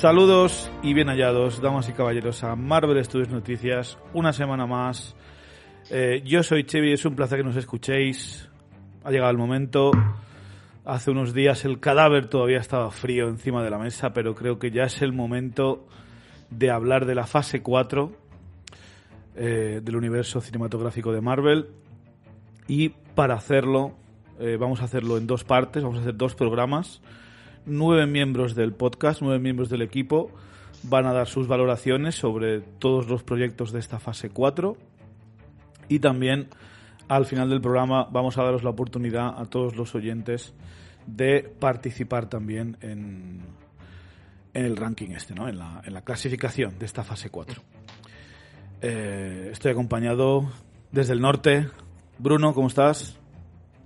Saludos 0.00 0.70
y 0.80 0.94
bien 0.94 1.08
hallados, 1.08 1.60
damas 1.60 1.88
y 1.88 1.92
caballeros, 1.92 2.44
a 2.44 2.54
Marvel 2.54 3.04
Studios 3.04 3.30
Noticias. 3.30 3.98
Una 4.14 4.32
semana 4.32 4.64
más. 4.64 5.16
Eh, 5.90 6.22
yo 6.24 6.44
soy 6.44 6.62
Chevy, 6.62 6.92
es 6.92 7.04
un 7.04 7.16
placer 7.16 7.38
que 7.38 7.44
nos 7.44 7.56
escuchéis. 7.56 8.48
Ha 9.02 9.10
llegado 9.10 9.32
el 9.32 9.38
momento. 9.38 9.90
Hace 10.84 11.10
unos 11.10 11.34
días 11.34 11.64
el 11.64 11.80
cadáver 11.80 12.28
todavía 12.28 12.58
estaba 12.58 12.92
frío 12.92 13.26
encima 13.26 13.64
de 13.64 13.70
la 13.70 13.78
mesa, 13.78 14.12
pero 14.12 14.36
creo 14.36 14.60
que 14.60 14.70
ya 14.70 14.84
es 14.84 15.02
el 15.02 15.12
momento 15.12 15.88
de 16.48 16.70
hablar 16.70 17.04
de 17.04 17.16
la 17.16 17.26
fase 17.26 17.60
4 17.60 18.12
eh, 19.34 19.80
del 19.82 19.96
universo 19.96 20.40
cinematográfico 20.40 21.10
de 21.10 21.22
Marvel. 21.22 21.70
Y 22.68 22.90
para 23.16 23.34
hacerlo, 23.34 23.96
eh, 24.38 24.58
vamos 24.60 24.80
a 24.80 24.84
hacerlo 24.84 25.18
en 25.18 25.26
dos 25.26 25.42
partes, 25.42 25.82
vamos 25.82 25.98
a 25.98 26.02
hacer 26.02 26.16
dos 26.16 26.36
programas. 26.36 27.02
Nueve 27.70 28.06
miembros 28.06 28.54
del 28.54 28.72
podcast, 28.72 29.20
nueve 29.20 29.38
miembros 29.38 29.68
del 29.68 29.82
equipo 29.82 30.30
van 30.84 31.04
a 31.04 31.12
dar 31.12 31.26
sus 31.26 31.48
valoraciones 31.48 32.14
sobre 32.14 32.60
todos 32.60 33.08
los 33.08 33.22
proyectos 33.22 33.72
de 33.72 33.78
esta 33.78 33.98
fase 33.98 34.30
4. 34.30 34.76
Y 35.88 35.98
también 35.98 36.48
al 37.08 37.26
final 37.26 37.50
del 37.50 37.60
programa 37.60 38.08
vamos 38.10 38.38
a 38.38 38.42
daros 38.42 38.62
la 38.62 38.70
oportunidad 38.70 39.38
a 39.38 39.44
todos 39.44 39.76
los 39.76 39.94
oyentes 39.94 40.54
de 41.06 41.42
participar 41.42 42.30
también 42.30 42.78
en, 42.80 43.42
en 44.54 44.64
el 44.64 44.76
ranking 44.76 45.10
este, 45.10 45.34
¿no? 45.34 45.46
en, 45.46 45.58
la, 45.58 45.82
en 45.84 45.92
la 45.92 46.02
clasificación 46.02 46.78
de 46.78 46.86
esta 46.86 47.04
fase 47.04 47.28
4. 47.28 47.62
Eh, 48.80 49.48
estoy 49.52 49.72
acompañado 49.72 50.50
desde 50.90 51.12
el 51.12 51.20
norte. 51.20 51.68
Bruno, 52.18 52.54
¿cómo 52.54 52.68
estás? 52.68 53.17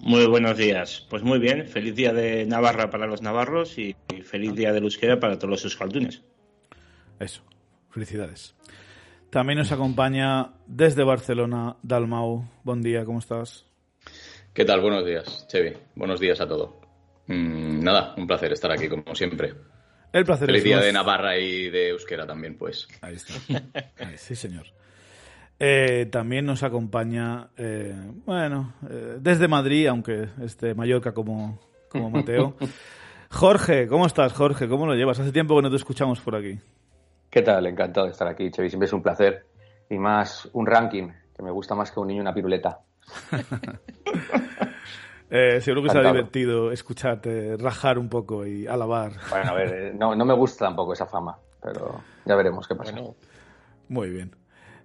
Muy 0.05 0.27
buenos 0.27 0.59
días. 0.59 1.07
Pues 1.09 1.23
muy 1.23 1.39
bien. 1.39 1.69
Feliz 1.69 1.95
día 1.95 2.13
de 2.13 2.45
Navarra 2.45 2.91
para 2.91 3.07
los 3.07 3.23
navarros 3.23 3.79
y 3.79 3.95
feliz 4.25 4.53
día 4.53 4.73
de 4.73 4.81
euskera 4.81 5.21
para 5.21 5.39
todos 5.39 5.51
los 5.51 5.65
euskaldunes. 5.65 6.23
Eso. 7.21 7.45
Felicidades. 7.89 8.57
También 9.31 9.61
nos 9.61 9.71
acompaña 9.71 10.55
desde 10.67 11.05
Barcelona 11.05 11.77
Dalmau. 11.85 12.45
Buen 12.65 12.83
día, 12.83 13.05
¿cómo 13.05 13.21
estás? 13.21 13.65
¿Qué 14.53 14.65
tal? 14.65 14.81
Buenos 14.81 15.07
días, 15.07 15.47
Chevy. 15.47 15.77
Buenos 15.95 16.19
días 16.19 16.41
a 16.41 16.49
todos. 16.49 16.71
Mm, 17.29 17.85
nada, 17.85 18.13
un 18.19 18.27
placer 18.27 18.53
estar 18.53 18.73
aquí 18.73 18.89
como 18.89 19.15
siempre. 19.15 19.55
El 20.13 20.25
placer 20.25 20.47
Feliz 20.47 20.63
es 20.63 20.65
día 20.65 20.81
de 20.81 20.93
Navarra 20.93 21.39
y 21.39 21.71
de 21.71 21.91
Euskera 21.91 22.27
también, 22.27 22.59
pues. 22.59 22.89
Ahí 23.03 23.15
está. 23.15 23.35
Ahí, 23.99 24.19
sí, 24.19 24.35
señor. 24.35 24.67
Eh, 25.65 26.07
también 26.07 26.45
nos 26.45 26.65
acompaña, 26.65 27.51
eh, 27.57 27.95
bueno, 28.27 28.73
eh, 28.91 29.19
desde 29.21 29.47
Madrid, 29.47 29.87
aunque 29.87 30.29
esté 30.43 30.75
Mallorca 30.75 31.15
como, 31.15 31.57
como 31.89 32.11
Mateo. 32.11 32.57
Jorge, 33.31 33.87
¿cómo 33.87 34.07
estás, 34.07 34.33
Jorge? 34.33 34.67
¿Cómo 34.67 34.87
lo 34.87 34.97
llevas? 34.97 35.21
Hace 35.21 35.31
tiempo 35.31 35.55
que 35.55 35.63
no 35.63 35.71
te 35.71 35.77
escuchamos 35.77 36.19
por 36.19 36.35
aquí. 36.35 36.59
¿Qué 37.31 37.43
tal? 37.43 37.65
Encantado 37.69 38.07
de 38.07 38.13
estar 38.13 38.27
aquí, 38.27 38.51
Chevy. 38.51 38.71
Siempre 38.71 38.87
es 38.87 38.93
un 38.93 39.03
placer. 39.03 39.47
Y 39.89 39.99
más 39.99 40.49
un 40.53 40.67
ranking, 40.67 41.11
que 41.37 41.43
me 41.45 41.53
gusta 41.53 41.77
más 41.77 41.93
que 41.93 42.01
un 42.01 42.09
niño 42.09 42.23
una 42.23 42.35
piruleta. 42.35 42.81
Eh, 45.35 45.63
seguro 45.63 45.85
que 45.85 45.89
será 45.89 46.13
divertido 46.13 46.73
escucharte 46.73 47.57
rajar 47.57 47.99
un 47.99 48.11
poco 48.11 48.47
y 48.47 48.67
alabar. 48.67 49.13
Bueno, 49.31 49.53
a 49.53 49.55
ver, 49.55 49.75
eh, 49.75 49.93
no, 49.99 50.15
no 50.15 50.27
me 50.27 50.35
gusta 50.35 50.67
tampoco 50.67 50.93
esa 50.93 51.07
fama, 51.07 51.39
pero 51.59 52.03
ya 52.27 52.37
veremos 52.37 52.69
qué 52.69 52.75
pasa. 52.75 52.93
Bueno, 52.93 53.15
Muy 53.89 54.11
bien. 54.11 54.42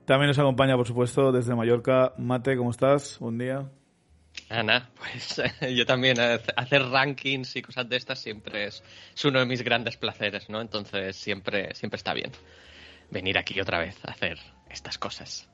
También 0.07 0.29
nos 0.29 0.39
acompaña, 0.39 0.77
por 0.77 0.87
supuesto, 0.87 1.33
desde 1.33 1.53
Mallorca. 1.53 2.13
Mate, 2.17 2.55
¿cómo 2.55 2.71
estás? 2.71 3.19
Buen 3.19 3.37
día. 3.37 3.69
Ana, 4.47 4.89
pues 4.97 5.41
yo 5.75 5.85
también 5.85 6.15
eh, 6.17 6.39
hacer 6.55 6.81
rankings 6.83 7.57
y 7.57 7.61
cosas 7.61 7.89
de 7.89 7.97
estas 7.97 8.17
siempre 8.17 8.67
es, 8.67 8.81
es 9.13 9.25
uno 9.25 9.39
de 9.39 9.45
mis 9.45 9.61
grandes 9.63 9.97
placeres, 9.97 10.49
¿no? 10.49 10.61
Entonces 10.61 11.13
siempre, 11.17 11.75
siempre 11.75 11.97
está 11.97 12.13
bien 12.13 12.31
venir 13.11 13.37
aquí 13.37 13.59
otra 13.59 13.79
vez 13.79 13.97
a 14.05 14.11
hacer 14.11 14.39
estas 14.69 14.97
cosas. 14.97 15.49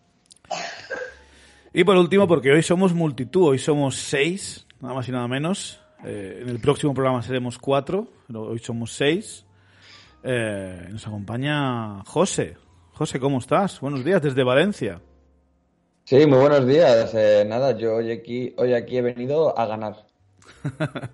Y 1.73 1.83
por 1.83 1.97
último, 1.97 2.27
porque 2.27 2.51
hoy 2.51 2.61
somos 2.61 2.93
multitud, 2.93 3.47
hoy 3.47 3.57
somos 3.57 3.95
seis, 3.95 4.67
nada 4.81 4.93
más 4.93 5.09
y 5.09 5.11
nada 5.13 5.27
menos. 5.27 5.81
Eh, 6.05 6.41
en 6.43 6.49
el 6.49 6.59
próximo 6.59 6.93
programa 6.93 7.23
seremos 7.23 7.57
cuatro, 7.57 8.07
pero 8.27 8.43
hoy 8.43 8.59
somos 8.59 8.93
seis. 8.93 9.47
Eh, 10.21 10.89
nos 10.91 11.07
acompaña 11.07 12.03
José. 12.05 12.57
José, 13.03 13.19
¿cómo 13.19 13.39
estás? 13.39 13.81
Buenos 13.81 14.05
días 14.05 14.21
desde 14.21 14.45
Valencia. 14.45 15.01
Sí, 16.05 16.25
muy 16.25 16.39
buenos 16.39 16.65
días. 16.65 17.13
Eh, 17.13 17.43
nada, 17.45 17.77
yo 17.77 17.95
hoy 17.95 18.13
aquí, 18.13 18.53
hoy 18.55 18.73
aquí 18.73 18.95
he 18.95 19.01
venido 19.01 19.59
a 19.59 19.65
ganar. 19.65 20.05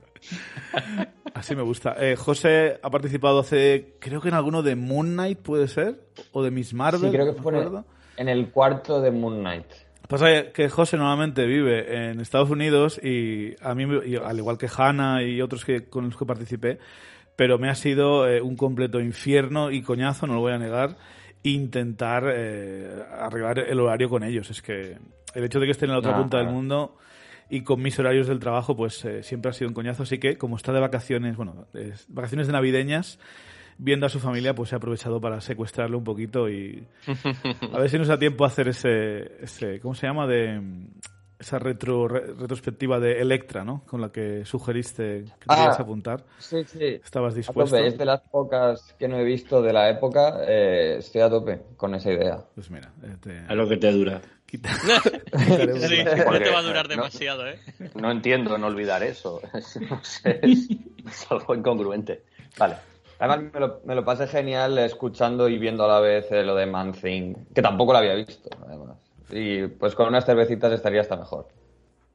Así 1.34 1.56
me 1.56 1.64
gusta. 1.64 1.96
Eh, 2.00 2.16
José 2.16 2.80
ha 2.84 2.92
participado 2.92 3.40
hace, 3.40 3.96
creo 3.98 4.22
que 4.22 4.28
en 4.28 4.36
alguno 4.36 4.62
de 4.62 4.76
Moon 4.76 5.14
Knight, 5.14 5.40
¿puede 5.40 5.68
ser? 5.68 6.00
O 6.32 6.44
de 6.44 6.52
Miss 6.52 6.76
Marvel. 6.76 7.10
Sí, 7.10 7.10
creo 7.10 7.26
que 7.26 7.36
no 7.36 7.42
fue 7.42 7.54
en 7.54 7.58
el, 7.58 7.66
acuerdo. 7.66 7.86
en 8.18 8.30
el 8.30 8.52
cuarto 8.52 9.02
de 9.02 9.10
Moon 9.10 9.40
Knight. 9.40 9.66
Pasa 10.08 10.52
que 10.54 10.70
José 10.70 10.96
normalmente 10.96 11.48
vive 11.48 12.12
en 12.12 12.20
Estados 12.20 12.52
Unidos 12.52 13.02
y 13.04 13.56
a 13.64 13.74
mí, 13.74 13.86
al 14.24 14.38
igual 14.38 14.60
que 14.60 14.70
Hanna 14.72 15.24
y 15.24 15.42
otros 15.42 15.66
que, 15.66 15.90
con 15.90 16.06
los 16.06 16.16
que 16.16 16.26
participé, 16.28 16.78
pero 17.36 17.58
me 17.58 17.68
ha 17.68 17.74
sido 17.74 18.30
eh, 18.30 18.44
un 18.44 18.56
completo 18.56 19.00
infierno 19.00 19.72
y 19.72 19.82
coñazo, 19.82 20.28
no 20.28 20.36
lo 20.36 20.42
voy 20.42 20.54
a 20.54 20.60
negar, 20.60 20.98
intentar 21.44 22.26
eh, 22.34 23.04
arreglar 23.12 23.60
el 23.60 23.80
horario 23.80 24.10
con 24.10 24.24
ellos. 24.24 24.50
Es 24.50 24.62
que 24.62 24.98
el 25.34 25.44
hecho 25.44 25.60
de 25.60 25.66
que 25.66 25.72
estén 25.72 25.90
en 25.90 25.94
la 25.94 26.00
otra 26.00 26.12
No, 26.12 26.22
punta 26.22 26.38
del 26.38 26.48
mundo 26.48 26.98
y 27.50 27.62
con 27.62 27.82
mis 27.82 27.98
horarios 28.00 28.28
del 28.28 28.40
trabajo, 28.40 28.76
pues 28.76 29.04
eh, 29.06 29.24
siempre 29.24 29.50
ha 29.50 29.54
sido 29.54 29.70
un 29.70 29.74
coñazo. 29.74 30.04
Así 30.04 30.20
que, 30.20 30.38
como 30.38 30.56
está 30.56 30.72
de 30.72 30.80
vacaciones, 30.80 31.36
bueno, 31.36 31.68
vacaciones 32.10 32.48
de 32.48 32.54
navideñas, 32.54 33.20
viendo 33.78 34.06
a 34.06 34.10
su 34.10 34.20
familia, 34.20 34.54
pues 34.54 34.72
he 34.72 34.76
aprovechado 34.76 35.20
para 35.20 35.42
secuestrarle 35.42 35.96
un 35.96 36.04
poquito 36.04 36.50
y 36.50 36.86
a 37.74 37.80
ver 37.80 37.90
si 37.90 37.98
nos 37.98 38.08
da 38.08 38.20
tiempo 38.20 38.44
a 38.44 38.48
hacer 38.48 38.68
ese, 38.68 39.44
ese 39.44 39.80
¿cómo 39.80 39.96
se 39.96 40.06
llama? 40.06 40.28
De 40.28 40.62
esa 41.40 41.58
retro, 41.58 42.08
re- 42.10 42.34
retrospectiva 42.38 43.00
de 43.00 43.22
Electra, 43.22 43.64
¿no? 43.64 43.84
Con 43.86 44.02
la 44.02 44.12
que 44.12 44.44
sugeriste 44.46 45.24
que 45.24 45.46
te 45.46 45.46
Ah. 45.48 45.56
querías 45.56 45.80
apuntar. 45.80 46.26
Sí, 46.38 46.64
sí. 46.66 47.00
¿Estabas 47.04 47.34
A 47.34 47.38
dispuesto? 47.38 47.78
tope. 47.78 47.88
Es 47.88 47.98
de 47.98 48.06
las 48.06 48.20
pocas 48.22 48.94
que 49.00 49.08
no 49.08 49.18
he 49.18 49.24
visto 49.24 49.62
de 49.62 49.72
la 49.74 49.90
época. 49.90 50.42
eh, 50.48 50.98
estoy 51.00 51.22
a 51.22 51.30
tope 51.30 51.62
con 51.78 51.96
esa 51.96 52.12
idea. 52.12 52.44
Pues 52.56 52.70
mira, 52.70 52.92
eh, 53.04 53.16
te- 53.22 53.40
A 53.48 53.56
lo 53.56 53.68
que 53.70 53.78
te 53.78 53.92
dura. 53.92 54.22
quita- 54.46 54.70
Sí, 55.34 56.04
no 56.04 56.40
te 56.40 56.52
va 56.52 56.60
a 56.60 56.64
durar 56.64 56.88
demasiado, 56.88 57.48
¿eh? 57.48 57.60
No 57.96 58.12
entiendo 58.12 58.58
no 58.58 58.68
olvidar 58.68 59.02
eso. 59.04 59.40
No 59.90 60.04
sé, 60.04 60.40
es, 60.44 60.68
es 61.08 61.32
algo 61.32 61.56
incongruente. 61.56 62.24
Vale. 62.58 62.76
Además, 63.20 63.52
me 63.54 63.60
lo, 63.60 63.82
me 63.86 63.96
lo 63.96 64.06
pasé 64.06 64.28
genial 64.28 64.78
escuchando 64.80 65.50
y 65.50 65.58
viendo 65.58 65.84
a 65.86 65.88
la 65.88 66.00
vez 66.00 66.32
eh, 66.32 66.44
lo 66.44 66.56
de 66.56 66.66
Man 66.66 66.94
Thing, 66.94 67.34
que 67.54 67.62
tampoco 67.62 67.92
lo 67.94 68.00
había 68.00 68.16
visto, 68.16 68.50
además. 68.66 68.98
Y 69.32 69.68
pues 69.68 69.96
con 69.96 70.08
unas 70.08 70.26
cervecitas 70.26 70.72
estaría 70.74 71.02
hasta 71.02 71.16
mejor. 71.16 71.48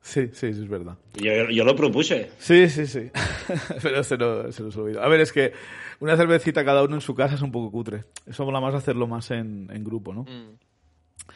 Sí, 0.01 0.29
sí, 0.35 0.53
sí, 0.53 0.63
es 0.63 0.69
verdad. 0.69 0.97
Yo, 1.15 1.49
yo 1.51 1.65
lo 1.65 1.75
propuse. 1.75 2.31
Sí, 2.39 2.69
sí, 2.69 2.87
sí. 2.87 3.11
Pero 3.83 4.05
se, 4.05 4.17
lo, 4.19 4.53
se 4.53 4.63
nos 4.63 4.77
olvidó. 4.77 5.03
A 5.03 5.09
ver, 5.09 5.21
es 5.21 5.33
que 5.33 5.53
una 6.01 6.17
cervecita 6.17 6.65
cada 6.65 6.83
uno 6.83 6.97
en 6.97 7.01
su 7.01 7.15
casa 7.15 7.37
es 7.37 7.43
un 7.43 7.51
poco 7.51 7.71
cutre. 7.71 8.05
Eso 8.27 8.45
mola 8.45 8.61
más 8.61 8.75
hacerlo 8.75 9.07
más 9.07 9.31
en, 9.31 9.71
en 9.73 9.83
grupo, 9.83 10.13
¿no? 10.13 10.23
Mm. 10.25 10.59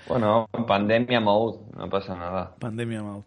Bueno, 0.07 0.49
pandemia 0.67 1.21
mode, 1.21 1.61
no 1.77 1.89
pasa 1.89 2.15
nada. 2.15 2.55
Pandemia 2.59 3.03
Mau. 3.03 3.25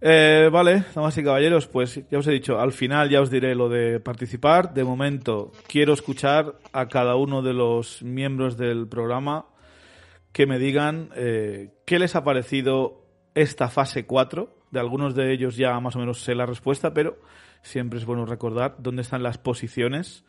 Eh, 0.00 0.50
vale, 0.52 0.84
damas 0.94 1.16
y 1.16 1.24
caballeros, 1.24 1.66
pues 1.68 2.02
ya 2.10 2.18
os 2.18 2.26
he 2.26 2.32
dicho, 2.32 2.60
al 2.60 2.72
final 2.72 3.08
ya 3.08 3.22
os 3.22 3.30
diré 3.30 3.54
lo 3.54 3.68
de 3.68 3.98
participar. 3.98 4.74
De 4.74 4.84
momento, 4.84 5.52
quiero 5.66 5.94
escuchar 5.94 6.56
a 6.72 6.86
cada 6.88 7.16
uno 7.16 7.40
de 7.40 7.54
los 7.54 8.02
miembros 8.02 8.58
del 8.58 8.88
programa 8.88 9.46
que 10.36 10.44
me 10.44 10.58
digan 10.58 11.08
eh, 11.16 11.70
qué 11.86 11.98
les 11.98 12.14
ha 12.14 12.22
parecido 12.22 13.06
esta 13.34 13.70
fase 13.70 14.04
4. 14.04 14.54
De 14.70 14.78
algunos 14.78 15.14
de 15.14 15.32
ellos 15.32 15.56
ya 15.56 15.80
más 15.80 15.96
o 15.96 15.98
menos 15.98 16.20
sé 16.20 16.34
la 16.34 16.44
respuesta, 16.44 16.92
pero 16.92 17.18
siempre 17.62 17.98
es 17.98 18.04
bueno 18.04 18.26
recordar 18.26 18.76
dónde 18.78 19.00
están 19.00 19.22
las 19.22 19.38
posiciones. 19.38 20.26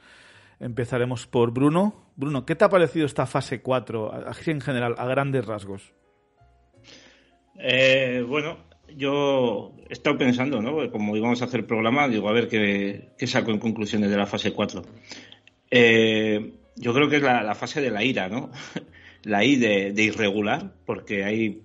Empezaremos 0.61 1.27
por 1.27 1.51
Bruno. 1.51 2.05
Bruno, 2.15 2.45
¿qué 2.45 2.55
te 2.55 2.63
ha 2.63 2.69
parecido 2.69 3.05
esta 3.05 3.25
fase 3.25 3.61
4, 3.61 4.29
así 4.29 4.49
en 4.49 4.61
general, 4.61 4.95
a 4.97 5.05
grandes 5.07 5.45
rasgos? 5.45 5.93
Eh, 7.59 8.23
bueno, 8.25 8.59
yo 8.95 9.73
he 9.89 9.91
estado 9.91 10.17
pensando, 10.17 10.61
¿no? 10.61 10.89
Como 10.89 11.17
íbamos 11.17 11.41
a 11.41 11.45
hacer 11.45 11.59
el 11.59 11.65
programa, 11.65 12.07
digo, 12.07 12.29
a 12.29 12.31
ver 12.31 12.47
qué, 12.47 13.09
qué 13.17 13.27
saco 13.27 13.51
en 13.51 13.59
conclusiones 13.59 14.09
de 14.09 14.15
la 14.15 14.25
fase 14.25 14.53
4. 14.53 14.83
Eh, 15.69 16.53
yo 16.77 16.93
creo 16.93 17.09
que 17.09 17.17
es 17.17 17.23
la 17.23 17.55
fase 17.55 17.81
de 17.81 17.91
la 17.91 18.05
ira, 18.05 18.29
¿no? 18.29 18.51
La 19.27 19.43
I 19.43 19.57
de, 19.57 20.01
irregular, 20.01 20.73
porque 20.85 21.25
hay 21.25 21.63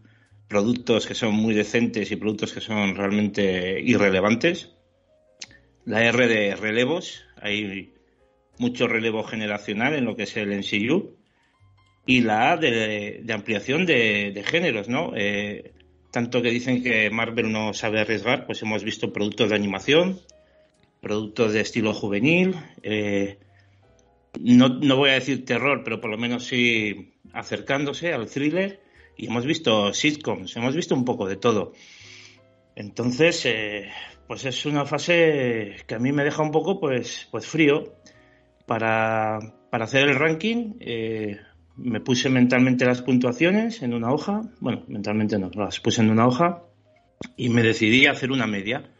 productos 0.49 1.07
que 1.07 1.15
son 1.15 1.35
muy 1.35 1.55
decentes 1.55 2.11
y 2.11 2.17
productos 2.17 2.53
que 2.53 2.61
son 2.61 2.97
realmente 2.97 3.81
irrelevantes. 3.81 4.75
La 5.85 6.05
R 6.05 6.27
de 6.27 6.57
relevos, 6.57 7.25
hay 7.41 7.95
mucho 8.59 8.89
relevo 8.89 9.23
generacional 9.23 9.95
en 9.95 10.05
lo 10.05 10.17
que 10.17 10.25
es 10.25 10.37
el 10.37 10.51
NCU. 10.51 11.17
Y 12.05 12.23
la 12.23 12.51
A 12.51 12.57
de, 12.57 13.25
ampliación 13.33 13.87
de, 13.87 14.33
de 14.35 14.43
géneros, 14.43 14.89
¿no? 14.89 15.13
Eh, 15.15 15.73
tanto 16.11 16.43
que 16.43 16.51
dicen 16.51 16.83
que 16.83 17.11
Marvel 17.11 17.53
no 17.53 17.75
sabe 17.75 18.01
arriesgar, 18.01 18.45
pues 18.45 18.61
hemos 18.63 18.83
visto 18.83 19.13
productos 19.13 19.51
de 19.51 19.55
animación, 19.55 20.21
productos 21.01 21.53
de 21.53 21.61
estilo 21.61 21.95
juvenil, 21.95 22.57
eh, 22.83 23.39
no, 24.41 24.97
voy 24.97 25.11
a 25.11 25.15
decir 25.15 25.45
terror, 25.45 25.83
pero 25.85 26.01
por 26.01 26.11
lo 26.11 26.19
menos 26.19 26.45
sí 26.45 27.15
acercándose 27.33 28.13
al 28.13 28.29
thriller. 28.29 28.81
Y 29.17 29.27
hemos 29.27 29.45
visto 29.45 29.93
sitcoms, 29.93 30.57
hemos 30.57 30.75
visto 30.75 30.95
un 30.95 31.05
poco 31.05 31.29
de 31.29 31.37
todo. 31.37 31.73
Entonces, 32.75 33.45
eh, 33.45 33.91
pues 34.27 34.45
es 34.47 34.65
una 34.65 34.87
fase 34.87 35.77
que 35.87 35.95
a 35.95 35.99
mí 35.99 36.13
me 36.13 36.25
deja 36.25 36.43
un 36.43 36.51
poco 36.51 36.81
pues, 36.81 37.29
pues 37.31 37.47
frío. 37.47 37.95
Para, 38.67 39.39
para 39.71 39.85
hacer 39.85 40.09
el 40.09 40.15
ranking, 40.15 40.75
eh, 40.81 41.37
me 41.77 42.01
puse 42.01 42.31
mentalmente 42.31 42.85
las 42.87 43.03
puntuaciones 43.03 43.83
en 43.83 43.93
una 43.93 44.13
hoja. 44.13 44.43
Bueno, 44.61 44.85
mentalmente 44.89 45.39
no, 45.39 45.51
las 45.55 45.81
puse 45.81 46.01
en 46.01 46.11
una 46.11 46.27
hoja 46.27 46.63
y 47.37 47.49
me 47.49 47.63
decidí 47.63 48.07
a 48.07 48.13
hacer 48.13 48.31
una 48.31 48.47
media. 48.47 48.93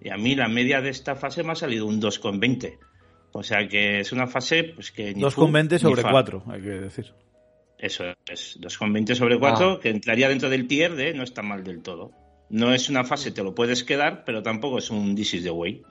Y 0.00 0.10
a 0.10 0.16
mí 0.16 0.34
la 0.34 0.48
media 0.48 0.80
de 0.80 0.90
esta 0.90 1.14
fase 1.14 1.44
me 1.44 1.52
ha 1.52 1.56
salido 1.56 1.86
un 1.86 2.00
2,20. 2.00 2.78
O 3.32 3.42
sea 3.42 3.66
que 3.66 4.00
es 4.00 4.12
una 4.12 4.26
fase 4.26 4.64
pues 4.64 4.92
que... 4.92 5.14
2,20 5.14 5.78
sobre 5.78 6.02
4, 6.02 6.44
hay 6.48 6.60
que 6.60 6.68
decir. 6.68 7.12
Eso 7.78 8.04
es, 8.30 8.60
2,20 8.60 9.14
sobre 9.14 9.38
4, 9.38 9.70
ah. 9.70 9.80
que 9.80 9.88
entraría 9.88 10.28
dentro 10.28 10.48
del 10.48 10.68
tier 10.68 10.94
de 10.94 11.14
no 11.14 11.24
está 11.24 11.42
mal 11.42 11.64
del 11.64 11.82
todo. 11.82 12.12
No 12.48 12.72
es 12.74 12.88
una 12.90 13.02
fase, 13.04 13.32
te 13.32 13.42
lo 13.42 13.54
puedes 13.54 13.82
quedar, 13.82 14.24
pero 14.24 14.42
tampoco 14.42 14.78
es 14.78 14.90
un 14.90 15.16
this 15.16 15.34
is 15.34 15.42
the 15.42 15.50
way. 15.50 15.82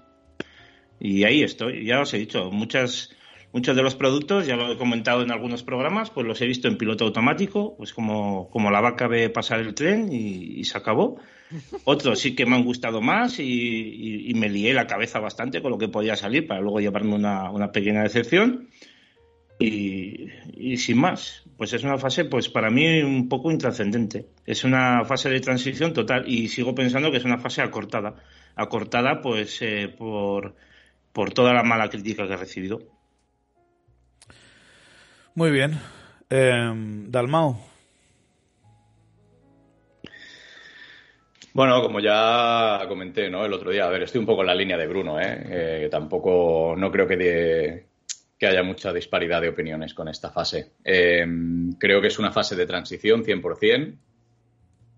Y 0.99 1.23
ahí 1.23 1.41
estoy, 1.41 1.83
ya 1.83 1.99
os 1.99 2.13
he 2.13 2.19
dicho, 2.19 2.51
muchas, 2.51 3.09
muchos 3.51 3.75
de 3.75 3.81
los 3.81 3.95
productos, 3.95 4.45
ya 4.45 4.55
lo 4.55 4.71
he 4.71 4.77
comentado 4.77 5.23
en 5.23 5.31
algunos 5.31 5.63
programas, 5.63 6.11
pues 6.11 6.27
los 6.27 6.39
he 6.41 6.45
visto 6.45 6.67
en 6.67 6.77
piloto 6.77 7.05
automático, 7.05 7.75
pues 7.75 7.91
como, 7.91 8.49
como 8.51 8.69
la 8.69 8.81
vaca 8.81 9.07
ve 9.07 9.31
pasar 9.31 9.59
el 9.59 9.73
tren 9.73 10.13
y, 10.13 10.63
se 10.63 10.77
acabó. 10.77 11.19
Otros 11.83 12.19
sí 12.19 12.35
que 12.35 12.45
me 12.45 12.55
han 12.55 12.63
gustado 12.63 13.01
más 13.01 13.39
y, 13.39 14.31
me 14.35 14.49
lié 14.49 14.73
la 14.73 14.87
cabeza 14.87 15.19
bastante 15.19 15.61
con 15.61 15.71
lo 15.71 15.77
que 15.77 15.87
podía 15.87 16.15
salir 16.15 16.47
para 16.47 16.61
luego 16.61 16.79
llevarme 16.79 17.15
una, 17.15 17.51
una 17.51 17.71
pequeña 17.71 18.03
decepción. 18.03 18.69
Y, 19.59 20.77
sin 20.77 20.97
más, 20.97 21.43
pues 21.57 21.73
es 21.73 21.83
una 21.83 21.99
fase, 21.99 22.25
pues 22.25 22.49
para 22.49 22.71
mí 22.71 23.01
un 23.03 23.29
poco 23.29 23.51
intrascendente. 23.51 24.27
Es 24.45 24.63
una 24.63 25.05
fase 25.05 25.29
de 25.29 25.39
transición 25.39 25.93
total 25.93 26.23
y 26.27 26.47
sigo 26.47 26.73
pensando 26.73 27.11
que 27.11 27.17
es 27.17 27.25
una 27.25 27.37
fase 27.37 27.61
acortada. 27.61 28.15
Acortada, 28.55 29.21
pues, 29.21 29.61
eh, 29.61 29.93
por, 29.95 30.55
por 31.13 31.31
toda 31.33 31.53
la 31.53 31.63
mala 31.63 31.89
crítica 31.89 32.27
que 32.27 32.33
he 32.33 32.37
recibido. 32.37 32.79
Muy 35.35 35.51
bien. 35.51 35.79
Eh, 36.29 36.73
Dalmau. 37.07 37.70
Bueno, 41.53 41.81
como 41.81 41.99
ya 41.99 42.85
comenté 42.87 43.25
el 43.27 43.35
otro 43.35 43.71
día, 43.71 43.85
a 43.85 43.89
ver, 43.89 44.03
estoy 44.03 44.19
un 44.19 44.25
poco 44.25 44.41
en 44.41 44.47
la 44.47 44.55
línea 44.55 44.77
de 44.77 44.87
Bruno, 44.87 45.19
¿eh? 45.19 45.87
tampoco, 45.91 46.75
no 46.77 46.89
creo 46.89 47.05
que, 47.07 47.17
de, 47.17 47.85
que 48.41 48.47
haya 48.47 48.63
mucha 48.63 48.91
disparidad 48.91 49.39
de 49.39 49.49
opiniones 49.49 49.93
con 49.93 50.07
esta 50.07 50.31
fase. 50.31 50.71
Eh, 50.83 51.23
creo 51.77 52.01
que 52.01 52.07
es 52.07 52.17
una 52.17 52.31
fase 52.31 52.55
de 52.55 52.65
transición 52.65 53.23
100%. 53.23 53.95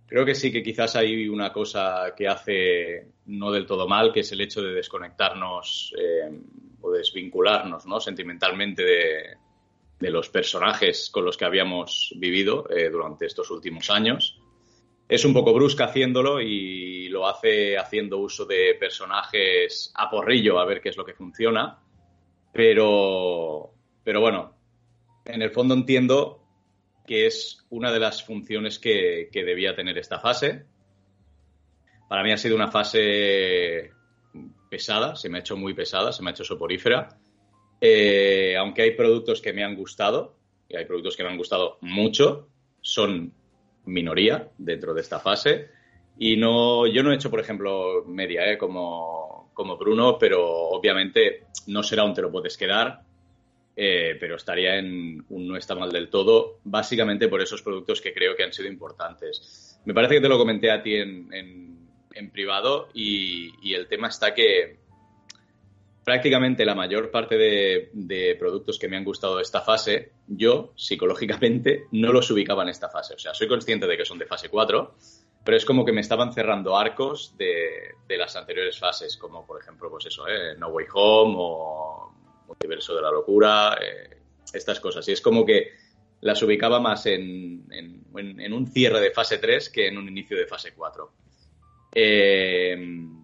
Creo 0.08 0.24
que 0.24 0.34
sí 0.34 0.50
que 0.50 0.64
quizás 0.64 0.96
hay 0.96 1.28
una 1.28 1.52
cosa 1.52 2.14
que 2.16 2.26
hace 2.26 3.06
no 3.26 3.52
del 3.52 3.66
todo 3.66 3.86
mal, 3.86 4.14
que 4.14 4.22
es 4.22 4.32
el 4.32 4.40
hecho 4.40 4.62
de 4.62 4.72
desconectarnos 4.72 5.94
eh, 6.00 6.40
o 6.80 6.92
desvincularnos 6.94 7.86
¿no? 7.86 8.00
sentimentalmente 8.00 8.82
de, 8.82 10.10
los 10.10 10.30
personajes 10.30 11.10
con 11.10 11.26
los 11.26 11.36
que 11.36 11.44
habíamos 11.44 12.14
vivido 12.16 12.70
eh, 12.70 12.90
durante 12.90 13.26
estos 13.26 13.52
últimos 13.52 13.90
años. 13.90 14.40
Es 15.08 15.26
un 15.26 15.34
poco 15.34 15.54
brusca 15.54 15.86
haciéndolo 15.86 16.42
y 16.42 17.10
lo 17.10 17.28
hace 17.28 17.78
haciendo 17.78 18.18
uso 18.18 18.46
de 18.46 18.76
personajes 18.80 19.92
a 19.96 20.10
porrillo 20.10 20.60
a 20.60 20.66
ver 20.66 20.82
qué 20.82 20.90
es 20.90 20.98
lo 20.98 21.06
que 21.06 21.14
funciona 21.14 21.80
pero, 22.54 23.74
pero 24.04 24.22
bueno, 24.22 24.56
en 25.26 25.42
el 25.42 25.50
fondo 25.50 25.74
entiendo 25.74 26.40
que 27.06 27.26
es 27.26 27.66
una 27.70 27.92
de 27.92 28.00
las 28.00 28.24
funciones 28.24 28.80
que, 28.80 29.28
debía 29.34 29.76
tener 29.76 29.98
esta 29.98 30.20
fase. 30.20 30.66
Para 32.08 32.24
mí 32.24 32.32
ha 32.32 32.38
sido 32.38 32.56
una 32.56 32.72
fase 32.72 33.92
pesada, 34.70 35.16
se 35.16 35.30
me 35.30 35.40
ha 35.40 35.42
hecho 35.42 35.58
muy 35.58 35.74
pesada, 35.74 36.14
se 36.14 36.22
me 36.22 36.30
ha 36.30 36.34
hecho 36.34 36.46
soporífera. 36.46 37.10
Eh, 37.82 38.56
aunque 38.56 38.84
hay 38.84 38.92
productos 38.92 39.42
que 39.42 39.52
me 39.52 39.64
han 39.64 39.76
gustado, 39.76 40.38
y 40.70 40.78
hay 40.78 40.86
productos 40.86 41.18
que 41.18 41.24
me 41.24 41.30
han 41.30 41.38
gustado 41.38 41.80
mucho, 41.82 42.50
son 42.82 43.34
minoría 43.86 44.50
dentro 44.58 44.94
de 44.94 45.02
esta 45.02 45.20
fase. 45.20 45.70
Y 46.18 46.38
no, 46.38 46.86
yo 46.88 47.04
no 47.04 47.12
he 47.12 47.16
hecho, 47.16 47.30
por 47.30 47.40
ejemplo, 47.40 48.04
media, 48.06 48.52
¿eh? 48.52 48.58
como, 48.58 49.50
como 49.54 49.78
Bruno, 49.78 50.18
pero 50.20 50.46
obviamente 50.46 51.46
no 51.68 51.84
será 51.84 52.04
un 52.04 52.14
te 52.14 52.22
lo 52.22 52.32
puedes 52.32 52.58
quedar, 52.58 53.02
eh, 53.76 54.16
pero 54.20 54.36
estaría 54.36 54.78
en 54.78 55.26
un 55.30 55.48
no 55.48 55.58
está 55.58 55.74
mal 55.76 55.92
del 55.92 56.10
todo, 56.10 56.60
básicamente 56.64 57.28
por 57.28 57.42
esos 57.42 57.64
productos 57.64 58.02
que 58.02 58.14
creo 58.14 58.36
que 58.36 58.44
han 58.44 58.54
sido 58.54 58.70
importantes. 58.70 59.80
Me 59.86 59.94
parece 59.94 60.16
que 60.16 60.22
te 60.22 60.30
lo 60.30 60.38
comenté 60.38 60.72
a 60.72 60.82
ti 60.82 60.96
en, 60.96 61.74
privado 62.32 62.90
y, 62.94 63.74
el 63.74 63.88
tema 63.88 64.08
está 64.08 64.34
que 64.34 64.78
prácticamente 66.04 66.66
la 66.66 66.76
mayor 66.76 67.10
parte 67.12 67.38
de, 67.38 68.36
productos 68.40 68.78
que 68.78 68.88
me 68.88 68.98
han 68.98 69.04
gustado 69.04 69.38
de 69.38 69.44
esta 69.44 69.62
fase, 69.62 70.12
yo 70.28 70.74
psicológicamente 70.76 71.86
no 71.92 72.12
los 72.12 72.30
ubicaba 72.32 72.64
en 72.64 72.70
esta 72.70 72.90
fase. 72.90 73.16
O 73.16 73.20
sea, 73.20 73.34
soy 73.34 73.48
consciente 73.48 73.88
de 73.88 73.98
que 73.98 74.06
son 74.06 74.20
de 74.20 74.26
fase 74.26 74.50
4, 74.50 74.96
pero 75.44 75.58
es 75.58 75.66
como 75.66 75.86
que 75.86 75.94
me 75.94 76.02
estaban 76.02 76.34
cerrando 76.34 76.78
arcos 76.78 77.36
de, 77.38 77.96
las 78.18 78.36
anteriores 78.36 78.78
fases, 78.78 79.18
como 79.18 79.46
por 79.46 79.62
ejemplo, 79.62 79.90
pues 79.90 80.06
eso, 80.06 80.28
¿eh? 80.28 80.56
No 80.58 80.70
Way 80.70 80.86
Home 80.94 81.36
o 81.38 82.14
Multiverso 82.48 82.96
de 82.96 83.02
la 83.02 83.12
Locura, 83.12 83.78
eh, 83.82 84.18
estas 84.54 84.80
cosas. 84.80 85.08
Y 85.08 85.14
es 85.14 85.22
como 85.22 85.46
que 85.46 85.72
las 86.22 86.42
ubicaba 86.44 86.80
más 86.80 87.06
en, 87.06 87.66
en, 87.72 88.54
un 88.54 88.68
cierre 88.68 89.02
de 89.02 89.12
fase 89.12 89.40
3 89.40 89.70
que 89.70 89.88
en 89.88 89.98
un 89.98 90.08
inicio 90.08 90.38
de 90.38 90.48
fase 90.48 90.74
4. 90.74 91.12
Eh, 91.96 92.78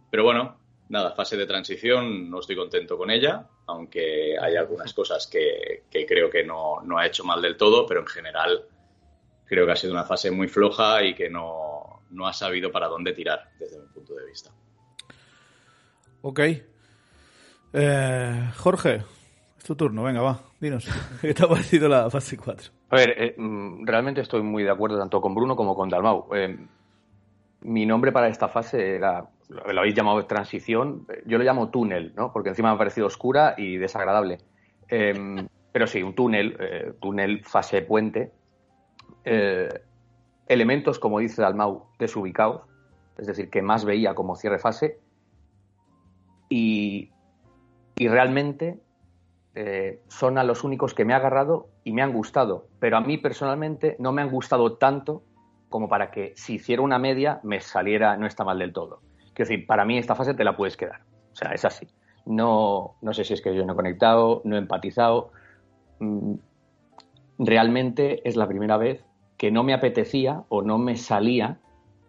pero 0.09 0.24
bueno, 0.24 0.58
nada, 0.89 1.12
fase 1.12 1.38
de 1.38 1.46
transición, 1.46 2.29
no 2.29 2.39
estoy 2.39 2.55
contento 2.55 2.98
con 2.98 3.10
ella, 3.10 3.48
aunque 3.67 4.38
hay 4.39 4.55
algunas 4.55 4.93
cosas 4.93 5.27
que, 5.27 5.84
que 5.89 6.05
creo 6.05 6.29
que 6.29 6.43
no, 6.43 6.81
no 6.84 6.98
ha 6.98 7.05
hecho 7.05 7.24
mal 7.24 7.41
del 7.41 7.58
todo, 7.58 7.86
pero 7.86 8.01
en 8.01 8.08
general 8.08 8.65
creo 9.46 9.65
que 9.65 9.72
ha 9.72 9.75
sido 9.75 9.93
una 9.93 10.03
fase 10.03 10.31
muy 10.31 10.48
floja 10.48 11.03
y 11.03 11.15
que 11.15 11.29
no, 11.29 12.03
no 12.12 12.27
ha 12.27 12.34
sabido 12.34 12.72
para 12.72 12.88
dónde 12.88 13.13
tirar, 13.13 13.50
desde 13.60 13.79
mi 13.79 13.88
punto 13.88 14.13
de 14.15 14.25
vista. 14.25 14.51
Ok. 16.22 16.39
Eh, 17.74 18.51
Jorge, 18.58 19.03
es 19.58 19.63
tu 19.63 19.75
turno, 19.75 20.03
venga, 20.03 20.22
va, 20.22 20.39
dinos. 20.60 20.88
¿Qué 21.22 21.34
te 21.34 21.43
ha 21.43 21.48
parecido 21.48 21.88
la 21.88 22.10
fase 22.10 22.38
4? 22.38 22.72
A 22.89 22.96
ver, 22.96 23.10
eh, 23.17 23.36
mm, 23.38 23.86
realmente 23.86 24.22
estoy 24.22 24.41
muy 24.41 24.63
de 24.63 24.72
acuerdo 24.72 24.98
tanto 24.98 25.22
con 25.22 25.36
Bruno 25.36 25.55
como 25.55 25.75
con 25.75 25.89
Dalmau. 25.89 26.27
Eh, 26.34 26.58
mi 27.62 27.86
nombre 27.86 28.12
para 28.12 28.27
esta 28.27 28.48
fase 28.48 28.96
era, 28.96 29.29
lo 29.50 29.79
habéis 29.79 29.96
llamado 29.96 30.25
transición, 30.25 31.06
yo 31.25 31.38
lo 31.38 31.44
llamo 31.44 31.70
túnel, 31.70 32.13
¿no? 32.15 32.32
Porque 32.32 32.50
encima 32.50 32.70
me 32.70 32.75
ha 32.75 32.77
parecido 32.77 33.08
oscura 33.08 33.56
y 33.58 33.77
desagradable. 33.77 34.38
pero 35.72 35.86
sí, 35.88 36.01
un 36.01 36.15
túnel, 36.15 36.96
túnel 37.00 37.44
fase 37.44 37.82
puente 37.82 38.32
elementos, 40.50 41.00
como 41.00 41.20
dice 41.20 41.41
Dalmau, 41.41 41.86
desubicados, 41.98 42.63
es 43.18 43.27
decir, 43.27 43.50
que 43.50 43.62
más 43.62 43.86
veía 43.86 44.15
como 44.15 44.36
cierre 44.36 44.60
fase, 44.60 45.00
y, 46.50 47.12
realmente 47.96 48.79
eh, 49.56 50.01
son 50.08 50.38
a 50.38 50.44
los 50.44 50.63
únicos 50.63 50.94
que 50.94 51.06
me 51.06 51.13
ha 51.13 51.18
agarrado 51.18 51.68
y 51.84 51.91
me 51.91 52.01
han 52.01 52.13
gustado, 52.13 52.68
pero 52.79 52.98
a 52.98 53.01
mí 53.01 53.18
personalmente 53.18 53.96
no 54.00 54.12
me 54.12 54.22
han 54.22 54.32
gustado 54.32 54.77
tanto 54.77 55.24
como 55.70 55.89
para 55.89 56.10
que 56.10 56.34
si 56.36 56.56
hiciera 56.56 56.82
una 56.82 56.98
media 56.98 57.39
me 57.44 57.60
saliera, 57.60 58.18
no 58.18 58.25
está 58.25 58.44
mal 58.44 58.58
del 58.58 58.74
todo. 58.74 59.01
Quiero 59.39 59.51
decir, 59.51 59.67
para 59.67 59.86
mí 59.86 59.98
esta 59.98 60.15
fase 60.15 60.34
te 60.34 60.43
la 60.43 60.58
puedes 60.58 60.75
quedar, 60.75 61.00
o 61.31 61.36
sea, 61.38 61.53
es 61.53 61.63
así. 61.63 61.88
No, 62.25 62.98
no 63.01 63.13
sé 63.13 63.24
si 63.24 63.34
es 63.34 63.41
que 63.41 63.55
yo 63.55 63.65
no 63.65 63.72
he 63.72 63.75
conectado, 63.77 64.41
no 64.43 64.58
he 64.58 64.60
empatizado. 64.60 65.31
Mm, 66.00 66.34
realmente 67.38 68.27
es 68.27 68.36
la 68.36 68.50
primera 68.50 68.75
vez 68.75 69.05
que 69.38 69.50
no 69.50 69.63
me 69.63 69.74
apetecía 69.74 70.43
o 70.50 70.62
no 70.62 70.77
me 70.77 70.98
salía 70.98 71.58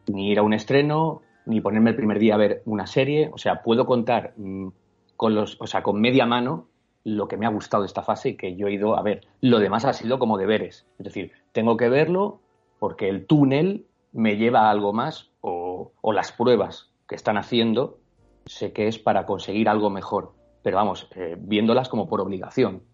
ni 0.09 0.33
ir 0.33 0.41
a 0.41 0.43
un 0.43 0.55
estreno, 0.55 1.23
ni 1.47 1.61
ponerme 1.61 1.91
el 1.91 1.97
primer 1.97 2.19
día 2.19 2.35
a 2.35 2.39
ver 2.39 2.63
una 2.65 2.89
serie. 2.89 3.31
O 3.33 3.39
sea, 3.39 3.63
puedo 3.63 3.87
contar 3.87 4.35
mm, 4.37 4.71
con 5.17 5.37
los, 5.37 5.57
o 5.61 5.69
sea, 5.69 5.85
con 5.85 6.01
media 6.01 6.27
mano 6.27 6.67
lo 7.05 7.29
que 7.29 7.37
me 7.37 7.47
ha 7.47 7.51
gustado 7.51 7.85
esta 7.85 8.03
fase 8.03 8.31
y 8.31 8.37
que 8.37 8.57
yo 8.57 8.67
he 8.67 8.73
ido 8.73 8.99
a 8.99 9.03
ver. 9.03 9.21
Lo 9.41 9.61
demás 9.61 9.85
ha 9.85 9.93
sido 9.93 10.19
como 10.19 10.37
deberes. 10.37 10.85
Es 10.99 11.05
decir, 11.05 11.31
tengo 11.53 11.77
que 11.77 11.89
verlo 11.89 12.41
porque 12.81 13.09
el 13.09 13.25
túnel 13.25 13.87
me 14.13 14.37
lleva 14.37 14.63
a 14.63 14.71
algo 14.73 14.93
más 14.93 15.31
o, 15.41 15.93
las 16.13 16.33
pruebas 16.33 16.90
que 17.11 17.17
están 17.17 17.37
haciendo 17.37 17.99
sé 18.47 18.73
que 18.73 18.87
es 18.87 19.00
para 19.00 19.26
conseguir 19.26 19.69
algo 19.69 19.90
mejor. 19.90 20.33
Pero 20.62 20.76
vamos, 20.76 21.09
eh, 21.17 21.35
viéndolas 21.37 21.88
como 21.88 22.09
por 22.09 22.21
obligación. 22.21 22.85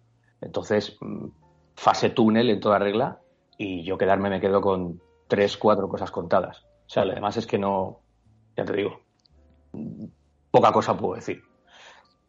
Entonces, 0.41 0.97
mm, 1.03 1.27
fase 1.75 2.09
túnel 2.09 2.49
en 2.49 2.59
toda 2.59 2.79
regla 2.79 3.21
y 3.59 3.83
yo 3.85 3.99
quedarme 3.99 4.31
me 4.31 4.41
quedo 4.41 4.63
con 4.63 5.03
tres, 5.29 5.59
cuatro 5.59 5.87
cosas 5.91 6.11
contadas. 6.11 6.65
O 6.87 6.89
sea, 6.89 7.03
además 7.03 7.37
es 7.37 7.47
que 7.47 7.59
no, 7.59 8.01
ya 8.57 8.65
te 8.65 8.73
digo, 8.73 9.01
poca 10.51 10.73
cosa 10.73 10.97
puedo 10.97 11.17
decir. 11.17 11.43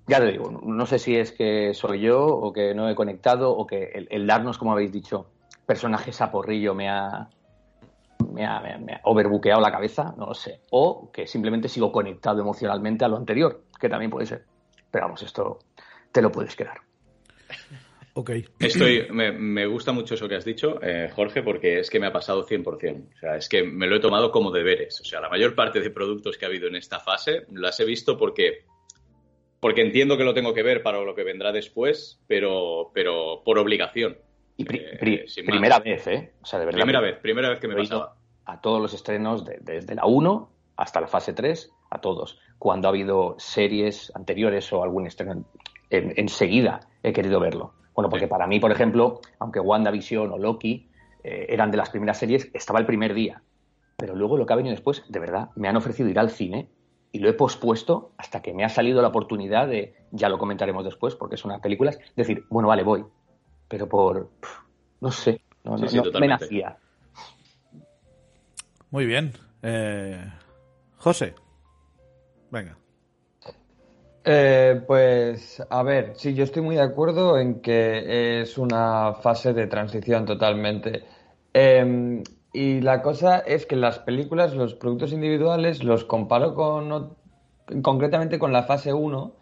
Ya 0.08 0.20
te 0.20 0.25
digo, 0.25 0.51
no 0.51 0.86
sé 0.86 1.00
si 1.00 1.15
es 1.15 1.32
que 1.32 1.74
soy 1.74 2.01
yo 2.01 2.25
o 2.25 2.51
que 2.51 2.75
no 2.75 2.89
he 2.89 2.96
conectado 2.96 3.56
o 3.56 3.65
que 3.65 3.91
el, 3.94 4.10
el 4.12 4.27
darnos, 4.27 4.58
como 4.58 4.74
habéis 4.74 4.91
dicho, 4.91 5.27
personajes 5.65 6.20
a 6.20 6.32
porrillo 6.32 6.74
me 6.74 6.89
ha, 6.89 7.29
me 8.38 8.46
ha, 8.46 8.60
me 8.62 8.74
ha- 8.74 8.77
me 8.77 8.94
ha 8.94 9.01
overbuqueado 9.03 9.60
la 9.62 9.72
cabeza, 9.72 10.13
no 10.17 10.27
lo 10.27 10.34
sé. 10.34 10.62
O 10.72 11.12
que 11.12 11.25
simplemente 11.27 11.67
sigo 11.67 11.91
conectado 11.91 12.41
emocionalmente 12.41 13.03
a 13.03 13.08
lo 13.08 13.17
anterior, 13.17 13.63
que 13.79 13.89
también 13.89 14.12
puede 14.12 14.25
ser. 14.27 14.46
Pero 14.91 15.06
vamos, 15.06 15.22
esto 15.24 15.60
te 16.12 16.22
lo 16.22 16.32
puedes 16.32 16.56
quedar. 16.56 16.77
Ok. 18.13 18.32
Estoy, 18.60 19.08
me, 19.12 19.32
me 19.32 19.67
gusta 19.67 19.91
mucho 19.91 20.15
eso 20.15 20.27
que 20.27 20.36
has 20.36 20.46
dicho, 20.46 20.79
eh, 20.82 21.10
Jorge, 21.15 21.44
porque 21.44 21.79
es 21.79 21.89
que 21.89 22.00
me 22.00 22.08
ha 22.08 22.12
pasado 22.12 22.46
100%. 22.48 22.65
O 23.15 23.20
sea, 23.20 23.36
es 23.38 23.48
que 23.48 23.63
me 23.63 23.86
lo 23.86 23.96
he 23.98 24.00
tomado 24.00 24.32
como 24.32 24.50
deberes. 24.51 25.00
O 25.01 25.06
sea, 25.06 25.22
la 25.22 25.29
mayor 25.29 25.53
parte 25.53 25.79
de 25.82 25.91
productos 25.91 26.36
que 26.38 26.46
ha 26.46 26.48
habido 26.48 26.67
en 26.67 26.75
esta 26.75 27.00
fase 27.00 27.44
las 27.51 27.79
he 27.79 27.86
visto 27.86 28.17
porque, 28.17 28.65
porque 29.60 29.82
entiendo 29.82 30.17
que 30.17 30.24
lo 30.24 30.34
tengo 30.34 30.53
que 30.53 30.63
ver 30.63 30.82
para 30.82 31.00
lo 31.03 31.13
que 31.13 31.24
vendrá 31.24 31.51
después, 31.51 32.20
pero, 32.27 32.89
pero 32.94 33.44
por 33.46 33.60
obligación. 33.60 34.17
Y 34.60 34.65
pri- 34.65 34.79
Eh, 34.79 34.98
pri- 35.00 35.25
primera 35.46 35.77
vez, 35.77 36.08
¿eh? 36.08 36.34
O 36.41 36.46
sea, 36.46 36.58
de 36.58 36.65
verdad. 36.65 36.79
Primera 36.79 37.01
vez, 37.01 37.17
primera 37.17 37.50
vez 37.50 37.60
que 37.60 37.67
me 37.67 37.75
He 37.75 37.84
ido 37.84 38.00
pasaba. 38.00 38.15
A 38.48 38.60
todos 38.62 38.82
los 38.82 38.94
estrenos, 38.94 39.46
de- 39.46 39.60
desde 39.62 39.94
la 39.96 40.06
1 40.06 40.50
hasta 40.75 41.01
la 41.01 41.08
fase 41.08 41.34
3, 41.34 41.72
a 41.89 42.00
todos. 42.00 42.39
Cuando 42.58 42.88
ha 42.88 42.89
habido 42.92 43.36
series 43.38 44.12
anteriores 44.16 44.72
o 44.74 44.84
algún 44.84 45.06
estreno 45.06 45.34
en- 45.34 45.46
en- 45.89 46.13
enseguida, 46.18 46.80
he 47.04 47.13
querido 47.13 47.39
verlo. 47.39 47.74
Bueno, 47.94 48.10
porque 48.10 48.27
para 48.27 48.48
mí, 48.48 48.60
por 48.60 48.72
ejemplo, 48.72 49.20
aunque 49.39 49.60
WandaVision 49.60 50.32
o 50.32 50.38
Loki 50.38 50.89
eh, 51.24 51.48
eran 51.50 51.72
de 51.72 51.77
las 51.77 51.89
primeras 51.89 52.18
series, 52.20 52.50
estaba 52.54 52.80
el 52.80 52.86
primer 52.86 53.13
día. 53.13 53.42
Pero 53.98 54.16
luego 54.16 54.38
lo 54.38 54.46
que 54.46 54.54
ha 54.54 54.56
venido 54.56 54.74
después, 54.75 55.04
de 55.10 55.20
verdad, 55.20 55.50
me 55.56 55.68
han 55.68 55.75
ofrecido 55.75 56.08
ir 56.08 56.20
al 56.20 56.30
cine 56.30 56.70
y 57.12 57.20
lo 57.20 57.27
he 57.27 57.34
pospuesto 57.34 58.12
hasta 58.18 58.42
que 58.42 58.54
me 58.54 58.63
ha 58.63 58.70
salido 58.70 59.01
la 59.01 59.08
oportunidad 59.10 59.68
de, 59.68 59.96
ya 60.12 60.30
lo 60.30 60.38
comentaremos 60.38 60.86
después, 60.86 61.16
porque 61.16 61.36
son 61.36 61.51
unas 61.51 61.62
películas, 61.62 62.00
decir, 62.16 62.46
bueno, 62.50 62.68
vale, 62.70 62.84
voy. 62.84 63.04
Pero 63.68 63.89
por, 63.89 64.30
pf, 64.39 64.54
no 65.01 65.12
sé, 65.12 65.42
no, 65.63 65.77
Sí, 65.80 65.84
no- 65.86 65.89
sí, 65.89 66.12
no 66.13 66.20
me 66.20 66.27
nacía. 66.27 66.77
Muy 68.91 69.06
bien. 69.06 69.34
Eh, 69.62 70.24
José. 70.98 71.34
Venga. 72.51 72.77
Eh, 74.24 74.82
pues, 74.86 75.63
a 75.70 75.84
ver, 75.84 76.13
sí, 76.15 76.34
yo 76.34 76.44
estoy 76.44 76.62
muy 76.62 76.75
de 76.75 76.82
acuerdo 76.82 77.38
en 77.39 77.62
que 77.62 78.41
es 78.41 78.58
una 78.58 79.13
fase 79.22 79.53
de 79.53 79.67
transición 79.67 80.25
totalmente. 80.25 81.03
Eh, 81.53 82.24
y 82.53 82.82
la 82.82 83.01
cosa 83.01 83.39
es 83.39 83.65
que 83.65 83.75
las 83.75 84.00
películas, 84.00 84.53
los 84.56 84.74
productos 84.74 85.13
individuales, 85.13 85.84
los 85.84 86.03
comparo 86.06 86.56
con, 86.56 87.15
concretamente 87.84 88.39
con 88.39 88.51
la 88.51 88.63
fase 88.63 88.94
1 88.94 89.36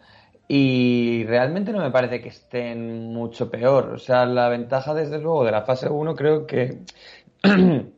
y 0.48 1.24
realmente 1.24 1.72
no 1.72 1.78
me 1.78 1.90
parece 1.90 2.20
que 2.20 2.28
estén 2.28 3.12
mucho 3.12 3.50
peor. 3.50 3.94
O 3.94 3.98
sea, 3.98 4.26
la 4.26 4.48
ventaja 4.48 4.94
desde 4.94 5.18
luego 5.18 5.44
de 5.44 5.52
la 5.52 5.62
fase 5.62 5.88
1 5.88 6.14
creo 6.14 6.46
que, 6.46 6.82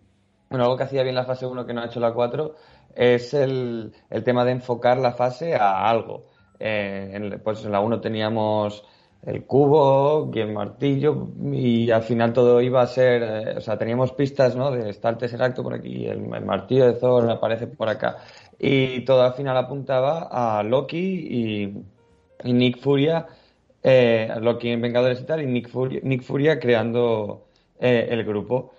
bueno, 0.51 0.65
algo 0.65 0.77
que 0.77 0.85
hacía 0.85 1.03
bien 1.03 1.15
la 1.15 1.25
fase 1.25 1.47
1 1.47 1.67
que 1.67 1.75
no 1.75 1.83
ha 1.83 1.87
hecho 1.87 2.01
la 2.01 2.13
4 2.13 2.55
es 2.95 3.35
el, 3.35 3.93
el 4.11 4.25
tema 4.25 4.45
de 4.45 4.53
enfocar 4.53 4.99
la 4.99 5.13
fase 5.13 5.55
a 5.55 5.89
algo. 5.89 6.25
Eh, 6.61 7.39
pues 7.43 7.65
en 7.65 7.73
la 7.73 7.81
1 7.81 8.01
teníamos 8.01 8.85
el 9.23 9.45
cubo 9.45 10.31
y 10.35 10.41
el 10.41 10.53
martillo 10.53 11.29
y 11.53 11.91
al 11.91 12.03
final 12.03 12.33
todo 12.33 12.61
iba 12.61 12.83
a 12.83 12.87
ser, 12.87 13.23
eh, 13.23 13.55
o 13.57 13.61
sea, 13.61 13.79
teníamos 13.79 14.13
pistas, 14.13 14.57
¿no? 14.57 14.71
De 14.71 14.91
está 14.91 15.11
el 15.11 15.19
Tesseracto 15.19 15.63
por 15.63 15.75
aquí, 15.75 16.07
el, 16.07 16.21
martillo 16.21 16.87
de 16.87 16.95
Thor 16.95 17.31
aparece 17.31 17.67
por 17.67 17.89
acá 17.89 18.19
y 18.59 19.05
todo 19.05 19.23
al 19.23 19.35
final 19.35 19.57
apuntaba 19.57 20.29
a 20.31 20.63
Loki 20.63 20.99
y, 22.45 22.53
Nick 22.53 22.79
Furia, 22.79 23.27
eh, 23.83 24.33
Loki 24.41 24.71
en 24.71 24.81
Vengadores 24.81 25.21
y 25.21 25.25
tal, 25.25 25.43
y 25.43 25.47
Nick 25.47 25.69
Furia, 25.69 26.01
Nick 26.03 26.23
Furia 26.23 26.59
creando 26.59 27.47
el 27.81 28.25
grupo. 28.25 28.73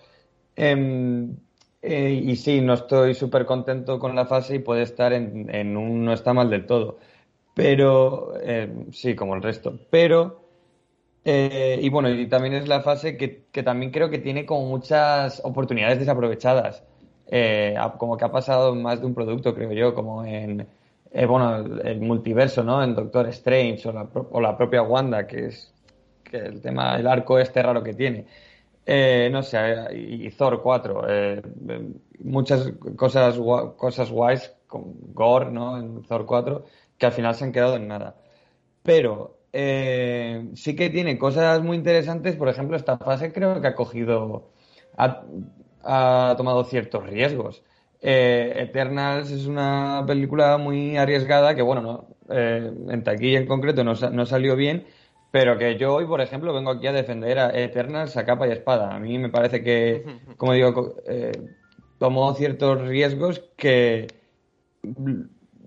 Eh, 1.81 2.21
y 2.25 2.35
sí, 2.35 2.61
no 2.61 2.73
estoy 2.73 3.15
súper 3.15 3.45
contento 3.45 3.99
con 3.99 4.15
la 4.15 4.25
fase 4.25 4.55
y 4.55 4.59
puede 4.59 4.81
estar 4.83 5.13
en, 5.13 5.53
en 5.53 5.77
un 5.77 6.03
no 6.05 6.13
está 6.13 6.33
mal 6.33 6.49
del 6.49 6.65
todo. 6.65 6.99
Pero, 7.53 8.33
eh, 8.41 8.87
sí, 8.91 9.15
como 9.15 9.35
el 9.35 9.41
resto. 9.43 9.79
Pero, 9.89 10.41
eh, 11.25 11.79
y 11.81 11.89
bueno, 11.89 12.09
y 12.09 12.27
también 12.27 12.53
es 12.55 12.67
la 12.67 12.81
fase 12.81 13.17
que, 13.17 13.45
que 13.51 13.63
también 13.63 13.91
creo 13.91 14.09
que 14.09 14.19
tiene 14.19 14.45
como 14.45 14.67
muchas 14.67 15.41
oportunidades 15.43 15.99
desaprovechadas. 15.99 16.83
Eh, 17.27 17.75
como 17.97 18.17
que 18.17 18.25
ha 18.25 18.31
pasado 18.31 18.73
más 18.75 18.99
de 19.01 19.05
un 19.05 19.13
producto, 19.13 19.53
creo 19.53 19.71
yo, 19.73 19.93
como 19.93 20.25
en, 20.25 20.67
eh, 21.11 21.25
bueno, 21.25 21.57
el, 21.83 22.01
multiverso, 22.01 22.63
¿no? 22.63 22.83
En 22.83 22.95
Doctor 22.95 23.27
Strange 23.29 23.87
o 23.89 23.91
la, 23.93 24.07
o 24.31 24.41
la 24.41 24.57
propia 24.57 24.81
Wanda, 24.81 25.27
que 25.27 25.47
es 25.47 25.73
que 26.23 26.37
el 26.37 26.61
tema, 26.61 26.97
el 26.97 27.07
arco 27.07 27.39
este 27.39 27.61
raro 27.61 27.83
que 27.83 27.93
tiene. 27.93 28.25
Eh, 28.91 29.29
no 29.31 29.43
sé, 29.43 29.59
y, 29.93 30.31
Thor 30.31 30.63
4. 30.63 31.07
eh, 31.07 31.41
eh, 31.69 31.89
muchas 32.21 32.71
cosas, 32.95 33.37
cosas 33.77 34.09
guays 34.09 34.51
con 34.65 35.13
Gore, 35.13 35.51
¿no? 35.51 35.77
En 35.77 36.01
Thor 36.01 36.25
4, 36.25 36.65
que 36.97 37.05
al 37.05 37.11
final 37.11 37.35
se 37.35 37.43
han 37.45 37.51
quedado 37.51 37.75
en 37.75 37.87
nada. 37.87 38.15
Pero 38.83 39.37
eh, 39.53 40.49
sí 40.55 40.75
que 40.75 40.89
tiene 40.89 41.19
cosas 41.19 41.61
muy 41.61 41.77
interesantes. 41.77 42.35
Por 42.35 42.49
ejemplo, 42.49 42.77
esta 42.77 42.97
fase 42.97 43.31
creo 43.31 43.61
que 43.61 43.67
ha 43.67 43.75
cogido. 43.75 44.49
Ha, 44.97 46.35
tomado 46.35 46.63
ciertos 46.63 47.05
riesgos. 47.07 47.63
Eternals 48.01 49.29
es 49.31 49.45
una 49.45 50.03
película 50.07 50.57
muy 50.57 50.97
arriesgada 50.97 51.55
que, 51.55 51.61
bueno, 51.61 51.81
no, 51.81 52.07
en 52.35 53.03
taquilla 53.03 53.39
en 53.39 53.47
concreto 53.47 53.83
no, 53.83 53.93
no 53.93 54.25
salió 54.25 54.55
bien, 54.55 54.85
pero 55.31 55.57
que 55.57 55.77
yo 55.77 55.95
hoy, 55.95 56.05
por 56.05 56.21
ejemplo, 56.21 56.53
vengo 56.53 56.71
aquí 56.71 56.87
a 56.87 56.91
defender 56.91 57.39
a 57.39 57.57
Eternals 57.57 58.17
a 58.17 58.25
capa 58.25 58.47
y 58.47 58.51
espada. 58.51 58.95
A 58.95 58.99
mí 58.99 59.17
me 59.17 59.29
parece 59.29 59.63
que, 59.63 60.03
como 60.37 60.53
digo, 60.53 60.95
eh, 61.07 61.31
tomó 61.99 62.33
ciertos 62.33 62.81
riesgos 62.81 63.43
que 63.55 64.07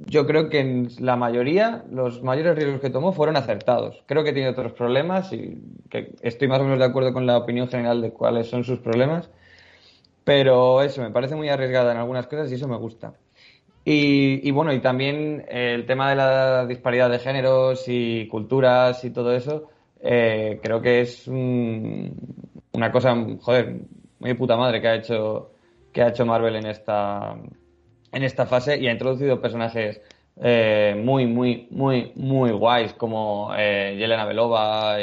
yo 0.06 0.26
creo 0.26 0.48
que 0.48 0.60
en 0.60 0.88
la 0.98 1.16
mayoría, 1.16 1.84
los 1.90 2.22
mayores 2.22 2.56
riesgos 2.56 2.80
que 2.80 2.90
tomó 2.90 3.12
fueron 3.12 3.36
acertados. 3.36 4.02
Creo 4.06 4.24
que 4.24 4.32
tiene 4.32 4.48
otros 4.48 4.72
problemas 4.72 5.32
y 5.32 5.60
que 5.90 6.14
estoy 6.22 6.48
más 6.48 6.60
o 6.60 6.64
menos 6.64 6.78
de 6.78 6.86
acuerdo 6.86 7.12
con 7.12 7.26
la 7.26 7.36
opinión 7.36 7.68
general 7.68 8.00
de 8.00 8.12
cuáles 8.12 8.48
son 8.48 8.64
sus 8.64 8.80
problemas. 8.80 9.30
Pero 10.24 10.82
eso, 10.82 11.02
me 11.02 11.10
parece 11.10 11.34
muy 11.34 11.48
arriesgada 11.48 11.92
en 11.92 11.98
algunas 11.98 12.26
cosas 12.26 12.50
y 12.50 12.54
eso 12.54 12.68
me 12.68 12.76
gusta. 12.76 13.14
Y, 13.84 14.48
bueno, 14.52 14.72
y 14.72 14.80
también 14.80 15.44
eh, 15.48 15.74
el 15.74 15.86
tema 15.86 16.10
de 16.10 16.16
la 16.16 16.66
disparidad 16.66 17.10
de 17.10 17.18
géneros 17.18 17.84
y 17.88 18.28
culturas 18.28 19.04
y 19.04 19.10
todo 19.10 19.34
eso, 19.34 19.68
eh, 20.00 20.60
creo 20.62 20.80
que 20.80 21.00
es 21.00 21.26
un- 21.26 22.16
una 22.72 22.92
cosa, 22.92 23.14
joder, 23.40 23.80
muy 24.20 24.34
puta 24.34 24.56
madre 24.56 24.80
que 24.80 24.88
ha 24.88 24.94
hecho, 24.94 25.52
que 25.92 26.02
ha 26.02 26.08
hecho 26.08 26.24
Marvel 26.24 26.56
en 26.56 26.66
esta, 26.66 27.36
en 28.12 28.22
esta 28.22 28.46
fase 28.46 28.78
y 28.78 28.86
ha 28.86 28.92
introducido 28.92 29.40
personajes 29.40 30.00
eh, 30.40 30.94
muy, 31.04 31.26
muy, 31.26 31.66
muy, 31.70 32.12
muy 32.14 32.50
guays 32.52 32.92
como 32.94 33.52
Yelena 33.54 34.24
Belova, 34.26 34.96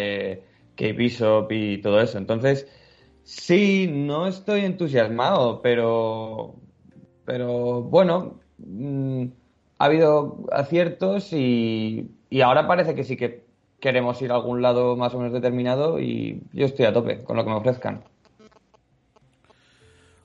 Kate 0.76 0.94
Bishop 0.94 1.52
y 1.52 1.82
todo 1.82 2.00
eso. 2.02 2.18
Entonces, 2.18 2.66
sí, 3.24 3.88
no 3.92 4.26
estoy 4.28 4.62
entusiasmado, 4.62 5.62
pero, 5.62 6.56
pero 7.26 7.82
bueno, 7.84 8.40
mm, 8.66 9.26
ha 9.78 9.86
habido 9.86 10.46
aciertos 10.52 11.34
y, 11.34 12.12
y 12.30 12.42
ahora 12.42 12.68
parece 12.68 12.96
que 12.96 13.04
sí 13.04 13.18
que 13.18 13.46
queremos 13.80 14.22
ir 14.22 14.32
a 14.32 14.36
algún 14.36 14.62
lado 14.62 14.96
más 14.96 15.14
o 15.14 15.18
menos 15.18 15.34
determinado 15.34 16.00
y 16.00 16.42
yo 16.54 16.66
estoy 16.66 16.86
a 16.86 16.94
tope 16.94 17.24
con 17.24 17.38
lo 17.38 17.44
que 17.44 17.50
me 17.50 17.56
ofrezcan. 17.56 18.04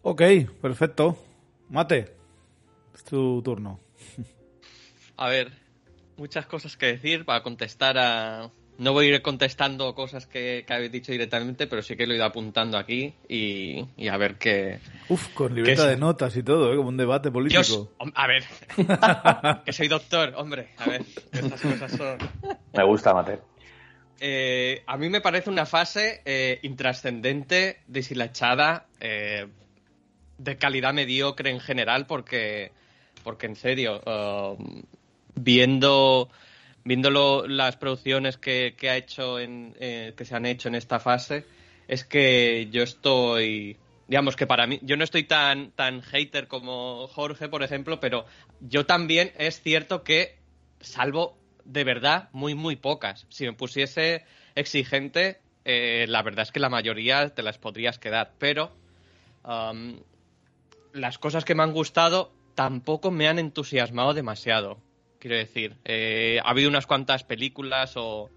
Ok, 0.02 0.22
perfecto. 0.60 1.16
Mate, 1.70 2.12
es 2.94 3.04
tu 3.04 3.40
turno. 3.42 3.80
A 5.16 5.28
ver, 5.28 5.52
muchas 6.16 6.46
cosas 6.46 6.76
que 6.76 6.86
decir 6.86 7.24
para 7.24 7.42
contestar 7.42 7.96
a... 7.98 8.50
No 8.76 8.92
voy 8.92 9.06
a 9.06 9.14
ir 9.14 9.22
contestando 9.22 9.94
cosas 9.94 10.26
que, 10.26 10.64
que 10.66 10.74
habéis 10.74 10.90
dicho 10.90 11.12
directamente, 11.12 11.66
pero 11.68 11.80
sí 11.80 11.96
que 11.96 12.06
lo 12.06 12.12
he 12.12 12.16
ido 12.16 12.24
apuntando 12.24 12.76
aquí 12.76 13.14
y, 13.28 13.84
y 13.96 14.08
a 14.08 14.16
ver 14.16 14.36
qué... 14.36 14.80
Uf, 15.08 15.28
con 15.28 15.54
libreta 15.54 15.82
¿Qué 15.82 15.88
de 15.88 15.94
es? 15.94 16.00
notas 16.00 16.36
y 16.36 16.42
todo, 16.42 16.72
¿eh? 16.72 16.76
como 16.76 16.88
un 16.88 16.96
debate 16.96 17.30
político. 17.30 17.62
Dios, 17.62 17.88
a 18.14 18.26
ver, 18.26 18.42
que 19.64 19.72
soy 19.72 19.86
doctor, 19.88 20.34
hombre, 20.36 20.70
a 20.78 20.88
ver, 20.88 21.02
estas 21.32 21.60
cosas 21.60 21.92
son... 21.92 22.18
Me 22.72 22.84
gusta, 22.84 23.14
Mate. 23.14 23.38
Eh, 24.20 24.82
a 24.86 24.96
mí 24.96 25.08
me 25.08 25.20
parece 25.20 25.50
una 25.50 25.66
fase 25.66 26.22
eh, 26.24 26.58
intrascendente, 26.62 27.80
deshilachada, 27.86 28.86
eh, 29.00 29.46
de 30.38 30.56
calidad 30.56 30.94
mediocre 30.94 31.50
en 31.50 31.60
general, 31.60 32.06
porque, 32.06 32.72
porque 33.22 33.46
en 33.46 33.56
serio, 33.56 34.00
viendo, 35.34 36.28
viendo 36.84 37.46
las 37.46 37.76
producciones 37.76 38.36
que, 38.36 38.74
que 38.76 38.90
ha 38.90 38.96
hecho 38.96 39.38
en, 39.38 39.74
eh, 39.80 40.12
que 40.16 40.24
se 40.24 40.36
han 40.36 40.46
hecho 40.46 40.68
en 40.68 40.74
esta 40.74 41.00
fase, 41.00 41.44
es 41.88 42.04
que 42.04 42.68
yo 42.70 42.82
estoy, 42.82 43.76
digamos 44.06 44.36
que 44.36 44.46
para 44.46 44.66
mí, 44.66 44.78
yo 44.82 44.96
no 44.96 45.04
estoy 45.04 45.24
tan, 45.24 45.70
tan 45.72 46.02
hater 46.02 46.46
como 46.46 47.06
Jorge, 47.08 47.48
por 47.48 47.62
ejemplo, 47.62 48.00
pero 48.00 48.26
yo 48.60 48.86
también 48.86 49.32
es 49.38 49.60
cierto 49.60 50.04
que, 50.04 50.38
salvo 50.80 51.38
de 51.64 51.84
verdad 51.84 52.28
muy, 52.32 52.54
muy 52.54 52.76
pocas. 52.76 53.26
Si 53.30 53.46
me 53.46 53.54
pusiese 53.54 54.24
exigente, 54.54 55.40
eh, 55.64 56.04
la 56.08 56.22
verdad 56.22 56.42
es 56.42 56.52
que 56.52 56.60
la 56.60 56.68
mayoría 56.68 57.30
te 57.30 57.42
las 57.42 57.58
podrías 57.58 57.98
quedar, 57.98 58.34
pero 58.38 58.70
um, 59.44 59.98
las 60.92 61.18
cosas 61.18 61.44
que 61.44 61.54
me 61.54 61.62
han 61.62 61.72
gustado 61.72 62.32
tampoco 62.54 63.10
me 63.10 63.28
han 63.28 63.38
entusiasmado 63.38 64.12
demasiado. 64.12 64.78
Quiero 65.24 65.38
decir, 65.38 65.74
eh, 65.86 66.38
ha 66.44 66.50
habido 66.50 66.68
unas 66.68 66.86
cuantas 66.86 67.24
películas 67.24 67.94
o... 67.96 68.28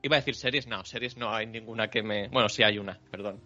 Iba 0.00 0.14
a 0.14 0.20
decir 0.20 0.36
series, 0.36 0.68
no, 0.68 0.84
series 0.84 1.16
no 1.16 1.34
hay 1.34 1.48
ninguna 1.48 1.90
que 1.90 2.04
me... 2.04 2.28
Bueno, 2.28 2.48
sí 2.48 2.62
hay 2.62 2.78
una, 2.78 3.00
perdón. 3.10 3.40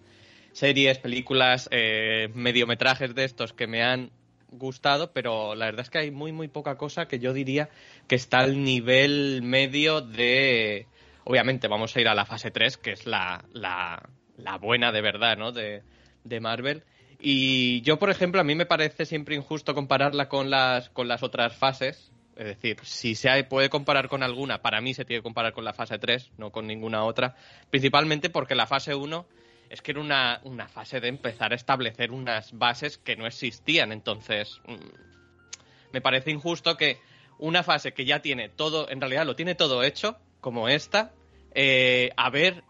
Series, 0.52 0.98
películas, 0.98 1.70
eh, 1.72 2.28
mediometrajes 2.34 3.14
de 3.14 3.24
estos 3.24 3.54
que 3.54 3.66
me 3.66 3.82
han 3.82 4.10
gustado, 4.50 5.14
pero 5.14 5.54
la 5.54 5.64
verdad 5.64 5.80
es 5.80 5.88
que 5.88 5.98
hay 5.98 6.10
muy, 6.10 6.32
muy 6.32 6.48
poca 6.48 6.76
cosa 6.76 7.08
que 7.08 7.18
yo 7.18 7.32
diría 7.32 7.70
que 8.06 8.16
está 8.16 8.40
al 8.40 8.62
nivel 8.62 9.40
medio 9.42 10.02
de... 10.02 10.88
Obviamente 11.24 11.68
vamos 11.68 11.96
a 11.96 12.00
ir 12.02 12.08
a 12.08 12.14
la 12.14 12.26
fase 12.26 12.50
3, 12.50 12.76
que 12.76 12.90
es 12.92 13.06
la, 13.06 13.46
la, 13.54 14.10
la 14.36 14.58
buena 14.58 14.92
de 14.92 15.00
verdad, 15.00 15.38
¿no? 15.38 15.52
De, 15.52 15.84
de 16.22 16.40
Marvel. 16.40 16.84
Y 17.18 17.80
yo, 17.80 17.98
por 17.98 18.10
ejemplo, 18.10 18.42
a 18.42 18.44
mí 18.44 18.54
me 18.54 18.66
parece 18.66 19.06
siempre 19.06 19.36
injusto 19.36 19.74
compararla 19.74 20.28
con 20.28 20.50
las, 20.50 20.90
con 20.90 21.08
las 21.08 21.22
otras 21.22 21.56
fases. 21.56 22.12
Es 22.38 22.46
decir, 22.46 22.78
si 22.84 23.16
se 23.16 23.42
puede 23.42 23.68
comparar 23.68 24.08
con 24.08 24.22
alguna, 24.22 24.62
para 24.62 24.80
mí 24.80 24.94
se 24.94 25.04
tiene 25.04 25.18
que 25.18 25.24
comparar 25.24 25.52
con 25.52 25.64
la 25.64 25.72
fase 25.72 25.98
3, 25.98 26.30
no 26.38 26.52
con 26.52 26.68
ninguna 26.68 27.02
otra. 27.02 27.34
Principalmente 27.68 28.30
porque 28.30 28.54
la 28.54 28.68
fase 28.68 28.94
1 28.94 29.26
es 29.70 29.82
que 29.82 29.90
era 29.90 30.00
una, 30.00 30.40
una 30.44 30.68
fase 30.68 31.00
de 31.00 31.08
empezar 31.08 31.50
a 31.50 31.56
establecer 31.56 32.12
unas 32.12 32.56
bases 32.56 32.96
que 32.96 33.16
no 33.16 33.26
existían. 33.26 33.90
Entonces, 33.90 34.60
mm, 34.68 34.76
me 35.92 36.00
parece 36.00 36.30
injusto 36.30 36.76
que 36.76 37.00
una 37.38 37.64
fase 37.64 37.92
que 37.92 38.04
ya 38.04 38.20
tiene 38.20 38.48
todo, 38.48 38.88
en 38.88 39.00
realidad 39.00 39.26
lo 39.26 39.34
tiene 39.34 39.56
todo 39.56 39.82
hecho, 39.82 40.16
como 40.40 40.68
esta, 40.68 41.10
eh, 41.56 42.10
haber 42.16 42.62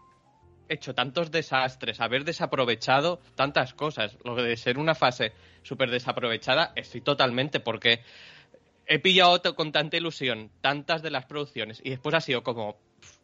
hecho 0.67 0.95
tantos 0.95 1.29
desastres, 1.29 1.99
haber 1.99 2.23
desaprovechado 2.23 3.21
tantas 3.35 3.75
cosas. 3.75 4.17
Lo 4.23 4.33
de 4.35 4.57
ser 4.57 4.79
una 4.79 4.95
fase 4.95 5.33
súper 5.61 5.91
desaprovechada, 5.91 6.73
estoy 6.75 7.01
totalmente, 7.01 7.59
porque 7.59 8.01
he 8.89 8.97
pillado 8.97 9.55
con 9.55 9.71
tanta 9.71 9.97
ilusión 9.97 10.51
tantas 10.61 11.01
de 11.03 11.11
las 11.11 11.25
producciones 11.25 11.79
y 11.83 11.91
después 11.91 12.15
ha 12.15 12.21
sido 12.21 12.43
como, 12.43 12.81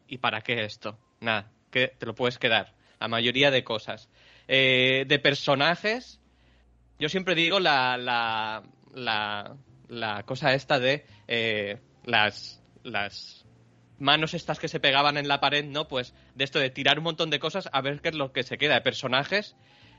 ¿y 0.07 0.19
para 0.19 0.41
qué 0.41 0.63
esto? 0.63 0.97
Nada, 1.19 1.51
que 1.71 1.87
te 1.87 2.05
lo 2.05 2.13
puedes 2.13 2.37
quedar. 2.37 2.75
La 2.99 3.07
mayoría 3.07 3.51
de 3.51 3.63
cosas. 3.63 4.09
Eh, 4.47 5.05
de 5.07 5.19
personajes, 5.19 6.21
yo 6.99 7.09
siempre 7.09 7.33
digo 7.33 7.59
la, 7.59 7.97
la, 7.97 8.63
la, 8.93 9.57
la 9.89 10.23
cosa 10.23 10.53
esta 10.53 10.79
de 10.79 11.05
eh, 11.27 11.81
las, 12.05 12.61
las 12.83 13.45
manos 13.97 14.35
estas 14.35 14.59
que 14.59 14.67
se 14.67 14.79
pegaban 14.79 15.17
en 15.17 15.27
la 15.27 15.39
pared, 15.39 15.65
¿no? 15.65 15.87
Pues 15.87 16.13
de 16.35 16.43
esto 16.43 16.59
de 16.59 16.69
tirar 16.69 16.99
un 16.99 17.05
montón 17.05 17.31
de 17.31 17.39
cosas 17.39 17.69
a 17.73 17.81
ver 17.81 18.01
qué 18.01 18.09
es 18.09 18.15
lo 18.15 18.31
que 18.31 18.43
se 18.43 18.59
queda 18.59 18.75
de 18.75 18.81
personajes. 18.81 19.55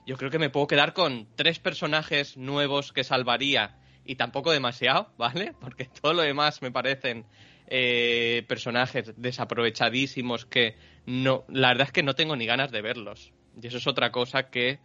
Yo 0.07 0.17
creo 0.17 0.31
que 0.31 0.39
me 0.39 0.49
puedo 0.51 0.69
quedar 0.69 0.93
con 0.93 1.27
tres 1.35 1.59
personajes 1.59 2.37
nuevos 2.37 2.93
que 2.93 3.03
salvaría 3.03 3.77
y 4.07 4.17
tampoco 4.17 4.53
demasiado, 4.53 5.13
¿vale? 5.19 5.55
Porque 5.61 5.87
todo 5.87 6.15
lo 6.15 6.23
demás 6.23 6.63
me 6.63 6.71
parecen 6.71 7.27
eh, 7.69 8.45
personajes 8.49 9.13
desaprovechadísimos 9.17 10.47
que 10.47 10.77
no, 11.07 11.45
la 11.49 11.69
verdad 11.69 11.89
es 11.89 11.93
que 11.93 12.03
no 12.03 12.15
tengo 12.15 12.37
ni 12.37 12.47
ganas 12.47 12.71
de 12.71 12.83
verlos. 12.83 13.33
Y 13.61 13.67
eso 13.67 13.79
es 13.79 13.87
otra 13.87 14.13
cosa 14.13 14.51
que 14.51 14.81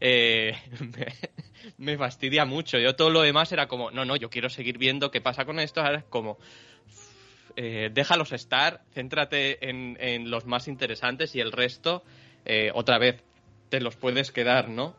eh, 0.00 0.54
me, 1.78 1.96
fastidia 1.96 2.44
mucho. 2.44 2.78
Yo 2.78 2.94
todo 2.94 3.10
lo 3.10 3.22
demás 3.22 3.52
era 3.52 3.68
como, 3.68 3.90
no, 3.90 4.04
no, 4.04 4.16
yo 4.16 4.30
quiero 4.30 4.48
seguir 4.50 4.78
viendo 4.78 5.10
qué 5.10 5.20
pasa 5.20 5.44
con 5.44 5.58
esto. 5.58 5.80
Ahora 5.80 5.98
es 5.98 6.04
como, 6.04 6.38
eh, 7.56 7.90
déjalos 7.92 8.32
estar, 8.32 8.82
céntrate 8.92 9.68
en, 9.68 10.30
los 10.30 10.46
más 10.46 10.68
interesantes 10.68 11.34
y 11.34 11.40
el 11.40 11.52
resto, 11.52 12.04
eh, 12.44 12.70
otra 12.74 12.98
vez, 12.98 13.22
te 13.68 13.80
los 13.80 13.96
puedes 13.96 14.32
quedar, 14.32 14.68
¿no? 14.68 14.96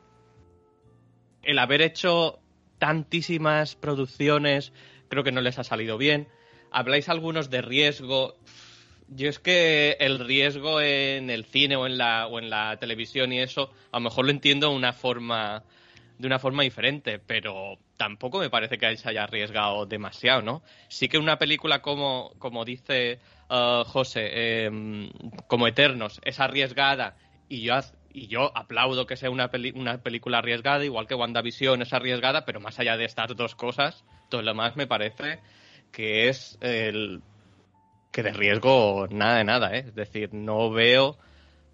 El 1.44 1.60
haber 1.60 1.82
hecho 1.82 2.40
tantísimas 2.78 3.76
producciones, 3.76 4.74
creo 5.08 5.24
que 5.24 5.32
no 5.32 5.42
les 5.42 5.60
ha 5.60 5.64
salido 5.64 5.98
bien. 5.98 6.28
Habláis 6.72 7.10
algunos 7.10 7.50
de 7.50 7.62
riesgo. 7.62 8.36
Yo 9.08 9.30
es 9.30 9.40
que 9.40 9.98
el 10.00 10.20
riesgo 10.20 10.82
en 10.82 11.30
el 11.30 11.46
cine 11.46 11.76
o 11.76 11.86
en 11.86 11.98
la, 11.98 12.28
o 12.28 12.40
en 12.40 12.50
la 12.50 12.78
televisión 12.78 13.32
y 13.32 13.40
eso, 13.40 13.72
a 13.92 13.98
lo 13.98 14.06
mejor 14.06 14.26
lo 14.26 14.32
entiendo 14.32 14.70
de 14.70 14.76
una 14.76 14.94
forma, 14.94 15.64
de 16.18 16.28
una 16.28 16.40
forma 16.40 16.64
diferente, 16.64 17.20
pero 17.20 17.78
tampoco 17.98 18.40
me 18.40 18.50
parece 18.50 18.78
que 18.78 18.98
se 18.98 19.10
haya 19.10 19.24
arriesgado 19.24 19.86
demasiado, 19.86 20.42
¿no? 20.42 20.64
Sí 20.88 21.08
que 21.08 21.18
una 21.18 21.38
película 21.38 21.82
como, 21.82 22.34
como 22.40 22.66
dice 22.66 23.20
uh, 23.50 23.84
José, 23.84 24.66
em, 24.66 25.12
como 25.48 25.68
Eternos, 25.68 26.20
es 26.24 26.40
arriesgada 26.40 27.16
y 27.48 27.62
yo, 27.62 27.76
y 28.16 28.28
yo 28.28 28.58
aplaudo 28.58 29.06
que 29.06 29.18
sea 29.18 29.30
una, 29.30 29.52
una 29.74 30.02
película 30.02 30.38
arriesgada, 30.38 30.86
igual 30.86 31.06
que 31.06 31.16
WandaVision 31.16 31.82
es 31.82 31.92
arriesgada, 31.92 32.46
pero 32.46 32.62
más 32.62 32.80
allá 32.80 32.96
de 32.96 33.04
estas 33.04 33.36
dos 33.36 33.56
cosas, 33.56 34.06
todo 34.30 34.42
lo 34.42 34.52
demás 34.52 34.78
me 34.78 34.88
parece 34.88 35.40
que 35.92 36.30
es 36.30 36.58
el 36.62 37.22
que 38.12 38.24
de 38.24 38.32
riesgo 38.32 39.08
nada 39.10 39.38
de 39.40 39.44
nada, 39.44 39.76
¿eh? 39.76 39.84
Es 39.88 39.96
decir, 39.96 40.34
no 40.34 40.72
veo 40.72 41.18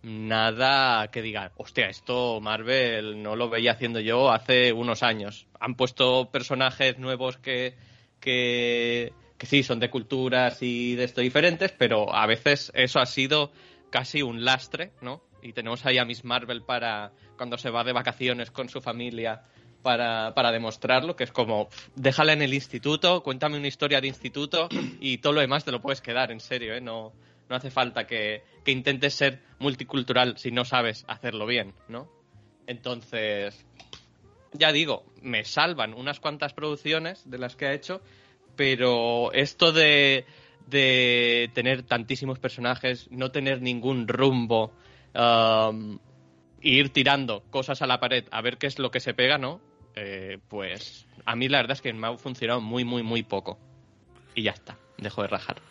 nada 0.01 1.12
que 1.12 1.21
diga, 1.21 1.51
hostia, 1.58 1.89
esto 1.89 2.41
Marvel 2.41 3.21
no 3.21 3.36
lo 3.36 3.47
veía 3.47 3.73
haciendo 3.73 3.99
yo 3.99 4.32
hace 4.32 4.73
unos 4.73 5.04
años. 5.04 5.45
Han 5.60 5.75
puesto 5.75 6.32
personajes 6.32 6.97
nuevos 6.97 7.38
que, 7.38 7.75
que, 8.19 9.13
que 9.38 9.45
sí, 9.45 9.62
son 9.62 9.80
de 9.80 9.91
culturas 9.91 10.63
y 10.63 10.95
de 10.95 11.04
esto 11.04 11.21
diferentes, 11.21 11.71
pero 11.71 12.15
a 12.15 12.25
veces 12.25 12.71
eso 12.73 12.99
ha 12.99 13.06
sido 13.06 13.51
casi 13.91 14.23
un 14.23 14.43
lastre, 14.43 14.91
¿no? 15.01 15.21
Y 15.41 15.54
tenemos 15.54 15.86
ahí 15.86 15.97
a 15.97 16.06
Miss 16.06 16.23
Marvel 16.23 16.63
para 16.63 17.12
cuando 17.38 17.58
se 17.58 17.69
va 17.69 17.84
de 17.84 17.93
vacaciones 17.93 18.51
con 18.51 18.69
su 18.69 18.82
familia 18.82 19.41
para, 19.82 20.34
para 20.34 20.51
demostrarlo, 20.51 21.15
que 21.15 21.23
es 21.23 21.32
como, 21.32 21.69
déjala 21.95 22.34
en 22.34 22.41
el 22.41 22.54
instituto, 22.54 23.23
cuéntame 23.23 23.58
una 23.58 23.67
historia 23.67 23.99
de 24.01 24.08
instituto 24.08 24.69
y 24.99 25.17
todo 25.17 25.34
lo 25.34 25.41
demás 25.41 25.65
te 25.65 25.71
lo 25.71 25.82
puedes 25.82 26.01
quedar, 26.01 26.32
en 26.32 26.39
serio, 26.39 26.73
¿eh? 26.73 26.82
No, 26.82 27.13
no 27.49 27.56
hace 27.56 27.69
falta 27.69 28.08
que, 28.08 28.43
intentes 28.65 29.13
ser 29.13 29.41
multicultural 29.60 30.38
si 30.38 30.51
no 30.51 30.63
sabes 30.63 31.04
hacerlo 31.08 31.45
bien, 31.45 31.73
¿no? 31.89 32.08
Entonces, 32.65 33.65
ya 34.54 34.71
digo, 34.71 35.04
me 35.21 35.43
salvan 35.43 35.93
unas 35.93 36.19
cuantas 36.19 36.54
producciones 36.54 37.30
de 37.30 37.38
las 37.38 37.56
que 37.56 37.65
ha 37.65 37.73
hecho, 37.73 38.01
pero 38.56 39.34
esto 39.34 39.73
de, 39.73 40.25
de 40.67 41.51
tener 41.54 41.84
tantísimos 41.84 42.39
personajes, 42.39 43.10
no 43.12 43.32
tener 43.32 43.62
ningún 43.62 44.08
rumbo, 44.08 44.71
um, 45.15 46.00
ir 46.62 46.93
tirando 46.93 47.43
cosas 47.50 47.82
a 47.82 47.88
la 47.88 48.00
pared 48.00 48.26
a 48.32 48.41
ver 48.41 48.58
qué 48.58 48.67
es 48.67 48.80
lo 48.80 48.91
que 48.91 49.00
se 49.00 49.13
pega, 49.13 49.38
¿no? 49.38 49.62
Eh, 49.95 50.38
pues 50.47 51.08
a 51.26 51.36
mí 51.36 51.50
la 51.50 51.58
verdad 51.58 51.74
es 51.74 51.82
que 51.82 51.93
me 51.93 52.08
ha 52.08 52.17
funcionado 52.17 52.62
muy, 52.62 52.86
muy, 52.86 53.04
muy 53.04 53.24
poco. 53.24 53.60
Y 54.36 54.43
ya 54.43 54.52
está, 54.52 54.78
dejo 54.97 55.21
de 55.21 55.28
rajar 55.28 55.62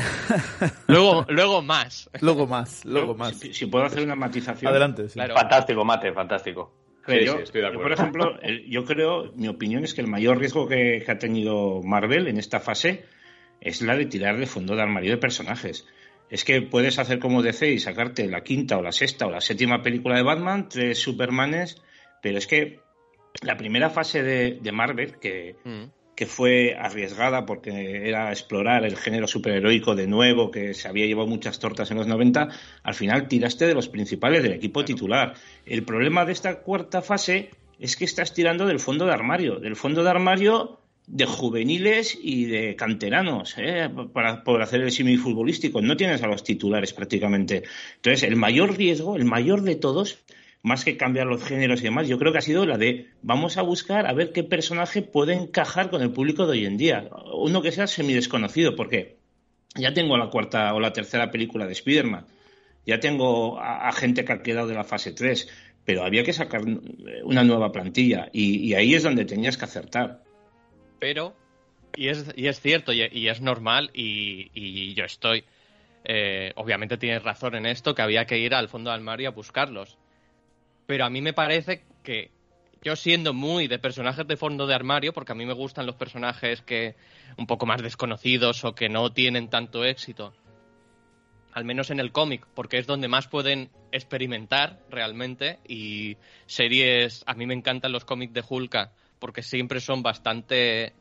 luego, 0.86 1.26
luego 1.28 1.62
más. 1.62 2.10
Luego 2.20 2.46
más, 2.46 2.84
luego 2.84 3.14
más. 3.14 3.36
Si, 3.38 3.66
puedo 3.66 3.84
hacer 3.84 4.02
una 4.02 4.14
matización. 4.14 4.70
Adelante. 4.70 5.08
Fantástico, 5.08 5.84
Mate, 5.84 6.12
fantástico. 6.12 6.72
yo, 7.06 7.38
por 7.74 7.92
ejemplo, 7.92 8.38
yo 8.66 8.84
creo, 8.84 9.32
mi 9.34 9.48
opinión 9.48 9.84
es 9.84 9.94
que 9.94 10.00
el 10.00 10.06
mayor 10.06 10.38
riesgo 10.38 10.66
que, 10.68 11.04
ha 11.06 11.18
tenido 11.18 11.82
Marvel 11.82 12.28
en 12.28 12.38
esta 12.38 12.60
fase 12.60 13.04
es 13.60 13.82
la 13.82 13.96
de 13.96 14.06
tirar 14.06 14.38
de 14.38 14.46
fondo 14.46 14.74
de 14.74 14.82
armario 14.82 15.10
de 15.10 15.18
personajes. 15.18 15.86
Es 16.30 16.44
que 16.44 16.62
puedes 16.62 16.98
hacer 16.98 17.18
como 17.18 17.42
DC 17.42 17.72
y 17.72 17.78
sacarte 17.78 18.26
la 18.28 18.42
quinta 18.42 18.78
o 18.78 18.82
la 18.82 18.92
sexta 18.92 19.26
o 19.26 19.30
la 19.30 19.40
séptima 19.40 19.82
película 19.82 20.16
de 20.16 20.22
Batman, 20.22 20.68
tres 20.68 20.98
Supermanes, 20.98 21.82
pero 22.22 22.38
es 22.38 22.46
que 22.46 22.80
la 23.42 23.56
primera 23.56 23.90
fase 23.90 24.22
de, 24.22 24.72
Marvel, 24.72 25.18
que, 25.18 25.56
mm. 25.64 25.84
que 26.14 26.26
fue 26.26 26.76
arriesgada 26.78 27.46
porque 27.46 28.08
era 28.08 28.30
explorar 28.30 28.84
el 28.84 28.96
género 28.96 29.26
superheroico 29.26 29.96
de 29.96 30.06
nuevo, 30.06 30.50
que 30.50 30.74
se 30.74 30.88
había 30.88 31.06
llevado 31.06 31.26
muchas 31.26 31.58
tortas 31.58 31.90
en 31.90 31.96
los 31.96 32.06
90, 32.06 32.48
al 32.82 32.94
final 32.94 33.26
tiraste 33.26 33.66
de 33.66 33.74
los 33.74 33.88
principales 33.88 34.42
del 34.42 34.52
equipo 34.52 34.84
titular. 34.84 35.34
El 35.66 35.84
problema 35.84 36.24
de 36.24 36.32
esta 36.32 36.60
cuarta 36.60 37.02
fase 37.02 37.50
es 37.80 37.96
que 37.96 38.04
estás 38.04 38.34
tirando 38.34 38.66
del 38.66 38.78
fondo 38.78 39.06
de 39.06 39.12
armario, 39.12 39.58
del 39.58 39.74
fondo 39.74 40.04
de 40.04 40.10
armario 40.10 40.79
de 41.10 41.26
juveniles 41.26 42.16
y 42.20 42.44
de 42.44 42.76
canteranos, 42.76 43.54
¿eh? 43.58 43.90
para 44.12 44.44
poder 44.44 44.62
hacer 44.62 44.80
el 44.82 44.92
símil 44.92 45.18
futbolístico. 45.18 45.82
No 45.82 45.96
tienes 45.96 46.22
a 46.22 46.28
los 46.28 46.44
titulares 46.44 46.92
prácticamente. 46.92 47.64
Entonces, 47.96 48.22
el 48.22 48.36
mayor 48.36 48.76
riesgo, 48.76 49.16
el 49.16 49.24
mayor 49.24 49.62
de 49.62 49.74
todos, 49.74 50.18
más 50.62 50.84
que 50.84 50.96
cambiar 50.96 51.26
los 51.26 51.42
géneros 51.42 51.80
y 51.80 51.84
demás, 51.84 52.06
yo 52.06 52.18
creo 52.18 52.32
que 52.32 52.38
ha 52.38 52.42
sido 52.42 52.64
la 52.64 52.78
de 52.78 53.08
vamos 53.22 53.56
a 53.56 53.62
buscar 53.62 54.06
a 54.06 54.12
ver 54.12 54.32
qué 54.32 54.44
personaje 54.44 55.02
puede 55.02 55.34
encajar 55.34 55.90
con 55.90 56.02
el 56.02 56.12
público 56.12 56.46
de 56.46 56.52
hoy 56.52 56.66
en 56.66 56.76
día. 56.76 57.08
Uno 57.34 57.60
que 57.60 57.72
sea 57.72 57.86
semidesconocido, 57.86 58.76
porque 58.76 59.16
ya 59.74 59.92
tengo 59.92 60.16
la 60.16 60.30
cuarta 60.30 60.72
o 60.74 60.80
la 60.80 60.92
tercera 60.92 61.30
película 61.30 61.66
de 61.66 61.72
Spider-Man, 61.72 62.26
ya 62.86 63.00
tengo 63.00 63.60
a, 63.60 63.90
gente 63.92 64.24
que 64.24 64.32
ha 64.32 64.42
quedado 64.42 64.68
de 64.68 64.74
la 64.74 64.84
fase 64.84 65.12
3, 65.12 65.48
pero 65.84 66.04
había 66.04 66.24
que 66.24 66.32
sacar 66.32 66.62
una 67.24 67.44
nueva 67.44 67.72
plantilla 67.72 68.28
y, 68.32 68.74
ahí 68.74 68.94
es 68.94 69.02
donde 69.02 69.24
tenías 69.24 69.56
que 69.56 69.64
acertar. 69.64 70.22
Pero 71.00 71.34
Y 71.96 72.08
es, 72.08 72.32
y 72.36 72.46
es 72.46 72.60
cierto, 72.60 72.92
y, 72.92 73.28
es 73.28 73.40
normal, 73.40 73.90
y, 73.92 74.94
yo 74.94 75.04
estoy. 75.04 75.44
Eh, 76.04 76.52
obviamente 76.54 76.96
tienes 76.96 77.22
razón 77.22 77.56
en 77.56 77.66
esto, 77.66 77.94
que 77.94 78.02
había 78.02 78.26
que 78.26 78.38
ir 78.38 78.54
al 78.54 78.68
fondo 78.68 78.90
del 78.90 79.00
armario 79.00 79.28
a 79.28 79.32
buscarlos. 79.32 79.98
Pero 80.86 81.04
a 81.04 81.10
mí 81.10 81.20
me 81.20 81.32
parece 81.32 81.82
que 82.04 82.30
yo 82.82 82.96
siendo 82.96 83.34
muy 83.34 83.66
de 83.66 83.78
personajes 83.78 84.26
de 84.26 84.36
fondo 84.36 84.66
de 84.66 84.74
armario, 84.74 85.12
porque 85.12 85.32
a 85.32 85.34
mí 85.34 85.44
me 85.44 85.52
gustan 85.52 85.86
los 85.86 85.96
personajes 85.96 86.62
que 86.62 86.94
un 87.36 87.46
poco 87.46 87.66
más 87.66 87.82
desconocidos 87.82 88.64
o 88.64 88.74
que 88.74 88.88
no 88.88 89.12
tienen 89.12 89.50
tanto 89.50 89.84
éxito, 89.84 90.32
al 91.52 91.64
menos 91.64 91.90
en 91.90 92.00
el 92.00 92.12
cómic, 92.12 92.46
porque 92.54 92.78
es 92.78 92.86
donde 92.86 93.08
más 93.08 93.28
pueden 93.28 93.70
experimentar 93.92 94.80
realmente 94.88 95.58
y 95.66 96.16
series, 96.46 97.24
a 97.26 97.34
mí 97.34 97.46
me 97.46 97.54
encantan 97.54 97.92
los 97.92 98.04
cómics 98.04 98.32
de 98.32 98.44
Hulka 98.48 98.92
porque 99.20 99.42
siempre 99.42 99.80
son 99.80 100.02
bastante 100.02 100.92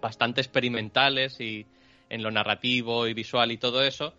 bastante 0.00 0.40
experimentales 0.40 1.40
y 1.40 1.66
en 2.08 2.22
lo 2.22 2.30
narrativo 2.30 3.06
y 3.06 3.14
visual 3.14 3.52
y 3.52 3.58
todo 3.58 3.82
eso, 3.82 4.14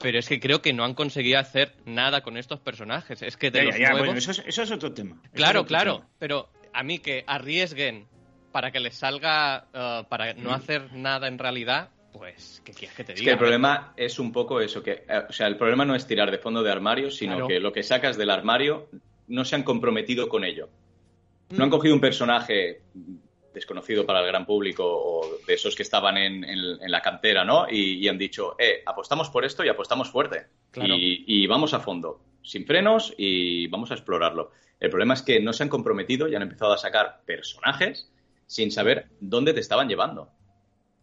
pero 0.00 0.18
es 0.18 0.28
que 0.28 0.40
creo 0.40 0.60
que 0.60 0.72
no 0.72 0.84
han 0.84 0.94
conseguido 0.94 1.38
hacer 1.38 1.74
nada 1.84 2.22
con 2.22 2.36
estos 2.36 2.60
personajes. 2.60 3.22
Es 3.22 3.36
que 3.36 3.50
de 3.50 3.68
eso, 4.16 4.62
es, 4.62 4.70
otro 4.70 4.92
tema. 4.92 5.20
Claro, 5.32 5.64
claro, 5.64 6.04
pero 6.18 6.48
a 6.72 6.82
mí 6.82 6.98
que 6.98 7.24
arriesguen 7.26 8.06
para 8.52 8.70
que 8.70 8.80
les 8.80 8.96
salga, 8.96 9.66
uh, 9.72 10.08
para 10.08 10.34
no 10.34 10.50
mm. 10.50 10.54
hacer 10.54 10.92
nada 10.92 11.28
en 11.28 11.38
realidad, 11.38 11.90
pues, 12.12 12.62
¿qué 12.64 12.72
quieres 12.72 12.96
que 12.96 13.02
te 13.02 13.12
diga? 13.12 13.22
Es 13.22 13.24
que 13.24 13.32
el 13.32 13.38
problema 13.38 13.92
es 13.96 14.18
un 14.20 14.30
poco 14.30 14.60
eso, 14.60 14.82
que, 14.82 15.04
eh, 15.08 15.22
o 15.28 15.32
sea, 15.32 15.48
el 15.48 15.56
problema 15.56 15.84
no 15.84 15.96
es 15.96 16.06
tirar 16.06 16.30
de 16.30 16.38
fondo 16.38 16.62
de 16.62 16.70
armario, 16.70 17.10
sino 17.10 17.48
que 17.48 17.58
lo 17.58 17.72
que 17.72 17.82
sacas 17.82 18.16
del 18.16 18.30
armario 18.30 18.88
no 19.26 19.44
se 19.44 19.56
han 19.56 19.64
comprometido 19.64 20.28
con 20.28 20.44
ello. 20.44 20.68
No 21.50 21.64
han 21.64 21.70
cogido 21.70 21.94
un 21.94 22.00
personaje 22.00 22.82
desconocido 23.54 24.04
para 24.04 24.20
el 24.20 24.26
gran 24.26 24.44
público 24.44 24.84
o 24.84 25.38
de 25.46 25.54
esos 25.54 25.74
que 25.74 25.84
estaban 25.84 26.16
en, 26.18 26.44
la 26.90 27.00
cantera, 27.00 27.44
¿no? 27.44 27.66
Y, 27.70 28.06
han 28.08 28.18
dicho, 28.18 28.56
eh, 28.58 28.82
apostamos 28.84 29.30
por 29.30 29.44
esto 29.44 29.64
y 29.64 29.68
apostamos 29.68 30.10
fuerte. 30.10 30.48
Y, 30.74 31.46
vamos 31.46 31.72
a 31.72 31.80
fondo, 31.80 32.20
sin 32.42 32.66
frenos 32.66 33.14
y 33.16 33.68
vamos 33.68 33.90
a 33.92 33.94
explorarlo. 33.94 34.50
El 34.80 34.90
problema 34.90 35.14
es 35.14 35.22
que 35.22 35.40
no 35.40 35.52
se 35.52 35.62
han 35.62 35.68
comprometido 35.68 36.28
y 36.28 36.34
han 36.34 36.42
empezado 36.42 36.72
a 36.72 36.78
sacar 36.78 37.22
personajes 37.24 38.10
sin 38.46 38.70
saber 38.70 39.06
dónde 39.20 39.54
te 39.54 39.60
estaban 39.60 39.88
llevando. 39.88 40.30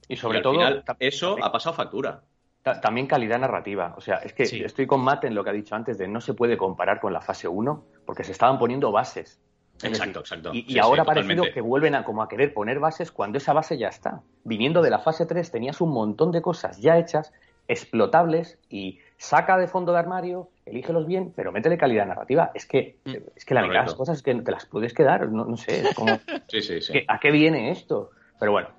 Y 0.07 0.17
sobre 0.17 0.41
todo, 0.41 0.59
eso 0.99 1.37
ha 1.41 1.51
pasado 1.51 1.75
factura. 1.75 2.23
También 2.63 3.07
calidad 3.07 3.39
narrativa. 3.39 3.95
O 3.97 4.01
sea, 4.01 4.17
es 4.17 4.33
que 4.33 4.43
estoy 4.43 4.85
con 4.85 5.01
Matt 5.01 5.23
en 5.23 5.33
lo 5.33 5.43
que 5.43 5.49
ha 5.49 5.53
dicho 5.53 5.73
antes 5.73 5.97
de 5.97 6.07
no 6.07 6.21
se 6.21 6.33
puede 6.33 6.57
comparar 6.57 6.99
con 6.99 7.13
la 7.13 7.21
fase 7.21 7.47
1 7.47 7.85
porque 8.05 8.23
se 8.23 8.33
estaban 8.33 8.59
poniendo 8.59 8.91
bases. 8.91 9.41
Exacto, 9.83 10.19
exacto. 10.19 10.51
Y, 10.53 10.77
ahora 10.79 11.03
ha 11.03 11.05
parecido 11.05 11.43
que 11.53 11.61
vuelven 11.61 11.95
a, 11.95 12.03
como 12.03 12.21
a 12.21 12.29
querer 12.29 12.53
poner 12.53 12.79
bases 12.79 13.11
cuando 13.11 13.37
esa 13.37 13.53
base 13.53 13.77
ya 13.77 13.87
está. 13.87 14.21
Viniendo 14.43 14.81
de 14.81 14.89
la 14.89 14.99
fase 14.99 15.25
3 15.25 15.51
tenías 15.51 15.81
un 15.81 15.91
montón 15.91 16.31
de 16.31 16.41
cosas 16.41 16.79
ya 16.79 16.97
hechas, 16.97 17.33
explotables 17.67 18.57
y 18.69 18.99
saca 19.17 19.57
de 19.57 19.67
fondo 19.67 19.93
de 19.93 19.99
armario, 19.99 20.49
elígelos 20.65 21.07
bien, 21.07 21.31
pero 21.35 21.51
métele 21.51 21.77
calidad 21.77 22.05
narrativa. 22.05 22.51
Es 22.53 22.65
que, 22.65 22.97
mm. 23.05 23.13
es 23.35 23.45
que 23.45 23.53
la 23.53 23.61
mitad 23.61 23.81
de 23.81 23.85
las 23.85 23.95
cosas 23.95 24.21
que 24.21 24.35
te 24.35 24.51
las 24.51 24.65
puedes 24.65 24.93
quedar, 24.93 25.29
no, 25.29 25.57
sé. 25.57 25.83
sí, 26.47 26.61
sí, 26.61 26.81
sí. 26.81 27.03
¿A 27.07 27.19
qué 27.19 27.31
viene 27.31 27.71
esto? 27.71 28.11
Pero 28.39 28.51
bueno, 28.51 28.69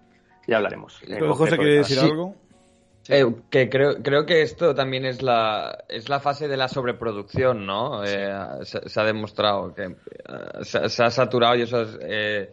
ya 0.47 0.57
hablaremos. 0.57 1.01
José 1.31 1.57
quiere 1.57 1.77
decir 1.77 1.99
algo. 2.01 2.35
Eh, 3.09 3.25
que 3.51 3.69
creo, 3.69 4.01
creo 4.03 4.25
que 4.27 4.43
esto 4.43 4.75
también 4.75 5.05
es 5.05 5.23
la, 5.23 5.85
es 5.88 6.09
la 6.09 6.21
fase 6.21 6.47
de 6.47 6.57
la 6.57 6.69
sobreproducción, 6.69 7.67
¿no? 7.67 8.05
Eh, 8.05 8.33
se, 8.62 9.01
ha 9.01 9.05
demostrado 9.05 9.75
que 9.75 9.85
eh, 9.85 10.65
se, 10.65 11.03
ha 11.03 11.11
saturado 11.11 11.57
y 11.57 11.62
eso 11.62 11.83
es, 11.83 12.49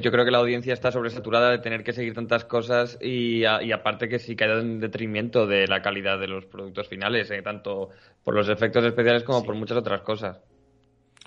yo 0.00 0.10
creo 0.10 0.24
que 0.24 0.32
la 0.32 0.38
audiencia 0.38 0.72
está 0.72 0.90
sobresaturada 0.90 1.52
de 1.52 1.58
tener 1.58 1.84
que 1.84 1.92
seguir 1.92 2.14
tantas 2.14 2.44
cosas 2.44 2.98
y, 3.00 3.44
aparte 3.44 4.08
que 4.08 4.18
sí 4.18 4.34
que 4.34 4.44
hay 4.44 4.58
en 4.58 4.80
detrimento 4.80 5.46
de 5.46 5.68
la 5.68 5.80
calidad 5.80 6.18
de 6.18 6.26
los 6.26 6.46
productos 6.46 6.88
finales, 6.88 7.32
tanto 7.44 7.90
por 8.24 8.34
los 8.34 8.48
efectos 8.48 8.84
especiales 8.84 9.22
como 9.22 9.44
por 9.44 9.54
muchas 9.54 9.76
otras 9.76 10.00
cosas. 10.00 10.40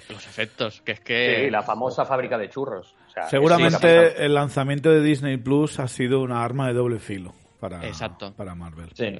Los 0.09 0.25
efectos, 0.27 0.81
que 0.81 0.93
es 0.93 0.99
que... 0.99 1.43
Sí, 1.45 1.49
la 1.49 1.61
famosa 1.61 2.03
fábrica 2.03 2.37
de 2.37 2.49
churros. 2.49 2.93
Seguramente 3.29 4.25
el 4.25 4.33
lanzamiento 4.33 4.89
de 4.89 5.01
Disney 5.01 5.37
Plus 5.37 5.79
ha 5.79 5.87
sido 5.87 6.21
una 6.21 6.43
arma 6.43 6.67
de 6.67 6.73
doble 6.73 6.99
filo 6.99 7.33
para, 7.59 7.81
para 8.35 8.55
Marvel. 8.55 8.89
Sí. 8.93 9.19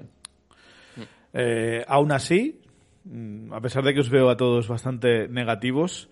Eh, 1.34 1.84
aún 1.88 2.12
así, 2.12 2.62
mm, 3.04 3.54
a 3.54 3.62
pesar 3.62 3.84
de 3.84 3.94
que 3.94 4.00
os 4.00 4.10
veo 4.10 4.30
a 4.30 4.38
todos 4.38 4.68
bastante 4.68 5.28
negativos, 5.28 6.10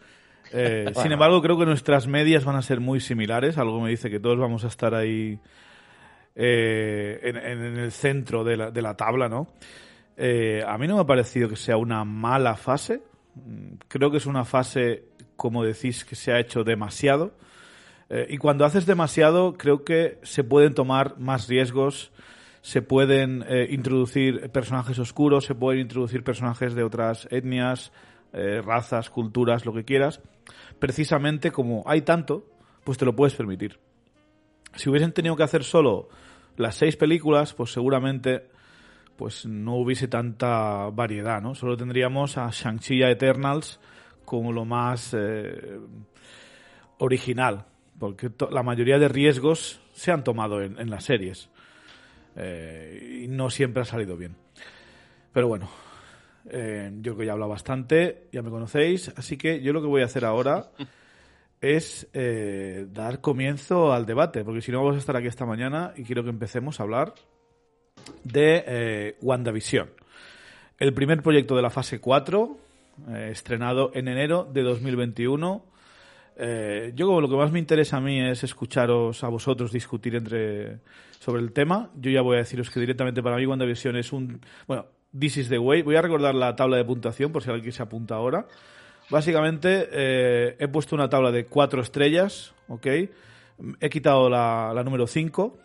eh, 0.51 0.85
sin 1.01 1.11
embargo 1.11 1.41
creo 1.41 1.57
que 1.57 1.65
nuestras 1.65 2.07
medias 2.07 2.45
van 2.45 2.55
a 2.55 2.61
ser 2.61 2.79
muy 2.79 2.99
similares. 2.99 3.57
Algo 3.57 3.81
me 3.81 3.89
dice 3.89 4.09
que 4.09 4.19
todos 4.19 4.37
vamos 4.37 4.63
a 4.63 4.67
estar 4.67 4.93
ahí 4.93 5.39
eh, 6.35 7.19
en, 7.23 7.37
en, 7.37 7.77
el 7.77 7.91
centro 7.91 8.43
de 8.43 8.57
la, 8.57 8.71
de 8.71 8.81
la 8.81 8.95
tabla, 8.95 9.29
¿no? 9.29 9.47
a 10.19 10.77
mí 10.79 10.87
no 10.87 10.95
me 10.95 11.01
ha 11.01 11.05
parecido 11.05 11.47
que 11.47 11.55
sea 11.55 11.77
una 11.77 12.03
mala 12.03 12.55
fase. 12.55 13.03
Mm, 13.35 13.75
creo 13.87 14.09
que 14.09 14.17
es 14.17 14.25
una 14.25 14.45
fase, 14.45 15.03
como 15.35 15.63
decís, 15.63 16.03
que 16.03 16.15
se 16.15 16.31
ha 16.31 16.39
hecho 16.39 16.63
demasiado. 16.63 17.33
Eh, 18.09 18.27
y 18.29 18.37
cuando 18.37 18.65
haces 18.65 18.85
demasiado, 18.85 19.57
creo 19.57 19.83
que 19.83 20.19
se 20.23 20.43
pueden 20.43 20.73
tomar 20.73 21.19
más 21.19 21.47
riesgos, 21.47 22.11
se 22.61 22.81
pueden 22.81 23.43
eh, 23.47 23.67
introducir 23.69 24.49
personajes 24.51 24.97
oscuros, 24.99 25.45
se 25.45 25.55
pueden 25.55 25.81
introducir 25.81 26.23
personajes 26.23 26.73
de 26.73 26.83
otras 26.83 27.27
etnias, 27.31 27.91
eh, 28.33 28.61
razas, 28.61 29.09
culturas, 29.09 29.65
lo 29.65 29.73
que 29.73 29.83
quieras. 29.83 30.21
Precisamente 30.79 31.51
como 31.51 31.83
hay 31.85 32.01
tanto, 32.01 32.45
pues 32.83 32.97
te 32.97 33.05
lo 33.05 33.15
puedes 33.15 33.35
permitir. 33.35 33.79
Si 34.75 34.89
hubiesen 34.89 35.11
tenido 35.11 35.35
que 35.35 35.43
hacer 35.43 35.63
solo 35.63 36.07
las 36.55 36.75
seis 36.75 36.95
películas, 36.95 37.53
pues 37.53 37.71
seguramente 37.71 38.49
pues 39.17 39.47
no 39.47 39.75
hubiese 39.77 40.07
tanta 40.07 40.89
variedad, 40.91 41.41
¿no? 41.41 41.55
Solo 41.55 41.75
tendríamos 41.75 42.37
a 42.37 42.51
Shang-Chi 42.51 43.01
Eternals 43.01 43.79
como 44.23 44.51
lo 44.51 44.63
más 44.63 45.15
original 46.99 47.65
porque 47.99 48.31
la 48.51 48.63
mayoría 48.63 48.99
de 48.99 49.07
riesgos 49.07 49.81
se 49.93 50.11
han 50.11 50.23
tomado 50.23 50.61
en, 50.61 50.89
las 50.89 51.03
series 51.03 51.49
eh, 52.35 53.21
y 53.23 53.27
no 53.27 53.49
siempre 53.49 53.81
ha 53.81 53.85
salido 53.85 54.15
bien. 54.15 54.35
Pero 55.33 55.47
bueno, 55.47 55.69
eh, 56.49 56.91
yo 56.97 57.13
creo 57.13 57.17
que 57.17 57.25
ya 57.25 57.31
he 57.31 57.33
hablado 57.33 57.49
bastante, 57.49 58.27
ya 58.31 58.41
me 58.41 58.49
conocéis, 58.49 59.11
así 59.15 59.37
que 59.37 59.61
yo 59.61 59.73
lo 59.73 59.81
que 59.81 59.87
voy 59.87 60.01
a 60.01 60.05
hacer 60.05 60.25
ahora 60.25 60.71
es 61.61 62.07
eh, 62.13 62.85
dar 62.91 63.21
comienzo 63.21 63.91
al 63.93 64.05
debate, 64.05 64.43
porque 64.43 64.61
si 64.61 64.71
no 64.71 64.79
vamos 64.79 64.95
a 64.95 64.99
estar 64.99 65.15
aquí 65.15 65.27
esta 65.27 65.45
mañana 65.45 65.93
y 65.95 66.03
quiero 66.03 66.23
que 66.23 66.29
empecemos 66.29 66.79
a 66.79 66.83
hablar 66.83 67.15
de 68.23 69.17
WandaVision, 69.21 69.89
el 70.79 70.93
primer 70.93 71.23
proyecto 71.23 71.55
de 71.55 71.61
la 71.63 71.71
fase 71.71 71.99
4, 71.99 72.57
estrenado 73.29 73.91
en 73.93 74.07
enero 74.07 74.47
de 74.51 74.61
2021 74.61 75.76
eh, 76.37 76.91
yo 76.95 77.19
lo 77.19 77.29
que 77.29 77.35
más 77.35 77.51
me 77.51 77.59
interesa 77.59 77.97
a 77.97 78.01
mí 78.01 78.19
es 78.19 78.43
escucharos 78.43 79.23
a 79.23 79.27
vosotros 79.27 79.71
discutir 79.71 80.15
entre 80.15 80.79
sobre 81.19 81.41
el 81.41 81.51
tema. 81.51 81.89
Yo 81.95 82.11
ya 82.11 82.21
voy 82.21 82.35
a 82.35 82.39
deciros 82.39 82.69
que 82.69 82.79
directamente 82.79 83.23
para 83.23 83.37
mí 83.37 83.45
WandaVision 83.45 83.95
es 83.97 84.13
un... 84.13 84.41
Bueno, 84.67 84.85
This 85.17 85.37
is 85.37 85.49
the 85.49 85.57
way. 85.57 85.81
Voy 85.81 85.95
a 85.95 86.01
recordar 86.01 86.35
la 86.35 86.55
tabla 86.55 86.77
de 86.77 86.85
puntuación 86.85 87.31
por 87.31 87.43
si 87.43 87.49
alguien 87.49 87.71
se 87.71 87.81
apunta 87.81 88.15
ahora. 88.15 88.45
Básicamente 89.09 89.87
eh, 89.91 90.55
he 90.59 90.67
puesto 90.67 90.95
una 90.95 91.09
tabla 91.09 91.31
de 91.31 91.45
cuatro 91.45 91.81
estrellas, 91.81 92.53
¿ok? 92.67 92.85
He 93.79 93.89
quitado 93.89 94.29
la, 94.29 94.81
número 94.83 95.07
5. 95.07 95.57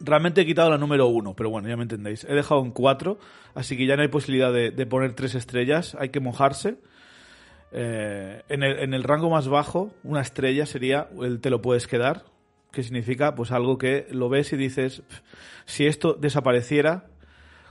Realmente 0.00 0.42
he 0.42 0.46
quitado 0.46 0.70
la 0.70 0.78
número 0.78 1.08
1, 1.08 1.34
pero 1.34 1.50
bueno, 1.50 1.68
ya 1.68 1.76
me 1.76 1.82
entendéis. 1.82 2.24
He 2.24 2.34
dejado 2.34 2.62
en 2.62 2.70
4, 2.70 3.18
así 3.54 3.76
que 3.76 3.86
ya 3.86 3.96
no 3.96 4.02
hay 4.02 4.08
posibilidad 4.08 4.52
de, 4.52 4.70
de 4.70 4.86
poner 4.86 5.14
tres 5.14 5.34
estrellas. 5.34 5.96
Hay 5.98 6.10
que 6.10 6.20
mojarse. 6.20 6.76
Eh, 7.72 8.42
en, 8.48 8.62
el, 8.62 8.78
en, 8.78 8.94
el, 8.94 9.02
rango 9.02 9.28
más 9.28 9.48
bajo, 9.48 9.92
una 10.02 10.20
estrella 10.20 10.66
sería 10.66 11.08
el 11.20 11.40
te 11.40 11.50
lo 11.50 11.60
puedes 11.60 11.86
quedar, 11.86 12.24
que 12.70 12.82
significa 12.82 13.34
pues 13.34 13.52
algo 13.52 13.78
que 13.78 14.06
lo 14.10 14.28
ves 14.28 14.52
y 14.52 14.56
dices, 14.56 15.02
si 15.64 15.86
esto 15.86 16.14
desapareciera 16.14 17.06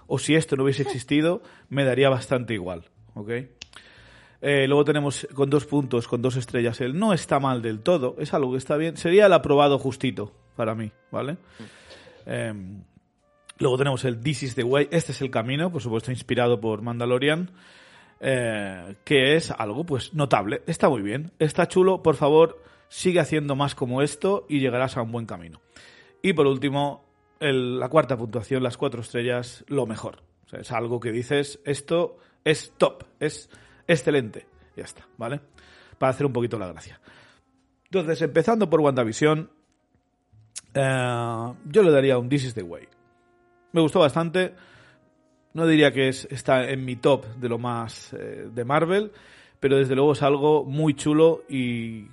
o 0.08 0.20
si 0.20 0.36
esto 0.36 0.56
no 0.56 0.64
hubiese 0.64 0.82
existido, 0.84 1.42
me 1.70 1.86
daría 1.86 2.10
bastante 2.10 2.54
igual. 2.54 2.86
¿ok? 3.16 3.30
Eh, 4.42 4.68
luego 4.68 4.86
tenemos 4.86 5.28
con 5.34 5.50
dos 5.50 5.66
puntos, 5.66 6.08
con 6.08 6.22
dos 6.22 6.36
estrellas, 6.36 6.80
el 6.82 7.00
no 7.00 7.14
está 7.14 7.40
mal 7.40 7.62
del 7.62 7.80
todo, 7.80 8.16
es 8.20 8.34
algo 8.34 8.52
que 8.52 8.58
está 8.58 8.78
bien, 8.78 8.96
sería 8.98 9.26
el 9.26 9.34
aprobado 9.34 9.80
justito 9.80 10.34
para 10.56 10.76
mí, 10.76 10.92
¿vale? 11.10 11.38
Em, 12.26 12.84
luego 13.58 13.78
tenemos 13.78 14.06
el 14.06 14.20
This 14.20 14.44
is 14.44 14.56
the 14.56 14.64
way, 14.64 14.88
este 14.92 15.14
es 15.14 15.22
el 15.22 15.32
camino, 15.32 15.72
por 15.72 15.82
supuesto 15.82 16.12
inspirado 16.12 16.60
por 16.60 16.82
Mandalorian. 16.82 17.50
Eh, 18.28 18.96
que 19.04 19.36
es 19.36 19.52
algo 19.52 19.86
pues 19.86 20.16
notable. 20.16 20.64
Está 20.66 20.90
muy 20.90 21.04
bien, 21.04 21.32
está 21.38 21.68
chulo, 21.68 22.02
por 22.02 22.16
favor, 22.16 22.60
sigue 22.88 23.20
haciendo 23.20 23.56
más 23.56 23.76
como 23.76 24.02
esto 24.02 24.48
y 24.50 24.60
llegarás 24.60 24.98
a 24.98 25.04
un 25.04 25.12
buen 25.12 25.28
camino. 25.28 25.62
Y 26.24 26.34
por 26.34 26.48
último, 26.48 27.06
la 27.40 27.88
cuarta 27.88 28.18
puntuación, 28.18 28.64
las 28.64 28.78
cuatro 28.78 29.02
estrellas, 29.02 29.64
lo 29.68 29.86
mejor. 29.86 30.24
es 30.52 30.72
algo 30.72 31.00
que 31.00 31.12
dices, 31.12 31.60
esto 31.66 32.18
es 32.44 32.74
top, 32.80 33.04
es 33.20 33.48
excelente. 33.88 34.48
Ya 34.76 34.86
está, 34.86 35.08
¿vale? 35.18 35.40
Para 36.00 36.10
hacer 36.10 36.26
un 36.26 36.34
poquito 36.34 36.58
la 36.58 36.70
gracia. 36.70 37.00
Entonces, 37.84 38.24
empezando 38.24 38.68
por 38.68 38.82
WandaVision, 38.82 39.52
Eh, 40.74 41.54
yo 41.66 41.84
le 41.84 41.92
daría 41.92 42.18
un 42.18 42.28
This 42.28 42.46
is 42.46 42.54
the 42.56 42.64
Way. 42.64 42.88
Me 43.72 43.82
gustó 43.82 44.00
bastante. 44.00 44.56
No 45.56 45.66
diría 45.66 45.94
que 45.94 46.10
es, 46.10 46.28
está 46.30 46.70
en 46.70 46.84
mi 46.84 46.98
top 46.98 47.26
de 47.38 47.48
lo 47.48 47.58
más 47.58 48.12
eh, 48.12 48.50
de 48.54 48.66
Marvel, 48.66 49.14
pero 49.62 49.78
desde 49.78 49.96
luego 49.96 50.12
es 50.12 50.22
algo 50.22 50.66
muy 50.66 50.96
chulo 50.96 51.44
y 51.48 52.10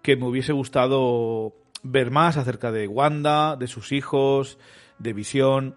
que 0.00 0.14
me 0.14 0.26
hubiese 0.26 0.52
gustado 0.52 1.52
ver 1.82 2.12
más 2.12 2.36
acerca 2.36 2.70
de 2.70 2.86
Wanda, 2.86 3.56
de 3.56 3.66
sus 3.66 3.90
hijos, 3.90 4.58
de 5.00 5.12
Visión. 5.12 5.74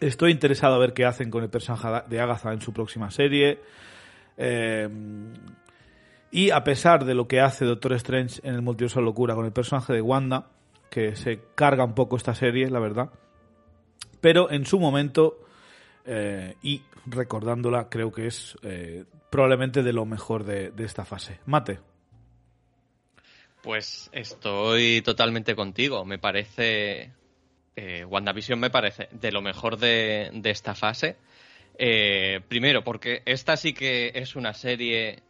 Estoy 0.00 0.32
interesado 0.32 0.74
a 0.74 0.78
ver 0.78 0.92
qué 0.92 1.04
hacen 1.04 1.30
con 1.30 1.44
el 1.44 1.50
personaje 1.50 2.02
de 2.08 2.20
Agatha 2.20 2.52
en 2.52 2.60
su 2.60 2.72
próxima 2.72 3.12
serie. 3.12 3.60
Eh, 4.36 4.88
y 6.32 6.50
a 6.50 6.64
pesar 6.64 7.04
de 7.04 7.14
lo 7.14 7.28
que 7.28 7.40
hace 7.40 7.64
Doctor 7.64 7.92
Strange 7.92 8.40
en 8.42 8.56
el 8.56 8.62
Multiverso 8.62 9.00
Locura 9.00 9.36
con 9.36 9.44
el 9.44 9.52
personaje 9.52 9.92
de 9.92 10.00
Wanda, 10.00 10.48
que 10.90 11.14
se 11.14 11.42
carga 11.54 11.84
un 11.84 11.94
poco 11.94 12.16
esta 12.16 12.34
serie, 12.34 12.68
la 12.70 12.80
verdad. 12.80 13.10
Pero 14.20 14.50
en 14.50 14.66
su 14.66 14.80
momento, 14.80 15.43
eh, 16.04 16.56
y 16.62 16.82
recordándola, 17.06 17.88
creo 17.88 18.12
que 18.12 18.26
es 18.26 18.56
eh, 18.62 19.04
probablemente 19.30 19.82
de 19.82 19.92
lo 19.92 20.04
mejor 20.04 20.44
de, 20.44 20.72
esta 20.78 21.04
fase. 21.04 21.40
Mate. 21.46 21.80
Pues 23.62 24.10
estoy 24.12 25.02
totalmente 25.02 25.54
contigo. 25.54 26.04
Me 26.04 26.18
parece. 26.18 27.12
Eh, 27.76 28.04
WandaVision 28.04 28.60
me 28.60 28.70
parece 28.70 29.08
de 29.10 29.32
lo 29.32 29.42
mejor 29.42 29.78
de, 29.78 30.30
esta 30.44 30.74
fase. 30.74 31.16
Primero, 32.48 32.84
porque 32.84 33.22
esta 33.24 33.56
sí 33.56 33.72
que 33.72 34.12
es 34.14 34.36
una 34.36 34.54
serie 34.54 35.22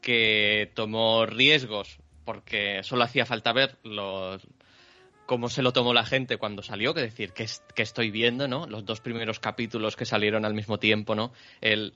que 0.00 0.70
tomó 0.74 1.26
riesgos, 1.26 1.98
porque 2.24 2.82
solo 2.82 3.04
hacía 3.04 3.24
falta 3.24 3.52
ver 3.52 3.76
los, 3.84 4.42
cómo 5.26 5.48
se 5.48 5.62
lo 5.62 5.72
tomó 5.72 5.92
la 5.92 6.06
gente 6.06 6.38
cuando 6.38 6.62
salió, 6.62 6.94
que 6.94 7.02
decir, 7.02 7.32
que 7.32 7.82
estoy 7.82 8.10
viendo, 8.10 8.48
¿no? 8.48 8.66
Los 8.66 8.84
dos 8.84 9.00
primeros 9.00 9.40
capítulos 9.40 9.96
que 9.96 10.06
salieron 10.06 10.44
al 10.44 10.54
mismo 10.54 10.78
tiempo, 10.78 11.14
¿no? 11.14 11.32
El 11.60 11.92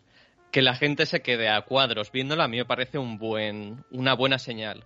que 0.51 0.63
la 0.63 0.75
gente 0.75 1.07
se 1.07 1.23
quede 1.23 1.49
a 1.49 1.63
cuadros 1.63 2.11
viéndola 2.11 2.45
a 2.45 2.49
mí 2.49 2.57
me 2.57 2.65
parece 2.65 2.99
un 2.99 3.19
buen, 3.19 3.85
una 3.91 4.15
buena 4.15 4.39
señal. 4.39 4.85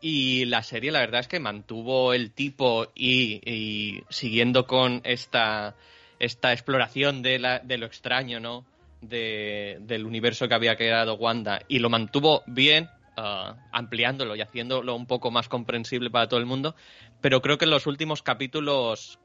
Y 0.00 0.46
la 0.46 0.62
serie, 0.62 0.92
la 0.92 1.00
verdad 1.00 1.20
es 1.20 1.28
que 1.28 1.40
mantuvo 1.40 2.14
el 2.14 2.30
tipo 2.30 2.90
y, 2.94 4.02
siguiendo 4.08 4.66
con 4.66 5.02
esta, 5.04 5.74
exploración 6.18 7.22
de, 7.22 7.38
la, 7.38 7.58
de 7.58 7.76
lo 7.76 7.86
extraño, 7.86 8.40
¿no? 8.40 8.64
De, 9.02 9.78
del 9.80 10.06
universo 10.06 10.48
que 10.48 10.54
había 10.54 10.76
creado 10.76 11.14
Wanda 11.14 11.60
y 11.68 11.78
lo 11.80 11.90
mantuvo 11.90 12.42
bien, 12.46 12.88
Uh, 13.16 13.54
ampliándolo 13.72 14.34
y 14.34 14.40
haciéndolo 14.40 14.94
un 14.94 15.04
poco 15.04 15.30
más 15.30 15.46
comprensible 15.46 16.08
para 16.10 16.28
todo 16.28 16.40
el 16.40 16.46
mundo. 16.46 16.74
Pero 17.20 17.42
creo 17.42 17.58
que 17.58 17.64
en 17.66 17.70
los 17.70 17.86
últimos 17.86 18.22
capítulos, 18.22 19.18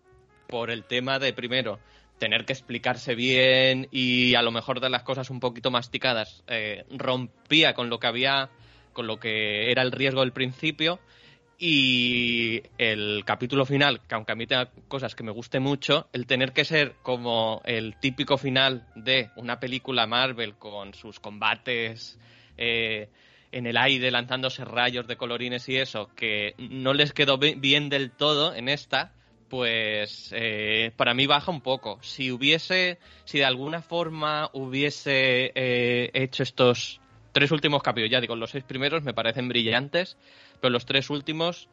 por 0.47 0.69
el 0.69 0.84
tema 0.84 1.19
de 1.19 1.34
primero, 1.34 1.79
tener 2.19 2.45
que 2.45 2.53
explicarse 2.53 3.15
bien 3.15 3.88
y 3.91 4.36
a 4.36 4.41
lo 4.41 4.51
mejor 4.51 4.79
de 4.79 4.89
las 4.89 5.03
cosas 5.03 5.29
un 5.29 5.39
poquito 5.39 5.71
masticadas, 5.71 6.43
eh, 6.47 6.86
rompía 6.89 7.73
con 7.73 7.89
lo 7.89 7.99
que 7.99 8.08
había, 8.08 8.49
con 8.93 9.08
lo 9.08 9.19
que 9.19 9.71
era 9.71 9.81
el 9.81 9.91
riesgo 9.91 10.21
del 10.21 10.31
principio. 10.31 10.99
Y 11.58 12.63
el 12.77 13.23
capítulo 13.23 13.65
final, 13.65 14.01
que 14.05 14.15
aunque 14.15 14.34
a 14.34 14.36
mí 14.36 14.45
tenga 14.45 14.71
cosas 14.89 15.15
que 15.15 15.23
me 15.23 15.31
guste 15.31 15.62
mucho, 15.62 16.10
el 16.12 16.25
tener 16.25 16.51
que 16.51 16.65
ser 16.65 16.95
como 17.01 17.62
el 17.63 17.97
típico 17.97 18.38
final 18.38 18.86
de 18.95 19.29
una 19.38 19.58
película 19.58 20.05
Marvel 20.05 20.55
con 20.55 20.93
sus 20.93 21.21
combates 21.21 22.19
eh, 22.58 23.08
en 23.56 23.68
el 23.68 23.78
aire 23.78 24.12
lanzándose 24.12 24.65
rayos 24.65 25.08
de 25.08 25.15
colorines 25.15 25.70
y 25.70 25.78
eso, 25.78 26.10
que 26.13 26.56
no 26.58 26.94
les 26.94 27.13
quedó 27.13 27.38
bien 27.38 27.88
del 27.88 28.12
todo 28.12 28.54
en 28.54 28.68
esta, 28.68 29.13
pues 29.50 30.34
eh, 30.36 30.91
para 30.98 31.13
mí 31.13 31.26
baja 31.26 31.52
un 31.52 31.62
poco. 31.62 31.98
Si 32.02 32.34
hubiese, 32.34 33.00
si 33.24 33.38
de 33.38 33.46
alguna 33.46 33.82
forma 33.82 34.50
hubiese 34.52 35.54
eh, 35.56 36.12
hecho 36.13 36.44
estos 36.44 37.00
tres 37.32 37.50
últimos 37.52 37.82
capítulos, 37.82 38.12
ya 38.12 38.20
digo, 38.20 38.36
los 38.36 38.52
seis 38.52 38.65
primeros 38.65 39.04
me 39.04 39.13
parecen 39.13 39.48
brillantes, 39.48 40.18
pero 40.60 40.72
los 40.72 40.86
tres 40.86 41.10
últimos 41.10 41.70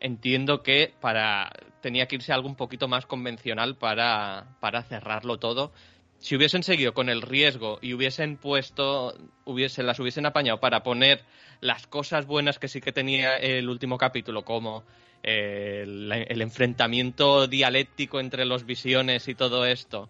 entiendo 0.00 0.62
que 0.62 0.94
para 1.02 1.52
tenía 1.82 2.08
que 2.08 2.16
irse 2.16 2.32
algo 2.32 2.48
un 2.48 2.56
poquito 2.56 2.88
más 2.88 3.04
convencional 3.04 3.76
para, 3.76 4.46
para 4.60 4.82
cerrarlo 4.82 5.36
todo 5.36 5.72
si 6.18 6.36
hubiesen 6.36 6.62
seguido 6.62 6.94
con 6.94 7.08
el 7.08 7.22
riesgo 7.22 7.78
y 7.82 7.94
hubiesen 7.94 8.36
puesto, 8.36 9.16
hubiesen, 9.44 9.86
las 9.86 9.98
hubiesen 10.00 10.26
apañado 10.26 10.60
para 10.60 10.82
poner 10.82 11.22
las 11.60 11.86
cosas 11.86 12.26
buenas 12.26 12.58
que 12.58 12.68
sí 12.68 12.80
que 12.80 12.92
tenía 12.92 13.36
el 13.36 13.68
último 13.68 13.98
capítulo, 13.98 14.44
como 14.44 14.84
eh, 15.22 15.82
el, 15.82 16.42
enfrentamiento 16.42 17.46
dialéctico 17.46 18.20
entre 18.20 18.44
los 18.44 18.64
visiones 18.64 19.28
y 19.28 19.34
todo 19.34 19.64
esto 19.66 20.08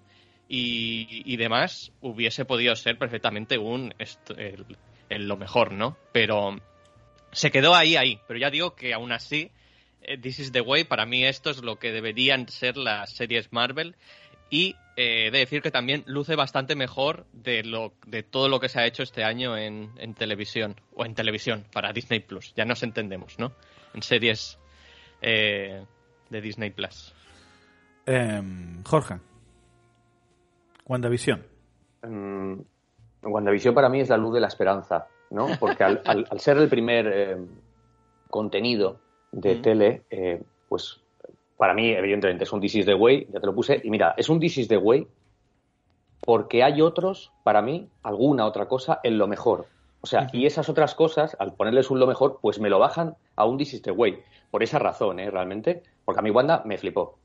y, 0.49 1.37
demás, 1.37 1.93
hubiese 2.01 2.45
podido 2.45 2.77
ser 2.77 2.99
perfectamente 2.99 3.59
un 3.59 3.93
lo 5.09 5.37
mejor, 5.37 5.73
¿no? 5.73 5.97
Pero 6.13 6.57
se 7.33 7.51
quedó 7.51 7.75
ahí, 7.75 7.97
ahí. 7.97 8.21
Pero 8.27 8.39
ya 8.39 8.51
digo 8.51 8.75
que 8.75 8.95
aún 8.95 9.13
así, 9.13 9.51
eh, 10.03 10.19
This 10.19 10.39
is 10.39 10.53
the 10.53 10.61
Way, 10.61 10.85
para 10.85 11.07
mí 11.07 11.25
esto 11.25 11.51
es 11.51 11.63
lo 11.63 11.79
que 11.79 11.93
deberían 11.93 12.49
ser 12.49 12.77
las 12.77 13.13
series 13.13 13.53
Marvel 13.53 13.97
y 14.51 14.77
eh, 14.99 15.31
de 15.31 15.39
decir 15.39 15.61
que 15.61 15.71
también 15.71 16.05
luce 16.07 16.37
bastante 16.37 16.75
mejor 16.75 17.27
de, 17.33 17.63
lo, 17.63 17.93
de 18.07 18.23
todo 18.23 18.49
lo 18.49 18.61
que 18.61 18.71
se 18.71 18.81
ha 18.81 18.87
hecho 18.87 19.03
este 19.03 19.25
año 19.25 19.55
en, 19.57 19.91
televisión, 20.15 20.75
o 20.95 21.05
en 21.05 21.15
televisión, 21.15 21.67
para 21.71 21.93
Disney 21.93 22.21
Plus. 22.21 22.55
Ya 22.55 22.65
nos 22.65 22.83
entendemos, 22.83 23.39
¿no? 23.39 23.53
En 23.93 24.03
series 24.03 24.59
eh, 25.21 25.85
de 26.31 26.41
Disney 26.41 26.71
Plus. 26.71 27.15
Em, 28.07 28.83
Jorge, 28.85 29.19
WandaVision. 30.87 31.45
Um, 32.03 32.65
WandaVision 33.23 33.75
para 33.75 33.91
mí 33.91 34.01
es 34.01 34.09
la 34.09 34.17
luz 34.17 34.33
de 34.33 34.41
la 34.41 34.47
esperanza, 34.47 35.09
¿no? 35.29 35.49
Porque 35.61 35.85
al, 35.85 36.27
ser 36.39 36.57
el 36.57 36.71
primer 36.71 37.07
em, 37.07 37.49
contenido 38.31 38.99
de 39.31 39.57
tele, 39.63 40.05
eh, 40.09 40.43
pues 40.71 41.03
para 41.57 41.75
mí, 41.75 41.91
evidentemente, 41.91 42.45
es 42.45 42.53
un 42.53 42.61
This 42.61 42.77
is 42.77 42.87
the 42.87 42.95
way, 42.95 43.27
ya 43.33 43.41
te 43.41 43.47
lo 43.47 43.55
puse. 43.55 43.81
Y 43.83 43.91
mira, 43.91 44.15
es 44.17 44.29
un 44.29 44.41
This 44.41 44.59
is 44.59 44.69
the 44.69 44.77
way 44.77 45.07
porque 46.25 46.65
hay 46.65 46.83
otros, 46.83 47.33
para 47.45 47.63
mí, 47.63 47.89
alguna 48.03 48.47
otra 48.47 48.67
cosa 48.67 49.01
en 49.03 49.17
lo 49.17 49.29
mejor. 49.29 49.67
O 50.01 50.07
sea, 50.07 50.29
y 50.33 50.47
esas 50.47 50.69
otras 50.69 50.95
cosas, 50.95 51.37
al 51.39 51.55
ponerles 51.55 51.91
un 51.91 51.99
lo 51.99 52.07
mejor, 52.07 52.39
pues 52.43 52.61
me 52.61 52.69
lo 52.69 52.79
bajan 52.79 53.15
a 53.37 53.45
un 53.45 53.57
This 53.57 53.75
is 53.75 53.83
the 53.83 53.93
way. 53.93 54.19
Por 54.51 54.63
esa 54.63 54.79
razón, 54.79 55.21
¿eh? 55.21 55.31
Realmente. 55.31 55.83
Porque 56.05 56.21
a 56.21 56.23
mí 56.23 56.31
Wanda 56.31 56.63
me 56.65 56.79
flipó. 56.79 57.19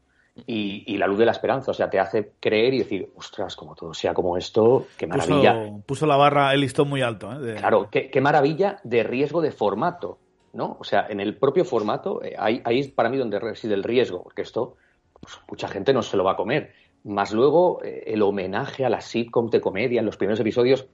Y, 0.48 0.98
la 0.98 1.08
luz 1.08 1.20
de 1.20 1.26
la 1.26 1.34
esperanza, 1.34 1.72
o 1.72 1.74
sea, 1.74 1.90
te 1.90 2.00
hace 2.00 2.32
creer 2.40 2.74
y 2.74 2.80
decir, 2.80 3.12
ostras, 3.16 3.56
como 3.56 3.76
todo 3.76 3.94
sea 3.94 4.14
como 4.14 4.38
esto, 4.38 4.88
qué 4.98 5.06
maravilla. 5.06 5.70
Puso, 5.86 6.06
la 6.06 6.16
barra, 6.16 6.54
el 6.54 6.62
listón 6.62 6.88
muy 6.88 7.02
alto. 7.02 7.32
¿eh? 7.34 7.56
Claro, 7.58 7.90
qué, 7.92 8.10
qué, 8.10 8.22
maravilla 8.22 8.80
de 8.84 9.04
riesgo 9.04 9.42
de 9.42 9.52
formato. 9.52 10.20
¿No? 10.54 10.78
O 10.80 10.84
sea, 10.84 11.08
en 11.10 11.20
el 11.20 11.38
propio 11.38 11.66
formato, 11.66 12.24
eh, 12.24 12.36
ahí, 12.38 12.62
es 12.66 12.90
para 12.90 13.10
mí 13.10 13.18
donde 13.18 13.40
reside 13.40 13.74
el 13.74 13.84
riesgo, 13.84 14.24
porque 14.24 14.42
esto, 14.42 14.76
pues, 15.20 15.40
mucha 15.48 15.68
gente 15.68 15.94
no 15.94 16.02
se 16.02 16.18
lo 16.18 16.24
va 16.24 16.34
a 16.34 16.36
comer. 16.36 16.74
Más 17.04 17.32
luego, 17.32 17.84
eh, 17.84 18.04
el 18.08 18.22
homenaje 18.22 18.86
a 18.86 18.90
las 18.90 19.06
sitcoms 19.06 19.52
de 19.52 19.62
comedia 19.62 20.00
en 20.00 20.06
los 20.06 20.18
primeros 20.18 20.40
episodios, 20.40 20.88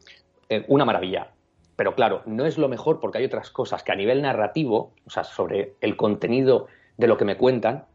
eh, 0.49 0.65
una 0.67 0.85
maravilla. 0.85 1.31
Pero 1.75 1.95
claro, 1.95 2.23
no 2.25 2.45
es 2.45 2.57
lo 2.57 2.69
mejor 2.69 2.99
porque 2.99 3.19
hay 3.19 3.25
otras 3.25 3.49
cosas 3.51 3.83
que 3.83 3.91
a 3.91 3.95
nivel 3.95 4.21
narrativo, 4.21 4.93
o 5.05 5.09
sea, 5.09 5.23
sobre 5.23 5.75
el 5.81 5.95
contenido 5.95 6.67
de 6.97 7.07
lo 7.07 7.17
que 7.17 7.25
me 7.25 7.37
cuentan, 7.37 7.85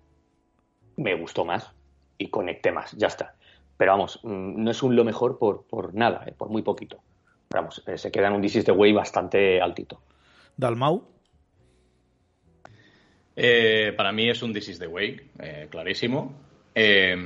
me 0.96 1.14
gustó 1.14 1.44
más 1.44 1.72
y 2.18 2.28
conecté 2.28 2.70
más, 2.70 2.92
ya 2.92 3.08
está. 3.08 3.34
Pero 3.76 3.92
vamos, 3.92 4.20
mm, 4.22 4.62
no 4.62 4.70
es 4.70 4.82
un 4.82 4.94
lo 4.94 5.04
mejor 5.04 5.38
por, 5.38 5.64
por 5.64 5.94
nada, 5.94 6.24
por 6.36 6.48
muy 6.48 6.62
poquito. 6.62 6.98
Pero 7.48 7.62
vamos, 7.62 7.82
se 7.96 8.10
queda 8.12 8.28
en 8.28 8.34
un 8.34 8.42
This 8.42 8.64
de 8.64 8.72
Way 8.72 8.92
bastante 8.92 9.60
altito. 9.60 10.00
Dalmau. 10.56 11.12
Eh, 13.34 13.94
para 13.96 14.12
mí 14.12 14.28
es 14.28 14.42
un 14.42 14.52
This 14.52 14.68
is 14.68 14.78
the 14.78 14.86
Way, 14.86 15.30
eh, 15.38 15.68
clarísimo. 15.70 16.34
Eh, 16.74 17.16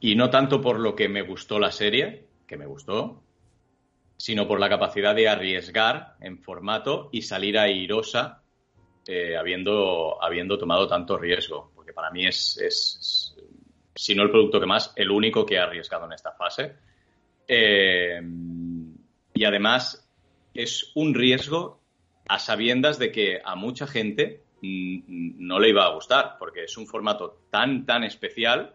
y 0.00 0.14
no 0.14 0.30
tanto 0.30 0.60
por 0.60 0.78
lo 0.78 0.94
que 0.94 1.08
me 1.08 1.22
gustó 1.22 1.58
la 1.58 1.72
serie, 1.72 2.26
que 2.46 2.56
me 2.56 2.66
gustó, 2.66 3.22
sino 4.16 4.46
por 4.48 4.60
la 4.60 4.68
capacidad 4.68 5.14
de 5.14 5.28
arriesgar 5.28 6.16
en 6.20 6.38
formato 6.38 7.08
y 7.12 7.22
salir 7.22 7.58
airosa 7.58 8.42
habiendo, 9.38 10.22
habiendo 10.22 10.58
tomado 10.58 10.88
tanto 10.88 11.16
riesgo. 11.16 11.70
Porque 11.74 11.92
para 11.92 12.10
mí 12.10 12.26
es, 12.26 12.58
es, 12.58 13.36
si 13.94 14.14
no 14.14 14.24
el 14.24 14.30
producto 14.30 14.58
que 14.58 14.66
más, 14.66 14.92
el 14.96 15.10
único 15.10 15.46
que 15.46 15.58
ha 15.58 15.64
arriesgado 15.64 16.06
en 16.06 16.12
esta 16.12 16.32
fase. 16.32 16.74
y 19.34 19.44
además 19.44 20.10
es 20.54 20.92
un 20.94 21.14
riesgo 21.14 21.80
a 22.26 22.38
sabiendas 22.38 22.98
de 22.98 23.12
que 23.12 23.40
a 23.44 23.54
mucha 23.54 23.86
gente 23.86 24.45
no 24.62 25.60
le 25.60 25.68
iba 25.68 25.84
a 25.84 25.94
gustar, 25.94 26.36
porque 26.38 26.64
es 26.64 26.76
un 26.76 26.86
formato 26.86 27.42
tan, 27.50 27.84
tan 27.84 28.04
especial 28.04 28.74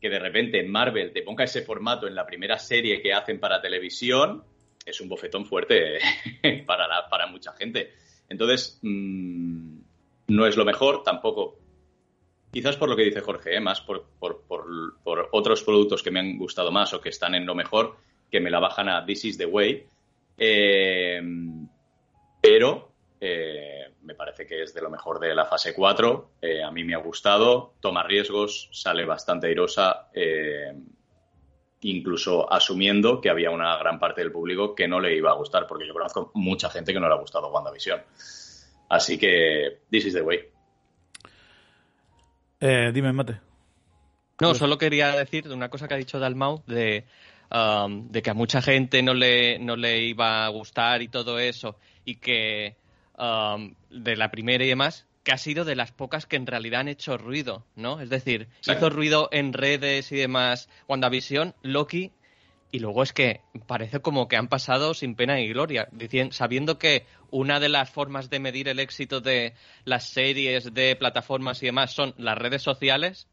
que 0.00 0.08
de 0.08 0.18
repente 0.18 0.62
Marvel 0.62 1.12
te 1.12 1.22
ponga 1.22 1.44
ese 1.44 1.62
formato 1.62 2.06
en 2.06 2.14
la 2.14 2.26
primera 2.26 2.58
serie 2.58 3.00
que 3.00 3.12
hacen 3.12 3.40
para 3.40 3.60
televisión, 3.60 4.44
es 4.84 5.00
un 5.00 5.08
bofetón 5.08 5.44
fuerte 5.44 5.98
para, 6.66 7.08
para 7.08 7.26
mucha 7.26 7.52
gente. 7.52 7.92
Entonces, 8.28 8.78
mm, 8.82 9.78
no 10.28 10.46
es 10.46 10.56
lo 10.56 10.64
mejor, 10.64 11.02
tampoco 11.02 11.58
quizás 12.50 12.76
por 12.76 12.88
lo 12.88 12.96
que 12.96 13.04
dice 13.04 13.20
Jorge, 13.20 13.56
¿eh? 13.56 13.60
más 13.60 13.80
por, 13.80 14.06
por, 14.18 14.44
por, 14.46 15.28
otros 15.32 15.62
productos 15.62 16.02
que 16.02 16.10
me 16.10 16.20
han 16.20 16.38
gustado 16.38 16.70
más 16.70 16.92
o 16.94 17.00
que 17.00 17.10
están 17.10 17.34
en 17.34 17.46
lo 17.46 17.54
mejor, 17.54 17.96
que 18.30 18.40
me 18.40 18.50
la 18.50 18.60
bajan 18.60 18.88
a 18.88 19.04
This 19.04 19.24
is 19.24 19.38
the 19.38 19.46
way. 19.46 19.84
Eh, 20.36 21.20
pero 22.40 22.92
eh, 23.20 23.92
me 24.02 24.14
parece 24.14 24.46
que 24.46 24.62
es 24.62 24.74
de 24.74 24.80
lo 24.80 24.90
mejor 24.90 25.18
de 25.18 25.34
la 25.34 25.44
fase 25.44 25.74
4. 25.74 26.30
a 26.64 26.70
mí 26.70 26.84
me 26.84 26.94
ha 26.94 26.98
gustado, 26.98 27.74
toma 27.80 28.02
riesgos, 28.02 28.68
sale 28.72 29.04
bastante 29.04 29.48
airosa, 29.48 30.08
incluso 31.80 32.52
asumiendo 32.52 33.20
que 33.20 33.30
había 33.30 33.50
una 33.50 33.76
gran 33.78 33.98
parte 33.98 34.20
del 34.20 34.32
público 34.32 34.74
que 34.74 34.88
no 34.88 35.00
le 35.00 35.14
iba 35.14 35.30
a 35.30 35.34
gustar, 35.34 35.66
porque 35.66 35.86
yo 35.86 35.92
conozco 35.92 36.30
mucha 36.34 36.70
gente 36.70 36.92
que 36.92 37.00
no 37.00 37.08
le 37.08 37.14
ha 37.14 37.18
gustado 37.18 37.50
WandaVision. 37.50 38.00
Así 38.88 39.18
que, 39.18 39.80
this 39.90 40.06
is 40.06 40.14
the 40.14 40.22
way. 40.22 40.40
Eh, 42.60 42.90
dime, 42.92 43.12
Mate. 43.12 43.40
No, 44.40 44.54
solo 44.54 44.78
quería 44.78 45.12
decir 45.16 45.48
una 45.48 45.68
cosa 45.68 45.88
que 45.88 45.94
ha 45.94 45.98
dicho 45.98 46.18
Dalmau 46.18 46.62
de, 46.66 47.04
um, 47.50 48.08
de 48.08 48.22
que 48.22 48.30
a 48.30 48.34
mucha 48.34 48.62
gente 48.62 49.02
no 49.02 49.14
le, 49.14 49.58
no 49.58 49.76
le 49.76 49.98
iba 50.02 50.44
a 50.46 50.48
gustar 50.48 51.02
y 51.02 51.08
todo 51.08 51.38
eso, 51.38 51.76
y 52.04 52.16
que 52.16 52.76
um, 53.18 53.74
de 53.90 54.16
la 54.16 54.30
primera 54.30 54.64
y 54.64 54.68
demás, 54.68 55.06
que 55.24 55.32
ha 55.32 55.38
sido 55.38 55.64
de 55.64 55.76
las 55.76 55.92
pocas 55.92 56.26
que 56.26 56.36
en 56.36 56.46
realidad 56.46 56.80
han 56.80 56.88
hecho 56.88 57.18
ruido, 57.18 57.66
¿no? 57.76 58.00
Es 58.00 58.08
decir, 58.08 58.48
hizo 58.62 58.88
ruido 58.88 59.28
en 59.32 59.52
redes 59.52 60.10
y 60.12 60.16
demás 60.16 60.68
WandaVision, 60.88 61.54
Loki, 61.62 62.12
y 62.70 62.80
luego 62.80 63.02
es 63.02 63.12
que 63.12 63.40
parece 63.66 64.00
como 64.00 64.28
que 64.28 64.36
han 64.36 64.48
pasado 64.48 64.94
sin 64.94 65.14
pena 65.14 65.40
y 65.40 65.48
gloria, 65.48 65.88
sabiendo 66.30 66.78
que 66.78 67.06
una 67.30 67.60
de 67.60 67.68
las 67.68 67.90
formas 67.90 68.28
de 68.30 68.40
medir 68.40 68.68
el 68.68 68.78
éxito 68.78 69.20
de 69.20 69.54
las 69.84 70.08
series, 70.08 70.74
de 70.74 70.96
plataformas 70.96 71.62
y 71.62 71.66
demás 71.66 71.92
son 71.92 72.14
las 72.18 72.36
redes 72.36 72.62
sociales. 72.62 73.26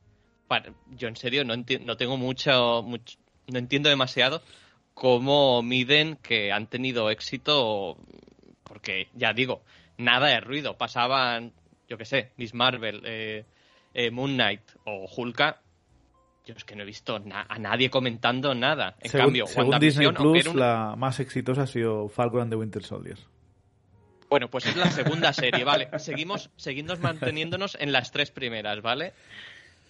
Yo 0.91 1.07
en 1.07 1.15
serio 1.15 1.43
no, 1.43 1.55
no 1.55 1.97
tengo 1.97 2.17
mucho, 2.17 2.81
mucho, 2.83 3.17
no 3.47 3.59
entiendo 3.59 3.89
demasiado 3.89 4.41
cómo 4.93 5.61
miden 5.61 6.17
que 6.17 6.53
han 6.53 6.67
tenido 6.67 7.09
éxito, 7.09 7.97
porque 8.65 9.07
ya 9.13 9.31
digo, 9.33 9.63
nada 9.97 10.27
de 10.27 10.41
ruido. 10.41 10.77
Pasaban, 10.77 11.53
yo 11.87 11.97
qué 11.97 12.05
sé, 12.05 12.31
Miss 12.35 12.53
Marvel, 12.53 13.01
eh, 13.05 13.45
eh, 13.93 14.11
Moon 14.11 14.33
Knight 14.33 14.61
o 14.83 15.07
Hulka 15.15 15.61
yo 16.45 16.53
es 16.55 16.63
que 16.63 16.75
no 16.75 16.83
he 16.83 16.85
visto 16.85 17.15
a 17.15 17.59
nadie 17.59 17.89
comentando 17.89 18.53
nada. 18.53 18.95
En 19.01 19.11
cambio, 19.11 19.47
según 19.47 19.79
Disney 19.79 20.11
Plus, 20.11 20.53
la 20.53 20.95
más 20.95 21.19
exitosa 21.19 21.63
ha 21.63 21.67
sido 21.67 22.07
Falcon 22.07 22.41
and 22.41 22.51
the 22.51 22.55
Winter 22.55 22.83
Soldier. 22.83 23.17
Bueno, 24.29 24.49
pues 24.49 24.65
es 24.67 24.75
la 24.75 24.91
segunda 24.91 25.33
serie, 25.33 25.63
vale. 25.63 25.89
Seguimos, 25.97 26.51
seguimos 26.55 26.99
manteniéndonos 26.99 27.77
en 27.79 27.91
las 27.91 28.11
tres 28.11 28.31
primeras, 28.31 28.81
¿vale? 28.81 29.13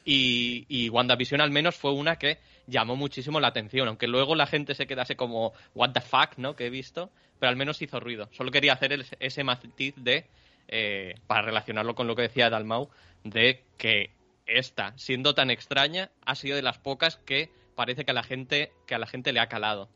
Y, 0.06 0.66
y 0.70 0.90
WandaVision 0.90 1.42
al 1.42 1.52
menos 1.52 1.76
fue 1.76 1.92
una 1.92 2.18
que 2.18 2.38
llamó 2.68 2.96
muchísimo 2.96 3.40
la 3.40 3.48
atención, 3.48 3.88
aunque 3.88 4.08
luego 4.08 4.36
la 4.36 4.48
gente 4.48 4.76
se 4.76 4.88
quedase 4.88 5.16
como 5.16 5.54
what 5.74 5.92
the 5.92 6.02
fuck, 6.02 6.38
¿no? 6.38 6.56
Que 6.56 6.68
he 6.68 6.70
visto, 6.70 7.10
pero 7.40 7.50
al 7.50 7.56
menos 7.56 7.82
hizo 7.82 8.00
ruido. 8.00 8.30
Solo 8.32 8.52
quería 8.52 8.74
hacer 8.74 9.06
ese 9.20 9.44
matiz 9.44 9.96
de, 9.98 10.26
eh, 10.68 11.16
para 11.28 11.44
relacionarlo 11.44 11.96
con 11.96 12.08
lo 12.08 12.16
que 12.16 12.24
decía 12.24 12.50
Dalmau, 12.50 12.90
de 13.24 13.64
que 13.78 14.12
esta, 14.46 14.98
siendo 14.98 15.34
tan 15.34 15.50
extraña, 15.50 16.12
ha 16.26 16.36
sido 16.36 16.56
de 16.56 16.62
las 16.62 16.78
pocas 16.78 17.18
que 17.18 17.50
parece 17.76 18.06
que 18.06 18.12
a 18.12 18.16
la 18.16 18.24
gente, 18.24 18.72
que 18.86 18.96
a 18.96 19.00
la 19.00 19.08
gente 19.08 19.34
le 19.34 19.40
ha 19.40 19.48
calado. 19.48 19.90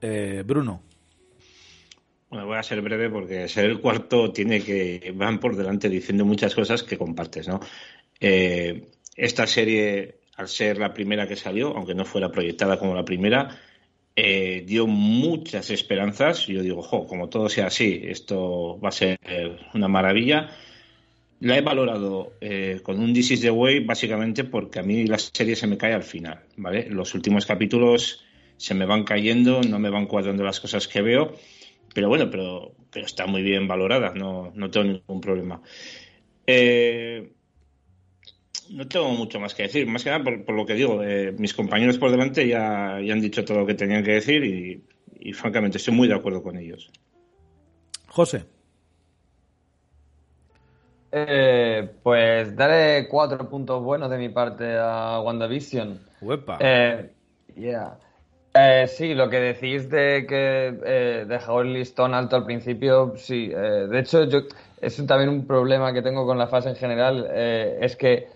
Eh, 0.00 0.42
Bruno. 0.46 0.82
Bueno, 2.30 2.46
voy 2.46 2.58
a 2.58 2.62
ser 2.62 2.82
breve 2.82 3.08
porque 3.08 3.48
ser 3.48 3.64
el 3.64 3.80
cuarto 3.80 4.30
tiene 4.32 4.62
que 4.62 5.12
van 5.14 5.40
por 5.40 5.56
delante 5.56 5.88
diciendo 5.88 6.26
muchas 6.26 6.54
cosas 6.54 6.82
que 6.82 6.98
compartes, 6.98 7.48
¿no? 7.48 7.58
Eh, 8.20 8.86
esta 9.16 9.46
serie, 9.46 10.17
al 10.38 10.48
ser 10.48 10.78
la 10.78 10.94
primera 10.94 11.26
que 11.26 11.36
salió, 11.36 11.76
aunque 11.76 11.94
no 11.94 12.04
fuera 12.04 12.30
proyectada 12.30 12.78
como 12.78 12.94
la 12.94 13.04
primera, 13.04 13.58
eh, 14.14 14.64
dio 14.64 14.86
muchas 14.86 15.68
esperanzas. 15.70 16.46
Yo 16.46 16.62
digo, 16.62 16.80
jo, 16.80 17.06
como 17.06 17.28
todo 17.28 17.48
sea 17.48 17.66
así, 17.66 18.00
esto 18.04 18.78
va 18.80 18.88
a 18.90 18.92
ser 18.92 19.18
una 19.74 19.88
maravilla. 19.88 20.48
La 21.40 21.58
he 21.58 21.60
valorado 21.60 22.34
eh, 22.40 22.80
con 22.84 23.00
un 23.00 23.12
This 23.12 23.32
is 23.32 23.40
the 23.40 23.50
Way 23.50 23.80
básicamente 23.80 24.44
porque 24.44 24.78
a 24.78 24.82
mí 24.82 25.06
la 25.06 25.18
serie 25.18 25.56
se 25.56 25.66
me 25.66 25.76
cae 25.76 25.92
al 25.92 26.04
final, 26.04 26.40
¿vale? 26.56 26.88
Los 26.88 27.14
últimos 27.14 27.44
capítulos 27.44 28.24
se 28.56 28.74
me 28.74 28.86
van 28.86 29.02
cayendo, 29.04 29.60
no 29.62 29.78
me 29.80 29.90
van 29.90 30.06
cuadrando 30.06 30.44
las 30.44 30.60
cosas 30.60 30.86
que 30.86 31.02
veo, 31.02 31.34
pero 31.94 32.08
bueno, 32.08 32.30
pero, 32.30 32.72
pero 32.92 33.06
está 33.06 33.26
muy 33.26 33.42
bien 33.42 33.66
valorada, 33.66 34.14
no, 34.14 34.52
no 34.54 34.70
tengo 34.70 34.86
ningún 34.86 35.20
problema. 35.20 35.60
Eh, 36.46 37.32
no 38.70 38.86
tengo 38.88 39.10
mucho 39.10 39.40
más 39.40 39.54
que 39.54 39.64
decir, 39.64 39.86
más 39.86 40.04
que 40.04 40.10
nada 40.10 40.24
por, 40.24 40.54
lo 40.54 40.66
que 40.66 40.74
digo, 40.74 41.02
eh, 41.02 41.32
mis 41.38 41.54
compañeros 41.54 41.98
por 41.98 42.10
delante 42.10 42.46
ya, 42.46 43.00
ya, 43.00 43.12
han 43.12 43.20
dicho 43.20 43.44
todo 43.44 43.60
lo 43.60 43.66
que 43.66 43.74
tenían 43.74 44.04
que 44.04 44.12
decir 44.12 44.44
y, 44.44 44.82
y 45.20 45.32
francamente 45.32 45.78
estoy 45.78 45.94
muy 45.94 46.08
de 46.08 46.14
acuerdo 46.14 46.42
con 46.42 46.56
ellos. 46.56 46.90
José. 48.08 48.44
Eh, 51.10 51.88
pues 52.02 52.54
daré 52.54 53.08
cuatro 53.08 53.48
puntos 53.48 53.82
buenos 53.82 54.10
de 54.10 54.18
mi 54.18 54.28
parte 54.28 54.76
a 54.78 55.20
WandaVision. 55.20 56.00
Uepa. 56.20 56.58
Eh, 56.60 57.10
eh, 58.54 58.86
sí, 58.88 59.14
lo 59.14 59.30
que 59.30 59.40
decís 59.40 59.88
de 59.88 60.26
que 60.28 60.78
eh, 60.84 61.24
dejó 61.26 61.62
el 61.62 61.72
listón 61.72 62.14
alto 62.14 62.36
al 62.36 62.44
principio, 62.44 63.14
sí. 63.16 63.48
de 63.48 63.98
hecho, 63.98 64.24
yo, 64.24 64.40
es 64.80 64.96
también 65.06 65.30
un 65.30 65.46
problema 65.46 65.92
que 65.92 66.02
tengo 66.02 66.26
con 66.26 66.38
la 66.38 66.46
fase 66.46 66.70
en 66.70 66.76
general, 66.76 67.26
es 67.32 67.96
que 67.96 68.28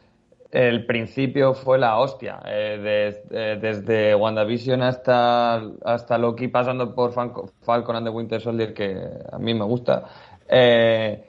el 0.52 0.86
principio 0.86 1.54
fue 1.54 1.78
la 1.78 1.98
hostia. 1.98 2.40
desde 2.44 4.14
WandaVision 4.14 4.82
hasta, 4.82 5.62
hasta 5.84 6.18
Loki, 6.18 6.46
pasando 6.48 6.94
por 6.94 7.12
Falcon 7.12 7.96
and 7.96 8.06
the 8.06 8.10
Winter 8.10 8.40
Soldier, 8.40 8.72
que 8.72 8.96
a 9.32 9.38
mí 9.38 9.54
me 9.54 9.64
gusta. 9.64 10.04
Eh, 10.48 11.24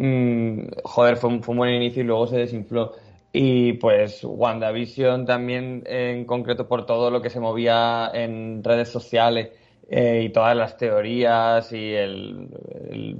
Mm, 0.00 0.68
joder, 0.84 1.16
fue 1.16 1.28
un, 1.28 1.40
buen 1.40 1.74
inicio 1.74 2.02
y 2.02 2.06
luego 2.06 2.28
se 2.28 2.36
desinfló. 2.38 2.92
Y 3.32 3.72
pues 3.74 4.22
WandaVision 4.22 5.26
también 5.26 5.82
en 5.86 6.24
concreto 6.24 6.68
por 6.68 6.86
todo 6.86 7.10
lo 7.10 7.20
que 7.20 7.30
se 7.30 7.40
movía 7.40 8.08
en 8.14 8.62
redes 8.62 8.90
sociales 8.90 9.50
eh, 9.90 10.22
y 10.24 10.28
todas 10.30 10.56
las 10.56 10.76
teorías 10.76 11.72
y 11.72 11.94
el, 11.94 12.48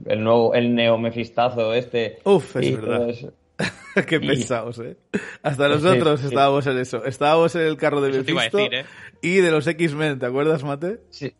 el, 0.07 0.23
nuevo, 0.23 0.55
el 0.55 0.73
neomefistazo 0.73 1.75
este. 1.75 2.19
Uf, 2.25 2.57
es 2.57 2.81
verdad. 2.81 3.15
Qué 4.07 4.21
pensados, 4.21 4.79
¿eh? 4.79 4.97
Hasta 5.43 5.69
nosotros 5.69 6.23
estábamos 6.23 6.67
en 6.67 6.79
eso. 6.79 7.05
Estábamos 7.05 7.55
en 7.57 7.63
el 7.63 7.77
carro 7.77 8.01
de 8.01 8.11
Mephisto 8.11 8.59
¿eh? 8.59 8.85
y 9.21 9.37
de 9.37 9.51
los 9.51 9.67
X-Men, 9.67 10.19
¿te 10.19 10.27
acuerdas, 10.27 10.63
Mate? 10.65 11.01
Sí. 11.11 11.35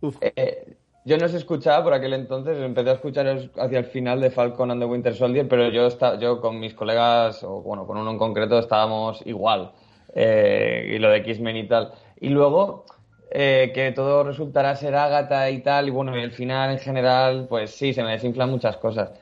Uf. 0.00 0.16
Eh, 0.20 0.76
yo 1.04 1.18
no 1.18 1.28
se 1.28 1.36
escuchaba 1.36 1.82
por 1.82 1.94
aquel 1.94 2.12
entonces, 2.12 2.58
empecé 2.58 2.90
a 2.90 2.94
escuchar 2.94 3.26
hacia 3.26 3.78
el 3.78 3.86
final 3.86 4.20
de 4.20 4.30
Falcon 4.30 4.70
and 4.70 4.80
the 4.80 4.86
Winter 4.86 5.14
Soldier, 5.14 5.48
pero 5.48 5.68
yo, 5.70 5.86
está, 5.86 6.18
yo 6.18 6.40
con 6.40 6.60
mis 6.60 6.74
colegas, 6.74 7.42
o 7.42 7.60
bueno, 7.60 7.86
con 7.86 7.96
uno 7.98 8.10
en 8.12 8.18
concreto, 8.18 8.58
estábamos 8.58 9.20
igual. 9.26 9.72
Eh, 10.14 10.92
y 10.94 10.98
lo 10.98 11.10
de 11.10 11.18
X-Men 11.18 11.56
y 11.56 11.66
tal. 11.66 11.92
Y 12.20 12.28
luego, 12.28 12.84
eh, 13.32 13.72
que 13.74 13.90
todo 13.92 14.22
resultará 14.22 14.76
ser 14.76 14.94
Agatha 14.94 15.50
y 15.50 15.60
tal, 15.60 15.88
y 15.88 15.90
bueno, 15.90 16.16
y 16.16 16.22
el 16.22 16.30
final 16.30 16.70
en 16.70 16.78
general, 16.78 17.46
pues 17.48 17.72
sí, 17.72 17.92
se 17.92 18.04
me 18.04 18.12
desinflan 18.12 18.50
muchas 18.50 18.76
cosas. 18.76 19.12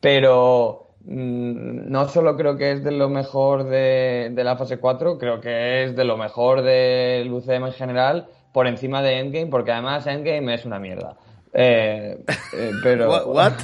Pero 0.00 0.94
mm, 1.04 1.90
no 1.90 2.08
solo 2.08 2.36
creo 2.36 2.56
que 2.56 2.72
es 2.72 2.84
de 2.84 2.92
lo 2.92 3.08
mejor 3.08 3.64
de, 3.64 4.30
de 4.32 4.44
la 4.44 4.56
fase 4.56 4.78
4, 4.78 5.18
creo 5.18 5.40
que 5.40 5.84
es 5.84 5.96
de 5.96 6.04
lo 6.04 6.16
mejor 6.16 6.62
del 6.62 7.32
UCM 7.32 7.66
en 7.66 7.72
general, 7.72 8.28
por 8.52 8.66
encima 8.66 9.02
de 9.02 9.18
Endgame, 9.18 9.46
porque 9.46 9.72
además 9.72 10.06
Endgame 10.06 10.54
es 10.54 10.64
una 10.64 10.78
mierda. 10.78 11.16
Eh, 11.52 12.24
eh, 12.54 12.70
pero... 12.82 13.26
¿What? 13.26 13.54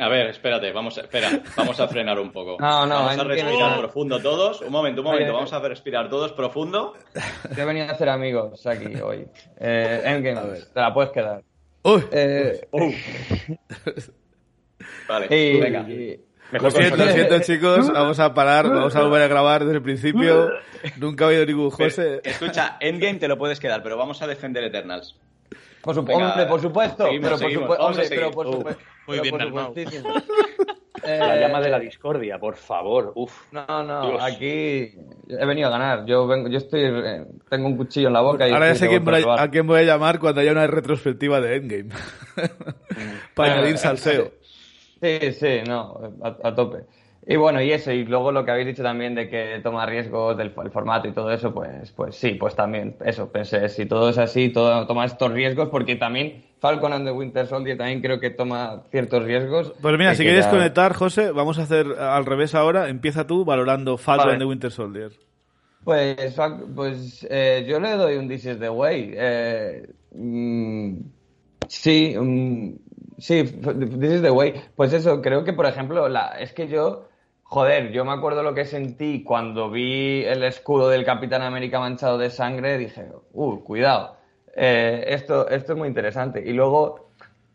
A 0.00 0.08
ver, 0.08 0.28
espérate, 0.28 0.72
vamos 0.72 0.96
a, 0.96 1.02
espera, 1.02 1.28
vamos 1.54 1.78
a 1.78 1.86
frenar 1.86 2.18
un 2.18 2.32
poco. 2.32 2.56
No, 2.58 2.86
no, 2.86 2.94
vamos 2.94 3.18
a 3.18 3.24
respirar 3.24 3.78
profundo 3.78 4.18
todos. 4.18 4.62
Un 4.62 4.72
momento, 4.72 5.02
un 5.02 5.08
momento, 5.08 5.34
vamos 5.34 5.52
a 5.52 5.60
respirar 5.60 6.08
todos 6.08 6.32
profundo. 6.32 6.94
He 7.54 7.64
venido 7.66 7.86
a 7.86 7.90
hacer 7.90 8.08
amigos 8.08 8.66
aquí 8.66 8.94
hoy. 8.98 9.28
Eh, 9.58 10.02
Endgame, 10.06 10.58
te 10.72 10.80
la 10.80 10.94
puedes 10.94 11.10
quedar. 11.10 11.42
Uy. 11.82 12.02
Eh, 12.12 12.66
Vale, 15.10 15.26
venga. 15.28 15.86
lo 16.52 16.70
siento, 16.70 16.96
lo 16.96 17.12
siento, 17.12 17.40
chicos. 17.40 17.92
Vamos 17.92 18.20
a 18.20 18.32
parar, 18.32 18.68
vamos 18.68 18.94
a 18.94 19.02
volver 19.02 19.22
a 19.22 19.28
grabar 19.28 19.64
desde 19.64 19.76
el 19.76 19.82
principio. 19.82 20.50
Nunca 20.98 21.24
ha 21.24 21.28
habido 21.28 21.46
ningún 21.46 21.70
José. 21.70 22.20
escucha, 22.22 22.76
Endgame 22.80 23.18
te 23.18 23.26
lo 23.26 23.36
puedes 23.36 23.58
quedar, 23.58 23.82
pero 23.82 23.96
vamos 23.96 24.22
a 24.22 24.26
defender 24.26 24.62
Eternals. 24.64 25.16
Por, 25.82 25.98
hombre, 25.98 26.46
por 26.46 26.60
supuesto. 26.60 27.08
pero, 27.08 27.38
por 27.66 27.80
hombre, 27.80 28.06
pero 28.08 28.30
por 28.30 28.52
supuesto. 28.52 28.82
Muy 29.06 29.20
bien, 29.20 30.04
La 31.02 31.40
llama 31.40 31.60
de 31.60 31.70
la 31.70 31.78
discordia, 31.78 32.38
por 32.38 32.56
favor. 32.56 33.12
Uf. 33.16 33.50
No, 33.50 33.82
no, 33.82 34.20
aquí 34.20 34.92
he 35.28 35.46
venido 35.46 35.68
a 35.68 35.70
ganar. 35.70 36.04
Yo 36.04 36.26
vengo, 36.26 36.48
yo 36.48 36.58
estoy, 36.58 36.82
eh, 36.84 37.24
tengo 37.48 37.66
un 37.66 37.76
cuchillo 37.78 38.08
en 38.08 38.12
la 38.12 38.20
boca. 38.20 38.46
Y 38.46 38.52
Ahora 38.52 38.68
ya 38.68 38.74
sé 38.74 38.88
quién 38.88 39.04
voy 39.04 39.24
a, 39.26 39.48
quién 39.48 39.66
voy 39.66 39.80
a 39.80 39.84
llamar 39.84 40.18
cuando 40.20 40.42
haya 40.42 40.52
una 40.52 40.66
retrospectiva 40.66 41.40
de 41.40 41.56
Endgame. 41.56 41.90
Para 43.34 43.54
añadir 43.54 43.78
salseo. 43.78 44.32
Sí, 45.00 45.32
sí, 45.32 45.60
no, 45.66 45.98
a, 46.22 46.54
tope. 46.54 46.84
Y 47.26 47.36
bueno, 47.36 47.62
y 47.62 47.70
eso, 47.72 47.92
y 47.92 48.04
luego 48.04 48.32
lo 48.32 48.44
que 48.44 48.50
habéis 48.50 48.66
dicho 48.66 48.82
también 48.82 49.14
de 49.14 49.28
que 49.28 49.60
toma 49.62 49.86
riesgos 49.86 50.36
del 50.36 50.52
el 50.62 50.70
formato 50.70 51.08
y 51.08 51.12
todo 51.12 51.30
eso, 51.30 51.52
pues, 51.54 51.92
pues 51.92 52.16
sí, 52.16 52.32
pues 52.32 52.54
también, 52.54 52.96
eso, 53.04 53.30
pensé, 53.30 53.68
si 53.68 53.86
todo 53.86 54.10
es 54.10 54.18
así, 54.18 54.50
todo 54.50 54.86
toma 54.86 55.04
estos 55.04 55.30
riesgos, 55.32 55.68
porque 55.68 55.96
también 55.96 56.44
Falcon 56.60 56.92
and 56.92 57.06
the 57.06 57.12
Winter 57.12 57.46
Soldier 57.46 57.78
también 57.78 58.00
creo 58.02 58.20
que 58.20 58.30
toma 58.30 58.82
ciertos 58.90 59.24
riesgos. 59.24 59.72
Pues 59.80 59.96
mira, 59.98 60.10
que 60.10 60.16
si 60.16 60.24
quieres 60.24 60.44
ya- 60.44 60.50
conectar, 60.50 60.92
José, 60.94 61.30
vamos 61.32 61.58
a 61.58 61.62
hacer 61.62 61.86
al 61.98 62.26
revés 62.26 62.54
ahora. 62.54 62.88
Empieza 62.88 63.26
tú 63.26 63.44
valorando 63.44 63.96
Falcon 63.96 64.26
Vale. 64.26 64.32
and 64.32 64.42
the 64.42 64.46
Winter 64.46 64.70
Soldier. 64.70 65.12
Pues, 65.84 66.36
pues 66.74 67.26
eh, 67.30 67.64
yo 67.66 67.80
le 67.80 67.92
doy 67.92 68.16
un 68.16 68.28
This 68.28 68.44
is 68.44 68.58
the 68.58 68.68
way. 68.68 69.14
Eh, 69.16 69.88
mm, 70.14 70.96
sí, 71.66 72.14
mm, 72.18 72.74
sí, 73.20 73.44
This 73.44 74.12
is 74.12 74.22
the 74.22 74.30
way. 74.30 74.54
Pues 74.74 74.92
eso, 74.92 75.22
creo 75.22 75.44
que, 75.44 75.52
por 75.52 75.66
ejemplo, 75.66 76.08
la, 76.08 76.38
es 76.40 76.52
que 76.52 76.68
yo, 76.68 77.08
joder, 77.42 77.92
yo 77.92 78.04
me 78.04 78.12
acuerdo 78.12 78.42
lo 78.42 78.54
que 78.54 78.64
sentí 78.64 79.22
cuando 79.22 79.70
vi 79.70 80.24
el 80.24 80.42
escudo 80.42 80.88
del 80.88 81.04
Capitán 81.04 81.42
América 81.42 81.78
manchado 81.80 82.18
de 82.18 82.30
sangre, 82.30 82.78
dije, 82.78 83.06
uh, 83.32 83.60
cuidado, 83.62 84.16
eh, 84.56 85.04
esto, 85.08 85.48
esto 85.48 85.72
es 85.72 85.78
muy 85.78 85.88
interesante. 85.88 86.42
Y 86.44 86.52
luego 86.52 87.10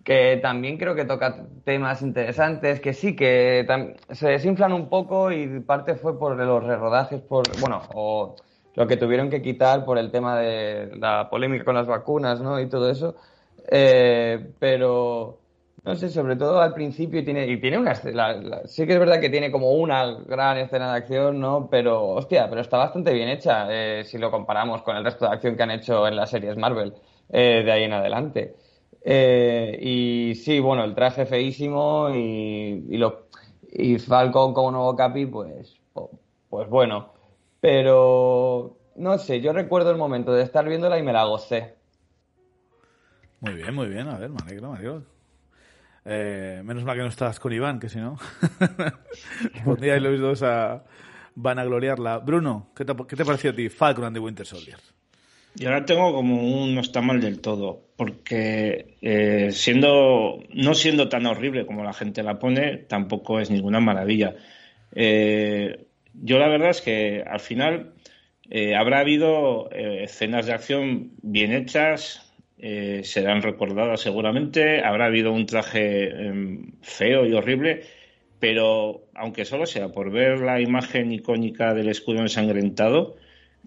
que 0.06 0.38
también 0.40 0.78
creo 0.78 0.94
que 0.94 1.04
toca 1.04 1.48
temas 1.64 2.04
interesantes, 2.04 2.80
que 2.80 2.94
sí, 2.94 3.16
que 3.16 3.66
se 4.12 4.28
desinflan 4.28 4.72
un 4.72 4.88
poco 4.88 5.32
y 5.32 5.60
parte 5.62 5.96
fue 5.96 6.20
por 6.20 6.38
los 6.38 6.64
rerodajes, 6.64 7.22
por, 7.22 7.44
bueno, 7.60 7.82
o 7.96 8.36
lo 8.76 8.88
que 8.88 8.98
tuvieron 8.98 9.32
que 9.32 9.42
quitar 9.42 9.84
por 9.84 9.98
el 9.98 10.12
tema 10.12 10.38
de 10.38 10.96
la 10.98 11.28
polémica 11.28 11.66
con 11.66 11.74
las 11.74 11.88
vacunas, 11.88 12.40
¿no? 12.40 12.60
Y 12.60 12.70
todo 12.70 12.90
eso. 12.90 13.16
Eh, 13.68 14.54
pero, 14.60 15.40
no 15.86 15.96
sé, 15.96 16.10
sobre 16.10 16.36
todo 16.36 16.60
al 16.60 16.74
principio 16.74 17.24
tiene, 17.24 17.46
y 17.46 17.60
tiene 17.62 17.78
una, 17.78 17.94
sí 17.94 18.88
que 18.88 18.94
es 18.94 19.00
verdad 19.00 19.22
que 19.22 19.30
tiene 19.30 19.52
como 19.52 19.72
una 19.72 20.14
gran 20.26 20.58
escena 20.58 20.92
de 20.92 20.98
acción, 20.98 21.40
¿no? 21.40 21.68
Pero, 21.70 22.08
hostia, 22.08 22.50
pero 22.50 22.62
está 22.62 22.78
bastante 22.78 23.14
bien 23.14 23.30
hecha, 23.30 23.68
eh, 23.70 24.04
si 24.04 24.18
lo 24.18 24.32
comparamos 24.32 24.82
con 24.82 24.98
el 24.98 25.04
resto 25.04 25.26
de 25.26 25.36
acción 25.36 25.56
que 25.56 25.62
han 25.62 25.72
hecho 25.72 26.08
en 26.08 26.16
las 26.16 26.32
series 26.32 26.58
Marvel, 26.58 26.94
eh, 27.30 27.62
de 27.64 27.72
ahí 27.72 27.84
en 27.84 27.94
adelante. 27.94 28.56
Eh, 29.04 29.78
y 29.80 30.34
sí, 30.34 30.60
bueno, 30.60 30.84
el 30.84 30.96
traje 30.96 31.28
feísimo 31.28 32.10
y, 32.10 32.88
y, 32.90 32.98
lo, 32.98 33.28
Falcon 34.00 34.56
como 34.56 34.72
nuevo 34.72 34.96
Capi, 34.96 35.28
pues, 35.28 35.80
pues 36.50 36.68
bueno. 36.68 37.14
Pero, 37.62 38.76
no 38.96 39.20
sé, 39.20 39.40
yo 39.40 39.54
recuerdo 39.54 39.92
el 39.92 39.98
momento 39.98 40.34
de 40.34 40.42
estar 40.42 40.68
viéndola 40.68 40.98
y 40.98 41.04
me 41.04 41.14
la 41.14 41.26
gocé. 41.26 41.76
Muy 43.42 43.54
bien, 43.54 43.76
muy 43.76 43.88
bien. 43.88 44.08
A 44.08 44.18
ver, 44.18 44.32
me 44.32 44.38
alegro, 44.42 44.72
me 44.72 44.78
alegro. 44.78 45.15
Eh, 46.06 46.62
menos 46.64 46.84
mal 46.84 46.96
que 46.96 47.02
no 47.02 47.10
estás 47.10 47.40
con 47.40 47.52
Iván, 47.52 47.80
que 47.80 47.90
si 47.90 47.98
no, 47.98 48.18
pondríais 49.66 50.02
los 50.02 50.20
dos 50.20 50.44
a 50.44 50.84
vanagloriarla. 51.34 52.20
Bruno, 52.20 52.72
¿qué 52.76 52.86
te, 52.86 52.94
qué 53.08 53.16
te 53.16 53.26
pareció 53.26 53.50
a 53.50 53.56
ti 53.56 53.70
Falcon 53.70 54.06
and 54.06 54.16
the 54.16 54.20
Winter 54.20 54.46
Soldier? 54.46 54.78
Y 55.58 55.66
ahora 55.66 55.86
tengo 55.86 56.14
como 56.14 56.36
un 56.44 56.76
no 56.76 56.82
está 56.82 57.02
mal 57.02 57.22
del 57.22 57.40
todo, 57.40 57.88
porque 57.96 58.98
eh, 59.02 59.50
siendo 59.52 60.44
no 60.54 60.74
siendo 60.74 61.08
tan 61.08 61.26
horrible 61.26 61.66
como 61.66 61.84
la 61.84 61.94
gente 61.94 62.24
la 62.24 62.40
pone, 62.40 62.78
tampoco 62.78 63.40
es 63.40 63.50
ninguna 63.50 63.80
maravilla. 63.80 64.36
Eh, 64.94 65.88
yo 66.14 66.40
la 66.40 66.50
verdad 66.50 66.70
es 66.70 66.82
que 66.82 67.24
al 67.26 67.40
final 67.40 67.94
eh, 68.50 68.76
habrá 68.76 69.00
habido 69.00 69.70
eh, 69.72 70.04
escenas 70.04 70.46
de 70.46 70.54
acción 70.54 71.12
bien 71.22 71.54
hechas, 71.54 72.25
eh, 72.58 73.02
serán 73.04 73.42
recordadas 73.42 74.02
seguramente, 74.02 74.84
habrá 74.84 75.06
habido 75.06 75.32
un 75.32 75.46
traje 75.46 76.10
em, 76.10 76.72
feo 76.82 77.26
y 77.26 77.34
horrible, 77.34 77.84
pero 78.40 79.06
aunque 79.14 79.46
solo 79.46 79.66
sea 79.66 79.90
por 79.90 80.12
ver 80.12 80.40
la 80.40 80.62
imagen 80.62 81.12
icónica 81.12 81.74
del 81.74 81.90
escudo 81.90 82.20
ensangrentado, 82.20 83.16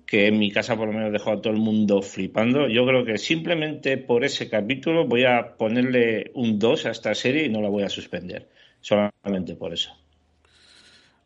que 0.06 0.26
en 0.26 0.38
mi 0.38 0.50
casa 0.50 0.76
por 0.76 0.88
lo 0.88 0.94
menos 0.94 1.12
dejó 1.12 1.32
a 1.32 1.42
todo 1.42 1.52
el 1.52 1.58
mundo 1.58 2.00
flipando. 2.00 2.66
Yo 2.68 2.86
creo 2.86 3.04
que 3.04 3.18
simplemente 3.18 3.98
por 3.98 4.24
ese 4.24 4.48
capítulo 4.48 5.06
voy 5.06 5.24
a 5.24 5.56
ponerle 5.58 6.30
un 6.34 6.58
2 6.58 6.86
a 6.86 6.90
esta 6.90 7.14
serie 7.14 7.44
y 7.44 7.48
no 7.50 7.60
la 7.60 7.68
voy 7.68 7.82
a 7.82 7.90
suspender. 7.90 8.48
Solamente 8.80 9.54
por 9.54 9.72
eso. 9.72 9.94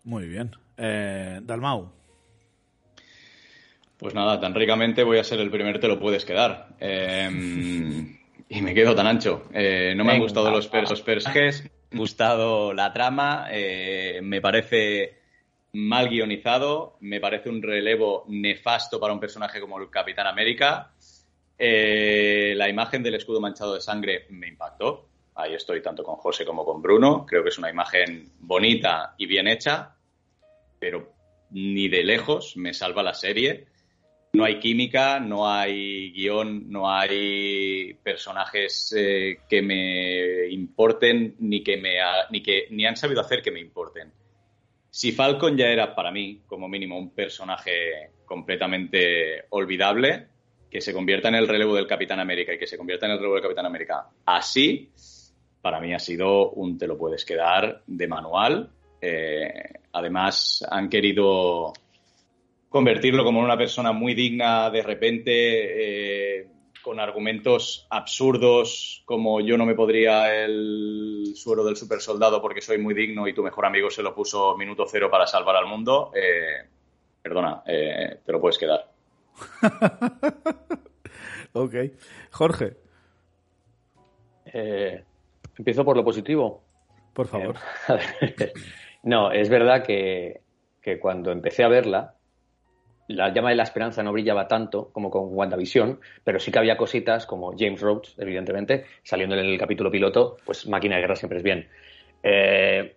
Muy 0.05 0.27
bien. 0.27 0.51
Eh, 0.77 1.41
Dalmau. 1.43 2.02
Pues 4.03 4.15
nada, 4.15 4.41
tan 4.41 4.53
ricamente 4.53 5.05
voy 5.05 5.19
a 5.19 5.25
ser 5.25 5.39
el 5.39 5.49
primer 5.49 5.79
te 5.79 5.87
lo 5.87 6.01
puedes 6.01 6.25
quedar. 6.25 6.71
Eh, 6.81 7.31
y 8.49 8.61
me 8.61 8.75
quedo 8.75 8.97
tan 8.97 9.07
ancho. 9.07 9.45
Eh, 9.55 9.95
no 9.97 10.03
me 10.05 10.15
han 10.15 10.19
gustado 10.19 10.51
los, 10.51 10.69
pers- 10.69 10.91
los 10.91 11.03
personajes, 11.03 11.63
me 11.63 11.71
ha 11.97 11.99
gustado 12.01 12.73
la 12.75 12.93
trama, 12.93 13.47
eh, 13.53 14.19
me 14.21 14.41
parece 14.41 15.21
mal 15.75 16.09
guionizado, 16.09 16.97
me 16.99 17.21
parece 17.21 17.49
un 17.49 17.63
relevo 17.63 18.25
nefasto 18.27 18.99
para 18.99 19.13
un 19.13 19.21
personaje 19.21 19.61
como 19.61 19.79
el 19.79 19.89
Capitán 19.89 20.27
América. 20.27 20.91
Eh, 21.57 22.55
la 22.57 22.69
imagen 22.69 23.05
del 23.05 23.15
escudo 23.15 23.41
manchado 23.41 23.75
de 23.75 23.81
sangre 23.81 24.27
me 24.31 24.49
impactó. 24.49 25.07
Ahí 25.37 25.55
estoy 25.55 25.81
tanto 25.81 26.03
con 26.03 26.17
José 26.17 26.45
como 26.45 26.65
con 26.65 26.83
Bruno. 26.83 27.25
Creo 27.25 27.45
que 27.45 27.51
es 27.51 27.59
una 27.59 27.71
imagen 27.71 28.33
bonita 28.41 29.15
y 29.17 29.27
bien 29.27 29.47
hecha, 29.47 29.95
pero 30.81 31.13
ni 31.51 31.89
de 31.89 32.03
lejos 32.03 32.57
me 32.57 32.75
salva 32.75 33.05
la 33.05 33.15
serie. 33.15 33.71
No 34.35 34.45
hay 34.45 34.59
química, 34.59 35.21
no 35.21 35.47
hay 35.47 36.11
guion, 36.11 36.71
no 36.71 36.91
hay 36.91 37.93
personajes 38.03 38.95
eh, 38.97 39.41
que 39.47 39.61
me 39.61 40.49
importen 40.49 41.37
ni 41.41 41.63
que 41.63 41.77
me 41.77 41.97
ni 42.31 42.43
que 42.43 42.67
ni 42.71 42.87
han 42.87 42.97
sabido 42.97 43.21
hacer 43.21 43.43
que 43.43 43.51
me 43.51 43.61
importen. 43.61 44.11
Si 44.89 45.13
Falcon 45.13 45.55
ya 45.55 45.67
era 45.67 45.95
para 45.95 46.11
mí, 46.11 46.41
como 46.47 46.67
mínimo, 46.67 46.99
un 46.99 47.11
personaje 47.11 48.13
completamente 48.25 49.45
olvidable, 49.51 50.29
que 50.71 50.81
se 50.81 50.95
convierta 50.95 51.29
en 51.29 51.35
el 51.35 51.47
relevo 51.47 51.75
del 51.75 51.87
Capitán 51.87 52.19
América 52.19 52.55
y 52.55 52.59
que 52.59 52.67
se 52.67 52.79
convierta 52.79 53.05
en 53.05 53.13
el 53.13 53.19
relevo 53.19 53.35
del 53.35 53.43
Capitán 53.43 53.67
América 53.67 54.09
así, 54.25 54.91
para 55.61 55.79
mí 55.79 55.93
ha 55.93 55.99
sido 55.99 56.53
un 56.53 56.79
te 56.79 56.87
lo 56.87 56.97
puedes 56.97 57.27
quedar 57.27 57.83
de 57.87 58.09
manual. 58.09 58.71
Eh, 58.99 59.81
además, 59.93 60.67
han 60.71 60.89
querido 60.89 61.75
convertirlo 62.73 63.23
como 63.23 63.39
en 63.41 63.45
una 63.45 63.57
persona 63.57 63.93
muy 63.93 64.15
digna 64.15 64.71
de 64.71 64.83
repente, 64.83 66.41
eh, 66.41 66.49
con 66.83 66.99
argumentos 66.99 67.87
absurdos 67.91 69.03
como 69.05 69.41
yo 69.41 69.57
no 69.57 69.65
me 69.65 69.75
podría 69.77 70.35
el 70.45 71.33
suero 71.37 71.65
del 71.65 71.77
super 71.77 72.01
soldado 72.01 72.43
porque 72.43 72.61
soy 72.61 72.79
muy 72.79 72.93
digno 72.95 73.29
y 73.29 73.35
tu 73.35 73.43
mejor 73.45 73.67
amigo 73.67 73.89
se 73.89 74.03
lo 74.03 74.13
puso 74.15 74.57
minuto 74.57 74.85
cero 74.89 75.09
para 75.09 75.27
salvar 75.27 75.55
al 75.55 75.67
mundo. 75.67 76.11
Eh, 76.15 76.67
perdona, 77.23 77.63
eh, 77.67 78.19
te 78.25 78.33
lo 78.33 78.41
puedes 78.41 78.59
quedar. 78.59 78.89
Ok. 81.55 81.75
Jorge, 82.31 82.77
Eh, 84.47 85.05
Empiezo 85.59 85.85
por 85.85 85.97
lo 85.97 86.03
positivo. 86.05 86.63
por 87.13 87.27
favor. 87.29 87.57
Eh, 87.89 88.53
no, 89.03 89.31
es 89.31 89.51
verdad 89.51 89.85
que, 89.85 90.41
que 90.81 90.99
cuando 90.99 91.31
empecé 91.31 91.63
a 91.63 91.69
verla, 91.69 92.15
la 93.09 93.33
llama 93.33 93.51
de 93.51 93.57
la 93.57 93.65
esperanza 93.65 94.03
no 94.03 94.13
brillaba 94.13 94.47
tanto 94.49 94.91
como 94.93 95.11
con 95.11 95.25
WandaVision, 95.35 96.01
pero 96.25 96.39
sí 96.41 96.51
que 96.51 96.59
había 96.59 96.77
cositas 96.77 97.27
como 97.27 97.53
James 97.59 97.81
Rhodes, 97.81 98.15
evidentemente, 98.19 98.87
saliendo 99.03 99.35
en 99.37 99.45
el 99.45 99.59
capítulo 99.59 99.91
piloto, 99.91 100.37
pues 100.45 100.67
máquina 100.67 100.97
de 100.97 101.03
guerra 101.03 101.17
siempre 101.17 101.39
es 101.39 101.45
bien. 101.45 101.69
Eh, 102.23 102.97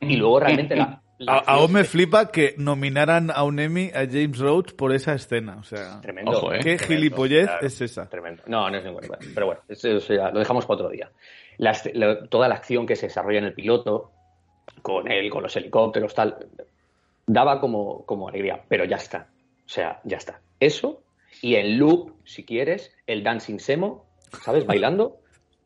y 0.00 0.16
luego 0.16 0.40
realmente 0.40 0.76
la... 0.76 1.00
la 1.18 1.34
A- 1.34 1.54
Aún 1.54 1.72
me 1.72 1.84
flipa 1.84 2.30
que 2.30 2.54
nominaran 2.58 3.30
a 3.30 3.44
un 3.44 3.58
Emmy 3.60 3.90
a 3.94 4.04
James 4.10 4.38
Rhodes 4.38 4.72
por 4.74 4.92
esa 4.92 5.14
escena. 5.14 5.56
O 5.58 5.62
sea, 5.62 6.00
Tremendo. 6.02 6.32
Ojo, 6.32 6.52
¿eh? 6.52 6.56
qué 6.58 6.76
Tremendo, 6.76 6.86
gilipollez 6.86 7.46
claro. 7.46 7.66
es 7.66 7.80
esa. 7.80 8.08
Tremendo. 8.10 8.42
No, 8.46 8.68
no 8.68 8.76
es 8.76 8.84
ningún 8.84 9.02
Pero 9.34 9.46
bueno, 9.46 9.60
eso, 9.68 9.88
eso 9.88 10.14
ya 10.14 10.30
lo 10.30 10.40
dejamos 10.40 10.66
para 10.66 10.74
otro 10.74 10.88
día. 10.90 11.10
Toda 12.28 12.48
la 12.48 12.56
acción 12.56 12.84
que 12.86 12.96
se 12.96 13.06
desarrolla 13.06 13.38
en 13.38 13.44
el 13.46 13.54
piloto, 13.54 14.10
con 14.82 15.10
él, 15.10 15.30
con 15.30 15.42
los 15.44 15.56
helicópteros, 15.56 16.12
tal, 16.14 16.36
daba 17.26 17.60
como, 17.60 18.04
como 18.04 18.28
alegría, 18.28 18.60
pero 18.68 18.84
ya 18.84 18.96
está. 18.96 19.28
O 19.64 19.68
sea, 19.68 20.00
ya 20.04 20.16
está. 20.16 20.40
Eso, 20.60 21.02
y 21.42 21.56
en 21.56 21.78
loop, 21.78 22.12
si 22.24 22.44
quieres, 22.44 22.94
el 23.06 23.22
Dancing 23.22 23.58
Semo, 23.58 24.06
¿sabes? 24.42 24.66
Bailando, 24.66 25.18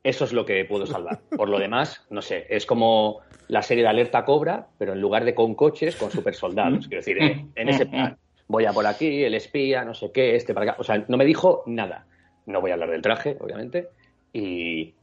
eso 0.02 0.24
es 0.24 0.32
lo 0.32 0.44
que 0.46 0.64
puedo 0.64 0.86
salvar. 0.86 1.20
Por 1.36 1.48
lo 1.48 1.58
demás, 1.58 2.06
no 2.10 2.22
sé, 2.22 2.46
es 2.48 2.66
como 2.66 3.20
la 3.48 3.62
serie 3.62 3.82
de 3.82 3.88
Alerta 3.88 4.24
Cobra, 4.24 4.68
pero 4.78 4.92
en 4.92 5.00
lugar 5.00 5.24
de 5.24 5.34
con 5.34 5.54
coches, 5.54 5.96
con 5.96 6.10
super 6.10 6.34
soldados. 6.34 6.86
Quiero 6.86 7.00
decir, 7.00 7.22
eh, 7.22 7.46
en 7.54 7.68
ese 7.68 7.86
plan. 7.86 8.16
Voy 8.46 8.64
a 8.64 8.72
por 8.72 8.86
aquí, 8.86 9.24
el 9.24 9.34
espía, 9.34 9.84
no 9.84 9.92
sé 9.92 10.10
qué, 10.10 10.34
este 10.34 10.54
para 10.54 10.70
acá. 10.70 10.80
O 10.80 10.84
sea, 10.84 11.04
no 11.08 11.16
me 11.16 11.26
dijo 11.26 11.62
nada. 11.66 12.06
No 12.46 12.62
voy 12.62 12.70
a 12.70 12.74
hablar 12.74 12.90
del 12.90 13.02
traje, 13.02 13.36
obviamente, 13.38 13.88
y 14.32 14.94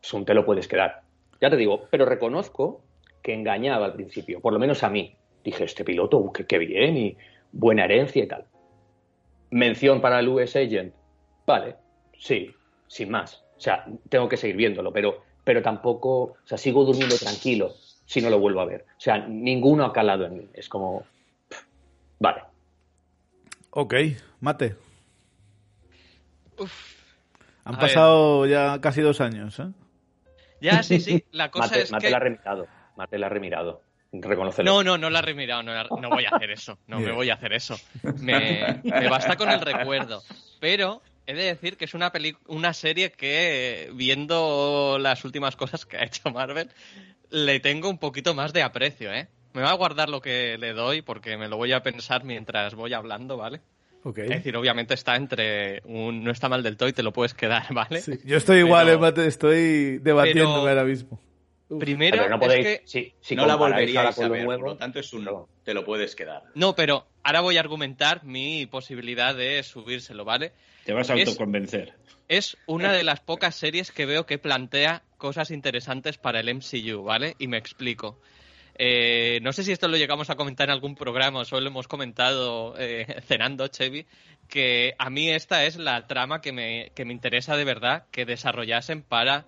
es 0.00 0.14
un 0.14 0.24
te 0.24 0.34
lo 0.34 0.44
puedes 0.44 0.68
quedar. 0.68 1.02
Ya 1.40 1.50
te 1.50 1.56
digo, 1.56 1.86
pero 1.90 2.04
reconozco 2.04 2.84
que 3.20 3.34
engañaba 3.34 3.86
al 3.86 3.94
principio, 3.94 4.40
por 4.40 4.52
lo 4.52 4.60
menos 4.60 4.84
a 4.84 4.90
mí. 4.90 5.16
Dije, 5.42 5.64
este 5.64 5.84
piloto, 5.84 6.18
uh, 6.18 6.32
qué, 6.32 6.46
qué 6.46 6.58
bien, 6.58 6.96
y 6.96 7.16
buena 7.52 7.84
herencia 7.84 8.24
y 8.24 8.26
tal. 8.26 8.46
Mención 9.50 10.00
para 10.00 10.20
el 10.20 10.28
US 10.28 10.56
Agent. 10.56 10.94
Vale, 11.46 11.76
sí, 12.18 12.54
sin 12.86 13.10
más. 13.10 13.44
O 13.56 13.60
sea, 13.60 13.86
tengo 14.08 14.28
que 14.28 14.36
seguir 14.36 14.56
viéndolo, 14.56 14.92
pero, 14.92 15.22
pero 15.44 15.62
tampoco, 15.62 16.22
o 16.22 16.36
sea, 16.44 16.58
sigo 16.58 16.84
durmiendo 16.84 17.16
tranquilo. 17.16 17.72
Si 18.06 18.20
no 18.20 18.28
lo 18.30 18.38
vuelvo 18.38 18.60
a 18.60 18.66
ver. 18.66 18.84
O 18.96 19.00
sea, 19.00 19.18
ninguno 19.18 19.84
ha 19.84 19.92
calado 19.92 20.26
en 20.26 20.36
mí. 20.36 20.48
Es 20.54 20.68
como, 20.68 21.04
vale. 22.18 22.42
Ok, 23.70 23.94
mate. 24.40 24.76
Uf. 26.58 27.02
Han 27.64 27.76
A 27.76 27.78
pasado 27.78 28.46
ya 28.46 28.80
casi 28.80 29.00
dos 29.00 29.20
años, 29.20 29.58
¿eh? 29.60 29.68
Ya, 30.60 30.82
sí, 30.82 31.00
sí. 31.00 31.24
La 31.32 31.50
cosa 31.50 31.66
Mate, 31.66 31.82
es 31.82 31.92
Mate 31.92 32.06
que... 32.06 32.10
la 32.10 32.16
ha 32.16 32.20
remirado. 32.20 32.66
Mate 32.96 33.18
la 33.18 33.26
ha 33.26 33.30
remirado. 33.30 33.82
No, 34.64 34.82
no, 34.84 34.98
no 34.98 35.08
la 35.10 35.20
he 35.20 35.22
remirado, 35.22 35.62
no, 35.62 35.72
la- 35.72 35.88
no 36.00 36.10
voy 36.10 36.24
a 36.26 36.30
hacer 36.36 36.50
eso, 36.50 36.78
no 36.86 37.00
me 37.00 37.12
voy 37.12 37.30
a 37.30 37.34
hacer 37.34 37.52
eso. 37.54 37.76
Me, 38.20 38.80
me 38.84 39.08
basta 39.08 39.36
con 39.36 39.50
el 39.50 39.60
recuerdo. 39.60 40.22
Pero 40.60 41.00
he 41.26 41.34
de 41.34 41.44
decir 41.44 41.76
que 41.76 41.86
es 41.86 41.94
una, 41.94 42.12
peli 42.12 42.36
una 42.46 42.72
serie 42.74 43.10
que, 43.12 43.90
viendo 43.94 44.98
las 45.00 45.24
últimas 45.24 45.56
cosas 45.56 45.86
que 45.86 45.96
ha 45.96 46.04
hecho 46.04 46.30
Marvel, 46.30 46.68
le 47.30 47.60
tengo 47.60 47.88
un 47.88 47.98
poquito 47.98 48.34
más 48.34 48.52
de 48.52 48.62
aprecio, 48.62 49.12
¿eh? 49.12 49.28
Me 49.54 49.62
va 49.62 49.70
a 49.70 49.74
guardar 49.74 50.08
lo 50.08 50.20
que 50.22 50.56
le 50.58 50.72
doy 50.72 51.02
porque 51.02 51.36
me 51.36 51.48
lo 51.48 51.56
voy 51.56 51.72
a 51.72 51.82
pensar 51.82 52.24
mientras 52.24 52.74
voy 52.74 52.92
hablando, 52.94 53.36
¿vale? 53.36 53.60
Es 54.24 54.28
decir, 54.30 54.56
obviamente 54.56 54.94
está 54.94 55.14
entre 55.16 55.80
un 55.84 56.24
no 56.24 56.30
está 56.32 56.48
mal 56.48 56.62
del 56.62 56.76
todo 56.76 56.88
y 56.88 56.92
te 56.92 57.02
lo 57.02 57.12
puedes 57.12 57.34
quedar, 57.34 57.64
¿vale? 57.72 58.00
Sí, 58.00 58.12
Yo 58.24 58.36
estoy 58.36 58.58
igual, 58.58 58.86
Pero- 58.86 59.22
eh, 59.22 59.26
estoy 59.28 59.98
debatiéndome 59.98 60.54
pero- 60.60 60.68
ahora 60.70 60.84
mismo. 60.84 61.20
Primero, 61.78 62.16
Pero 62.18 62.28
no 62.28 62.34
es 62.36 62.40
podéis. 62.40 62.66
que- 62.66 62.82
si, 62.84 63.14
si 63.20 63.34
no 63.34 63.46
la 63.46 63.56
volveríais 63.56 64.18
a 64.18 64.28
ver, 64.28 64.44
nuevo, 64.44 64.60
por 64.62 64.70
lo 64.72 64.76
tanto 64.76 65.00
es 65.00 65.12
un 65.12 65.24
no. 65.24 65.48
te 65.64 65.72
lo 65.74 65.84
puedes 65.84 66.14
quedar. 66.14 66.42
No, 66.54 66.74
pero 66.74 67.06
ahora 67.22 67.40
voy 67.40 67.56
a 67.56 67.60
argumentar 67.60 68.24
mi 68.24 68.66
posibilidad 68.66 69.34
de 69.34 69.62
subírselo, 69.62 70.24
¿vale? 70.24 70.52
Te 70.84 70.92
vas 70.92 71.08
a 71.10 71.14
Es- 71.14 71.28
autoconvencer. 71.28 71.94
Es 72.28 72.56
una 72.66 72.92
de 72.92 73.04
las 73.04 73.20
pocas 73.20 73.54
series 73.54 73.90
que 73.92 74.06
veo 74.06 74.26
que 74.26 74.38
plantea 74.38 75.02
cosas 75.18 75.50
interesantes 75.50 76.18
para 76.18 76.40
el 76.40 76.48
MCU, 76.48 77.02
¿vale? 77.02 77.36
Y 77.38 77.46
me 77.48 77.58
explico. 77.58 78.20
Eh, 78.78 79.38
no 79.42 79.52
sé 79.52 79.64
si 79.64 79.72
esto 79.72 79.86
lo 79.88 79.98
llegamos 79.98 80.30
a 80.30 80.34
comentar 80.36 80.68
en 80.68 80.72
algún 80.72 80.94
programa 80.94 81.40
o 81.40 81.44
solo 81.44 81.66
hemos 81.68 81.88
comentado 81.88 82.74
eh, 82.78 83.06
cenando, 83.26 83.68
Chevy, 83.68 84.06
que 84.48 84.94
a 84.98 85.10
mí 85.10 85.28
esta 85.30 85.64
es 85.66 85.76
la 85.76 86.06
trama 86.06 86.40
que 86.40 86.52
me, 86.52 86.90
que 86.94 87.04
me 87.04 87.12
interesa 87.12 87.56
de 87.56 87.64
verdad 87.64 88.06
que 88.10 88.24
desarrollasen 88.24 89.02
para, 89.02 89.44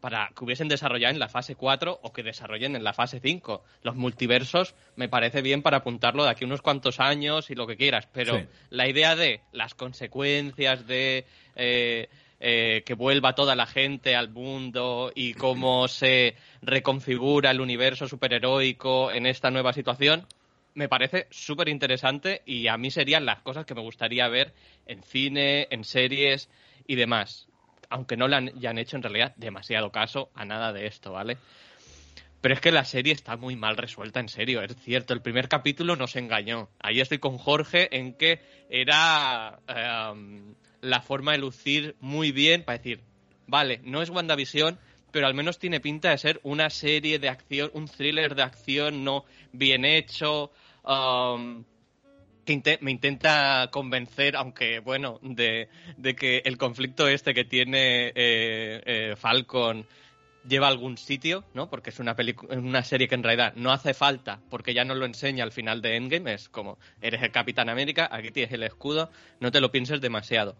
para 0.00 0.30
que 0.36 0.44
hubiesen 0.44 0.68
desarrollado 0.68 1.12
en 1.12 1.18
la 1.18 1.28
fase 1.28 1.56
4 1.56 2.00
o 2.02 2.12
que 2.12 2.22
desarrollen 2.22 2.76
en 2.76 2.84
la 2.84 2.92
fase 2.92 3.20
5. 3.20 3.64
Los 3.82 3.96
multiversos 3.96 4.74
me 4.94 5.08
parece 5.08 5.42
bien 5.42 5.62
para 5.62 5.78
apuntarlo 5.78 6.24
de 6.24 6.30
aquí 6.30 6.44
unos 6.44 6.62
cuantos 6.62 7.00
años 7.00 7.50
y 7.50 7.54
lo 7.54 7.66
que 7.66 7.76
quieras, 7.76 8.08
pero 8.12 8.38
Sí. 8.38 8.46
la 8.70 8.88
idea 8.88 9.16
de 9.16 9.40
las 9.52 9.74
consecuencias 9.74 10.86
de 10.86 11.24
eh, 11.56 12.08
eh, 12.38 12.82
que 12.84 12.94
vuelva 12.94 13.34
toda 13.34 13.56
la 13.56 13.66
gente 13.66 14.14
al 14.14 14.28
mundo 14.28 15.10
y 15.14 15.32
cómo 15.32 15.88
se 15.88 16.36
reconfigura 16.60 17.50
el 17.50 17.62
universo 17.62 18.06
superheroico 18.06 19.10
en 19.10 19.24
esta 19.24 19.50
nueva 19.50 19.72
situación, 19.72 20.26
me 20.74 20.88
parece 20.90 21.26
súper 21.30 21.70
interesante 21.70 22.42
y 22.44 22.68
a 22.68 22.76
mí 22.76 22.90
serían 22.90 23.24
las 23.24 23.40
cosas 23.40 23.64
que 23.64 23.74
me 23.74 23.80
gustaría 23.80 24.28
ver 24.28 24.52
en 24.86 25.02
cine, 25.02 25.66
en 25.70 25.84
series 25.84 26.50
y 26.86 26.96
demás. 26.96 27.48
Aunque 27.90 28.16
no 28.16 28.28
le 28.28 28.36
han- 28.36 28.48
hayan 28.56 28.78
hecho 28.78 28.96
en 28.96 29.02
realidad 29.02 29.34
demasiado 29.36 29.90
caso 29.90 30.30
a 30.34 30.44
nada 30.44 30.72
de 30.72 30.86
esto, 30.86 31.12
¿vale? 31.12 31.36
Pero 32.40 32.54
es 32.54 32.60
que 32.60 32.70
la 32.70 32.84
serie 32.84 33.12
está 33.12 33.36
muy 33.36 33.56
mal 33.56 33.76
resuelta, 33.76 34.20
en 34.20 34.28
serio, 34.28 34.62
es 34.62 34.76
cierto. 34.76 35.14
El 35.14 35.22
primer 35.22 35.48
capítulo 35.48 35.96
nos 35.96 36.14
engañó. 36.16 36.68
Ahí 36.78 37.00
estoy 37.00 37.18
con 37.18 37.38
Jorge 37.38 37.88
en 37.96 38.12
que 38.14 38.40
era 38.68 39.58
em, 39.66 40.54
la 40.80 41.00
forma 41.00 41.32
de 41.32 41.38
lucir 41.38 41.96
muy 42.00 42.32
bien 42.32 42.62
para 42.62 42.78
decir, 42.78 43.00
vale, 43.46 43.80
no 43.82 44.02
es 44.02 44.10
WandaVision, 44.10 44.78
pero 45.10 45.26
al 45.26 45.34
menos 45.34 45.58
tiene 45.58 45.80
pinta 45.80 46.10
de 46.10 46.18
ser 46.18 46.40
una 46.42 46.68
serie 46.70 47.18
de 47.18 47.28
acción, 47.30 47.70
un 47.72 47.88
thriller 47.88 48.34
de 48.34 48.42
acción 48.42 49.02
no 49.02 49.24
bien 49.52 49.84
hecho, 49.84 50.52
em, 50.86 51.64
que 52.46 52.78
me 52.80 52.90
intenta 52.92 53.68
convencer, 53.72 54.36
aunque 54.36 54.78
bueno, 54.80 55.18
de, 55.22 55.68
de 55.98 56.14
que 56.16 56.38
el 56.44 56.56
conflicto 56.56 57.08
este 57.08 57.34
que 57.34 57.44
tiene 57.44 58.08
eh, 58.08 58.82
eh, 58.86 59.14
Falcon 59.16 59.84
lleva 60.48 60.68
a 60.68 60.70
algún 60.70 60.96
sitio, 60.96 61.44
¿no? 61.54 61.68
Porque 61.68 61.90
es 61.90 61.98
una, 61.98 62.14
una 62.50 62.84
serie 62.84 63.08
que 63.08 63.16
en 63.16 63.24
realidad 63.24 63.52
no 63.56 63.72
hace 63.72 63.94
falta, 63.94 64.40
porque 64.48 64.74
ya 64.74 64.84
nos 64.84 64.96
lo 64.96 65.04
enseña 65.04 65.42
al 65.42 65.50
final 65.52 65.82
de 65.82 65.96
Endgame, 65.96 66.34
es 66.34 66.48
como, 66.48 66.78
eres 67.02 67.20
el 67.22 67.32
Capitán 67.32 67.68
América, 67.68 68.08
aquí 68.12 68.30
tienes 68.30 68.52
el 68.52 68.62
escudo, 68.62 69.10
no 69.40 69.50
te 69.50 69.60
lo 69.60 69.72
pienses 69.72 70.00
demasiado. 70.00 70.56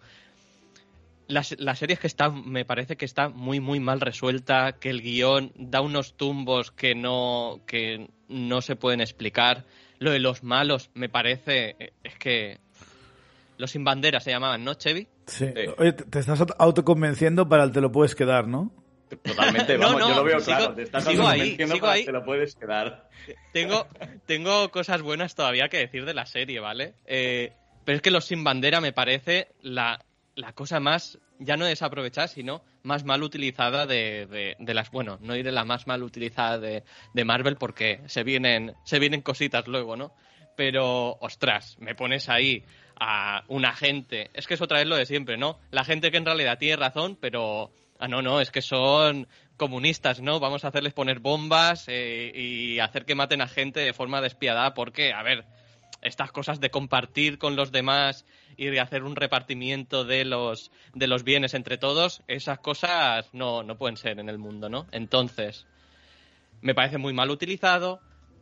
La, 1.28 1.42
se- 1.42 1.56
la 1.58 1.74
serie 1.74 1.94
es 1.94 2.00
que 2.00 2.06
está, 2.06 2.30
me 2.30 2.64
parece 2.64 2.96
que 2.96 3.04
está 3.04 3.28
muy, 3.28 3.58
muy 3.60 3.80
mal 3.80 4.00
resuelta, 4.00 4.78
que 4.78 4.90
el 4.90 5.02
guion 5.02 5.52
da 5.56 5.80
unos 5.80 6.16
tumbos 6.16 6.70
que 6.70 6.94
no, 6.94 7.60
que 7.66 8.08
no 8.28 8.60
se 8.60 8.76
pueden 8.76 9.00
explicar. 9.00 9.64
Lo 9.98 10.10
de 10.10 10.18
los 10.18 10.42
malos, 10.42 10.90
me 10.94 11.08
parece, 11.08 11.76
eh, 11.78 11.92
es 12.04 12.16
que 12.18 12.58
los 13.58 13.70
sin 13.70 13.84
bandera 13.84 14.20
se 14.20 14.30
llamaban, 14.30 14.62
¿no, 14.64 14.74
Chevy? 14.74 15.08
Sí. 15.26 15.46
Sí. 15.54 15.60
Oye, 15.78 15.92
te 15.92 16.18
estás 16.18 16.40
autoconvenciendo 16.58 17.48
para 17.48 17.64
el 17.64 17.72
te 17.72 17.80
lo 17.80 17.90
puedes 17.90 18.14
quedar, 18.14 18.46
¿no? 18.46 18.70
Totalmente, 19.22 19.76
vamos, 19.76 20.00
no, 20.00 20.08
yo 20.08 20.14
lo 20.16 20.24
veo 20.24 20.40
sigo- 20.40 20.56
claro. 20.58 20.74
Te 20.74 20.82
estás 20.82 21.04
sigo 21.04 21.26
ahí, 21.28 21.56
sigo 21.56 21.78
para 21.80 21.92
ahí. 21.92 22.00
que 22.00 22.06
te 22.06 22.12
lo 22.12 22.24
puedes 22.24 22.56
quedar. 22.56 23.08
Tengo, 23.52 23.86
tengo 24.26 24.70
cosas 24.70 25.00
buenas 25.02 25.34
todavía 25.36 25.68
que 25.68 25.78
decir 25.78 26.04
de 26.04 26.12
la 26.14 26.26
serie, 26.26 26.58
¿vale? 26.60 26.94
Eh, 27.06 27.52
pero 27.84 27.96
es 27.96 28.02
que 28.02 28.10
los 28.10 28.24
sin 28.24 28.42
bandera 28.42 28.80
me 28.80 28.92
parece 28.92 29.48
la, 29.62 30.04
la 30.36 30.52
cosa 30.52 30.80
más, 30.80 31.18
ya 31.38 31.56
no 31.56 31.64
desaprovechada, 31.64 32.28
sino 32.28 32.62
más 32.82 33.04
mal 33.04 33.22
utilizada 33.22 33.86
de, 33.86 34.26
de, 34.26 34.56
de 34.58 34.74
las, 34.74 34.90
bueno, 34.90 35.18
no 35.22 35.32
diré 35.32 35.50
la 35.50 35.64
más 35.64 35.86
mal 35.86 36.02
utilizada 36.02 36.58
de, 36.58 36.84
de 37.14 37.24
Marvel 37.24 37.56
porque 37.56 38.02
se 38.06 38.22
vienen, 38.22 38.74
se 38.84 38.98
vienen 38.98 39.22
cositas 39.22 39.66
luego, 39.66 39.96
¿no? 39.96 40.14
Pero, 40.54 41.16
ostras, 41.20 41.76
me 41.80 41.94
pones 41.94 42.28
ahí 42.28 42.64
a 43.00 43.44
una 43.48 43.74
gente, 43.74 44.30
es 44.34 44.46
que 44.46 44.54
es 44.54 44.60
otra 44.60 44.78
vez 44.78 44.86
lo 44.86 44.96
de 44.96 45.06
siempre, 45.06 45.36
¿no? 45.36 45.58
La 45.70 45.84
gente 45.84 46.10
que 46.10 46.16
en 46.18 46.26
realidad 46.26 46.58
tiene 46.58 46.76
razón, 46.76 47.16
pero, 47.20 47.72
ah, 47.98 48.08
no, 48.08 48.22
no, 48.22 48.40
es 48.40 48.50
que 48.50 48.62
son 48.62 49.26
comunistas, 49.56 50.20
¿no? 50.20 50.38
Vamos 50.38 50.64
a 50.64 50.68
hacerles 50.68 50.92
poner 50.92 51.18
bombas 51.18 51.86
eh, 51.88 52.30
y 52.34 52.78
hacer 52.78 53.06
que 53.06 53.14
maten 53.14 53.40
a 53.40 53.48
gente 53.48 53.80
de 53.80 53.94
forma 53.94 54.20
despiadada 54.20 54.74
porque, 54.74 55.12
a 55.12 55.22
ver, 55.22 55.46
estas 56.06 56.32
cosas 56.32 56.60
de 56.60 56.70
compartir 56.70 57.38
con 57.38 57.56
los 57.56 57.72
demás 57.72 58.24
y 58.56 58.66
de 58.66 58.80
hacer 58.80 59.02
un 59.02 59.16
repartimiento 59.16 60.04
de 60.04 60.24
los, 60.24 60.70
de 60.94 61.06
los 61.06 61.24
bienes 61.24 61.54
entre 61.54 61.78
todos, 61.78 62.22
esas 62.28 62.58
cosas 62.58 63.28
no, 63.32 63.62
no 63.62 63.76
pueden 63.76 63.96
ser 63.96 64.18
en 64.18 64.28
el 64.28 64.38
mundo, 64.38 64.68
¿no? 64.68 64.86
Entonces, 64.92 65.66
me 66.60 66.74
parece 66.74 66.98
muy 66.98 67.12
mal 67.12 67.30
utilizado, 67.30 68.00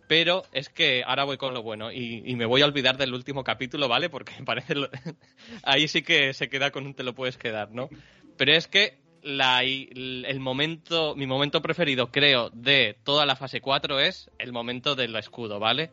pero 0.08 0.44
es 0.52 0.68
que 0.68 1.02
ahora 1.06 1.24
voy 1.24 1.36
con 1.36 1.54
lo 1.54 1.62
bueno 1.62 1.90
y, 1.90 2.34
me 2.36 2.46
voy 2.46 2.62
a 2.62 2.66
olvidar 2.66 2.96
del 2.96 3.14
último 3.14 3.42
capítulo, 3.44 3.88
¿vale? 3.88 4.10
Porque 4.10 4.32
me 4.38 4.44
parece... 4.44 4.74
ahí 5.62 5.88
sí 5.88 6.02
que 6.02 6.32
se 6.34 6.48
queda 6.48 6.70
con 6.70 6.86
un 6.86 6.94
te 6.94 7.02
lo 7.02 7.14
puedes 7.14 7.38
quedar, 7.38 7.70
¿no? 7.70 7.88
Pero 8.36 8.52
es 8.52 8.68
que 8.68 8.98
el 9.22 10.40
momento, 10.40 11.14
mi 11.16 11.26
momento 11.26 11.62
preferido, 11.62 12.10
creo, 12.10 12.50
de 12.50 12.98
toda 13.04 13.24
la 13.24 13.36
fase 13.36 13.62
4 13.62 14.00
es 14.00 14.30
el 14.38 14.52
momento 14.52 14.94
del 14.94 15.16
escudo, 15.16 15.58
¿vale? 15.58 15.92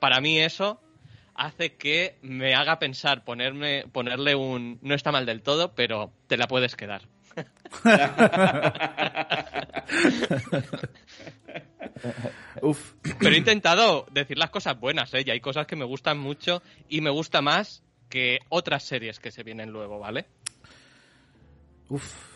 Para 0.00 0.20
mí 0.20 0.38
eso 0.38 0.80
hace 1.34 1.76
que 1.76 2.18
me 2.22 2.54
haga 2.54 2.78
pensar 2.78 3.24
ponerme, 3.24 3.84
ponerle 3.92 4.34
un... 4.34 4.78
No 4.82 4.94
está 4.94 5.12
mal 5.12 5.26
del 5.26 5.42
todo, 5.42 5.74
pero 5.74 6.12
te 6.26 6.36
la 6.36 6.46
puedes 6.46 6.76
quedar. 6.76 7.02
Uf. 12.62 12.94
Pero 13.18 13.34
he 13.34 13.38
intentado 13.38 14.06
decir 14.10 14.38
las 14.38 14.50
cosas 14.50 14.78
buenas, 14.78 15.12
¿eh? 15.14 15.22
Y 15.26 15.30
hay 15.30 15.40
cosas 15.40 15.66
que 15.66 15.76
me 15.76 15.84
gustan 15.84 16.18
mucho 16.18 16.62
y 16.88 17.00
me 17.00 17.10
gusta 17.10 17.42
más 17.42 17.82
que 18.08 18.38
otras 18.48 18.84
series 18.84 19.20
que 19.20 19.30
se 19.30 19.42
vienen 19.42 19.70
luego, 19.70 19.98
¿vale? 19.98 20.26
Uf. 21.88 22.30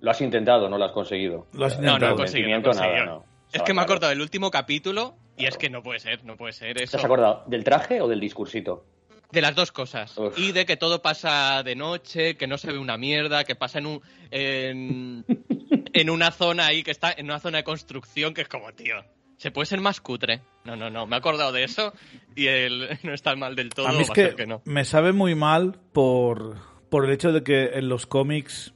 Lo 0.00 0.10
has 0.10 0.20
intentado, 0.22 0.68
no 0.68 0.78
lo 0.78 0.84
has 0.86 0.92
conseguido. 0.92 1.46
Lo 1.52 1.66
has 1.66 1.76
No, 1.78 1.82
no 1.82 1.88
he 1.88 1.92
intentado. 1.94 2.16
conseguido, 2.16 2.48
no 2.50 2.56
he 2.56 2.60
nada, 2.60 2.72
conseguido. 2.72 3.06
no. 3.06 3.24
Es 3.52 3.62
que 3.62 3.74
me 3.74 3.82
he 3.82 3.84
claro. 3.84 3.92
acordado 3.92 4.10
del 4.10 4.20
último 4.20 4.50
capítulo 4.50 5.14
y 5.40 5.46
es 5.46 5.56
que 5.56 5.70
no 5.70 5.82
puede 5.82 5.98
ser, 6.00 6.24
no 6.24 6.36
puede 6.36 6.52
ser 6.52 6.76
¿Te 6.76 6.84
eso. 6.84 6.96
has 6.96 7.04
acordado 7.04 7.44
del 7.46 7.64
traje 7.64 8.00
o 8.00 8.08
del 8.08 8.20
discursito? 8.20 8.84
De 9.32 9.40
las 9.40 9.54
dos 9.54 9.70
cosas. 9.70 10.16
Uf. 10.18 10.36
Y 10.38 10.52
de 10.52 10.66
que 10.66 10.76
todo 10.76 11.02
pasa 11.02 11.62
de 11.62 11.76
noche, 11.76 12.36
que 12.36 12.46
no 12.48 12.58
se 12.58 12.72
ve 12.72 12.78
una 12.78 12.96
mierda, 12.96 13.44
que 13.44 13.54
pasa 13.54 13.78
en 13.78 13.86
un. 13.86 14.02
En, 14.30 15.24
en 15.92 16.10
una 16.10 16.32
zona 16.32 16.66
ahí 16.66 16.82
que 16.82 16.90
está 16.90 17.12
en 17.16 17.26
una 17.26 17.38
zona 17.38 17.58
de 17.58 17.64
construcción 17.64 18.34
que 18.34 18.42
es 18.42 18.48
como, 18.48 18.72
tío. 18.72 18.96
¿Se 19.36 19.50
puede 19.50 19.66
ser 19.66 19.80
más 19.80 20.00
cutre? 20.00 20.42
No, 20.64 20.76
no, 20.76 20.90
no. 20.90 21.06
Me 21.06 21.16
he 21.16 21.18
acordado 21.18 21.52
de 21.52 21.64
eso 21.64 21.92
y 22.36 22.48
el 22.48 22.98
no 23.04 23.14
está 23.14 23.34
mal 23.36 23.54
del 23.56 23.70
todo. 23.70 23.86
A 23.88 23.92
mí 23.92 24.00
es 24.02 24.08
va 24.08 24.12
a 24.12 24.14
que, 24.14 24.24
ser 24.26 24.34
que 24.36 24.46
no. 24.46 24.62
me 24.64 24.84
sabe 24.84 25.12
muy 25.12 25.34
mal 25.34 25.78
por, 25.92 26.56
por 26.90 27.06
el 27.06 27.12
hecho 27.12 27.32
de 27.32 27.42
que 27.42 27.70
en 27.78 27.88
los 27.88 28.06
cómics 28.06 28.74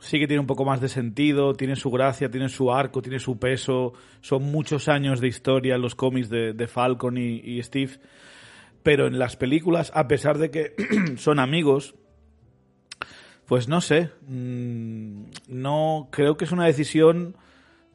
sí 0.00 0.18
que 0.18 0.26
tiene 0.26 0.40
un 0.40 0.46
poco 0.46 0.64
más 0.64 0.80
de 0.80 0.88
sentido, 0.88 1.54
tiene 1.54 1.76
su 1.76 1.90
gracia, 1.90 2.30
tiene 2.30 2.48
su 2.48 2.72
arco, 2.72 3.02
tiene 3.02 3.18
su 3.18 3.38
peso. 3.38 3.92
Son 4.20 4.42
muchos 4.42 4.88
años 4.88 5.20
de 5.20 5.28
historia 5.28 5.78
los 5.78 5.94
cómics 5.94 6.28
de, 6.28 6.52
de 6.52 6.66
Falcon 6.68 7.18
y, 7.18 7.40
y 7.40 7.62
Steve. 7.62 7.98
Pero 8.82 9.06
en 9.06 9.18
las 9.18 9.36
películas, 9.36 9.90
a 9.94 10.08
pesar 10.08 10.38
de 10.38 10.50
que 10.50 10.74
son 11.16 11.38
amigos, 11.40 11.94
pues 13.46 13.68
no 13.68 13.80
sé. 13.80 14.10
mm, 14.26 15.24
No 15.48 16.08
creo 16.10 16.36
que 16.36 16.44
es 16.44 16.52
una 16.52 16.66
decisión 16.66 17.36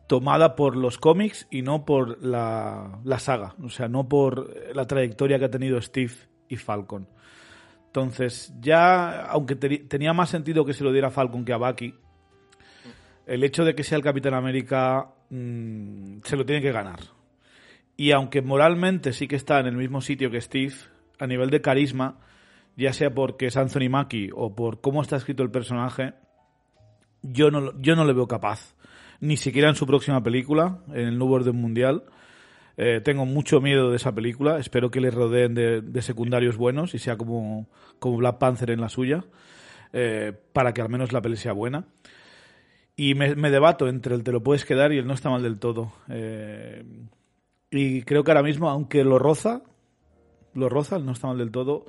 tomada 0.08 0.56
por 0.56 0.76
los 0.76 0.98
cómics 0.98 1.48
y 1.50 1.62
no 1.62 1.86
por 1.86 2.22
la, 2.24 3.00
la 3.04 3.20
saga, 3.20 3.56
o 3.64 3.70
sea, 3.70 3.88
no 3.88 4.10
por 4.10 4.76
la 4.76 4.86
trayectoria 4.86 5.40
que 5.40 5.46
ha 5.46 5.52
tenido 5.52 5.82
Steve 5.82 6.14
y 6.50 6.58
Falcon. 6.58 7.08
Entonces, 7.96 8.52
ya, 8.60 9.22
aunque 9.26 9.56
tenía 9.56 10.14
más 10.14 10.32
sentido 10.32 10.66
que 10.66 10.74
se 10.74 10.84
lo 10.84 10.92
diera 10.92 11.12
Falcon 11.12 11.46
que 11.46 11.54
a 11.54 11.58
Bucky, 11.58 11.94
el 13.28 13.44
hecho 13.44 13.64
de 13.64 13.76
que 13.76 13.84
sea 13.84 14.00
el 14.00 14.04
Capitán 14.04 14.34
América 14.34 15.14
mm, 15.30 16.22
se 16.24 16.36
lo 16.36 16.44
tiene 16.44 16.60
que 16.60 16.72
ganar. 16.72 17.02
Y 17.96 18.10
aunque 18.10 18.42
moralmente 18.42 19.14
sí 19.14 19.28
que 19.28 19.36
está 19.36 19.60
en 19.60 19.68
el 19.68 19.78
mismo 19.78 20.02
sitio 20.02 20.32
que 20.32 20.42
Steve, 20.42 20.74
a 21.20 21.28
nivel 21.28 21.52
de 21.52 21.62
carisma, 21.62 22.18
ya 22.76 22.94
sea 22.94 23.14
porque 23.14 23.46
es 23.46 23.58
Anthony 23.58 23.92
Mackie 23.92 24.32
o 24.34 24.56
por 24.56 24.82
cómo 24.82 25.04
está 25.04 25.18
escrito 25.18 25.44
el 25.44 25.52
personaje, 25.52 26.16
yo 27.22 27.52
no, 27.52 27.80
yo 27.80 27.96
no 27.96 28.06
le 28.06 28.14
veo 28.14 28.28
capaz. 28.28 28.74
Ni 29.20 29.38
siquiera 29.38 29.70
en 29.70 29.76
su 29.76 29.86
próxima 29.86 30.24
película, 30.24 30.80
en 30.88 31.10
el 31.10 31.20
nuevo 31.20 31.36
orden 31.36 31.58
mundial. 31.58 32.06
Eh, 32.76 33.02
tengo 33.04 33.26
mucho 33.26 33.62
miedo 33.62 33.90
de 33.90 33.98
esa 33.98 34.14
película. 34.14 34.58
Espero 34.58 34.90
que 34.90 35.02
le 35.02 35.12
rodeen 35.12 35.54
de, 35.54 36.02
secundarios 36.02 36.58
buenos 36.58 36.96
y 36.96 37.00
sea 37.00 37.18
como, 37.18 37.68
como 38.00 38.18
Black 38.18 38.38
Panther 38.38 38.72
en 38.72 38.82
la 38.82 38.90
suya. 38.90 39.24
Eh, 39.92 40.34
para 40.54 40.74
que 40.74 40.82
al 40.82 40.90
menos 40.90 41.14
la 41.14 41.22
peli 41.22 41.38
sea 41.38 41.54
buena. 41.54 41.86
Y 42.96 43.16
me, 43.16 43.36
debato 43.36 43.88
entre 43.88 44.16
el 44.16 44.24
te 44.24 44.32
lo 44.32 44.44
puedes 44.44 44.66
quedar 44.66 44.92
y 44.92 44.98
el 44.98 45.08
no 45.08 45.14
está 45.14 45.30
mal 45.30 45.44
del 45.44 45.60
todo. 45.60 45.94
Eh, 46.10 46.84
y 47.72 48.02
creo 48.04 48.24
que 48.24 48.32
ahora 48.32 48.44
mismo, 48.44 48.70
aunque 48.70 49.04
lo 49.04 49.18
roza, 49.18 49.62
lo 50.54 50.70
roza, 50.70 50.98
el 50.98 51.06
no 51.06 51.12
está 51.12 51.28
mal 51.28 51.38
del 51.38 51.52
todo. 51.52 51.86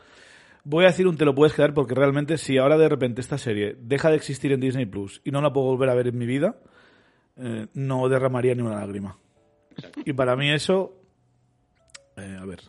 Voy 0.65 0.85
a 0.85 0.89
decir 0.89 1.07
un 1.07 1.17
te 1.17 1.27
lo 1.27 1.35
puedes 1.35 1.55
quedar 1.55 1.75
porque 1.75 1.95
realmente 1.95 2.39
si 2.39 2.57
ahora 2.57 2.79
de 2.79 2.89
repente 2.89 3.21
esta 3.21 3.37
serie 3.37 3.77
deja 3.79 4.09
de 4.09 4.17
existir 4.17 4.53
en 4.53 4.61
Disney 4.61 4.87
Plus 4.87 5.21
y 5.23 5.31
no 5.31 5.43
la 5.43 5.53
puedo 5.53 5.67
volver 5.67 5.91
a 5.91 5.95
ver 5.95 6.09
en 6.09 6.17
mi 6.17 6.25
vida, 6.25 6.57
no 7.75 8.09
derramaría 8.09 8.55
ni 8.55 8.63
una 8.63 8.77
lágrima. 8.77 9.19
Y 10.05 10.13
para 10.13 10.37
mí 10.37 10.51
eso, 10.51 10.95
eh, 12.17 12.37
a 12.41 12.45
ver, 12.45 12.61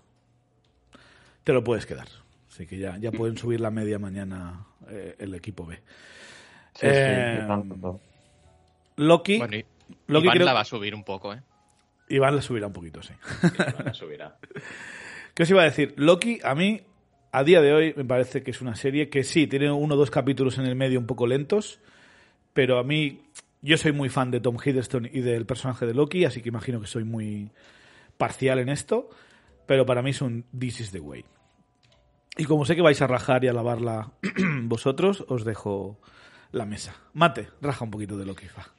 te 1.43 1.53
lo 1.53 1.64
puedes 1.64 1.86
quedar. 1.86 2.08
Así 2.49 2.66
que 2.66 2.78
ya, 2.78 2.97
ya 2.97 3.12
pueden 3.12 3.38
subir 3.38 3.60
la 3.60 3.70
media 3.70 3.99
mañana 3.99 4.66
el 5.20 5.34
equipo 5.36 5.66
B. 5.66 5.82
Sí, 6.76 6.88
Loki. 8.97 9.38
Bueno, 9.39 9.58
Iván 10.08 10.45
la 10.45 10.53
va 10.53 10.62
a 10.62 10.66
subir 10.66 10.95
un 10.95 11.03
poco, 11.03 11.34
¿eh? 11.34 11.41
Iván 12.10 12.36
la 12.36 12.41
subirá 12.41 12.68
un 12.68 12.74
poquito, 12.74 13.01
sí. 13.01 13.14
Iván 13.43 13.86
la 13.86 13.93
subirá. 13.93 14.38
¿Qué 15.34 15.43
os 15.43 15.49
iba 15.49 15.62
a 15.62 15.66
decir? 15.66 15.93
Loki, 15.97 16.39
a 16.43 16.56
mí, 16.56 16.82
a 17.32 17.43
día 17.43 17.62
de 17.62 17.74
hoy, 17.74 17.93
me 17.97 18.06
parece 18.06 18.43
que 18.43 18.51
es 18.51 18.62
una 18.62 18.76
serie 18.76 19.10
que 19.10 19.24
sí, 19.24 19.47
tiene 19.47 19.72
uno 19.72 19.95
o 19.95 19.97
dos 19.97 20.12
capítulos 20.12 20.58
en 20.58 20.66
el 20.66 20.76
medio 20.76 20.99
un 20.99 21.08
poco 21.08 21.28
lentos, 21.28 21.80
pero 22.53 22.80
a 22.80 22.84
mí, 22.84 23.22
yo 23.66 23.78
soy 23.78 23.91
muy 23.91 24.09
fan 24.09 24.30
de 24.30 24.39
Tom 24.39 24.57
Hiddleston 24.63 25.09
y 25.11 25.22
del 25.22 25.47
personaje 25.47 25.88
de 25.88 25.95
Loki, 25.95 26.24
así 26.24 26.41
que 26.41 26.49
imagino 26.49 26.80
que 26.80 26.86
soy 26.86 27.03
muy 27.03 27.51
parcial 28.16 28.59
en 28.59 28.70
esto, 28.70 29.09
pero 29.66 29.88
para 29.88 30.03
mí 30.03 30.11
es 30.11 30.22
un 30.22 30.45
This 30.57 30.82
is 30.82 30.91
the 30.91 30.99
way. 30.99 31.26
Y 32.38 32.45
como 32.45 32.66
sé 32.66 32.76
que 32.76 32.84
vais 32.84 33.01
a 33.01 33.07
rajar 33.07 33.43
y 33.43 33.47
a 33.47 33.53
lavarla 33.53 34.11
vosotros, 34.63 35.26
os 35.30 35.45
dejo 35.45 35.99
la 36.51 36.66
mesa. 36.66 36.95
Mate, 37.13 37.49
raja 37.59 37.84
un 37.84 37.91
poquito 37.91 38.18
de 38.18 38.26
Loki, 38.26 38.47
fa. 38.47 38.72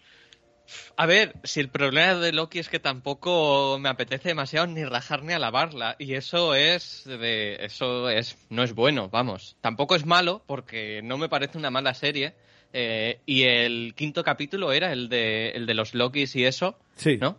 A 0.97 1.07
ver, 1.07 1.35
si 1.43 1.61
el 1.61 1.69
problema 1.69 2.15
de 2.15 2.33
Loki 2.33 2.61
es 2.61 2.69
que 2.69 2.79
tampoco 2.79 3.79
me 3.81 3.89
apetece 3.89 4.29
demasiado 4.29 4.69
ni 4.69 4.85
rajar 4.85 5.25
ni 5.25 5.33
alabarla 5.33 5.97
y 5.99 6.15
eso 6.15 6.55
es 6.55 7.07
eso 7.07 8.09
es 8.09 8.37
no 8.51 8.63
es 8.63 8.73
bueno, 8.73 9.09
vamos. 9.09 9.57
Tampoco 9.61 9.97
es 9.97 10.07
malo 10.07 10.45
porque 10.47 11.01
no 11.03 11.19
me 11.19 11.29
parece 11.29 11.59
una 11.59 11.71
mala 11.71 11.95
serie 11.95 12.35
eh, 12.79 13.21
y 13.25 13.45
el 13.45 13.95
quinto 13.97 14.23
capítulo 14.23 14.71
era 14.71 14.93
el 14.93 15.09
de 15.09 15.49
el 15.53 15.65
de 15.65 15.73
los 15.73 15.95
Lokis 15.95 16.37
y 16.37 16.45
eso, 16.45 16.79
sí. 16.97 17.17
¿no? 17.17 17.39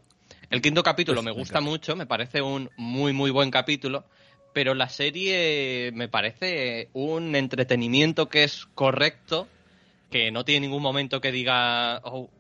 El 0.50 0.64
quinto 0.64 0.82
capítulo 0.82 1.22
me 1.22 1.30
gusta 1.30 1.62
mucho, 1.62 1.96
me 1.96 2.08
parece 2.08 2.42
un 2.42 2.72
muy 2.76 3.14
muy 3.14 3.30
buen 3.30 3.52
capítulo, 3.52 4.04
pero 4.54 4.74
la 4.74 4.90
serie 4.90 5.92
me 5.94 6.08
parece 6.08 6.90
un 6.94 7.36
entretenimiento 7.36 8.30
que 8.30 8.46
es 8.46 8.66
correcto, 8.74 9.48
que 10.10 10.32
no 10.32 10.44
tiene 10.44 10.66
ningún 10.66 10.82
momento 10.82 11.22
que 11.22 11.32
diga 11.32 12.02
oh, 12.04 12.32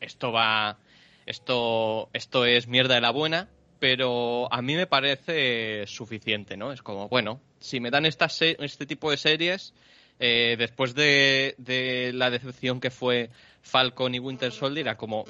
esto 0.00 0.32
va, 0.32 0.78
esto, 1.26 2.08
esto 2.14 2.46
es 2.46 2.66
mierda 2.66 2.94
de 2.94 3.02
la 3.02 3.10
buena, 3.10 3.50
pero 3.78 4.50
a 4.50 4.62
mí 4.62 4.74
me 4.74 4.86
parece 4.86 5.86
suficiente, 5.86 6.56
¿no? 6.56 6.72
Es 6.72 6.80
como, 6.80 7.10
bueno, 7.10 7.42
si 7.60 7.78
me 7.78 7.90
dan 7.90 8.06
estas, 8.06 8.40
este 8.40 8.86
tipo 8.86 9.10
de 9.10 9.18
series, 9.18 9.74
eh, 10.20 10.56
después 10.58 10.94
de, 10.94 11.54
de, 11.58 12.12
la 12.12 12.30
decepción 12.30 12.80
que 12.80 12.90
fue 12.90 13.30
Falcon 13.62 14.14
y 14.14 14.18
Winter 14.18 14.52
Soldier, 14.52 14.86
era 14.86 14.96
como, 14.96 15.24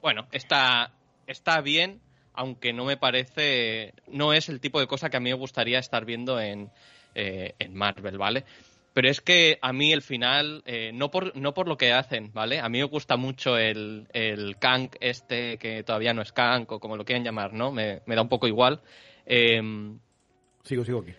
bueno, 0.00 0.26
está, 0.32 0.92
está 1.26 1.60
bien, 1.60 2.00
aunque 2.34 2.72
no 2.72 2.84
me 2.84 2.96
parece, 2.96 3.94
no 4.08 4.32
es 4.32 4.48
el 4.48 4.60
tipo 4.60 4.80
de 4.80 4.86
cosa 4.86 5.10
que 5.10 5.16
a 5.16 5.20
mí 5.20 5.30
me 5.30 5.36
gustaría 5.36 5.78
estar 5.78 6.04
viendo 6.04 6.40
en, 6.40 6.70
eh, 7.14 7.54
en 7.58 7.74
Marvel, 7.74 8.18
¿vale? 8.18 8.44
Pero 8.94 9.08
es 9.08 9.22
que 9.22 9.58
a 9.62 9.72
mí 9.72 9.92
el 9.92 10.02
final, 10.02 10.62
eh, 10.66 10.90
no, 10.92 11.10
por, 11.10 11.34
no 11.34 11.54
por 11.54 11.66
lo 11.66 11.78
que 11.78 11.92
hacen, 11.92 12.30
¿vale? 12.34 12.60
A 12.60 12.68
mí 12.68 12.78
me 12.78 12.84
gusta 12.84 13.16
mucho 13.16 13.56
el, 13.56 14.06
el 14.12 14.58
Kank 14.58 14.96
este, 15.00 15.56
que 15.56 15.82
todavía 15.82 16.12
no 16.12 16.20
es 16.20 16.32
Kank 16.32 16.70
o 16.72 16.80
como 16.80 16.96
lo 16.96 17.04
quieran 17.04 17.24
llamar, 17.24 17.54
¿no? 17.54 17.72
Me, 17.72 18.02
da 18.06 18.20
un 18.20 18.28
poco 18.28 18.46
igual. 18.46 18.82
Em, 19.24 19.98
sigo, 20.62 20.84
sigo 20.84 21.00
aquí. 21.00 21.12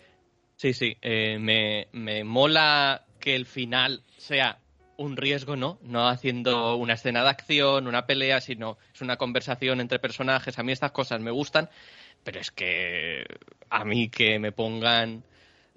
Sí, 0.64 0.72
sí. 0.72 0.96
Eh, 1.02 1.36
me, 1.38 1.88
me 1.92 2.24
mola 2.24 3.04
que 3.20 3.36
el 3.36 3.44
final 3.44 4.02
sea 4.16 4.60
un 4.96 5.18
riesgo, 5.18 5.56
¿no? 5.56 5.78
No 5.82 6.08
haciendo 6.08 6.76
una 6.76 6.94
escena 6.94 7.22
de 7.22 7.28
acción, 7.28 7.86
una 7.86 8.06
pelea, 8.06 8.40
sino 8.40 8.78
es 8.94 9.02
una 9.02 9.18
conversación 9.18 9.82
entre 9.82 9.98
personajes. 9.98 10.58
A 10.58 10.62
mí 10.62 10.72
estas 10.72 10.92
cosas 10.92 11.20
me 11.20 11.30
gustan, 11.30 11.68
pero 12.22 12.40
es 12.40 12.50
que 12.50 13.26
a 13.68 13.84
mí 13.84 14.08
que 14.08 14.38
me 14.38 14.52
pongan 14.52 15.22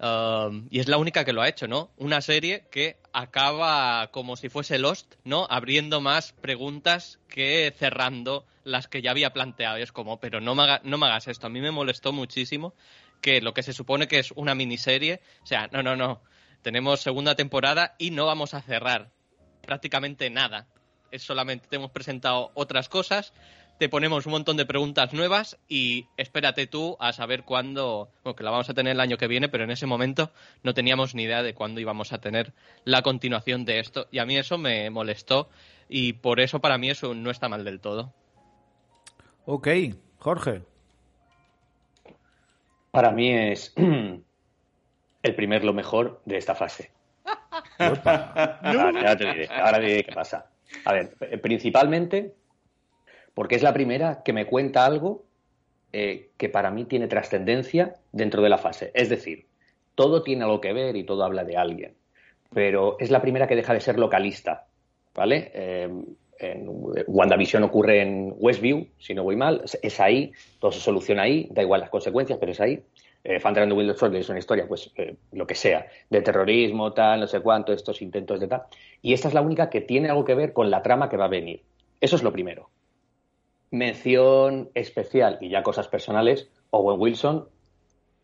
Um, 0.00 0.68
y 0.70 0.78
es 0.78 0.86
la 0.86 0.96
única 0.96 1.24
que 1.24 1.32
lo 1.32 1.42
ha 1.42 1.48
hecho, 1.48 1.66
¿no? 1.66 1.90
Una 1.96 2.20
serie 2.20 2.66
que 2.70 2.98
acaba 3.12 4.08
como 4.12 4.36
si 4.36 4.48
fuese 4.48 4.78
Lost, 4.78 5.14
¿no? 5.24 5.48
Abriendo 5.50 6.00
más 6.00 6.32
preguntas 6.34 7.18
que 7.28 7.74
cerrando 7.76 8.46
las 8.62 8.86
que 8.86 9.02
ya 9.02 9.10
había 9.10 9.32
planteado. 9.32 9.76
es 9.78 9.90
como, 9.90 10.20
pero 10.20 10.40
no 10.40 10.54
no 10.54 10.98
me 10.98 11.06
hagas 11.06 11.26
esto. 11.26 11.48
A 11.48 11.50
mí 11.50 11.60
me 11.60 11.72
molestó 11.72 12.12
muchísimo 12.12 12.74
que 13.20 13.40
lo 13.40 13.54
que 13.54 13.62
se 13.62 13.72
supone 13.72 14.08
que 14.08 14.18
es 14.18 14.32
una 14.32 14.54
miniserie, 14.54 15.20
o 15.42 15.46
sea, 15.46 15.68
no, 15.72 15.82
no, 15.82 15.96
no. 15.96 16.22
Tenemos 16.62 17.00
segunda 17.00 17.34
temporada 17.34 17.94
y 17.98 18.10
no 18.10 18.26
vamos 18.26 18.54
a 18.54 18.62
cerrar 18.62 19.10
prácticamente 19.62 20.30
nada. 20.30 20.66
Es 21.10 21.22
solamente 21.22 21.68
te 21.68 21.76
hemos 21.76 21.90
presentado 21.90 22.50
otras 22.54 22.88
cosas 22.88 23.32
te 23.78 23.88
ponemos 23.88 24.26
un 24.26 24.32
montón 24.32 24.56
de 24.56 24.66
preguntas 24.66 25.12
nuevas 25.12 25.56
y 25.68 26.06
espérate 26.16 26.66
tú 26.66 26.96
a 26.98 27.12
saber 27.12 27.44
cuándo, 27.44 28.10
bueno, 28.24 28.34
que 28.34 28.42
la 28.42 28.50
vamos 28.50 28.68
a 28.68 28.74
tener 28.74 28.92
el 28.92 29.00
año 29.00 29.16
que 29.16 29.28
viene, 29.28 29.48
pero 29.48 29.64
en 29.64 29.70
ese 29.70 29.86
momento 29.86 30.32
no 30.64 30.74
teníamos 30.74 31.14
ni 31.14 31.22
idea 31.22 31.44
de 31.44 31.54
cuándo 31.54 31.80
íbamos 31.80 32.12
a 32.12 32.18
tener 32.18 32.52
la 32.84 33.02
continuación 33.02 33.64
de 33.64 33.78
esto. 33.78 34.08
Y 34.10 34.18
a 34.18 34.26
mí 34.26 34.36
eso 34.36 34.58
me 34.58 34.90
molestó 34.90 35.48
y 35.88 36.14
por 36.14 36.40
eso 36.40 36.60
para 36.60 36.76
mí 36.76 36.90
eso 36.90 37.14
no 37.14 37.30
está 37.30 37.48
mal 37.48 37.64
del 37.64 37.80
todo. 37.80 38.12
Ok, 39.46 39.68
Jorge. 40.18 40.62
Para 42.90 43.10
mí 43.10 43.32
es 43.32 43.74
el 45.22 45.34
primer 45.34 45.64
lo 45.64 45.72
mejor 45.72 46.20
de 46.24 46.36
esta 46.36 46.54
fase. 46.54 46.90
ahora, 47.78 49.16
te 49.16 49.24
diré, 49.26 49.48
ahora 49.50 49.78
diré 49.78 50.04
qué 50.04 50.12
pasa. 50.12 50.46
A 50.84 50.92
ver, 50.92 51.14
principalmente 51.40 52.34
porque 53.38 53.54
es 53.54 53.62
la 53.62 53.72
primera 53.72 54.24
que 54.24 54.32
me 54.32 54.46
cuenta 54.46 54.84
algo 54.84 55.24
eh, 55.92 56.30
que 56.36 56.48
para 56.48 56.72
mí 56.72 56.86
tiene 56.86 57.06
trascendencia 57.06 57.94
dentro 58.10 58.42
de 58.42 58.48
la 58.48 58.58
fase. 58.58 58.90
Es 58.94 59.08
decir, 59.08 59.46
todo 59.94 60.24
tiene 60.24 60.42
algo 60.42 60.60
que 60.60 60.72
ver 60.72 60.96
y 60.96 61.04
todo 61.04 61.22
habla 61.22 61.44
de 61.44 61.56
alguien, 61.56 61.94
pero 62.52 62.96
es 62.98 63.12
la 63.12 63.22
primera 63.22 63.46
que 63.46 63.54
deja 63.54 63.74
de 63.74 63.80
ser 63.80 63.96
localista, 63.96 64.66
¿vale? 65.14 65.52
Eh, 65.54 65.88
en 66.38 66.68
WandaVision 67.06 67.64
ocurre 67.64 68.02
en 68.02 68.34
Westview, 68.36 68.86
si 68.98 69.14
no 69.14 69.24
voy 69.24 69.36
mal, 69.36 69.62
es 69.82 70.00
ahí, 70.00 70.32
todo 70.60 70.72
se 70.72 70.80
soluciona 70.80 71.22
ahí, 71.22 71.48
da 71.50 71.62
igual 71.62 71.80
las 71.80 71.90
consecuencias, 71.90 72.38
pero 72.38 72.52
es 72.52 72.60
ahí. 72.60 72.82
Eh, 73.24 73.40
Phantom 73.40 73.64
and 73.64 73.94
the 73.94 74.18
es 74.18 74.28
una 74.28 74.38
historia, 74.38 74.66
pues 74.68 74.90
eh, 74.96 75.16
lo 75.32 75.46
que 75.46 75.54
sea, 75.54 75.86
de 76.08 76.22
terrorismo, 76.22 76.92
tal, 76.92 77.20
no 77.20 77.26
sé 77.26 77.40
cuánto, 77.40 77.72
estos 77.72 78.00
intentos 78.00 78.38
de 78.40 78.46
tal. 78.46 78.62
Y 79.02 79.12
esta 79.12 79.28
es 79.28 79.34
la 79.34 79.40
única 79.40 79.68
que 79.70 79.80
tiene 79.80 80.08
algo 80.08 80.24
que 80.24 80.34
ver 80.34 80.52
con 80.52 80.70
la 80.70 80.82
trama 80.82 81.08
que 81.08 81.16
va 81.16 81.24
a 81.24 81.28
venir. 81.28 81.62
Eso 82.00 82.16
es 82.16 82.22
lo 82.22 82.32
primero. 82.32 82.70
Mención 83.70 84.70
especial 84.74 85.38
y 85.40 85.50
ya 85.50 85.62
cosas 85.62 85.88
personales, 85.88 86.48
Owen 86.70 87.00
Wilson, 87.00 87.48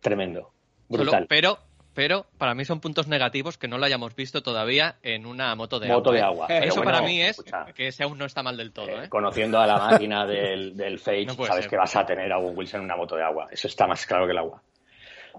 tremendo. 0.00 0.52
Brutal. 0.88 1.26
pero, 1.28 1.58
pero 1.94 2.26
para 2.38 2.54
mí 2.54 2.64
son 2.64 2.80
puntos 2.80 3.08
negativos 3.08 3.56
que 3.56 3.68
no 3.68 3.78
lo 3.78 3.86
hayamos 3.86 4.14
visto 4.16 4.42
todavía 4.42 4.96
en 5.02 5.26
una 5.26 5.54
moto 5.54 5.78
de 5.78 5.88
moto 5.88 6.10
agua. 6.10 6.46
De 6.48 6.58
¿eh? 6.58 6.64
Eso 6.66 6.82
para 6.82 7.00
mí 7.02 7.20
es 7.20 7.42
que 7.74 7.88
ese 7.88 8.04
aún 8.04 8.18
no 8.18 8.24
está 8.24 8.42
mal 8.42 8.56
del 8.56 8.72
todo. 8.72 8.88
Eh, 8.88 9.04
¿eh? 9.04 9.08
Conociendo 9.08 9.58
a 9.58 9.66
la 9.66 9.78
máquina 9.78 10.26
del, 10.26 10.76
del 10.76 10.98
Fate, 10.98 11.28
sabes 11.46 11.68
que 11.68 11.76
vas 11.76 11.94
a 11.96 12.04
tener 12.04 12.32
a 12.32 12.38
Wilson 12.38 12.80
en 12.80 12.84
una 12.84 12.96
moto 12.96 13.16
de 13.16 13.22
agua. 13.22 13.48
Eso 13.50 13.68
está 13.68 13.86
más 13.86 14.04
claro 14.06 14.26
que 14.26 14.32
el 14.32 14.38
agua. 14.38 14.60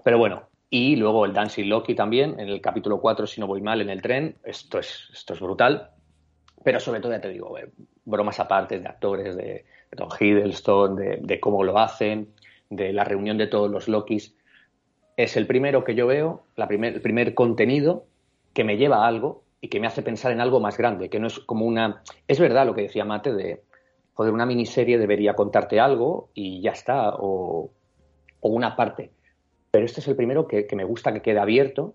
Pero 0.02 0.18
bueno, 0.18 0.48
y 0.70 0.96
luego 0.96 1.24
el 1.24 1.32
Dancing 1.32 1.68
Loki 1.68 1.94
también, 1.94 2.40
en 2.40 2.48
el 2.48 2.60
capítulo 2.60 3.00
4, 3.00 3.26
si 3.26 3.40
no 3.40 3.46
voy 3.46 3.60
mal, 3.60 3.80
en 3.80 3.90
el 3.90 4.02
tren. 4.02 4.36
Esto 4.44 4.78
es, 4.78 5.08
esto 5.12 5.34
es 5.34 5.40
brutal 5.40 5.90
Pero 6.64 6.80
sobre 6.80 7.00
todo, 7.00 7.12
ya 7.12 7.20
te 7.20 7.28
digo, 7.28 7.56
eh, 7.58 7.70
bromas 8.04 8.40
aparte 8.40 8.80
de 8.80 8.88
actores, 8.88 9.36
de, 9.36 9.64
Tom 9.96 10.08
Hiddleston, 10.18 10.96
de, 10.96 11.40
cómo 11.40 11.64
lo 11.64 11.78
hacen, 11.78 12.34
de 12.68 12.92
la 12.92 13.04
reunión 13.04 13.38
de 13.38 13.46
todos 13.46 13.70
los 13.70 13.88
Lokis. 13.88 14.35
Es 15.16 15.36
el 15.36 15.46
primero 15.46 15.84
que 15.84 15.94
yo 15.94 16.06
veo, 16.06 16.44
la 16.56 16.68
primer, 16.68 16.94
el 16.94 17.00
primer 17.00 17.34
contenido 17.34 18.04
que 18.52 18.64
me 18.64 18.76
lleva 18.76 19.04
a 19.04 19.06
algo 19.06 19.44
y 19.60 19.68
que 19.68 19.80
me 19.80 19.86
hace 19.86 20.02
pensar 20.02 20.32
en 20.32 20.40
algo 20.40 20.60
más 20.60 20.76
grande, 20.76 21.08
que 21.08 21.18
no 21.18 21.26
es 21.26 21.38
como 21.40 21.64
una... 21.66 22.02
Es 22.28 22.38
verdad 22.38 22.66
lo 22.66 22.74
que 22.74 22.82
decía 22.82 23.04
Mate 23.04 23.32
de, 23.32 23.62
joder, 24.16 24.32
una 24.32 24.46
miniserie 24.46 24.98
debería 24.98 25.34
contarte 25.34 25.78
algo 25.78 26.30
y 26.34 26.62
ya 26.62 26.70
está, 26.70 27.14
o, 27.18 27.70
una 28.40 28.76
parte. 28.76 29.10
Pero 29.70 29.84
este 29.84 30.00
es 30.00 30.08
el 30.08 30.16
primero 30.16 30.46
que, 30.46 30.66
me 30.74 30.84
gusta 30.84 31.12
que 31.12 31.20
quede 31.20 31.38
abierto 31.38 31.94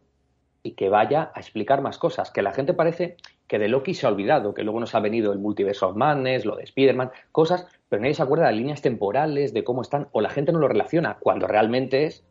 y 0.62 0.74
que 0.74 0.90
vaya 0.90 1.32
a 1.34 1.40
explicar 1.40 1.82
más 1.82 1.98
cosas, 1.98 2.30
que 2.30 2.44
la 2.44 2.54
gente 2.54 2.74
parece 2.74 3.16
que 3.48 3.58
de 3.58 3.70
Loki 3.70 3.96
se 3.96 4.06
ha 4.06 4.10
olvidado, 4.10 4.54
que 4.54 4.64
luego 4.64 4.80
nos 4.80 4.94
ha 4.94 5.00
venido 5.00 5.34
el 5.34 5.40
multiverso 5.40 5.90
of 5.90 5.96
Madness, 5.96 6.46
lo 6.46 6.56
de 6.56 6.64
Spider-Man, 6.64 7.12
cosas, 7.32 7.66
pero 7.90 8.02
nadie 8.02 8.14
se 8.14 8.22
acuerda 8.22 8.48
de 8.48 8.54
líneas 8.54 8.82
temporales, 8.82 9.54
de 9.54 9.64
cómo 9.64 9.82
están, 9.82 10.08
o 10.12 10.22
la 10.22 10.30
gente 10.30 10.52
no 10.52 10.60
lo 10.60 10.68
relaciona, 10.68 11.18
cuando 11.20 11.48
realmente 11.48 12.06
es 12.06 12.24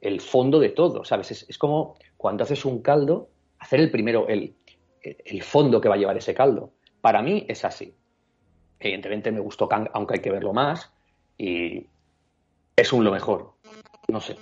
el 0.00 0.20
fondo 0.20 0.58
de 0.58 0.70
todo, 0.70 1.04
¿sabes? 1.04 1.46
Es, 1.48 1.58
como 1.58 1.96
cuando 2.16 2.44
haces 2.44 2.64
un 2.64 2.82
caldo, 2.82 3.28
hacer 3.58 3.80
el 3.80 3.90
primero, 3.90 4.28
el, 4.28 4.54
el 5.02 5.42
fondo 5.42 5.80
que 5.80 5.88
va 5.88 5.94
a 5.94 5.98
llevar 5.98 6.16
ese 6.16 6.34
caldo. 6.34 6.70
Para 7.00 7.22
mí 7.22 7.44
es 7.48 7.64
así. 7.64 7.94
Evidentemente 8.78 9.30
me 9.30 9.40
gustó 9.40 9.68
Kang, 9.68 9.88
aunque 9.92 10.14
hay 10.14 10.20
que 10.20 10.30
verlo 10.30 10.52
más, 10.52 10.92
y 11.38 11.86
es 12.76 12.92
un 12.92 13.04
lo 13.04 13.12
mejor. 13.12 13.52
No 14.08 14.20
sé. 14.20 14.36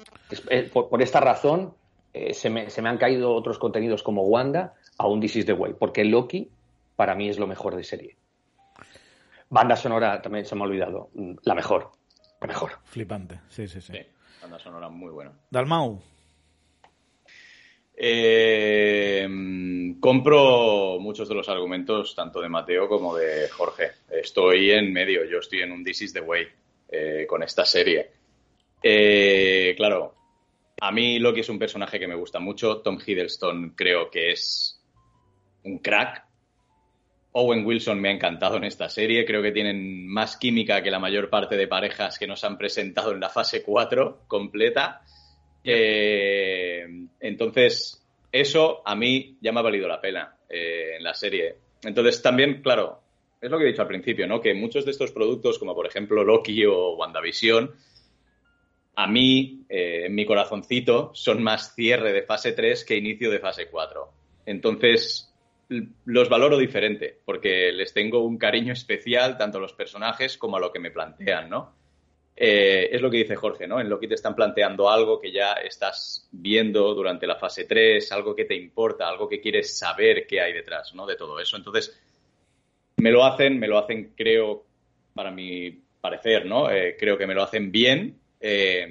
Eh, 0.48 0.70
por, 0.72 1.02
esta 1.02 1.20
razón 1.20 1.74
eh, 2.12 2.32
se, 2.32 2.48
me, 2.48 2.66
han 2.88 2.98
caído 2.98 3.34
otros 3.34 3.58
contenidos 3.58 4.02
como 4.02 4.22
Wanda 4.22 4.74
a 4.96 5.06
un 5.06 5.20
This 5.20 5.36
is 5.36 5.46
the 5.46 5.52
Way, 5.52 5.74
porque 5.78 6.04
Loki 6.04 6.50
para 6.96 7.14
mí 7.14 7.28
es 7.28 7.38
lo 7.38 7.46
mejor 7.46 7.76
de 7.76 7.84
serie. 7.84 8.16
Banda 9.50 9.76
sonora 9.76 10.22
también 10.22 10.44
se 10.44 10.54
me 10.54 10.62
ha 10.62 10.64
olvidado. 10.64 11.10
La 11.42 11.54
mejor. 11.54 11.90
La 12.40 12.46
mejor. 12.46 12.72
Flipante. 12.84 13.40
Sí, 13.48 13.68
sí, 13.68 13.80
sí. 13.80 13.92
Banda 14.40 14.58
sonora 14.58 14.88
muy 14.88 15.10
buena. 15.10 15.32
Dalmau. 15.50 16.02
Eh, 18.02 19.28
compro 20.00 20.98
muchos 21.00 21.28
de 21.28 21.34
los 21.34 21.48
argumentos, 21.48 22.14
tanto 22.14 22.40
de 22.40 22.48
Mateo 22.48 22.88
como 22.88 23.14
de 23.14 23.48
Jorge. 23.50 23.90
Estoy 24.10 24.70
en 24.70 24.92
medio, 24.92 25.24
yo 25.24 25.38
estoy 25.38 25.60
en 25.60 25.72
un 25.72 25.84
This 25.84 26.02
is 26.02 26.12
the 26.14 26.20
Way 26.20 26.48
eh, 26.88 27.26
con 27.28 27.42
esta 27.42 27.66
serie. 27.66 28.10
Eh, 28.82 29.74
claro, 29.76 30.14
a 30.80 30.90
mí 30.90 31.18
Loki 31.18 31.40
es 31.40 31.48
un 31.50 31.58
personaje 31.58 31.98
que 31.98 32.08
me 32.08 32.14
gusta 32.14 32.40
mucho. 32.40 32.78
Tom 32.78 32.98
Hiddleston 33.04 33.74
creo 33.76 34.10
que 34.10 34.32
es 34.32 34.80
un 35.64 35.78
crack. 35.78 36.24
Owen 37.32 37.64
Wilson 37.64 38.00
me 38.00 38.08
ha 38.08 38.12
encantado 38.12 38.56
en 38.56 38.64
esta 38.64 38.88
serie. 38.88 39.24
Creo 39.24 39.42
que 39.42 39.52
tienen 39.52 40.06
más 40.08 40.36
química 40.36 40.82
que 40.82 40.90
la 40.90 40.98
mayor 40.98 41.30
parte 41.30 41.56
de 41.56 41.68
parejas 41.68 42.18
que 42.18 42.26
nos 42.26 42.42
han 42.44 42.58
presentado 42.58 43.12
en 43.12 43.20
la 43.20 43.28
fase 43.28 43.62
4 43.62 44.22
completa. 44.26 45.02
Eh, 45.62 46.86
entonces, 47.20 48.04
eso 48.32 48.82
a 48.84 48.94
mí 48.94 49.36
ya 49.40 49.52
me 49.52 49.60
ha 49.60 49.64
valido 49.64 49.86
la 49.86 50.00
pena 50.00 50.36
eh, 50.48 50.96
en 50.96 51.04
la 51.04 51.14
serie. 51.14 51.56
Entonces, 51.82 52.20
también, 52.20 52.60
claro, 52.62 53.00
es 53.40 53.50
lo 53.50 53.58
que 53.58 53.64
he 53.64 53.68
dicho 53.68 53.82
al 53.82 53.88
principio, 53.88 54.26
¿no? 54.26 54.40
Que 54.40 54.54
muchos 54.54 54.84
de 54.84 54.90
estos 54.90 55.12
productos, 55.12 55.58
como 55.58 55.74
por 55.74 55.86
ejemplo 55.86 56.24
Loki 56.24 56.64
o 56.66 56.96
WandaVision, 56.96 57.70
a 58.96 59.06
mí, 59.06 59.64
eh, 59.68 60.06
en 60.06 60.14
mi 60.14 60.26
corazoncito, 60.26 61.12
son 61.14 61.42
más 61.42 61.74
cierre 61.74 62.12
de 62.12 62.22
fase 62.22 62.52
3 62.52 62.84
que 62.84 62.96
inicio 62.96 63.30
de 63.30 63.38
fase 63.38 63.68
4. 63.68 64.12
Entonces, 64.46 65.29
los 66.04 66.28
valoro 66.28 66.58
diferente, 66.58 67.20
porque 67.24 67.70
les 67.72 67.92
tengo 67.92 68.24
un 68.24 68.38
cariño 68.38 68.72
especial 68.72 69.38
tanto 69.38 69.58
a 69.58 69.60
los 69.60 69.72
personajes 69.72 70.36
como 70.36 70.56
a 70.56 70.60
lo 70.60 70.72
que 70.72 70.80
me 70.80 70.90
plantean, 70.90 71.48
¿no? 71.48 71.74
Eh, 72.42 72.88
es 72.90 73.00
lo 73.02 73.10
que 73.10 73.18
dice 73.18 73.36
Jorge, 73.36 73.66
¿no? 73.66 73.80
En 73.80 73.88
Loki 73.88 74.08
te 74.08 74.14
están 74.14 74.34
planteando 74.34 74.88
algo 74.88 75.20
que 75.20 75.30
ya 75.30 75.52
estás 75.52 76.26
viendo 76.32 76.94
durante 76.94 77.26
la 77.26 77.36
fase 77.36 77.66
3, 77.66 78.10
algo 78.12 78.34
que 78.34 78.46
te 78.46 78.54
importa, 78.54 79.08
algo 79.08 79.28
que 79.28 79.40
quieres 79.40 79.76
saber 79.76 80.26
qué 80.26 80.40
hay 80.40 80.54
detrás, 80.54 80.94
¿no? 80.94 81.06
De 81.06 81.16
todo 81.16 81.38
eso. 81.38 81.56
Entonces, 81.56 82.00
me 82.96 83.10
lo 83.10 83.24
hacen, 83.24 83.58
me 83.58 83.68
lo 83.68 83.78
hacen, 83.78 84.14
creo, 84.16 84.64
para 85.14 85.30
mi 85.30 85.70
parecer, 86.00 86.46
¿no? 86.46 86.70
Eh, 86.70 86.96
creo 86.98 87.18
que 87.18 87.26
me 87.26 87.34
lo 87.34 87.42
hacen 87.42 87.70
bien 87.70 88.18
eh, 88.40 88.88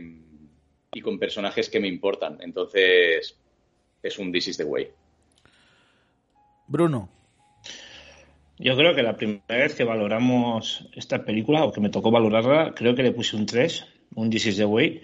y 0.93 1.01
con 1.01 1.17
personajes 1.17 1.69
que 1.69 1.79
me 1.79 1.87
importan. 1.87 2.37
Entonces, 2.41 3.35
es 4.01 4.19
un 4.19 4.31
This 4.31 4.49
is 4.49 4.57
the 4.57 4.63
way. 4.63 4.91
Bruno. 6.69 7.09
Yo 8.59 8.75
creo 8.77 8.93
que 8.93 9.01
la 9.01 9.17
primera 9.17 9.41
vez 9.47 9.73
que 9.73 9.83
valoramos 9.83 10.87
esta 10.95 11.25
película, 11.25 11.63
o 11.63 11.71
que 11.71 11.81
me 11.81 11.89
tocó 11.89 12.11
valorarla, 12.11 12.73
creo 12.75 12.93
que 12.93 13.03
le 13.03 13.11
puse 13.11 13.35
un 13.35 13.45
3, 13.45 13.85
un 14.15 14.29
This 14.29 14.45
is 14.47 14.57
the 14.57 14.65
Way. 14.65 15.01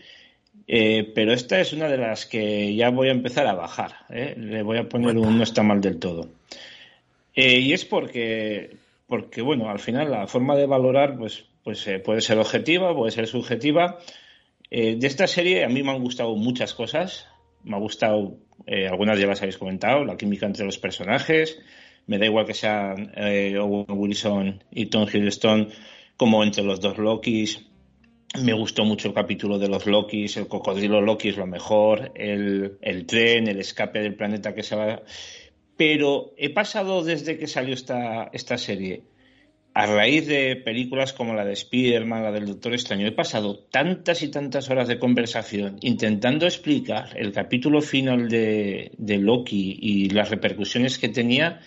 Eh, 0.67 1.11
pero 1.15 1.33
esta 1.33 1.59
es 1.59 1.73
una 1.73 1.87
de 1.87 1.97
las 1.97 2.25
que 2.25 2.75
ya 2.75 2.89
voy 2.89 3.07
a 3.07 3.13
empezar 3.13 3.47
a 3.47 3.55
bajar. 3.55 3.93
¿eh? 4.09 4.35
Le 4.37 4.61
voy 4.61 4.77
a 4.77 4.87
poner 4.87 5.17
un 5.17 5.37
no 5.37 5.43
está 5.43 5.63
mal 5.63 5.81
del 5.81 5.97
todo. 5.97 6.29
Eh, 7.33 7.59
y 7.59 7.73
es 7.73 7.83
porque, 7.83 8.77
porque, 9.07 9.41
bueno, 9.41 9.69
al 9.69 9.79
final 9.79 10.11
la 10.11 10.27
forma 10.27 10.55
de 10.55 10.67
valorar 10.67 11.17
pues, 11.17 11.45
pues 11.63 11.89
puede 12.03 12.21
ser 12.21 12.37
objetiva, 12.37 12.95
puede 12.95 13.11
ser 13.11 13.27
subjetiva. 13.27 13.99
de 14.69 15.07
esta 15.07 15.27
serie 15.27 15.63
a 15.63 15.69
mí 15.69 15.81
me 15.81 15.91
han 15.91 16.03
gustado 16.03 16.35
muchas 16.35 16.73
cosas. 16.73 17.27
Me 17.65 17.75
ha 17.75 17.79
gustado, 17.79 18.37
algunas 18.89 19.19
ya 19.19 19.27
las 19.27 19.41
habéis 19.41 19.57
comentado, 19.57 20.05
la 20.05 20.15
química 20.15 20.45
entre 20.45 20.65
los 20.65 20.77
personajes, 20.77 21.59
me 22.07 22.17
da 22.19 22.25
igual 22.25 22.45
que 22.45 22.53
sean 22.53 23.11
eh, 23.15 23.57
Owen 23.57 23.85
Wilson 23.89 24.63
y 24.71 24.87
Tom 24.87 25.07
Hiddleston 25.11 25.69
como 26.17 26.43
entre 26.43 26.63
los 26.63 26.79
dos 26.79 26.97
Lokis. 26.97 27.65
Me 28.43 28.53
gustó 28.53 28.83
mucho 28.83 29.07
el 29.07 29.13
capítulo 29.13 29.57
de 29.57 29.69
los 29.69 29.85
Lokis, 29.85 30.37
el 30.37 30.47
cocodrilo 30.47 31.01
Loki 31.01 31.29
es 31.29 31.37
lo 31.37 31.47
mejor, 31.47 32.11
el, 32.15 32.77
el 32.81 33.05
tren, 33.05 33.47
el 33.47 33.59
escape 33.59 33.99
del 34.01 34.15
planeta 34.15 34.53
que 34.53 34.63
se 34.63 34.75
va. 34.75 35.01
Pero 35.77 36.33
he 36.37 36.49
pasado 36.49 37.03
desde 37.03 37.37
que 37.37 37.47
salió 37.47 37.73
esta, 37.73 38.29
esta 38.33 38.57
serie, 38.57 39.03
a 39.75 39.85
raíz 39.87 40.25
de 40.25 40.55
películas 40.55 41.11
como 41.11 41.33
la 41.33 41.43
de 41.43 41.51
Spider-Man, 41.51 42.23
la 42.23 42.31
del 42.31 42.45
Doctor 42.45 42.73
Extraño, 42.73 43.05
he 43.05 43.11
pasado 43.11 43.59
tantas 43.59 44.23
y 44.23 44.29
tantas 44.29 44.69
horas 44.69 44.87
de 44.87 44.97
conversación 44.97 45.75
intentando 45.81 46.45
explicar 46.45 47.09
el 47.17 47.33
capítulo 47.33 47.81
final 47.81 48.29
de, 48.29 48.93
de 48.97 49.17
Loki 49.17 49.77
y 49.81 50.09
las 50.11 50.29
repercusiones 50.29 50.97
que 50.97 51.09
tenía 51.09 51.59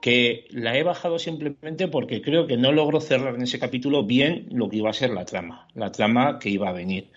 que 0.00 0.46
la 0.52 0.74
he 0.78 0.82
bajado 0.82 1.18
simplemente 1.18 1.86
porque 1.88 2.22
creo 2.22 2.46
que 2.46 2.56
no 2.56 2.72
logro 2.72 2.98
cerrar 3.02 3.34
en 3.34 3.42
ese 3.42 3.58
capítulo 3.58 4.04
bien 4.04 4.48
lo 4.50 4.70
que 4.70 4.78
iba 4.78 4.88
a 4.88 4.94
ser 4.94 5.10
la 5.10 5.26
trama, 5.26 5.68
la 5.74 5.92
trama 5.92 6.38
que 6.38 6.48
iba 6.48 6.70
a 6.70 6.72
venir. 6.72 7.10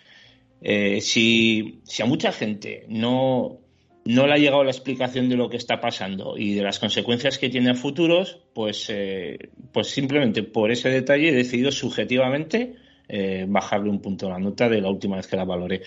Eh, 0.62 1.00
si, 1.00 1.82
a 2.02 2.06
mucha 2.06 2.34
gente 2.34 2.86
no, 2.90 3.60
no 4.08 4.28
le 4.28 4.34
ha 4.34 4.38
llegado 4.38 4.64
la 4.64 4.72
explicación 4.72 5.30
de 5.30 5.36
lo 5.36 5.50
que 5.50 5.58
está 5.58 5.80
pasando 5.80 6.38
y 6.38 6.54
de 6.54 6.64
las 6.64 6.80
consecuencias 6.80 7.38
que 7.38 7.50
tiene 7.50 7.72
a 7.72 7.76
futuros, 7.76 8.40
pues, 8.54 8.90
eh, 8.90 9.50
pues 9.72 9.90
simplemente 9.90 10.44
por 10.44 10.72
ese 10.72 10.90
detalle 10.90 11.30
he 11.30 11.34
decidido 11.34 11.72
subjetivamente 11.72 12.76
eh, 13.08 13.46
bajarle 13.48 13.90
un 13.90 14.02
punto 14.02 14.28
a 14.28 14.32
la 14.32 14.40
nota 14.40 14.70
de 14.70 14.82
la 14.82 14.90
última 14.90 15.18
vez 15.18 15.28
que 15.28 15.36
la 15.36 15.46
valoré. 15.46 15.82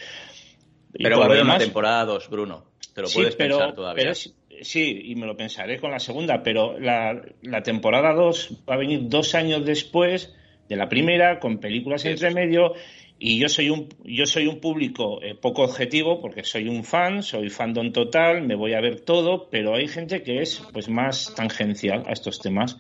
Pero 0.93 1.19
va 1.19 1.25
a 1.25 1.29
haber 1.29 1.43
una 1.43 1.59
temporada 1.59 2.05
2, 2.05 2.31
Bruno. 2.31 2.65
Te 2.95 3.03
lo 3.03 3.09
puedes 3.09 3.37
pensar 3.37 3.75
todavía 3.75 4.13
sí, 4.63 5.03
y 5.05 5.15
me 5.15 5.27
lo 5.27 5.37
pensaré 5.37 5.79
con 5.79 5.91
la 5.91 5.99
segunda, 5.99 6.43
pero 6.43 6.79
la, 6.79 7.23
temporada 7.63 8.13
2 8.13 8.65
va 8.69 8.75
a 8.75 8.79
venir 8.79 9.09
dos 9.09 9.35
años 9.35 9.65
después 9.65 10.35
de 10.69 10.77
la 10.77 10.89
primera, 10.89 11.41
con 11.41 11.59
películas 11.59 12.05
entre 12.05 12.33
medio, 12.33 12.75
y 13.21 13.39
yo 13.39 13.49
soy 13.49 13.71
un, 13.71 13.89
yo 14.03 14.27
soy 14.27 14.47
un 14.47 14.61
público 14.61 15.23
eh, 15.23 15.35
poco 15.35 15.63
objetivo, 15.63 16.21
porque 16.21 16.43
soy 16.43 16.69
un 16.69 16.83
fan, 16.85 17.23
soy 17.23 17.51
fandom 17.51 17.93
total, 17.93 18.47
me 18.47 18.57
voy 18.57 18.73
a 18.73 18.81
ver 18.81 19.01
todo, 19.01 19.49
pero 19.51 19.77
hay 19.77 19.87
gente 19.87 20.23
que 20.23 20.41
es 20.43 20.63
pues 20.73 20.89
más 20.89 21.35
tangencial 21.37 22.03
a 22.07 22.13
estos 22.13 22.41
temas. 22.41 22.79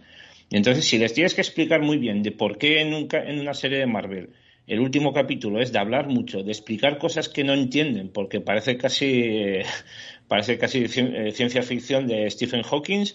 Y 0.48 0.56
entonces, 0.56 0.84
si 0.86 0.98
les 0.98 1.12
tienes 1.12 1.34
que 1.34 1.42
explicar 1.42 1.82
muy 1.82 1.98
bien 1.98 2.22
de 2.22 2.32
por 2.32 2.58
qué 2.58 2.80
en, 2.80 3.08
en 3.12 3.40
una 3.40 3.54
serie 3.54 3.78
de 3.78 3.86
Marvel 3.86 4.30
el 4.70 4.78
último 4.78 5.12
capítulo 5.12 5.60
es 5.60 5.72
de 5.72 5.80
hablar 5.80 6.06
mucho, 6.06 6.44
de 6.44 6.52
explicar 6.52 6.98
cosas 6.98 7.28
que 7.28 7.42
no 7.42 7.54
entienden, 7.54 8.08
porque 8.08 8.40
parece 8.40 8.76
casi, 8.76 9.58
parece 10.28 10.58
casi 10.58 10.84
eh, 10.84 11.32
ciencia 11.32 11.62
ficción 11.62 12.06
de 12.06 12.30
Stephen 12.30 12.62
Hawking, 12.62 13.06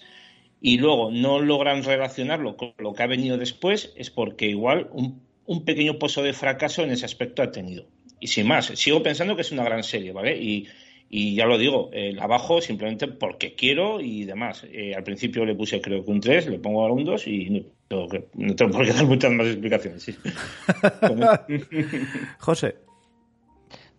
y 0.59 0.79
luego 0.79 1.11
no 1.11 1.39
logran 1.39 1.83
relacionarlo 1.83 2.57
con 2.57 2.73
lo 2.77 2.93
que 2.93 3.03
ha 3.03 3.07
venido 3.07 3.37
después, 3.37 3.93
es 3.95 4.09
porque 4.09 4.47
igual 4.47 4.89
un, 4.91 5.21
un 5.45 5.65
pequeño 5.65 5.99
pozo 5.99 6.23
de 6.23 6.33
fracaso 6.33 6.83
en 6.83 6.91
ese 6.91 7.05
aspecto 7.05 7.41
ha 7.41 7.51
tenido. 7.51 7.87
Y 8.19 8.27
sin 8.27 8.47
más, 8.47 8.67
sigo 8.67 9.03
pensando 9.03 9.35
que 9.35 9.41
es 9.41 9.51
una 9.51 9.63
gran 9.63 9.83
serie, 9.83 10.11
¿vale? 10.11 10.37
Y, 10.37 10.67
y 11.09 11.35
ya 11.35 11.45
lo 11.45 11.57
digo, 11.57 11.89
eh, 11.93 12.15
abajo 12.19 12.61
simplemente 12.61 13.07
porque 13.07 13.55
quiero 13.55 14.01
y 14.01 14.25
demás. 14.25 14.65
Eh, 14.71 14.95
al 14.95 15.03
principio 15.03 15.45
le 15.45 15.55
puse 15.55 15.81
creo 15.81 16.03
que 16.03 16.11
un 16.11 16.19
3, 16.19 16.47
le 16.47 16.59
pongo 16.59 16.81
ahora 16.81 16.93
un 16.93 17.05
2 17.05 17.27
y 17.27 17.49
no 17.49 17.61
tengo, 17.87 18.07
que, 18.07 18.27
no 18.33 18.55
tengo 18.55 18.71
por 18.71 18.85
qué 18.85 18.93
dar 18.93 19.05
muchas 19.05 19.31
más 19.31 19.47
explicaciones. 19.47 20.03
Sí. 20.03 20.15
José. 22.39 22.75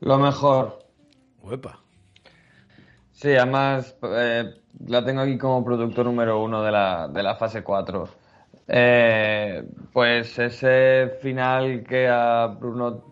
Lo 0.01 0.19
mejor. 0.19 0.81
Uepa. 1.43 1.83
Sí, 3.13 3.35
además 3.35 3.97
eh, 4.03 4.45
la 4.87 5.05
tengo 5.05 5.23
aquí 5.23 5.39
como 5.39 5.65
productor 5.65 6.07
número 6.07 6.43
uno 6.43 6.63
de 6.63 6.73
la, 6.73 7.09
de 7.09 7.23
la 7.23 7.37
fase 7.37 7.63
4. 7.63 8.09
Eh, 8.69 9.63
pues 9.93 10.39
ese 10.39 11.11
final 11.21 11.85
que 11.85 12.09
a 12.09 12.47
Bruno 12.47 13.05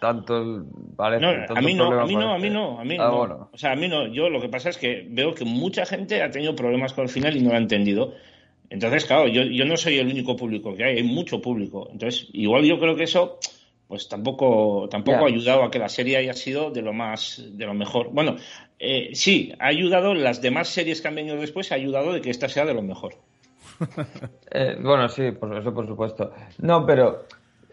tanto 0.00 0.64
parece. 0.96 1.24
a 1.24 1.60
mí 1.60 1.74
no, 1.74 2.00
a 2.00 2.06
mí 2.06 2.16
no, 2.16 2.32
a 2.34 2.38
mí 2.38 2.50
no, 2.50 2.80
a 2.80 2.84
mí 2.84 2.96
ah, 2.98 3.08
no. 3.08 3.50
O 3.52 3.58
sea, 3.58 3.72
a 3.72 3.76
mí 3.76 3.88
no. 3.88 4.06
Yo 4.08 4.28
lo 4.28 4.40
que 4.40 4.48
pasa 4.48 4.70
es 4.70 4.78
que 4.78 5.06
veo 5.08 5.34
que 5.34 5.44
mucha 5.44 5.86
gente 5.86 6.22
ha 6.22 6.30
tenido 6.30 6.56
problemas 6.56 6.92
con 6.92 7.04
el 7.04 7.10
final 7.10 7.36
y 7.36 7.40
no 7.40 7.50
lo 7.50 7.56
ha 7.56 7.58
entendido. 7.58 8.14
Entonces, 8.70 9.04
claro, 9.04 9.28
yo, 9.28 9.42
yo 9.42 9.64
no 9.66 9.76
soy 9.76 9.98
el 9.98 10.08
único 10.08 10.34
público 10.34 10.74
que 10.74 10.84
hay, 10.84 10.96
hay 10.96 11.02
mucho 11.02 11.42
público. 11.42 11.88
Entonces, 11.92 12.28
igual 12.32 12.64
yo 12.64 12.80
creo 12.80 12.96
que 12.96 13.04
eso 13.04 13.38
pues 13.92 14.08
tampoco, 14.08 14.88
tampoco 14.90 15.26
ha 15.26 15.28
ayudado 15.28 15.64
a 15.64 15.70
que 15.70 15.78
la 15.78 15.90
serie 15.90 16.16
haya 16.16 16.32
sido 16.32 16.70
de 16.70 16.80
lo 16.80 16.94
más, 16.94 17.44
de 17.46 17.66
lo 17.66 17.74
mejor. 17.74 18.08
Bueno, 18.10 18.36
eh, 18.78 19.10
sí, 19.12 19.52
ha 19.58 19.66
ayudado, 19.66 20.14
las 20.14 20.40
demás 20.40 20.68
series 20.68 21.02
que 21.02 21.08
han 21.08 21.14
venido 21.14 21.36
después, 21.36 21.70
ha 21.70 21.74
ayudado 21.74 22.14
de 22.14 22.22
que 22.22 22.30
esta 22.30 22.48
sea 22.48 22.64
de 22.64 22.72
lo 22.72 22.80
mejor. 22.80 23.16
Eh, 24.54 24.76
bueno, 24.78 25.08
sí, 25.08 25.30
por 25.32 25.56
eso 25.56 25.72
por 25.72 25.86
supuesto. 25.86 26.30
No, 26.58 26.84
pero 26.84 27.24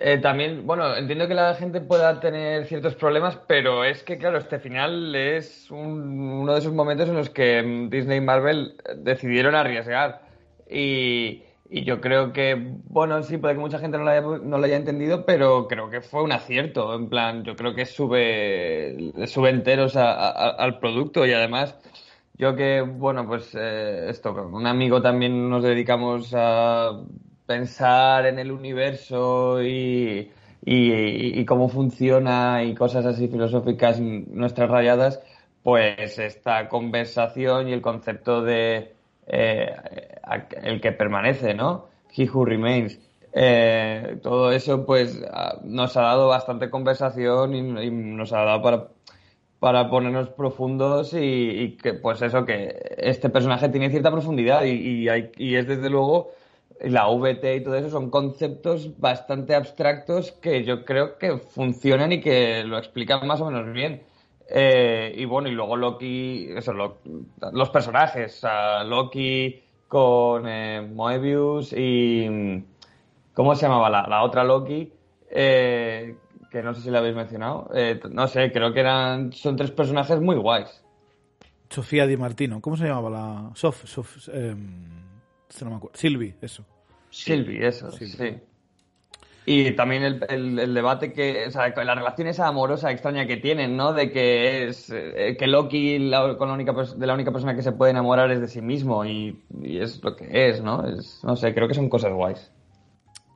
eh, 0.02 0.18
también, 0.20 0.66
bueno, 0.66 0.96
entiendo 0.96 1.28
que 1.28 1.34
la 1.34 1.56
gente 1.56 1.82
pueda 1.82 2.22
tener 2.22 2.66
ciertos 2.68 2.96
problemas, 2.96 3.38
pero 3.48 3.84
es 3.84 4.02
que, 4.02 4.18
claro, 4.18 4.38
este 4.38 4.60
final 4.60 5.14
es 5.14 5.70
uno 5.70 6.54
de 6.54 6.60
esos 6.60 6.72
momentos 6.72 7.10
en 7.10 7.16
los 7.16 7.30
que 7.30 7.88
Disney 7.90 8.20
y 8.20 8.22
Marvel 8.22 8.78
decidieron 8.96 9.56
arriesgar. 9.56 10.22
Y, 10.70 11.44
yo 11.72 12.02
creo 12.02 12.34
que, 12.34 12.56
bueno, 12.86 13.22
sí, 13.24 13.38
puede 13.38 13.56
que 13.56 13.60
mucha 13.60 13.78
gente 13.78 13.98
no 13.98 14.06
lo, 14.06 14.10
haya, 14.10 14.22
no 14.22 14.58
lo 14.58 14.66
haya 14.66 14.78
entendido, 14.78 15.26
pero 15.26 15.68
creo 15.68 15.90
que 15.90 16.02
fue 16.02 16.24
un 16.24 16.32
acierto. 16.32 16.96
En 16.96 17.10
plan, 17.10 17.44
yo 17.44 17.56
creo 17.56 17.76
que 17.76 17.86
sube, 17.86 19.12
sube 19.28 19.50
enteros 19.50 19.96
al 19.96 20.80
producto 20.80 21.26
y 21.28 21.34
además, 21.34 21.78
yo 22.40 22.56
que, 22.56 22.82
bueno, 22.82 23.28
pues 23.28 23.54
eh, 23.54 24.10
esto, 24.10 24.32
un 24.32 24.66
amigo 24.66 25.02
también 25.02 25.50
nos 25.50 25.62
dedicamos 25.62 26.34
a 26.36 27.04
pensar 27.46 28.26
en 28.26 28.40
el 28.40 28.52
universo 28.52 29.62
y, 29.62 30.32
y, 30.66 31.40
y 31.40 31.46
cómo 31.46 31.70
funciona 31.70 32.64
y 32.64 32.74
cosas 32.74 33.06
así 33.06 33.28
filosóficas, 33.28 34.00
nuestras 34.00 34.70
rayadas, 34.70 35.22
pues 35.64 36.18
esta 36.18 36.70
conversación 36.70 37.68
y 37.68 37.74
el 37.74 37.82
concepto 37.82 38.42
de 38.42 38.94
eh, 39.28 39.76
el 40.64 40.82
que 40.82 40.92
permanece, 40.92 41.54
¿no? 41.54 41.88
He 42.16 42.30
Who 42.30 42.46
Remains. 42.46 43.00
Eh, 43.32 44.18
todo 44.24 44.52
eso 44.52 44.86
pues 44.86 45.22
nos 45.64 45.96
ha 45.98 46.02
dado 46.02 46.28
bastante 46.30 46.70
conversación 46.70 47.54
y, 47.54 47.92
nos 47.92 48.34
ha 48.34 48.44
dado 48.44 48.62
para, 48.62 48.88
para 49.60 49.90
ponernos 49.90 50.30
profundos 50.30 51.14
y, 51.14 51.78
que 51.82 51.94
pues 51.94 52.22
eso 52.22 52.46
que 52.46 52.96
este 52.98 53.30
personaje 53.30 53.70
tiene 53.70 53.90
cierta 53.90 54.12
profundidad 54.12 54.64
y, 54.64 55.08
y, 55.38 55.56
es 55.56 55.68
desde 55.68 55.90
luego 55.90 56.32
la 56.80 57.08
VT 57.10 57.56
y 57.56 57.64
todo 57.64 57.76
eso 57.76 57.90
son 57.90 58.10
conceptos 58.10 58.98
bastante 59.00 59.56
abstractos 59.56 60.32
que 60.32 60.64
yo 60.64 60.86
creo 60.86 61.18
que 61.18 61.38
funcionan 61.38 62.14
y 62.14 62.22
que 62.22 62.64
lo 62.64 62.78
explican 62.78 63.28
más 63.28 63.42
o 63.42 63.52
menos 63.52 63.74
bien. 63.74 64.04
Eh, 64.52 65.14
y 65.16 65.26
bueno, 65.26 65.50
y 65.50 65.52
luego 65.52 65.76
Loki, 65.78 66.50
eso, 66.56 66.74
los 66.74 67.70
personajes, 67.70 68.42
Loki 68.86 69.62
con 69.88 70.48
eh, 70.48 70.82
Moebius 70.82 71.74
y. 71.74 72.64
¿Cómo 73.34 73.56
se 73.56 73.68
llamaba 73.68 73.90
la, 73.90 74.24
otra 74.24 74.44
Loki? 74.44 74.92
Eh, 75.30 76.16
que 76.50 76.62
no 76.64 76.74
sé 76.74 76.82
si 76.82 76.90
la 76.90 77.00
habéis 77.00 77.16
mencionado. 77.16 77.70
no 78.10 78.28
sé, 78.28 78.52
creo 78.52 78.74
que 78.74 78.80
eran 78.80 79.32
son 79.34 79.56
tres 79.56 79.72
personajes 79.72 80.20
muy 80.20 80.36
guays. 80.36 80.84
Sofía 81.70 82.08
Di 82.08 82.18
Martino, 82.18 82.62
¿cómo 82.62 82.76
se 82.78 82.86
llamaba 82.86 83.10
la. 83.10 83.52
Sof, 83.54 83.86
Sof 83.86 84.28
em, 84.34 84.90
no 85.62 85.70
me 85.70 85.76
acuerdo. 85.76 85.98
Silvi, 85.98 86.36
eso. 86.42 86.66
Silvi, 87.10 87.64
eso, 87.64 87.92
sí. 87.92 88.08
Y 89.46 89.72
también 89.72 90.04
el, 90.04 90.74
debate 90.76 91.12
que, 91.12 91.46
o 91.48 91.52
sea, 91.52 91.74
la 91.84 91.96
relación 91.96 92.28
esa 92.28 92.48
amorosa 92.48 92.92
extraña 92.92 93.26
que 93.26 93.38
tienen, 93.38 93.76
¿no? 93.76 93.94
De 93.94 94.12
que 94.12 94.68
es 94.68 94.92
eh, 94.92 95.38
que 95.40 95.48
Loki 95.48 95.98
la, 95.98 96.38
con 96.38 96.50
la 96.50 96.54
única, 96.54 96.72
de 96.72 97.08
la 97.08 97.16
única 97.16 97.32
persona 97.32 97.56
que 97.56 97.64
se 97.64 97.72
puede 97.72 97.92
enamorar 97.92 98.30
es 98.30 98.42
de 98.42 98.48
sí 98.48 98.62
mismo 98.62 99.06
y, 99.06 99.42
es 99.64 100.04
lo 100.04 100.16
que 100.16 100.50
es, 100.50 100.62
¿no? 100.62 100.86
Es, 100.86 101.24
no 101.24 101.36
sé, 101.36 101.54
creo 101.56 101.68
que 101.68 101.74
son 101.74 101.90
cosas 101.90 102.14
guays. 102.14 102.52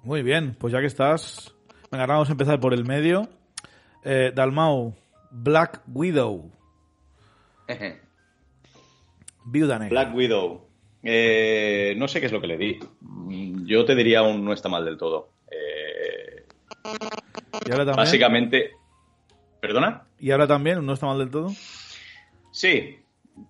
Muy 0.03 0.22
bien, 0.22 0.55
pues 0.59 0.72
ya 0.72 0.82
que 0.82 0.86
estás, 0.86 1.53
venga, 1.94 2.06
vamos 2.08 2.30
a 2.30 2.32
empezar 2.32 2.60
por 2.60 2.74
el 2.74 2.86
medio. 2.86 3.30
Eh, 4.04 4.32
Dalmau, 4.36 4.96
Black 5.32 5.82
Widow. 5.88 6.52
Viuda 9.46 9.78
Black 9.78 10.16
Widow. 10.16 10.68
Eh, 11.04 11.94
no 11.98 12.08
sé 12.08 12.20
qué 12.20 12.26
es 12.26 12.32
lo 12.32 12.41
que 12.41 12.48
le 12.48 12.58
di. 12.58 12.80
Yo 13.66 13.86
te 13.86 13.96
diría 13.96 14.24
un 14.24 14.44
no 14.44 14.54
está 14.54 14.70
mal 14.70 14.86
del 14.86 14.98
todo. 14.98 15.30
¿Y 17.66 17.72
ahora 17.72 17.86
también? 17.86 17.96
Básicamente. 17.96 18.72
¿Perdona? 19.60 20.08
¿Y 20.20 20.32
ahora 20.32 20.48
también? 20.48 20.86
¿No 20.86 20.94
está 20.94 21.06
mal 21.06 21.20
del 21.20 21.30
todo? 21.30 21.52
Sí, 22.52 23.00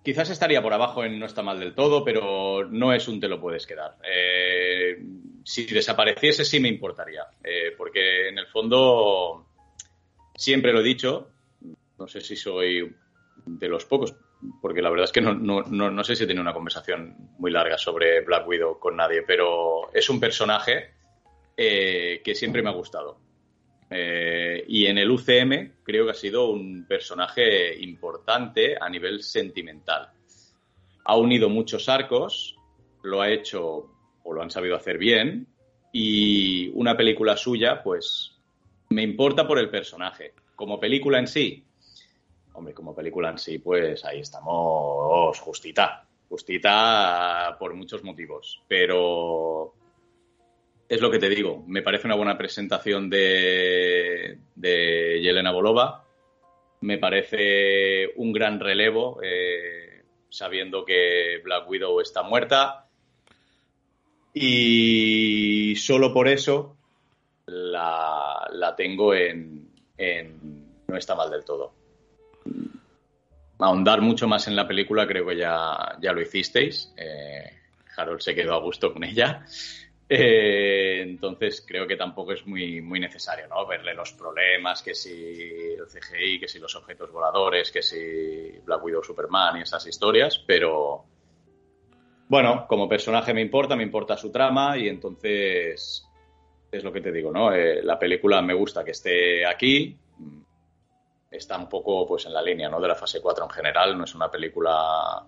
quizás 0.02 0.30
estaría 0.30 0.62
por 0.62 0.72
abajo 0.72 1.04
en 1.04 1.18
no 1.18 1.26
está 1.26 1.42
mal 1.42 1.58
del 1.58 1.74
todo, 1.74 2.04
pero 2.04 2.68
no 2.70 2.92
es 2.92 3.08
un 3.08 3.20
te 3.20 3.28
lo 3.28 3.40
puedes 3.40 3.66
quedar. 3.66 3.96
Eh, 4.04 5.02
si 5.44 5.66
desapareciese 5.66 6.44
sí 6.44 6.58
me 6.58 6.68
importaría, 6.68 7.26
eh, 7.42 7.74
porque 7.76 8.28
en 8.28 8.38
el 8.38 8.46
fondo 8.46 9.46
siempre 10.34 10.72
lo 10.72 10.80
he 10.80 10.84
dicho, 10.84 11.30
no 11.98 12.08
sé 12.08 12.20
si 12.20 12.34
soy 12.34 12.92
de 13.46 13.68
los 13.68 13.84
pocos, 13.84 14.14
porque 14.60 14.82
la 14.82 14.90
verdad 14.90 15.04
es 15.04 15.12
que 15.12 15.20
no, 15.20 15.34
no 15.34 16.04
sé 16.04 16.16
si 16.16 16.24
he 16.24 16.26
tenido 16.26 16.42
una 16.42 16.52
conversación 16.52 17.14
muy 17.38 17.50
larga 17.50 17.78
sobre 17.78 18.22
Black 18.22 18.48
Widow 18.48 18.78
con 18.78 18.96
nadie, 18.96 19.22
pero 19.22 19.92
es 19.92 20.08
un 20.10 20.18
personaje 20.18 20.94
eh, 21.56 22.20
que 22.24 22.34
siempre 22.34 22.62
me 22.62 22.70
ha 22.70 22.72
gustado. 22.72 23.18
Eh, 23.88 24.64
y 24.66 24.86
en 24.86 24.98
el 24.98 25.10
UCM 25.10 25.74
creo 25.84 26.04
que 26.04 26.10
ha 26.10 26.14
sido 26.14 26.50
un 26.50 26.84
personaje 26.84 27.76
importante 27.80 28.76
a 28.80 28.88
nivel 28.88 29.22
sentimental. 29.22 30.10
Ha 31.04 31.16
unido 31.16 31.48
muchos 31.48 31.88
arcos, 31.88 32.56
lo 33.02 33.20
ha 33.20 33.30
hecho 33.30 33.93
o 34.24 34.32
lo 34.32 34.42
han 34.42 34.50
sabido 34.50 34.76
hacer 34.76 34.98
bien, 34.98 35.46
y 35.92 36.68
una 36.74 36.96
película 36.96 37.36
suya, 37.36 37.82
pues 37.82 38.32
me 38.90 39.02
importa 39.02 39.46
por 39.46 39.58
el 39.58 39.70
personaje. 39.70 40.32
Como 40.56 40.80
película 40.80 41.18
en 41.18 41.28
sí, 41.28 41.64
hombre, 42.54 42.74
como 42.74 42.94
película 42.94 43.30
en 43.30 43.38
sí, 43.38 43.58
pues 43.58 44.04
ahí 44.04 44.20
estamos 44.20 45.38
justita, 45.40 46.06
justita 46.28 47.56
por 47.58 47.74
muchos 47.74 48.02
motivos, 48.02 48.62
pero 48.66 49.74
es 50.88 51.00
lo 51.00 51.10
que 51.10 51.18
te 51.18 51.28
digo, 51.28 51.64
me 51.66 51.82
parece 51.82 52.06
una 52.06 52.16
buena 52.16 52.38
presentación 52.38 53.10
de, 53.10 54.38
de 54.54 55.20
Yelena 55.20 55.52
Bolova, 55.52 56.04
me 56.80 56.98
parece 56.98 58.12
un 58.16 58.32
gran 58.32 58.60
relevo, 58.60 59.20
eh, 59.22 60.04
sabiendo 60.28 60.84
que 60.84 61.40
Black 61.42 61.68
Widow 61.68 62.00
está 62.00 62.22
muerta, 62.22 62.83
y 64.34 65.76
solo 65.76 66.12
por 66.12 66.26
eso 66.26 66.76
la, 67.46 68.48
la 68.52 68.74
tengo 68.74 69.14
en, 69.14 69.70
No 70.88 70.96
está 70.96 71.14
mal 71.14 71.30
del 71.30 71.44
todo. 71.44 71.72
Ahondar 73.58 74.00
mucho 74.00 74.26
más 74.26 74.48
en 74.48 74.56
la 74.56 74.66
película 74.66 75.06
creo 75.06 75.24
que 75.26 75.36
ya, 75.36 75.96
ya 76.00 76.12
lo 76.12 76.20
hicisteis. 76.20 76.92
Eh, 76.96 77.48
Harold 77.96 78.20
se 78.20 78.34
quedó 78.34 78.54
a 78.54 78.60
gusto 78.60 78.92
con 78.92 79.04
ella. 79.04 79.46
Eh, 80.08 81.00
entonces 81.00 81.64
creo 81.66 81.86
que 81.86 81.96
tampoco 81.96 82.32
es 82.32 82.44
muy, 82.46 82.82
muy 82.82 83.00
necesario, 83.00 83.46
¿no? 83.46 83.66
Verle 83.66 83.94
los 83.94 84.12
problemas, 84.12 84.82
que 84.82 84.94
si 84.94 85.10
el 85.78 85.86
CGI, 85.86 86.40
que 86.40 86.48
si 86.48 86.58
los 86.58 86.74
objetos 86.74 87.10
voladores, 87.10 87.70
que 87.70 87.82
si 87.82 88.58
Black 88.64 88.84
Widow 88.84 89.02
Superman 89.02 89.58
y 89.58 89.62
esas 89.62 89.86
historias, 89.86 90.38
pero 90.46 91.04
bueno, 92.28 92.66
como 92.66 92.88
personaje 92.88 93.34
me 93.34 93.42
importa, 93.42 93.76
me 93.76 93.82
importa 93.82 94.16
su 94.16 94.30
trama 94.30 94.76
y 94.78 94.88
entonces 94.88 96.06
es 96.70 96.84
lo 96.84 96.92
que 96.92 97.00
te 97.00 97.12
digo, 97.12 97.30
¿no? 97.30 97.52
Eh, 97.52 97.82
la 97.82 97.98
película 97.98 98.42
me 98.42 98.54
gusta 98.54 98.84
que 98.84 98.92
esté 98.92 99.46
aquí, 99.46 99.96
está 101.30 101.58
un 101.58 101.68
poco 101.68 102.06
pues 102.06 102.26
en 102.26 102.32
la 102.32 102.42
línea, 102.42 102.68
¿no? 102.68 102.80
De 102.80 102.88
la 102.88 102.94
fase 102.94 103.20
4 103.20 103.44
en 103.44 103.50
general, 103.50 103.96
no 103.96 104.04
es 104.04 104.14
una 104.14 104.30
película 104.30 105.24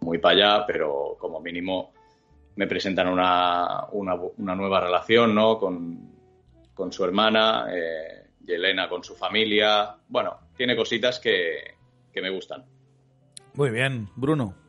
muy 0.00 0.18
para 0.18 0.34
allá, 0.34 0.66
pero 0.66 1.16
como 1.18 1.40
mínimo 1.40 1.92
me 2.56 2.66
presentan 2.66 3.08
una, 3.08 3.86
una, 3.92 4.54
nueva 4.54 4.80
relación, 4.80 5.34
¿no? 5.34 5.58
Con, 5.58 6.14
su 6.90 7.04
hermana, 7.04 7.66
eh, 7.70 8.30
Yelena 8.40 8.88
con 8.88 9.02
su 9.02 9.14
familia. 9.14 9.96
Bueno, 10.08 10.38
tiene 10.56 10.76
cositas 10.76 11.18
que, 11.18 11.74
que 12.12 12.22
me 12.22 12.30
gustan. 12.30 12.64
Muy 13.54 13.70
bien, 13.70 14.08
Bruno. 14.14 14.65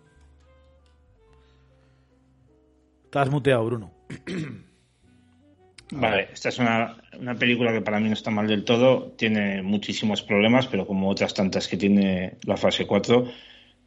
Estás 3.07 3.29
muteado, 3.29 3.63
Bruno. 3.63 3.93
Vale, 5.91 6.27
esta 6.33 6.49
es 6.49 6.59
una, 6.59 6.97
una, 7.17 7.35
película 7.35 7.71
que 7.71 7.79
para 7.79 8.01
mí 8.01 8.09
no 8.09 8.13
está 8.13 8.31
mal 8.31 8.47
del 8.47 8.65
todo, 8.65 9.13
tiene 9.13 9.61
muchísimos 9.61 10.21
problemas, 10.21 10.67
pero 10.67 10.85
como 10.85 11.09
otras 11.09 11.33
tantas 11.33 11.69
que 11.69 11.77
tiene 11.77 12.35
la 12.43 12.57
fase 12.57 12.85
4, 12.85 13.25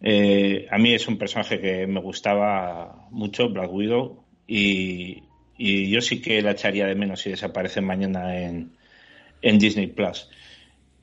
Eh, 0.02 0.66
a 0.70 0.78
mí 0.78 0.94
es 0.94 1.06
un 1.06 1.18
personaje 1.18 1.60
que 1.60 1.86
me 1.86 2.00
gustaba 2.00 3.06
mucho, 3.10 3.50
Black 3.50 3.70
Widow, 3.70 4.24
y, 4.46 5.24
yo 5.58 6.00
sí 6.00 6.22
que 6.22 6.40
la 6.40 6.52
echaría 6.52 6.86
de 6.86 6.94
menos 6.94 7.20
si 7.20 7.28
desaparece 7.28 7.82
mañana 7.82 8.40
en, 8.40 8.72
en 9.42 9.58
Disney 9.58 9.88
Plus. 9.88 10.30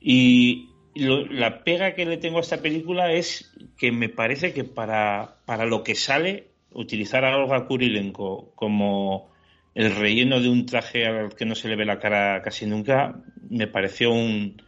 Y 0.00 0.70
la 0.96 1.62
pega 1.62 1.94
que 1.94 2.04
le 2.04 2.16
tengo 2.16 2.38
a 2.38 2.40
esta 2.40 2.60
película 2.60 3.12
es 3.12 3.54
que 3.76 3.92
me 3.92 4.08
parece 4.08 4.52
que 4.52 4.64
para, 4.64 5.36
para 5.46 5.64
lo 5.64 5.84
que 5.84 5.94
sale, 5.94 6.48
utilizar 6.78 7.24
a 7.24 7.36
Olga 7.36 7.66
Kurilenko 7.66 8.52
como 8.54 9.30
el 9.74 9.94
relleno 9.94 10.40
de 10.40 10.48
un 10.48 10.64
traje 10.64 11.06
al 11.06 11.34
que 11.34 11.44
no 11.44 11.54
se 11.54 11.68
le 11.68 11.76
ve 11.76 11.84
la 11.84 11.98
cara 11.98 12.40
casi 12.42 12.66
nunca, 12.66 13.16
me 13.50 13.66
pareció 13.66 14.12
un 14.12 14.62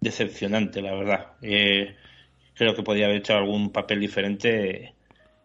decepcionante, 0.00 0.80
la 0.80 0.94
verdad. 0.94 1.26
Eh, 1.42 1.94
creo 2.54 2.74
que 2.74 2.82
podía 2.82 3.06
haber 3.06 3.18
hecho 3.18 3.34
algún 3.34 3.70
papel 3.70 4.00
diferente 4.00 4.94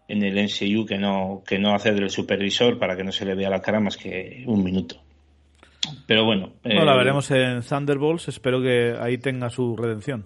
en 0.07 0.23
el 0.23 0.35
NCU 0.35 0.85
que 0.85 0.97
no, 0.97 1.43
que 1.45 1.59
no 1.59 1.73
hacer 1.73 1.95
del 1.95 2.09
supervisor 2.09 2.79
para 2.79 2.95
que 2.95 3.03
no 3.03 3.11
se 3.11 3.25
le 3.25 3.35
vea 3.35 3.49
la 3.49 3.61
cara 3.61 3.79
más 3.79 3.97
que 3.97 4.43
un 4.47 4.63
minuto. 4.63 5.01
Pero 6.05 6.25
bueno. 6.25 6.53
bueno 6.63 6.85
la 6.85 6.93
eh, 6.93 6.97
veremos 6.97 7.29
en 7.31 7.61
Thunderbolts. 7.61 8.27
Espero 8.29 8.61
que 8.61 8.95
ahí 8.99 9.17
tenga 9.17 9.49
su 9.49 9.75
redención. 9.75 10.25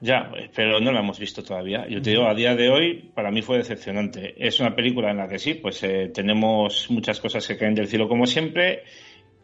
Ya, 0.00 0.32
pero 0.54 0.80
no 0.80 0.92
la 0.92 1.00
hemos 1.00 1.18
visto 1.18 1.42
todavía. 1.42 1.86
Yo 1.86 2.00
te 2.00 2.10
digo, 2.10 2.26
a 2.26 2.34
día 2.34 2.54
de 2.54 2.70
hoy, 2.70 3.10
para 3.14 3.30
mí 3.30 3.42
fue 3.42 3.58
decepcionante. 3.58 4.34
Es 4.38 4.58
una 4.58 4.74
película 4.74 5.10
en 5.10 5.18
la 5.18 5.28
que 5.28 5.38
sí, 5.38 5.54
pues 5.54 5.82
eh, 5.82 6.10
tenemos 6.12 6.90
muchas 6.90 7.20
cosas 7.20 7.46
que 7.46 7.58
caen 7.58 7.74
del 7.74 7.86
cielo 7.86 8.08
como 8.08 8.26
siempre 8.26 8.84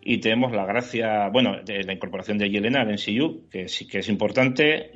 y 0.01 0.19
tenemos 0.19 0.53
la 0.53 0.65
gracia, 0.65 1.29
bueno, 1.29 1.63
de 1.65 1.83
la 1.83 1.93
incorporación 1.93 2.39
de 2.39 2.49
Yelena 2.49 2.83
al 2.83 2.93
NCU, 2.93 3.49
que 3.51 3.69
sí 3.69 3.87
que 3.87 3.99
es 3.99 4.09
importante, 4.09 4.93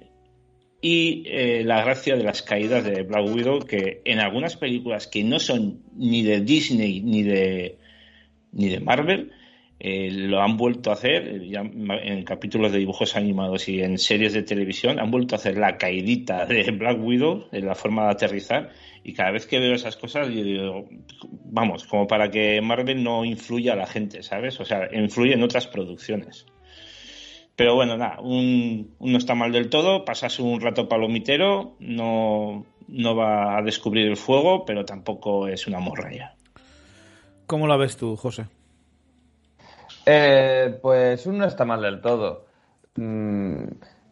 y 0.81 1.25
eh, 1.27 1.63
la 1.65 1.83
gracia 1.83 2.17
de 2.17 2.23
las 2.23 2.43
caídas 2.43 2.85
de 2.85 3.03
Black 3.03 3.27
Widow, 3.27 3.59
que 3.59 4.01
en 4.05 4.21
algunas 4.21 4.57
películas 4.57 5.09
que 5.09 5.25
no 5.25 5.39
son 5.41 5.83
ni 5.95 6.23
de 6.23 6.41
Disney 6.41 7.01
ni 7.03 7.23
de, 7.23 7.79
ni 8.53 8.69
de 8.69 8.81
Marvel, 8.81 9.33
eh, 9.83 10.11
lo 10.11 10.43
han 10.43 10.59
vuelto 10.59 10.91
a 10.91 10.93
hacer 10.93 11.27
eh, 11.27 11.53
en 11.55 12.23
capítulos 12.23 12.71
de 12.71 12.79
dibujos 12.79 13.17
animados 13.17 13.67
y 13.67 13.81
en 13.81 13.97
series 13.97 14.35
de 14.35 14.43
televisión, 14.43 15.01
han 15.01 15.11
vuelto 15.11 15.35
a 15.35 15.39
hacer 15.39 15.57
la 15.57 15.79
caidita 15.79 16.45
de 16.45 16.71
Black 16.73 17.03
Widow 17.03 17.47
en 17.51 17.65
la 17.65 17.75
forma 17.75 18.05
de 18.05 18.11
aterrizar 18.11 18.71
y 19.03 19.15
cada 19.15 19.31
vez 19.31 19.47
que 19.47 19.59
veo 19.59 19.75
esas 19.75 19.97
cosas 19.97 20.29
yo 20.29 20.45
digo, 20.45 20.85
vamos, 21.45 21.85
como 21.85 22.07
para 22.07 22.31
que 22.31 22.61
Marvel 22.61 23.03
no 23.03 23.25
influya 23.25 23.73
a 23.73 23.77
la 23.77 23.87
gente, 23.87 24.23
¿sabes? 24.23 24.61
O 24.61 24.67
sea, 24.67 24.91
influye 24.93 25.33
en 25.33 25.43
otras 25.43 25.67
producciones. 25.67 26.45
Pero 27.57 27.75
bueno, 27.75 27.97
nada, 27.97 28.21
un, 28.21 28.97
no 29.01 29.17
está 29.17 29.35
mal 29.35 29.51
del 29.51 29.71
todo, 29.71 30.05
pasas 30.05 30.39
un 30.41 30.61
rato 30.61 30.89
palomitero, 30.89 31.77
no, 31.79 32.67
no 32.87 33.17
va 33.17 33.57
a 33.57 33.63
descubrir 33.63 34.07
el 34.07 34.19
fuego, 34.19 34.67
pero 34.67 34.85
tampoco 34.85 35.49
es 35.49 35.67
una 35.67 35.81
morralla. 35.81 36.35
¿Cómo 37.47 37.67
la 37.67 37.79
ves 37.79 37.97
tú, 37.97 38.17
José? 38.17 38.45
Eh, 40.07 40.79
pues 40.83 41.27
uno 41.27 41.45
está 41.45 41.65
mal 41.65 41.83
del 41.83 42.01
todo. 42.01 42.47
Mm, 42.97 43.65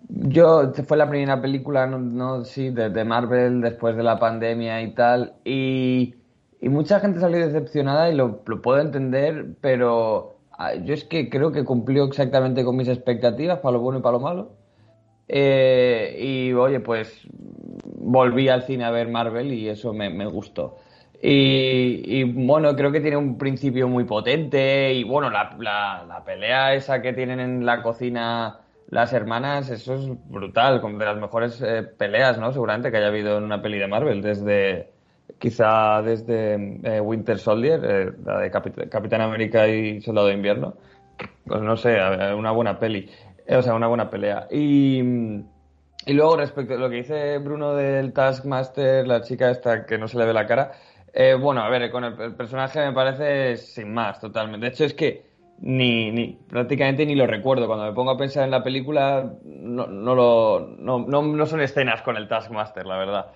yo 0.09 0.73
fue 0.87 0.97
la 0.97 1.09
primera 1.09 1.41
película, 1.41 1.87
no, 1.87 2.45
sí, 2.45 2.71
de, 2.71 3.05
Marvel 3.05 3.61
después 3.61 3.97
de 3.97 4.03
la 4.03 4.19
pandemia 4.19 4.83
y 4.83 4.95
tal, 4.95 5.35
y, 5.45 6.15
mucha 6.63 7.01
gente 7.01 7.21
salió 7.21 7.39
decepcionada 7.39 8.11
y 8.11 8.15
lo, 8.17 8.43
puedo 8.43 8.81
entender, 8.81 9.57
pero 9.61 10.39
ah, 10.53 10.75
yo 10.75 10.95
es 10.95 11.05
que 11.05 11.29
creo 11.31 11.53
que 11.53 11.65
cumplió 11.65 12.05
exactamente 12.05 12.65
con 12.65 12.77
mis 12.77 12.89
expectativas, 12.89 13.61
para 13.61 13.73
lo 13.73 13.81
bueno 13.81 13.99
y 14.01 14.03
para 14.03 14.13
lo 14.15 14.21
malo. 14.21 14.51
Eh, 15.29 16.17
y 16.21 16.53
oye, 16.55 16.81
pues 16.81 17.21
volví 17.85 18.49
al 18.49 18.63
cine 18.65 18.85
a 18.85 18.91
ver 18.91 19.09
Marvel 19.09 19.53
y 19.53 19.69
eso 19.69 19.93
me 19.93 20.27
gustó. 20.27 20.79
Y, 21.21 22.23
bueno, 22.25 22.77
creo 22.77 22.93
que 22.93 23.01
tiene 23.01 23.17
un 23.17 23.39
principio 23.39 23.89
muy 23.89 24.05
potente 24.05 24.93
y 24.95 25.03
bueno, 25.03 25.31
la, 25.31 25.57
la, 26.07 26.23
pelea 26.25 26.75
esa 26.75 27.03
que 27.03 27.13
tienen 27.13 27.41
en 27.41 27.67
la 27.67 27.83
cocina 27.83 28.61
las 28.91 29.13
hermanas, 29.13 29.69
eso 29.71 29.95
es 29.95 30.31
brutal, 30.31 30.81
como 30.81 30.97
de 30.99 31.05
las 31.05 31.19
mejores 31.19 31.61
eh, 31.61 31.83
peleas, 31.83 32.39
¿no? 32.39 32.53
Seguramente 32.53 32.91
que 32.91 32.99
haya 32.99 33.09
habido 33.09 33.37
en 33.37 33.45
una 33.45 33.61
peli 33.61 33.79
de 33.79 33.89
Marvel, 33.89 34.23
desde 34.23 34.91
quizá 35.39 36.01
desde 36.03 36.79
eh, 36.85 37.01
Winter 37.01 37.39
Soldier, 37.39 37.81
eh, 37.85 38.13
la 38.25 38.39
de 38.39 38.51
Capitán 38.51 39.21
América 39.21 39.69
y 39.69 40.01
Soldado 40.01 40.29
de 40.29 40.35
Invierno. 40.35 40.75
Pues 41.45 41.61
no 41.61 41.77
sé, 41.77 41.99
una 42.35 42.53
buena 42.53 42.79
peli, 42.79 43.11
o 43.49 43.61
sea, 43.61 43.75
una 43.75 43.89
buena 43.89 44.09
pelea. 44.09 44.47
Y, 44.51 45.01
y 46.07 46.13
luego 46.13 46.37
respecto 46.37 46.75
a 46.75 46.79
lo 46.79 46.89
que 46.89 46.97
dice 46.97 47.39
Bruno 47.39 47.75
del 47.75 48.13
Taskmaster, 48.13 49.07
la 49.07 49.21
chica 49.23 49.51
esta 49.51 49.85
que 49.85 49.99
no 49.99 50.09
se 50.09 50.17
le 50.17 50.25
ve 50.27 50.33
la 50.33 50.47
cara, 50.47 50.73
eh, 51.13 51.35
bueno, 51.35 51.63
a 51.63 51.69
ver, 51.69 51.91
con 51.91 52.05
el, 52.05 52.35
personaje 52.35 52.81
me 52.81 52.93
parece 52.93 53.57
sin 53.57 53.93
más, 53.93 54.21
totalmente. 54.21 54.67
De 54.67 54.73
hecho, 54.73 54.85
es 54.85 54.95
que 54.95 55.27
ni, 55.61 56.11
ni 56.11 56.39
prácticamente 56.49 57.05
ni 57.07 57.15
lo 57.15 57.27
recuerdo. 57.27 57.67
Cuando 57.67 57.87
me 57.87 57.93
pongo 57.93 58.13
a 58.13 58.17
pensar 58.17 58.45
en 58.45 58.51
la 58.51 58.63
película, 58.63 59.33
no, 59.45 59.87
no, 59.87 60.15
lo, 60.15 60.75
no, 60.79 60.99
no, 60.99 61.47
son 61.47 61.61
escenas 61.61 62.03
con 62.03 62.17
el 62.17 62.29
Taskmaster, 62.29 62.87
la 62.87 62.99
verdad. 62.99 63.27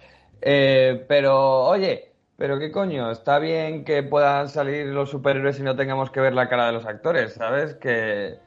Eh, 0.40 1.04
pero, 1.08 1.64
oye, 1.64 2.12
pero 2.36 2.58
qué 2.58 2.72
coño, 2.72 3.10
está 3.10 3.38
bien 3.38 3.84
que 3.84 4.02
puedan 4.02 4.48
salir 4.48 4.86
los 4.86 5.10
superhéroes 5.10 5.58
y 5.60 5.62
no 5.62 5.76
tengamos 5.76 6.10
que 6.10 6.20
ver 6.20 6.34
la 6.34 6.48
cara 6.48 6.66
de 6.66 6.72
los 6.72 6.86
actores, 6.86 7.34
¿sabes? 7.34 7.74
Que 7.74 8.38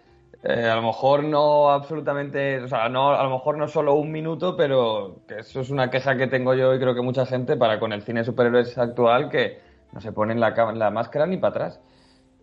eh, 0.48 0.70
a 0.70 0.76
lo 0.76 0.84
mejor 0.84 1.24
no 1.24 1.72
absolutamente, 1.72 2.62
o 2.62 2.68
sea, 2.68 2.88
no, 2.88 3.10
a 3.16 3.24
lo 3.24 3.32
mejor 3.32 3.58
no 3.58 3.68
solo 3.68 3.96
un 3.96 4.12
minuto, 4.12 4.56
pero 4.56 5.24
eso 5.28 5.62
es 5.62 5.72
una 5.72 5.90
queja 5.90 6.16
que 6.16 6.28
tengo 6.28 6.54
yo 6.54 6.72
y 6.76 6.80
creo 6.80 6.94
que 6.94 7.02
mucha 7.02 7.26
gente 7.26 7.58
para 7.58 7.80
con 7.80 7.92
el 7.92 8.04
cine 8.04 8.20
de 8.20 8.26
superhéroes 8.26 8.78
actual 8.78 9.30
que 9.30 9.58
no 9.92 10.00
se 10.00 10.12
ponen 10.12 10.40
la, 10.40 10.52
la 10.76 10.92
máscara 10.92 11.26
ni 11.26 11.38
para 11.38 11.50
atrás. 11.50 11.82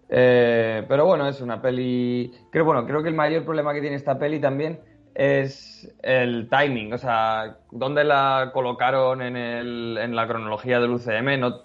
Eh, 0.08 0.84
pero 0.88 1.06
bueno, 1.06 1.28
es 1.28 1.40
una 1.40 1.62
peli. 1.62 2.32
Creo, 2.50 2.64
bueno, 2.64 2.84
creo 2.86 3.04
que 3.04 3.08
el 3.08 3.14
mayor 3.14 3.44
problema 3.44 3.72
que 3.72 3.80
tiene 3.80 3.94
esta 3.94 4.18
peli 4.18 4.40
también 4.40 4.80
es 5.14 5.88
el 6.02 6.48
timing, 6.48 6.92
o 6.94 6.98
sea, 6.98 7.58
dónde 7.70 8.02
la 8.02 8.50
colocaron 8.52 9.22
en, 9.22 9.36
el, 9.36 9.96
en 9.98 10.16
la 10.16 10.26
cronología 10.26 10.80
del 10.80 10.90
UCM. 10.90 11.38
No, 11.38 11.62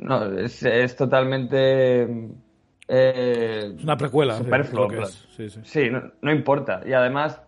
no 0.00 0.38
es, 0.38 0.64
es 0.64 0.96
totalmente 0.96 2.08
eh, 2.92 3.72
es 3.76 3.84
una 3.84 3.96
precuela. 3.96 4.34
Sí, 5.62 5.90
no, 6.20 6.32
importa. 6.32 6.82
Y 6.84 6.92
además, 6.92 7.40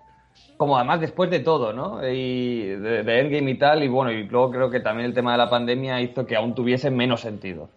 como 0.57 0.77
además 0.77 1.01
después 1.01 1.31
de 1.31 1.41
todo, 1.41 1.73
¿no? 1.73 2.01
Y 2.09 2.69
de, 2.69 3.01
Endgame 3.01 3.51
y 3.51 3.59
tal, 3.59 3.83
y 3.83 3.89
bueno, 3.89 4.13
y 4.13 4.23
luego 4.29 4.53
creo 4.53 4.71
que 4.71 4.79
también 4.79 5.07
el 5.07 5.15
tema 5.15 5.33
de 5.33 5.39
la 5.39 5.51
pandemia 5.51 6.01
hizo 6.01 6.25
que 6.27 6.37
aún 6.37 6.55
tuviese 6.55 6.93
menos 6.93 7.23
sentido. 7.23 7.71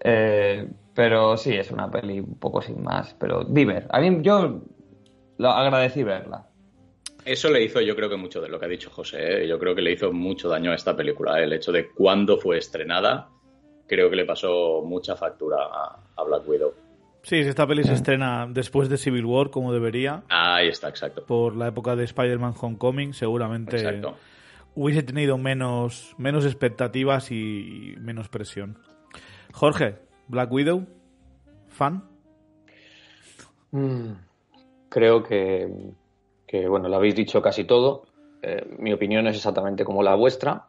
Eh, 0.00 0.68
pero 0.94 1.38
sí, 1.38 1.54
es 1.54 1.70
una 1.70 1.90
peli 1.90 2.20
un 2.20 2.38
poco 2.38 2.60
sin 2.60 2.82
más, 2.82 3.16
pero 3.18 3.42
diver. 3.42 3.86
A 3.88 4.00
mí 4.00 4.18
yo 4.20 4.60
lo 5.38 5.48
agradecí 5.48 6.02
verla. 6.02 6.46
Eso 7.24 7.48
le 7.48 7.62
hizo, 7.62 7.80
yo 7.80 7.96
creo 7.96 8.10
que 8.10 8.16
mucho 8.16 8.42
de 8.42 8.50
lo 8.50 8.60
que 8.60 8.66
ha 8.66 8.68
dicho 8.68 8.90
José. 8.90 9.44
¿eh? 9.44 9.48
Yo 9.48 9.58
creo 9.58 9.74
que 9.74 9.82
le 9.82 9.92
hizo 9.92 10.12
mucho 10.12 10.50
daño 10.50 10.72
a 10.72 10.74
esta 10.74 10.94
película. 10.94 11.42
El 11.42 11.54
hecho 11.54 11.72
de 11.72 11.88
cuándo 11.88 12.36
fue 12.36 12.58
estrenada, 12.58 13.30
creo 13.86 14.10
que 14.10 14.16
le 14.16 14.26
pasó 14.26 14.82
mucha 14.84 15.16
factura 15.16 15.56
a 16.16 16.22
Black 16.22 16.46
Widow. 16.46 16.74
Sí, 17.28 17.42
si 17.42 17.50
esta 17.50 17.66
peli 17.66 17.84
se 17.84 17.92
estrena 17.92 18.46
después 18.48 18.88
de 18.88 18.96
Civil 18.96 19.26
War, 19.26 19.50
como 19.50 19.70
debería. 19.70 20.22
Ahí 20.30 20.68
está, 20.68 20.88
exacto. 20.88 21.26
Por 21.26 21.56
la 21.56 21.68
época 21.68 21.94
de 21.94 22.04
Spider-Man 22.04 22.54
Homecoming, 22.58 23.12
seguramente 23.12 24.00
hubiese 24.74 25.02
tenido 25.02 25.36
menos, 25.36 26.14
menos 26.16 26.46
expectativas 26.46 27.30
y 27.30 27.96
menos 27.98 28.30
presión. 28.30 28.78
Jorge, 29.52 29.98
Black 30.28 30.50
Widow, 30.50 30.86
¿fan? 31.66 32.08
Mm, 33.72 34.12
creo 34.88 35.22
que, 35.22 35.68
bueno, 36.66 36.88
lo 36.88 36.96
habéis 36.96 37.14
dicho 37.14 37.42
casi 37.42 37.64
todo. 37.64 38.06
Eh, 38.40 38.74
mi 38.78 38.90
opinión 38.94 39.26
es 39.26 39.36
exactamente 39.36 39.84
como 39.84 40.02
la 40.02 40.14
vuestra. 40.14 40.68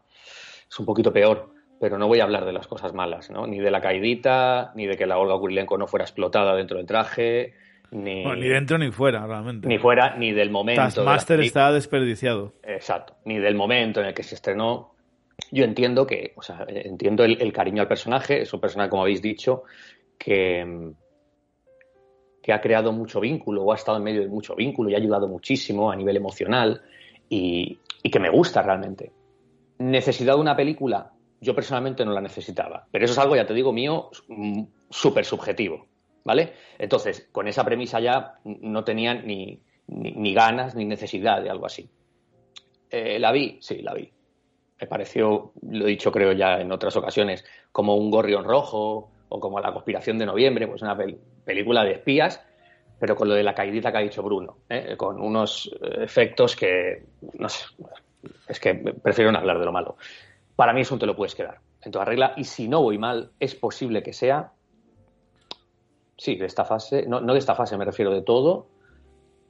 Es 0.69 0.77
un 0.77 0.85
poquito 0.85 1.13
peor 1.13 1.53
pero 1.79 1.97
no 1.97 2.07
voy 2.07 2.19
a 2.19 2.23
hablar 2.23 2.45
de 2.45 2.53
las 2.53 2.67
cosas 2.67 2.93
malas, 2.93 3.29
¿no? 3.31 3.47
Ni 3.47 3.59
de 3.59 3.71
la 3.71 3.81
caidita, 3.81 4.71
ni 4.75 4.85
de 4.85 4.97
que 4.97 5.05
la 5.05 5.17
Olga 5.17 5.37
Kurilenko 5.39 5.77
no 5.77 5.87
fuera 5.87 6.05
explotada 6.05 6.55
dentro 6.55 6.77
del 6.77 6.85
traje, 6.85 7.53
ni... 7.91 8.23
ni 8.23 8.47
dentro 8.47 8.77
ni 8.77 8.91
fuera, 8.91 9.25
realmente. 9.25 9.67
Ni 9.67 9.79
fuera, 9.79 10.15
ni 10.15 10.31
del 10.31 10.51
momento... 10.51 10.81
Taskmaster 10.81 11.39
está 11.39 11.71
desperdiciado. 11.71 12.53
Exacto, 12.63 13.15
ni 13.25 13.39
del 13.39 13.55
momento 13.55 14.01
en 14.01 14.07
el 14.07 14.13
que 14.13 14.23
se 14.23 14.35
estrenó. 14.35 14.93
Yo 15.51 15.63
entiendo 15.63 16.05
que, 16.05 16.33
o 16.35 16.41
sea, 16.41 16.65
entiendo 16.67 17.23
el, 17.23 17.53
cariño 17.53 17.81
al 17.81 17.87
personaje, 17.87 18.41
es 18.41 18.53
un 18.53 18.59
personaje, 18.59 18.89
como 18.89 19.03
habéis 19.03 19.21
dicho, 19.21 19.63
que, 20.17 20.91
que 22.43 22.53
ha 22.53 22.59
creado 22.59 22.91
mucho 22.91 23.21
vínculo 23.21 23.63
o 23.63 23.71
ha 23.71 23.75
estado 23.75 23.97
en 23.97 24.03
medio 24.03 24.21
de 24.21 24.27
mucho 24.27 24.55
vínculo 24.55 24.89
y 24.89 24.95
ha 24.95 24.97
ayudado 24.97 25.27
muchísimo 25.27 25.89
a 25.89 25.95
nivel 25.95 26.17
emocional 26.17 26.81
y, 27.29 27.79
y 28.03 28.11
que 28.11 28.19
me 28.19 28.29
gusta 28.29 28.61
realmente. 28.61 29.13
Necesidad 29.79 30.35
de 30.35 30.41
una 30.41 30.57
película 30.57 31.13
yo 31.41 31.55
personalmente 31.55 32.05
no 32.05 32.11
la 32.11 32.21
necesitaba. 32.21 32.87
Pero 32.91 33.05
eso 33.05 33.13
es 33.13 33.19
algo, 33.19 33.35
ya 33.35 33.45
te 33.45 33.53
digo, 33.53 33.71
mío, 33.71 34.09
mm, 34.27 34.63
súper 34.89 35.25
subjetivo. 35.25 35.87
¿Vale? 36.23 36.53
Entonces, 36.77 37.27
con 37.31 37.47
esa 37.47 37.63
premisa 37.63 37.99
ya 37.99 38.35
no 38.43 38.83
tenía 38.83 39.13
ni, 39.13 39.63
ganas 39.87 40.75
ni 40.75 40.85
necesidad 40.85 41.41
de 41.41 41.49
algo 41.49 41.65
así. 41.65 41.89
Eh, 42.89 43.17
¿La 43.19 43.31
vi? 43.31 43.57
Sí, 43.61 43.81
la 43.81 43.93
vi. 43.93 44.11
me 44.81 44.87
pareció, 44.87 45.53
lo 45.61 45.85
he 45.85 45.89
dicho 45.89 46.11
creo 46.11 46.33
ya 46.33 46.59
en 46.59 46.71
otras 46.71 46.95
ocasiones, 46.97 47.45
como 47.71 47.95
un 47.95 48.11
gorrión 48.11 48.43
rojo 48.43 49.11
o 49.29 49.39
como 49.39 49.59
La 49.59 49.71
conspiración 49.71 50.17
de 50.17 50.25
noviembre, 50.25 50.67
pues 50.67 50.81
una 50.81 50.97
película 51.45 51.83
de 51.83 51.93
espías, 51.93 52.43
pero 52.99 53.15
con 53.15 53.29
lo 53.29 53.35
de 53.35 53.43
la 53.43 53.55
caidita 53.55 53.91
que 53.91 53.97
ha 53.97 54.01
dicho 54.01 54.21
Bruno, 54.21 54.57
¿eh? 54.69 54.95
con 54.97 55.21
unos 55.21 55.71
efectos 55.81 56.55
que, 56.55 57.03
no 57.33 57.47
sé, 57.47 57.65
es 58.47 58.59
que 58.59 58.75
prefiero 58.75 59.31
no 59.31 59.39
hablar 59.39 59.59
de 59.59 59.65
lo 59.65 59.71
malo. 59.71 59.97
Para 60.59 60.73
mí 60.73 60.81
eso 60.81 60.99
te 60.99 61.05
lo 61.05 61.15
puedes 61.15 61.35
quedar 61.35 61.61
en 61.81 61.93
toda 61.93 62.03
regla 62.03 62.33
y 62.35 62.43
si 62.43 62.67
no 62.67 62.81
voy 62.81 62.97
mal, 62.97 63.31
es 63.39 63.55
posible 63.55 64.03
que 64.03 64.11
sea, 64.11 64.51
sí, 66.17 66.35
de 66.35 66.47
esta 66.47 66.65
fase, 66.65 67.05
no, 67.07 67.21
no 67.21 67.31
de 67.31 67.39
esta 67.39 67.55
fase, 67.55 67.77
me 67.77 67.85
refiero 67.85 68.11
de 68.11 68.23
todo, 68.23 68.67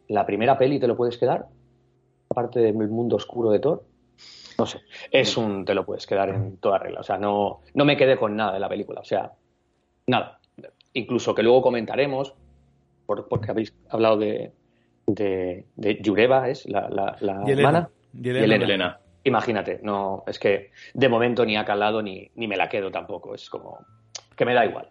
la 0.08 0.28
primera 0.28 0.56
peli 0.60 0.80
te 0.80 0.86
lo 0.86 0.96
puedes 0.96 1.18
quedar, 1.18 1.48
aparte 2.30 2.60
del 2.60 2.76
mundo 2.76 3.16
oscuro 3.16 3.50
de 3.50 3.58
Thor. 3.58 3.84
No 4.60 4.68
sé, 4.68 4.82
es 5.10 5.36
un 5.36 5.66
te 5.66 5.74
lo 5.74 5.84
puedes 5.84 6.06
quedar 6.06 6.30
en 6.30 6.58
toda 6.58 6.78
regla. 6.78 7.00
O 7.00 7.04
sea, 7.04 7.18
no, 7.18 7.62
no 7.74 7.86
me 7.86 7.98
quedé 7.98 8.16
con 8.16 8.36
nada 8.36 8.54
de 8.54 8.60
la 8.60 8.70
película. 8.70 9.02
O 9.02 9.06
sea, 9.06 9.32
nada. 10.06 10.40
Incluso 10.94 11.34
que 11.34 11.42
luego 11.42 11.64
comentaremos, 11.64 12.36
porque 13.08 13.50
habéis 13.50 13.76
hablado 13.90 14.18
de, 14.18 14.54
de, 15.08 15.66
Yureva, 16.04 16.50
¿es 16.50 16.68
la, 16.68 16.88
la, 16.88 17.18
la 17.20 17.44
hermana? 17.48 17.90
Yelena. 18.14 19.00
Imagínate, 19.24 19.80
no, 19.84 20.24
es 20.28 20.40
que 20.40 20.72
de 20.94 21.10
momento 21.10 21.46
ni 21.46 21.58
ha 21.58 21.66
calado 21.66 22.02
ni, 22.02 22.30
ni 22.36 22.48
me 22.48 22.58
la 22.58 22.70
quedo 22.70 22.90
tampoco. 22.90 23.36
Es 23.36 23.50
como 23.50 23.86
que 24.36 24.46
me 24.46 24.54
da 24.54 24.66
igual. 24.66 24.90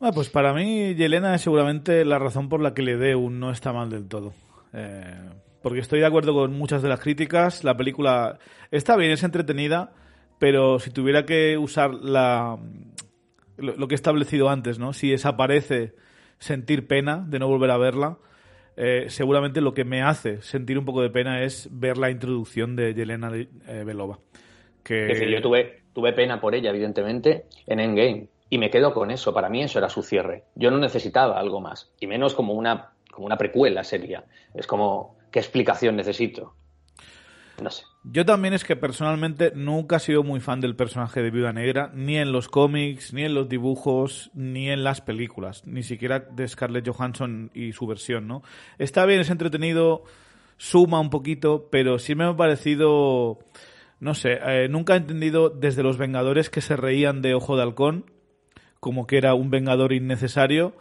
Ah, 0.00 0.12
pues 0.12 0.28
para 0.28 0.52
mí, 0.52 0.94
Yelena 0.94 1.34
es 1.34 1.42
seguramente 1.42 2.04
la 2.04 2.18
razón 2.18 2.48
por 2.48 2.60
la 2.60 2.74
que 2.74 2.82
le 2.82 2.96
dé 2.96 3.14
un 3.14 3.40
no 3.40 3.50
está 3.50 3.72
mal 3.72 3.88
del 3.88 4.06
todo. 4.08 4.34
Eh, 4.74 5.30
porque 5.62 5.80
estoy 5.80 6.00
de 6.00 6.06
acuerdo 6.06 6.34
con 6.34 6.52
muchas 6.52 6.82
de 6.82 6.88
las 6.88 7.00
críticas. 7.00 7.64
La 7.64 7.76
película 7.76 8.38
está 8.70 8.94
bien, 8.96 9.10
es 9.10 9.22
entretenida, 9.22 9.92
pero 10.38 10.78
si 10.78 10.90
tuviera 10.90 11.24
que 11.24 11.56
usar 11.56 11.94
la, 11.94 12.58
lo, 13.56 13.88
que 13.88 13.94
he 13.94 13.96
establecido 13.96 14.50
antes, 14.50 14.78
¿no? 14.78 14.92
Si 14.92 15.10
desaparece 15.10 15.94
sentir 16.38 16.86
pena 16.86 17.24
de 17.26 17.38
no 17.38 17.48
volver 17.48 17.70
a 17.70 17.78
verla, 17.78 18.18
eh, 18.76 19.06
seguramente 19.08 19.60
lo 19.60 19.74
que 19.74 19.84
me 19.84 20.02
hace 20.02 20.42
sentir 20.42 20.78
un 20.78 20.84
poco 20.84 21.02
de 21.02 21.10
pena 21.10 21.42
es 21.42 21.68
ver 21.72 21.96
la 21.96 22.10
introducción 22.10 22.76
de 22.76 22.94
Yelena 22.94 23.32
eh, 23.34 23.84
Belova. 23.84 24.18
Que... 24.82 25.02
Es 25.12 25.18
decir, 25.18 25.28
yo 25.28 25.40
tuve, 25.40 25.82
tuve 25.92 26.12
pena 26.12 26.40
por 26.40 26.54
ella, 26.54 26.70
evidentemente, 26.70 27.46
en 27.66 27.80
Endgame 27.80 28.28
y 28.50 28.58
me 28.58 28.70
quedo 28.70 28.92
con 28.92 29.10
eso. 29.10 29.32
Para 29.32 29.48
mí 29.48 29.62
eso 29.62 29.78
era 29.78 29.88
su 29.88 30.02
cierre. 30.02 30.44
Yo 30.54 30.70
no 30.70 30.78
necesitaba 30.78 31.40
algo 31.40 31.60
más. 31.60 31.90
Y 32.00 32.06
menos 32.06 32.34
como 32.34 32.52
una, 32.52 32.92
como 33.10 33.26
una 33.26 33.38
precuela 33.38 33.82
sería. 33.82 34.24
Es 34.54 34.66
como, 34.66 35.16
¿qué 35.30 35.38
explicación 35.38 35.96
necesito? 35.96 36.54
No 37.62 37.70
sé. 37.70 37.84
Yo 38.04 38.24
también 38.24 38.54
es 38.54 38.64
que 38.64 38.76
personalmente 38.76 39.52
nunca 39.54 39.96
he 39.96 40.00
sido 40.00 40.22
muy 40.22 40.40
fan 40.40 40.60
del 40.60 40.76
personaje 40.76 41.22
de 41.22 41.30
Viuda 41.30 41.52
Negra, 41.52 41.90
ni 41.94 42.16
en 42.18 42.30
los 42.30 42.48
cómics, 42.48 43.12
ni 43.12 43.24
en 43.24 43.34
los 43.34 43.48
dibujos, 43.48 44.30
ni 44.34 44.70
en 44.70 44.84
las 44.84 45.00
películas, 45.00 45.66
ni 45.66 45.82
siquiera 45.82 46.20
de 46.20 46.46
Scarlett 46.46 46.88
Johansson 46.88 47.50
y 47.54 47.72
su 47.72 47.86
versión, 47.86 48.28
¿no? 48.28 48.42
Está 48.78 49.06
bien, 49.06 49.20
es 49.20 49.30
entretenido, 49.30 50.04
suma 50.56 51.00
un 51.00 51.10
poquito, 51.10 51.68
pero 51.70 51.98
sí 51.98 52.14
me 52.14 52.24
ha 52.24 52.36
parecido, 52.36 53.38
no 53.98 54.14
sé, 54.14 54.38
eh, 54.46 54.68
nunca 54.68 54.94
he 54.94 54.98
entendido 54.98 55.50
desde 55.50 55.82
los 55.82 55.98
Vengadores 55.98 56.50
que 56.50 56.60
se 56.60 56.76
reían 56.76 57.22
de 57.22 57.34
Ojo 57.34 57.56
de 57.56 57.62
Halcón, 57.62 58.10
como 58.78 59.06
que 59.06 59.16
era 59.16 59.34
un 59.34 59.50
vengador 59.50 59.92
innecesario, 59.92 60.76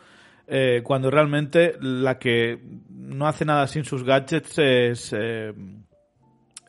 eh, 0.47 0.81
cuando 0.83 1.09
realmente 1.09 1.75
la 1.81 2.19
que 2.19 2.59
no 2.89 3.27
hace 3.27 3.45
nada 3.45 3.65
sin 3.67 3.85
sus 3.85 4.03
gadgets 4.03 4.59
es... 4.59 5.13
Eh, 5.17 5.53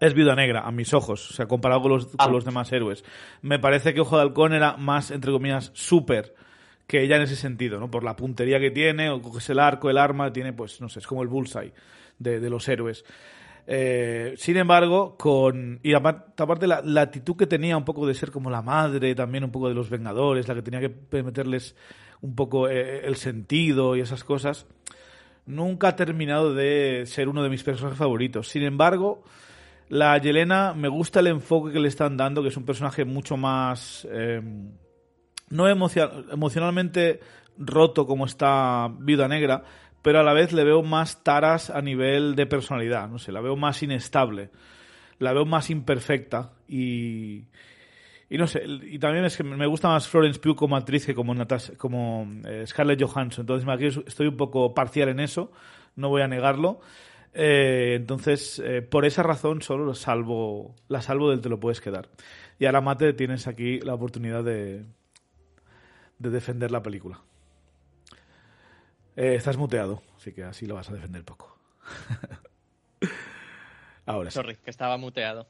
es 0.01 0.15
Viuda 0.15 0.35
Negra, 0.35 0.63
a 0.67 0.73
mis 0.73 0.93
ojos, 0.95 1.31
o 1.31 1.35
sea, 1.35 1.47
comparado 1.47 1.83
con 1.83 1.93
los, 1.93 2.07
con 2.07 2.17
ah. 2.19 2.29
los 2.29 2.45
demás 2.45 2.71
héroes. 2.73 3.05
Me 3.43 3.59
parece 3.59 3.95
que 3.95 4.01
Ojo 4.01 4.17
de 4.17 4.23
Halcón 4.23 4.53
era 4.53 4.77
más, 4.77 5.11
entre 5.11 5.33
comillas, 5.33 5.71
súper 5.75 6.35
que 6.87 7.03
ella 7.03 7.17
en 7.17 7.23
ese 7.23 7.37
sentido, 7.37 7.81
¿no? 7.81 7.91
Por 7.91 8.05
la 8.05 8.15
puntería 8.15 8.61
que 8.61 8.71
tiene, 8.71 9.11
o 9.11 9.21
coges 9.21 9.51
el 9.51 9.59
arco, 9.59 9.91
el 9.91 9.99
arma, 9.99 10.33
tiene, 10.33 10.53
pues, 10.53 10.81
no 10.81 10.89
sé, 10.89 11.01
es 11.01 11.07
como 11.07 11.23
el 11.23 11.29
bullseye 11.29 11.73
de, 12.19 12.39
de 12.39 12.51
los 12.51 12.69
héroes. 12.69 13.05
Eh, 13.67 14.35
sin 14.37 14.57
embargo, 14.57 15.17
con. 15.17 15.81
Y 15.83 15.93
aparte, 15.95 16.67
la, 16.69 16.83
la, 16.83 17.01
actitud 17.03 17.37
que 17.37 17.49
tenía 17.49 17.77
un 17.77 17.85
poco 17.85 18.07
de 18.07 18.15
ser 18.15 18.31
como 18.31 18.49
la 18.49 18.63
madre, 18.63 19.15
también 19.17 19.43
un 19.43 19.51
poco 19.51 19.69
de 19.69 19.75
los 19.75 19.91
Vengadores, 19.91 20.47
la 20.47 20.55
que 20.55 20.63
tenía 20.63 20.81
que 20.81 21.23
meterles 21.23 21.75
un 22.21 22.37
poco 22.37 22.69
eh, 22.69 23.05
el 23.05 23.17
sentido 23.17 23.97
y 23.97 24.01
esas 24.01 24.23
cosas, 24.23 24.67
nunca 25.47 25.89
ha 25.89 25.97
terminado 25.97 26.55
de 26.55 27.05
ser 27.07 27.29
uno 27.29 27.43
de 27.43 27.49
mis 27.49 27.65
personajes 27.65 27.99
favoritos. 27.99 28.49
Sin 28.49 28.63
embargo, 28.63 29.25
la 29.89 30.19
Yelena 30.19 30.75
me 30.75 30.89
gusta 30.89 31.21
el 31.21 31.29
enfoque 31.29 31.73
que 31.73 31.81
le 31.81 31.89
están 31.89 32.17
dando, 32.17 32.43
que 32.43 32.49
es 32.49 32.57
un 32.57 32.65
personaje 32.65 33.05
mucho 33.05 33.37
más. 33.37 34.07
Eh, 34.11 34.43
no 35.49 35.69
emocionalmente 35.69 37.21
roto 37.57 38.07
como 38.07 38.27
está 38.27 38.91
Vida 38.99 39.29
Negra, 39.29 39.63
pero 40.03 40.21
a 40.21 40.23
la 40.23 40.33
vez 40.33 40.53
le 40.53 40.65
veo 40.65 40.83
más 40.83 41.23
taras 41.23 41.71
a 41.71 41.81
nivel 41.83 42.35
de 42.35 42.47
personalidad, 42.47 43.09
no 43.09 43.19
sé, 43.19 43.33
la 43.33 43.41
veo 43.41 43.57
más 43.57 43.83
inestable, 43.83 44.51
la 45.19 45.33
veo 45.33 45.45
más 45.45 45.71
imperfecta 45.71 46.53
y, 46.69 47.45
y 48.29 48.39
no 48.39 48.47
sé, 48.47 48.63
y 48.67 48.99
también 48.99 49.25
es 49.25 49.37
que 49.37 49.45
me 49.45 49.67
gusta 49.67 49.89
más 49.89 50.09
Florence 50.09 50.41
Pugh 50.41 50.57
como 50.57 50.77
actriz 50.77 51.07
que 51.07 51.15
como, 51.15 51.35
como 51.79 52.29
eh, 52.45 52.65
Scarlett 52.67 53.03
Johansson, 53.03 53.43
entonces 53.43 53.69
aquí 53.69 53.87
estoy 54.07 54.27
un 54.27 54.37
poco 54.37 54.75
parcial 54.75 55.09
en 55.09 55.21
eso, 55.21 55.51
no 55.95 56.09
voy 56.09 56.23
a 56.23 56.29
negarlo. 56.29 56.81
Eh, 57.39 57.97
entonces, 57.97 58.63
eh, 58.65 58.81
por 58.81 59.05
esa 59.05 59.23
razón 59.23 59.61
solo 59.61 59.95
salvo, 59.95 60.75
la 60.89 61.03
salvo 61.03 61.29
del 61.29 61.43
te 61.43 61.51
lo 61.51 61.61
puedes 61.61 61.83
quedar. 61.83 62.09
Y 62.59 62.65
ahora, 62.65 62.81
Mate, 62.81 63.13
tienes 63.13 63.47
aquí 63.47 63.79
la 63.81 63.93
oportunidad 63.93 64.43
de, 64.43 64.87
de 66.19 66.31
defender 66.31 66.71
la 66.71 66.83
película. 66.83 67.21
Eh, 69.17 69.35
estás 69.35 69.59
muteado, 69.59 70.03
así 70.17 70.33
que 70.33 70.45
así 70.45 70.65
lo 70.65 70.77
vas 70.77 70.89
a 70.89 70.95
defender 70.95 71.25
poco. 71.25 71.59
Ahora 74.07 74.31
sí. 74.31 74.37
Sorry, 74.37 74.57
que 74.57 74.71
estaba 74.71 74.97
muteado. 74.97 75.47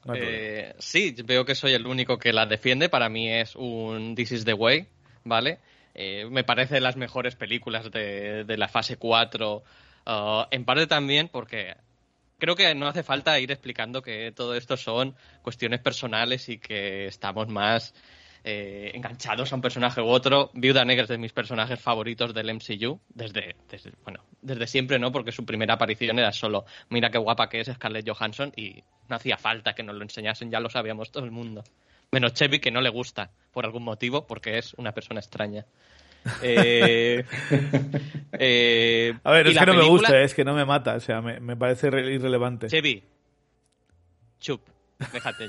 Sí, 0.79 1.15
veo 1.23 1.45
que 1.45 1.55
soy 1.55 1.73
el 1.73 1.87
único 1.87 2.17
que 2.17 2.33
la 2.33 2.47
defiende. 2.47 2.89
Para 2.89 3.07
mí 3.07 3.31
es 3.31 3.55
un 3.55 4.13
This 4.15 4.31
is 4.33 4.45
the 4.45 4.53
Way, 4.53 4.87
¿vale? 5.23 5.59
Me 5.95 6.43
parece 6.43 6.81
las 6.81 6.97
mejores 6.97 7.35
películas 7.35 7.91
de, 7.91 8.45
de 8.45 8.57
la 8.57 8.67
fase 8.67 8.97
4. 8.97 9.63
Uh, 10.07 10.45
en 10.51 10.63
parte 10.63 10.87
también 10.87 11.27
porque 11.27 11.75
creo 12.37 12.55
que 12.55 12.73
no 12.75 12.87
hace 12.87 13.03
falta 13.03 13.37
ir 13.41 13.51
explicando 13.51 14.01
que 14.01 14.31
todo 14.31 14.55
esto 14.55 14.77
son 14.77 15.17
cuestiones 15.41 15.81
personales 15.81 16.47
y 16.47 16.59
que 16.59 17.07
estamos 17.07 17.49
más 17.49 17.93
eh, 18.45 18.91
enganchados 18.93 19.51
a 19.51 19.55
un 19.55 19.61
personaje 19.61 19.99
u 19.99 20.07
otro. 20.07 20.49
Viuda 20.53 20.85
Negra 20.85 21.03
es 21.03 21.09
de 21.09 21.17
mis 21.17 21.33
personajes 21.33 21.81
favoritos 21.81 22.33
del 22.33 22.53
MCU, 22.53 23.01
desde, 23.09 23.57
bueno, 24.05 24.23
desde 24.41 24.67
siempre, 24.67 24.97
¿no? 24.97 25.11
Porque 25.11 25.33
su 25.33 25.45
primera 25.45 25.73
aparición 25.73 26.17
era 26.19 26.31
solo, 26.31 26.63
mira 26.89 27.09
qué 27.09 27.17
guapa 27.17 27.49
que 27.49 27.59
es 27.59 27.67
Scarlett 27.67 28.07
Johansson 28.07 28.53
y 28.55 28.83
no 29.09 29.17
hacía 29.17 29.37
falta 29.37 29.75
que 29.75 29.83
nos 29.83 29.97
lo 29.97 30.03
enseñasen, 30.03 30.49
ya 30.49 30.61
lo 30.61 30.69
sabíamos 30.69 31.11
todo 31.11 31.25
el 31.25 31.31
mundo. 31.31 31.65
Menos 32.11 32.33
Chevy, 32.33 32.59
que 32.59 32.71
no 32.71 32.79
le 32.79 32.89
gusta, 32.89 33.31
por 33.51 33.65
algún 33.65 33.83
motivo, 33.83 34.25
porque 34.25 34.57
es 34.57 34.73
una 34.75 34.93
persona 34.93 35.19
extraña. 35.19 35.65
Eh, 36.41 37.23
eh, 38.33 39.13
a 39.23 39.31
ver, 39.31 39.47
es 39.47 39.57
que 39.57 39.65
no 39.65 39.73
me 39.73 39.87
gusta, 39.87 40.21
es 40.21 40.33
que 40.33 40.43
no 40.43 40.53
me 40.53 40.65
mata, 40.65 40.95
o 40.95 40.99
sea, 40.99 41.21
me, 41.21 41.39
me 41.39 41.55
parece 41.55 41.87
irrelevante. 41.87 42.67
Chevy, 42.67 43.03
chup. 44.39 44.61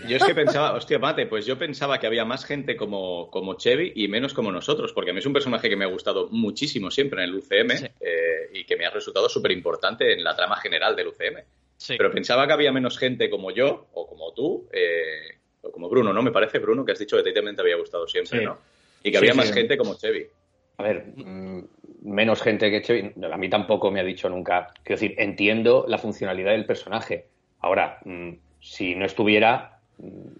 Yo 0.07 0.17
es 0.17 0.25
que 0.25 0.35
pensaba, 0.35 0.75
hostia, 0.75 0.99
mate, 0.99 1.27
pues 1.27 1.47
yo 1.47 1.59
pensaba 1.59 1.99
que 1.99 2.07
había 2.07 2.25
más 2.25 2.45
gente 2.45 2.77
como, 2.77 3.31
como 3.31 3.55
Chevy 3.55 3.93
y 3.95 4.07
menos 4.07 4.35
como 4.35 4.53
nosotros, 4.53 4.93
porque 4.93 5.11
a 5.11 5.15
mí 5.15 5.21
es 5.21 5.27
un 5.27 5.33
personaje 5.33 5.71
que 5.71 5.77
me 5.77 5.87
ha 5.87 5.89
gustado 5.89 6.29
muchísimo 6.31 6.91
siempre 6.91 7.25
en 7.25 7.31
el 7.31 7.37
UCM 7.37 7.91
eh, 8.01 8.51
y 8.53 8.65
que 8.65 8.77
me 8.77 8.85
ha 8.85 8.91
resultado 8.91 9.29
súper 9.29 9.53
importante 9.53 10.13
en 10.13 10.23
la 10.23 10.37
trama 10.37 10.57
general 10.57 10.95
del 10.95 11.09
UCM. 11.09 11.43
Pero 11.89 12.11
pensaba 12.11 12.47
que 12.47 12.53
había 12.53 12.73
menos 12.73 12.99
gente 12.99 13.31
como 13.31 13.51
yo 13.51 13.87
o 13.93 14.07
como 14.07 14.33
tú, 14.35 14.69
eh, 14.73 15.39
o 15.63 15.71
como 15.71 15.89
Bruno, 15.89 16.13
¿no? 16.13 16.23
Me 16.23 16.33
parece, 16.33 16.59
Bruno, 16.59 16.85
que 16.85 16.93
has 16.93 16.99
dicho 16.99 17.17
que 17.23 17.33
te 17.33 17.61
había 17.61 17.77
gustado 17.77 18.07
siempre, 18.07 18.45
¿no? 18.45 18.59
Y 19.03 19.11
que 19.11 19.19
había 19.19 19.33
más 19.33 19.53
gente 19.53 19.79
como 19.79 19.97
Chevy. 19.97 20.27
A 20.79 20.83
ver, 20.85 21.13
mm, 21.17 21.63
menos 22.03 22.41
gente 22.41 22.71
que 22.71 22.83
Chevy, 22.83 23.13
a 23.31 23.37
mí 23.37 23.51
tampoco 23.51 23.91
me 23.91 24.01
ha 24.01 24.05
dicho 24.05 24.29
nunca. 24.29 24.69
Quiero 24.85 25.01
decir, 25.01 25.15
entiendo 25.19 25.85
la 25.89 25.99
funcionalidad 25.99 26.53
del 26.53 26.67
personaje. 26.67 27.27
Ahora, 27.61 27.99
mm, 28.05 28.31
si 28.61 28.95
no 28.95 29.05
estuviera, 29.05 29.81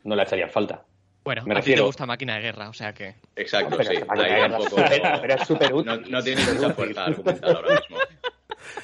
no 0.05 0.15
le 0.15 0.23
echaría 0.23 0.49
falta. 0.49 0.85
Bueno, 1.25 1.43
me 1.45 1.59
a 1.59 1.61
ti 1.61 1.75
te 1.75 1.81
gusta 1.81 2.07
máquina 2.07 2.37
de 2.37 2.43
guerra, 2.43 2.69
o 2.69 2.73
sea 2.73 2.95
que. 2.95 3.17
Exacto, 3.37 3.83
sí. 3.83 3.97
Pero 4.09 5.35
es 5.35 5.47
súper 5.47 5.75
útil. 5.75 6.11
No, 6.11 6.23
tiene 6.23 6.41
mucha 6.55 6.73
fuerza 6.73 7.05
argumental 7.05 7.57
ahora 7.57 7.75
mismo. 7.75 7.97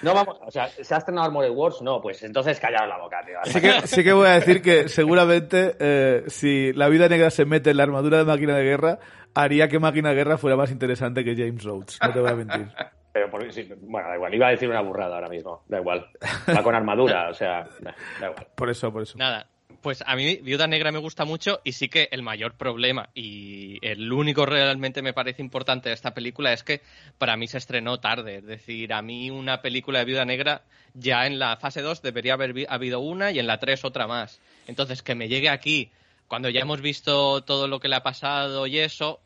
No 0.03 0.15
vamos, 0.15 0.39
o 0.45 0.51
sea, 0.51 0.69
¿se 0.69 0.95
ha 0.95 0.99
estrenado 0.99 1.27
Armored 1.27 1.51
Wars? 1.51 1.83
No, 1.83 2.01
pues 2.01 2.23
entonces 2.23 2.59
callaros 2.61 2.89
la 2.89 2.99
boca, 2.99 3.21
tío. 3.25 3.39
Sí 3.45 3.61
que, 3.61 3.87
sí 3.87 4.05
que 4.05 4.13
voy 4.13 4.29
a 4.29 4.33
decir 4.33 4.63
que 4.63 4.89
seguramente 4.89 5.77
eh, 5.79 6.25
si 6.29 6.73
la 6.73 6.89
vida 6.89 7.09
negra 7.09 7.31
se 7.31 7.45
mete 7.45 7.71
en 7.71 7.79
la 7.79 7.85
armadura 7.85 8.19
de 8.19 8.25
máquina 8.25 8.57
de 8.57 8.65
guerra, 8.65 8.99
haría 9.35 9.69
que 9.69 9.79
máquina 9.79 10.11
de 10.11 10.17
guerra 10.17 10.39
fuera 10.39 10.57
más 10.57 10.71
interesante 10.71 11.25
que 11.25 11.35
James 11.35 11.63
Rhodes. 11.65 11.99
No 12.03 12.13
te 12.13 12.21
voy 12.21 12.31
a 12.31 12.35
mentir. 12.35 12.69
Pero 13.13 13.31
bueno, 13.31 14.09
da 14.09 14.17
igual, 14.17 14.35
iba 14.35 14.49
a 14.49 14.51
decir 14.51 14.69
una 14.69 14.81
burrada 14.81 15.15
ahora 15.15 15.29
mismo, 15.29 15.63
da 15.69 15.79
igual. 15.79 16.05
Va 16.49 16.63
con 16.65 16.75
armadura, 16.75 17.31
o 17.31 17.35
sea, 17.35 17.69
da 17.81 17.95
igual. 18.29 18.47
Por 18.57 18.71
eso, 18.71 18.93
por 18.93 19.03
eso. 19.03 19.17
Nada, 19.17 19.47
Pues 19.85 20.03
a 20.07 20.17
mí 20.17 20.37
Viuda 20.37 20.67
Negra 20.67 20.93
me 20.93 20.99
gusta 20.99 21.27
mucho 21.27 21.61
y 21.63 21.73
sí 21.73 21.91
que 21.91 22.09
el 22.11 22.23
mayor 22.23 22.55
problema 22.55 23.11
y 23.13 23.87
el 23.87 24.11
único 24.11 24.47
realmente 24.47 25.03
me 25.03 25.13
parece 25.13 25.43
importante 25.43 25.91
de 25.91 25.95
esta 25.95 26.15
película 26.15 26.55
es 26.55 26.63
que 26.63 26.81
para 27.19 27.37
mí 27.37 27.49
se 27.49 27.59
estrenó 27.59 28.01
tarde. 28.01 28.37
Es 28.37 28.47
decir, 28.47 28.95
a 28.95 29.03
mí 29.03 29.29
una 29.29 29.61
película 29.61 29.99
de 29.99 30.07
Viuda 30.07 30.25
Negra 30.25 30.63
ya 30.95 31.27
en 31.27 31.39
la 31.39 31.59
fase 31.59 31.83
2 31.83 32.01
debería 32.01 32.33
haber 32.33 32.65
habido 32.71 33.01
una 33.01 33.31
y 33.31 33.39
en 33.39 33.47
la 33.47 33.59
3 33.59 33.85
otra 33.85 34.07
más. 34.07 34.41
Entonces, 34.67 35.03
que 35.03 35.15
me 35.15 35.29
llegue 35.29 35.51
aquí 35.51 35.91
cuando 36.29 36.49
ya 36.49 36.61
hemos 36.61 36.81
visto 36.81 37.43
todo 37.43 37.69
lo 37.69 37.79
que 37.79 37.89
le 37.89 37.97
ha 37.97 38.03
pasado 38.03 38.67
y 38.67 38.79
eso, 38.79 39.21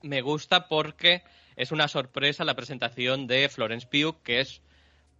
me 0.00 0.22
gusta 0.22 0.68
porque 0.68 1.22
es 1.54 1.70
una 1.70 1.86
sorpresa 1.86 2.46
la 2.46 2.56
presentación 2.56 3.26
de 3.26 3.50
Florence 3.50 3.86
Pugh, 3.86 4.22
que 4.22 4.40
es 4.40 4.62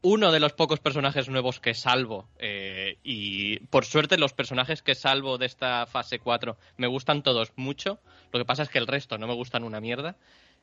uno 0.03 0.31
de 0.31 0.41
los 0.41 0.53
pocos 0.53 0.81
personajes 0.81 1.29
nuevos 1.29 1.61
que 1.61 1.75
salvo. 1.75 2.29
Eh, 2.39 2.99
y 3.03 3.59
por 3.67 3.85
suerte 3.85 4.19
los 4.19 4.33
personajes 4.33 4.83
que 4.83 4.95
salvo 4.95 5.39
de 5.39 5.47
esta 5.47 5.87
fase 5.87 6.19
4 6.19 6.57
me 6.77 6.87
gustan 6.87 7.23
todos 7.23 7.53
mucho. 7.57 7.99
Lo 8.33 8.39
que 8.39 8.45
pasa 8.45 8.63
es 8.63 8.69
que 8.69 8.79
el 8.79 8.87
resto 8.87 9.19
no 9.19 9.27
me 9.27 9.35
gustan 9.35 9.65
una 9.65 9.81
mierda. 9.81 10.17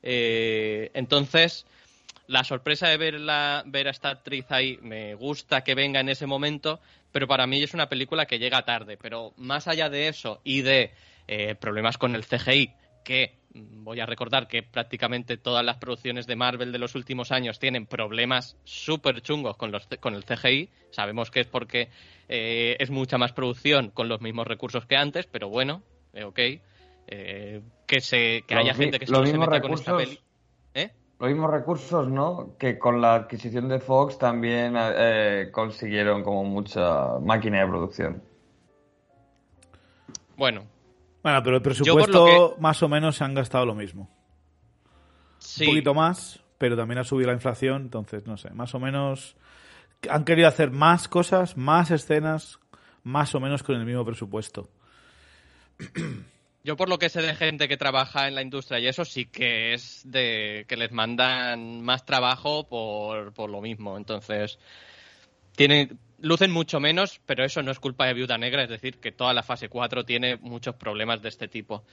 Eh, 0.03 0.91
entonces, 0.93 1.65
la 2.27 2.43
sorpresa 2.43 2.87
de 2.87 2.97
verla, 2.97 3.63
ver 3.65 3.87
a 3.87 3.91
esta 3.91 4.09
actriz 4.09 4.45
ahí 4.49 4.79
me 4.81 5.15
gusta 5.15 5.63
que 5.63 5.75
venga 5.75 5.99
en 5.99 6.09
ese 6.09 6.25
momento, 6.25 6.79
pero 7.11 7.27
para 7.27 7.47
mí 7.47 7.61
es 7.61 7.73
una 7.73 7.89
película 7.89 8.25
que 8.25 8.39
llega 8.39 8.63
tarde. 8.63 8.97
Pero 8.97 9.33
más 9.37 9.67
allá 9.67 9.89
de 9.89 10.07
eso 10.07 10.39
y 10.43 10.61
de 10.61 10.91
eh, 11.27 11.55
problemas 11.55 11.97
con 11.97 12.15
el 12.15 12.25
CGI, 12.25 12.71
que 13.05 13.37
voy 13.55 13.99
a 14.01 14.05
recordar 14.05 14.47
que 14.47 14.63
prácticamente 14.63 15.37
todas 15.37 15.63
las 15.63 15.77
producciones 15.77 16.27
de 16.27 16.35
Marvel 16.35 16.71
de 16.71 16.79
los 16.79 16.95
últimos 16.95 17.31
años 17.31 17.59
tienen 17.59 17.85
problemas 17.85 18.57
súper 18.65 19.21
chungos 19.21 19.55
con, 19.55 19.71
los, 19.71 19.87
con 20.01 20.13
el 20.13 20.25
CGI. 20.25 20.69
Sabemos 20.91 21.31
que 21.31 21.41
es 21.41 21.47
porque 21.47 21.89
eh, 22.27 22.75
es 22.79 22.89
mucha 22.89 23.17
más 23.17 23.31
producción 23.31 23.91
con 23.91 24.09
los 24.09 24.21
mismos 24.21 24.47
recursos 24.47 24.85
que 24.85 24.97
antes, 24.97 25.25
pero 25.27 25.49
bueno, 25.49 25.81
eh, 26.13 26.25
ok. 26.25 26.39
Eh, 27.07 27.61
que 27.85 28.01
se 28.01 28.43
que 28.47 28.55
haya 28.55 28.73
gente 28.73 28.99
que 28.99 29.05
se, 29.05 29.13
se 29.13 29.37
meta 29.37 29.61
con 29.61 29.73
esta 29.73 29.95
peli. 29.95 30.19
Los 31.17 31.29
mismos 31.29 31.49
recursos, 31.49 32.09
¿no? 32.09 32.57
Que 32.59 32.77
con 32.77 32.99
la 32.99 33.15
adquisición 33.15 33.69
de 33.69 33.79
Fox 33.79 34.17
también 34.17 34.75
consiguieron 35.53 36.23
como 36.23 36.43
mucha 36.43 37.19
máquina 37.19 37.61
de 37.61 37.67
producción. 37.67 38.21
Bueno, 40.35 40.65
bueno, 41.25 41.41
pero 41.41 41.55
el 41.55 41.63
presupuesto 41.63 42.55
más 42.59 42.83
o 42.83 42.87
menos 42.87 43.15
se 43.15 43.23
han 43.23 43.33
gastado 43.33 43.65
lo 43.65 43.73
mismo. 43.73 44.07
Un 45.59 45.65
poquito 45.65 45.95
más, 45.95 46.39
pero 46.59 46.77
también 46.77 46.99
ha 46.99 47.03
subido 47.03 47.29
la 47.29 47.33
inflación, 47.33 47.81
entonces 47.81 48.27
no 48.27 48.37
sé, 48.37 48.51
más 48.51 48.75
o 48.75 48.79
menos 48.79 49.35
han 50.07 50.23
querido 50.23 50.47
hacer 50.47 50.69
más 50.69 51.07
cosas, 51.07 51.57
más 51.57 51.89
escenas, 51.89 52.59
más 53.01 53.33
o 53.33 53.39
menos 53.39 53.63
con 53.63 53.75
el 53.75 53.87
mismo 53.87 54.05
presupuesto. 54.05 54.69
Yo 56.63 56.75
por 56.75 56.89
lo 56.89 56.99
que 56.99 57.09
sé 57.09 57.23
de 57.23 57.33
gente 57.33 57.67
que 57.67 57.77
trabaja 57.77 58.27
en 58.27 58.35
la 58.35 58.43
industria 58.43 58.77
y 58.77 58.87
eso 58.87 59.03
sí 59.03 59.25
que 59.25 59.73
es 59.73 60.03
de 60.05 60.65
que 60.67 60.77
les 60.77 60.91
mandan 60.91 61.81
más 61.81 62.05
trabajo 62.05 62.67
por, 62.67 63.33
por 63.33 63.49
lo 63.49 63.61
mismo. 63.61 63.97
Entonces, 63.97 64.59
tienen, 65.55 65.97
lucen 66.25 66.51
mucho 66.51 66.79
menos, 66.79 67.21
pero 67.27 67.45
eso 67.45 67.61
no 67.61 67.71
es 67.71 67.79
culpa 67.79 68.07
de 68.07 68.15
Viuda 68.15 68.39
Negra, 68.39 68.63
es 68.63 68.69
decir, 68.69 68.97
que 68.97 69.11
toda 69.11 69.31
la 69.31 69.43
fase 69.43 69.69
4 69.69 70.05
tiene 70.05 70.37
muchos 70.37 70.75
problemas 70.75 71.21
de 71.21 71.29
este 71.29 71.47
tipo. 71.47 71.83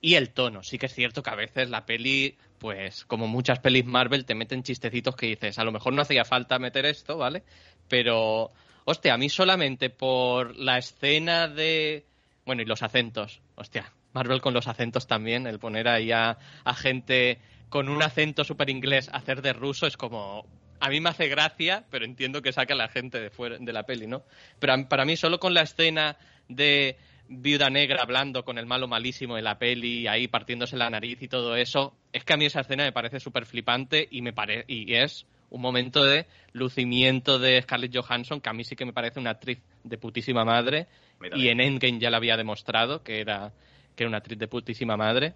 Y 0.00 0.14
el 0.14 0.30
tono, 0.30 0.62
sí 0.62 0.78
que 0.78 0.86
es 0.86 0.94
cierto 0.94 1.22
que 1.22 1.28
a 1.28 1.34
veces 1.34 1.68
la 1.68 1.84
peli, 1.84 2.34
pues 2.58 3.04
como 3.04 3.28
muchas 3.28 3.58
pelis 3.58 3.84
Marvel, 3.84 4.24
te 4.24 4.34
meten 4.34 4.62
chistecitos 4.62 5.14
que 5.16 5.26
dices, 5.26 5.58
a 5.58 5.64
lo 5.64 5.72
mejor 5.72 5.92
no 5.92 6.00
hacía 6.00 6.24
falta 6.24 6.58
meter 6.58 6.86
esto, 6.86 7.18
¿vale? 7.18 7.42
Pero, 7.86 8.52
hostia, 8.86 9.12
a 9.12 9.18
mí 9.18 9.28
solamente 9.28 9.90
por 9.90 10.56
la 10.56 10.78
escena 10.78 11.46
de... 11.46 12.06
Bueno, 12.46 12.62
y 12.62 12.64
los 12.64 12.82
acentos, 12.82 13.42
hostia, 13.54 13.92
Marvel 14.14 14.40
con 14.40 14.54
los 14.54 14.66
acentos 14.66 15.06
también, 15.06 15.46
el 15.46 15.58
poner 15.58 15.88
ahí 15.88 16.10
a, 16.10 16.38
a 16.64 16.74
gente 16.74 17.38
con 17.68 17.90
un 17.90 18.02
acento 18.02 18.44
súper 18.44 18.70
inglés 18.70 19.10
hacer 19.12 19.42
de 19.42 19.52
ruso 19.52 19.86
es 19.86 19.98
como, 19.98 20.46
a 20.84 20.90
mí 20.90 21.00
me 21.00 21.08
hace 21.08 21.28
gracia, 21.28 21.82
pero 21.90 22.04
entiendo 22.04 22.42
que 22.42 22.52
saca 22.52 22.74
a 22.74 22.76
la 22.76 22.88
gente 22.88 23.18
de 23.18 23.30
fuera 23.30 23.56
de 23.58 23.72
la 23.72 23.84
peli, 23.84 24.06
¿no? 24.06 24.22
Pero 24.58 24.74
para 24.86 25.06
mí 25.06 25.16
solo 25.16 25.40
con 25.40 25.54
la 25.54 25.62
escena 25.62 26.18
de 26.46 26.98
Viuda 27.26 27.70
Negra 27.70 28.02
hablando 28.02 28.44
con 28.44 28.58
el 28.58 28.66
malo 28.66 28.86
malísimo 28.86 29.36
de 29.36 29.40
la 29.40 29.58
peli, 29.58 30.06
ahí 30.06 30.28
partiéndose 30.28 30.76
la 30.76 30.90
nariz 30.90 31.22
y 31.22 31.28
todo 31.28 31.56
eso, 31.56 31.94
es 32.12 32.22
que 32.22 32.34
a 32.34 32.36
mí 32.36 32.44
esa 32.44 32.60
escena 32.60 32.84
me 32.84 32.92
parece 32.92 33.18
súper 33.18 33.46
flipante 33.46 34.06
y 34.10 34.20
me 34.20 34.34
pare 34.34 34.66
y 34.68 34.92
es 34.92 35.24
un 35.48 35.62
momento 35.62 36.04
de 36.04 36.26
lucimiento 36.52 37.38
de 37.38 37.62
Scarlett 37.62 37.96
Johansson, 37.96 38.42
que 38.42 38.50
a 38.50 38.52
mí 38.52 38.62
sí 38.62 38.76
que 38.76 38.84
me 38.84 38.92
parece 38.92 39.20
una 39.20 39.30
actriz 39.30 39.58
de 39.84 39.96
putísima 39.96 40.44
madre, 40.44 40.86
y 41.34 41.48
en 41.48 41.62
Endgame 41.62 41.98
ya 41.98 42.10
la 42.10 42.18
había 42.18 42.36
demostrado 42.36 43.02
que 43.02 43.20
era, 43.20 43.52
que 43.96 44.02
era 44.02 44.08
una 44.08 44.18
actriz 44.18 44.38
de 44.38 44.48
putísima 44.48 44.98
madre. 44.98 45.32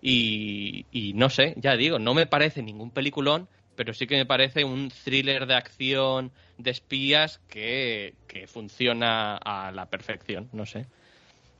Y, 0.00 0.84
y 0.90 1.12
no 1.14 1.30
sé, 1.30 1.54
ya 1.56 1.76
digo, 1.76 1.98
no 1.98 2.12
me 2.12 2.26
parece 2.26 2.60
ningún 2.62 2.90
peliculón, 2.90 3.48
pero 3.76 3.92
sí 3.94 4.06
que 4.06 4.16
me 4.16 4.26
parece 4.26 4.64
un 4.64 4.90
thriller 4.90 5.46
de 5.46 5.54
acción 5.54 6.32
de 6.58 6.70
espías 6.70 7.38
que, 7.48 8.14
funciona 8.46 9.36
a 9.36 9.72
la 9.72 9.86
perfección, 9.86 10.48
no 10.52 10.66
sé. 10.66 10.86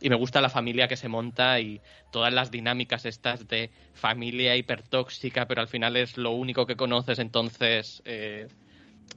Y 0.01 0.09
me 0.09 0.16
gusta 0.16 0.40
la 0.40 0.48
familia 0.48 0.89
que 0.89 0.97
se 0.97 1.09
monta 1.09 1.60
y 1.60 1.80
todas 2.10 2.32
las 2.32 2.51
dinámicas 2.51 3.06
estas 3.06 3.47
de 3.47 3.70
familia 3.94 4.56
hipertóxica, 4.56 5.47
pero 5.47 5.60
al 5.60 5.68
final 5.68 5.97
es 5.97 6.16
lo 6.16 6.32
único 6.32 6.66
que 6.66 6.76
conoces, 6.76 7.18
entonces 7.20 8.02
eh, 8.05 8.48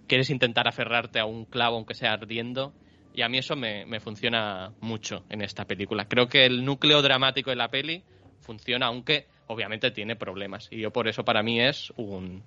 quieres 0.08 0.30
intentar 0.30 0.68
aferrarte 0.68 1.20
a 1.20 1.26
un 1.26 1.46
clavo 1.46 1.78
aunque 1.78 1.96
sea 1.96 2.14
ardiendo. 2.14 2.74
Y 3.16 3.22
a 3.22 3.30
mí 3.30 3.38
eso 3.38 3.56
me, 3.56 3.86
me 3.86 4.02
funciona 4.02 4.74
mucho 4.82 5.24
en 5.30 5.42
esta 5.42 5.66
película. 5.66 6.06
Creo 6.06 6.28
que 6.28 6.46
el 6.46 6.66
núcleo 6.66 7.02
dramático 7.02 7.50
de 7.50 7.56
la 7.56 7.70
peli 7.70 8.04
funciona, 8.42 8.88
aunque 8.88 9.28
obviamente 9.48 9.92
tiene 9.92 10.16
problemas. 10.18 10.68
Y 10.70 10.82
yo 10.82 10.92
por 10.92 11.08
eso 11.08 11.24
para 11.24 11.42
mí 11.42 11.62
es 11.62 11.94
un, 11.96 12.44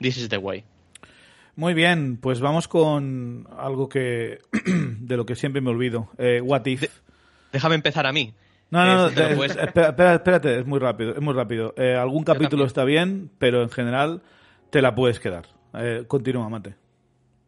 This 0.00 0.16
is 0.16 0.28
the 0.28 0.38
way. 0.38 0.64
Muy 1.56 1.72
bien, 1.72 2.16
pues 2.16 2.40
vamos 2.40 2.66
con 2.66 3.46
algo 3.56 3.88
que 3.88 4.38
de 4.66 5.16
lo 5.16 5.24
que 5.24 5.36
siempre 5.36 5.60
me 5.60 5.70
olvido. 5.70 6.10
Eh, 6.18 6.40
what 6.40 6.66
if. 6.66 6.84
déjame 7.52 7.76
empezar 7.76 8.06
a 8.06 8.12
mí. 8.12 8.34
No, 8.70 8.84
no, 8.84 9.08
no, 9.08 9.44
eh, 9.44 9.46
espera, 9.46 10.14
espérate, 10.14 10.58
es 10.58 10.66
muy 10.66 10.80
rápido, 10.80 11.14
es 11.14 11.20
muy 11.20 11.32
rápido. 11.32 11.74
Eh, 11.76 11.94
algún 11.94 12.24
capítulo 12.24 12.64
está 12.64 12.84
bien, 12.84 13.30
pero 13.38 13.62
en 13.62 13.70
general 13.70 14.22
te 14.70 14.82
la 14.82 14.96
puedes 14.96 15.20
quedar. 15.20 15.46
continúa, 16.08 16.48
Mate. 16.48 16.74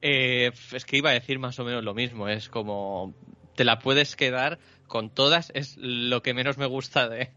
es 0.00 0.84
que 0.84 0.98
iba 0.98 1.10
a 1.10 1.14
decir 1.14 1.40
más 1.40 1.58
o 1.58 1.64
menos 1.64 1.82
lo 1.82 1.94
mismo. 1.94 2.28
Es 2.28 2.48
como 2.48 3.12
te 3.56 3.64
la 3.64 3.80
puedes 3.80 4.14
quedar 4.14 4.60
con 4.86 5.10
todas. 5.10 5.50
Es 5.54 5.76
lo 5.78 6.22
que 6.22 6.32
menos 6.32 6.58
me 6.58 6.66
gusta 6.66 7.08
de, 7.08 7.32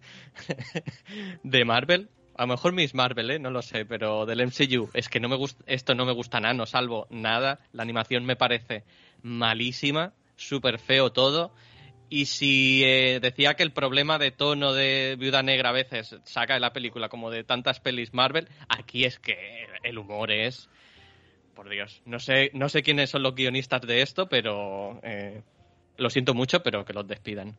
de 1.43 1.65
Marvel 1.65 2.09
a 2.39 2.43
lo 2.43 2.47
mejor 2.47 2.71
Miss 2.71 2.95
Marvel, 2.95 3.31
¿eh? 3.31 3.37
no 3.37 3.51
lo 3.51 3.61
sé, 3.61 3.83
pero 3.83 4.25
del 4.25 4.47
MCU 4.47 4.89
es 4.93 5.09
que 5.09 5.19
no 5.19 5.27
me 5.27 5.35
gusta, 5.35 5.61
esto 5.67 5.93
no 5.93 6.05
me 6.05 6.13
gusta 6.13 6.39
nada, 6.39 6.53
no 6.53 6.65
salvo 6.65 7.05
nada. 7.09 7.59
La 7.73 7.83
animación 7.83 8.23
me 8.23 8.37
parece 8.37 8.85
malísima, 9.21 10.13
súper 10.37 10.79
feo 10.79 11.11
todo. 11.11 11.51
Y 12.07 12.27
si 12.27 12.81
eh, 12.85 13.19
decía 13.21 13.55
que 13.55 13.63
el 13.63 13.73
problema 13.73 14.17
de 14.17 14.31
tono 14.31 14.71
de 14.71 15.17
Viuda 15.19 15.43
Negra 15.43 15.71
a 15.71 15.73
veces 15.73 16.15
saca 16.23 16.53
de 16.53 16.61
la 16.61 16.71
película 16.71 17.09
como 17.09 17.29
de 17.29 17.43
tantas 17.43 17.81
pelis 17.81 18.13
Marvel, 18.13 18.47
aquí 18.69 19.03
es 19.03 19.19
que 19.19 19.67
el 19.83 19.97
humor 19.97 20.31
es, 20.31 20.69
por 21.55 21.67
Dios, 21.67 22.01
no 22.05 22.19
sé, 22.19 22.51
no 22.53 22.69
sé 22.69 22.83
quiénes 22.83 23.09
son 23.09 23.21
los 23.21 23.35
guionistas 23.35 23.81
de 23.81 24.01
esto, 24.01 24.29
pero 24.29 25.01
eh, 25.03 25.41
lo 25.97 26.09
siento 26.09 26.33
mucho, 26.33 26.63
pero 26.63 26.85
que 26.85 26.93
los 26.93 27.05
despidan. 27.05 27.57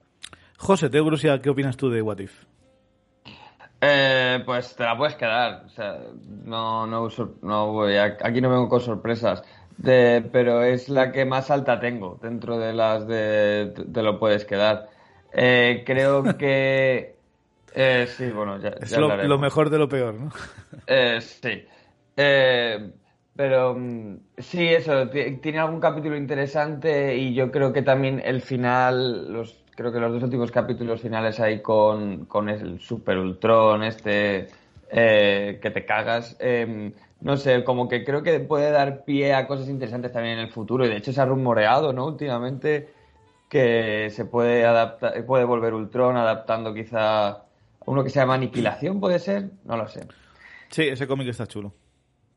José, 0.56 0.88
tengo 0.88 1.04
curiosidad, 1.04 1.42
¿qué 1.42 1.50
opinas 1.50 1.76
tú 1.76 1.90
de 1.90 2.00
What 2.00 2.20
If? 2.20 2.32
Eh, 3.80 4.42
pues 4.44 4.76
te 4.76 4.84
la 4.84 4.96
puedes 4.96 5.14
quedar. 5.14 5.64
O 5.66 5.68
sea, 5.70 5.98
no, 6.44 6.86
no, 6.86 7.08
no 7.42 7.72
voy 7.72 7.96
aquí 7.96 8.40
no 8.40 8.50
vengo 8.50 8.68
con 8.68 8.80
sorpresas. 8.80 9.42
De, 9.78 10.28
pero 10.30 10.62
es 10.62 10.90
la 10.90 11.10
que 11.10 11.24
más 11.24 11.50
alta 11.50 11.80
tengo 11.80 12.18
dentro 12.20 12.58
de 12.58 12.74
las 12.74 13.06
de 13.06 13.72
te 13.92 14.02
lo 14.02 14.18
puedes 14.18 14.44
quedar. 14.44 14.88
Eh, 15.32 15.84
creo 15.86 16.22
que 16.38 17.14
eh, 17.74 18.06
sí, 18.08 18.30
bueno, 18.30 18.58
ya, 18.60 18.70
es 18.80 18.96
lo, 18.96 19.38
mejor 19.38 19.70
de 19.70 19.78
lo 19.78 19.88
peor, 19.88 20.14
¿no? 20.14 20.30
Eh, 20.86 21.20
sí. 21.20 21.64
pero 23.34 23.74
mm, 23.74 24.16
sí, 24.36 24.68
eso, 24.68 25.08
tiene 25.08 25.58
algún 25.58 25.80
capítulo 25.80 26.16
interesante 26.16 27.16
y 27.16 27.32
yo 27.32 27.50
creo 27.50 27.72
que 27.72 27.82
también 27.82 28.20
el 28.22 28.42
final, 28.42 29.32
los 29.32 29.64
creo 29.80 29.92
que 29.92 29.98
los 29.98 30.12
dos 30.12 30.22
últimos 30.24 30.50
capítulos 30.50 31.00
finales 31.00 31.40
ahí 31.40 31.62
con, 31.62 32.28
el 32.50 32.80
Super 32.80 33.16
Ultron, 33.16 33.82
este 33.82 34.48
eh, 34.90 35.58
que 35.62 35.70
te 35.70 35.86
cagas. 35.86 36.36
Em, 36.38 36.92
no 37.22 37.38
sé, 37.38 37.64
como 37.64 37.88
que 37.88 38.04
creo 38.04 38.22
que 38.22 38.40
puede 38.40 38.70
dar 38.72 39.04
pie 39.06 39.32
a 39.32 39.46
cosas 39.46 39.70
interesantes 39.70 40.12
también 40.12 40.34
en 40.34 40.44
el 40.44 40.52
futuro. 40.52 40.84
Y 40.84 40.90
de 40.90 40.98
hecho 40.98 41.14
se 41.14 41.20
ha 41.22 41.24
rumoreado, 41.24 41.94
¿no? 41.94 42.04
Últimamente 42.04 42.90
que 43.48 44.10
se 44.10 44.26
puede 44.26 44.66
adaptar, 44.66 45.24
puede 45.24 45.44
volver 45.44 45.72
Ultron 45.72 46.18
adaptando 46.18 46.74
quizá 46.74 47.44
uno 47.86 48.04
que 48.04 48.10
se 48.10 48.20
llama 48.20 48.34
Aniquilación, 48.34 49.00
¿puede 49.00 49.18
ser? 49.18 49.48
No 49.64 49.78
lo 49.78 49.88
sé. 49.88 50.06
Sí, 50.68 50.88
ese 50.88 51.06
cómic 51.06 51.28
está 51.28 51.46
chulo. 51.46 51.72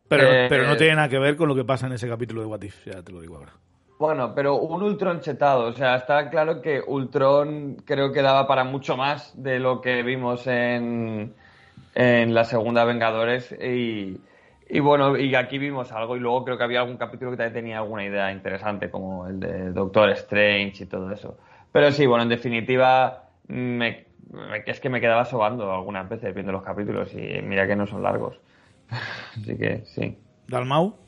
Pero, 0.08 0.30
pero 0.48 0.66
no 0.66 0.76
eh, 0.76 0.78
tiene 0.78 0.96
nada 0.96 1.10
que 1.10 1.20
ver 1.20 1.36
con 1.36 1.50
lo 1.50 1.56
que 1.56 1.66
pasa 1.66 1.88
en 1.88 1.94
ese 1.94 2.08
capítulo 2.08 2.40
de 2.40 2.48
What 2.48 2.62
If, 2.62 2.86
ya 2.86 3.04
te 3.04 3.12
lo 3.12 3.20
digo 3.20 3.36
ahora. 3.36 3.52
Bueno, 4.00 4.34
pero 4.36 4.56
un 4.56 4.82
Ultron 4.82 5.22
chetado. 5.22 5.68
O 5.68 5.74
sea, 5.74 5.96
está 5.96 6.30
claro 6.30 6.62
que 6.62 6.82
Ultron 6.86 7.78
creo 7.86 8.12
que 8.12 8.22
daba 8.22 8.48
para 8.48 8.64
mucho 8.64 8.98
más 8.98 9.34
de 9.42 9.60
lo 9.60 9.82
que 9.82 10.04
vimos 10.04 10.48
en, 10.48 11.34
en 11.96 12.34
la 12.34 12.44
segunda 12.44 12.84
Vengadores. 12.86 13.52
Y, 13.52 14.20
y 14.70 14.80
bueno, 14.80 15.18
y 15.18 15.36
aquí 15.36 15.58
vimos 15.58 15.92
algo. 15.92 16.18
Y 16.18 16.20
luego 16.20 16.44
creo 16.44 16.58
que 16.58 16.64
había 16.64 16.82
algún 16.82 16.98
capítulo 16.98 17.32
que 17.32 17.38
también 17.38 17.54
tenía 17.54 17.78
alguna 17.78 18.06
idea 18.06 18.32
interesante, 18.32 18.90
como 18.90 19.28
el 19.28 19.40
de 19.40 19.72
Doctor 19.72 20.10
Strange 20.12 20.84
y 20.84 20.88
todo 20.88 21.12
eso. 21.12 21.38
Pero 21.72 21.92
sí, 21.92 22.06
bueno, 22.06 22.24
en 22.24 22.30
definitiva, 22.30 23.30
me, 23.48 24.06
es 24.66 24.80
que 24.80 24.90
me 24.90 25.02
quedaba 25.02 25.26
sobando 25.26 25.72
algunas 25.72 26.10
veces 26.10 26.34
viendo 26.34 26.52
los 26.52 26.64
capítulos 26.64 27.14
y 27.14 27.42
mira 27.42 27.68
que 27.68 27.76
no 27.76 27.86
son 27.88 28.04
largos. 28.04 28.40
Así 29.38 29.58
que 29.58 29.84
sí. 29.86 30.18
¿Dalmau? 30.48 31.03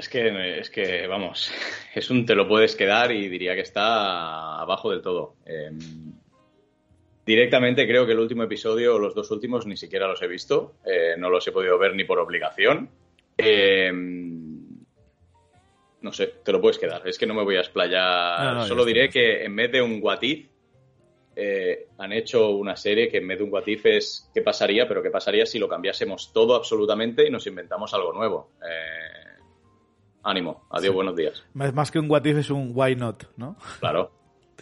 Es 0.00 0.08
que, 0.08 0.58
es 0.58 0.70
que, 0.70 1.06
vamos, 1.06 1.52
es 1.94 2.08
un 2.08 2.24
te 2.24 2.34
lo 2.34 2.48
puedes 2.48 2.74
quedar 2.74 3.12
y 3.12 3.28
diría 3.28 3.54
que 3.54 3.60
está 3.60 4.58
abajo 4.58 4.90
del 4.90 5.02
todo. 5.02 5.34
Em, 5.44 5.78
directamente 7.26 7.86
creo 7.86 8.06
que 8.06 8.12
el 8.12 8.18
último 8.18 8.42
episodio, 8.42 8.94
o 8.94 8.98
los 8.98 9.14
dos 9.14 9.30
últimos, 9.30 9.66
ni 9.66 9.76
siquiera 9.76 10.08
los 10.08 10.22
he 10.22 10.26
visto. 10.26 10.76
Eh, 10.86 11.16
no 11.18 11.28
los 11.28 11.46
he 11.46 11.52
podido 11.52 11.78
ver 11.78 11.94
ni 11.94 12.04
por 12.04 12.18
obligación. 12.18 12.88
Em, 13.36 14.64
no 16.00 16.12
sé, 16.14 16.28
te 16.42 16.50
lo 16.50 16.62
puedes 16.62 16.78
quedar. 16.78 17.06
Es 17.06 17.18
que 17.18 17.26
no 17.26 17.34
me 17.34 17.44
voy 17.44 17.56
a 17.56 17.60
explayar. 17.60 18.66
Solo 18.66 18.86
diré 18.86 19.10
que 19.10 19.44
en 19.44 19.54
vez 19.54 19.70
de 19.70 19.82
un 19.82 20.00
What 20.02 20.20
eh, 21.36 21.88
han 21.98 22.12
hecho 22.14 22.52
una 22.52 22.74
serie 22.74 23.10
que 23.10 23.18
en 23.18 23.28
vez 23.28 23.36
de 23.36 23.44
un 23.44 23.52
What 23.52 23.68
es 23.68 24.30
qué 24.32 24.40
pasaría, 24.40 24.88
pero 24.88 25.02
qué 25.02 25.10
pasaría 25.10 25.44
si 25.44 25.58
lo 25.58 25.68
cambiásemos 25.68 26.32
todo 26.32 26.54
absolutamente 26.54 27.26
y 27.26 27.30
nos 27.30 27.46
inventamos 27.46 27.92
algo 27.92 28.14
nuevo. 28.14 28.52
Eh, 28.62 29.29
ánimo, 30.22 30.66
adiós, 30.70 30.94
buenos 30.94 31.16
días. 31.16 31.44
Más 31.54 31.90
que 31.90 31.98
un 31.98 32.10
what 32.10 32.24
if 32.24 32.36
es 32.38 32.50
un 32.50 32.72
why 32.74 32.94
not, 32.96 33.24
¿no? 33.36 33.56
Claro. 33.80 34.12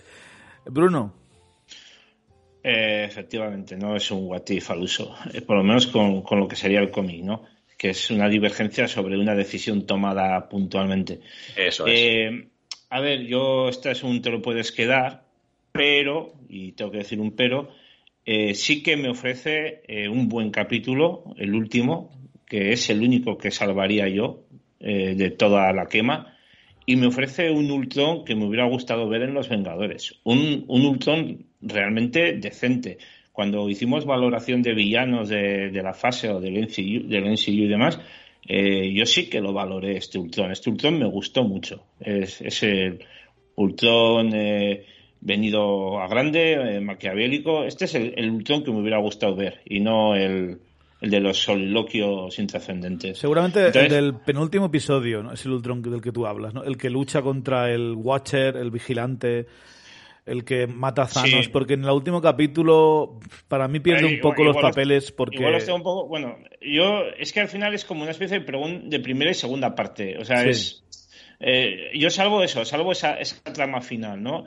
Bruno. 0.67 1.15
Eh, 2.63 3.05
efectivamente, 3.05 3.77
no 3.77 3.97
es 3.97 4.11
un 4.11 4.27
what 4.27 4.49
if 4.49 4.71
al 4.71 4.83
uso, 4.83 5.15
eh, 5.33 5.41
por 5.41 5.57
lo 5.57 5.63
menos 5.63 5.87
con, 5.87 6.23
lo 6.31 6.49
que 6.49 6.57
sería 6.57 6.81
el 6.81 6.91
cómic, 6.91 7.23
¿no? 7.23 7.45
Que 7.77 7.91
es 7.91 8.11
una 8.11 8.29
divergencia 8.29 8.89
sobre 8.89 9.17
una 9.17 9.35
decisión 9.35 9.87
tomada 9.87 10.49
puntualmente. 10.49 11.21
Eso 11.57 11.87
es. 11.87 11.95
Eh, 12.01 12.49
a 12.91 13.01
ver, 13.01 13.25
yo, 13.27 13.69
esta 13.69 13.91
es 13.91 14.03
un 14.03 14.21
te 14.21 14.31
lo 14.31 14.43
puedes 14.43 14.73
quedar, 14.73 15.25
pero, 15.73 16.33
y 16.49 16.73
tengo 16.73 16.91
que 16.91 16.99
decir 16.99 17.21
un 17.21 17.33
pero, 17.33 17.71
sí 18.55 18.83
que 18.83 18.97
me 18.97 19.09
ofrece 19.09 19.83
un 20.11 20.29
buen 20.29 20.51
capítulo, 20.51 21.25
el 21.39 21.55
último, 21.55 22.11
que 22.45 22.73
es 22.73 22.91
el 22.91 23.03
único 23.03 23.39
que 23.39 23.51
salvaría 23.51 24.09
yo, 24.09 24.45
eh, 24.81 25.15
de 25.17 25.31
toda 25.31 25.73
la 25.73 25.87
quema 25.87 26.39
y 26.89 26.97
me 26.97 27.09
ofrece 27.09 27.51
un 27.51 27.71
Ultron 27.71 28.25
que 28.25 28.35
me 28.35 28.47
hubiera 28.47 28.65
gustado 28.67 29.07
ver 29.11 29.21
en 29.21 29.35
Los 29.35 29.51
Vengadores. 29.51 30.19
Un, 30.25 30.65
un 30.69 30.87
Ultron 30.87 31.45
realmente 31.61 32.33
decente. 32.33 32.97
Cuando 33.31 33.69
hicimos 33.69 34.07
valoración 34.07 34.63
de 34.63 34.73
villanos 34.73 35.29
de, 35.29 35.71
la 35.71 35.93
fase 35.93 36.31
o 36.31 36.41
del 36.41 36.63
NCU, 36.63 37.07
del 37.07 37.35
y 37.47 37.69
demás, 37.69 38.01
eh, 38.47 38.91
yo 38.95 39.05
sí 39.05 39.29
que 39.29 39.43
lo 39.43 39.53
valoré 39.53 39.99
este 39.99 40.19
Ultron. 40.19 40.51
Este 40.51 40.71
Ultron 40.71 40.99
me 40.99 41.07
gustó 41.07 41.45
mucho. 41.45 41.85
Es, 42.01 42.41
es 42.41 42.63
el 42.63 43.05
Ultron 43.57 44.33
eh, 44.35 44.87
venido 45.21 46.01
a 46.01 46.09
grande, 46.09 46.81
maquiavélico. 46.81 47.65
Este 47.65 47.85
es 47.85 47.97
el, 47.97 48.15
el 48.17 48.31
Ultron 48.31 48.65
que 48.65 48.71
me 48.71 48.81
hubiera 48.81 48.99
gustado 48.99 49.37
ver 49.37 49.61
y 49.67 49.81
no 49.81 50.15
el, 50.15 50.59
el 51.01 51.11
de 51.11 51.21
los 51.21 51.39
soliloquios 51.39 52.39
intrascendentes. 52.39 53.19
Seguramente 53.19 53.67
el 53.67 53.89
del 53.89 54.15
penúltimo 54.15 54.67
episodio 54.67 55.23
¿no? 55.23 55.33
es 55.33 55.45
el 55.45 55.53
Ultron 55.53 55.81
del 55.83 56.01
que 56.01 56.13
tú 56.13 56.27
hablas, 56.27 56.55
¿no? 56.55 56.65
El 56.65 56.77
que 56.77 56.91
lucha 56.91 57.23
contra 57.23 57.71
el 57.71 57.95
Watcher, 57.95 58.57
el 58.57 58.71
vigilante, 58.71 59.47
el 60.27 60.45
que 60.45 60.67
mata 60.67 61.03
a 61.03 61.09
Thanos, 61.09 61.49
porque 61.49 61.75
en 61.75 61.85
el 61.85 61.91
último 61.91 62.21
capítulo 62.21 63.21
para 63.47 63.69
mí 63.69 63.79
pierde 63.81 64.07
un 64.07 64.21
poco 64.21 64.43
los 64.43 64.57
papeles 64.57 65.13
porque... 65.13 65.37
Igual 65.37 65.55
está 65.55 65.75
un 65.75 65.83
poco... 65.83 66.09
Bueno, 66.09 66.37
yo... 66.61 67.05
Es 67.17 67.33
que 67.33 67.41
al 67.41 67.49
final 67.49 67.75
es 67.75 67.85
como 67.85 68.03
una 68.03 68.11
especie 68.11 68.41
de, 68.41 68.81
de 68.85 69.01
primera 69.01 69.31
y 69.31 69.35
segunda 69.35 69.75
parte. 69.75 70.19
O 70.19 70.25
sea, 70.25 70.45
es... 70.45 70.83
Eh, 71.41 71.93
yo 71.95 72.11
salvo 72.11 72.43
eso, 72.43 72.65
salvo 72.65 72.91
esa, 72.91 73.15
esa 73.15 73.41
trama 73.53 73.81
final, 73.81 74.21
¿no? 74.21 74.47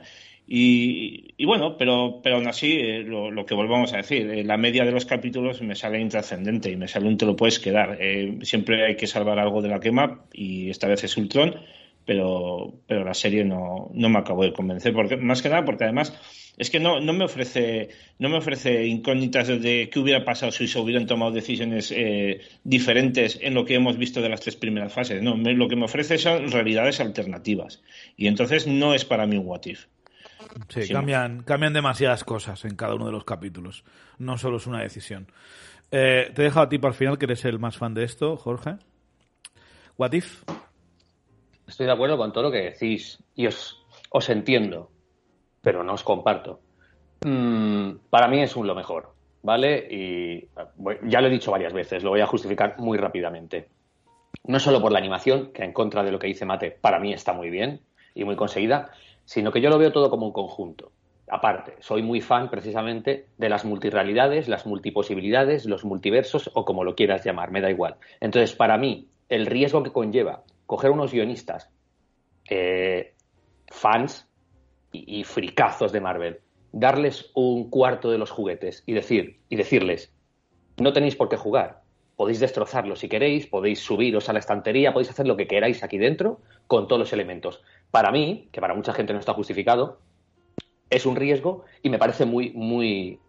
Y, 0.54 1.46
bueno, 1.46 1.78
pero, 1.78 2.20
pero 2.22 2.36
aún 2.36 2.46
así, 2.46 2.72
eh, 2.72 3.04
lo, 3.04 3.46
que 3.46 3.54
volvamos 3.54 3.94
a 3.94 3.96
decir, 3.96 4.28
eh, 4.28 4.44
la 4.44 4.58
media 4.58 4.84
de 4.84 4.92
los 4.92 5.06
capítulos 5.06 5.62
me 5.62 5.74
sale 5.74 5.98
intrascendente 5.98 6.70
y 6.70 6.76
me 6.76 6.88
sale 6.88 7.08
un 7.08 7.16
te 7.16 7.24
lo 7.24 7.34
puedes 7.34 7.58
quedar. 7.58 7.96
Eh, 7.98 8.36
siempre 8.42 8.84
hay 8.84 8.94
que 8.94 9.06
salvar 9.06 9.38
algo 9.38 9.62
de 9.62 9.70
la 9.70 9.80
quema 9.80 10.26
y 10.30 10.68
esta 10.68 10.88
vez 10.88 11.04
es 11.04 11.16
Ultron, 11.16 11.56
pero, 12.04 12.74
pero 12.86 13.02
la 13.02 13.14
serie 13.14 13.44
no, 13.44 13.90
me 13.94 14.18
acabó 14.18 14.42
de 14.42 14.52
convencer, 14.52 14.92
porque, 14.92 15.16
más 15.16 15.40
que 15.40 15.48
nada 15.48 15.64
porque 15.64 15.84
además 15.84 16.12
es 16.58 16.68
que 16.68 16.80
no, 16.80 17.00
me 17.00 17.24
ofrece 17.24 17.88
me 18.18 18.86
incógnitas 18.88 19.48
de 19.48 19.88
qué 19.90 19.98
hubiera 20.00 20.22
pasado 20.22 20.52
si 20.52 20.68
se 20.68 20.78
hubieran 20.78 21.06
tomado 21.06 21.32
decisiones 21.32 21.94
diferentes 22.62 23.38
en 23.40 23.54
lo 23.54 23.64
que 23.64 23.76
hemos 23.76 23.96
visto 23.96 24.20
de 24.20 24.28
las 24.28 24.42
tres 24.42 24.56
primeras 24.56 24.92
fases. 24.92 25.22
No, 25.22 25.34
lo 25.34 25.68
que 25.68 25.76
me 25.76 25.86
ofrece 25.86 26.18
son 26.18 26.50
realidades 26.50 27.00
alternativas. 27.00 27.82
Y 28.18 28.26
entonces 28.26 28.66
no 28.66 28.92
es 28.92 29.06
para 29.06 29.26
mí 29.26 29.38
un 29.38 29.46
what 29.46 29.62
if. 29.64 29.86
Sí, 30.68 30.92
cambian, 30.92 31.42
cambian 31.42 31.72
demasiadas 31.72 32.24
cosas 32.24 32.64
en 32.64 32.76
cada 32.76 32.94
uno 32.94 33.06
de 33.06 33.12
los 33.12 33.24
capítulos. 33.24 33.84
No 34.18 34.38
solo 34.38 34.56
es 34.56 34.66
una 34.66 34.80
decisión. 34.80 35.26
Eh, 35.90 36.30
te 36.34 36.42
he 36.42 36.44
dejado 36.46 36.66
a 36.66 36.68
ti 36.68 36.78
para 36.78 36.92
el 36.92 36.98
final, 36.98 37.18
que 37.18 37.26
eres 37.26 37.44
el 37.44 37.58
más 37.58 37.76
fan 37.76 37.94
de 37.94 38.04
esto, 38.04 38.36
Jorge. 38.36 38.76
What 39.98 40.12
if? 40.12 40.42
Estoy 41.66 41.86
de 41.86 41.92
acuerdo 41.92 42.16
con 42.16 42.32
todo 42.32 42.44
lo 42.44 42.50
que 42.50 42.70
decís 42.70 43.22
y 43.34 43.46
os, 43.46 43.84
os 44.10 44.28
entiendo, 44.30 44.90
pero 45.60 45.84
no 45.84 45.94
os 45.94 46.02
comparto. 46.02 46.60
Mm, 47.24 47.92
para 48.10 48.28
mí 48.28 48.42
es 48.42 48.56
un 48.56 48.66
lo 48.66 48.74
mejor, 48.74 49.14
¿vale? 49.42 49.86
Y 49.90 50.48
ya 51.08 51.20
lo 51.20 51.28
he 51.28 51.30
dicho 51.30 51.50
varias 51.50 51.72
veces, 51.72 52.02
lo 52.02 52.10
voy 52.10 52.20
a 52.20 52.26
justificar 52.26 52.76
muy 52.78 52.98
rápidamente. 52.98 53.68
No 54.44 54.58
solo 54.58 54.80
por 54.80 54.92
la 54.92 54.98
animación, 54.98 55.52
que 55.52 55.62
en 55.62 55.72
contra 55.72 56.02
de 56.02 56.10
lo 56.10 56.18
que 56.18 56.26
dice 56.26 56.46
Mate, 56.46 56.70
para 56.70 56.98
mí 56.98 57.12
está 57.12 57.32
muy 57.32 57.50
bien 57.50 57.80
y 58.14 58.24
muy 58.24 58.34
conseguida, 58.34 58.90
sino 59.24 59.52
que 59.52 59.60
yo 59.60 59.70
lo 59.70 59.78
veo 59.78 59.92
todo 59.92 60.10
como 60.10 60.26
un 60.26 60.32
conjunto. 60.32 60.92
Aparte, 61.28 61.76
soy 61.80 62.02
muy 62.02 62.20
fan 62.20 62.50
precisamente 62.50 63.26
de 63.38 63.48
las 63.48 63.64
multirealidades, 63.64 64.48
las 64.48 64.66
multiposibilidades, 64.66 65.64
los 65.64 65.84
multiversos 65.84 66.50
o 66.54 66.64
como 66.64 66.84
lo 66.84 66.94
quieras 66.94 67.24
llamar, 67.24 67.50
me 67.50 67.60
da 67.60 67.70
igual. 67.70 67.96
Entonces, 68.20 68.54
para 68.54 68.76
mí, 68.76 69.08
el 69.28 69.46
riesgo 69.46 69.82
que 69.82 69.92
conlleva 69.92 70.42
coger 70.66 70.90
unos 70.90 71.12
guionistas, 71.12 71.70
eh, 72.50 73.14
fans 73.68 74.28
y, 74.90 75.20
y, 75.20 75.24
fricazos 75.24 75.92
de 75.92 76.00
Marvel, 76.00 76.40
darles 76.72 77.30
un 77.34 77.70
cuarto 77.70 78.10
de 78.10 78.18
los 78.18 78.30
juguetes 78.30 78.82
y, 78.86 78.92
decir, 78.92 79.40
y 79.48 79.56
decirles, 79.56 80.12
no 80.78 80.92
tenéis 80.92 81.16
por 81.16 81.28
qué 81.28 81.36
jugar, 81.36 81.82
podéis 82.16 82.40
destrozarlo 82.40 82.96
si 82.96 83.08
queréis, 83.08 83.46
podéis 83.46 83.80
subiros 83.80 84.28
a 84.28 84.32
la 84.32 84.38
estantería, 84.38 84.92
podéis 84.92 85.10
hacer 85.10 85.26
lo 85.26 85.36
que 85.36 85.46
queráis 85.46 85.82
aquí 85.82 85.98
dentro 85.98 86.40
con 86.66 86.88
todos 86.88 87.00
los 87.00 87.12
elementos 87.12 87.62
para 87.92 88.10
mí, 88.10 88.48
que 88.50 88.60
para 88.60 88.74
mucha 88.74 88.92
gente 88.92 89.12
no 89.12 89.20
está 89.20 89.34
justificado, 89.34 89.98
es 90.90 91.06
un 91.06 91.14
riesgo 91.14 91.64
y 91.82 91.90
me 91.90 91.98
parece 91.98 92.24
muy, 92.24 92.50
muy, 92.50 93.20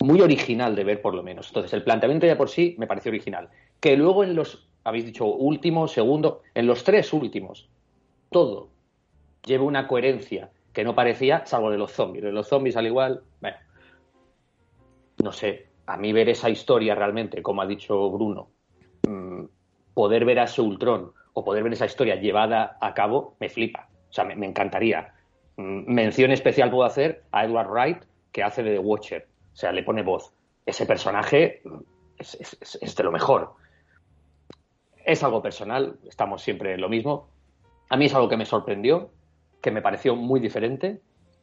muy 0.00 0.20
original 0.20 0.74
de 0.74 0.84
ver, 0.84 1.00
por 1.00 1.14
lo 1.14 1.22
menos. 1.22 1.46
Entonces, 1.46 1.72
el 1.72 1.84
planteamiento 1.84 2.26
ya 2.26 2.36
por 2.36 2.50
sí 2.50 2.74
me 2.76 2.88
parece 2.88 3.08
original. 3.08 3.48
Que 3.80 3.96
luego 3.96 4.24
en 4.24 4.34
los, 4.34 4.68
habéis 4.82 5.06
dicho 5.06 5.26
último, 5.26 5.86
segundo, 5.86 6.42
en 6.54 6.66
los 6.66 6.82
tres 6.82 7.12
últimos, 7.12 7.68
todo 8.30 8.68
lleva 9.44 9.64
una 9.64 9.86
coherencia 9.86 10.50
que 10.72 10.82
no 10.82 10.96
parecía, 10.96 11.46
salvo 11.46 11.70
de 11.70 11.78
los 11.78 11.92
zombies. 11.92 12.24
De 12.24 12.32
los 12.32 12.48
zombies, 12.48 12.76
al 12.76 12.86
igual, 12.86 13.22
bueno, 13.40 13.56
no 15.22 15.30
sé, 15.30 15.68
a 15.86 15.96
mí 15.96 16.12
ver 16.12 16.28
esa 16.28 16.50
historia 16.50 16.96
realmente, 16.96 17.42
como 17.42 17.62
ha 17.62 17.66
dicho 17.66 18.10
Bruno, 18.10 18.48
mm, 19.06 19.44
poder 19.94 20.24
ver 20.24 20.40
a 20.40 20.44
ese 20.44 20.62
Ultron 20.62 21.12
o 21.34 21.44
poder 21.44 21.62
ver 21.62 21.72
esa 21.72 21.86
historia 21.86 22.16
llevada 22.16 22.78
a 22.80 22.94
cabo, 22.94 23.36
me 23.40 23.48
flipa. 23.48 23.88
O 24.08 24.12
sea, 24.12 24.24
me, 24.24 24.46
encantaría. 24.46 25.12
Mm, 25.56 25.92
mención 25.92 26.30
especial 26.30 26.70
puedo 26.70 26.84
hacer 26.84 27.24
a 27.32 27.44
Edward 27.44 27.68
Wright, 27.68 28.04
que 28.32 28.42
hace 28.42 28.62
de 28.62 28.72
The 28.72 28.78
Watcher. 28.78 29.26
O 29.52 29.56
sea, 29.56 29.72
le 29.72 29.82
pone 29.82 30.02
voz. 30.02 30.32
Ese 30.64 30.86
personaje 30.86 31.60
mm, 31.64 31.78
es, 32.18 32.96
de 32.96 33.04
lo 33.04 33.12
mejor. 33.12 33.54
Es 35.04 35.22
algo 35.22 35.42
personal, 35.42 35.98
estamos 36.08 36.40
siempre 36.40 36.74
en 36.74 36.80
lo 36.80 36.88
mismo. 36.88 37.28
A 37.90 37.96
mí 37.96 38.06
es 38.06 38.14
algo 38.14 38.28
que 38.28 38.36
me 38.36 38.46
sorprendió, 38.46 39.10
que 39.60 39.70
me 39.70 39.82
pareció 39.82 40.16
muy 40.16 40.40
diferente 40.40 41.00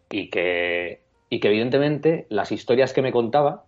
y 0.09 0.29
que, 0.29 1.03
y 1.29 1.39
que 1.39 1.49
evidentemente 1.49 2.25
las 2.29 2.51
historias 2.51 2.93
que 2.93 3.01
me 3.01 3.11
contaba 3.11 3.65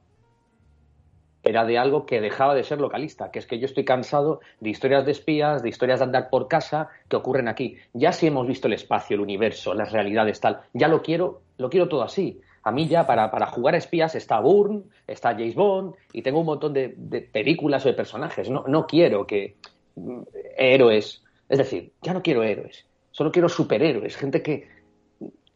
era 1.43 1.65
de 1.65 1.77
algo 1.77 2.05
que 2.05 2.21
dejaba 2.21 2.55
de 2.55 2.63
ser 2.63 2.79
localista, 2.79 3.29
que 3.29 3.39
es 3.39 3.45
que 3.45 3.59
yo 3.59 3.65
estoy 3.65 3.83
cansado 3.83 4.39
de 4.61 4.69
historias 4.69 5.05
de 5.05 5.11
espías, 5.11 5.61
de 5.61 5.69
historias 5.69 5.99
de 5.99 6.05
andar 6.05 6.29
por 6.29 6.47
casa 6.47 6.89
que 7.09 7.17
ocurren 7.17 7.49
aquí. 7.49 7.77
Ya 7.91 8.13
si 8.13 8.27
hemos 8.27 8.47
visto 8.47 8.67
el 8.67 8.73
espacio, 8.73 9.15
el 9.15 9.21
universo, 9.21 9.73
las 9.73 9.91
realidades, 9.91 10.39
tal, 10.39 10.61
ya 10.73 10.87
lo 10.87 11.01
quiero, 11.01 11.41
lo 11.57 11.69
quiero 11.69 11.89
todo 11.89 12.03
así. 12.03 12.39
A 12.63 12.71
mí 12.71 12.87
ya 12.87 13.05
para, 13.05 13.29
para 13.29 13.47
jugar 13.47 13.75
a 13.75 13.77
espías 13.77 14.15
está 14.15 14.39
Bourne, 14.39 14.83
está 15.05 15.31
James 15.31 15.55
Bond 15.55 15.95
y 16.13 16.21
tengo 16.21 16.39
un 16.39 16.45
montón 16.45 16.73
de, 16.73 16.89
películas 17.31 17.85
o 17.85 17.89
de 17.89 17.93
personajes. 17.93 18.49
No, 18.49 18.63
no 18.65 18.87
quiero 18.87 19.27
que 19.27 19.57
mm, 19.95 20.21
héroes 20.57 21.21
Es 21.49 21.57
decir, 21.57 21.91
ya 22.01 22.13
no 22.13 22.21
quiero 22.21 22.41
héroes, 22.41 22.85
solo 23.11 23.33
quiero 23.33 23.49
superhéroes, 23.49 24.15
gente 24.15 24.41
que, 24.41 24.69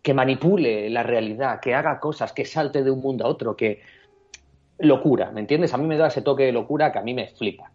que 0.01 0.13
manipule 0.13 0.89
la 0.89 1.03
realidad, 1.03 1.61
que 1.61 1.73
haga 1.73 1.97
cosas, 1.97 2.33
que 2.33 2.43
salte 2.43 2.83
de 2.83 2.91
un 2.91 2.99
mundo 2.99 3.23
a 3.25 3.29
otro, 3.29 3.55
que... 3.55 3.81
Locura, 4.79 5.31
¿me 5.31 5.41
entiendes? 5.41 5.73
A 5.73 5.77
mí 5.77 5.87
me 5.87 5.97
da 5.97 6.07
ese 6.07 6.21
toque 6.21 6.43
de 6.43 6.51
locura 6.51 6.91
que 6.91 6.99
a 6.99 7.03
mí 7.03 7.13
me 7.13 7.27
flipa. 7.29 7.71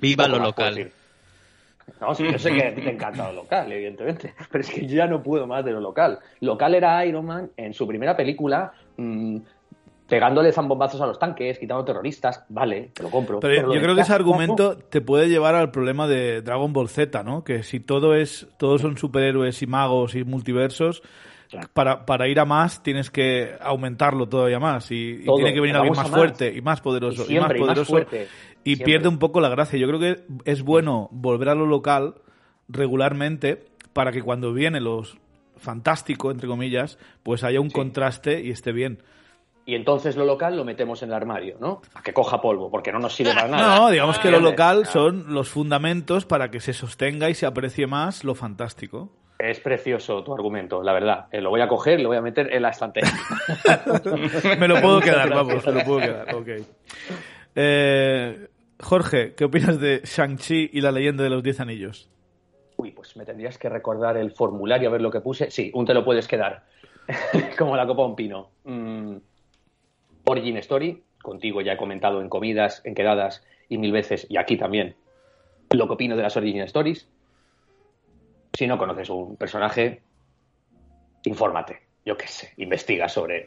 Viva 0.00 0.28
lo 0.28 0.38
local. 0.38 0.90
No, 2.00 2.14
sí, 2.14 2.30
yo 2.30 2.38
sé 2.38 2.52
que 2.52 2.66
a 2.66 2.74
ti 2.74 2.82
te 2.82 2.90
encanta 2.90 3.28
lo 3.28 3.42
local, 3.42 3.70
evidentemente, 3.72 4.34
pero 4.50 4.62
es 4.62 4.70
que 4.70 4.86
yo 4.86 4.96
ya 4.96 5.06
no 5.06 5.22
puedo 5.22 5.46
más 5.46 5.64
de 5.64 5.72
lo 5.72 5.80
local. 5.80 6.18
Local 6.40 6.74
era 6.74 7.04
Iron 7.06 7.26
Man 7.26 7.50
en 7.56 7.72
su 7.72 7.86
primera 7.86 8.16
película, 8.16 8.72
mm, 8.96 9.38
pegándole 10.08 10.52
zambombazos 10.52 11.00
a 11.00 11.06
los 11.06 11.18
tanques, 11.18 11.58
quitando 11.58 11.84
terroristas, 11.84 12.44
vale, 12.48 12.90
te 12.94 13.02
lo 13.02 13.10
compro. 13.10 13.40
Pero 13.40 13.68
lo 13.68 13.74
yo 13.74 13.80
creo 13.80 13.94
que 13.94 14.02
ese 14.02 14.12
argumento 14.12 14.76
te 14.90 15.00
puede 15.00 15.28
llevar 15.28 15.54
al 15.54 15.70
problema 15.70 16.06
de 16.06 16.42
Dragon 16.42 16.72
Ball 16.72 16.88
Z, 16.88 17.22
¿no? 17.22 17.44
Que 17.44 17.62
si 17.62 17.80
todo 17.80 18.14
es, 18.14 18.48
todos 18.58 18.80
son 18.80 18.96
superhéroes 18.96 19.62
y 19.62 19.66
magos 19.66 20.14
y 20.14 20.24
multiversos, 20.24 21.02
Claro. 21.48 21.68
para, 21.72 22.04
para 22.04 22.28
ir 22.28 22.38
a 22.40 22.44
más 22.44 22.82
tienes 22.82 23.10
que 23.10 23.54
aumentarlo 23.60 24.28
todavía 24.28 24.58
más 24.58 24.90
y, 24.90 25.22
y 25.22 25.24
tiene 25.24 25.54
que 25.54 25.60
venir 25.60 25.76
alguien 25.76 25.96
más, 25.96 26.10
fuerte 26.10 26.52
y 26.54 26.60
más 26.60 26.82
poderoso 26.82 27.22
Y 27.22 27.24
y, 27.24 27.28
siempre, 27.28 27.56
y 27.56 27.60
más 27.60 27.68
poderoso 27.68 27.90
fuerte, 27.90 28.28
y 28.64 28.76
pierde 28.76 29.08
un 29.08 29.18
poco 29.18 29.40
la 29.40 29.48
gracia. 29.48 29.78
Yo 29.78 29.86
creo 29.88 29.98
que 29.98 30.24
es 30.44 30.62
bueno 30.62 31.08
volver 31.10 31.48
a 31.48 31.54
lo 31.54 31.64
local 31.64 32.16
regularmente 32.68 33.64
para 33.94 34.12
que 34.12 34.22
cuando 34.22 34.52
viene 34.52 34.80
los 34.80 35.16
fantástico 35.56 36.30
entre 36.30 36.48
comillas, 36.48 36.98
pues 37.22 37.44
haya 37.44 37.60
un 37.60 37.70
contraste 37.70 38.42
y 38.42 38.50
esté 38.50 38.72
bien. 38.72 39.02
Y 39.66 39.74
entonces 39.74 40.16
lo 40.16 40.24
local 40.24 40.56
lo 40.56 40.64
metemos 40.64 41.02
en 41.02 41.10
el 41.10 41.14
armario, 41.14 41.58
¿no? 41.60 41.82
A 41.94 42.02
que 42.02 42.14
coja 42.14 42.40
polvo, 42.40 42.70
porque 42.70 42.90
no 42.90 42.98
nos 42.98 43.14
sirve 43.14 43.34
para 43.34 43.48
nada. 43.48 43.76
No, 43.76 43.90
digamos 43.90 44.18
que 44.18 44.30
lo 44.30 44.40
local 44.40 44.84
Ah, 44.86 44.90
son 44.90 45.34
los 45.34 45.50
fundamentos 45.50 46.24
para 46.24 46.50
que 46.50 46.60
se 46.60 46.72
sostenga 46.72 47.28
y 47.28 47.34
se 47.34 47.44
aprecie 47.44 47.86
más 47.86 48.24
lo 48.24 48.34
fantástico. 48.34 49.10
Es 49.38 49.60
precioso 49.60 50.24
tu 50.24 50.34
argumento, 50.34 50.82
la 50.82 50.92
verdad. 50.92 51.26
Eh, 51.30 51.40
lo 51.40 51.50
voy 51.50 51.60
a 51.60 51.68
coger 51.68 52.00
y 52.00 52.02
lo 52.02 52.08
voy 52.08 52.18
a 52.18 52.22
meter 52.22 52.52
en 52.52 52.62
la 52.62 52.70
estantería. 52.70 53.12
Me 54.58 54.66
lo 54.66 54.80
puedo 54.80 55.00
quedar, 55.00 55.30
vamos, 55.30 55.64
me 55.64 55.72
lo 55.72 55.84
puedo 55.84 56.00
quedar. 56.00 56.34
Ok. 56.34 56.48
Eh, 57.54 58.48
Jorge, 58.80 59.34
¿qué 59.34 59.44
opinas 59.44 59.80
de 59.80 60.00
Shang-Chi 60.04 60.70
y 60.72 60.80
la 60.80 60.90
leyenda 60.90 61.22
de 61.22 61.30
los 61.30 61.42
Diez 61.42 61.60
Anillos? 61.60 62.10
Uy, 62.76 62.92
pues 62.92 63.16
me 63.16 63.24
tendrías 63.24 63.58
que 63.58 63.68
recordar 63.68 64.16
el 64.16 64.32
formulario 64.32 64.88
a 64.88 64.92
ver 64.92 65.00
lo 65.00 65.10
que 65.10 65.20
puse. 65.20 65.50
Sí, 65.50 65.70
un 65.74 65.86
te 65.86 65.94
lo 65.94 66.04
puedes 66.04 66.26
quedar. 66.28 66.64
Como 67.58 67.76
la 67.76 67.86
copa 67.86 68.02
de 68.02 68.08
un 68.08 68.16
pino. 68.16 68.50
Mm, 68.64 69.16
Origin 70.24 70.56
Story, 70.58 71.02
contigo 71.22 71.60
ya 71.60 71.72
he 71.72 71.76
comentado 71.76 72.20
en 72.20 72.28
comidas, 72.28 72.82
en 72.84 72.94
quedadas 72.94 73.44
y 73.68 73.78
mil 73.78 73.92
veces, 73.92 74.26
y 74.28 74.36
aquí 74.36 74.56
también, 74.56 74.94
lo 75.70 75.86
que 75.86 75.94
opino 75.94 76.16
de 76.16 76.22
las 76.22 76.36
Origin 76.36 76.62
Stories. 76.62 77.08
Si 78.58 78.66
no 78.66 78.76
conoces 78.76 79.08
un 79.08 79.36
personaje, 79.36 80.02
infórmate, 81.22 81.78
yo 82.04 82.16
qué 82.16 82.26
sé, 82.26 82.52
investiga 82.56 83.08
sobre 83.08 83.36
él. 83.42 83.46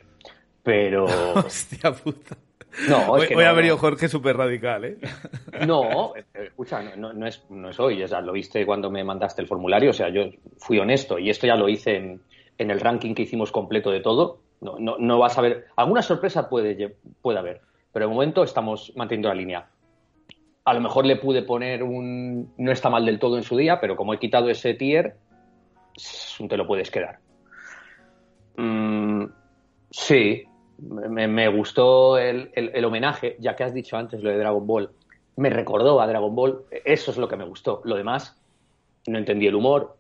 Pero 0.64 1.06
Hostia 1.36 1.92
puta. 1.92 2.38
no, 2.88 3.18
es 3.18 3.24
Hoy, 3.24 3.28
que 3.28 3.36
hoy 3.36 3.44
no, 3.44 3.50
ha 3.50 3.54
venido 3.54 3.76
no. 3.76 3.82
Jorge 3.82 4.08
súper 4.08 4.38
radical, 4.38 4.86
¿eh? 4.86 4.98
No, 5.68 6.16
eh, 6.16 6.24
escucha, 6.34 6.82
no, 6.82 6.96
no- 6.96 7.12
no 7.12 7.28
es, 7.28 7.44
no 7.50 7.70
es 7.72 7.78
hoy, 7.82 8.02
o 8.02 8.08
sea, 8.08 8.22
lo 8.22 8.32
viste 8.32 8.66
cuando 8.66 8.90
me 8.90 9.04
mandaste 9.04 9.42
el 9.42 9.50
formulario, 9.50 9.90
o 9.90 9.94
sea, 9.94 10.08
yo 10.08 10.24
fui 10.60 10.80
honesto 10.80 11.20
y 11.20 11.30
esto 11.30 11.46
ya 11.46 11.58
lo 11.58 11.68
hice 11.68 11.98
en, 11.98 12.22
en 12.58 12.72
el 12.72 12.80
ranking 12.80 13.14
que 13.14 13.24
hicimos 13.24 13.52
completo 13.52 13.92
de 13.92 14.00
todo. 14.00 14.40
No, 14.62 14.80
no, 14.80 14.96
no 14.98 15.20
vas 15.20 15.38
a 15.38 15.42
ver, 15.42 15.66
alguna 15.76 16.02
sorpresa 16.04 16.48
puede, 16.48 16.96
puede 17.22 17.38
haber, 17.40 17.60
pero 17.92 18.08
de 18.08 18.14
momento 18.14 18.44
estamos 18.44 18.94
manteniendo 18.96 19.28
la 19.28 19.36
línea. 19.36 19.68
A 20.66 20.74
lo 20.74 20.82
mejor 20.82 21.06
le 21.06 21.16
pude 21.16 21.42
poner 21.42 21.82
un 21.84 22.54
no 22.58 22.72
está 22.72 22.90
mal 22.90 23.06
del 23.06 23.20
todo 23.20 23.38
en 23.38 23.44
su 23.44 23.58
día, 23.58 23.80
pero 23.82 23.96
como 23.96 24.14
he 24.14 24.20
quitado 24.20 24.50
ese 24.50 24.74
tier, 24.76 25.16
te 26.48 26.58
lo 26.58 26.68
puedes 26.68 26.92
quedar. 26.92 27.20
Mm, 28.58 29.26
sí, 29.90 30.44
me, 30.78 31.28
me 31.28 31.48
gustó 31.48 32.18
el, 32.18 32.52
el- 32.54 32.72
el 32.74 32.86
homenaje, 32.86 33.36
ya 33.40 33.56
que 33.56 33.64
has 33.64 33.74
dicho 33.74 33.98
antes 33.98 34.22
lo 34.22 34.30
de 34.30 34.38
Dragon 34.38 34.66
Ball. 34.66 34.92
Me 35.38 35.50
recordó 35.50 36.02
a 36.02 36.08
Dragon 36.08 36.36
Ball, 36.36 36.64
eso 36.86 37.12
es 37.12 37.18
lo 37.18 37.28
que 37.28 37.38
me 37.38 37.46
gustó. 37.46 37.82
Lo 37.86 37.96
demás, 37.96 38.38
no 39.08 39.18
entendí 39.18 39.48
el 39.48 39.56
humor, 39.56 39.98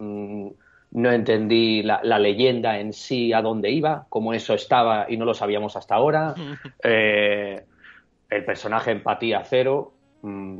mm, 0.00 0.48
no 0.92 1.12
entendí 1.12 1.82
la, 1.82 2.00
la 2.02 2.18
leyenda 2.18 2.78
en 2.78 2.92
sí 2.94 3.32
a 3.32 3.42
dónde 3.42 3.70
iba, 3.70 4.06
cómo 4.08 4.32
eso 4.32 4.54
estaba 4.54 5.06
y 5.08 5.16
no 5.18 5.24
lo 5.26 5.34
sabíamos 5.34 5.76
hasta 5.76 5.94
ahora. 5.94 6.34
Eh, 6.84 7.60
el 8.30 8.44
personaje 8.44 8.92
empatía 8.92 9.42
cero. 9.44 9.94
Mm, 10.22 10.58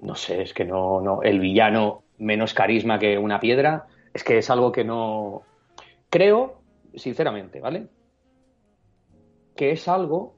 no 0.00 0.14
sé, 0.14 0.42
es 0.42 0.54
que 0.54 0.64
no, 0.64 1.00
no. 1.00 1.22
El 1.22 1.40
villano 1.40 2.02
menos 2.18 2.54
carisma 2.54 2.98
que 2.98 3.18
una 3.18 3.40
piedra. 3.40 3.86
Es 4.12 4.24
que 4.24 4.38
es 4.38 4.50
algo 4.50 4.72
que 4.72 4.84
no. 4.84 5.42
Creo, 6.10 6.60
sinceramente, 6.94 7.60
¿vale? 7.60 7.88
Que 9.54 9.72
es 9.72 9.88
algo 9.88 10.36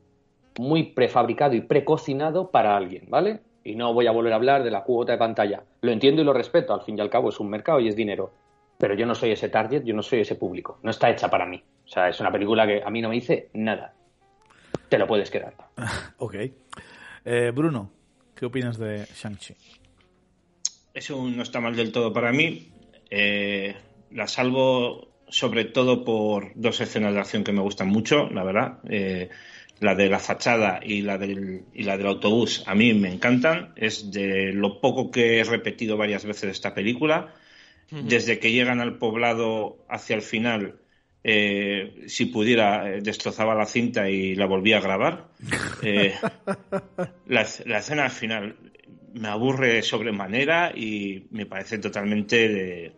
muy 0.58 0.84
prefabricado 0.84 1.54
y 1.54 1.60
precocinado 1.60 2.50
para 2.50 2.76
alguien, 2.76 3.06
¿vale? 3.08 3.40
Y 3.62 3.76
no 3.76 3.92
voy 3.92 4.06
a 4.06 4.12
volver 4.12 4.32
a 4.32 4.36
hablar 4.36 4.64
de 4.64 4.70
la 4.70 4.82
cuota 4.82 5.12
de 5.12 5.18
pantalla. 5.18 5.62
Lo 5.82 5.92
entiendo 5.92 6.22
y 6.22 6.24
lo 6.24 6.32
respeto, 6.32 6.74
al 6.74 6.82
fin 6.82 6.98
y 6.98 7.00
al 7.00 7.10
cabo 7.10 7.28
es 7.28 7.38
un 7.38 7.50
mercado 7.50 7.80
y 7.80 7.88
es 7.88 7.96
dinero. 7.96 8.32
Pero 8.78 8.94
yo 8.94 9.06
no 9.06 9.14
soy 9.14 9.32
ese 9.32 9.48
target, 9.48 9.84
yo 9.84 9.94
no 9.94 10.02
soy 10.02 10.20
ese 10.20 10.36
público. 10.36 10.78
No 10.82 10.90
está 10.90 11.10
hecha 11.10 11.28
para 11.28 11.46
mí. 11.46 11.62
O 11.84 11.88
sea, 11.88 12.08
es 12.08 12.20
una 12.20 12.30
película 12.30 12.66
que 12.66 12.82
a 12.82 12.90
mí 12.90 13.00
no 13.00 13.08
me 13.08 13.16
dice 13.16 13.50
nada. 13.52 13.94
Te 14.88 14.98
lo 14.98 15.06
puedes 15.06 15.30
quedar. 15.30 15.54
Ok. 16.18 16.34
Eh, 17.24 17.52
Bruno, 17.54 17.90
¿qué 18.38 18.46
opinas 18.46 18.78
de 18.78 19.04
Shang-Chi? 19.06 19.54
Eso 20.94 21.28
no 21.28 21.42
está 21.42 21.60
mal 21.60 21.74
del 21.74 21.90
todo 21.90 22.12
para 22.12 22.32
mí. 22.32 22.68
Eh, 23.10 23.74
la 24.12 24.28
salvo 24.28 25.08
sobre 25.28 25.64
todo 25.64 26.04
por 26.04 26.52
dos 26.54 26.80
escenas 26.80 27.14
de 27.14 27.20
acción 27.20 27.44
que 27.44 27.52
me 27.52 27.60
gustan 27.60 27.88
mucho, 27.88 28.30
la 28.30 28.44
verdad. 28.44 28.78
Eh, 28.88 29.28
la 29.80 29.94
de 29.94 30.08
la 30.08 30.18
fachada 30.18 30.80
y 30.82 31.02
la, 31.02 31.18
del, 31.18 31.62
y 31.74 31.82
la 31.82 31.96
del 31.96 32.06
autobús 32.06 32.62
a 32.66 32.74
mí 32.74 32.94
me 32.94 33.12
encantan. 33.12 33.72
Es 33.76 34.10
de 34.10 34.52
lo 34.52 34.80
poco 34.80 35.10
que 35.10 35.40
he 35.40 35.44
repetido 35.44 35.96
varias 35.96 36.24
veces 36.24 36.50
esta 36.50 36.74
película. 36.74 37.34
Desde 37.90 38.38
que 38.38 38.52
llegan 38.52 38.80
al 38.80 38.98
poblado 38.98 39.78
hacia 39.88 40.14
el 40.14 40.20
final, 40.20 40.74
eh, 41.24 42.04
si 42.06 42.26
pudiera, 42.26 42.88
eh, 42.90 43.00
destrozaba 43.02 43.54
la 43.54 43.66
cinta 43.66 44.08
y 44.08 44.34
la 44.34 44.46
volvía 44.46 44.78
a 44.78 44.80
grabar. 44.80 45.28
Eh, 45.82 46.12
la, 47.26 47.46
la 47.66 47.78
escena 47.78 48.10
final 48.10 48.56
me 49.14 49.28
aburre 49.28 49.82
sobremanera 49.82 50.72
y 50.74 51.26
me 51.30 51.46
parece 51.46 51.78
totalmente 51.78 52.48
de... 52.48 52.92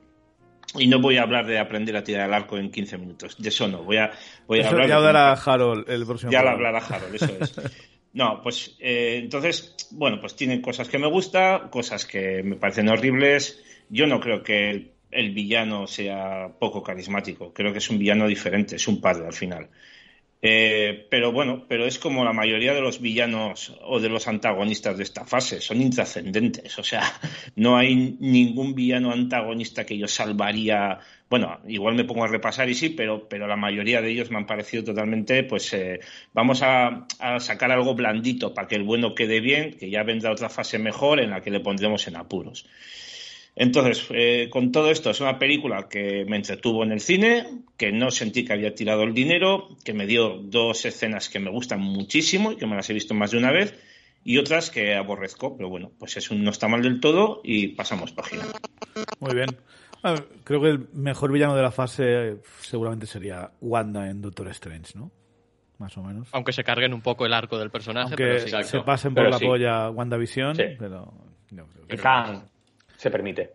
Y 0.78 0.86
no 0.86 1.00
voy 1.00 1.16
a 1.16 1.22
hablar 1.22 1.46
de 1.46 1.58
aprender 1.58 1.96
a 1.96 2.04
tirar 2.04 2.28
el 2.28 2.34
arco 2.34 2.56
en 2.56 2.70
15 2.70 2.96
minutos. 2.98 3.36
De 3.38 3.48
eso 3.48 3.66
no. 3.68 3.82
Voy 3.82 3.96
a, 3.96 4.12
voy 4.46 4.60
a 4.60 4.68
hablar 4.68 4.86
ya 4.88 4.94
de- 5.00 5.06
hablará 5.08 5.32
Harold 5.32 5.90
el 5.90 6.06
próximo 6.06 6.30
ya 6.32 6.42
lo 6.42 6.50
hablará 6.50 6.78
Harold, 6.78 7.14
eso 7.16 7.36
es. 7.40 7.54
No, 8.12 8.40
pues 8.42 8.76
entonces, 8.80 9.76
bueno, 9.92 10.20
pues 10.20 10.34
tienen 10.34 10.60
cosas 10.60 10.88
que 10.88 10.98
me 10.98 11.06
gustan, 11.06 11.68
cosas 11.68 12.06
que 12.06 12.42
me 12.42 12.56
parecen 12.56 12.88
horribles. 12.88 13.62
Yo 13.88 14.08
no 14.08 14.18
creo 14.18 14.42
que 14.42 14.70
el, 14.70 14.90
el 15.10 15.32
villano 15.32 15.86
sea 15.86 16.48
poco 16.58 16.82
carismático, 16.82 17.52
creo 17.52 17.72
que 17.72 17.78
es 17.78 17.90
un 17.90 17.98
villano 17.98 18.26
diferente, 18.26 18.76
es 18.76 18.88
un 18.88 19.00
padre 19.00 19.26
al 19.26 19.32
final. 19.32 19.68
Eh, 20.42 21.06
pero 21.10 21.32
bueno, 21.32 21.66
pero 21.68 21.84
es 21.84 21.98
como 21.98 22.24
la 22.24 22.32
mayoría 22.32 22.72
de 22.72 22.80
los 22.80 23.00
villanos 23.02 23.76
o 23.82 24.00
de 24.00 24.08
los 24.08 24.26
antagonistas 24.26 24.96
de 24.96 25.02
esta 25.02 25.26
fase, 25.26 25.60
son 25.60 25.82
intrascendentes. 25.82 26.78
O 26.78 26.84
sea, 26.84 27.02
no 27.56 27.76
hay 27.76 28.16
ningún 28.20 28.74
villano 28.74 29.12
antagonista 29.12 29.84
que 29.84 29.98
yo 29.98 30.08
salvaría. 30.08 30.98
Bueno, 31.28 31.60
igual 31.68 31.94
me 31.94 32.04
pongo 32.04 32.24
a 32.24 32.28
repasar 32.28 32.68
y 32.70 32.74
sí, 32.74 32.88
pero, 32.90 33.28
pero 33.28 33.46
la 33.46 33.56
mayoría 33.56 34.00
de 34.00 34.10
ellos 34.10 34.30
me 34.30 34.38
han 34.38 34.46
parecido 34.46 34.82
totalmente, 34.82 35.44
pues 35.44 35.72
eh, 35.74 36.00
vamos 36.32 36.62
a, 36.62 37.06
a 37.18 37.38
sacar 37.38 37.70
algo 37.70 37.94
blandito 37.94 38.54
para 38.54 38.66
que 38.66 38.76
el 38.76 38.82
bueno 38.82 39.14
quede 39.14 39.40
bien, 39.40 39.76
que 39.78 39.90
ya 39.90 40.02
vendrá 40.02 40.32
otra 40.32 40.48
fase 40.48 40.78
mejor 40.78 41.20
en 41.20 41.30
la 41.30 41.42
que 41.42 41.50
le 41.50 41.60
pondremos 41.60 42.08
en 42.08 42.16
apuros. 42.16 42.66
Entonces, 43.56 44.06
eh, 44.10 44.48
con 44.50 44.72
todo 44.72 44.90
esto, 44.90 45.10
es 45.10 45.20
una 45.20 45.38
película 45.38 45.88
que 45.88 46.24
me 46.26 46.36
entretuvo 46.36 46.82
en 46.84 46.92
el 46.92 47.00
cine, 47.00 47.46
que 47.76 47.92
no 47.92 48.10
sentí 48.10 48.44
que 48.44 48.52
había 48.52 48.74
tirado 48.74 49.02
el 49.02 49.12
dinero, 49.12 49.68
que 49.84 49.92
me 49.92 50.06
dio 50.06 50.38
dos 50.38 50.84
escenas 50.84 51.28
que 51.28 51.40
me 51.40 51.50
gustan 51.50 51.80
muchísimo 51.80 52.52
y 52.52 52.56
que 52.56 52.66
me 52.66 52.76
las 52.76 52.88
he 52.88 52.94
visto 52.94 53.12
más 53.14 53.32
de 53.32 53.38
una 53.38 53.50
vez, 53.52 53.78
y 54.24 54.38
otras 54.38 54.70
que 54.70 54.94
aborrezco, 54.94 55.56
pero 55.56 55.68
bueno, 55.68 55.90
pues 55.98 56.16
es 56.16 56.30
un 56.30 56.42
no 56.44 56.50
está 56.50 56.68
mal 56.68 56.82
del 56.82 57.00
todo 57.00 57.40
y 57.44 57.68
pasamos 57.68 58.12
página. 58.12 58.44
Muy 59.18 59.34
bien. 59.34 59.48
Ver, 60.02 60.26
creo 60.44 60.62
que 60.62 60.68
el 60.68 60.88
mejor 60.94 61.30
villano 61.30 61.54
de 61.54 61.62
la 61.62 61.70
fase 61.72 62.04
eh, 62.06 62.36
seguramente 62.60 63.06
sería 63.06 63.50
Wanda 63.60 64.08
en 64.08 64.22
Doctor 64.22 64.48
Strange, 64.48 64.92
¿no? 64.98 65.10
Más 65.78 65.94
o 65.98 66.02
menos. 66.02 66.28
Aunque 66.32 66.52
se 66.52 66.64
carguen 66.64 66.94
un 66.94 67.02
poco 67.02 67.26
el 67.26 67.34
arco 67.34 67.58
del 67.58 67.70
personaje, 67.70 68.08
Aunque 68.10 68.24
pero 68.48 68.62
sí. 68.62 68.68
se 68.70 68.80
pasen 68.80 69.12
por 69.14 69.24
Pero 69.24 69.30
la 69.30 69.38
sí. 69.38 69.44
polla 69.46 69.90
WandaVision, 69.90 70.54
Sí. 70.56 70.62
pero... 70.78 71.12
no, 71.50 71.66
creo 71.66 71.86
que- 71.86 71.96
se 73.00 73.10
permite. 73.10 73.50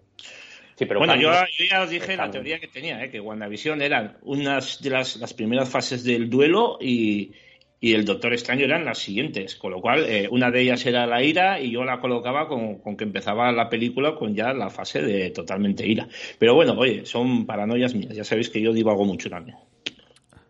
Sí, 0.76 0.86
pero 0.86 1.00
bueno, 1.00 1.16
yo, 1.16 1.32
yo 1.32 1.66
ya 1.70 1.84
os 1.84 1.90
dije 1.90 2.18
la 2.18 2.30
teoría 2.30 2.60
que 2.60 2.68
tenía, 2.68 3.02
¿eh? 3.04 3.10
que 3.10 3.20
WandaVision 3.20 3.82
eran 3.82 4.18
unas 4.24 4.82
de 4.82 4.90
las, 4.90 5.16
las 5.18 5.34
primeras 5.34 5.70
fases 5.70 6.04
del 6.04 6.30
duelo 6.30 6.78
y, 6.82 7.32
y 7.80 7.94
el 7.94 8.04
Doctor 8.04 8.34
Extraño 8.34 8.66
eran 8.66 8.84
las 8.84 8.98
siguientes, 8.98 9.56
con 9.56 9.72
lo 9.72 9.80
cual 9.80 10.04
eh, 10.06 10.28
una 10.30 10.52
de 10.52 10.62
ellas 10.62 10.86
era 10.86 11.06
la 11.06 11.24
ira 11.24 11.62
y 11.62 11.72
yo 11.72 11.86
la 11.86 12.02
colocaba 12.02 12.48
con, 12.48 12.80
con, 12.80 12.98
que 12.98 13.06
empezaba 13.06 13.52
la 13.52 13.70
película 13.70 14.16
con 14.16 14.36
ya 14.36 14.52
la 14.52 14.70
fase 14.70 15.02
de 15.02 15.30
totalmente 15.30 15.88
ira. 15.88 16.08
Pero 16.40 16.56
bueno, 16.56 16.74
oye, 16.74 17.06
son 17.06 17.46
paranoias 17.46 17.94
mías, 17.94 18.16
ya 18.16 18.24
sabéis 18.24 18.50
que 18.50 18.60
yo 18.60 18.74
divago 18.74 19.06
mucho 19.06 19.30
también. 19.30 19.58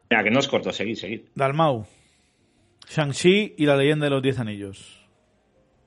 Mira, 0.10 0.24
que 0.24 0.32
no 0.32 0.40
os 0.40 0.48
corto, 0.48 0.72
seguid, 0.72 0.96
seguid. 0.96 1.22
Dalmau, 1.36 1.86
Shang-Chi 2.90 3.56
y 3.58 3.66
la 3.66 3.76
leyenda 3.76 4.06
de 4.06 4.10
los 4.12 4.24
Diez 4.24 4.40
Anillos. 4.40 5.06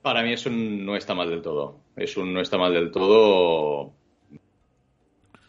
Para 0.01 0.23
mí 0.23 0.31
eso 0.31 0.49
no 0.49 0.95
está 0.95 1.13
mal 1.13 1.29
del 1.29 1.41
todo. 1.41 1.81
Es 1.99 2.15
un 2.15 2.33
no 2.33 2.39
está 2.39 2.57
mal 2.57 2.73
del 2.73 2.91
todo. 2.91 3.93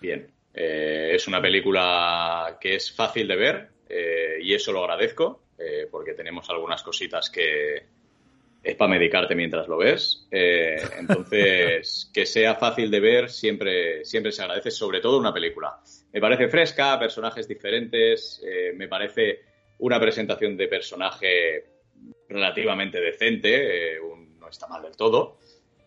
Bien. 0.00 0.28
Eh, 0.52 1.12
es 1.14 1.28
una 1.28 1.40
película 1.40 2.58
que 2.60 2.74
es 2.74 2.90
fácil 2.90 3.28
de 3.28 3.36
ver 3.36 3.68
eh, 3.88 4.38
y 4.42 4.52
eso 4.52 4.72
lo 4.72 4.80
agradezco 4.80 5.44
eh, 5.56 5.86
porque 5.88 6.14
tenemos 6.14 6.50
algunas 6.50 6.82
cositas 6.82 7.30
que 7.30 7.84
es 8.62 8.74
para 8.74 8.90
medicarte 8.90 9.36
mientras 9.36 9.68
lo 9.68 9.78
ves. 9.78 10.26
entonces, 10.30 12.10
que 12.14 12.26
sea 12.26 12.56
fácil 12.56 12.90
de 12.90 13.00
ver 13.00 13.30
siempre, 13.30 14.04
siempre 14.04 14.32
se 14.32 14.42
agradece, 14.42 14.72
sobre 14.72 15.00
todo 15.00 15.18
una 15.18 15.32
película. 15.32 15.78
Me 16.12 16.20
parece 16.20 16.48
fresca, 16.48 16.98
personajes 16.98 17.46
diferentes, 17.46 18.44
me 18.74 18.88
parece 18.88 19.40
una 19.78 19.98
presentación 19.98 20.56
de 20.58 20.68
personaje 20.68 21.64
relativamente 22.28 23.00
decente, 23.00 23.98
no 24.38 24.48
está 24.48 24.66
mal 24.66 24.82
del 24.82 24.96
todo. 24.96 25.38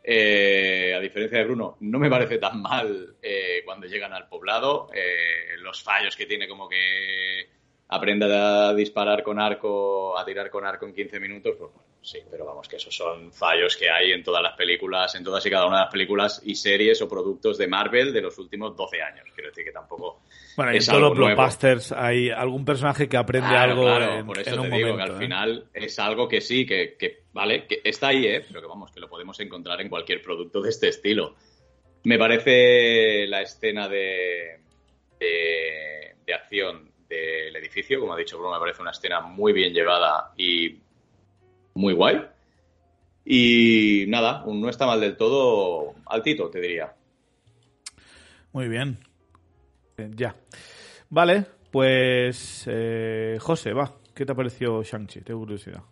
Eh, 0.06 0.94
a 0.94 1.00
diferencia 1.00 1.38
de 1.38 1.46
Bruno, 1.46 1.78
no 1.80 1.98
me 1.98 2.10
parece 2.10 2.38
tan 2.38 2.62
mal 2.62 3.16
eh, 3.22 3.62
cuando 3.64 3.88
llegan 3.88 4.12
al 4.12 4.28
poblado. 4.28 4.90
Eh, 4.94 5.56
los 5.60 5.82
fallos 5.82 6.16
que 6.18 6.26
tiene, 6.26 6.48
como 6.48 6.68
que 6.68 7.48
aprende 7.88 8.26
a 8.26 8.74
disparar 8.74 9.24
con 9.24 9.40
arco, 9.40 10.18
a 10.18 10.26
tirar 10.26 10.50
con 10.50 10.66
arco 10.66 10.86
en 10.86 10.94
15 10.94 11.20
minutos, 11.20 11.56
pues 11.58 11.72
bueno, 11.72 11.88
sí, 12.02 12.20
pero 12.30 12.46
vamos, 12.46 12.68
que 12.68 12.78
esos 12.78 12.94
son 12.94 13.32
fallos 13.32 13.78
que 13.78 13.90
hay 13.90 14.12
en 14.12 14.24
todas 14.24 14.42
las 14.42 14.58
películas, 14.58 15.16
en 15.16 15.24
todas 15.24 15.46
y 15.46 15.50
cada 15.50 15.68
una 15.68 15.78
de 15.78 15.84
las 15.84 15.92
películas 15.92 16.42
y 16.44 16.56
series 16.56 17.02
o 17.02 17.08
productos 17.08 17.58
de 17.58 17.68
Marvel 17.68 18.12
de 18.12 18.22
los 18.22 18.38
últimos 18.40 18.76
12 18.76 19.02
años. 19.02 19.26
Quiero 19.34 19.50
decir 19.52 19.64
que 19.64 19.72
tampoco. 19.72 20.22
Bueno, 20.58 20.72
en 20.72 20.86
todos 20.86 21.02
los 21.02 21.18
blockbusters 21.18 21.92
hay 21.92 22.30
algún 22.30 22.66
personaje 22.66 23.08
que 23.08 23.16
aprende 23.18 23.56
algo. 23.56 23.84
Claro, 23.84 24.26
por 24.26 24.40
eso 24.40 24.62
te 24.62 24.70
digo 24.70 24.98
que 24.98 25.04
al 25.04 25.18
final 25.18 25.66
es 25.74 26.00
algo 26.00 26.28
que 26.28 26.42
sí, 26.42 26.66
que, 26.66 26.96
que, 26.98 27.23
vale, 27.34 27.68
que 27.68 27.82
está 27.84 28.08
ahí, 28.08 28.26
¿eh? 28.26 28.44
pero 28.48 28.62
que 28.62 28.68
vamos, 28.68 28.92
que 28.92 29.00
lo 29.00 29.10
podemos 29.10 29.40
encontrar 29.40 29.82
en 29.82 29.90
cualquier 29.90 30.22
producto 30.22 30.62
de 30.62 30.70
este 30.70 30.88
estilo. 30.88 31.36
Me 32.06 32.18
parece 32.18 33.28
la 33.28 33.42
escena 33.42 33.88
de, 33.88 34.60
de, 35.20 36.34
acción 36.34 36.92
del 37.08 37.56
edificio. 37.56 38.00
Como 38.00 38.14
ha 38.14 38.18
dicho 38.18 38.38
Bruno, 38.38 38.54
me 38.54 38.60
parece 38.60 38.82
una 38.82 38.92
escena 38.92 39.22
muy 39.22 39.54
bien 39.54 39.74
llevada 39.74 40.34
y 40.38 40.80
muy 41.76 41.94
guay. 41.94 42.22
Y 43.26 44.06
nada, 44.08 44.44
no 44.46 44.70
está 44.70 44.86
mal 44.86 45.00
del 45.00 45.16
todo 45.16 45.96
altito, 46.06 46.50
te 46.50 46.60
diría. 46.60 46.94
Muy 48.52 48.68
bien. 48.68 49.00
Ya. 49.98 50.36
Vale, 51.10 51.46
pues 51.72 52.66
eh, 52.68 53.38
José, 53.40 53.74
va. 53.74 53.98
¿Qué 54.14 54.26
te 54.26 54.32
ha 54.32 54.36
parecido 54.36 54.84
Shang-Chi? 54.84 55.22
Tengo 55.22 55.40
curiosidad. 55.40 55.84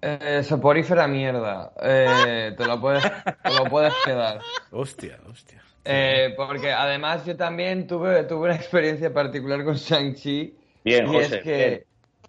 Eh, 0.00 0.42
soporífera 0.44 1.06
mierda. 1.08 1.72
Eh, 1.82 2.54
te, 2.56 2.64
lo 2.64 2.80
puedes, 2.80 3.02
te 3.02 3.52
lo 3.52 3.68
puedes 3.68 3.94
quedar. 4.04 4.40
Hostia, 4.70 5.18
hostia. 5.28 5.62
Eh, 5.84 6.34
porque 6.36 6.72
además 6.72 7.24
yo 7.24 7.36
también 7.36 7.86
tuve, 7.86 8.24
tuve 8.24 8.46
una 8.46 8.56
experiencia 8.56 9.12
particular 9.12 9.64
con 9.64 9.74
Shang-Chi. 9.74 10.54
Bien, 10.84 11.04
y 11.06 11.08
José, 11.08 11.36
es 11.36 11.42
que, 11.42 11.86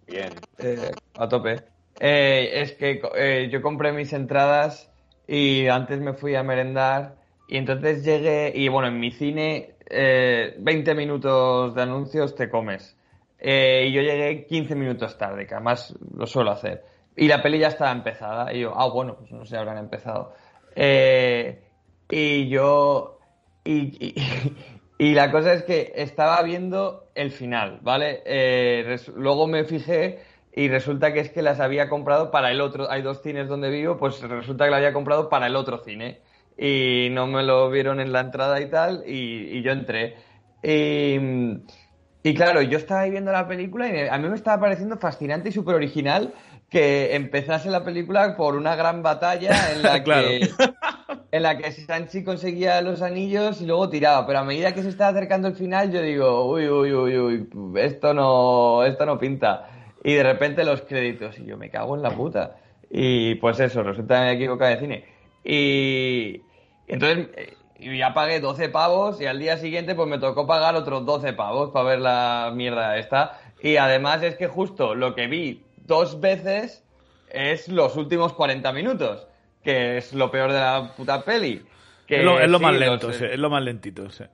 bien. 0.07 0.29
eh, 0.57 0.91
a 1.15 1.27
tope. 1.27 1.61
Eh, 1.99 2.61
es 2.61 2.71
que 2.73 3.01
eh, 3.15 3.49
yo 3.51 3.61
compré 3.61 3.91
mis 3.91 4.13
entradas 4.13 4.89
y 5.27 5.67
antes 5.67 5.99
me 5.99 6.13
fui 6.13 6.35
a 6.35 6.43
merendar 6.43 7.17
y 7.47 7.57
entonces 7.57 8.03
llegué 8.05 8.51
y 8.55 8.67
bueno, 8.69 8.87
en 8.87 8.99
mi 8.99 9.11
cine 9.11 9.75
eh, 9.89 10.55
20 10.59 10.95
minutos 10.95 11.75
de 11.75 11.81
anuncios 11.81 12.35
te 12.35 12.49
comes. 12.49 12.95
Eh, 13.37 13.87
y 13.87 13.91
yo 13.91 14.01
llegué 14.01 14.45
15 14.45 14.75
minutos 14.75 15.17
tarde, 15.17 15.45
que 15.45 15.55
además 15.55 15.93
lo 16.15 16.25
suelo 16.25 16.51
hacer. 16.51 16.83
Y 17.19 17.27
la 17.27 17.43
peli 17.43 17.59
ya 17.59 17.67
estaba 17.67 17.91
empezada 17.91 18.53
y 18.53 18.61
yo, 18.61 18.71
ah, 18.73 18.87
bueno, 18.87 19.17
pues 19.17 19.29
no 19.33 19.45
sé, 19.45 19.57
habrán 19.57 19.77
empezado. 19.77 20.31
Eh, 20.73 21.61
y 22.09 22.47
yo 22.47 23.19
y, 23.65 24.15
y, 24.97 25.13
la 25.13 25.29
cosa 25.29 25.51
es 25.51 25.63
que 25.63 25.91
estaba 25.97 26.41
viendo 26.43 27.09
el 27.15 27.31
final, 27.31 27.79
¿vale? 27.81 28.21
Eh, 28.25 28.95
luego 29.17 29.47
me 29.47 29.65
fijé 29.65 30.19
y 30.53 30.69
resulta 30.69 31.11
que 31.11 31.19
es 31.19 31.29
que 31.29 31.41
las 31.41 31.59
había 31.59 31.89
comprado 31.89 32.31
para 32.31 32.51
el 32.51 32.61
otro. 32.61 32.89
Hay 32.89 33.01
dos 33.01 33.21
cines 33.21 33.49
donde 33.49 33.69
vivo, 33.69 33.97
pues 33.97 34.21
resulta 34.21 34.63
que 34.63 34.71
la 34.71 34.77
había 34.77 34.93
comprado 34.93 35.27
para 35.27 35.47
el 35.47 35.57
otro 35.57 35.79
cine. 35.79 36.21
Y 36.57 37.09
no 37.11 37.27
me 37.27 37.43
lo 37.43 37.69
vieron 37.69 37.99
en 37.99 38.13
la 38.13 38.21
entrada 38.21 38.61
y 38.61 38.69
tal, 38.69 39.03
y, 39.05 39.57
y 39.57 39.61
yo 39.61 39.73
entré. 39.73 40.15
Y, 40.63 41.17
y, 42.23 42.33
claro, 42.33 42.61
yo 42.61 42.77
estaba 42.77 43.01
ahí 43.01 43.11
viendo 43.11 43.33
la 43.33 43.45
película 43.45 43.89
y 43.89 44.07
a 44.07 44.17
mí 44.17 44.29
me 44.29 44.35
estaba 44.35 44.61
pareciendo 44.61 44.97
fascinante 44.97 45.49
y 45.49 45.51
súper 45.51 45.75
original 45.75 46.33
que 46.69 47.15
empezase 47.15 47.69
la 47.69 47.83
película 47.83 48.35
por 48.37 48.55
una 48.55 48.75
gran 48.75 49.01
batalla 49.01 49.73
en 49.73 49.81
la 49.81 50.03
Claro. 50.03 50.27
que 50.27 50.49
en 51.31 51.43
la 51.43 51.57
que 51.57 51.71
Sanchi 51.71 52.23
conseguía 52.23 52.81
los 52.81 53.01
anillos 53.01 53.61
y 53.61 53.65
luego 53.65 53.89
tiraba, 53.89 54.25
pero 54.25 54.39
a 54.39 54.43
medida 54.43 54.73
que 54.73 54.81
se 54.81 54.89
estaba 54.89 55.11
acercando 55.11 55.47
el 55.47 55.55
final 55.55 55.91
yo 55.91 56.01
digo, 56.01 56.45
uy, 56.45 56.67
uy, 56.67 56.93
uy, 56.93 57.17
uy, 57.17 57.47
esto 57.75 58.13
no, 58.13 58.83
esto 58.83 59.05
no 59.05 59.19
pinta. 59.19 59.69
Y 60.03 60.13
de 60.13 60.23
repente 60.23 60.63
los 60.63 60.81
créditos 60.81 61.37
y 61.39 61.45
yo 61.45 61.57
me 61.57 61.69
cago 61.69 61.95
en 61.95 62.01
la 62.01 62.11
puta. 62.11 62.55
Y 62.89 63.35
pues 63.35 63.59
eso, 63.59 63.83
resulta 63.83 64.15
que 64.19 64.25
me 64.25 64.31
equivocado 64.33 64.71
de 64.71 64.79
cine. 64.79 65.05
Y 65.43 66.41
entonces 66.87 67.27
eh, 67.35 67.53
y 67.79 67.97
ya 67.97 68.13
pagué 68.13 68.39
12 68.39 68.69
pavos 68.69 69.21
y 69.21 69.25
al 69.25 69.39
día 69.39 69.57
siguiente 69.57 69.95
pues 69.95 70.07
me 70.09 70.19
tocó 70.19 70.45
pagar 70.45 70.75
otros 70.75 71.05
12 71.05 71.33
pavos 71.33 71.71
para 71.71 71.89
ver 71.89 71.99
la 71.99 72.51
mierda 72.53 72.97
esta. 72.97 73.39
Y 73.61 73.77
además 73.77 74.23
es 74.23 74.35
que 74.35 74.47
justo 74.47 74.95
lo 74.95 75.15
que 75.15 75.27
vi 75.27 75.63
dos 75.89 76.21
veces 76.21 76.85
es 77.27 77.67
los 77.69 77.97
últimos 77.97 78.33
40 78.33 78.73
minutos, 78.73 79.27
que 79.63 79.97
es 79.97 80.13
lo 80.13 80.31
peor 80.31 80.53
de 80.53 80.59
la 80.61 80.95
puta 80.95 81.25
peli. 81.25 81.69
Que 82.07 82.17
es 82.19 82.23
lo, 82.23 82.39
es 82.39 82.49
lo 82.49 82.59
sí, 82.59 82.61
más 82.61 82.75
los- 82.75 82.79
lento, 82.79 83.11
sí, 83.13 83.25
es 83.25 83.39
lo 83.39 83.49
más 83.49 83.63
lentito, 83.63 84.09
sí. 84.11 84.25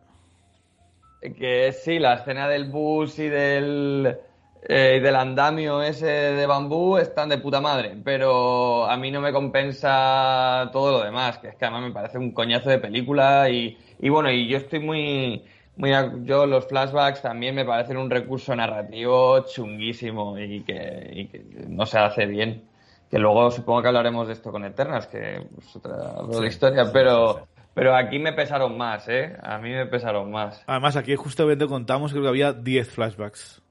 que 1.38 1.72
sí, 1.74 2.00
la 2.00 2.16
escena 2.16 2.48
del 2.48 2.66
bus 2.70 3.18
y 3.20 3.28
del, 3.30 4.18
eh, 4.62 5.00
del 5.02 5.16
andamio 5.16 5.82
ese 5.82 6.06
de 6.06 6.46
bambú 6.46 6.98
están 6.98 7.30
de 7.30 7.40
puta 7.40 7.62
madre, 7.62 7.98
pero 8.04 8.86
a 8.86 8.96
mí 8.98 9.10
no 9.12 9.22
me 9.22 9.32
compensa 9.34 10.70
todo 10.72 10.92
lo 11.00 11.04
demás, 11.04 11.40
que 11.40 11.48
es 11.50 11.56
que 11.56 11.66
además 11.66 11.84
me 11.84 11.92
parece 11.94 12.18
un 12.20 12.32
coñazo 12.32 12.70
de 12.70 12.78
película 12.80 13.50
y, 13.50 13.78
y 14.00 14.10
bueno, 14.10 14.30
y 14.32 14.48
yo 14.48 14.58
estoy 14.58 14.80
muy, 14.80 15.46
muy, 15.78 15.92
yo 16.24 16.46
los 16.46 16.68
flashbacks 16.68 17.22
también 17.22 17.56
me 17.56 17.66
parecen 17.66 17.98
un 17.98 18.10
recurso 18.10 18.56
narrativo 18.56 19.46
chunguísimo 19.46 20.38
y 20.40 20.62
que, 20.62 21.10
y 21.14 21.28
que 21.28 21.44
no 21.68 21.86
se 21.86 22.00
hace 22.00 22.26
bien. 22.26 22.64
Que 23.10 23.20
luego 23.20 23.52
supongo 23.52 23.82
que 23.82 23.88
hablaremos 23.90 24.28
de 24.28 24.34
esto 24.34 24.52
con 24.52 24.66
Eternas, 24.66 25.08
que 25.08 25.48
es 25.58 25.76
otra, 25.76 26.22
otra 26.22 26.48
historia, 26.48 26.92
pero, 26.92 27.48
pero 27.74 27.96
aquí 27.96 28.20
me 28.20 28.34
pesaron 28.34 28.78
más, 28.78 29.08
¿eh? 29.08 29.36
A 29.44 29.58
mí 29.60 29.70
me 29.70 29.86
pesaron 29.86 30.32
más. 30.32 30.64
Además, 30.66 30.96
aquí 30.96 31.16
justamente 31.16 31.68
contamos, 31.68 32.12
creo 32.12 32.24
que 32.24 32.30
había 32.30 32.54
10 32.54 32.90
flashbacks. 32.90 33.62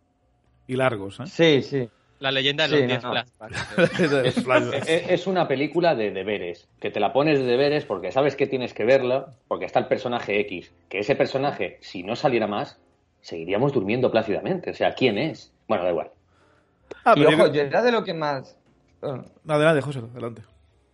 Y 0.66 0.76
largos, 0.76 1.20
¿eh? 1.20 1.26
Sí, 1.26 1.62
sí. 1.62 1.90
La 2.24 2.30
leyenda 2.30 2.66
de 2.66 2.70
los 2.70 2.80
no, 2.80 2.86
10 2.86 3.02
no. 3.02 3.10
flashbacks. 3.10 4.42
Flashbacks. 4.44 4.88
Es, 4.88 5.10
es 5.10 5.26
una 5.26 5.46
película 5.46 5.94
de 5.94 6.10
deberes, 6.10 6.66
que 6.80 6.90
te 6.90 6.98
la 6.98 7.12
pones 7.12 7.38
de 7.38 7.44
deberes 7.44 7.84
porque 7.84 8.12
sabes 8.12 8.34
que 8.34 8.46
tienes 8.46 8.72
que 8.72 8.86
verla, 8.86 9.34
porque 9.46 9.66
está 9.66 9.78
el 9.78 9.88
personaje 9.88 10.40
X, 10.40 10.72
que 10.88 11.01
ese 11.01 11.16
personaje, 11.16 11.76
si 11.82 12.02
no 12.02 12.16
saliera 12.16 12.46
más, 12.46 12.78
seguiríamos 13.20 13.74
durmiendo 13.74 14.10
plácidamente. 14.10 14.70
O 14.70 14.74
sea, 14.74 14.94
¿quién 14.94 15.18
es? 15.18 15.52
Bueno, 15.68 15.84
da 15.84 15.90
igual. 15.90 16.12
Ah, 17.05 17.12
y 17.14 17.20
pero 17.20 17.30
yo 17.30 17.36
ojo, 17.36 17.52
yo 17.52 17.60
era 17.60 17.82
de 17.82 17.92
lo 17.92 18.05
que 18.05 18.14
más. 18.14 18.56
oh, 19.02 19.22
Adelante, 19.46 19.82
José, 19.82 19.98
adelante. 19.98 20.42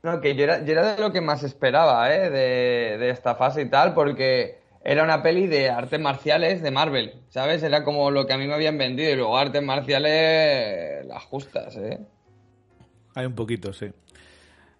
No, 0.02 0.20
que 0.20 0.35
yo 0.35 0.43
era, 0.43 0.65
yo 0.65 0.73
era 0.73 0.97
de 0.97 1.01
lo 1.01 1.12
que 1.12 1.20
más 1.20 1.44
esperaba, 1.44 2.12
¿eh? 2.12 2.28
De, 2.28 2.98
de 2.98 3.11
esta 3.11 3.36
fase 3.36 3.62
y 3.62 3.70
tal, 3.70 3.94
porque 3.94 4.60
era 4.82 5.05
una 5.05 5.23
peli 5.23 5.47
de 5.47 5.69
artes 5.69 6.01
marciales 6.01 6.62
de 6.62 6.70
Marvel, 6.70 7.12
¿sabes? 7.28 7.62
Era 7.62 7.85
como 7.85 8.11
lo 8.11 8.27
que 8.27 8.32
a 8.32 8.39
mí 8.39 8.47
me 8.47 8.55
habían 8.55 8.78
vendido 8.78 9.11
y 9.11 9.16
luego 9.16 9.36
artes 9.36 9.62
marciales 9.62 11.05
las 11.07 11.23
justas, 11.24 11.77
¿eh? 11.77 11.98
Hay 13.15 13.27
un 13.27 13.35
poquito, 13.35 13.73
sí. 13.73 13.86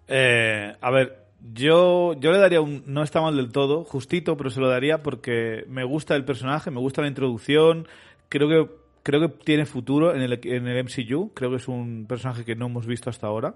Eh, 0.07 0.75
a 0.79 0.91
ver, 0.91 1.27
yo, 1.53 2.13
yo 2.19 2.31
le 2.31 2.39
daría 2.39 2.61
un. 2.61 2.83
No 2.87 3.03
está 3.03 3.21
mal 3.21 3.35
del 3.35 3.51
todo, 3.51 3.83
justito, 3.83 4.37
pero 4.37 4.49
se 4.49 4.59
lo 4.59 4.69
daría 4.69 5.03
porque 5.03 5.65
me 5.67 5.83
gusta 5.83 6.15
el 6.15 6.25
personaje, 6.25 6.71
me 6.71 6.79
gusta 6.79 7.01
la 7.01 7.07
introducción. 7.07 7.87
Creo 8.29 8.47
que, 8.47 8.71
creo 9.03 9.21
que 9.21 9.29
tiene 9.43 9.65
futuro 9.65 10.15
en 10.15 10.21
el, 10.21 10.39
en 10.43 10.67
el 10.67 10.83
MCU. 10.83 11.31
Creo 11.33 11.51
que 11.51 11.57
es 11.57 11.67
un 11.67 12.05
personaje 12.07 12.45
que 12.45 12.55
no 12.55 12.67
hemos 12.67 12.87
visto 12.87 13.09
hasta 13.09 13.27
ahora. 13.27 13.55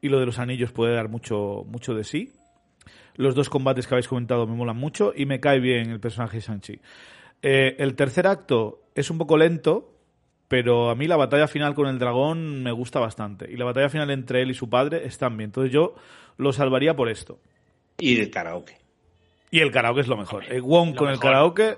Y 0.00 0.08
lo 0.08 0.18
de 0.18 0.26
los 0.26 0.38
anillos 0.38 0.72
puede 0.72 0.94
dar 0.94 1.08
mucho, 1.08 1.64
mucho 1.66 1.94
de 1.94 2.04
sí. 2.04 2.32
Los 3.16 3.34
dos 3.34 3.50
combates 3.50 3.86
que 3.86 3.94
habéis 3.94 4.08
comentado 4.08 4.46
me 4.46 4.54
molan 4.54 4.76
mucho 4.76 5.12
y 5.14 5.26
me 5.26 5.40
cae 5.40 5.60
bien 5.60 5.90
el 5.90 6.00
personaje 6.00 6.38
de 6.38 6.42
Shang-Chi. 6.42 6.80
Eh, 7.42 7.76
el 7.78 7.94
tercer 7.94 8.26
acto 8.26 8.82
es 8.94 9.10
un 9.10 9.18
poco 9.18 9.36
lento, 9.36 9.92
pero 10.48 10.90
a 10.90 10.94
mí 10.94 11.06
la 11.06 11.16
batalla 11.16 11.48
final 11.48 11.74
con 11.74 11.88
el 11.88 11.98
dragón 11.98 12.62
me 12.62 12.72
gusta 12.72 13.00
bastante. 13.00 13.50
Y 13.50 13.56
la 13.56 13.64
batalla 13.64 13.88
final 13.88 14.10
entre 14.10 14.42
él 14.42 14.50
y 14.50 14.54
su 14.54 14.68
padre 14.68 15.06
están 15.06 15.36
bien. 15.36 15.48
Entonces 15.48 15.72
yo 15.72 15.94
lo 16.36 16.52
salvaría 16.52 16.94
por 16.94 17.08
esto. 17.08 17.38
Y 17.98 18.18
el 18.20 18.30
karaoke. 18.30 18.78
Y 19.50 19.60
el 19.60 19.70
karaoke 19.70 20.00
es 20.00 20.08
lo 20.08 20.16
mejor. 20.16 20.44
El 20.48 20.62
Wong 20.62 20.90
lo 20.90 20.96
con 20.96 21.10
el 21.10 21.18
karaoke, 21.18 21.76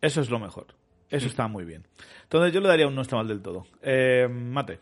eso 0.00 0.20
es 0.20 0.30
lo 0.30 0.38
mejor. 0.38 0.66
Eso 1.10 1.28
está 1.28 1.46
muy 1.46 1.64
bien. 1.64 1.86
Entonces 2.24 2.52
yo 2.52 2.60
le 2.60 2.68
daría 2.68 2.88
un 2.88 2.94
no 2.94 3.02
está 3.02 3.16
mal 3.16 3.28
del 3.28 3.40
todo. 3.40 3.66
Eh, 3.82 4.26
mate. 4.28 4.80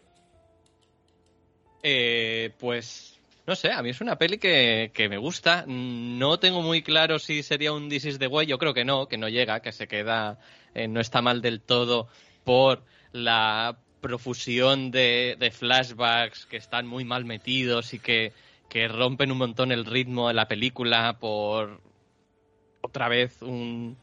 Eh, 1.82 2.52
pues 2.58 3.11
no 3.46 3.56
sé, 3.56 3.72
a 3.72 3.82
mí 3.82 3.90
es 3.90 4.00
una 4.00 4.16
peli 4.16 4.38
que, 4.38 4.92
que 4.94 5.08
me 5.08 5.18
gusta. 5.18 5.64
No 5.66 6.38
tengo 6.38 6.62
muy 6.62 6.82
claro 6.82 7.18
si 7.18 7.42
sería 7.42 7.72
un 7.72 7.88
This 7.88 8.04
is 8.04 8.18
the. 8.18 8.28
Yo 8.46 8.58
creo 8.58 8.74
que 8.74 8.84
no, 8.84 9.08
que 9.08 9.18
no 9.18 9.28
llega, 9.28 9.60
que 9.60 9.72
se 9.72 9.88
queda, 9.88 10.38
eh, 10.74 10.88
no 10.88 11.00
está 11.00 11.22
mal 11.22 11.42
del 11.42 11.60
todo 11.60 12.08
por 12.44 12.84
la 13.12 13.78
profusión 14.00 14.90
de, 14.90 15.36
de 15.38 15.50
flashbacks 15.50 16.46
que 16.46 16.56
están 16.56 16.86
muy 16.86 17.04
mal 17.04 17.24
metidos 17.24 17.94
y 17.94 17.98
que, 17.98 18.32
que 18.68 18.88
rompen 18.88 19.30
un 19.32 19.38
montón 19.38 19.72
el 19.72 19.84
ritmo 19.84 20.28
de 20.28 20.34
la 20.34 20.48
película 20.48 21.18
por 21.18 21.80
otra 22.82 23.08
vez 23.08 23.40
un 23.42 23.96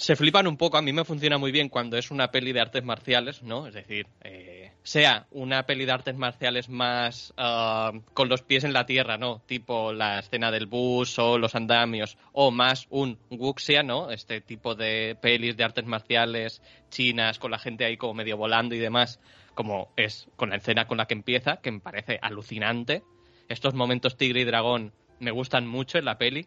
se 0.00 0.16
flipan 0.16 0.46
un 0.46 0.56
poco. 0.56 0.78
A 0.78 0.82
mí 0.82 0.92
me 0.92 1.04
funciona 1.04 1.36
muy 1.36 1.52
bien 1.52 1.68
cuando 1.68 1.98
es 1.98 2.10
una 2.10 2.30
peli 2.30 2.52
de 2.52 2.60
artes 2.60 2.82
marciales, 2.84 3.42
¿no? 3.42 3.66
Es 3.66 3.74
decir, 3.74 4.06
eh, 4.22 4.59
sea 4.82 5.26
una 5.30 5.64
peli 5.66 5.84
de 5.84 5.92
artes 5.92 6.16
marciales 6.16 6.68
más 6.68 7.34
ah, 7.36 7.92
con 8.14 8.28
los 8.28 8.42
pies 8.42 8.64
en 8.64 8.72
la 8.72 8.86
tierra, 8.86 9.18
¿no? 9.18 9.42
Tipo 9.46 9.92
la 9.92 10.20
escena 10.20 10.50
del 10.50 10.66
bus 10.66 11.18
o 11.18 11.38
los 11.38 11.54
andamios, 11.54 12.16
o 12.32 12.50
más 12.50 12.86
un 12.90 13.18
wuxia, 13.30 13.82
¿no? 13.82 14.10
Este 14.10 14.40
tipo 14.40 14.74
de 14.74 15.16
pelis 15.20 15.56
de 15.56 15.64
artes 15.64 15.84
marciales 15.84 16.62
chinas 16.88 17.38
con 17.38 17.50
la 17.50 17.58
gente 17.58 17.84
ahí 17.84 17.96
como 17.96 18.14
medio 18.14 18.36
volando 18.36 18.74
y 18.74 18.78
demás, 18.78 19.20
como 19.54 19.92
es 19.96 20.28
con 20.36 20.50
la 20.50 20.56
escena 20.56 20.86
con 20.86 20.98
la 20.98 21.06
que 21.06 21.14
empieza, 21.14 21.58
que 21.58 21.72
me 21.72 21.80
parece 21.80 22.18
alucinante. 22.22 23.02
Estos 23.48 23.74
momentos 23.74 24.16
tigre 24.16 24.40
y 24.40 24.44
dragón 24.44 24.92
me 25.18 25.30
gustan 25.30 25.66
mucho 25.66 25.98
en 25.98 26.06
la 26.06 26.18
peli. 26.18 26.46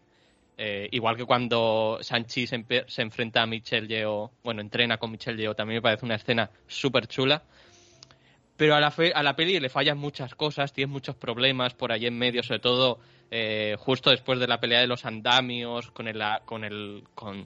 Eh, 0.55 0.87
igual 0.91 1.17
que 1.17 1.25
cuando 1.25 1.97
Sanchi 2.01 2.45
se, 2.45 2.63
se 2.87 3.01
enfrenta 3.01 3.41
a 3.41 3.47
Michelle 3.47 3.87
Yeoh, 3.87 4.31
bueno, 4.43 4.61
entrena 4.61 4.97
con 4.97 5.11
Michelle 5.11 5.41
Yeoh, 5.41 5.55
también 5.55 5.77
me 5.77 5.81
parece 5.81 6.05
una 6.05 6.15
escena 6.15 6.49
súper 6.67 7.07
chula. 7.07 7.43
Pero 8.55 8.75
a 8.75 8.79
la, 8.79 8.91
fe- 8.91 9.13
a 9.13 9.23
la 9.23 9.35
peli 9.35 9.59
le 9.59 9.69
fallan 9.69 9.97
muchas 9.97 10.35
cosas, 10.35 10.73
tiene 10.73 10.91
muchos 10.91 11.15
problemas 11.15 11.73
por 11.73 11.91
ahí 11.91 12.05
en 12.05 12.17
medio, 12.17 12.43
sobre 12.43 12.59
todo 12.59 12.99
eh, 13.31 13.75
justo 13.79 14.11
después 14.11 14.39
de 14.39 14.47
la 14.47 14.59
pelea 14.59 14.79
de 14.79 14.87
los 14.87 15.05
andamios, 15.05 15.89
con 15.91 16.07
el, 16.07 16.21
con 16.45 16.63
el, 16.63 17.03
con 17.15 17.43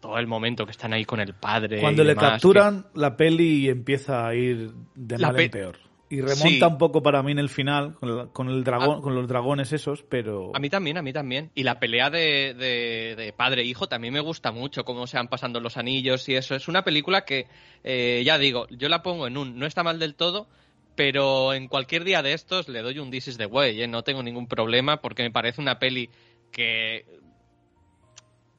todo 0.00 0.18
el 0.18 0.26
momento 0.26 0.64
que 0.64 0.72
están 0.72 0.92
ahí 0.92 1.04
con 1.04 1.20
el 1.20 1.34
padre. 1.34 1.80
Cuando 1.80 2.02
y 2.02 2.06
le 2.06 2.14
demás, 2.14 2.32
capturan, 2.32 2.86
la 2.94 3.16
peli 3.16 3.68
empieza 3.68 4.26
a 4.26 4.34
ir 4.34 4.72
de 4.96 5.18
La 5.18 5.28
mal 5.28 5.40
en 5.40 5.50
peor. 5.50 5.78
Y 6.12 6.20
remonta 6.20 6.36
Sí. 6.46 6.62
un 6.62 6.76
poco 6.76 7.02
para 7.02 7.22
mí 7.22 7.32
en 7.32 7.38
el 7.38 7.48
final, 7.48 7.94
con, 7.94 8.08
el- 8.10 8.28
con 8.32 8.48
el 8.50 8.64
dragón, 8.64 9.00
con 9.00 9.14
los 9.14 9.26
dragones 9.26 9.72
esos, 9.72 10.02
pero... 10.02 10.50
A 10.54 10.58
mí 10.58 10.68
también, 10.68 10.98
a 10.98 11.02
mí 11.02 11.10
también. 11.12 11.50
Y 11.54 11.62
la 11.62 11.80
pelea 11.80 12.10
de, 12.10 12.52
de- 12.52 13.14
de 13.16 13.32
padre 13.32 13.62
e 13.62 13.64
hijo 13.64 13.86
también 13.88 14.12
me 14.12 14.20
gusta 14.20 14.52
mucho, 14.52 14.84
cómo 14.84 15.06
se 15.06 15.16
van 15.16 15.28
pasando 15.28 15.58
los 15.58 15.78
anillos 15.78 16.28
y 16.28 16.34
eso. 16.34 16.54
Es 16.54 16.68
una 16.68 16.84
película 16.84 17.24
que, 17.24 17.46
eh, 17.82 18.22
ya 18.26 18.36
digo, 18.36 18.66
yo 18.68 18.90
la 18.90 19.02
pongo 19.02 19.26
en 19.26 19.38
un, 19.38 19.58
no 19.58 19.64
está 19.64 19.82
mal 19.82 19.98
del 19.98 20.14
todo, 20.14 20.48
pero 20.96 21.54
en 21.54 21.68
cualquier 21.68 22.04
día 22.04 22.22
de 22.22 22.34
estos 22.34 22.68
le 22.68 22.82
doy 22.82 22.98
un 22.98 23.10
This 23.10 23.28
is 23.28 23.38
the 23.38 23.46
Way, 23.46 23.80
¿eh? 23.80 23.88
no 23.88 24.02
tengo 24.02 24.22
ningún 24.22 24.46
problema 24.48 25.00
porque 25.00 25.22
me 25.22 25.30
parece 25.30 25.62
una 25.62 25.78
peli 25.78 26.10
que 26.50 27.06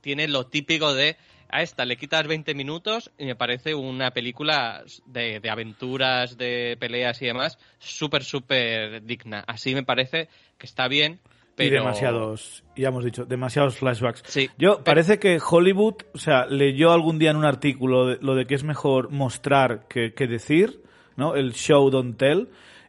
tiene 0.01 0.27
lo 0.27 0.47
típico 0.47 0.93
de 0.93 1.15
a 1.53 1.61
esta 1.61 1.85
le 1.85 1.97
quitas 1.97 2.27
20 2.27 2.53
minutos 2.55 3.11
y 3.17 3.25
me 3.25 3.35
parece 3.35 3.75
una 3.75 4.11
película 4.11 4.83
de, 5.05 5.39
de 5.39 5.49
aventuras, 5.49 6.37
de 6.37 6.75
peleas 6.79 7.21
y 7.21 7.25
demás, 7.27 7.57
súper, 7.79 8.23
súper 8.23 9.03
digna. 9.03 9.43
Así 9.47 9.73
me 9.75 9.83
parece 9.83 10.27
que 10.57 10.65
está 10.65 10.87
bien, 10.87 11.19
pero... 11.55 11.67
Y 11.67 11.71
demasiados, 11.79 12.63
ya 12.75 12.87
hemos 12.87 13.05
dicho, 13.05 13.25
demasiados 13.25 13.77
flashbacks. 13.77 14.23
Sí. 14.25 14.49
Yo, 14.57 14.83
parece 14.83 15.19
que 15.19 15.39
Hollywood, 15.39 15.95
o 16.13 16.17
sea, 16.17 16.45
leyó 16.47 16.91
algún 16.91 17.19
día 17.19 17.31
en 17.31 17.37
un 17.37 17.45
artículo 17.45 18.07
de- 18.07 18.17
lo 18.21 18.35
de 18.35 18.45
que 18.47 18.55
es 18.55 18.63
mejor 18.63 19.11
mostrar 19.11 19.87
que, 19.87 20.13
que 20.13 20.27
decir, 20.27 20.81
¿no? 21.15 21.35
El 21.35 21.53
show 21.53 21.89
don't 21.91 22.17
tell. 22.17 22.47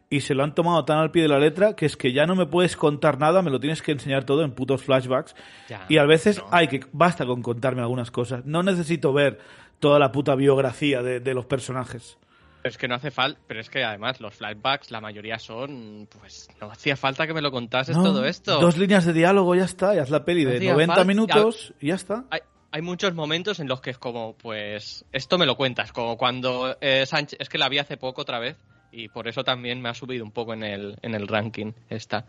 Y 0.09 0.21
se 0.21 0.35
lo 0.35 0.43
han 0.43 0.53
tomado 0.53 0.85
tan 0.85 0.99
al 0.99 1.09
pie 1.11 1.23
de 1.23 1.29
la 1.29 1.39
letra 1.39 1.75
que 1.75 1.85
es 1.87 1.97
que 1.97 2.13
ya 2.13 2.25
no 2.27 2.35
me 2.35 2.45
puedes 2.45 2.77
contar 2.77 3.17
nada, 3.19 3.41
me 3.41 3.49
lo 3.49 3.59
tienes 3.59 3.81
que 3.81 3.91
enseñar 3.91 4.23
todo 4.23 4.43
en 4.43 4.51
putos 4.51 4.83
flashbacks. 4.83 5.35
Ya, 5.67 5.85
y 5.89 5.97
a 5.97 6.05
veces 6.05 6.37
no. 6.37 6.47
hay 6.51 6.67
que, 6.67 6.81
basta 6.91 7.25
con 7.25 7.41
contarme 7.41 7.81
algunas 7.81 8.11
cosas. 8.11 8.45
No 8.45 8.61
necesito 8.61 9.13
ver 9.13 9.39
toda 9.79 9.97
la 9.99 10.11
puta 10.11 10.35
biografía 10.35 11.01
de, 11.01 11.19
de 11.19 11.33
los 11.33 11.45
personajes. 11.47 12.17
Es 12.63 12.77
que 12.77 12.87
no 12.87 12.95
hace 12.95 13.11
falta, 13.11 13.39
pero 13.47 13.59
es 13.59 13.69
que 13.69 13.83
además 13.83 14.19
los 14.21 14.33
flashbacks, 14.35 14.89
la 14.89 14.99
mayoría 15.01 15.37
son, 15.37 16.07
pues 16.19 16.47
no 16.61 16.71
hacía 16.71 16.95
falta 16.95 17.27
que 17.27 17.33
me 17.33 17.41
lo 17.41 17.51
contases 17.51 17.95
No, 17.95 18.03
todo 18.03 18.25
esto. 18.25 18.59
Dos 18.59 18.77
líneas 18.77 19.05
de 19.05 19.13
diálogo, 19.13 19.53
ya 19.55 19.65
está, 19.65 19.93
y 19.95 19.99
haz 19.99 20.09
la 20.09 20.23
peli 20.25 20.45
No 20.45 20.49
de 20.51 20.57
hacía 20.57 20.71
90 20.73 20.93
falta- 20.95 21.07
minutos 21.07 21.73
y 21.79 21.87
ya 21.89 21.95
está. 21.95 22.25
Hay, 22.31 22.39
hay 22.71 22.81
muchos 22.81 23.13
momentos 23.13 23.59
en 23.59 23.67
los 23.67 23.81
que 23.81 23.91
es 23.91 23.97
como, 23.99 24.35
pues, 24.37 25.05
esto 25.11 25.37
me 25.37 25.45
lo 25.45 25.55
cuentas, 25.57 25.91
como 25.91 26.17
cuando 26.17 26.75
eh, 26.81 27.05
Sánchez, 27.05 27.37
es 27.39 27.49
que 27.49 27.57
la 27.59 27.69
vi 27.69 27.77
hace 27.79 27.97
poco 27.97 28.21
otra 28.23 28.39
vez 28.39 28.57
y 28.95 29.09
por 29.09 29.27
eso 29.27 29.43
también 29.43 29.81
me 29.81 29.89
ha 29.89 29.93
subido 29.93 30.23
un 30.23 30.31
poco 30.31 30.53
en 30.53 30.63
el, 30.63 30.97
en 31.01 31.13
el 31.13 31.27
ranking 31.27 31.73
esta. 31.89 32.25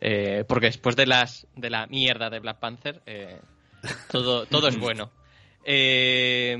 Eh, 0.00 0.44
porque 0.46 0.66
después 0.66 0.96
de 0.96 1.06
las 1.06 1.46
de 1.56 1.70
la 1.70 1.86
mierda 1.86 2.28
de 2.28 2.40
Black 2.40 2.58
Panther, 2.58 3.02
eh, 3.06 3.40
todo, 4.10 4.46
todo 4.46 4.68
es 4.68 4.78
bueno. 4.78 5.10
Eh, 5.64 6.56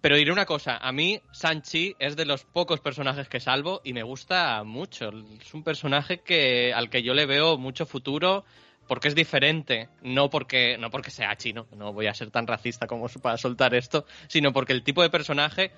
pero 0.00 0.16
diré 0.16 0.32
una 0.32 0.46
cosa, 0.46 0.78
a 0.78 0.92
mí 0.92 1.20
Sanchi 1.30 1.94
es 1.98 2.16
de 2.16 2.24
los 2.24 2.44
pocos 2.44 2.80
personajes 2.80 3.28
que 3.28 3.38
salvo 3.38 3.82
y 3.84 3.92
me 3.92 4.02
gusta 4.02 4.64
mucho. 4.64 5.10
Es 5.40 5.52
un 5.52 5.62
personaje 5.62 6.20
que 6.20 6.72
al 6.72 6.88
que 6.88 7.02
yo 7.02 7.12
le 7.12 7.26
veo 7.26 7.58
mucho 7.58 7.84
futuro 7.84 8.44
porque 8.88 9.08
es 9.08 9.14
diferente, 9.14 9.88
no 10.02 10.30
porque 10.30 10.76
no 10.78 10.90
porque 10.90 11.10
sea 11.10 11.36
chino, 11.36 11.66
no 11.76 11.92
voy 11.92 12.06
a 12.06 12.14
ser 12.14 12.30
tan 12.30 12.46
racista 12.46 12.86
como 12.86 13.08
para 13.08 13.36
soltar 13.36 13.74
esto, 13.74 14.06
sino 14.26 14.52
porque 14.52 14.72
el 14.72 14.82
tipo 14.82 15.02
de 15.02 15.10
personaje 15.10 15.70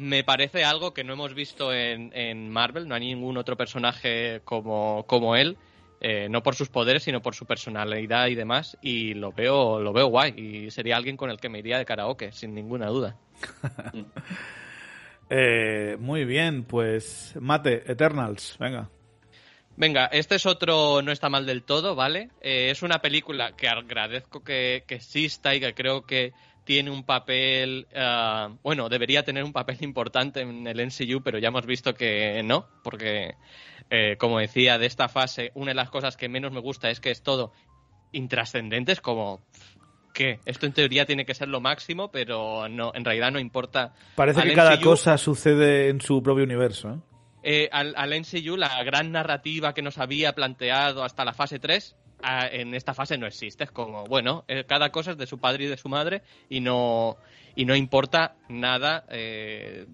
me 0.00 0.24
parece 0.24 0.64
algo 0.64 0.94
que 0.94 1.04
no 1.04 1.12
hemos 1.12 1.34
visto 1.34 1.74
en, 1.74 2.10
en 2.14 2.48
Marvel, 2.48 2.88
no 2.88 2.94
hay 2.94 3.02
ningún 3.02 3.36
otro 3.36 3.56
personaje 3.56 4.40
como, 4.44 5.04
como 5.06 5.36
él, 5.36 5.58
eh, 6.00 6.28
no 6.30 6.42
por 6.42 6.54
sus 6.54 6.70
poderes, 6.70 7.02
sino 7.02 7.20
por 7.20 7.34
su 7.34 7.44
personalidad 7.44 8.28
y 8.28 8.34
demás, 8.34 8.78
y 8.80 9.12
lo 9.12 9.32
veo, 9.32 9.78
lo 9.78 9.92
veo 9.92 10.06
guay, 10.06 10.32
y 10.36 10.70
sería 10.70 10.96
alguien 10.96 11.18
con 11.18 11.30
el 11.30 11.36
que 11.36 11.50
me 11.50 11.58
iría 11.58 11.76
de 11.76 11.84
karaoke, 11.84 12.32
sin 12.32 12.54
ninguna 12.54 12.86
duda. 12.86 13.16
Eh, 15.32 15.96
muy 16.00 16.24
bien, 16.24 16.64
pues 16.64 17.36
Mate, 17.38 17.84
Eternals, 17.86 18.56
venga. 18.58 18.90
Venga, 19.76 20.06
este 20.06 20.34
es 20.34 20.44
otro 20.44 21.02
No 21.02 21.12
está 21.12 21.28
mal 21.28 21.46
del 21.46 21.62
todo, 21.62 21.94
¿vale? 21.94 22.30
Eh, 22.40 22.70
es 22.70 22.82
una 22.82 22.98
película 22.98 23.52
que 23.52 23.68
agradezco 23.68 24.42
que, 24.42 24.82
que 24.88 24.96
exista 24.96 25.54
y 25.54 25.60
que 25.60 25.72
creo 25.72 26.02
que 26.02 26.32
tiene 26.70 26.92
un 26.92 27.02
papel, 27.02 27.88
ah, 27.96 28.50
bueno, 28.62 28.88
debería 28.88 29.24
tener 29.24 29.42
un 29.42 29.52
papel 29.52 29.78
importante 29.80 30.42
en 30.42 30.68
el 30.68 30.78
NCU, 30.78 31.20
pero 31.20 31.40
ya 31.40 31.48
hemos 31.48 31.66
visto 31.66 31.94
que 31.94 32.40
no, 32.44 32.68
porque, 32.84 33.34
eh, 33.90 34.14
como 34.20 34.38
decía, 34.38 34.78
de 34.78 34.86
esta 34.86 35.08
fase, 35.08 35.50
una 35.56 35.72
de 35.72 35.74
las 35.74 35.90
cosas 35.90 36.16
que 36.16 36.28
menos 36.28 36.52
me 36.52 36.60
gusta 36.60 36.88
es 36.88 37.00
que 37.00 37.10
es 37.10 37.24
todo 37.24 37.52
intrascendente, 38.12 38.92
es 38.92 39.00
como, 39.00 39.40
¿qué? 40.14 40.38
Esto 40.44 40.66
en 40.66 40.72
teoría 40.72 41.06
tiene 41.06 41.26
que 41.26 41.34
ser 41.34 41.48
lo 41.48 41.60
máximo, 41.60 42.12
pero 42.12 42.68
no, 42.68 42.92
en 42.94 43.04
realidad 43.04 43.32
no 43.32 43.40
importa. 43.40 43.92
Parece 44.14 44.42
Al 44.42 44.48
que 44.50 44.54
cada 44.54 44.76
MCU 44.76 44.84
cosa 44.84 45.18
sucede 45.18 45.88
en 45.88 46.00
su 46.00 46.22
propio 46.22 46.44
universo. 46.44 46.90
¿eh? 46.90 46.98
eh, 47.42 47.68
al, 47.72 47.94
al 47.96 48.10
NCU, 48.10 48.56
la 48.56 48.80
gran 48.84 49.10
narrativa 49.10 49.74
que 49.74 49.82
nos 49.82 49.98
había 49.98 50.36
planteado 50.36 51.02
hasta 51.02 51.24
la 51.24 51.32
fase 51.32 51.58
3, 51.58 51.96
en 52.22 52.74
esta 52.74 52.94
fase 52.94 53.18
no 53.18 53.26
existe. 53.26 53.64
Es 53.64 53.70
como, 53.70 54.04
bueno, 54.04 54.44
eh, 54.48 54.64
cada 54.66 54.90
cosa 54.90 55.12
es 55.12 55.18
de 55.18 55.26
su 55.26 55.38
padre 55.38 55.64
y 55.64 55.68
de 55.68 55.76
su 55.76 55.88
madre 55.88 56.22
y 56.48 56.60
no, 56.60 57.16
y 57.54 57.64
no 57.64 57.74
importa 57.74 58.36
nada 58.48 59.04
eh, 59.08 59.86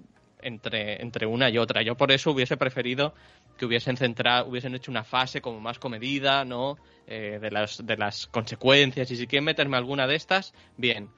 entre, 0.43 1.03
entre 1.03 1.27
una 1.27 1.51
y 1.51 1.59
otra. 1.59 1.83
Yo 1.83 1.97
por 1.97 2.13
eso 2.13 2.31
hubiese 2.31 2.57
preferido 2.57 3.15
que 3.57 3.65
hubiesen 3.65 3.97
centrado, 3.97 4.49
hubiesen 4.49 4.75
hecho 4.75 4.91
una 4.91 5.05
fase 5.05 5.41
como 5.41 5.61
más 5.61 5.79
comedida, 5.79 6.45
¿no? 6.45 6.77
Eh, 7.07 7.39
de, 7.41 7.51
las, 7.51 7.85
de 7.87 7.97
las 7.97 8.27
consecuencias. 8.27 9.11
Y 9.11 9.17
si 9.17 9.27
quieren 9.27 9.45
meterme 9.45 9.77
alguna 9.77 10.07
de 10.07 10.17
estas, 10.17 10.55
bien. 10.77 11.11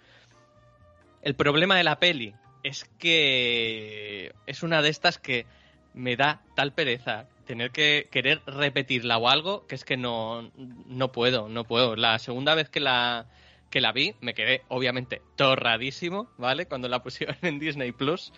El 1.22 1.34
problema 1.34 1.76
de 1.76 1.84
la 1.84 1.98
peli 1.98 2.34
es 2.62 2.84
que 2.98 4.32
es 4.46 4.62
una 4.62 4.82
de 4.82 4.88
estas 4.88 5.18
que 5.18 5.46
me 5.94 6.16
da 6.16 6.42
tal 6.54 6.72
pereza 6.72 7.26
tener 7.48 7.70
que 7.70 8.08
querer 8.10 8.42
repetirla 8.46 9.16
o 9.16 9.26
algo 9.26 9.66
que 9.66 9.74
es 9.74 9.84
que 9.84 9.96
no, 9.96 10.52
no 10.86 11.10
puedo, 11.12 11.48
no 11.48 11.64
puedo. 11.64 11.96
La 11.96 12.18
segunda 12.18 12.54
vez 12.54 12.68
que 12.68 12.78
la, 12.78 13.26
que 13.70 13.80
la 13.80 13.90
vi 13.90 14.14
me 14.20 14.34
quedé 14.34 14.64
obviamente 14.68 15.22
torradísimo, 15.34 16.28
¿vale? 16.36 16.66
Cuando 16.66 16.88
la 16.88 17.02
pusieron 17.02 17.36
en 17.42 17.58
Disney 17.58 17.92
Plus 17.92 18.34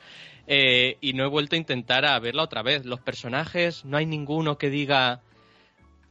eh, 0.46 0.96
y 1.00 1.12
no 1.12 1.24
he 1.24 1.26
vuelto 1.26 1.56
a 1.56 1.58
intentar 1.58 2.04
a 2.06 2.16
verla 2.20 2.44
otra 2.44 2.62
vez. 2.62 2.86
Los 2.86 3.00
personajes, 3.00 3.84
no 3.84 3.96
hay 3.96 4.06
ninguno 4.06 4.58
que 4.58 4.70
diga 4.70 5.22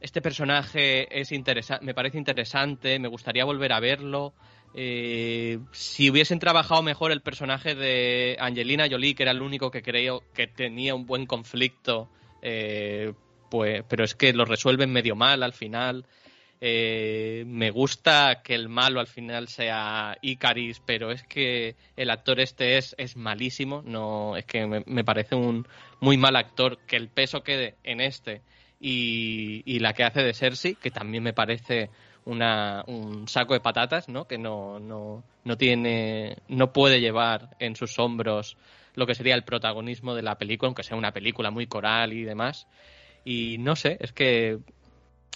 este 0.02 0.20
personaje 0.20 1.20
es 1.20 1.32
interesante, 1.32 1.84
me 1.84 1.94
parece 1.94 2.18
interesante, 2.18 2.98
me 2.98 3.08
gustaría 3.08 3.46
volver 3.46 3.72
a 3.72 3.80
verlo. 3.80 4.34
eh, 4.74 5.58
si 5.72 6.10
hubiesen 6.10 6.38
trabajado 6.38 6.82
mejor 6.82 7.12
el 7.12 7.22
personaje 7.22 7.74
de 7.74 8.36
Angelina 8.38 8.86
Jolie, 8.90 9.14
que 9.14 9.22
era 9.22 9.32
el 9.32 9.40
único 9.40 9.70
que 9.70 9.82
creo 9.82 10.22
que 10.34 10.46
tenía 10.46 10.94
un 10.94 11.06
buen 11.06 11.24
conflicto, 11.26 12.10
eh, 12.42 13.12
pues, 13.50 13.84
pero 13.88 14.04
es 14.04 14.14
que 14.14 14.32
lo 14.32 14.44
resuelven 14.44 14.92
medio 14.92 15.16
mal 15.16 15.42
al 15.42 15.52
final. 15.52 16.06
Eh, 16.62 17.44
me 17.46 17.70
gusta 17.70 18.42
que 18.44 18.54
el 18.54 18.68
malo 18.68 19.00
al 19.00 19.06
final 19.06 19.48
sea 19.48 20.18
Icaris, 20.20 20.80
pero 20.84 21.10
es 21.10 21.22
que 21.22 21.74
el 21.96 22.10
actor 22.10 22.38
este 22.38 22.76
es, 22.76 22.94
es 22.98 23.16
malísimo. 23.16 23.82
No, 23.84 24.36
es 24.36 24.44
que 24.44 24.66
me, 24.66 25.04
parece 25.04 25.34
un 25.34 25.66
muy 26.00 26.16
mal 26.16 26.36
actor. 26.36 26.78
Que 26.86 26.96
el 26.96 27.08
peso 27.08 27.42
quede 27.42 27.76
en 27.82 28.00
este 28.00 28.42
y, 28.78 29.62
y 29.64 29.78
la 29.80 29.94
que 29.94 30.04
hace 30.04 30.22
de 30.22 30.34
Cersei, 30.34 30.74
que 30.74 30.90
también 30.90 31.22
me 31.22 31.32
parece 31.32 31.90
una, 32.24 32.84
un 32.86 33.26
saco 33.28 33.54
de 33.54 33.60
patatas, 33.60 34.08
¿no? 34.08 34.26
Que 34.26 34.38
no, 34.38 34.78
no, 34.78 35.24
no 35.44 35.56
tiene, 35.56 36.36
no 36.48 36.72
puede 36.72 37.00
llevar 37.00 37.56
en 37.58 37.76
sus 37.76 37.98
hombros 37.98 38.56
lo 38.94 39.06
que 39.06 39.14
sería 39.14 39.34
el 39.34 39.44
protagonismo 39.44 40.14
de 40.14 40.22
la 40.22 40.38
película, 40.38 40.68
aunque 40.68 40.82
sea 40.82 40.96
una 40.96 41.12
película 41.12 41.50
muy 41.50 41.66
coral 41.66 42.12
y 42.12 42.24
demás. 42.24 42.66
Y 43.24 43.58
no 43.58 43.76
sé, 43.76 43.98
es 44.00 44.12
que 44.12 44.58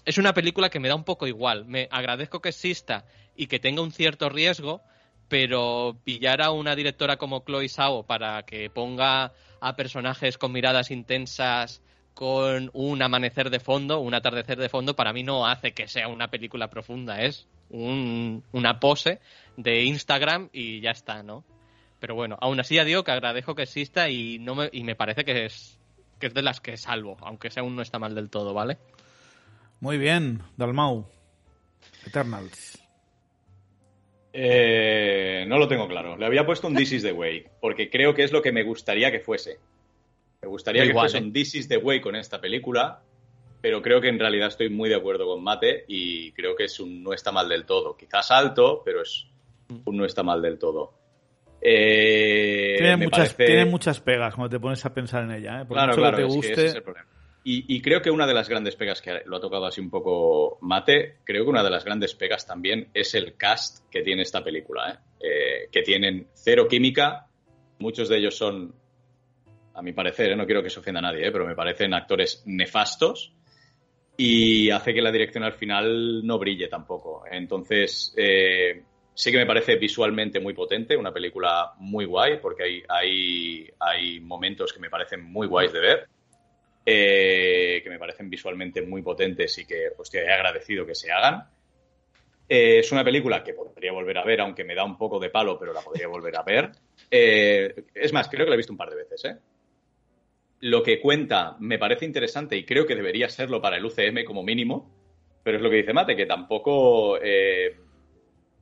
es 0.04 0.18
una 0.18 0.34
película 0.34 0.70
que 0.70 0.80
me 0.80 0.88
da 0.88 0.94
un 0.94 1.04
poco 1.04 1.26
igual. 1.26 1.64
Me 1.66 1.88
agradezco 1.90 2.40
que 2.40 2.50
exista 2.50 3.04
y 3.36 3.46
que 3.46 3.58
tenga 3.58 3.82
un 3.82 3.92
cierto 3.92 4.28
riesgo, 4.28 4.82
pero 5.28 5.96
pillar 6.04 6.42
a 6.42 6.50
una 6.50 6.76
directora 6.76 7.16
como 7.16 7.44
Chloe 7.44 7.68
Sao 7.68 8.04
para 8.04 8.44
que 8.44 8.70
ponga 8.70 9.32
a 9.60 9.76
personajes 9.76 10.38
con 10.38 10.52
miradas 10.52 10.90
intensas 10.90 11.82
con 12.14 12.70
un 12.74 13.02
amanecer 13.02 13.50
de 13.50 13.58
fondo, 13.58 13.98
un 13.98 14.14
atardecer 14.14 14.58
de 14.58 14.68
fondo, 14.68 14.94
para 14.94 15.12
mí 15.12 15.24
no 15.24 15.46
hace 15.46 15.72
que 15.72 15.88
sea 15.88 16.08
una 16.08 16.28
película 16.28 16.70
profunda, 16.70 17.20
es 17.22 17.48
una 17.70 18.78
pose 18.78 19.20
de 19.56 19.82
Instagram 19.82 20.48
y 20.52 20.80
ya 20.80 20.92
está, 20.92 21.24
¿no? 21.24 21.44
Pero 22.04 22.16
bueno, 22.16 22.36
aún 22.42 22.60
así 22.60 22.74
ya 22.74 22.84
digo 22.84 23.02
que 23.02 23.12
agradezco 23.12 23.54
que 23.54 23.62
exista 23.62 24.10
y 24.10 24.38
no 24.38 24.54
me, 24.54 24.68
y 24.70 24.84
me 24.84 24.94
parece 24.94 25.24
que 25.24 25.46
es, 25.46 25.80
que 26.20 26.26
es 26.26 26.34
de 26.34 26.42
las 26.42 26.60
que 26.60 26.76
salvo, 26.76 27.16
aunque 27.22 27.48
sea 27.48 27.62
aún 27.62 27.74
no 27.74 27.80
está 27.80 27.98
mal 27.98 28.14
del 28.14 28.28
todo, 28.28 28.52
¿vale? 28.52 28.76
Muy 29.80 29.96
bien, 29.96 30.42
Dalmau. 30.58 31.06
Eternals. 32.06 32.78
Eh, 34.34 35.46
no 35.48 35.56
lo 35.56 35.66
tengo 35.66 35.88
claro. 35.88 36.18
Le 36.18 36.26
había 36.26 36.44
puesto 36.44 36.66
un 36.68 36.74
This 36.74 36.92
is 36.92 37.02
the 37.04 37.12
Way, 37.12 37.46
porque 37.58 37.88
creo 37.88 38.12
que 38.12 38.24
es 38.24 38.32
lo 38.32 38.42
que 38.42 38.52
me 38.52 38.64
gustaría 38.64 39.10
que 39.10 39.20
fuese. 39.20 39.58
Me 40.42 40.48
gustaría 40.48 40.86
que 40.86 40.92
fuese 40.92 41.16
un 41.16 41.32
This 41.32 41.54
is 41.54 41.68
the 41.68 41.78
Way 41.78 42.02
con 42.02 42.16
esta 42.16 42.38
película, 42.38 43.00
pero 43.62 43.80
creo 43.80 44.02
que 44.02 44.08
en 44.08 44.18
realidad 44.18 44.48
estoy 44.48 44.68
muy 44.68 44.90
de 44.90 44.96
acuerdo 44.96 45.24
con 45.24 45.42
Mate 45.42 45.86
y 45.88 46.32
creo 46.32 46.54
que 46.54 46.64
es 46.64 46.78
un 46.80 47.02
no 47.02 47.14
está 47.14 47.32
mal 47.32 47.48
del 47.48 47.64
todo. 47.64 47.96
Quizás 47.96 48.30
alto, 48.30 48.82
pero 48.84 49.00
es 49.00 49.26
un 49.86 49.96
no 49.96 50.04
está 50.04 50.22
mal 50.22 50.42
del 50.42 50.58
todo. 50.58 51.03
Eh, 51.66 52.74
tiene, 52.76 52.96
muchas, 52.98 53.34
tiene 53.36 53.64
muchas 53.64 53.98
pegas 54.00 54.34
cuando 54.34 54.50
te 54.50 54.60
pones 54.60 54.84
a 54.84 54.92
pensar 54.92 55.24
en 55.24 55.32
ella. 55.32 55.62
¿eh? 55.62 55.66
claro, 55.66 55.94
claro, 55.94 56.16
te 56.18 56.24
guste... 56.24 56.82
Y, 57.46 57.82
creo 57.82 58.00
que 58.00 58.10
una 58.10 58.26
de 58.26 58.32
las 58.32 58.48
grandes 58.48 58.74
pegas, 58.74 59.02
que 59.02 59.20
lo 59.26 59.36
ha 59.36 59.40
tocado 59.40 59.66
así 59.66 59.78
un 59.78 59.90
poco 59.90 60.56
Mate, 60.62 61.18
creo 61.24 61.44
que 61.44 61.50
una 61.50 61.62
de 61.62 61.68
las 61.68 61.84
grandes 61.84 62.14
pegas 62.14 62.46
también 62.46 62.88
es 62.94 63.14
el 63.14 63.36
cast 63.36 63.86
que 63.90 64.00
tiene 64.00 64.22
esta 64.22 64.42
película, 64.42 64.90
¿eh? 64.90 64.98
Eh, 65.20 65.68
que 65.70 65.82
tienen 65.82 66.28
cero 66.32 66.66
química, 66.66 67.26
muchos 67.80 68.08
de 68.08 68.16
ellos 68.16 68.34
son 68.34 68.74
a 69.74 69.82
mi 69.82 69.92
parecer, 69.92 70.30
¿eh? 70.30 70.36
no 70.36 70.46
quiero 70.46 70.62
que 70.62 70.70
se 70.70 70.80
ofenda 70.80 71.00
a 71.00 71.02
nadie, 71.02 71.26
¿eh? 71.26 71.32
pero 71.32 71.46
me 71.46 71.54
parecen 71.54 71.92
actores 71.92 72.42
nefastos 72.46 73.34
y 74.16 74.70
hace 74.70 74.94
que 74.94 75.02
la 75.02 75.12
dirección 75.12 75.44
al 75.44 75.52
final 75.52 76.26
no 76.26 76.38
brille 76.38 76.68
tampoco. 76.68 77.24
Entonces, 77.30 78.14
sí 79.14 79.30
que 79.30 79.38
me 79.38 79.46
parece 79.46 79.76
visualmente 79.76 80.40
muy 80.40 80.54
potente, 80.54 80.96
una 80.96 81.12
película 81.12 81.72
muy 81.78 82.04
guay, 82.04 82.38
porque 82.38 82.64
hay, 82.64 82.82
hay, 82.88 83.70
hay 83.78 84.20
momentos 84.20 84.72
que 84.72 84.80
me 84.80 84.90
parecen 84.90 85.22
muy 85.24 85.46
guays 85.46 85.72
de 85.72 85.80
ver, 85.80 86.08
que 86.84 87.88
me 87.88 87.98
parecen 87.98 88.28
visualmente 88.28 88.82
muy 88.82 89.02
potentes 89.02 89.56
y 89.58 89.66
que, 89.66 89.88
hostia, 89.96 90.22
he 90.22 90.32
agradecido 90.32 90.84
que 90.84 90.94
se 90.94 91.10
hagan. 91.10 91.44
es 92.48 92.90
una 92.92 93.04
película 93.04 93.42
que 93.42 93.54
podría 93.54 93.92
volver 93.92 94.18
a 94.18 94.24
ver, 94.24 94.40
aunque 94.40 94.64
me 94.64 94.74
da 94.74 94.84
un 94.84 94.98
poco 94.98 95.18
de 95.18 95.30
palo, 95.30 95.58
pero 95.58 95.72
la 95.72 95.80
podría 95.80 96.08
volver 96.08 96.36
a 96.36 96.42
ver. 96.42 96.72
es 97.10 98.12
más, 98.12 98.28
creo 98.28 98.44
que 98.44 98.50
la 98.50 98.54
he 98.54 98.58
visto 98.58 98.72
un 98.72 98.78
par 98.78 98.90
de 98.90 98.96
veces, 98.96 99.24
¿eh? 99.24 99.36
lo 100.64 100.82
que 100.82 100.98
cuenta 100.98 101.56
me 101.60 101.78
parece 101.78 102.06
interesante 102.06 102.56
y 102.56 102.64
creo 102.64 102.86
que 102.86 102.94
debería 102.94 103.28
serlo 103.28 103.60
para 103.60 103.76
el 103.76 103.84
UCM 103.84 104.24
como 104.24 104.42
mínimo, 104.42 104.90
pero 105.42 105.58
es 105.58 105.62
lo 105.62 105.68
que 105.68 105.76
dice 105.76 105.92
Mate, 105.92 106.16
que 106.16 106.24
tampoco 106.24 107.18
eh, 107.22 107.76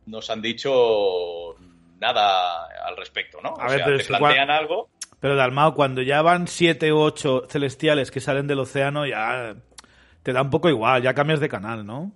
nos 0.07 0.31
han 0.31 0.43
dicho 0.43 1.55
nada 1.99 2.67
al 2.87 2.97
respecto, 2.97 3.41
¿no? 3.41 3.55
A 3.59 3.69
ver, 3.69 3.83
pero 3.85 3.99
te 3.99 4.05
plantean 4.05 4.51
algo. 4.51 4.91
Pero 5.21 5.37
Dalmao, 5.37 5.75
cuando 5.75 6.03
ya 6.03 6.21
van 6.21 6.49
siete 6.49 6.93
u 6.93 6.99
ocho 6.99 7.47
celestiales 7.49 8.11
que 8.11 8.21
salen 8.21 8.49
del 8.49 8.59
océano, 8.59 9.07
ya 9.07 9.55
te 10.23 10.33
da 10.33 10.43
un 10.43 10.51
poco 10.51 10.69
igual, 10.69 11.03
ya 11.03 11.15
cambias 11.15 11.41
de 11.41 11.49
canal, 11.49 11.87
¿no? 11.87 12.13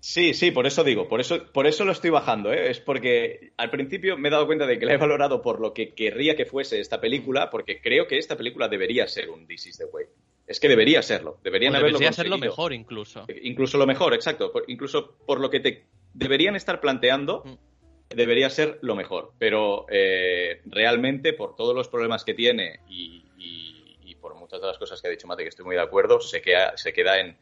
Sí, 0.00 0.32
sí, 0.32 0.50
por 0.50 0.66
eso 0.66 0.82
digo, 0.82 1.08
por 1.08 1.20
eso, 1.20 1.44
por 1.52 1.66
eso 1.66 1.84
lo 1.84 1.92
estoy 1.92 2.08
bajando, 2.08 2.52
¿eh? 2.52 2.70
es 2.70 2.80
porque 2.80 3.52
al 3.58 3.68
principio 3.68 4.16
me 4.16 4.28
he 4.28 4.30
dado 4.30 4.46
cuenta 4.46 4.66
de 4.66 4.78
que 4.78 4.86
la 4.86 4.94
he 4.94 4.96
valorado 4.96 5.42
por 5.42 5.60
lo 5.60 5.74
que 5.74 5.94
querría 5.94 6.36
que 6.36 6.46
fuese 6.46 6.80
esta 6.80 7.02
película, 7.02 7.50
porque 7.50 7.82
creo 7.82 8.06
que 8.06 8.16
esta 8.16 8.36
película 8.36 8.68
debería 8.68 9.06
ser 9.08 9.28
un 9.28 9.46
This 9.46 9.66
is 9.66 9.76
the 9.76 9.84
Way. 9.84 10.06
Es 10.50 10.58
que 10.58 10.66
debería 10.66 11.00
serlo, 11.00 11.38
deberían 11.44 11.76
haberlo 11.76 12.00
Debería 12.00 12.12
ser 12.12 12.28
lo 12.28 12.36
mejor 12.36 12.72
incluso. 12.72 13.24
Incluso 13.40 13.78
lo 13.78 13.86
mejor, 13.86 14.14
exacto, 14.14 14.52
incluso 14.66 15.12
por 15.24 15.38
lo 15.38 15.48
que 15.48 15.60
te 15.60 15.86
deberían 16.12 16.56
estar 16.56 16.80
planteando, 16.80 17.44
mm. 17.46 18.16
debería 18.16 18.50
ser 18.50 18.80
lo 18.82 18.96
mejor, 18.96 19.32
pero 19.38 19.86
eh, 19.88 20.60
realmente 20.64 21.34
por 21.34 21.54
todos 21.54 21.72
los 21.72 21.86
problemas 21.86 22.24
que 22.24 22.34
tiene 22.34 22.80
y, 22.88 24.16
por 24.20 24.34
muchas 24.34 24.60
de 24.60 24.66
las 24.66 24.76
cosas 24.76 25.00
que 25.00 25.06
ha 25.06 25.10
dicho 25.12 25.28
Mate, 25.28 25.44
que 25.44 25.50
estoy 25.50 25.64
muy 25.64 25.76
de 25.76 25.82
acuerdo, 25.82 26.20
se 26.20 26.42
queda, 26.42 26.76
se 26.76 26.92
queda 26.92 27.20
en... 27.20 27.38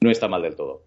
no 0.00 0.10
está 0.10 0.28
mal 0.28 0.42
del 0.42 0.54
todo. 0.54 0.82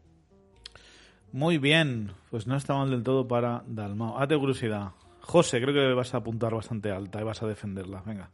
Muy 1.31 1.57
bien, 1.57 2.11
pues 2.29 2.45
no 2.45 2.55
está 2.55 2.75
mal 2.75 2.91
del 2.91 3.01
todo 3.01 3.27
para 3.27 3.63
Dalmao. 3.65 4.19
Hazte 4.19 4.37
curiosidad. 4.37 4.91
José, 5.21 5.59
creo 5.59 5.73
que 5.73 5.93
vas 5.95 6.13
a 6.13 6.17
apuntar 6.17 6.53
bastante 6.53 6.91
alta 6.91 7.19
y 7.19 7.23
vas 7.23 7.41
a 7.41 7.47
defenderla. 7.47 8.03
Venga. 8.05 8.29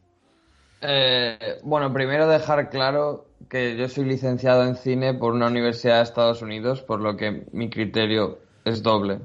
Eh, 0.81 1.57
bueno, 1.63 1.91
primero 1.91 2.27
dejar 2.27 2.69
claro 2.69 3.25
que 3.49 3.77
yo 3.77 3.87
soy 3.87 4.05
licenciado 4.05 4.63
en 4.63 4.75
cine 4.75 5.13
por 5.13 5.33
una 5.33 5.47
universidad 5.47 5.97
de 5.97 6.03
Estados 6.03 6.41
Unidos, 6.41 6.81
por 6.81 6.99
lo 6.99 7.17
que 7.17 7.45
mi 7.51 7.69
criterio 7.69 8.39
es 8.65 8.83
doble. 8.83 9.19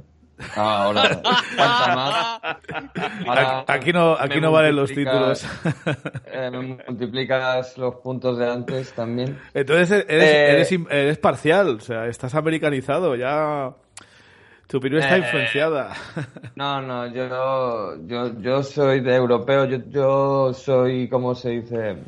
Ahora, 0.56 1.20
más. 1.56 2.40
aquí 3.68 3.92
no, 3.92 4.16
aquí 4.18 4.40
no 4.40 4.50
valen 4.52 4.76
los 4.76 4.92
títulos. 4.92 5.46
Eh, 6.34 6.50
me 6.50 6.78
multiplicas 6.88 7.76
los 7.76 7.96
puntos 7.96 8.38
de 8.38 8.50
antes 8.50 8.94
también. 8.94 9.38
Entonces 9.52 10.06
eres, 10.08 10.72
eh, 10.72 10.86
eres, 10.88 11.18
parcial, 11.18 11.76
o 11.76 11.80
sea, 11.80 12.06
estás 12.06 12.34
americanizado, 12.34 13.16
ya. 13.16 13.74
Tu 14.72 14.78
opinión 14.78 15.02
está 15.02 15.16
eh, 15.16 15.18
influenciada. 15.18 15.92
No, 16.56 16.80
no, 16.80 17.06
yo, 17.08 17.98
yo, 18.06 18.40
yo 18.40 18.62
soy 18.62 19.00
de 19.00 19.14
europeo, 19.14 19.66
yo, 19.66 19.76
yo 19.90 20.54
soy, 20.54 21.10
¿cómo 21.10 21.34
se 21.34 21.50
dice? 21.50 21.98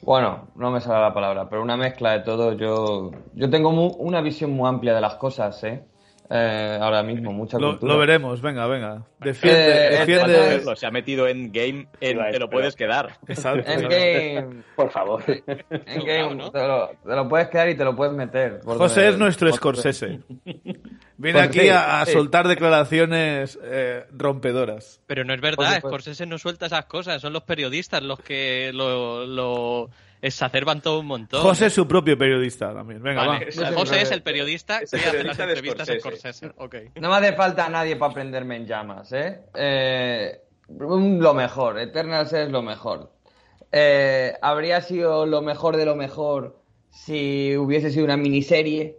Bueno, 0.00 0.48
no 0.56 0.70
me 0.70 0.80
sale 0.80 1.02
la 1.02 1.12
palabra, 1.12 1.50
pero 1.50 1.60
una 1.60 1.76
mezcla 1.76 2.12
de 2.12 2.20
todo. 2.20 2.54
Yo, 2.54 3.10
yo 3.34 3.50
tengo 3.50 3.68
una 3.68 4.22
visión 4.22 4.52
muy 4.52 4.66
amplia 4.66 4.94
de 4.94 5.02
las 5.02 5.16
cosas, 5.16 5.62
¿eh? 5.64 5.84
Eh, 6.30 6.78
ahora 6.80 7.02
mismo, 7.02 7.32
mucha 7.32 7.58
lo, 7.58 7.78
Lo 7.80 7.98
veremos, 7.98 8.42
venga, 8.42 8.66
venga. 8.66 9.02
Defiende, 9.18 9.86
eh, 9.86 9.98
defiende. 9.98 10.76
Se 10.76 10.86
ha 10.86 10.90
metido 10.90 11.26
en 11.26 11.50
game, 11.50 11.88
te 11.98 12.38
lo 12.38 12.50
puedes 12.50 12.76
quedar. 12.76 13.18
En 13.26 13.88
game, 13.88 14.62
por 14.76 14.90
favor. 14.90 15.22
En 15.26 16.04
game, 16.04 16.50
te, 16.50 17.14
lo, 17.16 17.28
puedes 17.28 17.48
quedar 17.48 17.70
y 17.70 17.76
te 17.76 17.84
lo 17.84 17.96
puedes 17.96 18.12
meter. 18.12 18.60
José 18.62 19.08
es 19.08 19.18
nuestro 19.18 19.50
Scorsese. 19.52 20.20
Viene 21.16 21.40
aquí 21.40 21.68
a, 21.70 22.04
soltar 22.04 22.46
declaraciones 22.46 23.58
eh, 23.62 24.04
rompedoras. 24.12 25.00
Pero 25.06 25.24
no 25.24 25.32
es 25.32 25.40
verdad, 25.40 25.78
Scorsese 25.78 26.26
no 26.26 26.36
suelta 26.36 26.66
esas 26.66 26.84
cosas, 26.84 27.22
son 27.22 27.32
los 27.32 27.44
periodistas 27.44 28.02
los 28.02 28.20
que 28.20 28.70
lo 28.74 29.88
exacerban 30.22 30.80
todo 30.80 31.00
un 31.00 31.06
montón. 31.06 31.42
José 31.42 31.66
es 31.66 31.72
su 31.72 31.86
propio 31.86 32.16
periodista 32.18 32.74
también. 32.74 33.02
Venga, 33.02 33.40
José 33.74 34.02
es 34.02 34.10
el 34.10 34.22
periodista 34.22 34.80
que 34.80 34.96
hace 34.96 35.24
las 35.24 35.38
entrevistas 35.38 35.88
en 35.88 36.00
Scorsese. 36.00 36.52
No 37.00 37.08
me 37.08 37.16
hace 37.16 37.32
falta 37.34 37.68
nadie 37.68 37.96
para 37.96 38.14
prenderme 38.14 38.56
en 38.56 38.66
llamas, 38.66 39.12
¿eh? 39.12 39.40
¿eh? 39.54 40.40
lo 40.68 41.34
mejor, 41.34 41.78
Eternals 41.78 42.32
es 42.32 42.50
lo 42.50 42.62
mejor. 42.62 43.12
Eh, 43.70 44.34
habría 44.40 44.80
sido 44.80 45.26
lo 45.26 45.42
mejor 45.42 45.76
de 45.76 45.84
lo 45.84 45.94
mejor 45.94 46.62
si 46.90 47.56
hubiese 47.56 47.90
sido 47.90 48.04
una 48.04 48.16
miniserie. 48.16 48.96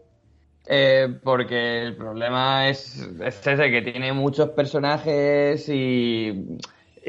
Eh, 0.71 1.07
porque 1.23 1.81
el 1.81 1.95
problema 1.95 2.69
es, 2.69 2.99
es 3.23 3.47
ese 3.47 3.71
que 3.71 3.81
tiene 3.81 4.13
muchos 4.13 4.49
personajes 4.49 5.67
y 5.67 6.59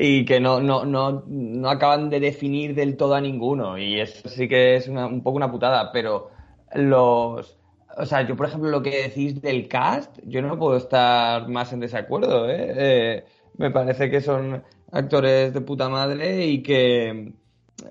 y 0.02 0.24
que 0.24 0.40
no, 0.40 0.60
no, 0.60 0.86
no, 0.86 1.24
no 1.26 1.68
acaban 1.68 2.08
de 2.08 2.20
definir 2.20 2.74
del 2.74 2.96
todo 2.96 3.14
a 3.14 3.20
ninguno. 3.20 3.76
Y 3.76 4.00
eso 4.00 4.28
sí 4.30 4.48
que 4.48 4.76
es 4.76 4.88
una, 4.88 5.06
un 5.06 5.22
poco 5.22 5.36
una 5.36 5.50
putada, 5.50 5.92
pero 5.92 6.30
los 6.74 7.58
o 7.96 8.06
sea, 8.06 8.26
yo 8.26 8.34
por 8.36 8.46
ejemplo 8.46 8.70
lo 8.70 8.82
que 8.82 9.02
decís 9.02 9.42
del 9.42 9.68
cast, 9.68 10.18
yo 10.24 10.40
no 10.40 10.58
puedo 10.58 10.76
estar 10.76 11.48
más 11.48 11.72
en 11.74 11.80
desacuerdo, 11.80 12.48
¿eh? 12.48 12.72
eh 12.76 13.24
me 13.58 13.70
parece 13.70 14.10
que 14.10 14.22
son 14.22 14.62
actores 14.90 15.52
de 15.52 15.60
puta 15.60 15.88
madre 15.90 16.46
y 16.46 16.62
que 16.62 17.34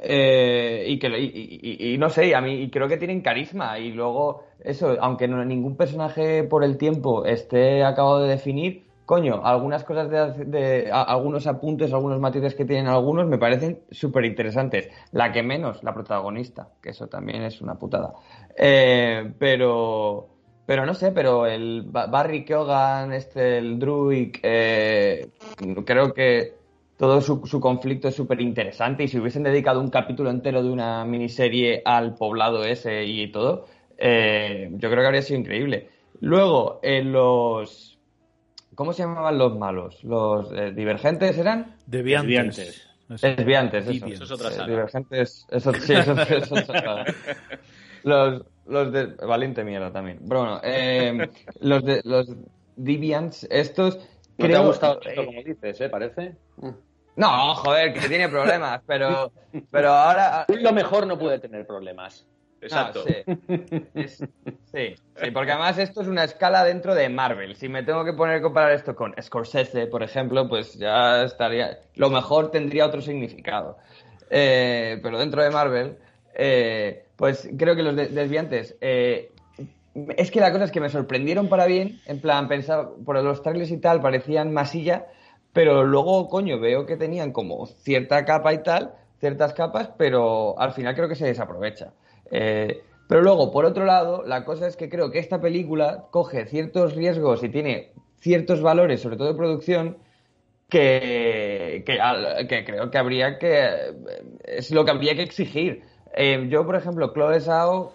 eh, 0.02 0.86
y 0.88 0.98
que 0.98 1.08
y, 1.20 1.98
no 2.00 2.10
sé, 2.10 2.34
a 2.34 2.42
mí 2.42 2.70
creo 2.72 2.88
que 2.88 2.98
tienen 2.98 3.22
carisma 3.22 3.78
y 3.78 3.92
luego 3.92 4.46
eso, 4.64 4.98
aunque 5.00 5.28
no, 5.28 5.44
ningún 5.46 5.76
personaje 5.78 6.44
por 6.44 6.64
el 6.64 6.78
tiempo 6.78 7.26
esté 7.26 7.84
acabado 7.84 8.24
de 8.24 8.30
definir, 8.30 8.89
coño, 9.10 9.42
algunas 9.44 9.84
cosas 9.84 10.08
de, 10.08 10.92
algunos 10.92 11.48
apuntes, 11.48 11.92
algunos 11.92 12.20
matices 12.20 12.54
que 12.54 12.64
tienen 12.64 12.86
algunos 12.86 13.26
me 13.26 13.40
parecen 13.40 13.80
súper 13.90 14.24
interesantes. 14.24 14.88
La 15.14 15.32
que 15.32 15.42
menos, 15.42 15.84
la 15.84 15.96
protagonista, 15.96 16.68
que 16.80 16.92
eso 16.92 17.08
también 17.08 17.42
es 17.42 17.60
una 17.60 17.74
putada. 17.74 18.14
Eh, 18.56 19.34
pero 19.40 20.28
pero 20.64 20.86
no 20.86 20.94
sé, 20.94 21.12
pero 21.12 21.48
el 21.48 21.86
Barry 21.90 22.46
Keoghan, 22.46 23.12
este, 23.12 23.58
el 23.58 23.80
Druid, 23.80 24.36
eh, 24.44 25.28
creo 25.88 26.14
que 26.14 26.54
todo 26.96 27.20
su, 27.20 27.60
conflicto 27.60 28.10
es 28.10 28.16
súper 28.16 28.40
interesante 28.42 29.06
y 29.06 29.08
si 29.08 29.18
hubiesen 29.18 29.42
dedicado 29.42 29.82
un 29.82 29.90
capítulo 29.90 30.30
entero 30.30 30.62
de 30.62 30.70
una 30.70 31.04
miniserie 31.04 31.82
al 31.84 32.14
poblado 32.14 32.64
ese 32.64 33.06
y 33.06 33.32
todo, 33.32 33.66
eh, 33.98 34.70
yo 34.74 34.88
creo 34.92 35.02
que 35.02 35.08
habría 35.08 35.24
sido 35.24 35.40
increíble. 35.40 35.90
Luego, 36.20 36.80
en 36.84 37.12
los... 37.12 37.89
¿Cómo 38.80 38.94
se 38.94 39.04
llamaban 39.04 39.38
los 39.38 39.58
malos? 39.58 40.02
¿Los 40.06 40.54
eh, 40.54 40.72
divergentes 40.72 41.38
eran? 41.38 41.76
Deviantes. 41.86 42.88
Desviantes, 43.10 43.86
eso. 43.86 44.06
eso 44.08 44.24
es 44.24 44.32
otra 44.32 44.52
sala. 44.52 44.68
Divergentes, 44.68 45.46
eso, 45.50 45.74
sí, 45.74 45.92
eso, 45.92 46.14
es 46.14 46.50
otra 46.50 46.82
sala. 46.82 47.06
Los, 48.04 48.46
los 48.68 48.94
de... 48.94 49.08
Valiente 49.18 49.66
mierda 49.66 49.92
también. 49.92 50.20
Pero 50.26 50.40
bueno, 50.40 50.62
eh, 50.64 51.30
los, 51.60 51.84
de, 51.84 52.00
los 52.06 52.34
Deviants, 52.78 53.46
estos... 53.52 54.00
¿No 54.38 54.48
te 54.48 54.56
ha 54.56 54.60
gustado 54.60 55.02
esto 55.06 55.26
como 55.26 55.44
dices, 55.44 55.82
eh? 55.82 55.90
Parece. 55.90 56.38
No, 57.18 57.56
joder, 57.56 57.94
que 57.94 58.08
tiene 58.08 58.30
problemas, 58.30 58.82
pero, 58.88 59.34
pero 59.70 59.90
ahora... 59.90 60.46
Lo 60.48 60.72
mejor 60.72 61.06
no 61.06 61.20
puede 61.20 61.40
tener 61.40 61.68
problemas. 61.68 62.26
Exacto. 62.62 63.04
sí. 63.06 64.26
sí. 64.72 64.96
porque 65.34 65.52
además 65.52 65.78
esto 65.78 66.02
es 66.02 66.08
una 66.08 66.24
escala 66.24 66.64
dentro 66.64 66.94
de 66.96 67.10
Marvel. 67.10 67.56
Si 67.56 67.70
me 67.70 67.84
tengo 67.84 68.04
que 68.04 68.14
poner 68.14 68.38
a 68.38 68.42
comparar 68.42 68.72
esto 68.72 68.96
con 68.96 69.14
Scorsese, 69.22 69.88
por 69.88 70.04
ejemplo, 70.04 70.48
pues 70.48 70.74
ya 70.76 71.24
estaría... 71.24 71.80
Lo 71.96 72.10
mejor 72.10 72.52
tendría 72.52 72.86
otro 72.86 73.02
significado. 73.02 73.78
Eh, 74.30 75.00
pero 75.02 75.20
dentro 75.20 75.42
de 75.42 75.50
Marvel, 75.50 75.98
eh, 76.36 77.06
pues 77.16 77.50
creo 77.58 77.76
que 77.76 77.84
los 77.84 77.96
desviantes... 77.96 78.76
Eh, 78.82 79.32
es 80.16 80.32
que 80.32 80.40
la 80.40 80.52
cosa 80.52 80.66
es 80.66 80.72
que 80.72 80.80
me 80.80 80.90
sorprendieron 80.90 81.50
para 81.50 81.66
bien, 81.66 82.00
en 82.06 82.22
plan, 82.22 82.48
pensaba, 82.48 82.92
por 83.06 83.22
los 83.22 83.42
trailers 83.42 83.72
y 83.72 83.78
tal, 83.78 84.02
parecían 84.02 84.54
masilla, 84.54 85.08
pero 85.52 85.84
luego, 85.84 86.30
coño, 86.30 86.60
veo 86.60 86.86
que 86.86 86.96
tenían 86.96 87.32
como 87.32 87.66
cierta 87.66 88.24
capa 88.24 88.54
y 88.54 88.64
tal, 88.64 88.94
ciertas 89.20 89.54
capas, 89.54 89.90
pero 89.98 90.58
al 90.60 90.74
final 90.74 90.96
creo 90.96 91.10
que 91.10 91.16
se 91.16 91.26
desaprovecha. 91.26 91.92
Eh, 92.32 92.82
pero 93.08 93.22
luego, 93.22 93.52
por 93.52 93.66
otro 93.66 93.86
lado, 93.86 94.24
la 94.26 94.46
cosa 94.46 94.68
es 94.68 94.76
que 94.76 94.90
creo 94.90 95.12
que 95.12 95.20
esta 95.20 95.42
película 95.42 96.06
coge 96.12 96.46
ciertos 96.46 96.96
riesgos 96.96 97.44
y 97.44 97.50
tiene 97.50 97.92
ciertos 98.20 98.62
valores, 98.62 99.02
sobre 99.02 99.18
todo 99.18 99.30
de 99.30 99.38
producción, 99.38 99.98
que, 100.70 101.84
que, 101.86 102.64
creo 102.66 102.92
que 102.92 102.98
habría 102.98 103.40
que. 103.40 103.94
Es 104.44 104.72
lo 104.72 104.86
que 104.86 104.92
habría 104.92 105.16
que 105.16 105.24
exigir. 105.24 105.82
Eh, 106.16 106.48
yo, 106.50 106.66
por 106.66 106.76
ejemplo, 106.76 107.12
Chloe 107.14 107.40
Sao, 107.40 107.94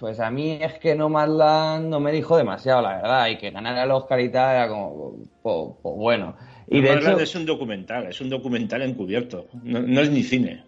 pues 0.00 0.20
a 0.20 0.30
mí 0.30 0.58
es 0.60 0.74
que 0.74 0.94
No 0.94 1.08
Madland 1.08 1.88
no 1.88 2.00
me 2.00 2.12
dijo 2.12 2.36
demasiado, 2.36 2.82
la 2.82 2.96
verdad, 2.96 3.28
y 3.28 3.38
que 3.38 3.50
ganara 3.50 3.84
el 3.84 3.90
Oscar 3.90 4.20
y 4.20 4.30
tal 4.30 4.56
era 4.56 4.68
como, 4.68 5.14
pues, 5.42 5.96
bueno. 5.96 6.36
Y 6.68 6.80
de 6.80 6.94
hecho, 6.94 7.18
es 7.18 7.34
un 7.34 7.46
documental, 7.46 8.08
es 8.08 8.20
un 8.20 8.28
documental 8.28 8.82
encubierto, 8.82 9.46
no, 9.62 10.00
es 10.00 10.10
ni 10.10 10.22
cine. 10.22 10.64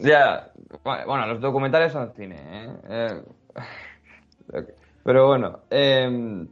Ya, 0.00 0.50
bueno, 0.82 1.26
los 1.26 1.40
documentales 1.40 1.92
son 1.92 2.12
cine, 2.14 2.36
¿eh? 2.36 2.68
eh 2.88 3.22
pero 5.04 5.28
bueno, 5.28 5.60
em, 5.70 6.48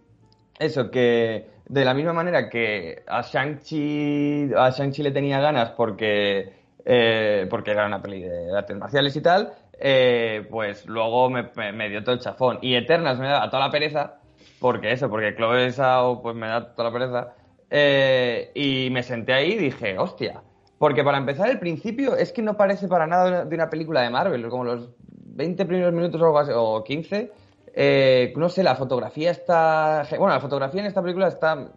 eso, 0.59 0.91
que 0.91 1.47
de 1.66 1.85
la 1.85 1.95
misma 1.95 2.12
manera 2.12 2.49
que 2.49 3.03
a 3.07 3.23
Shang-Chi 3.23 4.51
a 4.57 4.70
Shang 4.70 4.93
le 4.99 5.11
tenía 5.12 5.41
ganas 5.41 5.70
porque, 5.70 6.53
eh, 6.85 7.47
porque 7.49 7.70
era 7.70 7.87
una 7.87 8.03
peli 8.03 8.23
de 8.23 8.57
artes 8.57 8.77
marciales 8.77 9.15
y 9.16 9.20
tal, 9.20 9.53
eh, 9.79 10.47
pues 10.51 10.87
luego 10.87 11.31
me, 11.31 11.89
dio 11.89 12.03
todo 12.03 12.15
el 12.15 12.20
chafón. 12.20 12.59
Y 12.62 12.75
Eternals 12.75 13.19
me 13.19 13.29
da 13.29 13.49
toda 13.51 13.66
la 13.66 13.70
pereza, 13.70 14.20
porque 14.61 14.93
eso, 14.93 15.09
porque 15.09 15.35
Chloe 15.35 15.70
Sao 15.73 16.20
pues 16.23 16.35
me 16.35 16.49
da 16.49 16.75
toda 16.75 16.91
la 16.91 16.93
pereza. 16.93 17.35
Eh, 17.70 18.51
y 18.55 18.91
me 18.91 19.03
senté 19.03 19.35
ahí 19.35 19.53
y 19.53 19.59
dije, 19.59 19.99
hostia. 19.99 20.43
Porque 20.79 21.03
para 21.03 21.19
empezar, 21.19 21.51
el 21.51 21.59
principio 21.59 22.17
es 22.17 22.33
que 22.33 22.43
no 22.43 22.57
parece 22.57 22.87
para 22.87 23.07
nada 23.07 23.45
de 23.45 23.55
una 23.55 23.69
película 23.69 24.03
de 24.03 24.11
Marvel. 24.11 24.49
Como 24.49 24.65
los 24.65 24.89
20 25.01 25.67
primeros 25.67 25.93
minutos 25.93 26.21
o, 26.55 26.85
15. 26.85 27.33
Eh, 27.75 28.33
no 28.37 28.49
sé, 28.49 28.63
la 28.63 28.77
fotografía 28.77 29.31
está. 29.31 30.07
Bueno, 30.11 30.35
la 30.35 30.41
fotografía 30.41 30.81
en 30.81 30.87
esta 30.87 31.03
película 31.03 31.29
está. 31.29 31.69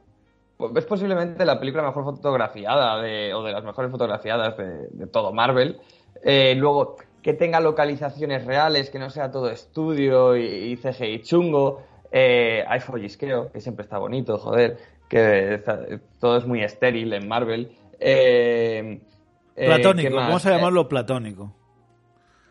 Es 0.76 0.86
posiblemente 0.86 1.44
la 1.44 1.60
película 1.60 1.84
mejor 1.84 2.04
fotografiada 2.04 2.98
o 3.36 3.44
de 3.44 3.52
las 3.52 3.64
mejores 3.64 3.90
fotografiadas 3.90 4.56
de, 4.58 5.08
todo 5.08 5.34
Marvel. 5.34 5.80
Eh, 6.24 6.54
luego, 6.56 6.98
que 7.24 7.34
tenga 7.34 7.60
localizaciones 7.60 8.46
reales, 8.46 8.92
que 8.92 9.00
no 9.00 9.10
sea 9.10 9.32
todo 9.32 9.50
estudio 9.50 10.38
y, 10.38 10.78
CGI 10.78 11.24
chungo. 11.24 11.82
hay 12.12 12.80
follisqueo, 12.80 13.52
que 13.52 13.60
siempre 13.60 13.84
está 13.84 13.98
bonito, 13.98 14.38
joder 14.38 14.78
que 15.12 15.62
todo 16.22 16.38
es 16.38 16.46
muy 16.46 16.64
estéril 16.64 17.12
en 17.12 17.28
Marvel. 17.28 17.70
Eh, 18.02 19.00
eh, 19.56 19.66
platónico, 19.66 20.16
vamos 20.16 20.46
a 20.46 20.52
llamarlo 20.52 20.88
platónico. 20.90 21.54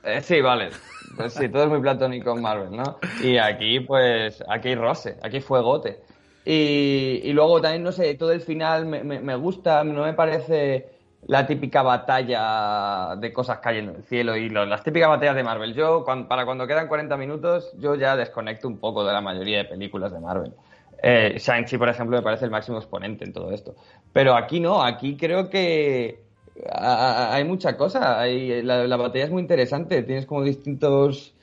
Eh, 0.04 0.20
sí, 0.22 0.40
vale. 0.40 0.70
Pues 1.16 1.34
sí, 1.34 1.48
todo 1.48 1.64
es 1.64 1.68
muy 1.68 1.80
platónico 1.80 2.32
en 2.34 2.40
Marvel, 2.40 2.70
¿no? 2.70 2.98
Y 3.22 3.36
aquí, 3.36 3.80
pues, 3.80 4.42
aquí 4.48 4.68
hay 4.68 4.74
roce, 4.76 5.16
aquí 5.22 5.36
hay 5.36 5.42
fuegote. 5.42 6.00
Y, 6.44 7.20
y 7.24 7.32
luego 7.32 7.60
también, 7.60 7.82
no 7.82 7.92
sé, 7.92 8.14
todo 8.14 8.32
el 8.32 8.40
final 8.40 8.86
me, 8.86 9.02
me, 9.02 9.34
gusta, 9.34 9.84
no 9.84 10.04
me 10.04 10.14
parece 10.14 10.88
la 11.26 11.46
típica 11.46 11.82
batalla 11.82 13.16
de 13.16 13.32
cosas 13.32 13.58
cayendo 13.58 13.92
del 13.92 14.04
cielo 14.04 14.36
y 14.36 14.48
las 14.48 14.82
típicas 14.82 15.08
batallas 15.08 15.34
de 15.34 15.42
Marvel. 15.42 15.74
Yo, 15.74 16.04
para 16.04 16.44
cuando 16.46 16.66
quedan 16.66 16.88
40 16.88 17.16
minutos, 17.16 17.70
yo 17.78 17.94
ya 17.96 18.16
desconecto 18.16 18.68
un 18.68 18.78
poco 18.78 19.04
de 19.04 19.12
la 19.12 19.20
mayoría 19.20 19.58
de 19.58 19.64
películas 19.66 20.12
de 20.12 20.20
Marvel. 20.20 20.54
Eh, 21.02 21.36
Shang-Chi, 21.38 21.78
por 21.78 21.88
ejemplo, 21.88 22.16
me 22.16 22.22
parece 22.22 22.44
el 22.44 22.50
máximo 22.50 22.78
exponente 22.78 23.24
en 23.24 23.32
todo 23.32 23.52
esto. 23.52 23.74
Pero 24.12 24.34
aquí 24.34 24.60
no, 24.60 24.82
aquí 24.82 25.16
creo 25.16 25.48
que 25.48 26.22
hay 26.68 27.44
mucha 27.44 27.76
cosa. 27.76 28.24
La, 28.26 28.96
batalla 28.96 29.24
es 29.24 29.30
muy 29.30 29.42
interesante. 29.42 30.02
Tienes 30.02 30.26
como 30.26 30.42
distintos. 30.42 31.34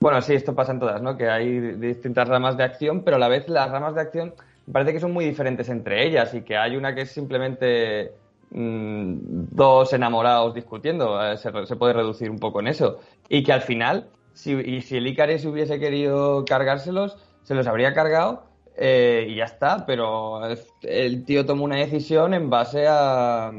Bueno, 0.00 0.20
sí, 0.20 0.34
esto 0.34 0.54
pasa 0.54 0.72
en 0.72 0.80
todas, 0.80 1.00
¿no? 1.00 1.16
Que 1.16 1.28
hay 1.28 1.60
distintas 1.76 2.28
ramas 2.28 2.56
de 2.56 2.64
acción, 2.64 3.02
pero 3.02 3.16
a 3.16 3.20
la 3.20 3.28
vez 3.28 3.48
las 3.48 3.70
ramas 3.70 3.94
de 3.94 4.02
acción 4.02 4.34
parece 4.70 4.92
que 4.92 5.00
son 5.00 5.12
muy 5.12 5.24
diferentes 5.24 5.68
entre 5.68 6.06
ellas 6.06 6.32
y 6.34 6.42
que 6.42 6.56
hay 6.56 6.76
una 6.76 6.94
que 6.94 7.02
es 7.02 7.10
simplemente 7.10 8.12
mm, 8.50 9.16
dos 9.52 9.92
enamorados 9.92 10.54
discutiendo. 10.54 11.22
Eh, 11.24 11.36
se, 11.36 11.50
puede 11.76 11.92
reducir 11.92 12.30
un 12.30 12.38
poco 12.38 12.60
en 12.60 12.68
eso. 12.68 12.98
Y 13.28 13.42
que 13.44 13.52
al 13.52 13.62
final, 13.62 14.08
si, 14.32 14.52
y 14.52 14.82
si 14.82 14.96
el 14.96 15.06
hubiese 15.06 15.78
querido 15.78 16.44
cargárselos, 16.44 17.16
se 17.44 17.54
los 17.54 17.66
habría 17.66 17.94
cargado 17.94 18.53
eh, 18.76 19.26
y 19.28 19.36
ya 19.36 19.44
está, 19.44 19.86
pero 19.86 20.40
el 20.82 21.24
tío 21.24 21.46
tomó 21.46 21.64
una 21.64 21.76
decisión 21.76 22.34
en 22.34 22.50
base 22.50 22.86
a 22.88 23.52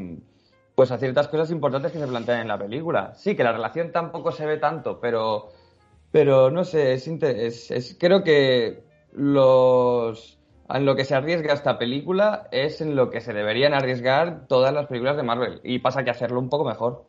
pues 0.75 0.91
a 0.91 0.97
ciertas 0.97 1.29
cosas 1.29 1.51
importantes 1.51 1.93
que 1.93 1.99
se 1.99 2.07
plantean 2.07 2.41
en 2.41 2.49
la 2.49 2.57
película. 2.57 3.13
Sí, 3.15 3.35
que 3.35 3.45
la 3.45 3.53
relación 3.53 3.93
tampoco 3.93 4.31
se 4.33 4.45
ve 4.45 4.57
tanto, 4.57 4.99
pero 4.99 5.49
pero 6.11 6.51
no 6.51 6.63
sé, 6.63 6.93
es, 6.93 7.07
es, 7.71 7.97
creo 7.99 8.23
que 8.23 8.83
los 9.13 10.37
en 10.69 10.85
lo 10.85 10.95
que 10.95 11.05
se 11.05 11.15
arriesga 11.15 11.53
esta 11.53 11.77
película 11.77 12.47
es 12.51 12.81
en 12.81 12.95
lo 12.95 13.09
que 13.09 13.21
se 13.21 13.33
deberían 13.33 13.73
arriesgar 13.73 14.47
todas 14.47 14.73
las 14.73 14.87
películas 14.87 15.15
de 15.15 15.23
Marvel 15.23 15.61
y 15.63 15.79
pasa 15.79 16.03
que 16.03 16.09
hacerlo 16.09 16.39
un 16.39 16.49
poco 16.49 16.65
mejor. 16.65 17.05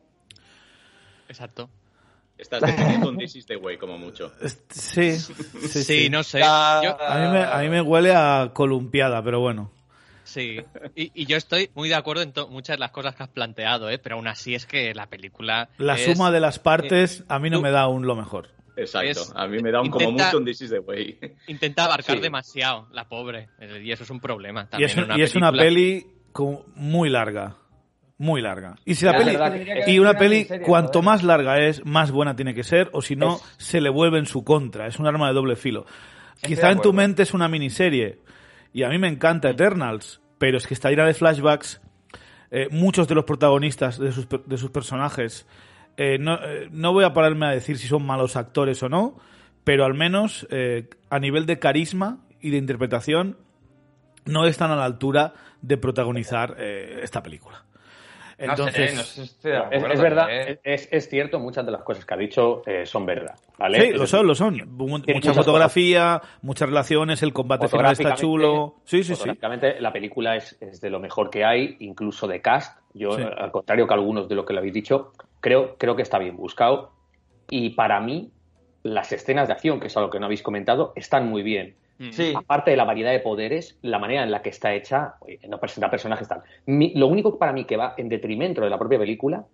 Exacto. 1.27 1.69
Estás 2.37 2.61
defendiendo 2.61 3.09
un 3.09 3.17
This 3.17 3.35
is 3.35 3.45
the 3.45 3.55
way, 3.55 3.77
como 3.77 3.97
mucho. 3.97 4.31
Sí, 4.69 5.13
sí, 5.13 6.09
no 6.09 6.23
sé. 6.23 6.41
A, 6.43 7.59
mí 7.61 7.69
me, 7.69 7.81
huele 7.81 8.13
a 8.13 8.51
columpiada, 8.53 9.23
pero 9.23 9.39
bueno. 9.39 9.71
Sí, 10.23 10.59
y, 10.93 11.25
yo 11.25 11.37
estoy 11.37 11.69
muy 11.73 11.87
de 11.87 11.95
acuerdo 11.95 12.21
en 12.21 12.33
muchas 12.49 12.75
de 12.75 12.79
las 12.79 12.91
cosas 12.91 13.15
que 13.15 13.23
has 13.23 13.29
planteado, 13.29 13.89
¿eh? 13.89 13.97
pero 13.97 14.17
aún 14.17 14.27
así 14.27 14.55
es 14.55 14.65
que 14.65 14.93
la 14.93 15.07
película. 15.07 15.69
La 15.77 15.97
suma 15.97 16.31
de 16.31 16.41
las 16.41 16.59
partes 16.59 17.23
a 17.29 17.39
mí 17.39 17.49
no 17.49 17.61
me 17.61 17.71
da 17.71 17.81
aún 17.81 18.05
lo 18.05 18.15
mejor. 18.15 18.49
Exacto, 18.75 19.23
a 19.35 19.47
mí 19.47 19.59
me 19.59 19.71
da 19.71 19.81
un 19.81 19.89
como 19.89 20.11
mucho 20.11 20.37
un 20.37 20.45
This 20.45 20.61
is 20.61 20.69
the 20.69 20.79
way. 20.79 21.17
Intenta 21.47 21.85
abarcar 21.85 22.19
demasiado, 22.21 22.87
la 22.91 23.07
pobre, 23.09 23.49
y 23.81 23.91
eso 23.91 24.03
es 24.03 24.09
un 24.11 24.19
problema. 24.19 24.69
También 24.69 24.89
y 25.17 25.21
es, 25.23 25.35
una, 25.35 25.51
peli 25.51 26.05
muy 26.75 27.09
larga 27.09 27.55
muy 28.17 28.41
larga. 28.41 28.75
Y 28.83 28.95
si 28.95 29.05
la 29.05 29.17
peli, 29.17 29.37
y 29.87 29.99
una 29.99 30.15
peli, 30.15 30.47
cuanto 30.65 31.01
más 31.01 31.23
larga 31.23 31.59
es, 31.59 31.85
más 31.85 32.11
buena 32.11 32.35
tiene 32.35 32.53
que 32.53 32.63
ser, 32.63 32.89
o 32.93 33.01
si 33.01 33.15
no, 33.15 33.39
se 33.57 33.79
le 33.79 33.89
vuelve 33.89 34.17
en 34.17 34.25
su 34.25 34.43
contra. 34.43 34.87
Es 34.87 34.99
un 34.99 35.07
arma 35.07 35.27
de 35.27 35.33
doble 35.33 35.55
filo. 35.55 35.85
quizá 36.41 36.71
en 36.71 36.81
tu 36.81 36.93
mente 36.93 37.23
es 37.23 37.33
una 37.33 37.47
miniserie. 37.47 38.19
Y 38.73 38.83
a 38.83 38.89
mí 38.89 38.97
me 38.97 39.07
encanta 39.07 39.49
Eternals, 39.49 40.21
pero 40.37 40.57
es 40.57 40.67
que 40.67 40.73
está 40.73 40.89
llena 40.89 41.05
de 41.05 41.13
flashbacks. 41.13 41.81
eh, 42.49 42.67
muchos 42.71 43.07
de 43.07 43.15
los 43.15 43.25
protagonistas 43.25 43.99
de 43.99 44.11
sus, 44.11 44.27
de 44.29 44.57
sus 44.57 44.71
personajes. 44.71 45.45
eh, 45.97 46.17
no, 46.19 46.35
eh, 46.35 46.69
no 46.71 46.93
voy 46.93 47.03
a 47.03 47.13
pararme 47.13 47.47
a 47.47 47.49
decir 47.49 47.77
si 47.77 47.87
son 47.87 48.05
malos 48.05 48.35
actores 48.35 48.81
o 48.83 48.89
no, 48.89 49.19
pero 49.63 49.83
al 49.83 49.95
menos 49.95 50.47
eh, 50.49 50.89
a 51.09 51.19
nivel 51.19 51.45
de 51.45 51.59
carisma 51.59 52.19
y 52.39 52.51
de 52.51 52.57
interpretación 52.57 53.37
no 54.25 54.45
están 54.45 54.71
a 54.71 54.75
la 54.75 54.85
altura 54.85 55.33
de 55.61 55.77
protagonizar 55.77 56.57
esta 56.59 57.23
película. 57.23 57.63
Entonces, 58.39 58.95
no 58.95 59.01
sé, 59.03 59.19
no 59.19 59.25
estoy 59.25 59.51
de 59.51 59.57
Es, 59.57 59.63
acuerdo, 59.63 59.93
es 59.93 60.01
verdad, 60.01 60.27
¿eh? 60.29 60.59
es, 60.63 60.87
es 60.91 61.09
cierto, 61.09 61.39
muchas 61.39 61.65
de 61.65 61.71
las 61.71 61.81
cosas 61.81 62.05
que 62.05 62.13
ha 62.13 62.17
dicho 62.17 62.61
eh, 62.67 62.85
son 62.85 63.05
verdad. 63.05 63.35
¿vale? 63.57 63.81
sí, 63.81 63.93
lo 63.93 64.05
son, 64.05 64.27
lo 64.27 64.35
son. 64.35 64.61
Mucha 64.77 65.13
muchas 65.13 65.35
fotografía, 65.35 66.21
muchas 66.43 66.69
relaciones, 66.69 67.23
el 67.23 67.33
combate 67.33 67.67
final 67.67 67.93
está 67.93 68.13
chulo. 68.15 68.75
Sí, 68.85 69.03
sí, 69.03 69.15
sí. 69.15 69.29
la 69.79 69.91
película 69.91 70.35
es, 70.35 70.55
es 70.61 70.79
de 70.81 70.89
lo 70.89 70.99
mejor 70.99 71.29
que 71.31 71.43
hay, 71.43 71.77
incluso 71.79 72.27
de 72.27 72.41
cast. 72.41 72.79
Yo, 72.93 73.11
Sí. 73.11 73.23
al 73.23 73.51
contrario 73.51 73.87
que 73.87 73.93
algunos 73.93 74.27
de 74.29 74.35
lo 74.35 74.45
que 74.45 74.53
le 74.53 74.59
habéis 74.59 74.73
dicho, 74.73 75.13
creo, 75.39 75.75
creo 75.77 75.95
que 75.95 76.01
está 76.03 76.19
bien 76.19 76.35
buscado. 76.37 76.91
Y 77.49 77.71
para 77.71 77.99
mí, 78.01 78.31
las 78.83 79.11
escenas 79.11 79.47
de 79.47 79.53
acción, 79.53 79.79
que 79.79 79.87
es 79.87 79.97
algo 79.97 80.09
que 80.09 80.19
no 80.19 80.25
habéis 80.25 80.43
comentado, 80.43 80.93
están 80.95 81.27
muy 81.27 81.41
bien. 81.43 81.75
Sí, 82.11 82.33
Aparte 82.35 82.71
de 82.71 82.77
la 82.77 82.83
variedad 82.83 83.11
de 83.11 83.19
poderes, 83.19 83.77
la 83.81 83.97
manera 83.99 84.23
en 84.23 84.31
la 84.31 84.41
que 84.41 84.49
está 84.49 84.73
hecha, 84.73 85.15
no 85.47 85.59
presenta 85.59 85.89
personajes 85.89 86.27
tal. 86.27 86.43
Mi- 86.65 86.93
lo 86.93 87.07
único 87.07 87.37
para 87.39 87.53
mí 87.53 87.65
que 87.65 87.77
va 87.77 87.95
en 87.97 88.07
detrimento 88.09 88.61
de 88.61 88.69
la 88.69 88.77
propia 88.77 88.99
película, 88.99 89.45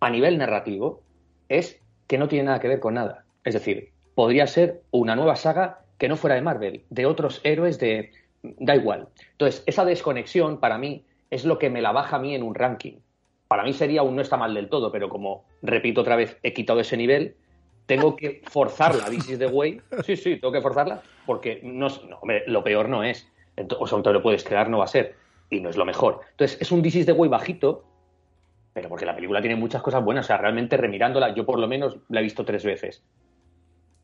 a 0.00 0.10
nivel 0.10 0.36
narrativo, 0.38 1.02
es 1.48 1.80
que 2.06 2.18
no 2.18 2.28
tiene 2.28 2.46
nada 2.46 2.60
que 2.60 2.68
ver 2.68 2.80
con 2.80 2.94
nada. 2.94 3.24
Es 3.44 3.54
decir, 3.54 3.90
podría 4.14 4.46
ser 4.46 4.82
una 4.90 5.16
nueva 5.16 5.36
saga 5.36 5.80
que 5.98 6.08
no 6.08 6.16
fuera 6.16 6.34
de 6.36 6.42
Marvel, 6.42 6.84
de 6.90 7.06
otros 7.06 7.40
héroes 7.44 7.78
de... 7.78 8.10
Da 8.42 8.76
igual. 8.76 9.08
Entonces, 9.32 9.62
esa 9.66 9.84
desconexión 9.84 10.58
para 10.60 10.76
mí 10.76 11.04
es 11.30 11.44
lo 11.44 11.58
que 11.58 11.70
me 11.70 11.80
la 11.80 11.92
baja 11.92 12.16
a 12.16 12.18
mí 12.18 12.34
en 12.34 12.42
un 12.42 12.54
ranking. 12.54 12.98
Para 13.48 13.62
mí 13.62 13.72
sería 13.72 14.02
un 14.02 14.16
no 14.16 14.22
está 14.22 14.36
mal 14.36 14.52
del 14.54 14.68
todo, 14.68 14.90
pero 14.92 15.08
como, 15.08 15.44
repito 15.62 16.02
otra 16.02 16.16
vez, 16.16 16.36
he 16.42 16.52
quitado 16.52 16.80
ese 16.80 16.96
nivel, 16.96 17.36
tengo 17.86 18.16
que 18.16 18.42
forzarla, 18.50 19.06
this 19.10 19.28
is 19.28 19.38
the 19.38 19.46
way. 19.46 19.80
Sí, 20.04 20.16
sí, 20.16 20.36
tengo 20.36 20.52
que 20.52 20.60
forzarla, 20.60 21.02
porque 21.26 21.60
no, 21.62 21.88
no, 21.88 22.18
hombre, 22.20 22.44
lo 22.46 22.62
peor 22.64 22.88
no 22.88 23.02
es. 23.04 23.30
Ento- 23.56 23.76
o 23.78 23.86
sea, 23.86 24.02
te 24.02 24.12
lo 24.12 24.22
puedes 24.22 24.42
quedar, 24.44 24.68
no 24.70 24.78
va 24.78 24.84
a 24.84 24.88
ser. 24.88 25.14
Y 25.50 25.60
no 25.60 25.68
es 25.68 25.76
lo 25.76 25.84
mejor. 25.84 26.20
Entonces, 26.30 26.60
es 26.60 26.72
un 26.72 26.82
this 26.82 26.96
is 26.96 27.06
the 27.06 27.12
way 27.12 27.28
bajito, 27.28 27.84
pero 28.72 28.88
porque 28.88 29.04
la 29.06 29.14
película 29.14 29.40
tiene 29.40 29.56
muchas 29.56 29.82
cosas 29.82 30.02
buenas. 30.02 30.24
O 30.24 30.28
sea, 30.28 30.38
realmente 30.38 30.76
remirándola, 30.76 31.34
yo 31.34 31.44
por 31.46 31.58
lo 31.60 31.68
menos 31.68 31.98
la 32.08 32.20
he 32.20 32.22
visto 32.22 32.44
tres 32.44 32.64
veces. 32.64 33.04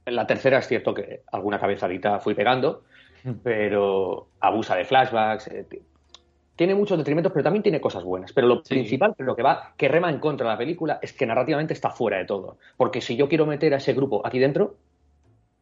La 0.06 0.26
tercera 0.26 0.58
es 0.58 0.68
cierto 0.68 0.94
que 0.94 1.22
alguna 1.32 1.58
cabezadita 1.58 2.20
fui 2.20 2.34
pegando, 2.34 2.84
pero 3.42 4.28
abusa 4.40 4.76
de 4.76 4.84
flashbacks. 4.84 5.50
Tiene 6.60 6.74
muchos 6.74 6.98
detrimentos, 6.98 7.32
pero 7.32 7.42
también 7.42 7.62
tiene 7.62 7.80
cosas 7.80 8.04
buenas. 8.04 8.34
Pero 8.34 8.46
lo 8.46 8.56
Sí. 8.56 8.74
principal, 8.74 9.14
lo 9.16 9.34
que 9.34 9.42
va, 9.42 9.72
que 9.78 9.88
rema 9.88 10.10
en 10.10 10.18
contra 10.18 10.46
de 10.46 10.52
la 10.52 10.58
película, 10.58 10.98
es 11.00 11.14
que 11.14 11.24
narrativamente 11.24 11.72
está 11.72 11.88
fuera 11.88 12.18
de 12.18 12.26
todo. 12.26 12.58
Porque 12.76 13.00
si 13.00 13.16
yo 13.16 13.30
quiero 13.30 13.46
meter 13.46 13.72
a 13.72 13.78
ese 13.78 13.94
grupo 13.94 14.20
aquí 14.26 14.38
dentro, 14.38 14.76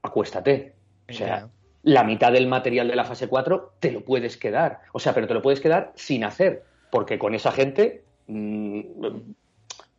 acuéstate. 0.02 0.72
O 1.08 1.12
sea, 1.12 1.46
la 1.84 2.02
mitad 2.02 2.32
del 2.32 2.48
material 2.48 2.88
de 2.88 2.96
la 2.96 3.04
fase 3.04 3.28
4 3.28 3.74
te 3.78 3.92
lo 3.92 4.00
puedes 4.00 4.36
quedar. 4.36 4.80
O 4.92 4.98
sea, 4.98 5.14
pero 5.14 5.28
te 5.28 5.34
lo 5.34 5.40
puedes 5.40 5.60
quedar 5.60 5.92
sin 5.94 6.24
hacer. 6.24 6.64
Porque 6.90 7.16
con 7.16 7.32
esa 7.32 7.52
gente, 7.52 8.02
mm, 8.26 8.80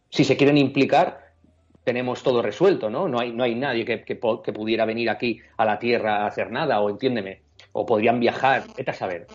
si 0.10 0.26
se 0.26 0.36
quieren 0.36 0.58
implicar, 0.58 1.30
tenemos 1.86 2.24
todo 2.24 2.42
resuelto, 2.42 2.90
¿no? 2.90 3.08
No 3.08 3.22
hay, 3.22 3.32
no 3.32 3.46
hay 3.46 3.56
nadie 3.56 3.86
que, 3.86 4.04
que 4.04 4.18
pudiera 4.18 4.84
venir 4.84 5.10
aquí 5.10 5.40
a 5.56 5.64
la 5.64 5.80
Tierra 5.80 6.24
a 6.24 6.28
hacer 6.28 6.52
nada, 6.52 6.82
o 6.82 6.90
entiéndeme. 6.90 7.40
O 7.72 7.86
podrían 7.86 8.20
viajar, 8.20 8.66
vete 8.76 8.92
a 8.92 8.94
saber. 8.94 9.28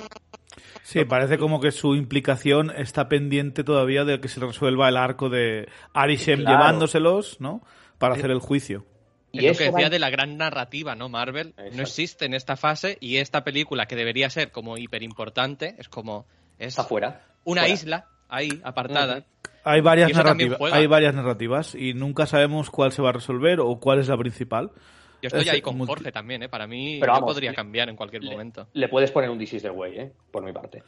Sí, 0.87 1.05
parece 1.07 1.39
como 1.39 1.61
que 1.61 1.73
su 1.73 1.95
implicación 1.95 2.71
está 2.77 3.09
pendiente 3.09 3.65
todavía 3.65 4.05
de 4.05 4.21
que 4.21 4.29
se 4.29 4.39
resuelva 4.41 4.87
el 4.91 4.99
arco 4.99 5.31
de 5.31 5.67
Arishem 5.95 6.41
Claro. 6.41 6.59
llevándoselos, 6.59 7.41
¿no? 7.41 7.63
Para 7.99 8.15
hacer 8.15 8.31
el 8.31 8.39
juicio. 8.39 8.85
Y 9.33 9.39
es 9.39 9.45
lo 9.45 9.51
eso 9.53 9.59
que 9.61 9.65
decía 9.71 9.87
va- 9.87 9.91
de 9.91 9.99
la 9.99 10.11
gran 10.11 10.37
narrativa, 10.37 10.95
¿no? 10.95 11.09
Marvel 11.09 11.49
Exacto. 11.57 11.77
no 11.77 11.83
existe 11.83 12.25
en 12.27 12.35
esta 12.35 12.57
fase 12.57 12.99
y 13.01 13.17
esta 13.17 13.43
película 13.45 13.87
que 13.87 13.97
debería 13.97 14.29
ser 14.29 14.53
como 14.53 14.77
hiper 14.77 15.03
importante 15.03 15.75
es 15.79 15.89
como 15.89 16.27
es 16.59 16.69
está 16.69 16.85
fuera. 16.85 17.23
una 17.45 17.63
fuera. 17.63 17.75
isla 17.75 18.07
ahí 18.29 18.61
apartada. 18.63 19.25
Varias 19.65 20.13
narrativas, 20.13 20.61
hay 20.73 20.87
varias 20.87 21.15
narrativas 21.15 21.75
y 21.75 21.95
nunca 21.95 22.27
sabemos 22.27 22.69
cuál 22.71 22.93
se 22.93 23.01
va 23.01 23.09
a 23.09 23.13
resolver 23.13 23.59
o 23.61 23.81
cuál 23.81 24.01
es 24.01 24.09
la 24.09 24.19
principal. 24.19 24.71
Yo 25.25 25.29
estoy 25.29 25.43
Es 25.49 25.55
ahí 25.55 25.61
con 25.63 25.79
Jorge 25.87 26.13
también, 26.13 26.43
¿eh? 26.43 26.49
Para 26.51 26.67
mí 26.67 26.99
Pero 27.01 27.13
vamos, 27.15 27.33
podría 27.33 27.55
cambiar 27.55 27.89
en 27.89 27.97
cualquier 27.97 28.23
le- 28.25 28.31
momento. 28.33 28.67
Le 28.75 28.89
puedes 28.89 29.11
poner 29.11 29.31
un 29.31 29.39
This 29.39 29.55
is 29.55 29.63
the 29.63 29.71
way, 29.71 29.99
¿eh? 29.99 30.13
Por 30.31 30.45
mi 30.45 30.53
parte. 30.53 30.83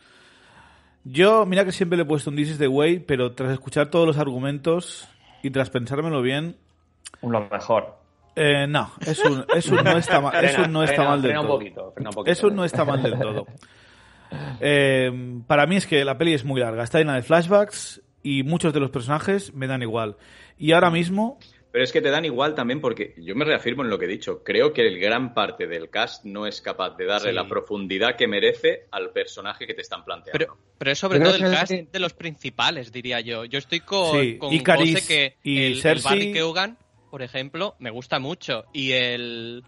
Yo, 1.04 1.46
mira 1.46 1.64
que 1.64 1.72
siempre 1.72 1.96
le 1.96 2.02
he 2.02 2.06
puesto 2.06 2.30
un 2.30 2.36
This 2.36 2.50
is 2.50 2.58
the 2.58 2.68
Way, 2.68 2.98
pero 3.00 3.32
tras 3.32 3.52
escuchar 3.52 3.88
todos 3.90 4.06
los 4.06 4.18
argumentos 4.18 5.08
y 5.42 5.50
tras 5.50 5.70
pensármelo 5.70 6.20
bien, 6.20 6.56
Lo 7.22 7.48
mejor. 7.48 7.96
eh, 8.34 8.66
no, 8.68 8.90
eso, 9.06 9.46
eso 9.54 9.82
no 9.82 9.92
está 9.98 10.20
mal, 10.20 10.44
eso 10.44 10.54
Frena, 10.54 10.68
no 10.68 10.82
está 10.82 10.96
frena, 10.96 11.10
mal 11.10 11.22
del 11.22 11.30
frena 11.30 11.40
un 11.42 11.46
todo. 11.46 11.58
poquito, 11.58 11.92
frena 11.92 12.10
un 12.10 12.14
poquito. 12.14 12.32
Eso 12.32 12.50
no 12.50 12.64
está 12.64 12.84
mal 12.84 13.02
del 13.02 13.18
todo. 13.18 13.46
Eh, 14.60 15.40
para 15.46 15.66
mí 15.66 15.76
es 15.76 15.86
que 15.86 16.04
la 16.04 16.18
peli 16.18 16.34
es 16.34 16.44
muy 16.44 16.60
larga, 16.60 16.82
está 16.82 16.98
llena 16.98 17.14
de 17.14 17.22
flashbacks 17.22 18.02
y 18.24 18.42
muchos 18.42 18.72
de 18.74 18.80
los 18.80 18.90
personajes 18.90 19.54
me 19.54 19.68
dan 19.68 19.82
igual. 19.82 20.16
Y 20.58 20.72
ahora 20.72 20.90
mismo, 20.90 21.38
Pero 21.76 21.84
es 21.84 21.92
que 21.92 22.00
te 22.00 22.08
dan 22.08 22.24
igual 22.24 22.54
también 22.54 22.80
porque 22.80 23.12
yo 23.18 23.34
me 23.36 23.44
reafirmo 23.44 23.82
en 23.82 23.90
lo 23.90 23.98
que 23.98 24.06
he 24.06 24.08
dicho. 24.08 24.42
Creo 24.42 24.72
que 24.72 24.80
el 24.80 24.98
gran 24.98 25.34
parte 25.34 25.66
del 25.66 25.90
cast 25.90 26.24
no 26.24 26.46
es 26.46 26.62
capaz 26.62 26.96
de 26.96 27.04
darle 27.04 27.28
Sí. 27.28 27.34
la 27.34 27.46
profundidad 27.46 28.16
que 28.16 28.26
merece 28.26 28.86
al 28.92 29.10
personaje 29.10 29.66
que 29.66 29.74
te 29.74 29.82
están 29.82 30.02
planteando. 30.02 30.38
Pero, 30.38 30.56
pero 30.78 30.90
es 30.92 30.98
sobre 30.98 31.20
todo 31.20 31.34
el 31.34 31.42
que 31.44 31.50
cast 31.50 31.72
sí. 31.72 31.86
de 31.92 31.98
los 32.00 32.14
principales, 32.14 32.90
diría 32.92 33.20
yo. 33.20 33.44
Yo 33.44 33.58
estoy 33.58 33.80
con, 33.80 34.18
Sí, 34.18 34.38
con 34.38 34.54
Icaris 34.54 34.94
José 34.94 35.06
que 35.06 35.36
y 35.50 35.58
el, 35.66 35.72
el 35.74 35.82
Cersei- 35.82 36.02
Barry 36.04 36.32
Keoghan, 36.32 36.78
por 37.10 37.20
ejemplo, 37.20 37.74
me 37.78 37.90
gusta 37.90 38.18
mucho. 38.20 38.64
Y 38.72 38.92
el 38.92 39.62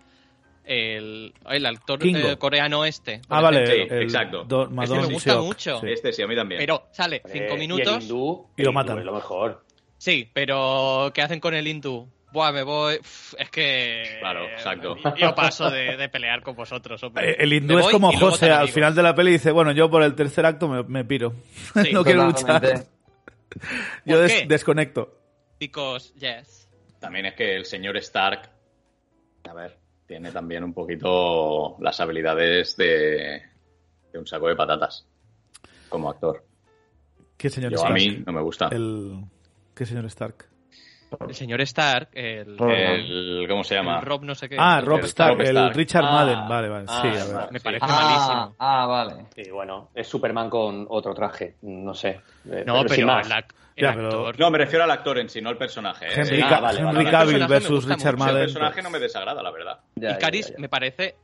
el, 0.64 1.34
el 1.50 1.66
actor 1.66 1.98
eh, 2.06 2.36
coreano 2.38 2.84
este. 2.86 3.20
ah, 3.28 3.40
vale. 3.42 3.66
Sí, 3.66 3.86
el 3.90 4.02
exacto. 4.02 4.44
Do- 4.44 4.62
Este 4.62 4.74
Madon 4.74 5.00
me 5.00 5.12
gusta 5.12 5.40
mucho. 5.40 5.80
sí. 5.80 5.86
Este 5.90 6.12
sí, 6.14 6.22
a 6.22 6.26
mí 6.26 6.34
también. 6.34 6.58
Pero 6.58 6.84
sale 6.90 7.16
Eh, 7.16 7.22
cinco 7.26 7.48
y 7.50 7.52
el 7.52 7.58
minutos. 7.58 8.02
hindú, 8.02 8.46
Y 8.56 8.62
lo 8.62 8.70
el 8.70 8.74
matan. 8.74 8.98
Es 8.98 9.04
lo 9.04 9.12
mejor. 9.14 9.62
Sí, 9.98 10.30
pero 10.32 11.10
¿qué 11.14 11.22
hacen 11.22 11.40
con 11.40 11.54
el 11.54 11.66
hindú? 11.66 12.08
Buah, 12.32 12.52
me 12.52 12.62
voy. 12.62 12.94
Es 13.38 13.50
que. 13.50 14.16
Claro, 14.20 14.44
exacto. 14.44 14.96
Yo 15.16 15.34
paso 15.34 15.70
de, 15.70 15.96
de 15.96 16.08
pelear 16.08 16.42
con 16.42 16.54
vosotros, 16.54 17.02
hombre. 17.02 17.30
Eh, 17.30 17.36
El 17.40 17.52
hindú 17.52 17.78
es 17.78 17.88
como 17.88 18.12
José, 18.12 18.50
al 18.50 18.68
final 18.68 18.94
de 18.94 19.02
la 19.02 19.14
peli 19.14 19.32
dice, 19.32 19.50
bueno, 19.50 19.72
yo 19.72 19.90
por 19.90 20.02
el 20.02 20.14
tercer 20.14 20.44
acto 20.46 20.68
me, 20.68 20.82
me 20.84 21.04
piro. 21.04 21.32
Sí, 21.82 21.92
no 21.92 22.04
quiero 22.04 22.26
luchar. 22.26 22.62
Yo 24.04 24.16
¿Por 24.16 24.18
des- 24.22 24.32
qué? 24.42 24.46
desconecto. 24.46 25.14
Because, 25.58 26.12
yes. 26.14 26.68
También 27.00 27.26
es 27.26 27.34
que 27.34 27.56
el 27.56 27.64
señor 27.64 27.96
Stark, 27.96 28.50
a 29.48 29.54
ver, 29.54 29.76
tiene 30.06 30.30
también 30.30 30.62
un 30.64 30.74
poquito 30.74 31.76
las 31.80 31.98
habilidades 32.00 32.76
de, 32.76 33.42
de 34.12 34.18
un 34.18 34.26
saco 34.26 34.48
de 34.48 34.54
patatas 34.56 35.06
como 35.88 36.10
actor. 36.10 36.44
¿Qué 37.38 37.48
señor 37.48 37.72
Yo 37.72 37.78
a 37.78 37.88
Stark? 37.88 37.94
mí 37.94 38.22
no 38.26 38.32
me 38.32 38.42
gusta. 38.42 38.68
El... 38.70 39.24
¿Qué 39.78 39.86
señor 39.86 40.04
Stark? 40.06 40.46
El 41.26 41.34
señor 41.34 41.60
Stark, 41.62 42.08
el. 42.12 42.56
El, 42.60 43.46
¿Cómo 43.48 43.62
se 43.64 43.76
llama? 43.76 44.00
el 44.00 44.04
Rob 44.04 44.24
no 44.24 44.34
sé 44.34 44.48
qué. 44.48 44.56
Ah, 44.58 44.82
Rob 44.84 44.98
Stark, 45.04 45.40
el 45.40 45.46
Stark. 45.46 45.76
Richard 45.76 46.04
Ah, 46.04 46.10
Madden. 46.12 46.48
Vale, 46.48 46.68
vale. 46.68 46.84
ah, 46.88 47.00
sí, 47.00 47.08
a 47.08 47.38
ver. 47.38 47.52
Me 47.52 47.60
parece 47.60 47.86
Ah, 47.88 48.02
malísimo. 48.02 48.56
ah, 48.58 48.86
vale. 48.86 49.26
Y 49.36 49.48
bueno, 49.50 49.88
es 49.94 50.06
Superman 50.06 50.50
con 50.50 50.84
otro 50.90 51.14
traje, 51.14 51.54
no 51.62 51.94
sé. 51.94 52.20
Eh, 52.50 52.64
No, 52.66 52.80
sin 52.80 52.88
pero 52.88 53.06
más. 53.06 53.28
Ya, 53.28 53.94
pero- 53.94 54.06
actor. 54.08 54.38
No, 54.40 54.50
me 54.50 54.58
refiero 54.58 54.84
al 54.84 54.90
actor 54.90 55.18
en 55.18 55.28
sí, 55.30 55.40
no 55.40 55.48
al 55.48 55.56
personaje. 55.56 56.06
¿eh? 56.08 56.12
Henry, 56.16 56.42
Ah, 56.42 56.48
Ca- 56.48 56.60
vale, 56.60 56.78
Henry 56.80 56.84
vale, 56.92 57.04
vale. 57.04 57.10
Cavill 57.10 57.46
versus 57.46 57.84
Richard 57.84 58.16
mucho, 58.18 58.24
el 58.26 58.32
Madden. 58.34 58.44
personaje 58.46 58.82
no 58.82 58.90
me 58.90 58.98
desagrada, 58.98 59.42
la 59.42 59.50
verdad. 59.52 59.78
Ya, 59.94 60.10
y 60.10 60.18
Caris 60.18 60.48
ya, 60.48 60.54
ya. 60.54 60.58
me 60.60 60.68
parece 60.68 61.14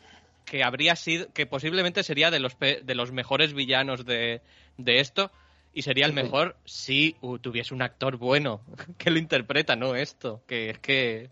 que 0.47 0.63
habría 0.63 0.95
sido, 0.97 1.27
que 1.35 1.47
posiblemente 1.47 2.03
sería 2.05 2.31
de 2.31 2.39
los, 2.39 2.55
pe- 2.55 2.81
de 2.85 2.95
los 2.95 3.11
mejores 3.13 3.53
villanos 3.55 4.07
de, 4.07 4.41
de 4.79 5.01
esto 5.01 5.31
y 5.75 5.83
sería 5.83 6.07
el 6.07 6.13
mejor 6.13 6.57
si 6.65 7.17
uh, 7.21 7.39
tuviese 7.39 7.75
un 7.75 7.83
actor 7.83 8.17
bueno 8.17 8.61
que 8.99 9.11
lo 9.11 9.19
interpreta, 9.19 9.77
no 9.77 9.95
esto, 9.95 10.43
que 10.47 10.71
es 10.71 10.79
que 10.79 11.31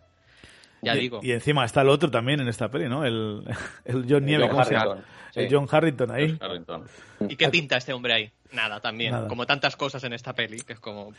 ya 0.82 0.96
Y- 0.96 1.00
digo. 1.00 1.20
Y 1.22 1.32
encima 1.32 1.64
está 1.64 1.82
el 1.82 1.88
otro 1.88 2.10
también 2.10 2.40
en 2.40 2.48
esta 2.48 2.68
peli, 2.68 2.88
¿no? 2.88 3.04
El, 3.04 3.44
el 3.84 4.04
John 4.08 4.24
Nieve. 4.26 4.48
Harrington, 4.48 5.04
sí. 5.32 5.40
El 5.40 5.48
John 5.50 5.68
Harrington 5.70 6.10
ahí. 6.10 6.36
Harrington. 6.40 6.84
¿Y 7.28 7.36
qué 7.36 7.48
pinta 7.48 7.76
este 7.76 7.92
hombre 7.92 8.12
ahí? 8.14 8.32
Nada, 8.52 8.80
también, 8.80 9.12
Nada. 9.12 9.28
como 9.28 9.46
tantas 9.46 9.76
cosas 9.76 10.02
en 10.04 10.12
esta 10.12 10.34
peli, 10.34 10.58
que 10.60 10.74
es 10.74 10.80
como. 10.80 11.12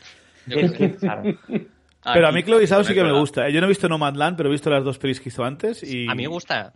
Ah, 2.06 2.12
Pero 2.12 2.28
a 2.28 2.32
mí 2.32 2.42
Chloe 2.42 2.66
Zhao 2.66 2.84
sí 2.84 2.92
que 2.92 3.02
me 3.02 3.12
gusta. 3.18 3.48
Yo 3.48 3.60
no 3.60 3.66
he 3.66 3.70
visto 3.70 3.88
Nomadland, 3.88 4.36
pero 4.36 4.50
he 4.50 4.52
visto 4.52 4.68
las 4.68 4.84
dos 4.84 4.98
pelis 4.98 5.20
que 5.20 5.30
hizo 5.30 5.42
antes 5.42 5.82
y... 5.82 6.06
A 6.06 6.14
mí 6.14 6.24
me 6.24 6.28
gusta, 6.28 6.74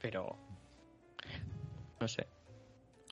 pero 0.00 0.38
no 2.00 2.06
sé. 2.06 2.26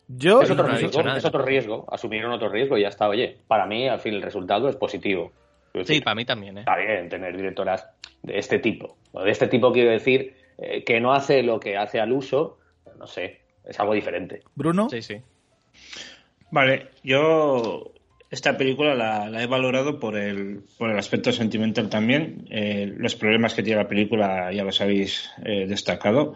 Yo... 0.09 0.43
Es 0.43 0.51
otro, 0.51 0.65
no 0.65 0.71
riesgo, 0.71 0.89
dicho 0.89 1.03
nada. 1.03 1.19
es 1.19 1.25
otro 1.25 1.43
riesgo, 1.43 1.87
asumieron 1.91 2.33
otro 2.33 2.49
riesgo 2.49 2.77
y 2.77 2.83
ya 2.83 2.89
está. 2.89 3.09
Oye, 3.09 3.39
para 3.47 3.67
mí, 3.67 3.89
al 3.89 4.01
fin, 4.01 4.15
el 4.15 4.23
resultado 4.23 4.69
es 4.69 4.77
positivo. 4.77 5.33
Sí, 5.73 5.79
decir, 5.79 6.05
para 6.05 6.15
mí 6.15 6.25
también, 6.25 6.59
¿eh? 6.59 6.61
Está 6.61 6.77
bien 6.77 7.09
tener 7.09 7.37
directoras 7.37 7.89
de 8.23 8.39
este 8.39 8.59
tipo. 8.59 8.97
O 9.13 9.23
de 9.23 9.31
este 9.31 9.49
tipo 9.49 9.73
quiero 9.73 9.91
decir, 9.91 10.35
eh, 10.59 10.85
que 10.85 11.01
no 11.01 11.13
hace 11.13 11.43
lo 11.43 11.59
que 11.59 11.77
hace 11.77 11.99
al 11.99 12.13
uso, 12.13 12.59
no 12.99 13.07
sé, 13.07 13.41
es 13.65 13.79
algo 13.81 13.95
diferente. 13.95 14.43
Bruno. 14.55 14.89
Sí, 14.91 15.03
sí. 15.03 15.17
Vale, 16.51 16.91
yo 17.03 17.93
esta 18.31 18.57
película 18.57 18.95
la, 18.95 19.43
he 19.43 19.47
valorado 19.47 19.99
por 19.99 20.17
el, 20.17 20.63
por 20.79 20.91
el 20.91 20.99
aspecto 20.99 21.33
sentimental 21.33 21.91
también. 21.91 22.47
Eh, 22.51 22.93
los 22.97 23.15
problemas 23.15 23.55
que 23.55 23.63
tiene 23.63 23.83
la 23.83 23.89
película 23.89 24.53
ya 24.53 24.65
los 24.65 24.81
habéis 24.81 25.31
eh, 25.45 25.67
destacado. 25.67 26.35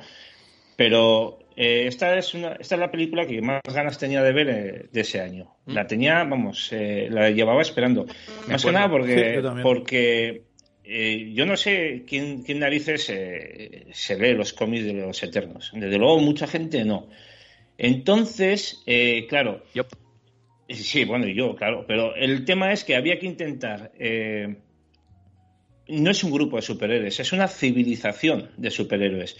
Pero 0.76 1.38
eh, 1.56 1.86
esta, 1.86 2.16
es 2.16 2.34
una, 2.34 2.52
esta 2.52 2.74
es 2.74 2.80
la 2.80 2.90
película 2.90 3.26
que 3.26 3.40
más 3.40 3.60
ganas 3.64 3.98
tenía 3.98 4.22
de 4.22 4.32
ver 4.32 4.90
de 4.90 5.00
ese 5.00 5.20
año. 5.20 5.56
Mm. 5.64 5.72
La 5.72 5.86
tenía, 5.86 6.24
vamos, 6.24 6.70
la 6.72 7.30
llevaba 7.30 7.62
esperando. 7.62 8.06
más 8.48 8.64
que 8.64 8.72
nada 8.72 8.90
porque, 8.90 9.42
porque 9.62 10.42
yo 11.32 11.46
no 11.46 11.56
sé 11.56 12.04
quién, 12.06 12.42
quién 12.42 12.60
narices 12.60 13.04
se 13.04 14.18
lee 14.18 14.34
los 14.34 14.52
cómics 14.52 14.84
de 14.84 14.92
los 14.92 15.22
Eternos. 15.22 15.72
Desde 15.74 15.98
luego, 15.98 16.20
mucha 16.20 16.46
gente 16.46 16.84
no. 16.84 17.08
Entonces, 17.78 18.84
claro, 19.28 19.62
Sí, 20.68 21.04
bueno, 21.04 21.26
yo, 21.28 21.54
claro. 21.54 21.84
Pero 21.86 22.14
el 22.16 22.44
tema 22.44 22.72
es 22.72 22.84
que 22.84 22.96
había 22.96 23.18
que 23.18 23.26
intentar. 23.26 23.92
Eh, 23.98 24.56
no 25.88 26.10
es 26.10 26.24
un 26.24 26.32
grupo 26.32 26.56
de 26.56 26.62
superhéroes, 26.62 27.20
es 27.20 27.32
una 27.32 27.46
civilización 27.46 28.50
de 28.56 28.70
superhéroes. 28.70 29.36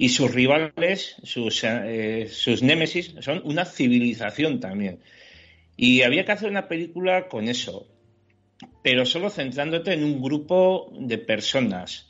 Y 0.00 0.10
sus 0.10 0.32
rivales, 0.32 1.16
sus, 1.24 1.64
eh, 1.64 2.28
sus 2.30 2.62
némesis, 2.62 3.14
son 3.20 3.42
una 3.44 3.64
civilización 3.64 4.60
también. 4.60 5.00
Y 5.76 6.02
había 6.02 6.24
que 6.24 6.32
hacer 6.32 6.50
una 6.50 6.68
película 6.68 7.26
con 7.26 7.48
eso, 7.48 7.88
pero 8.82 9.04
solo 9.06 9.28
centrándote 9.28 9.92
en 9.92 10.04
un 10.04 10.22
grupo 10.22 10.92
de 10.96 11.18
personas 11.18 12.06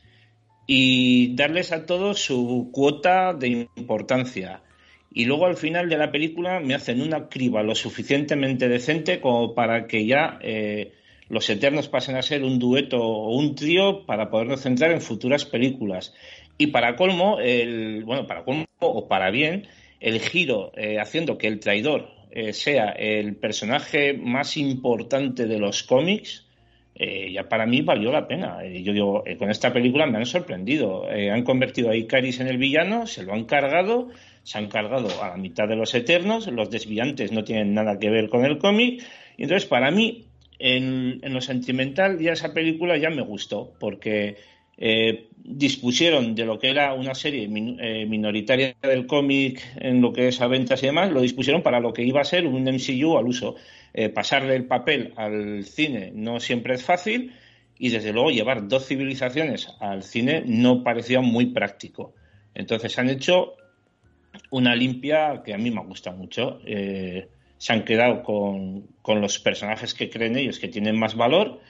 y 0.67 1.35
darles 1.35 1.73
a 1.73 1.87
todos 1.87 2.21
su 2.21 2.71
cuota 2.73 3.33
de 3.33 3.69
importancia 3.77 4.63
y 5.11 5.25
luego 5.25 5.47
al 5.47 5.57
final 5.57 5.89
de 5.89 5.97
la 5.97 6.13
película 6.13 6.61
me 6.61 6.75
hacen 6.75 7.01
una 7.01 7.29
criba 7.29 7.63
lo 7.63 7.75
suficientemente 7.75 8.69
decente 8.69 9.21
como 9.21 9.55
para 9.55 9.87
que 9.87 10.07
ya 10.07 10.39
eh, 10.43 10.93
los 11.29 11.49
Eternos 11.49 11.89
pasen 11.89 12.17
a 12.17 12.23
ser 12.23 12.45
un 12.45 12.59
dueto 12.59 12.99
o 12.99 13.35
un 13.35 13.55
trío 13.55 14.05
para 14.07 14.31
podernos 14.31 14.61
centrar 14.61 14.93
en 14.93 15.01
futuras 15.01 15.45
películas. 15.45 16.15
Y 16.59 16.69
para 16.69 16.97
colmo, 16.97 17.39
el, 17.41 18.05
bueno, 18.05 18.27
para 18.27 18.45
colmo 18.45 18.67
o 18.81 19.09
para 19.09 19.31
bien, 19.31 19.67
el 20.01 20.21
giro 20.21 20.73
eh, 20.77 20.99
haciendo 20.99 21.39
que 21.39 21.47
el 21.47 21.61
traidor 21.61 22.11
eh, 22.31 22.53
sea 22.53 22.91
el 22.91 23.37
personaje 23.37 24.13
más 24.13 24.57
importante 24.57 25.47
de 25.47 25.59
los 25.59 25.83
cómics, 25.83 26.45
ya 27.01 27.49
para 27.49 27.65
mí 27.65 27.83
valió 27.83 28.11
la 28.11 28.27
pena. 28.27 28.59
yo 28.65 28.93
digo, 28.93 29.23
con 29.39 29.51
esta 29.51 29.73
película 29.73 30.09
me 30.09 30.19
han 30.19 30.27
sorprendido. 30.27 31.07
han 31.09 31.45
convertido 31.45 31.91
a 31.91 31.95
Icaris 31.95 32.41
en 32.41 32.49
el 32.49 32.59
villano, 32.59 33.07
se 33.07 33.23
lo 33.23 33.35
han 33.35 33.45
cargado 33.45 34.09
se 34.49 34.57
han 34.57 34.69
cargado 34.69 35.09
a 35.23 35.29
la 35.29 35.37
mitad 35.37 35.69
de 35.69 35.77
los 35.77 35.95
Eternos, 35.95 36.47
los 36.47 36.71
desviantes 36.71 37.33
no 37.33 37.45
tienen 37.45 37.75
nada 37.75 37.99
que 37.99 38.09
ver 38.09 38.31
con 38.31 38.47
el 38.47 38.57
cómic, 38.57 39.03
y 39.37 39.43
entonces 39.43 39.69
para 39.69 39.91
mí, 39.91 40.25
en, 40.59 41.21
lo 41.23 41.43
sentimental, 41.43 42.19
ya 42.19 42.33
esa 42.33 42.55
película 42.55 42.97
ya 42.97 43.11
me 43.11 43.21
gustó, 43.21 43.75
porque 43.79 44.37
eh, 44.79 45.28
dispusieron 45.49 46.35
de 46.35 46.45
lo 46.45 46.59
que 46.59 46.69
era 46.69 46.93
una 46.93 47.15
serie 47.15 47.45
eh, 47.45 48.07
minoritaria 48.07 48.77
del 48.83 49.07
cómic 49.07 49.63
en 49.77 50.03
lo 50.03 50.13
que 50.13 50.29
es 50.29 50.41
a 50.41 50.47
ventas 50.47 50.83
y 50.83 50.87
demás, 50.87 51.11
lo 51.11 51.23
dispusieron 51.23 51.63
para 51.63 51.81
lo 51.81 51.93
que 51.93 52.03
iba 52.03 52.21
a 52.21 52.25
ser 52.25 52.47
un 52.47 52.65
MCU 52.65 53.17
al 53.17 53.27
uso. 53.27 53.57
Eh, 53.95 54.11
pasar 54.11 54.47
del 54.47 54.67
papel 54.67 55.15
al 55.17 55.65
cine 55.65 56.13
no 56.15 56.39
siempre 56.39 56.75
es 56.75 56.85
fácil 56.85 57.33
y 57.79 57.89
desde 57.89 58.13
luego 58.13 58.31
llevar 58.31 58.69
dos 58.69 58.87
civilizaciones 58.87 59.69
al 59.81 60.03
cine 60.03 60.43
no 60.45 60.85
parecía 60.85 61.21
muy 61.21 61.47
práctico. 61.47 62.15
Entonces 62.55 62.99
han 62.99 63.09
hecho 63.09 63.55
una 64.51 64.77
limpia 64.77 65.43
que 65.45 65.55
a 65.55 65.59
mí 65.59 65.71
me 65.71 65.83
gusta 65.85 66.11
mucho. 66.11 66.61
Eh, 66.67 67.29
se 67.57 67.73
han 67.73 67.85
quedado 67.85 68.23
con, 68.23 68.87
los 69.07 69.39
personajes 69.39 69.95
que 69.95 70.11
creen 70.11 70.37
ellos 70.37 70.59
que 70.59 70.69
tienen 70.69 70.99
más 70.99 71.17
valor 71.17 71.61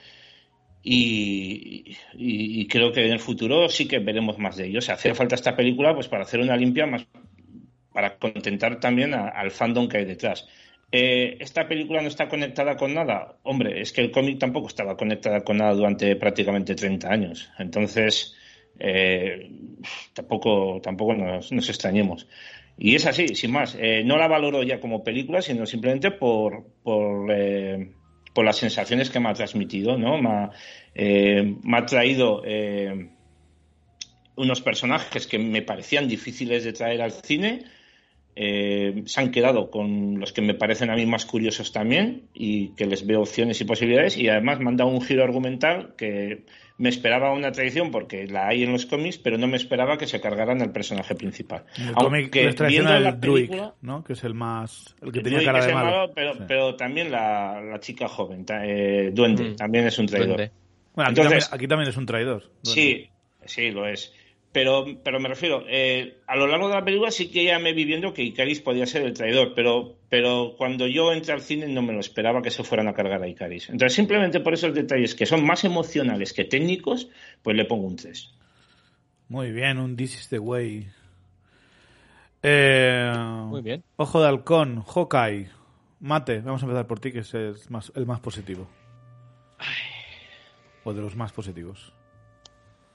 y, 0.83 2.67
creo 2.67 2.91
que 2.91 3.05
en 3.05 3.11
el 3.11 3.19
futuro 3.19 3.69
sí 3.69 3.87
que 3.87 3.99
veremos 3.99 4.37
más 4.37 4.55
de 4.55 4.67
ellos. 4.67 4.89
Hace 4.89 5.13
falta 5.13 5.35
esta 5.35 5.55
película 5.55 5.93
pues 5.93 6.07
para 6.07 6.23
hacer 6.23 6.39
una 6.39 6.55
limpia 6.55 6.85
más 6.85 7.05
para 7.91 8.17
contentar 8.17 8.79
también 8.79 9.13
al 9.13 9.51
fandom 9.51 9.87
que 9.89 9.97
hay 9.97 10.05
detrás. 10.05 10.47
Eh, 10.91 11.37
¿Esta 11.39 11.67
película 11.67 12.01
no 12.01 12.07
está 12.07 12.27
conectada 12.29 12.75
con 12.75 12.93
nada? 12.93 13.37
Hombre, 13.43 13.81
es 13.81 13.91
que 13.91 14.01
el 14.01 14.11
cómic 14.11 14.39
tampoco 14.39 14.67
estaba 14.67 14.97
conectada 14.97 15.41
con 15.41 15.57
nada 15.57 15.73
durante 15.73 16.15
prácticamente 16.15 16.75
30 16.75 17.11
años. 17.11 17.51
Entonces, 17.59 18.35
eh, 18.79 19.51
tampoco, 20.13 20.79
tampoco 20.81 21.13
nos, 21.13 21.51
extrañemos. 21.69 22.27
Y 22.77 22.95
es 22.95 23.05
así, 23.05 23.35
sin 23.35 23.51
más. 23.51 23.75
Eh, 23.79 24.03
no 24.05 24.17
la 24.17 24.27
valoro 24.27 24.63
ya 24.63 24.79
como 24.79 25.03
película, 25.03 25.41
sino 25.41 25.65
simplemente 25.65 26.11
por, 26.11 26.65
por, 26.81 27.29
por 28.39 28.45
las 28.45 28.55
sensaciones 28.55 29.09
que 29.09 29.19
me 29.19 29.27
ha 29.27 29.33
transmitido, 29.33 29.97
¿no? 29.97 30.17
Me 30.17 30.29
ha, 30.29 30.51
me 30.95 31.77
ha 31.77 31.85
traído 31.85 32.41
unos 34.37 34.61
personajes 34.61 35.27
que 35.27 35.37
me 35.37 35.61
parecían 35.61 36.07
difíciles 36.07 36.63
de 36.63 36.71
traer 36.71 37.01
al 37.01 37.11
cine. 37.11 37.65
Se 38.35 39.19
han 39.19 39.31
quedado 39.31 39.69
con 39.69 40.19
los 40.19 40.31
que 40.31 40.41
me 40.41 40.53
parecen 40.53 40.89
a 40.89 40.95
mí 40.95 41.05
más 41.05 41.25
curiosos 41.25 41.71
también 41.73 42.23
y 42.33 42.69
que 42.69 42.85
les 42.85 43.05
veo 43.05 43.21
opciones 43.21 43.59
y 43.59 43.65
posibilidades 43.65 44.17
y 44.17 44.29
además 44.29 44.59
me 44.59 44.69
han 44.69 44.77
dado 44.77 44.89
un 44.89 45.01
giro 45.01 45.23
argumental 45.23 45.93
que 45.97 46.45
me 46.79 46.87
esperaba 46.87 47.33
una 47.33 47.51
tradición 47.51 47.91
porque 47.91 48.25
la 48.25 48.47
hay 48.47 48.63
en 48.63 48.71
los 48.71 48.85
cómics, 48.85 49.17
pero 49.17 49.37
no 49.37 49.47
me 49.47 49.57
esperaba 49.57 49.97
que 49.97 50.07
se 50.07 50.21
cargaran 50.21 50.61
al 50.61 50.71
personaje 50.71 51.13
principal. 51.13 51.65
El 51.77 51.93
cómic 51.93 52.33
viendo 52.67 52.95
el 52.95 53.19
Druid, 53.19 53.51
¿no? 53.81 54.03
Que 54.03 54.13
es 54.13 54.23
el 54.23 54.33
más... 54.33 54.95
El 55.01 55.11
que 55.11 55.19
tenía 55.19 55.43
cara 55.43 55.65
de 55.65 55.73
malo. 55.73 56.11
pero, 56.15 56.33
pero 56.47 56.75
también 56.75 57.11
la, 57.11 57.77
chica 57.81 58.07
joven, 58.07 58.45
eh, 58.63 59.11
Duende, 59.13 59.51
mm. 59.51 59.55
también 59.57 59.87
es 59.87 59.99
un 59.99 60.05
traidor. 60.05 60.49
Bueno, 60.95 61.11
aquí, 61.11 61.21
también, 61.21 61.41
aquí, 61.51 61.67
también, 61.67 61.89
es 61.89 61.97
un 61.97 62.05
traidor. 62.05 62.43
Sí, 62.63 63.09
sí, 63.45 63.71
lo 63.71 63.85
es. 63.85 64.13
Pero, 64.51 64.85
pero 65.03 65.19
me 65.19 65.29
refiero, 65.29 65.63
eh, 65.67 66.21
a 66.25 66.35
lo 66.35 66.47
largo 66.47 66.69
de 66.69 66.73
la 66.73 66.83
película 66.83 67.11
sí 67.11 67.29
que 67.29 67.43
ya 67.43 67.59
me 67.59 67.73
vi 67.73 67.85
viendo 67.85 68.13
que 68.13 68.23
Icaris 68.23 68.61
podía 68.61 68.87
ser 68.87 69.03
el 69.03 69.13
traidor, 69.13 69.53
pero, 69.53 69.97
pero 70.09 70.55
cuando 70.57 70.87
yo 70.87 71.13
entré 71.13 71.33
al 71.33 71.41
cine 71.41 71.67
no 71.67 71.83
me 71.83 71.93
lo 71.93 71.99
esperaba 71.99 72.41
que 72.41 72.49
se 72.49 72.63
fueran 72.63 72.87
a 72.87 72.93
cargar 72.93 73.21
a 73.21 73.27
Icaris. 73.27 73.69
Entonces, 73.69 73.93
simplemente 73.93 74.39
por 74.39 74.55
esos 74.55 74.73
detalles 74.73 75.13
que 75.13 75.27
son 75.27 75.45
más 75.45 75.63
emocionales 75.65 76.33
que 76.33 76.45
técnicos, 76.45 77.09
pues 77.43 77.55
le 77.55 77.65
pongo 77.65 77.85
un 77.85 77.95
3. 77.95 78.33
Muy 79.27 79.51
bien, 79.51 79.77
un 79.77 79.95
This 79.95 80.15
is 80.15 80.29
the 80.29 80.39
way. 80.39 80.87
Eh, 82.41 83.13
Muy 83.45 83.61
bien. 83.61 83.83
Ojo 83.97 84.19
de 84.19 84.27
halcón, 84.27 84.81
Hawkeye. 84.81 85.49
Mate, 85.99 86.41
vamos 86.41 86.63
a 86.63 86.65
empezar 86.65 86.87
por 86.87 86.99
ti, 86.99 87.11
que 87.11 87.19
es 87.19 87.33
el 87.35 87.55
más, 87.69 87.91
el 87.95 88.07
más 88.07 88.19
positivo. 88.19 88.67
O 90.83 90.93
de 90.93 91.01
los 91.01 91.15
más 91.15 91.33
positivos. 91.33 91.93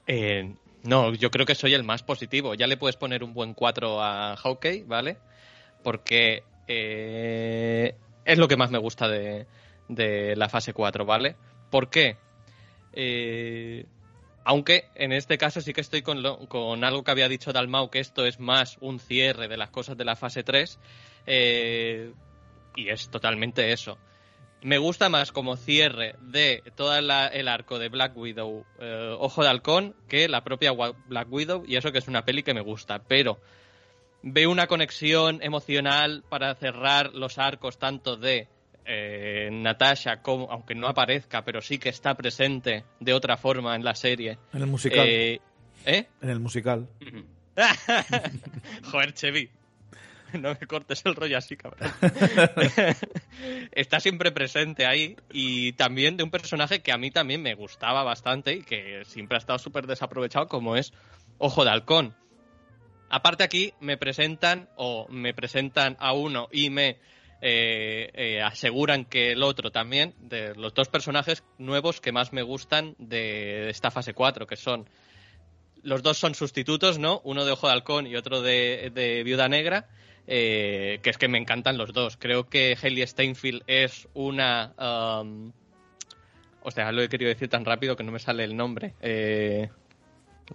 Eh, 0.06 0.54
no, 0.84 1.14
yo 1.14 1.30
creo 1.30 1.46
que 1.46 1.54
soy 1.54 1.72
el 1.74 1.82
más 1.82 2.02
positivo. 2.02 2.54
Ya 2.54 2.66
le 2.66 2.76
puedes 2.76 2.96
poner 2.96 3.24
un 3.24 3.32
buen 3.32 3.54
4 3.54 4.02
a 4.02 4.36
Hawkeye, 4.36 4.84
¿vale? 4.84 5.16
Porque 5.82 6.44
eh, 6.68 7.96
es 8.24 8.38
lo 8.38 8.48
que 8.48 8.56
más 8.56 8.70
me 8.70 8.78
gusta 8.78 9.08
de, 9.08 9.46
la 10.36 10.48
fase 10.50 10.74
4, 10.74 11.06
¿vale? 11.06 11.36
¿Por 11.70 11.88
qué? 11.88 12.18
Eh, 12.92 13.86
aunque 14.44 14.90
en 14.94 15.12
este 15.12 15.38
caso 15.38 15.62
sí 15.62 15.72
que 15.72 15.80
estoy 15.80 16.02
con, 16.02 16.22
con, 16.48 16.84
algo 16.84 17.02
que 17.02 17.10
había 17.10 17.30
dicho 17.30 17.52
Dalmau, 17.52 17.88
que 17.88 18.00
esto 18.00 18.26
es 18.26 18.38
más 18.38 18.76
un 18.80 19.00
cierre 19.00 19.48
de 19.48 19.56
las 19.56 19.70
cosas 19.70 19.96
de 19.96 20.04
la 20.04 20.16
fase 20.16 20.42
3. 20.42 20.78
Eh, 21.26 22.12
y 22.76 22.90
es 22.90 23.08
totalmente 23.08 23.72
eso 23.72 23.96
me 24.64 24.78
gusta 24.78 25.10
más 25.10 25.30
como 25.30 25.58
cierre 25.58 26.16
de 26.22 26.62
todo 26.74 26.96
el 26.96 27.48
arco 27.48 27.78
de 27.78 27.90
Black 27.90 28.16
Widow, 28.16 28.64
eh, 28.80 29.14
Ojo 29.18 29.42
de 29.42 29.50
Halcón, 29.50 29.94
que 30.08 30.26
la 30.26 30.42
propia 30.42 30.72
Black 30.72 31.30
Widow, 31.30 31.64
y 31.66 31.76
eso 31.76 31.92
que 31.92 31.98
es 31.98 32.08
una 32.08 32.24
peli 32.24 32.42
que 32.42 32.54
me 32.54 32.62
gusta, 32.62 33.00
pero 33.06 33.38
veo 34.22 34.50
una 34.50 34.66
conexión 34.66 35.42
emocional 35.42 36.24
para 36.30 36.54
cerrar 36.54 37.12
los 37.12 37.36
arcos 37.36 37.78
tanto 37.78 38.16
de 38.16 38.48
eh, 38.86 39.50
Natasha, 39.52 40.22
como, 40.22 40.50
aunque 40.50 40.74
no 40.74 40.88
aparezca, 40.88 41.44
pero 41.44 41.60
sí 41.60 41.76
que 41.76 41.90
está 41.90 42.14
presente 42.14 42.84
de 43.00 43.12
otra 43.12 43.36
forma 43.36 43.76
en 43.76 43.84
la 43.84 43.94
serie. 43.94 44.38
En 44.54 44.62
el 44.62 44.66
musical. 44.66 45.06
Eh, 45.06 45.40
¿Eh? 45.84 46.06
En 46.22 46.30
el 46.30 46.40
musical. 46.40 46.88
Joder, 48.90 49.12
Chevy. 49.12 49.50
no 50.40 50.56
me 50.60 50.66
cortes 50.66 51.02
el 51.04 51.14
rollo 51.14 51.38
así, 51.38 51.56
cabrón. 51.56 51.90
Está 53.72 54.00
siempre 54.00 54.32
presente 54.32 54.86
ahí 54.86 55.16
y 55.30 55.72
también 55.72 56.16
de 56.16 56.24
un 56.24 56.30
personaje 56.30 56.80
que 56.80 56.92
a 56.92 56.98
mí 56.98 57.10
también 57.10 57.42
me 57.42 57.54
gustaba 57.54 58.02
bastante 58.02 58.54
y 58.54 58.62
que 58.62 59.04
siempre 59.04 59.36
ha 59.36 59.38
estado 59.38 59.58
súper 59.58 59.86
desaprovechado 59.86 60.48
como 60.48 60.76
es 60.76 60.92
Ojo 61.38 61.64
de 61.64 61.70
Halcón. 61.70 62.14
Aparte 63.10 63.44
aquí 63.44 63.72
me 63.80 63.96
presentan 63.96 64.68
o 64.76 65.06
me 65.08 65.34
presentan 65.34 65.96
a 66.00 66.12
uno 66.12 66.48
y 66.50 66.70
me 66.70 66.98
eh, 67.40 68.10
eh, 68.14 68.42
aseguran 68.42 69.04
que 69.04 69.32
el 69.32 69.42
otro 69.42 69.70
también, 69.70 70.14
de 70.18 70.54
los 70.54 70.74
dos 70.74 70.88
personajes 70.88 71.44
nuevos 71.58 72.00
que 72.00 72.12
más 72.12 72.32
me 72.32 72.42
gustan 72.42 72.94
de 72.98 73.68
esta 73.68 73.90
fase 73.90 74.14
4, 74.14 74.46
que 74.46 74.56
son 74.56 74.88
los 75.84 76.02
dos 76.02 76.18
son 76.18 76.34
sustitutos, 76.34 76.98
¿no? 76.98 77.20
Uno 77.24 77.44
de 77.44 77.52
Ojo 77.52 77.66
de 77.66 77.74
Halcón 77.74 78.06
y 78.06 78.16
otro 78.16 78.40
de, 78.40 79.22
Viuda 79.24 79.48
Negra. 79.48 79.86
Eh, 80.26 81.00
que 81.02 81.10
es 81.10 81.18
que 81.18 81.28
me 81.28 81.38
encantan 81.38 81.76
los 81.76 81.92
dos. 81.92 82.16
Creo 82.16 82.48
que 82.48 82.76
Hayley 82.80 83.06
Steinfeld 83.06 83.62
es 83.66 84.08
una. 84.14 84.72
Um, 84.78 85.52
o 86.62 86.70
sea, 86.70 86.92
lo 86.92 87.02
he 87.02 87.08
querido 87.08 87.28
decir 87.28 87.48
tan 87.48 87.64
rápido 87.64 87.94
que 87.94 88.04
no 88.04 88.12
me 88.12 88.18
sale 88.18 88.44
el 88.44 88.56
nombre. 88.56 88.94
Eh, 89.02 89.68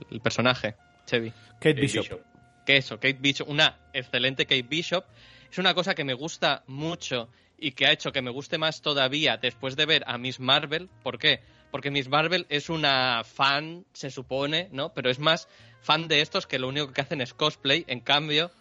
el 0.10 0.22
personaje, 0.22 0.76
Chevy. 1.06 1.32
Kate 1.60 1.74
Bishop. 1.74 2.22
Que 2.66 2.78
eso, 2.78 2.96
Kate 2.96 3.18
Bishop. 3.20 3.48
Una 3.48 3.78
excelente 3.94 4.46
Kate 4.46 4.64
Bishop. 4.64 5.06
Es 5.52 5.58
una 5.58 5.74
cosa 5.74 5.94
que 5.94 6.04
me 6.04 6.14
gusta 6.14 6.64
mucho 6.68 7.30
y 7.58 7.72
que 7.72 7.86
ha 7.86 7.92
hecho 7.92 8.12
que 8.12 8.22
me 8.22 8.32
guste 8.32 8.58
más 8.58 8.82
todavía 8.82 9.38
después 9.38 9.76
de 9.76 9.86
ver 9.86 10.04
a 10.08 10.18
Miss 10.18 10.40
Marvel. 10.40 10.90
¿Por 11.04 11.20
qué? 11.20 11.42
Porque 11.72 11.92
Miss 11.92 12.10
Marvel 12.10 12.48
es 12.50 12.70
una 12.70 13.24
fan, 13.24 13.86
se 13.94 14.10
supone, 14.10 14.70
¿no? 14.72 14.94
Pero 14.94 15.10
es 15.10 15.20
más 15.20 15.48
fan 15.82 16.08
de 16.08 16.22
estos 16.22 16.48
que 16.48 16.60
lo 16.60 16.68
único 16.68 16.92
que 16.92 17.02
hacen 17.02 17.22
es 17.22 17.34
cosplay. 17.34 17.86
En 17.88 18.00
cambio, 18.00 18.52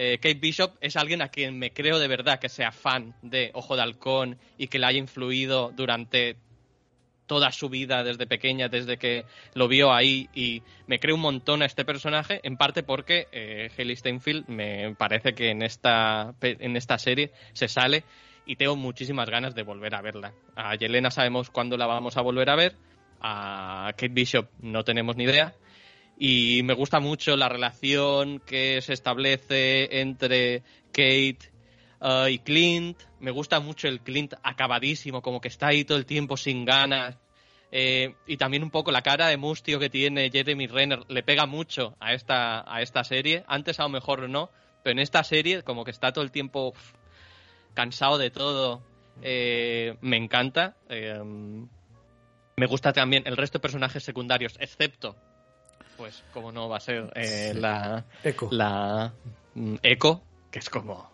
eh, 0.00 0.18
Kate 0.18 0.38
Bishop 0.38 0.76
es 0.80 0.94
alguien 0.94 1.22
a 1.22 1.28
quien 1.28 1.58
me 1.58 1.72
creo 1.72 1.98
de 1.98 2.06
verdad 2.06 2.38
que 2.38 2.48
sea 2.48 2.70
fan 2.70 3.16
de 3.20 3.50
Ojo 3.52 3.74
de 3.74 3.82
Halcón 3.82 4.38
y 4.56 4.68
que 4.68 4.78
le 4.78 4.86
haya 4.86 4.98
influido 5.00 5.72
durante 5.74 6.36
toda 7.26 7.50
su 7.50 7.68
vida 7.68 8.04
desde 8.04 8.28
pequeña, 8.28 8.68
desde 8.68 8.96
que 8.96 9.24
lo 9.54 9.66
vio 9.66 9.92
ahí 9.92 10.28
y 10.32 10.62
me 10.86 11.00
creo 11.00 11.16
un 11.16 11.22
montón 11.22 11.62
a 11.62 11.66
este 11.66 11.84
personaje, 11.84 12.38
en 12.44 12.56
parte 12.56 12.84
porque 12.84 13.26
eh, 13.32 13.70
Haley 13.76 13.96
Steinfeld 13.96 14.46
me 14.46 14.94
parece 14.94 15.34
que 15.34 15.50
en 15.50 15.62
esta, 15.62 16.32
en 16.42 16.76
esta 16.76 16.96
serie 16.96 17.32
se 17.52 17.66
sale 17.66 18.04
y 18.46 18.54
tengo 18.54 18.76
muchísimas 18.76 19.28
ganas 19.28 19.56
de 19.56 19.64
volver 19.64 19.96
a 19.96 20.00
verla. 20.00 20.32
A 20.54 20.76
Yelena 20.76 21.10
sabemos 21.10 21.50
cuándo 21.50 21.76
la 21.76 21.86
vamos 21.86 22.16
a 22.16 22.22
volver 22.22 22.50
a 22.50 22.54
ver, 22.54 22.76
a 23.20 23.90
Kate 23.96 24.08
Bishop 24.10 24.48
no 24.60 24.84
tenemos 24.84 25.16
ni 25.16 25.24
idea. 25.24 25.54
Y 26.18 26.62
me 26.64 26.74
gusta 26.74 26.98
mucho 26.98 27.36
la 27.36 27.48
relación 27.48 28.40
que 28.40 28.80
se 28.82 28.92
establece 28.92 30.00
entre 30.00 30.62
Kate 30.90 31.38
uh, 32.00 32.26
y 32.26 32.40
Clint. 32.40 33.00
Me 33.20 33.30
gusta 33.30 33.60
mucho 33.60 33.86
el 33.86 34.00
Clint 34.00 34.34
acabadísimo, 34.42 35.22
como 35.22 35.40
que 35.40 35.48
está 35.48 35.68
ahí 35.68 35.84
todo 35.84 35.96
el 35.96 36.06
tiempo 36.06 36.36
sin 36.36 36.64
ganas. 36.64 37.16
Eh, 37.70 38.14
y 38.26 38.36
también 38.36 38.64
un 38.64 38.70
poco 38.70 38.90
la 38.90 39.02
cara 39.02 39.28
de 39.28 39.36
mustio 39.36 39.78
que 39.78 39.90
tiene 39.90 40.30
Jeremy 40.30 40.66
Renner 40.66 41.00
le 41.08 41.22
pega 41.22 41.44
mucho 41.46 41.94
a 42.00 42.14
esta, 42.14 42.64
a 42.72 42.82
esta 42.82 43.04
serie. 43.04 43.44
Antes 43.46 43.78
a 43.78 43.84
lo 43.84 43.90
mejor 43.90 44.28
no, 44.28 44.50
pero 44.82 44.92
en 44.92 44.98
esta 44.98 45.22
serie 45.22 45.62
como 45.62 45.84
que 45.84 45.90
está 45.90 46.12
todo 46.12 46.24
el 46.24 46.32
tiempo 46.32 46.72
cansado 47.74 48.18
de 48.18 48.30
todo, 48.30 48.82
eh, 49.22 49.96
me 50.00 50.16
encanta. 50.16 50.76
Eh, 50.88 51.20
me 52.56 52.66
gusta 52.66 52.92
también 52.92 53.22
el 53.26 53.36
resto 53.36 53.58
de 53.58 53.62
personajes 53.62 54.02
secundarios, 54.02 54.56
excepto, 54.58 55.14
pues, 55.98 56.24
como 56.32 56.50
no 56.50 56.68
va 56.70 56.78
a 56.78 56.80
ser 56.80 57.12
eh, 57.14 57.52
la 57.54 58.06
Echo. 58.24 58.48
La 58.50 59.12
mm, 59.54 59.74
Echo, 59.82 60.22
que 60.50 60.60
es 60.60 60.70
como, 60.70 61.10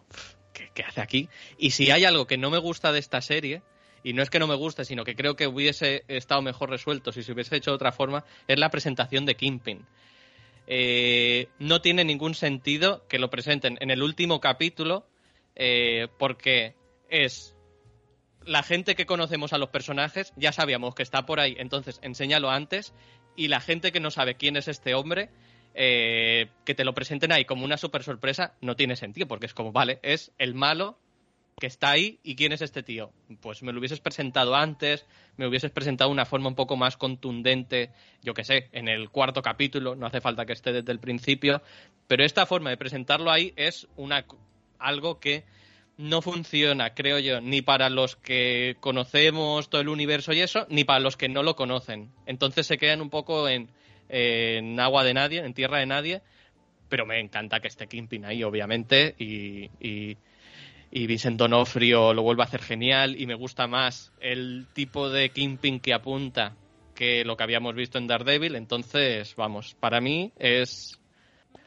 ¿qué, 0.52 0.84
hace 0.84 1.00
aquí? 1.00 1.28
Y 1.58 1.72
si 1.72 1.90
hay 1.90 2.04
algo 2.04 2.28
que 2.28 2.38
no 2.38 2.50
me 2.50 2.58
gusta 2.58 2.92
de 2.92 3.00
esta 3.00 3.20
serie, 3.20 3.62
y 4.04 4.12
no 4.12 4.22
es 4.22 4.30
que 4.30 4.38
no 4.38 4.46
me 4.46 4.54
guste, 4.54 4.84
sino 4.84 5.02
que 5.02 5.16
creo 5.16 5.34
que 5.34 5.48
hubiese 5.48 6.04
estado 6.06 6.42
mejor 6.42 6.70
resuelto 6.70 7.10
si 7.10 7.24
se 7.24 7.32
hubiese 7.32 7.56
hecho 7.56 7.72
de 7.72 7.76
otra 7.76 7.90
forma, 7.90 8.24
es 8.46 8.60
la 8.60 8.70
presentación 8.70 9.26
de 9.26 9.34
Kingpin. 9.34 9.84
no 11.58 11.80
tiene 11.80 12.04
ningún 12.04 12.34
sentido 12.34 13.04
que 13.08 13.18
lo 13.18 13.30
presenten 13.30 13.78
en 13.80 13.90
el 13.90 14.02
último 14.02 14.40
capítulo 14.40 15.06
eh, 15.56 16.08
porque 16.18 16.74
es 17.08 17.56
la 18.44 18.62
gente 18.62 18.94
que 18.94 19.06
conocemos 19.06 19.52
a 19.52 19.58
los 19.58 19.70
personajes, 19.70 20.32
ya 20.36 20.52
sabíamos 20.52 20.94
que 20.94 21.02
está 21.02 21.24
por 21.24 21.40
ahí, 21.40 21.54
entonces 21.58 21.98
enséñalo 22.02 22.50
antes, 22.50 22.92
y 23.36 23.48
la 23.48 23.60
gente 23.60 23.92
que 23.92 24.00
no 24.00 24.10
sabe 24.10 24.34
quién 24.34 24.56
es 24.56 24.68
este 24.68 24.94
hombre, 24.94 25.30
eh, 25.74 26.48
que 26.64 26.74
te 26.74 26.84
lo 26.84 26.94
presenten 26.94 27.32
ahí 27.32 27.44
como 27.44 27.64
una 27.64 27.76
super 27.76 28.02
sorpresa, 28.02 28.54
no 28.60 28.76
tiene 28.76 28.96
sentido, 28.96 29.26
porque 29.26 29.46
es 29.46 29.54
como, 29.54 29.72
vale, 29.72 29.98
es 30.02 30.32
el 30.38 30.54
malo 30.54 30.98
que 31.58 31.66
está 31.66 31.90
ahí 31.90 32.18
y 32.22 32.36
quién 32.36 32.52
es 32.52 32.62
este 32.62 32.82
tío. 32.82 33.12
Pues 33.40 33.62
me 33.62 33.72
lo 33.72 33.78
hubieses 33.78 34.00
presentado 34.00 34.54
antes, 34.54 35.06
me 35.36 35.46
hubieses 35.46 35.70
presentado 35.70 36.10
de 36.10 36.14
una 36.14 36.24
forma 36.24 36.48
un 36.48 36.54
poco 36.54 36.76
más 36.76 36.96
contundente, 36.96 37.90
yo 38.22 38.34
que 38.34 38.44
sé, 38.44 38.68
en 38.72 38.88
el 38.88 39.10
cuarto 39.10 39.42
capítulo, 39.42 39.94
no 39.94 40.06
hace 40.06 40.20
falta 40.20 40.46
que 40.46 40.52
esté 40.52 40.72
desde 40.72 40.92
el 40.92 41.00
principio, 41.00 41.62
pero 42.06 42.24
esta 42.24 42.46
forma 42.46 42.70
de 42.70 42.76
presentarlo 42.76 43.30
ahí 43.30 43.52
es 43.56 43.88
una 43.96 44.24
algo 44.78 45.18
que 45.20 45.44
no 45.96 46.22
funciona, 46.22 46.94
creo 46.94 47.18
yo, 47.18 47.40
ni 47.40 47.62
para 47.62 47.88
los 47.88 48.16
que 48.16 48.76
conocemos 48.80 49.68
todo 49.70 49.80
el 49.80 49.88
universo 49.88 50.32
y 50.32 50.40
eso, 50.40 50.66
ni 50.68 50.84
para 50.84 51.00
los 51.00 51.16
que 51.16 51.28
no 51.28 51.42
lo 51.42 51.54
conocen. 51.54 52.10
Entonces 52.26 52.66
se 52.66 52.78
quedan 52.78 53.00
un 53.00 53.10
poco 53.10 53.48
en, 53.48 53.68
agua 54.80 55.04
de 55.04 55.14
nadie, 55.14 55.44
en 55.44 55.54
tierra 55.54 55.78
de 55.78 55.86
nadie, 55.86 56.22
pero 56.88 57.06
me 57.06 57.20
encanta 57.20 57.60
que 57.60 57.68
esté 57.68 57.86
Kimpin 57.86 58.24
ahí, 58.24 58.42
obviamente, 58.42 59.14
y, 59.18 59.70
y, 59.80 60.16
y 60.90 61.06
Vincent 61.06 61.38
Donofrio 61.38 62.12
lo 62.12 62.22
vuelve 62.22 62.42
a 62.42 62.46
hacer 62.46 62.62
genial, 62.62 63.20
y 63.20 63.26
me 63.26 63.34
gusta 63.34 63.66
más 63.66 64.12
el 64.20 64.66
tipo 64.72 65.08
de 65.10 65.30
Kimpin 65.30 65.80
que 65.80 65.94
apunta 65.94 66.56
que 66.94 67.24
lo 67.24 67.36
que 67.36 67.42
habíamos 67.42 67.74
visto 67.74 67.98
en 67.98 68.06
Daredevil, 68.06 68.56
entonces, 68.56 69.34
vamos, 69.36 69.74
para 69.78 70.00
mí 70.00 70.32
es 70.38 71.00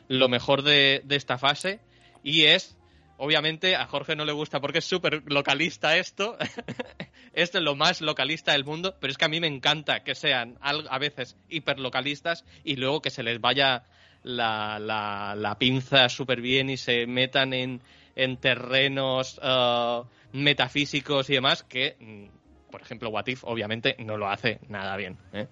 lo 0.08 0.30
mejor 0.30 0.64
de, 0.64 1.02
de 1.04 1.16
esta 1.16 1.38
fase, 1.38 1.80
y 2.24 2.44
es 2.44 2.77
Obviamente 3.18 3.76
a 3.76 3.86
Jorge 3.88 4.16
no 4.16 4.26
le 4.26 4.32
gusta 4.32 4.60
porque 4.62 4.80
es 4.80 4.86
súper 4.86 5.24
localista 5.26 5.98
esto. 5.98 6.38
esto 7.34 7.58
es 7.58 7.64
lo 7.64 7.76
más 7.76 8.02
localista 8.02 8.52
del 8.54 8.64
mundo, 8.64 8.96
pero 9.00 9.12
es 9.12 9.18
que 9.18 9.26
a 9.26 9.30
mí 9.30 9.40
me 9.40 9.48
encanta 9.48 10.04
que 10.04 10.16
sean 10.16 10.58
a 10.62 11.00
veces 11.00 11.38
hiperlocalistas 11.50 12.46
y 12.64 12.76
luego 12.76 13.02
que 13.02 13.10
se 13.10 13.24
les 13.24 13.42
vaya 13.42 13.84
la, 14.24 14.80
la, 14.80 15.58
pinza 15.58 16.10
súper 16.10 16.42
bien 16.42 16.70
y 16.70 16.78
se 16.78 17.08
metan 17.08 17.54
en, 17.54 17.82
en 18.16 18.38
terrenos 18.38 19.40
uh, 19.40 20.06
metafísicos 20.34 21.30
y 21.30 21.34
demás 21.34 21.64
que, 21.64 21.96
mm, 22.00 22.72
por 22.72 22.82
ejemplo, 22.82 23.10
Watif 23.10 23.44
obviamente 23.46 23.96
no 24.00 24.18
lo 24.18 24.28
hace 24.28 24.60
nada 24.70 24.96
bien. 24.98 25.18
¿eh? 25.34 25.48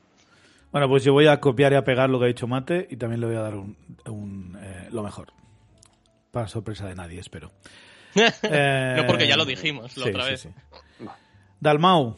Bueno, 0.72 0.90
pues 0.90 1.04
yo 1.04 1.14
voy 1.14 1.28
a 1.28 1.40
copiar 1.40 1.72
y 1.72 1.76
a 1.76 1.84
pegar 1.84 2.10
lo 2.10 2.20
que 2.20 2.26
ha 2.26 2.28
dicho 2.28 2.48
Mate 2.48 2.88
y 2.90 2.98
también 2.98 3.22
le 3.22 3.28
voy 3.28 3.36
a 3.36 3.42
dar 3.42 3.56
un, 3.56 4.58
eh, 4.62 4.90
lo 4.92 5.04
mejor. 5.04 5.32
Para 6.36 6.50
sorpresa 6.50 6.86
de 6.86 6.96
nadie, 6.96 7.22
espero. 7.22 7.54
no, 8.14 9.08
porque 9.08 9.26
ya 9.26 9.38
lo 9.38 9.46
dijimos 9.46 9.96
la 9.96 10.08
otra 10.08 10.26
vez. 10.26 10.50
Dalmau, 11.62 12.18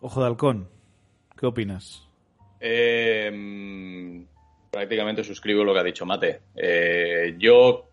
Ojo 0.00 0.20
de 0.22 0.26
Halcón, 0.26 0.70
¿qué 1.38 1.44
opinas? 1.44 2.08
Eh, 2.58 4.24
prácticamente 4.70 5.22
suscribo 5.22 5.64
lo 5.64 5.74
que 5.74 5.80
ha 5.80 5.84
dicho 5.84 6.06
Mate. 6.06 6.40
Eh, 6.56 7.34
yo, 7.36 7.90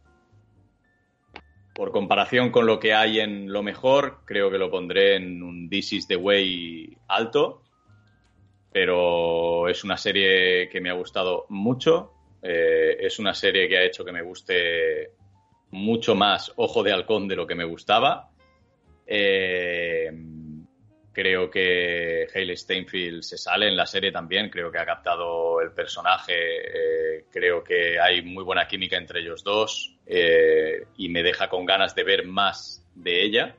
por 1.75 1.91
comparación 1.91 2.51
con 2.51 2.65
lo 2.65 2.79
que 2.79 2.93
hay 2.93 3.19
en 3.19 3.51
lo 3.51 3.61
mejor, 3.61 4.19
creo 4.23 4.49
que 4.49 4.59
lo 4.59 4.71
pondré 4.71 5.17
en 5.17 5.43
un 5.43 5.69
This 5.69 5.91
is 5.91 6.07
the 6.07 6.15
Way 6.15 6.97
alto. 7.09 7.63
Pero 8.71 9.67
es 9.67 9.83
una 9.83 9.97
serie 9.97 10.69
que 10.69 10.79
me 10.79 10.89
ha 10.89 10.93
gustado 10.93 11.47
mucho. 11.49 12.13
Eh, 12.41 12.95
es 13.01 13.19
una 13.19 13.33
serie 13.33 13.67
que 13.67 13.77
ha 13.77 13.83
hecho 13.83 14.05
que 14.05 14.13
me 14.13 14.21
guste 14.21 15.18
mucho 15.71 16.15
más 16.15 16.51
Ojo 16.55 16.83
de 16.83 16.91
Halcón 16.91 17.27
de 17.27 17.35
lo 17.35 17.47
que 17.47 17.55
me 17.55 17.65
gustaba. 17.65 18.29
Eh, 19.05 20.11
creo 21.11 21.49
que 21.49 22.27
Hayley 22.33 22.55
Steinfeld 22.55 23.23
se 23.23 23.37
sale 23.37 23.67
en 23.67 23.75
la 23.75 23.85
serie 23.85 24.11
también, 24.11 24.49
creo 24.49 24.71
que 24.71 24.77
ha 24.77 24.85
captado 24.85 25.59
el 25.61 25.71
personaje, 25.71 26.33
eh, 26.33 27.25
creo 27.29 27.63
que 27.63 27.99
hay 27.99 28.21
muy 28.21 28.43
buena 28.43 28.67
química 28.67 28.95
entre 28.95 29.19
ellos 29.19 29.43
dos 29.43 29.97
eh, 30.05 30.85
y 30.97 31.09
me 31.09 31.23
deja 31.23 31.49
con 31.49 31.65
ganas 31.65 31.93
de 31.93 32.03
ver 32.03 32.25
más 32.25 32.85
de 32.95 33.23
ella. 33.23 33.55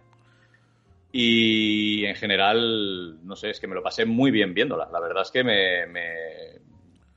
Y 1.13 2.05
en 2.05 2.15
general, 2.15 3.19
no 3.27 3.35
sé, 3.35 3.51
es 3.51 3.61
que 3.61 3.67
me 3.67 3.75
lo 3.75 3.83
pasé 3.83 4.05
muy 4.05 4.31
bien 4.31 4.55
viéndola. 4.55 4.89
La 4.93 5.01
verdad 5.01 5.23
es 5.23 5.31
que 5.31 5.43
me, 5.43 5.87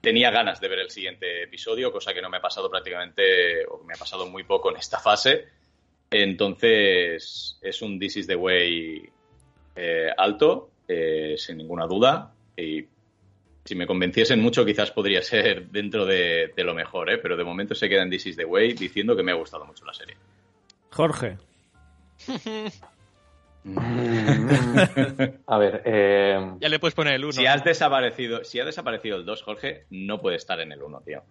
tenía 0.04 0.32
ganas 0.32 0.60
de 0.60 0.68
ver 0.68 0.80
el 0.80 0.90
siguiente 0.90 1.44
episodio, 1.44 1.90
cosa 1.90 2.14
que 2.14 2.22
no 2.22 2.30
me 2.30 2.36
ha 2.36 2.42
pasado 2.42 2.70
prácticamente, 2.70 3.66
o 3.66 3.82
me 3.86 3.94
ha 3.94 3.98
pasado 3.98 4.28
muy 4.28 4.44
poco 4.44 4.70
en 4.70 4.76
esta 4.76 5.00
fase. 5.00 5.46
Entonces, 6.12 7.58
es 7.62 7.82
un 7.82 7.98
This 7.98 8.18
is 8.18 8.28
the 8.28 8.36
Way 8.36 9.10
eh, 9.78 10.10
alto, 10.18 10.72
eh, 10.90 11.36
sin 11.38 11.58
ninguna 11.58 11.88
duda. 11.88 12.34
Y 12.58 12.86
si 13.64 13.76
me 13.76 13.88
convenciesen 13.88 14.42
mucho, 14.42 14.66
quizás 14.66 14.92
podría 14.92 15.22
ser 15.24 15.70
dentro 15.70 16.06
de, 16.06 16.52
lo 16.58 16.74
mejor, 16.74 17.10
¿eh? 17.10 17.18
pero 17.18 17.38
de 17.38 17.46
momento 17.46 17.74
se 17.74 17.88
queda 17.88 18.04
en 18.04 18.10
This 18.10 18.26
is 18.26 18.36
the 18.36 18.44
Way 18.44 18.74
diciendo 18.74 19.16
que 19.16 19.24
me 19.24 19.32
ha 19.32 19.36
gustado 19.36 19.64
mucho 19.64 19.86
la 19.86 19.94
serie. 19.94 20.18
Jorge. 20.92 21.38
A 25.48 25.58
ver, 25.58 25.82
eh... 25.86 26.54
ya 26.60 26.70
le 26.70 26.80
puedes 26.80 26.94
poner 26.96 27.14
el 27.14 27.24
1. 27.24 27.34
Si 27.34 27.46
has 27.46 27.64
desaparecido, 27.64 28.44
si 28.44 28.60
ha 28.60 28.66
desaparecido 28.66 29.18
el 29.18 29.26
2, 29.26 29.42
Jorge, 29.44 29.86
no 29.90 30.20
puede 30.20 30.36
estar 30.36 30.60
en 30.60 30.72
el 30.72 30.84
1, 30.84 31.02
tío. 31.02 31.22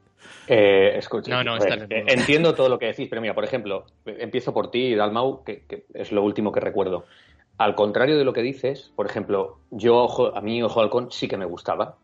Eh, 0.47 0.95
escucha, 0.97 1.31
no, 1.31 1.45
no, 1.45 1.57
está 1.57 1.75
en 1.75 1.93
el 1.93 2.03
1. 2.05 2.13
entiendo 2.13 2.55
todo 2.55 2.69
lo 2.69 2.79
que 2.79 2.87
decís, 2.87 3.09
pero 3.11 3.21
mira, 3.21 3.35
por 3.35 3.45
ejemplo, 3.45 3.85
empiezo 4.07 4.55
por 4.55 4.71
ti, 4.71 4.95
Dalmau, 4.95 5.45
que, 5.45 5.65
que, 5.67 5.85
es 5.95 6.13
lo 6.13 6.23
último 6.23 6.53
que 6.53 6.61
recuerdo. 6.61 7.05
Al 7.59 7.75
contrario 7.75 8.17
de 8.17 8.25
lo 8.25 8.33
que 8.33 8.43
dices, 8.43 8.93
por 8.97 9.07
ejemplo, 9.07 9.59
yo, 9.71 9.97
ojo, 9.97 10.35
a 10.35 10.41
mí 10.41 10.63
Ojo 10.63 10.81
Halcón 10.81 11.13
sí 11.13 11.29
que 11.29 11.37
me 11.37 11.45
gustaba, 11.45 11.99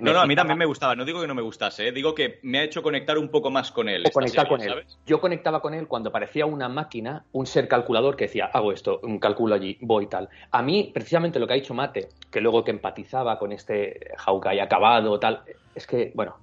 no, 0.00 0.12
no, 0.12 0.20
a 0.20 0.26
mí 0.26 0.36
también 0.36 0.58
me 0.58 0.66
gustaba. 0.66 0.94
No 0.94 1.04
digo 1.04 1.20
que 1.20 1.26
no 1.26 1.34
me 1.34 1.42
gustase, 1.42 1.88
¿eh? 1.88 1.92
digo 1.92 2.14
que 2.14 2.38
me 2.42 2.58
ha 2.58 2.64
hecho 2.64 2.82
conectar 2.82 3.16
un 3.18 3.28
poco 3.28 3.50
más 3.50 3.72
con 3.72 3.88
él. 3.88 4.04
conectar 4.12 4.46
con 4.48 4.60
él. 4.60 4.84
Yo 5.06 5.20
conectaba 5.20 5.60
con 5.60 5.74
él 5.74 5.88
cuando 5.88 6.12
parecía 6.12 6.46
una 6.46 6.68
máquina, 6.68 7.24
un 7.32 7.46
ser 7.46 7.66
calculador 7.68 8.16
que 8.16 8.24
decía, 8.24 8.50
hago 8.52 8.72
esto, 8.72 9.00
un 9.02 9.18
calculo 9.18 9.54
allí, 9.54 9.78
voy 9.80 10.06
tal. 10.06 10.28
A 10.50 10.62
mí, 10.62 10.90
precisamente 10.92 11.38
lo 11.38 11.46
que 11.46 11.54
ha 11.54 11.56
dicho 11.56 11.74
Mate, 11.74 12.08
que 12.30 12.40
luego 12.40 12.62
que 12.62 12.72
empatizaba 12.72 13.38
con 13.38 13.52
este 13.52 14.12
Hawkeye 14.18 14.60
acabado, 14.60 15.18
tal, 15.18 15.42
es 15.74 15.86
que, 15.86 16.12
bueno, 16.14 16.36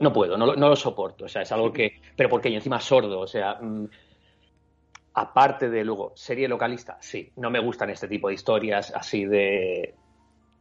no, 0.00 0.12
puedo, 0.12 0.36
no, 0.36 0.54
lo 0.54 0.76
soporto. 0.76 1.24
O 1.26 1.28
sea, 1.28 1.42
es 1.42 1.52
algo 1.52 1.72
que. 1.72 2.00
Pero 2.16 2.28
porque 2.28 2.50
yo 2.50 2.56
encima 2.56 2.80
sordo, 2.80 3.20
o 3.20 3.26
sea. 3.26 3.54
Mm, 3.60 3.88
aparte 5.14 5.70
de 5.70 5.82
luego, 5.82 6.12
serie 6.14 6.46
localista, 6.46 6.98
sí, 7.00 7.32
no 7.36 7.48
me 7.48 7.58
gustan 7.58 7.88
este 7.88 8.06
tipo 8.06 8.28
de 8.28 8.34
historias 8.34 8.92
así 8.94 9.24
de, 9.24 9.94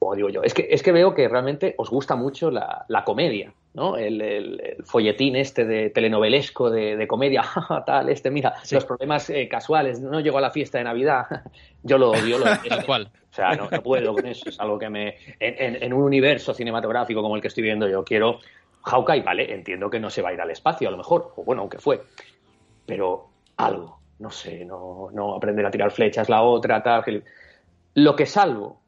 como 0.06 0.16
digo 0.16 0.30
yo. 0.30 0.44
Es 0.44 0.54
que, 0.54 0.68
es 0.70 0.84
que 0.84 0.92
veo 0.92 1.16
que 1.16 1.28
realmente 1.28 1.74
os 1.80 1.90
gusta 1.90 2.16
mucho 2.16 2.52
la, 2.52 2.86
comedia, 3.04 3.52
¿no? 3.74 3.98
El, 3.98 4.78
folletín 4.84 5.36
este 5.36 5.66
de 5.66 5.90
telenovelesco 5.90 6.70
de, 6.70 7.08
comedia, 7.08 7.44
tal, 7.88 8.10
este, 8.10 8.30
mira, 8.30 8.54
los 8.70 8.86
problemas 8.86 9.32
eh, 9.32 9.48
casuales, 9.48 10.00
no 10.00 10.20
llego 10.20 10.38
a 10.38 10.42
la 10.42 10.52
fiesta 10.52 10.78
de 10.78 10.84
Navidad, 10.84 11.26
yo 11.84 11.98
lo 11.98 12.12
odio. 12.12 12.38
Lo, 12.38 12.46
cual. 12.86 13.10
O 13.32 13.34
sea, 13.34 13.56
no, 13.56 13.68
puedo 13.82 14.14
con 14.14 14.28
eso, 14.28 14.48
es 14.48 14.60
algo 14.60 14.78
que 14.78 14.90
me... 14.90 15.16
En, 15.40 15.92
un 15.92 16.04
universo 16.04 16.54
cinematográfico 16.54 17.24
como 17.24 17.36
el 17.36 17.42
que 17.42 17.48
estoy 17.48 17.64
viendo 17.64 17.88
yo, 17.88 18.04
quiero... 18.04 18.40
Hawkeye, 18.84 19.24
vale, 19.24 19.52
entiendo 19.52 19.90
que 19.90 20.00
no 20.00 20.12
se 20.12 20.22
va 20.22 20.30
a 20.30 20.34
ir 20.34 20.42
al 20.42 20.52
espacio, 20.52 20.88
a 20.88 20.92
lo 20.92 20.98
mejor, 20.98 21.34
o 21.36 21.44
bueno, 21.44 21.64
aunque 21.64 21.80
fue, 21.80 22.04
pero 22.86 23.30
algo, 23.58 24.00
no 24.20 24.30
sé, 24.30 24.64
no, 24.64 25.10
no 25.12 25.36
aprender 25.36 25.66
a 25.66 25.72
tirar 25.72 25.90
flechas, 25.90 26.30
la 26.30 26.44
otra, 26.44 26.84
tal. 26.84 27.24
Lo 27.96 28.16
que 28.16 28.28
salvo 28.28 28.85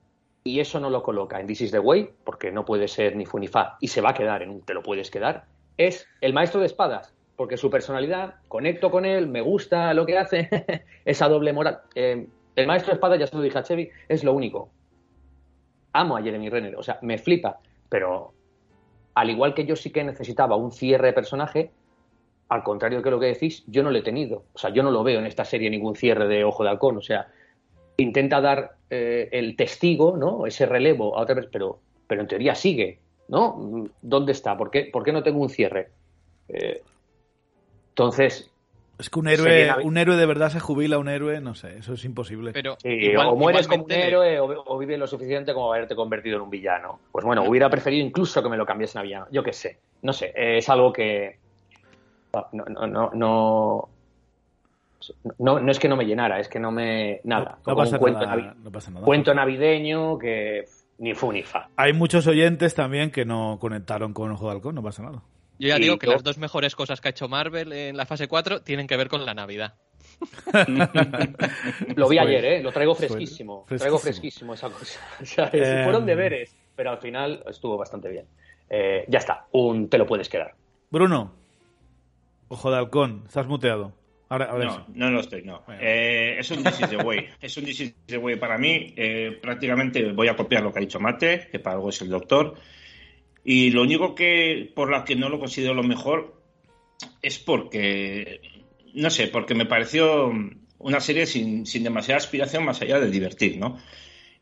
y 0.48 0.60
eso 0.60 0.80
no 0.80 0.90
lo 0.90 1.04
coloca 1.04 1.40
en 1.40 1.48
This 1.48 1.62
is 1.62 1.72
the 1.72 1.80
Way, 1.80 2.10
porque 2.24 2.52
no 2.52 2.66
puede 2.66 2.88
ser 2.88 3.16
ni 3.16 3.26
fu 3.26 3.40
ni 3.40 3.48
fa, 3.48 3.78
y 3.82 3.88
se 3.88 4.02
va 4.02 4.12
a 4.12 4.14
quedar 4.14 4.42
en 4.42 4.50
un 4.50 4.62
te 4.62 4.74
lo 4.74 4.82
puedes 4.82 5.12
quedar, 5.12 5.46
es 5.78 6.08
el 6.22 6.34
maestro 6.34 6.60
de 6.60 6.68
espadas, 6.68 7.14
porque 7.36 7.58
su 7.58 7.70
personalidad, 7.70 8.36
conecto 8.48 8.90
con 8.90 9.06
él, 9.06 9.28
me 9.28 9.42
gusta 9.42 9.94
lo 9.94 10.06
que 10.06 10.18
hace, 10.18 10.50
esa 11.06 11.28
doble 11.30 11.54
moral. 11.54 11.82
Eh, 11.94 12.28
el 12.56 12.68
maestro 12.68 12.92
de 12.92 12.96
espadas, 12.96 13.20
ya 13.20 13.28
se 13.28 13.36
lo 13.36 13.42
dije 13.42 13.58
a 13.60 13.64
Chevy, 13.64 13.90
es 14.08 14.24
lo 14.24 14.34
único. 14.34 14.70
Amo 15.94 16.18
a 16.18 16.22
Jeremy 16.22 16.50
Renner, 16.50 16.76
o 16.76 16.84
sea, 16.84 16.98
me 17.02 17.18
flipa, 17.18 17.60
pero 17.90 18.34
al 19.14 19.30
igual 19.30 19.54
que 19.54 19.66
yo 19.66 19.76
sí 19.76 19.92
que 19.92 20.04
necesitaba 20.04 20.56
un 20.56 20.72
cierre 20.72 21.08
de 21.08 21.14
personaje, 21.14 21.72
al 22.50 22.64
contrario 22.64 23.02
que 23.02 23.12
lo 23.12 23.20
que 23.20 23.28
decís, 23.28 23.64
yo 23.68 23.84
no 23.84 23.92
lo 23.92 23.98
he 23.98 24.04
tenido. 24.04 24.46
O 24.54 24.58
sea, 24.58 24.70
yo 24.70 24.84
no 24.84 24.92
lo 24.92 25.04
veo 25.04 25.20
en 25.20 25.26
esta 25.26 25.44
serie 25.44 25.70
ningún 25.70 25.96
cierre 25.96 26.28
de 26.28 26.44
Ojo 26.44 26.64
de 26.64 26.70
Halcón. 26.70 26.98
O 26.98 27.02
sea, 27.02 27.28
intenta 27.98 28.40
dar 28.42 28.78
eh, 28.90 29.30
el 29.32 29.56
testigo, 29.56 30.16
¿no? 30.18 30.46
Ese 30.46 30.66
relevo 30.66 31.18
a 31.18 31.22
otra 31.22 31.36
vez, 31.36 31.48
pero, 31.52 31.80
pero 32.08 32.22
en 32.22 32.28
teoría 32.28 32.56
sigue, 32.56 33.00
¿no? 33.28 33.90
¿Dónde 34.02 34.32
está? 34.32 34.56
¿Por 34.56 34.72
qué, 34.72 34.90
por 34.92 35.04
qué 35.04 35.12
no 35.12 35.24
tengo 35.24 35.42
un 35.42 35.50
cierre? 35.50 35.90
Eh, 36.48 36.82
entonces. 37.90 38.50
Es 39.00 39.10
que 39.10 39.20
un 39.20 39.28
héroe, 39.28 39.76
un 39.84 39.98
héroe 39.98 40.16
de 40.16 40.26
verdad 40.26 40.50
se 40.50 40.60
jubila, 40.60 40.98
un 40.98 41.08
héroe, 41.08 41.40
no 41.40 41.54
sé, 41.54 41.78
eso 41.78 41.94
es 41.94 42.04
imposible. 42.06 42.52
Pero 42.52 42.78
o 42.84 43.36
mueres 43.36 43.68
como 43.68 43.84
un 43.84 43.92
héroe 43.92 44.40
o, 44.40 44.78
vives 44.80 44.98
lo 44.98 45.06
suficiente 45.06 45.54
como 45.54 45.72
haberte 45.72 45.96
convertido 45.96 46.38
en 46.38 46.44
un 46.44 46.50
villano. 46.50 47.00
Pues 47.12 47.24
bueno, 47.24 47.44
hubiera 47.44 47.70
preferido 47.70 48.04
incluso 48.04 48.42
que 48.42 48.50
me 48.50 48.58
lo 48.58 48.66
cambiasen 48.66 49.00
a 49.00 49.04
villano. 49.04 49.28
Yo 49.30 49.44
qué 49.44 49.54
sé, 49.54 49.80
no 50.02 50.14
sé, 50.14 50.34
es 50.36 50.68
algo 50.70 50.92
que 50.92 51.38
no, 52.54 52.66
no, 52.66 52.88
no, 52.88 53.12
no 53.14 53.90
no, 55.38 55.60
no 55.60 55.72
es 55.72 55.80
que 55.80 55.88
no 55.88 55.96
me 55.96 56.06
llenara, 56.06 56.40
es 56.40 56.48
que 56.48 56.60
no 56.60 56.72
me. 56.72 57.22
Nada. 57.24 57.60
No, 57.66 57.76
pasa, 57.76 57.98
nada, 57.98 58.56
no 58.64 58.72
pasa, 58.72 58.92
nada, 58.92 59.06
Cuento 59.06 59.34
navideño 59.34 60.18
que 60.18 60.66
ni 61.00 61.14
fu 61.14 61.32
ni 61.32 61.44
fa. 61.44 61.70
Hay 61.76 61.94
muchos 61.94 62.28
oyentes 62.28 62.74
también 62.76 63.12
que 63.12 63.26
no 63.26 63.58
conectaron 63.60 64.14
con 64.14 64.32
Ojo 64.32 64.48
de 64.48 64.52
Halcón, 64.54 64.76
no 64.76 64.84
pasa 64.84 65.04
nada. 65.04 65.22
Yo 65.60 65.70
ya 65.70 65.78
digo 65.78 65.98
que 65.98 66.08
las 66.08 66.24
dos 66.24 66.38
mejores 66.38 66.76
cosas 66.76 67.02
que 67.02 67.08
ha 67.08 67.12
hecho 67.12 67.28
Marvel 67.28 67.74
en 67.74 67.98
la 67.98 68.06
fase 68.06 68.28
4 68.28 68.62
tienen 68.62 68.86
que 68.86 68.96
ver 68.96 69.08
con 69.08 69.26
la 69.26 69.34
Navidad. 69.34 69.74
lo 71.96 72.08
vi 72.08 72.20
ayer, 72.20 72.46
¿eh? 72.46 72.64
Lo 72.64 72.72
traigo 72.72 72.94
fresquísimo. 72.94 73.66
Traigo 73.68 73.98
fresquísimo 73.98 74.54
esa 74.54 74.70
cosa. 74.70 75.00
O 75.22 75.26
sea, 75.26 75.50
fueron 75.50 76.06
deberes, 76.06 76.56
pero 76.76 76.92
al 76.92 77.00
final 77.00 77.44
estuvo 77.48 77.76
bastante 77.78 78.10
bien. 78.10 78.26
Eh, 78.70 79.06
ya 79.08 79.18
está, 79.18 79.48
un 79.52 79.90
te 79.90 79.98
lo 79.98 80.06
puedes 80.06 80.30
quedar. 80.30 80.54
Bruno, 80.92 81.34
Ojo 82.50 82.72
de 82.72 82.78
Halcón, 82.78 83.24
estás 83.26 83.48
muteado 83.48 83.94
no, 84.30 84.86
no 84.94 85.12
lo 85.12 85.20
estoy, 85.22 85.44
no. 85.44 85.64
Eh, 85.80 86.36
es 86.40 86.52
un 86.52 86.64
This 86.64 86.82
is 86.82 86.90
the 86.90 86.98
way. 86.98 87.28
Es 87.42 87.56
un 87.58 87.66
This 87.66 87.80
is 87.80 87.96
the 88.06 88.18
way 88.18 88.36
para 88.36 88.58
mí. 88.58 88.94
Eh, 88.96 89.38
prácticamente 89.42 90.12
voy 90.12 90.28
a 90.28 90.36
copiar 90.36 90.64
lo 90.64 90.74
que 90.74 90.80
ha 90.80 90.82
dicho 90.82 91.00
Mate, 91.00 91.48
que 91.52 91.60
para 91.60 91.76
algo 91.76 91.90
es 91.90 92.02
el 92.02 92.10
doctor. 92.10 92.56
Y 93.44 93.72
lo 93.72 93.84
único 93.84 94.14
que 94.14 94.70
por 94.76 94.92
la 94.92 95.06
que 95.06 95.16
no 95.16 95.30
lo 95.30 95.40
considero 95.40 95.74
lo 95.74 95.84
mejor 95.84 96.42
es 97.22 97.40
porque, 97.40 98.42
no 98.94 99.10
sé, 99.10 99.28
porque 99.28 99.56
me 99.56 99.66
pareció 99.66 100.32
una 100.80 101.00
serie 101.00 101.26
sin, 101.26 101.66
sin 101.66 101.84
demasiada 101.84 102.18
aspiración 102.18 102.66
más 102.66 102.82
allá 102.82 103.00
de 103.00 103.10
divertir, 103.10 103.58
¿no? 103.58 103.78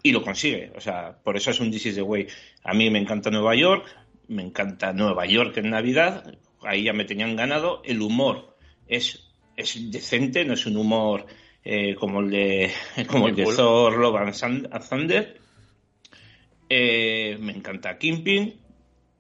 Y 0.02 0.12
lo 0.12 0.24
consigue. 0.24 0.72
O 0.76 0.82
sea, 0.82 1.18
por 1.24 1.38
eso 1.38 1.52
es 1.52 1.60
un 1.60 1.70
This 1.70 1.88
is 1.88 1.96
the 1.96 2.02
way. 2.02 2.28
A 2.64 2.74
mí 2.74 2.90
me 2.90 3.00
encanta 3.00 3.30
Nueva 3.30 3.56
York, 3.56 3.86
me 4.28 4.42
encanta 4.42 4.94
Nueva 4.94 5.28
York 5.28 5.58
en 5.58 5.70
Navidad. 5.70 6.34
Ahí 6.64 6.84
ya 6.84 6.94
me 6.94 7.06
tenían 7.06 7.36
ganado. 7.36 7.82
El 7.86 8.02
humor 8.02 8.56
es 8.88 9.25
es 9.56 9.92
decente, 9.92 10.46
no 10.46 10.54
es 10.54 10.66
un 10.66 10.78
humor 10.78 11.26
eh, 11.64 11.96
como 11.96 12.20
el 12.20 12.30
de, 12.30 12.72
como 13.08 13.28
el 13.28 13.36
de 13.36 13.46
Thor, 13.46 13.98
Love 13.98 14.16
and 14.42 14.90
Thunder. 14.90 15.40
Eh, 16.70 17.38
me 17.40 17.54
encanta 17.54 17.98
Kimping, 17.98 18.54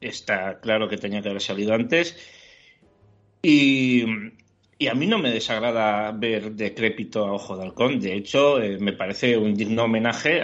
está 0.01 0.59
claro 0.59 0.89
que 0.89 0.97
tenía 0.97 1.21
que 1.21 1.29
haber 1.29 1.41
salido 1.41 1.73
antes. 1.73 2.17
Y, 3.41 4.03
a 4.89 4.93
mí 4.93 5.07
no 5.07 5.17
me 5.17 5.31
desagrada 5.31 6.11
ver 6.11 6.51
decrépito 6.51 7.25
a 7.25 7.31
Ojo 7.31 7.55
de 7.55 7.63
Halcón. 7.63 7.99
De 7.99 8.13
hecho, 8.13 8.61
eh, 8.61 8.77
me 8.79 8.93
parece 8.93 9.37
un 9.37 9.55
digno 9.55 9.83
homenaje 9.83 10.41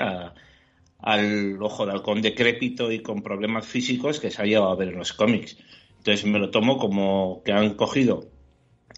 al 0.99 1.61
Ojo 1.61 1.85
de 1.85 1.91
Halcón 1.91 2.21
decrépito 2.21 2.91
y 2.91 3.01
con 3.01 3.21
problemas 3.21 3.67
físicos 3.67 4.19
que 4.19 4.31
se 4.31 4.41
ha 4.41 4.45
llevado 4.45 4.71
a 4.71 4.75
ver 4.75 4.89
en 4.89 4.99
los 4.99 5.13
cómics. 5.13 5.57
Entonces 5.97 6.25
me 6.25 6.39
lo 6.39 6.49
tomo 6.49 6.77
como 6.77 7.43
que 7.43 7.51
han 7.51 7.75
cogido 7.75 8.31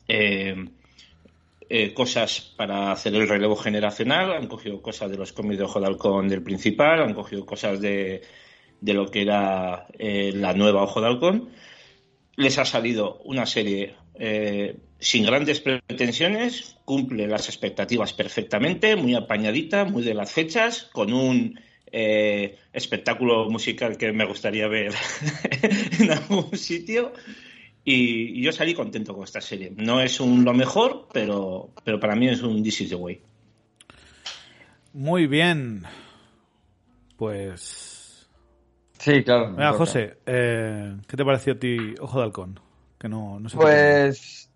eh, 0.08 0.56
cosas 1.96 2.54
para 2.56 2.92
hacer 2.92 3.16
el 3.16 3.28
relevo 3.28 3.56
generacional, 3.56 4.34
han 4.34 4.48
cogido 4.48 4.82
cosas 4.82 5.10
de 5.10 5.18
los 5.18 5.34
cómics 5.34 5.58
de 5.58 5.64
Ojo 5.64 5.80
de 5.80 5.88
Halcón 5.88 6.28
del 6.28 6.44
principal, 6.44 7.02
han 7.02 7.16
cogido 7.16 7.46
cosas 7.46 7.82
de, 7.82 8.22
de 8.80 8.94
lo 8.94 9.10
que 9.10 9.24
era 9.24 9.88
eh, 9.98 10.32
la 10.36 10.54
nueva 10.54 10.84
Ojo 10.84 11.02
de 11.02 11.08
Halcón. 11.08 11.50
Les 12.36 12.60
ha 12.60 12.66
salido 12.66 13.22
una 13.24 13.48
serie 13.48 13.96
eh, 14.20 14.78
sin 15.00 15.26
grandes 15.26 15.62
pretensiones, 15.62 16.78
cumple 16.86 17.28
las 17.28 17.48
expectativas 17.48 18.14
perfectamente, 18.14 18.96
muy 18.96 19.16
apañadita, 19.16 19.84
muy 19.84 20.04
de 20.04 20.14
las 20.14 20.32
fechas, 20.32 20.90
con 20.94 21.12
un 21.12 21.60
espectáculo 21.96 23.48
musical 23.52 23.98
que 23.98 24.12
me 24.12 24.26
gustaría 24.26 24.68
ver 24.68 24.94
en 26.00 26.10
algún 26.10 26.58
sitio 26.58 27.14
y, 27.86 28.42
yo 28.42 28.52
salí 28.52 28.74
contento 28.74 29.14
con 29.14 29.24
esta 29.24 29.42
serie. 29.42 29.74
No 29.76 30.00
es 30.00 30.20
un 30.20 30.46
lo 30.46 30.54
mejor, 30.54 31.08
pero, 31.12 31.72
pero 31.84 32.00
para 32.00 32.16
mí 32.16 32.28
es 32.28 32.42
un 32.42 32.64
This 32.64 32.82
is 32.82 32.90
the 32.90 32.96
way. 32.96 33.22
Muy 34.94 35.28
bien. 35.28 35.84
Pues. 37.18 38.28
Sí, 39.00 39.24
claro. 39.24 39.52
Mira, 39.52 39.74
José, 39.74 40.18
eh, 40.26 40.96
¿qué 41.08 41.18
te 41.18 41.26
pareció 41.26 41.54
a 41.54 41.60
ti 41.60 41.78
Ojo 42.00 42.20
de 42.20 42.24
Halcón? 42.26 42.60
Que 42.98 43.10
no, 43.10 43.40
no 43.40 43.50
sé 43.50 43.58
pues. 43.58 44.50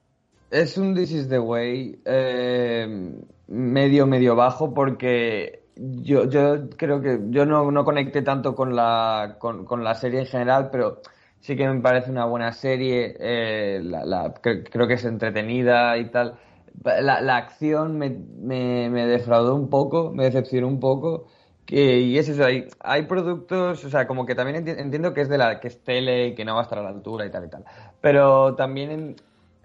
Es 0.50 0.78
un 0.78 0.96
This 0.96 1.12
is 1.12 1.28
the 1.28 1.40
way 1.40 2.00
eh, 2.06 3.14
medio, 3.48 4.08
medio 4.08 4.36
bajo 4.36 4.74
porque 4.74 5.64
yo, 5.76 6.30
yo 6.30 6.70
creo 6.78 7.02
que 7.02 7.20
yo 7.30 7.46
no, 7.46 7.70
no 7.72 7.84
conecté 7.84 8.22
tanto 8.22 8.56
con 8.56 8.74
la, 8.74 9.36
con, 9.40 9.66
con 9.66 9.84
la 9.84 9.96
serie 9.96 10.22
en 10.22 10.26
general, 10.28 10.70
pero 10.72 11.02
sí 11.48 11.56
que 11.56 11.66
me 11.66 11.80
parece 11.80 12.12
una 12.12 12.26
buena 12.26 12.52
serie, 12.52 13.16
eh, 13.22 13.80
la, 13.82 14.34
creo 14.42 14.88
que 14.88 14.96
es 14.96 15.06
entretenida 15.06 15.98
y 15.98 16.10
tal. 16.10 16.38
La, 16.84 17.22
la 17.22 17.38
acción 17.38 17.98
me, 17.98 18.10
me, 18.10 19.08
defraudó 19.08 19.56
un 19.56 19.70
poco, 19.70 20.12
me 20.12 20.26
decepcionó 20.26 20.68
un 20.68 20.82
poco. 20.82 21.28
Que, 21.66 22.00
y 22.02 22.18
es 22.18 22.28
eso, 22.28 22.46
hay, 22.46 22.68
hay 22.82 23.04
productos, 23.04 23.84
o 23.86 23.90
sea, 23.90 24.08
como 24.08 24.26
que 24.26 24.36
también 24.36 24.68
entiendo 24.68 25.14
que 25.14 25.22
es 25.22 25.30
de 25.30 25.38
la 25.38 25.60
que 25.62 25.70
es 25.70 25.82
tele 25.84 26.28
y 26.28 26.36
que 26.36 26.44
no 26.44 26.54
va 26.56 26.62
a 26.62 26.64
estar 26.64 26.80
a 26.80 26.84
la 26.84 26.90
altura 26.90 27.26
y 27.26 27.32
tal 27.32 27.46
y 27.46 27.50
tal. 27.50 27.64
Pero 28.02 28.56
también 28.56 29.16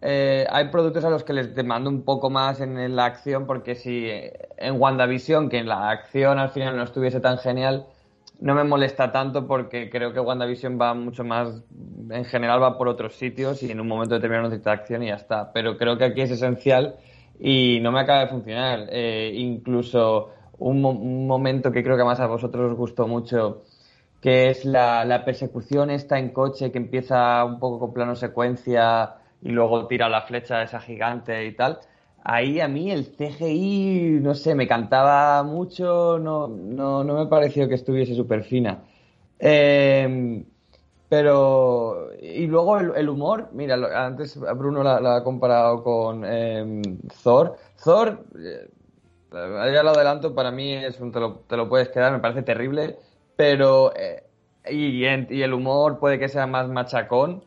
eh, 0.00 0.46
hay 0.50 0.68
productos 0.68 1.04
a 1.04 1.10
los 1.10 1.24
que 1.24 1.32
les 1.32 1.54
demando 1.54 1.90
un 1.90 2.04
poco 2.04 2.30
más 2.30 2.60
en, 2.60 2.94
la 2.94 3.06
acción, 3.06 3.46
porque 3.46 3.74
si 3.74 4.08
en 4.56 4.80
WandaVision, 4.80 5.48
que 5.48 5.58
en 5.58 5.66
la 5.68 5.90
acción 5.90 6.38
al 6.38 6.50
final 6.50 6.76
no 6.76 6.84
estuviese 6.84 7.20
tan 7.20 7.38
genial, 7.38 7.86
no 8.40 8.54
me 8.54 8.64
molesta 8.64 9.12
tanto 9.12 9.46
porque 9.46 9.88
creo 9.88 10.12
que 10.12 10.20
WandaVision 10.20 10.78
va 10.80 10.94
mucho 10.94 11.24
más, 11.24 11.62
en 12.10 12.24
general 12.24 12.62
va 12.62 12.76
por 12.76 12.88
otros 12.88 13.14
sitios 13.14 13.62
y 13.62 13.70
en 13.70 13.80
un 13.80 13.86
momento 13.86 14.14
determinado 14.14 14.48
necesita 14.48 14.72
acción 14.72 15.02
y 15.02 15.08
ya 15.08 15.14
está. 15.14 15.52
Pero 15.52 15.76
creo 15.76 15.96
que 15.96 16.04
aquí 16.04 16.22
es 16.22 16.30
esencial 16.30 16.96
y 17.38 17.78
no 17.80 17.92
me 17.92 18.00
acaba 18.00 18.20
de 18.20 18.28
funcionar. 18.28 18.86
Eh, 18.90 19.32
incluso 19.34 20.30
un, 20.58 21.26
momento 21.26 21.70
que 21.70 21.82
creo 21.82 21.96
que 21.96 22.04
más 22.04 22.20
a 22.20 22.26
vosotros 22.26 22.72
os 22.72 22.76
gustó 22.76 23.06
mucho, 23.06 23.62
que 24.20 24.50
es 24.50 24.64
la, 24.64 25.04
la 25.04 25.24
persecución 25.24 25.90
esta 25.90 26.18
en 26.18 26.30
coche 26.30 26.70
que 26.70 26.78
empieza 26.78 27.44
un 27.44 27.58
poco 27.58 27.78
con 27.78 27.92
plano 27.92 28.14
secuencia 28.14 29.14
y 29.40 29.50
luego 29.50 29.86
tira 29.86 30.08
la 30.08 30.22
flecha 30.22 30.62
esa 30.62 30.80
gigante 30.80 31.44
y 31.44 31.52
tal. 31.54 31.78
Ahí 32.24 32.60
a 32.60 32.68
mí 32.68 32.90
el 32.90 33.06
CGI, 33.06 34.18
no 34.20 34.34
sé, 34.34 34.54
me 34.54 34.68
cantaba 34.68 35.42
mucho, 35.42 36.18
no, 36.18 36.48
no, 36.48 37.02
no 37.04 37.14
me 37.14 37.26
pareció 37.26 37.68
que 37.68 37.74
estuviese 37.74 38.14
súper 38.14 38.44
fina. 38.44 38.84
Eh, 39.38 40.44
pero, 41.12 42.08
y 42.22 42.46
luego 42.46 42.78
el, 42.78 43.06
humor, 43.10 43.50
mira, 43.52 43.76
antes 44.02 44.40
Bruno 44.56 44.82
la, 44.82 45.16
ha 45.16 45.22
comparado 45.22 45.82
con 45.82 46.24
em, 46.24 46.80
Thor. 47.22 47.58
Thor, 47.84 48.24
eh, 48.38 48.70
ya 49.30 49.82
lo 49.82 49.90
adelanto, 49.90 50.34
para 50.34 50.50
mí 50.50 50.72
es 50.72 50.98
un, 51.00 51.12
te, 51.12 51.20
lo, 51.20 51.40
te 51.40 51.58
lo 51.58 51.68
puedes 51.68 51.90
quedar, 51.90 52.12
me 52.12 52.20
parece 52.20 52.40
terrible, 52.40 52.96
pero, 53.36 53.92
eh, 53.94 54.24
y, 54.70 55.04
el 55.04 55.52
humor 55.52 55.98
puede 55.98 56.18
que 56.18 56.30
sea 56.30 56.46
más 56.46 56.70
machacón, 56.70 57.44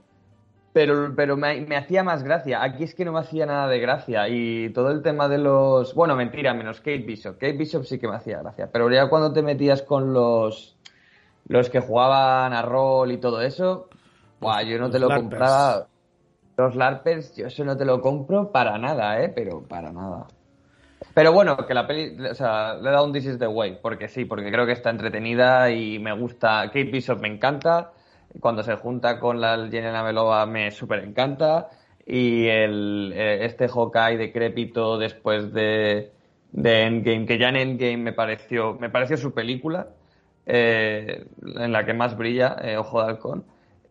pero, 0.76 1.16
pero 1.16 1.38
me, 1.38 1.62
me, 1.62 1.78
hacía 1.78 2.04
más 2.04 2.22
gracia. 2.22 2.62
Aquí 2.62 2.84
es 2.84 2.94
que 2.94 3.06
no 3.06 3.14
me 3.14 3.20
hacía 3.20 3.46
nada 3.46 3.70
de 3.70 3.80
gracia. 3.80 4.28
Y 4.28 4.74
todo 4.74 4.92
el 4.92 5.02
tema 5.02 5.30
de 5.30 5.38
los. 5.38 5.96
Bueno, 5.96 6.18
mentira, 6.18 6.54
menos 6.54 6.80
Kate 6.80 6.98
Bishop. 6.98 7.36
Kate 7.36 7.54
Bishop 7.54 7.86
sí 7.86 7.98
que 7.98 8.10
me 8.10 8.18
hacía 8.18 8.40
gracia. 8.42 8.68
Pero 8.74 8.92
ya 8.92 9.08
cuando 9.08 9.32
te 9.32 9.42
metías 9.42 9.84
con 9.84 10.12
los 10.12 10.76
los 11.48 11.70
que 11.70 11.80
jugaban 11.80 12.52
a 12.52 12.62
rol 12.62 13.10
y 13.14 13.18
todo 13.22 13.42
eso, 13.42 13.88
buah, 14.42 14.64
yo 14.64 14.78
no 14.78 14.90
te 14.90 15.00
lo 15.00 15.08
compraba. 15.08 15.88
Los 16.58 16.76
LARPers, 16.76 17.38
yo 17.38 17.48
eso 17.48 17.64
no 17.64 17.78
te 17.78 17.86
lo 17.86 18.02
compro 18.02 18.52
para 18.52 18.78
nada, 18.78 19.22
¿eh? 19.22 19.32
Pero 19.34 19.62
para 19.62 19.94
nada. 19.94 20.28
Pero 21.14 21.32
bueno, 21.32 21.56
que 21.56 21.74
la 21.74 21.88
peli, 21.88 22.22
o 22.22 22.36
sea, 22.36 22.74
le 22.74 22.90
he 22.90 22.92
dado 22.92 23.06
un 23.06 23.14
This 23.14 23.28
is 23.28 23.40
the 23.40 23.48
Way, 23.48 23.80
porque 23.82 24.10
sí, 24.10 24.26
porque 24.26 24.52
creo 24.52 24.66
que 24.66 24.74
está 24.74 24.90
entretenida 24.90 25.72
y 25.72 26.00
me 26.00 26.12
gusta. 26.12 26.64
Kate 26.66 26.92
Bishop 26.92 27.22
me 27.22 27.30
encanta. 27.30 27.94
Cuando 28.40 28.64
se 28.64 28.76
junta 28.76 29.20
con 29.20 29.42
la 29.42 29.68
Jenna 29.70 30.04
Belova 30.04 30.46
me 30.46 30.72
súper 30.72 31.00
encanta. 31.00 31.70
Y 32.06 32.48
el, 32.48 33.14
eh, 33.16 33.46
este 33.46 33.68
Hawkeye 33.68 34.18
decrépito 34.18 34.98
después 34.98 35.52
de, 35.54 36.12
Endgame, 36.54 37.26
que 37.26 37.38
ya 37.38 37.50
en 37.50 37.56
Endgame 37.56 37.98
me 37.98 38.14
pareció, 38.14 38.76
me 38.80 38.90
pareció 38.90 39.18
su 39.18 39.34
película. 39.34 39.88
Eh, 40.46 41.26
en 41.42 41.72
la 41.72 41.86
que 41.86 41.94
más 41.94 42.16
brilla 42.16 42.58
eh, 42.62 42.78
Ojo 42.78 43.02
de 43.02 43.08
Halcón. 43.08 43.44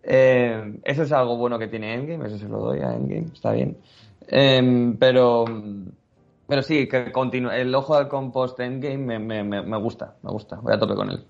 Eh, 0.02 0.78
eso 0.84 1.02
es 1.02 1.12
algo 1.12 1.36
bueno 1.36 1.58
que 1.58 1.66
tiene 1.66 1.94
Endgame, 1.94 2.26
eso 2.26 2.38
se 2.38 2.48
lo 2.48 2.58
doy 2.58 2.80
a 2.80 2.94
Endgame, 2.94 3.26
está 3.32 3.52
bien. 3.52 3.78
Em, 4.28 4.96
pero, 4.96 5.44
pero 6.46 6.62
sí, 6.62 6.86
que 6.88 7.12
el 7.52 7.74
Ojo 7.74 7.94
de 7.94 8.00
Halcón 8.00 8.30
post 8.30 8.60
Endgame 8.60 9.18
me, 9.18 9.42
me, 9.42 9.78
gusta, 9.78 10.16
me 10.22 10.30
gusta, 10.30 10.56
voy 10.56 10.74
a 10.74 10.78
tope 10.78 10.94
con 10.94 11.10
él. 11.10 11.24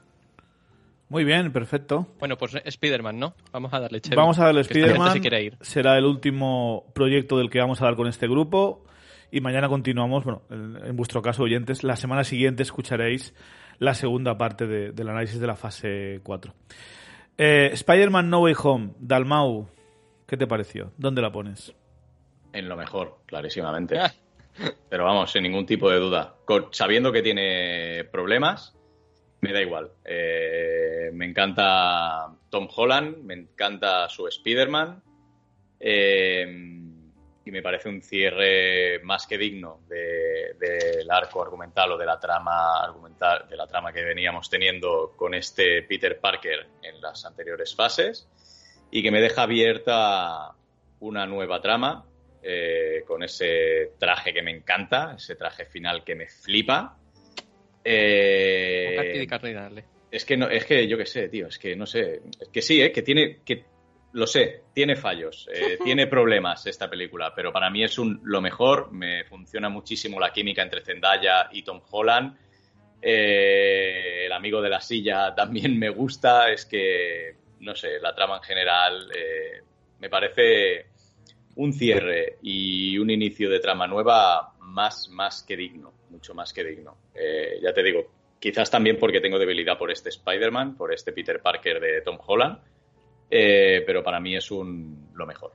Muy 1.14 1.22
bien, 1.22 1.52
perfecto. 1.52 2.08
Bueno, 2.18 2.36
pues 2.36 2.56
Spider-Man, 2.64 3.20
¿no? 3.20 3.36
Vamos 3.52 3.72
a 3.72 3.78
darle 3.78 4.02
Vamos 4.16 4.36
a 4.40 4.46
darle 4.46 4.62
Spider-Man. 4.62 5.22
Será 5.60 5.96
el 5.96 6.06
último 6.06 6.86
proyecto 6.92 7.38
del 7.38 7.50
que 7.50 7.60
vamos 7.60 7.80
a 7.80 7.84
dar 7.84 7.94
con 7.94 8.08
este 8.08 8.26
grupo. 8.26 8.84
Y 9.30 9.40
mañana 9.40 9.68
continuamos, 9.68 10.24
bueno, 10.24 10.42
en 10.50 10.96
vuestro 10.96 11.22
caso, 11.22 11.44
oyentes, 11.44 11.84
la 11.84 11.94
semana 11.94 12.24
siguiente 12.24 12.64
escucharéis 12.64 13.32
la 13.78 13.94
segunda 13.94 14.36
parte 14.36 14.66
del 14.66 15.08
análisis 15.08 15.38
de 15.38 15.46
la 15.46 15.54
fase 15.54 16.20
4. 16.24 16.52
Eh, 17.38 17.70
Spider-Man 17.74 18.28
No 18.28 18.40
Way 18.40 18.54
Home, 18.64 18.94
Dalmau, 18.98 19.68
¿qué 20.26 20.36
te 20.36 20.48
pareció? 20.48 20.94
¿Dónde 20.96 21.22
la 21.22 21.30
pones? 21.30 21.72
En 22.52 22.68
lo 22.68 22.76
mejor, 22.76 23.20
clarísimamente. 23.26 24.00
Pero 24.88 25.04
vamos, 25.04 25.30
sin 25.30 25.44
ningún 25.44 25.64
tipo 25.64 25.88
de 25.88 26.00
duda. 26.00 26.34
sabiendo 26.72 27.12
que 27.12 27.22
tiene 27.22 28.02
problemas, 28.10 28.74
me 29.44 29.52
da 29.52 29.60
igual. 29.60 29.90
Eh, 30.04 31.10
me 31.12 31.26
encanta 31.26 32.34
Tom 32.48 32.66
Holland, 32.74 33.18
me 33.18 33.34
encanta 33.34 34.08
su 34.08 34.26
Spider-Man. 34.26 35.02
Eh, 35.78 36.46
y 37.46 37.50
me 37.50 37.60
parece 37.60 37.90
un 37.90 38.00
cierre 38.00 39.00
más 39.02 39.26
que 39.26 39.36
digno 39.36 39.80
del 39.86 41.10
arco 41.10 41.42
argumental 41.42 41.92
o 41.92 41.98
de 41.98 42.06
la 42.06 42.18
trama 42.18 42.82
argumental 42.82 43.46
de 43.50 43.56
la 43.56 43.66
trama 43.66 43.92
que 43.92 44.02
veníamos 44.02 44.48
teniendo 44.48 45.12
con 45.14 45.34
este 45.34 45.82
Peter 45.82 46.18
Parker 46.18 46.66
en 46.82 47.02
las 47.02 47.26
anteriores 47.26 47.74
fases 47.74 48.26
y 48.90 49.02
que 49.02 49.10
me 49.10 49.20
deja 49.20 49.42
abierta 49.42 50.52
una 51.00 51.26
nueva 51.26 51.60
trama 51.60 52.06
eh, 52.42 53.04
con 53.06 53.22
ese 53.22 53.92
traje 53.98 54.32
que 54.32 54.42
me 54.42 54.50
encanta 54.50 55.14
ese 55.14 55.36
traje 55.36 55.66
final 55.66 56.02
que 56.02 56.14
me 56.14 56.28
flipa 56.28 56.96
eh, 57.84 59.26
es 60.10 60.24
que 60.24 60.36
no 60.36 60.48
es 60.48 60.64
que 60.64 60.88
yo 60.88 60.96
qué 60.96 61.06
sé 61.06 61.28
tío 61.28 61.48
es 61.48 61.58
que 61.58 61.76
no 61.76 61.86
sé 61.86 62.22
es 62.40 62.48
que 62.48 62.62
sí 62.62 62.80
eh, 62.80 62.90
que 62.90 63.02
tiene 63.02 63.40
que 63.44 63.64
lo 64.14 64.28
sé, 64.28 64.62
tiene 64.72 64.96
fallos, 64.96 65.48
eh, 65.52 65.76
tiene 65.84 66.06
problemas 66.06 66.66
esta 66.66 66.88
película, 66.88 67.32
pero 67.34 67.52
para 67.52 67.68
mí 67.68 67.84
es 67.84 67.98
un, 67.98 68.20
lo 68.24 68.40
mejor. 68.40 68.90
Me 68.92 69.24
funciona 69.24 69.68
muchísimo 69.68 70.18
la 70.18 70.32
química 70.32 70.62
entre 70.62 70.82
Zendaya 70.82 71.48
y 71.52 71.62
Tom 71.62 71.80
Holland. 71.90 72.36
Eh, 73.02 74.26
el 74.26 74.32
amigo 74.32 74.62
de 74.62 74.70
la 74.70 74.80
silla 74.80 75.34
también 75.36 75.78
me 75.78 75.90
gusta. 75.90 76.50
Es 76.50 76.64
que, 76.64 77.36
no 77.60 77.74
sé, 77.74 77.98
la 78.00 78.14
trama 78.14 78.36
en 78.36 78.42
general 78.42 79.10
eh, 79.14 79.62
me 79.98 80.08
parece 80.08 80.86
un 81.56 81.72
cierre 81.72 82.38
y 82.42 82.96
un 82.98 83.10
inicio 83.10 83.50
de 83.50 83.60
trama 83.60 83.86
nueva 83.86 84.53
más, 84.64 85.08
más 85.10 85.42
que 85.42 85.56
digno, 85.56 85.92
mucho 86.10 86.34
más 86.34 86.52
que 86.52 86.64
digno. 86.64 86.96
ya 87.62 87.72
te 87.72 87.82
digo, 87.82 88.10
quizás 88.38 88.70
también 88.70 88.98
porque 88.98 89.20
tengo 89.20 89.38
debilidad 89.38 89.78
por 89.78 89.90
este 89.90 90.08
Spider-Man, 90.08 90.76
por 90.76 90.92
este 90.92 91.12
Peter 91.12 91.40
Parker 91.40 91.80
de 91.80 92.00
Tom 92.02 92.18
Holland 92.26 92.58
eh, 93.30 93.82
pero 93.86 94.02
para 94.02 94.20
mí 94.20 94.36
es 94.36 94.50
un, 94.50 95.08
lo 95.14 95.26
mejor. 95.26 95.52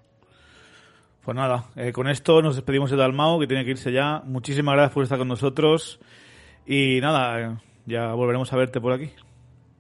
Pues 1.24 1.36
nada, 1.36 1.66
eh, 1.76 1.92
con 1.92 2.10
esto 2.10 2.42
nos 2.42 2.56
despedimos 2.56 2.92
de 2.92 2.98
Dalmao, 2.98 3.40
que 3.40 3.48
tiene 3.48 3.64
que 3.64 3.72
irse 3.72 3.92
ya. 3.92 4.22
Muchísimas 4.26 4.76
gracias 4.76 4.94
por 4.94 5.04
estar 5.04 5.18
con 5.18 5.28
nosotros. 5.28 6.00
Y 6.66 7.00
nada, 7.02 7.40
eh, 7.40 7.58
ya 7.86 8.14
volveremos 8.14 8.52
a 8.52 8.58
verte 8.58 8.82
por 8.82 8.94
aquí. 8.94 9.12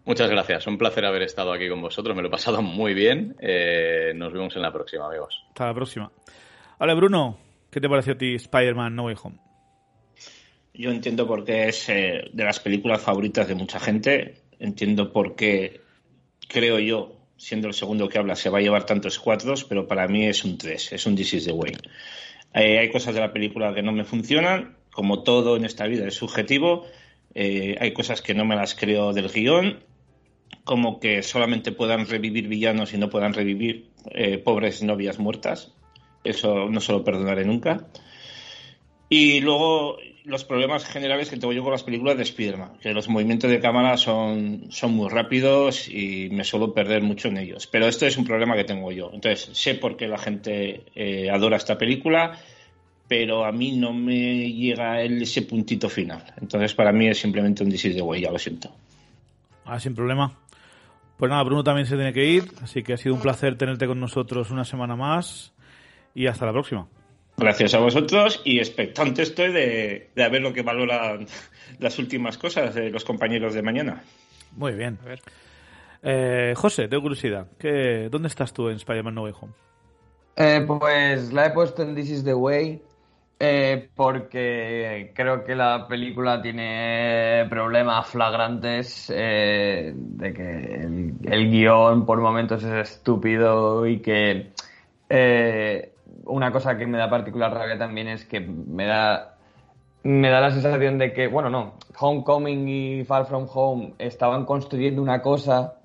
Muchas 0.05 0.29
gracias, 0.29 0.65
un 0.65 0.77
placer 0.77 1.05
haber 1.05 1.21
estado 1.23 1.53
aquí 1.53 1.69
con 1.69 1.81
vosotros, 1.81 2.15
me 2.15 2.21
lo 2.21 2.29
he 2.29 2.31
pasado 2.31 2.61
muy 2.61 2.93
bien. 2.93 3.35
nos 4.15 4.33
vemos 4.33 4.55
en 4.55 4.61
la 4.61 4.71
próxima, 4.71 5.05
amigos. 5.05 5.43
Hasta 5.49 5.67
la 5.67 5.73
próxima. 5.73 6.11
Ahora, 6.79 6.95
Bruno, 6.95 7.37
¿qué 7.71 7.81
te 7.81 7.89
pareció 7.89 8.13
a 8.13 8.17
ti 8.17 8.35
Spider-Man 8.35 8.95
No 8.95 9.05
Way 9.05 9.15
Home? 9.23 9.37
Yo 10.73 10.91
entiendo 10.91 11.27
por 11.27 11.43
qué 11.43 11.67
es 11.67 11.87
de 11.87 12.29
las 12.33 12.59
películas 12.59 13.01
favoritas 13.01 13.47
de 13.47 13.55
mucha 13.55 13.79
gente. 13.79 14.41
Entiendo 14.59 15.11
por 15.11 15.35
qué, 15.35 15.81
creo 16.47 16.79
yo, 16.79 17.19
siendo 17.39 17.67
el 17.67 17.73
segundo 17.73 18.09
que 18.09 18.17
habla, 18.17 18.35
se 18.35 18.49
va 18.49 18.59
a 18.59 18.61
llevar 18.61 18.85
tantos 18.85 19.17
cuatros, 19.17 19.63
pero 19.63 19.87
para 19.87 20.07
mí 20.07 20.25
es 20.25 20.43
un 20.43 20.57
3, 20.57 20.93
es 20.93 21.05
un 21.05 21.15
This 21.15 21.33
is 21.33 21.45
the 21.45 21.53
way. 21.53 21.73
Eh, 22.53 22.79
hay 22.79 22.91
cosas 22.91 23.15
de 23.15 23.21
la 23.21 23.31
película 23.31 23.73
que 23.73 23.81
no 23.81 23.91
me 23.91 24.03
funcionan, 24.03 24.77
como 24.91 25.23
todo 25.23 25.55
en 25.55 25.65
esta 25.65 25.87
vida 25.87 26.07
es 26.07 26.15
subjetivo, 26.15 26.85
eh, 27.33 27.77
hay 27.79 27.93
cosas 27.93 28.21
que 28.21 28.33
no 28.33 28.43
me 28.43 28.55
las 28.55 28.75
creo 28.75 29.13
del 29.13 29.29
guion, 29.29 29.79
como 30.63 30.99
que 30.99 31.23
solamente 31.23 31.71
puedan 31.71 32.07
revivir 32.07 32.47
villanos 32.47 32.93
y 32.93 32.97
no 32.97 33.09
puedan 33.09 33.33
revivir 33.33 33.89
eh, 34.11 34.37
pobres 34.37 34.83
novias 34.83 35.19
muertas, 35.19 35.73
eso 36.23 36.69
no 36.69 36.81
se 36.81 36.91
lo 36.91 37.03
perdonaré 37.03 37.45
nunca. 37.45 37.87
Y 39.09 39.41
luego 39.41 39.97
los 40.29 40.45
problemas 40.45 40.85
generales 40.85 41.29
que 41.29 41.37
tengo 41.37 41.51
yo 41.51 41.63
con 41.63 41.71
las 41.71 41.83
películas 41.83 42.15
de 42.15 42.23
Spider-Man, 42.23 42.73
que 42.79 42.93
los 42.93 43.09
movimientos 43.09 43.49
de 43.49 43.59
cámara 43.59 43.97
son, 43.97 44.67
son 44.69 44.93
muy 44.93 45.09
rápidos 45.09 45.87
y 45.89 46.29
me 46.31 46.43
suelo 46.43 46.73
perder 46.73 47.01
mucho 47.01 47.29
en 47.29 47.37
ellos. 47.37 47.65
Pero 47.65 47.87
esto 47.87 48.05
es 48.05 48.15
un 48.17 48.25
problema 48.25 48.55
que 48.55 48.63
tengo 48.63 48.91
yo. 48.91 49.09
Entonces, 49.11 49.49
sé 49.57 49.75
por 49.75 49.97
qué 49.97 50.07
la 50.07 50.19
gente 50.19 50.83
eh, 50.93 51.29
adora 51.31 51.57
esta 51.57 51.77
película, 51.77 52.37
pero 53.07 53.43
a 53.43 53.51
mí 53.51 53.71
no 53.71 53.91
me 53.91 54.51
llega 54.51 55.01
ese 55.01 55.41
puntito 55.41 55.89
final. 55.89 56.23
Entonces, 56.39 56.75
para 56.75 56.91
mí 56.91 57.07
es 57.07 57.19
simplemente 57.19 57.63
un 57.63 57.69
disease 57.71 57.95
de 57.95 58.01
güey, 58.01 58.21
ya 58.21 58.31
lo 58.31 58.37
siento. 58.37 58.71
Ah, 59.65 59.79
sin 59.79 59.95
problema. 59.95 60.37
Pues 61.17 61.29
nada, 61.29 61.43
Bruno 61.43 61.63
también 61.63 61.87
se 61.87 61.95
tiene 61.95 62.13
que 62.13 62.25
ir, 62.25 62.45
así 62.61 62.83
que 62.83 62.93
ha 62.93 62.97
sido 62.97 63.15
un 63.15 63.21
placer 63.21 63.57
tenerte 63.57 63.87
con 63.87 63.99
nosotros 63.99 64.51
una 64.51 64.63
semana 64.63 64.95
más 64.95 65.53
y 66.13 66.27
hasta 66.27 66.45
la 66.45 66.51
próxima. 66.51 66.87
Gracias 67.37 67.73
a 67.73 67.79
vosotros 67.79 68.41
y 68.43 68.59
expectante 68.59 69.21
estoy 69.21 69.53
de, 69.53 70.09
de 70.13 70.29
ver 70.29 70.41
lo 70.41 70.51
que 70.51 70.61
valoran 70.61 71.25
las 71.79 71.97
últimas 71.97 72.37
cosas 72.37 72.75
de 72.75 72.89
los 72.89 73.05
compañeros 73.05 73.53
de 73.53 73.61
mañana. 73.61 74.03
Muy 74.55 74.73
bien. 74.73 74.99
A 75.03 75.05
ver. 75.05 75.21
Eh, 76.01 76.53
José, 76.55 76.87
tengo 76.87 77.03
curiosidad. 77.03 77.47
¿qué, 77.57 78.09
¿Dónde 78.09 78.27
estás 78.27 78.53
tú 78.53 78.69
en 78.69 78.75
Spider-Man 78.75 79.15
No 79.15 79.23
Way 79.23 79.33
Home? 79.39 79.53
Eh, 80.35 80.63
pues 80.65 81.33
la 81.33 81.47
he 81.47 81.49
puesto 81.51 81.83
en 81.83 81.95
This 81.95 82.11
is 82.11 82.23
the 82.23 82.33
Way 82.33 82.81
eh, 83.39 83.89
porque 83.95 85.11
creo 85.15 85.43
que 85.43 85.55
la 85.55 85.87
película 85.87 86.41
tiene 86.41 87.45
problemas 87.49 88.07
flagrantes 88.07 89.07
de 89.07 90.33
que 90.35 90.75
el, 90.81 91.13
el, 91.23 91.49
guion 91.49 92.05
por 92.05 92.19
momentos 92.19 92.63
es 92.63 92.89
estúpido 92.89 93.85
y 93.85 93.99
que 93.99 94.51
una 96.29 96.51
cosa 96.51 96.77
que 96.77 96.87
me 96.87 96.97
da 96.97 97.09
particular 97.09 97.53
rabia 97.53 97.77
también 97.77 98.07
es 98.07 98.25
que 98.25 98.39
me 98.39 98.85
da 98.85 99.35
me 100.03 100.29
da 100.29 100.39
la 100.39 100.51
sensación 100.51 100.97
de 100.97 101.13
que, 101.13 101.27
bueno, 101.27 101.49
no, 101.49 101.73
Homecoming 101.99 102.67
y 102.69 103.03
Far 103.03 103.25
From 103.25 103.47
Home 103.53 103.93
estaban 103.99 104.45
construyendo 104.45 105.01
una 105.01 105.21
cosa 105.21 105.75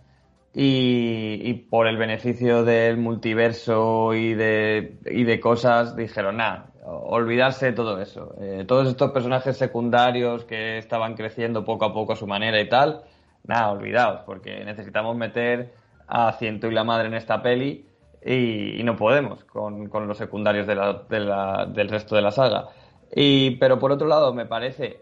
y, 0.52 1.52
por 1.68 1.88
el 1.88 1.96
beneficio 1.96 2.64
del 2.64 2.96
multiverso 2.96 4.14
y 4.14 4.34
de, 4.34 4.98
y 5.06 5.24
de 5.24 5.40
cosas 5.40 5.96
dijeron, 5.96 6.36
nada, 6.36 6.66
olvidarse 6.84 7.66
de 7.66 7.72
todo 7.72 8.00
eso. 8.00 8.36
Eh, 8.40 8.64
todos 8.66 8.88
estos 8.88 9.10
personajes 9.10 9.56
secundarios 9.56 10.44
que 10.44 10.78
estaban 10.78 11.14
creciendo 11.14 11.64
poco 11.64 11.86
a 11.86 11.92
poco 11.92 12.12
a 12.12 12.16
su 12.16 12.28
manera 12.28 12.60
y 12.60 12.68
tal, 12.68 13.02
nada, 13.44 13.72
olvidaos, 13.72 14.20
porque 14.24 14.64
necesitamos 14.64 15.16
meter 15.16 15.74
a 16.06 16.32
Ciento 16.34 16.68
y 16.68 16.74
la 16.74 16.84
Madre 16.84 17.08
en 17.08 17.14
esta 17.14 17.42
peli 17.42 17.84
y, 18.24 18.82
no 18.82 18.96
podemos 18.96 19.44
con, 19.44 19.90
los 19.90 20.18
secundarios 20.18 20.66
del 20.66 21.88
resto 21.88 22.16
de 22.16 22.22
la 22.22 22.30
saga. 22.30 22.68
Y, 23.14 23.52
pero 23.56 23.78
por 23.78 23.92
otro 23.92 24.06
lado, 24.06 24.32
me 24.32 24.46
parece 24.46 25.00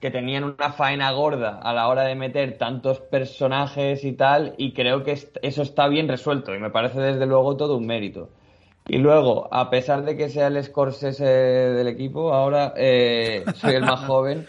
que 0.00 0.10
tenían 0.10 0.44
una 0.44 0.72
faena 0.72 1.10
gorda 1.12 1.58
a 1.62 1.74
la 1.74 1.86
hora 1.88 2.04
de 2.04 2.14
meter 2.14 2.56
tantos 2.56 3.00
personajes 3.00 4.02
y 4.04 4.12
tal, 4.12 4.54
y 4.56 4.72
creo 4.72 5.04
que 5.04 5.12
eso 5.12 5.62
está 5.62 5.88
bien 5.88 6.08
resuelto, 6.08 6.54
y 6.54 6.58
me 6.58 6.70
parece 6.70 7.00
desde 7.00 7.26
luego 7.26 7.56
todo 7.56 7.76
un 7.76 7.86
mérito. 7.86 8.30
Y 8.88 8.96
luego, 8.96 9.48
a 9.52 9.68
pesar 9.68 10.04
de 10.04 10.16
que 10.16 10.30
sea 10.30 10.46
el 10.46 10.62
Scorsese 10.64 11.24
del 11.24 11.86
equipo, 11.86 12.32
ahora 12.32 12.72
eh, 12.76 13.44
soy 13.56 13.74
el 13.74 13.82
más 13.82 14.00
joven, 14.06 14.46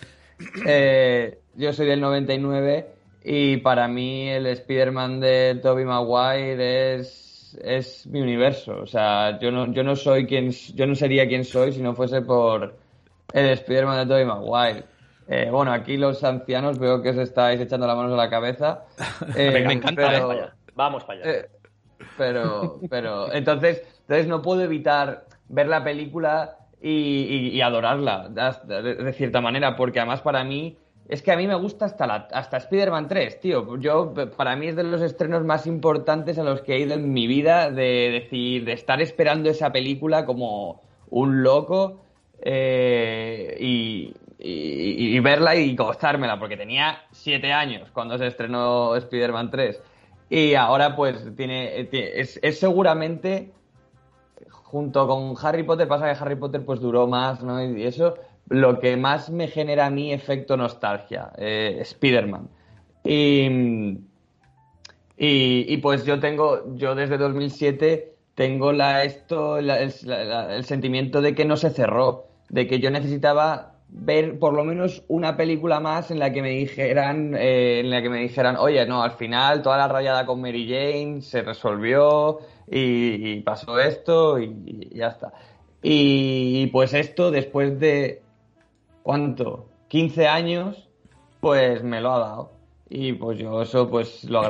eh, 0.65 1.40
yo 1.56 1.73
soy 1.73 1.86
del 1.86 1.99
99, 1.99 2.88
y 3.26 3.57
para 3.57 3.90
mí 3.90 4.30
el 4.30 4.48
Spider-Man 4.48 5.19
de 5.19 5.60
Tobey 5.61 5.84
Maguire 5.84 6.95
es, 6.95 7.31
es 7.61 8.07
mi 8.07 8.22
universo. 8.22 8.82
O 8.82 8.88
sea, 8.88 9.40
yo 9.40 9.52
no, 9.52 9.72
yo 9.72 9.84
no 9.84 9.95
soy 9.95 10.26
quien, 10.26 10.52
yo 10.52 10.86
no 10.88 10.95
sería 10.95 11.28
quien 11.28 11.44
soy 11.44 11.73
si 11.73 11.82
no 11.82 11.94
fuese 11.95 12.22
por 12.22 12.76
el 13.34 13.49
Spider-Man 13.49 14.07
de 14.07 14.14
Tobey 14.14 14.26
Maguire. 14.26 14.84
Eh, 15.28 15.49
bueno, 15.49 15.72
aquí 15.72 15.98
los 15.98 16.23
ancianos 16.23 16.78
veo 16.78 17.02
que 17.02 17.10
os 17.10 17.18
estáis 17.18 17.61
echando 17.61 17.88
las 17.88 17.95
manos 17.95 18.14
a 18.14 18.18
la 18.18 18.30
cabeza. 18.30 18.86
Eh, 19.36 19.64
me 19.65 19.73
encanta, 19.73 20.10
pero, 20.10 20.34
eh, 20.34 20.49
Vamos 20.76 21.03
para 21.03 21.22
allá. 21.22 21.48
pero, 22.18 22.80
pero, 22.90 23.32
entonces, 23.34 23.84
entonces 24.02 24.28
no 24.28 24.41
puedo 24.41 24.61
evitar 24.64 25.26
ver 25.48 25.68
la 25.68 25.84
película 25.84 26.57
y, 26.82 27.61
adorarla, 27.61 28.30
de, 28.30 29.14
cierta 29.14 29.40
manera, 29.41 29.76
porque 29.76 29.99
además 29.99 30.22
para 30.22 30.44
mí, 30.44 30.78
es 31.12 31.22
que 31.22 31.32
a 31.32 31.36
mí 31.36 31.46
me 31.46 31.56
gusta 31.56 31.86
hasta, 31.86 32.06
hasta 32.06 32.58
Spider-Man 32.58 33.08
3, 33.08 33.40
tío. 33.42 33.78
Yo, 33.78 34.14
para 34.38 34.56
mí 34.56 34.68
es 34.68 34.76
de 34.78 34.84
los 34.84 35.02
estrenos 35.02 35.44
más 35.44 35.68
importantes 35.68 36.40
a 36.40 36.44
los 36.44 36.62
que 36.62 36.76
he 36.76 36.80
ido 36.80 36.94
en 36.96 37.12
mi 37.12 37.28
vida, 37.28 37.70
de 37.70 38.22
decir, 38.22 38.64
de 38.64 38.72
estar 38.72 39.02
esperando 39.02 39.50
esa 39.50 39.72
película 39.72 40.26
como 40.26 40.82
un 41.10 41.44
loco. 41.44 42.00
y, 42.44 44.14
y, 44.40 45.20
verla 45.20 45.56
y 45.56 45.76
gozármela, 45.76 46.40
porque 46.40 46.58
tenía 46.58 47.04
siete 47.12 47.52
años 47.52 47.90
cuando 47.92 48.18
se 48.18 48.28
estrenó 48.28 48.96
Spider-Man 48.96 49.52
3. 49.52 49.82
Y 50.30 50.56
ahora 50.56 50.96
pues 50.96 51.36
tiene, 51.36 51.90
es, 51.92 52.40
seguramente, 52.58 53.52
junto 54.50 55.06
con 55.08 55.36
Harry 55.42 55.64
Potter, 55.64 55.90
pasa 55.90 56.06
que 56.06 56.18
Harry 56.24 56.38
Potter 56.38 56.64
pues 56.66 56.80
duró 56.80 57.06
más, 57.06 57.44
¿no? 57.44 57.62
Y 57.62 57.84
eso, 57.84 58.16
lo 58.52 58.80
que 58.80 58.98
más 58.98 59.30
me 59.30 59.48
genera 59.48 59.88
a 59.88 59.90
mí 59.90 60.11
efecto 60.11 60.57
nostalgia, 60.57 61.32
eh, 61.38 61.78
Spider-Man. 61.82 62.49
Y, 63.03 63.98
y, 65.18 65.78
pues 65.78 66.06
yo 66.06 66.19
tengo, 66.19 66.76
yo 66.76 66.94
desde 66.95 67.18
2007 67.18 68.14
tengo 68.36 68.73
la, 68.73 69.03
esto, 69.03 69.57
el 69.57 70.64
sentimiento 70.65 71.22
de 71.22 71.34
que 71.34 71.45
no 71.45 71.57
se 71.57 71.69
cerró, 71.69 72.28
de 72.49 72.68
que 72.68 72.80
yo 72.80 72.91
necesitaba 72.91 73.72
ver 73.91 74.40
por 74.40 74.53
lo 74.53 74.64
menos 74.64 75.03
una 75.10 75.36
película 75.36 75.80
más 75.80 76.11
en 76.11 76.19
la 76.19 76.32
que 76.32 76.41
me 76.41 76.52
dijeran, 76.52 77.36
eh, 77.36 77.82
en 77.82 77.90
la 77.90 78.02
que 78.02 78.10
me 78.10 78.19
dijeran, 78.19 78.56
oye, 78.56 78.86
no, 78.86 79.03
al 79.03 79.11
final 79.11 79.61
toda 79.61 79.78
la 79.78 79.88
rayada 79.88 80.26
con 80.26 80.41
Mary 80.41 80.68
Jane 80.68 81.22
se 81.22 81.41
resolvió 81.41 82.40
y, 82.69 83.41
pasó 83.41 83.80
esto 83.80 84.40
y, 84.40 84.90
ya 84.94 85.07
está. 85.07 85.34
Y, 85.84 86.68
pues 86.68 86.94
esto, 86.94 87.32
después 87.32 87.80
de, 87.80 88.22
¿cuánto? 89.03 89.68
15 89.88 90.28
años, 90.28 90.90
pues 91.40 91.84
me 91.84 92.02
lo 92.02 92.14
ha 92.14 92.19
dado. 92.19 92.52
Y 92.90 93.14
pues 93.14 93.40
yo 93.40 93.61
eso 93.61 93.90
pues 93.90 94.23
lo, 94.26 94.41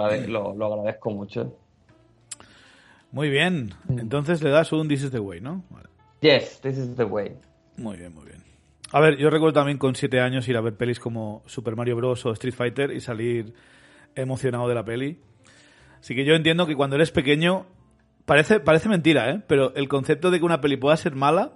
lo, 0.54 0.66
agradezco 0.66 1.12
mucho. 1.12 1.56
Muy 3.12 3.30
bien. 3.30 3.74
Entonces 3.90 4.42
le 4.42 4.50
das 4.50 4.72
un 4.72 4.88
This 4.88 5.04
is 5.04 5.12
the 5.12 5.20
way, 5.20 5.42
¿no? 5.42 5.64
Yes, 6.22 6.60
this 6.62 6.78
is 6.78 6.96
the 6.96 7.04
way. 7.04 7.36
Muy 7.78 7.98
bien, 7.98 8.14
muy 8.14 8.26
bien. 8.26 8.44
A 8.92 9.00
ver, 9.00 9.18
yo 9.18 9.30
recuerdo 9.30 9.54
también 9.54 9.78
con 9.78 9.96
siete 9.96 10.20
años 10.20 10.48
ir 10.48 10.58
a 10.58 10.62
ver 10.62 10.76
pelis 10.76 11.00
como 11.00 11.44
Super 11.46 11.76
Mario 11.76 11.96
Bros. 11.96 12.26
o 12.26 12.32
Street 12.32 12.54
Fighter 12.54 12.92
y 12.92 13.00
salir 13.00 13.54
emocionado 14.16 14.68
de 14.68 14.76
la 14.76 14.84
peli. 14.84 15.20
Así 16.00 16.16
que 16.16 16.26
yo 16.26 16.34
entiendo 16.34 16.68
que 16.68 16.76
cuando 16.76 16.96
eres 16.96 17.12
pequeño, 17.12 17.68
parece, 18.26 18.60
parece 18.60 18.90
mentira, 18.90 19.30
¿eh? 19.30 19.42
Pero 19.48 19.74
el 19.76 19.88
concepto 19.88 20.32
de 20.32 20.40
que 20.40 20.46
una 20.46 20.62
peli 20.62 20.78
pueda 20.78 20.98
ser 20.98 21.16
mala, 21.16 21.54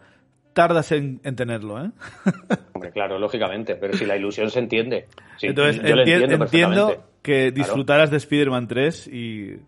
tardas 0.55 0.91
en, 0.91 1.19
tenerlo, 1.35 1.85
¿eh? 1.85 1.91
Hombre, 2.73 2.91
claro, 2.91 3.19
lógicamente, 3.19 3.75
pero 3.75 3.93
si 3.93 4.05
la 4.05 4.17
ilusión 4.17 4.49
se 4.49 4.57
entiende. 4.57 5.07
Entonces, 5.41 5.79
entiendo, 5.83 7.03
que 7.21 7.51
disfrutaras 7.51 8.09
de 8.09 8.17
Spider-Man 8.17 8.67
3 8.67 9.07
y 9.07 9.59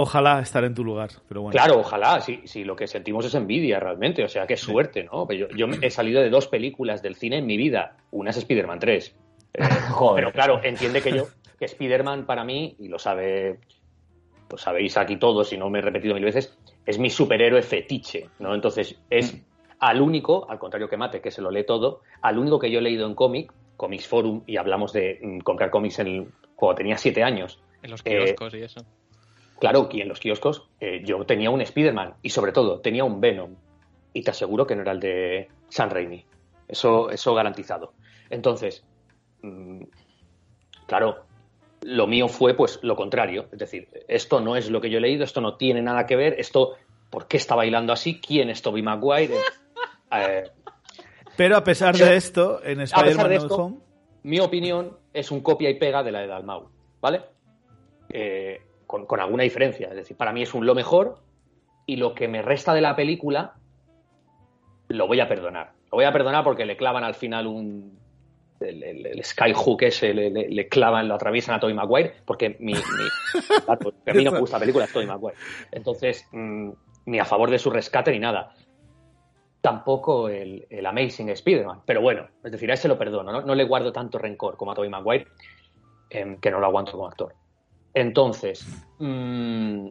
Ojalá 0.00 0.38
estar 0.38 0.62
en 0.62 0.76
tu 0.76 0.84
lugar, 0.84 1.10
pero 1.26 1.42
bueno. 1.42 1.52
Claro, 1.52 1.80
ojalá, 1.80 2.20
si, 2.20 2.46
si 2.46 2.62
lo 2.62 2.76
que 2.76 2.86
sentimos 2.86 3.24
es 3.24 3.34
envidia 3.34 3.80
realmente, 3.80 4.22
o 4.22 4.28
sea, 4.28 4.46
qué 4.46 4.56
suerte, 4.56 5.02
¿no? 5.02 5.28
Yo, 5.32 5.48
yo 5.48 5.66
he 5.82 5.90
salido 5.90 6.22
de 6.22 6.30
dos 6.30 6.46
películas 6.46 7.02
del 7.02 7.16
cine 7.16 7.38
en 7.38 7.46
mi 7.46 7.56
vida, 7.56 7.96
una 8.12 8.30
es 8.30 8.36
Spider-Man 8.36 8.78
3. 8.78 9.16
Eh, 9.54 9.60
pero 10.14 10.30
claro, 10.30 10.60
entiende 10.62 11.02
que 11.02 11.10
yo, 11.10 11.26
que 11.58 11.64
Spider-Man 11.64 12.26
para 12.26 12.44
mí, 12.44 12.76
y 12.78 12.86
lo 12.86 13.00
sabe, 13.00 13.58
lo 14.48 14.56
sabéis 14.56 14.96
aquí 14.96 15.16
todos, 15.16 15.52
y 15.52 15.58
no 15.58 15.68
me 15.68 15.80
he 15.80 15.82
repetido 15.82 16.14
mil 16.14 16.24
veces, 16.24 16.56
es 16.86 16.96
mi 16.96 17.10
superhéroe 17.10 17.62
fetiche, 17.62 18.28
¿no? 18.38 18.54
Entonces, 18.54 18.94
es 19.10 19.34
mm. 19.34 19.40
Al 19.80 20.00
único, 20.00 20.50
al 20.50 20.58
contrario 20.58 20.88
que 20.88 20.96
Mate, 20.96 21.20
que 21.20 21.30
se 21.30 21.42
lo 21.42 21.50
lee 21.50 21.64
todo, 21.64 22.00
al 22.22 22.38
único 22.38 22.58
que 22.58 22.70
yo 22.70 22.78
he 22.78 22.82
leído 22.82 23.06
en 23.06 23.14
cómic, 23.14 23.52
Comics 23.76 24.08
Forum, 24.08 24.42
y 24.46 24.56
hablamos 24.56 24.92
de 24.92 25.18
mm, 25.22 25.38
comprar 25.40 25.70
cómics 25.70 25.98
en 26.00 26.06
el, 26.06 26.28
cuando 26.56 26.76
tenía 26.76 26.98
siete 26.98 27.22
años. 27.22 27.60
En 27.82 27.90
los 27.90 28.02
kioscos 28.02 28.54
y 28.54 28.62
eso. 28.62 28.80
Claro, 29.60 29.82
aquí 29.82 30.00
en 30.00 30.08
los 30.08 30.20
kioscos 30.20 30.68
eh, 30.80 31.02
yo 31.04 31.24
tenía 31.24 31.50
un 31.50 31.60
Spider-Man 31.60 32.14
y 32.22 32.30
sobre 32.30 32.52
todo 32.52 32.80
tenía 32.80 33.04
un 33.04 33.20
Venom. 33.20 33.56
Y 34.12 34.22
te 34.22 34.30
aseguro 34.30 34.66
que 34.66 34.74
no 34.74 34.82
era 34.82 34.92
el 34.92 35.00
de 35.00 35.48
San 35.68 35.90
Raimi. 35.90 36.24
Eso, 36.66 37.10
eso 37.10 37.34
garantizado. 37.34 37.92
Entonces, 38.30 38.84
mm, 39.42 39.82
claro, 40.86 41.24
lo 41.82 42.06
mío 42.06 42.28
fue 42.28 42.54
pues 42.54 42.80
lo 42.82 42.96
contrario. 42.96 43.48
Es 43.52 43.58
decir, 43.58 43.88
esto 44.08 44.40
no 44.40 44.56
es 44.56 44.70
lo 44.70 44.80
que 44.80 44.90
yo 44.90 44.98
he 44.98 45.00
leído, 45.00 45.24
esto 45.24 45.40
no 45.40 45.56
tiene 45.56 45.82
nada 45.82 46.06
que 46.06 46.16
ver, 46.16 46.34
esto, 46.38 46.76
¿por 47.10 47.26
qué 47.26 47.36
está 47.36 47.54
bailando 47.54 47.92
así? 47.92 48.20
¿Quién 48.20 48.50
es 48.50 48.62
Toby 48.62 48.82
Maguire? 48.82 49.36
Eh, 50.12 50.44
Pero 51.36 51.56
a 51.56 51.64
pesar 51.64 51.96
de 51.96 52.16
esto, 52.16 52.60
en 52.64 52.80
Spider-Man 52.80 53.46
Home... 53.50 53.76
Mi 54.22 54.40
opinión 54.40 54.96
es 55.12 55.30
un 55.30 55.40
copia 55.40 55.70
y 55.70 55.74
pega 55.78 56.02
de 56.02 56.12
la 56.12 56.20
de 56.20 56.26
Dalmau, 56.26 56.68
¿vale? 57.00 57.22
Eh, 58.10 58.60
con, 58.86 59.20
alguna 59.20 59.44
diferencia. 59.44 59.88
Es 59.88 59.96
decir, 59.96 60.16
para 60.16 60.32
mí 60.32 60.42
es 60.42 60.54
un 60.54 60.66
lo 60.66 60.74
mejor 60.74 61.18
y 61.86 61.96
lo 61.96 62.14
que 62.14 62.28
me 62.28 62.42
resta 62.42 62.74
de 62.74 62.80
la 62.80 62.96
película 62.96 63.54
lo 64.88 65.06
voy 65.06 65.20
a 65.20 65.28
perdonar. 65.28 65.72
Lo 65.90 65.96
voy 65.96 66.04
a 66.04 66.12
perdonar 66.12 66.44
porque 66.44 66.66
le 66.66 66.76
clavan 66.76 67.04
al 67.04 67.14
final 67.14 67.46
un. 67.46 67.98
El, 68.60 69.22
skyhook 69.22 69.82
ese 69.82 70.12
le, 70.12 70.68
clavan, 70.68 71.06
lo 71.06 71.14
atraviesan 71.14 71.54
a 71.54 71.60
Tobey 71.60 71.76
Maguire, 71.76 72.14
porque 72.24 72.56
mi, 72.58 72.72
a 73.68 74.12
mí 74.12 74.24
no 74.24 74.32
me 74.32 74.40
gusta 74.40 74.56
la 74.56 74.60
película 74.60 74.88
Tobey 74.92 75.06
Maguire. 75.06 75.36
Entonces, 75.70 76.26
mm, 76.32 76.70
ni 77.06 77.20
a 77.20 77.24
favor 77.24 77.50
de 77.50 77.58
su 77.58 77.70
rescate 77.70 78.10
ni 78.10 78.18
nada. 78.18 78.52
Tampoco 79.60 80.28
el, 80.28 80.66
Amazing 80.84 81.30
Spider-Man. 81.30 81.82
Pero 81.84 82.00
bueno, 82.00 82.28
es 82.44 82.52
decir, 82.52 82.70
a 82.70 82.74
ese 82.74 82.88
lo 82.88 82.98
perdono. 82.98 83.42
No, 83.42 83.54
le 83.54 83.64
guardo 83.64 83.92
tanto 83.92 84.18
rencor 84.18 84.56
como 84.56 84.72
a 84.72 84.74
Tobey 84.74 84.90
Maguire, 84.90 85.26
em, 86.10 86.38
que 86.40 86.50
no 86.50 86.60
lo 86.60 86.66
aguanto 86.66 86.92
como 86.92 87.06
actor. 87.06 87.34
Entonces, 87.94 88.66
mm, 88.98 89.88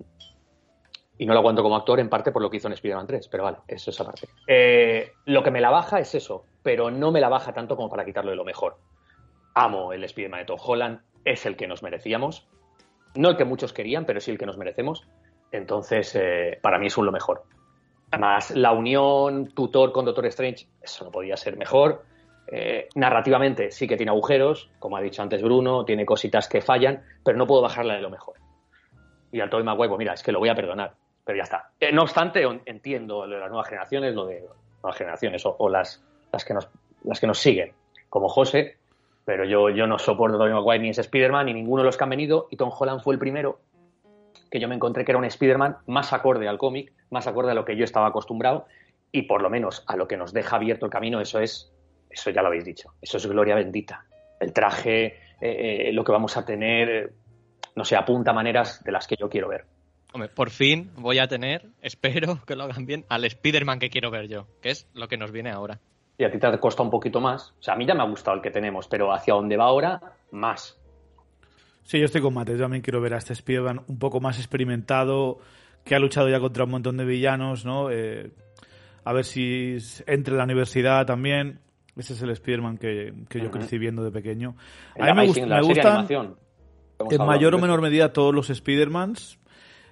y 1.18 1.26
no 1.26 1.34
lo 1.34 1.40
aguanto 1.40 1.64
como 1.64 1.76
actor 1.76 2.00
en 2.00 2.10
parte 2.10 2.32
por 2.32 2.42
lo 2.42 2.50
que 2.50 2.58
hizo 2.58 2.68
en 2.68 2.74
Spider-Man 2.74 3.08
3, 3.08 3.28
pero 3.28 3.44
vale, 3.44 3.58
eso 3.68 3.90
es 3.90 4.00
aparte. 4.00 4.28
Eh, 4.46 5.12
lo 5.26 5.44
que 5.44 5.52
me 5.52 5.62
la 5.62 5.72
baja 5.72 6.00
es 6.00 6.14
eso, 6.16 6.46
pero 6.64 6.92
no 6.92 7.12
me 7.12 7.20
la 7.20 7.30
baja 7.30 7.54
tanto 7.54 7.76
como 7.76 7.90
para 7.90 8.06
quitarlo 8.06 8.32
de 8.32 8.38
lo 8.38 8.46
mejor. 8.46 8.78
Amo 9.56 9.94
el 9.94 10.04
Spider-Man 10.04 10.42
de 10.42 10.46
Tom 10.46 10.60
Holland, 10.64 11.02
es 11.26 11.46
el 11.46 11.56
que 11.56 11.68
nos 11.68 11.82
merecíamos. 11.82 12.48
No 13.16 13.30
el 13.30 13.38
que 13.38 13.46
muchos 13.46 13.74
querían, 13.74 14.06
pero 14.06 14.22
sí 14.22 14.32
el 14.32 14.38
que 14.38 14.46
nos 14.46 14.58
merecemos. 14.58 15.08
Entonces, 15.52 16.16
eh, 16.16 16.60
para 16.62 16.78
mí 16.78 16.88
es 16.88 16.98
un 16.98 17.06
lo 17.06 17.12
mejor. 17.12 17.44
Además, 18.12 18.52
la 18.52 18.72
unión 18.72 19.48
tutor 19.54 19.92
con 19.92 20.06
Doctor 20.06 20.26
Strange, 20.28 20.68
eso 20.82 21.06
no 21.06 21.12
podía 21.12 21.36
ser 21.36 21.58
mejor. 21.58 22.06
Eh, 22.50 22.88
narrativamente 22.96 23.72
sí 23.72 23.88
que 23.88 23.98
tiene 23.98 24.12
agujeros, 24.12 24.70
como 24.80 24.96
ha 24.96 25.02
dicho 25.02 25.22
antes 25.22 25.42
Bruno, 25.42 25.84
tiene 25.84 26.06
cositas 26.06 26.48
que 26.48 26.62
fallan, 26.62 27.04
pero 27.24 27.38
no 27.38 27.46
puedo 27.46 27.62
bajarla 27.62 27.96
de 27.96 28.02
lo 28.02 28.10
mejor. 28.10 28.36
Y 29.32 29.42
al 29.42 29.50
Toy 29.50 29.64
Maguire, 29.64 29.90
pues 29.90 30.00
mira, 30.00 30.14
es 30.14 30.24
que 30.24 30.32
lo 30.32 30.40
voy 30.40 30.48
a 30.48 30.56
perdonar, 30.56 30.94
pero 31.26 31.38
ya 31.38 31.44
está. 31.44 31.72
Eh, 31.80 31.92
no 31.92 32.04
obstante, 32.04 32.44
entiendo 32.66 33.26
lo 33.26 33.36
de 33.36 33.42
las 33.42 33.50
nuevas 33.50 33.68
generaciones, 33.68 34.16
lo 34.16 34.26
de 34.26 34.46
nuevas 34.82 34.98
generaciones 34.98 35.44
o, 35.46 35.70
las, 35.70 36.02
las, 36.32 36.46
que 36.46 36.54
nos, 36.54 36.70
las 37.04 37.20
que 37.20 37.28
nos 37.28 37.40
siguen, 37.40 37.74
como 38.10 38.30
José, 38.30 38.78
pero 39.26 39.44
yo, 39.44 39.70
yo 39.70 39.86
no 39.86 40.00
soporto 40.00 40.38
a 40.38 40.40
Tobey 40.40 40.54
Maguire 40.54 40.80
ni 40.80 40.90
ese 40.90 41.02
Spider-Man 41.02 41.48
ni 41.48 41.54
ninguno 41.54 41.82
de 41.82 41.88
los 41.88 41.98
que 41.98 42.06
han 42.06 42.10
venido 42.12 42.48
y 42.50 42.56
Tom 42.56 42.72
Holland 42.72 43.02
fue 43.02 43.14
el 43.14 43.20
primero 43.20 43.60
que 44.50 44.60
yo 44.60 44.68
me 44.68 44.76
encontré 44.76 45.06
que 45.06 45.12
era 45.12 45.20
un 45.20 45.26
Spider-Man 45.26 45.78
más 45.88 46.14
acorde 46.14 46.48
al 46.48 46.58
cómic, 46.58 46.94
más 47.10 47.28
acorde 47.28 47.52
a 47.52 47.54
lo 47.54 47.66
que 47.66 47.76
yo 47.76 47.84
estaba 47.84 48.08
acostumbrado 48.08 48.66
y 49.12 49.24
por 49.24 49.42
lo 49.42 49.50
menos 49.50 49.84
a 49.88 49.96
lo 49.96 50.08
que 50.08 50.18
nos 50.18 50.34
deja 50.34 50.56
abierto 50.56 50.86
el 50.86 50.92
camino, 50.92 51.22
eso 51.22 51.40
es, 51.40 51.72
eso 52.10 52.30
ya 52.30 52.42
lo 52.42 52.48
habéis 52.48 52.66
dicho, 52.66 52.94
eso 53.02 53.18
es 53.18 53.28
gloria 53.28 53.56
bendita. 53.56 54.06
El 54.40 54.54
traje, 54.54 55.06
eh, 55.06 55.88
eh, 55.90 55.92
lo 55.94 56.04
que 56.04 56.12
vamos 56.12 56.38
a 56.38 56.46
tener, 56.46 57.14
no 57.76 57.86
sé, 57.86 57.96
apunta 57.96 58.34
maneras 58.34 58.84
de 58.84 58.92
las 58.92 59.08
que 59.08 59.16
yo 59.16 59.30
quiero 59.30 59.48
ver. 59.48 59.66
Hombre, 60.14 60.30
por 60.30 60.50
fin 60.50 60.92
voy 60.96 61.20
a 61.20 61.28
tener, 61.28 61.66
espero 61.82 62.40
que 62.46 62.56
lo 62.56 62.64
hagan 62.64 62.86
bien, 62.86 63.06
al 63.10 63.26
Spider-Man 63.26 63.80
que 63.80 63.90
quiero 63.90 64.12
ver 64.12 64.28
yo, 64.28 64.48
que 64.62 64.70
es 64.70 64.88
lo 64.94 65.08
que 65.08 65.18
nos 65.18 65.32
viene 65.32 65.52
ahora. 65.52 65.80
Y 66.18 66.24
a 66.24 66.32
ti 66.32 66.40
te 66.40 66.58
cuesta 66.58 66.82
un 66.82 66.90
poquito 66.90 67.22
más. 67.22 67.54
O 67.60 67.62
sea, 67.62 67.76
a 67.76 67.78
mí 67.78 67.86
ya 67.86 67.94
me 67.94 68.02
ha 68.02 68.08
gustado 68.08 68.36
el 68.36 68.42
que 68.42 68.50
tenemos, 68.50 68.88
pero 68.88 69.14
hacia 69.14 69.36
dónde 69.36 69.56
va 69.56 69.66
ahora, 69.66 70.02
más. 70.32 70.77
Sí, 71.88 72.00
yo 72.00 72.06
estoy 72.06 72.20
con 72.20 72.34
Mate. 72.34 72.52
Yo 72.52 72.60
también 72.60 72.82
quiero 72.82 73.00
ver 73.00 73.14
a 73.14 73.18
este 73.18 73.32
Spider-Man 73.32 73.84
un 73.88 73.98
poco 73.98 74.20
más 74.20 74.40
experimentado, 74.40 75.40
que 75.86 75.96
ha 75.96 76.00
luchado 76.00 76.28
ya 76.28 76.38
contra 76.38 76.66
un 76.66 76.72
montón 76.72 76.98
de 76.98 77.06
villanos, 77.06 77.64
¿no? 77.64 77.90
Eh, 77.90 78.30
a 79.06 79.14
ver 79.14 79.24
si 79.24 79.78
entre 80.06 80.36
la 80.36 80.44
universidad 80.44 81.06
también. 81.06 81.62
Ese 81.96 82.12
es 82.12 82.22
el 82.22 82.32
Spider-Man 82.32 82.78
que, 82.78 83.14
yo 83.30 83.50
crecí 83.52 83.78
viendo 83.78 84.04
de 84.04 84.12
pequeño. 84.12 84.58
A 85.00 85.14
mí 85.14 85.28
me, 85.28 85.46
me 85.46 85.62
gustan 85.62 86.06
en 87.10 87.26
mayor 87.26 87.56
o 87.56 87.58
menor 87.58 87.82
medida 87.82 88.12
todos 88.12 88.36
los 88.36 88.50
Spider-Mans. 88.50 89.40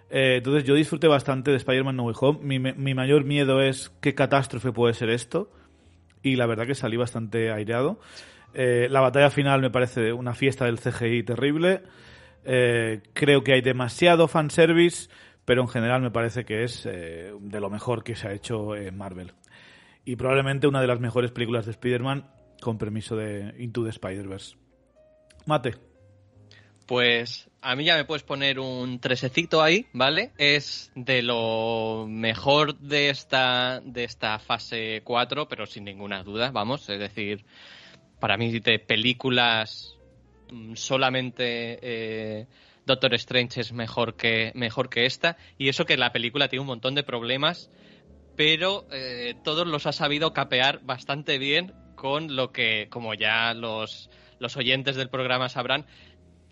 Eh, 0.10 0.36
entonces 0.40 0.66
yo 0.66 0.76
disfruté 0.76 1.08
bastante 1.08 1.52
de 1.52 1.58
Spider-Man 1.58 1.96
No 1.96 2.04
Way 2.04 2.16
Home. 2.20 2.40
Mi, 2.42 2.60
mi, 2.60 2.94
mayor 2.94 3.24
miedo 3.24 3.62
es 3.62 3.90
qué 4.02 4.14
catástrofe 4.14 4.74
puede 4.74 4.94
ser 4.94 5.10
esto. 5.10 5.50
Y 6.22 6.36
la 6.36 6.46
verdad 6.46 6.68
que 6.68 6.76
salí 6.76 6.98
bastante 6.98 7.54
aireado. 7.54 8.00
Eh, 8.56 8.88
la 8.90 9.02
batalla 9.02 9.30
final 9.30 9.62
me 9.62 9.70
parece 9.70 10.14
una 10.14 10.34
fiesta 10.34 10.66
del 10.66 10.80
CGI 10.80 11.24
terrible. 11.24 11.84
Eh, 12.44 13.02
creo 13.14 13.44
que 13.44 13.54
hay 13.54 13.62
demasiado 13.62 14.28
fanservice, 14.28 15.10
pero 15.44 15.62
en 15.62 15.68
general 15.68 16.02
me 16.02 16.12
parece 16.12 16.46
que 16.46 16.64
es 16.64 16.84
de 16.84 17.60
lo 17.60 17.70
mejor 17.70 18.04
que 18.04 18.16
se 18.16 18.28
ha 18.28 18.34
hecho 18.34 18.76
en 18.76 18.98
Marvel. 18.98 19.34
Y 20.06 20.16
probablemente 20.16 20.68
una 20.68 20.82
de 20.82 20.88
las 20.88 21.00
mejores 21.00 21.32
películas 21.32 21.66
de 21.66 21.72
Spider-Man, 21.72 22.30
con 22.62 22.78
permiso 22.78 23.16
de 23.16 23.54
Into 23.60 23.84
the 23.84 23.90
Spider-Verse. 23.90 24.56
Mate. 25.46 25.76
Pues 26.86 27.50
a 27.62 27.76
mí 27.76 27.84
ya 27.84 27.96
me 27.96 28.06
puedes 28.06 28.22
poner 28.22 28.60
un 28.60 29.00
tresecito 29.00 29.64
ahí, 29.64 29.88
¿vale? 29.92 30.32
Es 30.38 30.92
de 30.94 31.24
lo 31.24 32.06
mejor 32.08 32.78
de 32.78 33.10
esta, 33.10 33.82
de 33.84 34.04
esta 34.04 34.38
fase 34.38 35.02
4, 35.04 35.48
pero 35.48 35.66
sin 35.66 35.84
ninguna 35.84 36.24
duda, 36.24 36.52
vamos. 36.52 36.88
Es 36.90 37.00
decir, 37.00 37.44
para 38.26 38.38
mí 38.38 38.60
de 38.60 38.80
películas 38.80 40.00
mm, 40.52 40.74
solamente 40.74 41.78
eh, 41.80 42.48
Doctor 42.84 43.14
Strange 43.14 43.62
es 43.62 43.72
mejor 43.72 44.16
que, 44.16 44.52
mejor 44.56 44.90
que 44.90 45.06
esta. 45.06 45.38
Y 45.60 45.70
eso 45.70 45.86
que 45.86 45.96
la 45.96 46.12
película 46.12 46.48
tiene 46.48 46.62
un 46.62 46.68
montón 46.70 46.96
de 46.96 47.04
problemas, 47.04 47.70
pero 48.36 48.88
eh, 48.92 49.36
todos 49.44 49.68
los 49.68 49.86
ha 49.86 49.92
sabido 49.92 50.34
capear 50.34 50.80
bastante 50.82 51.38
bien 51.38 51.72
con 51.94 52.36
lo 52.36 52.52
que, 52.52 52.88
como 52.90 53.14
ya 53.14 53.54
los, 53.54 54.10
los 54.40 54.58
oyentes 54.58 54.96
del 54.96 55.10
programa 55.10 55.48
sabrán, 55.48 55.86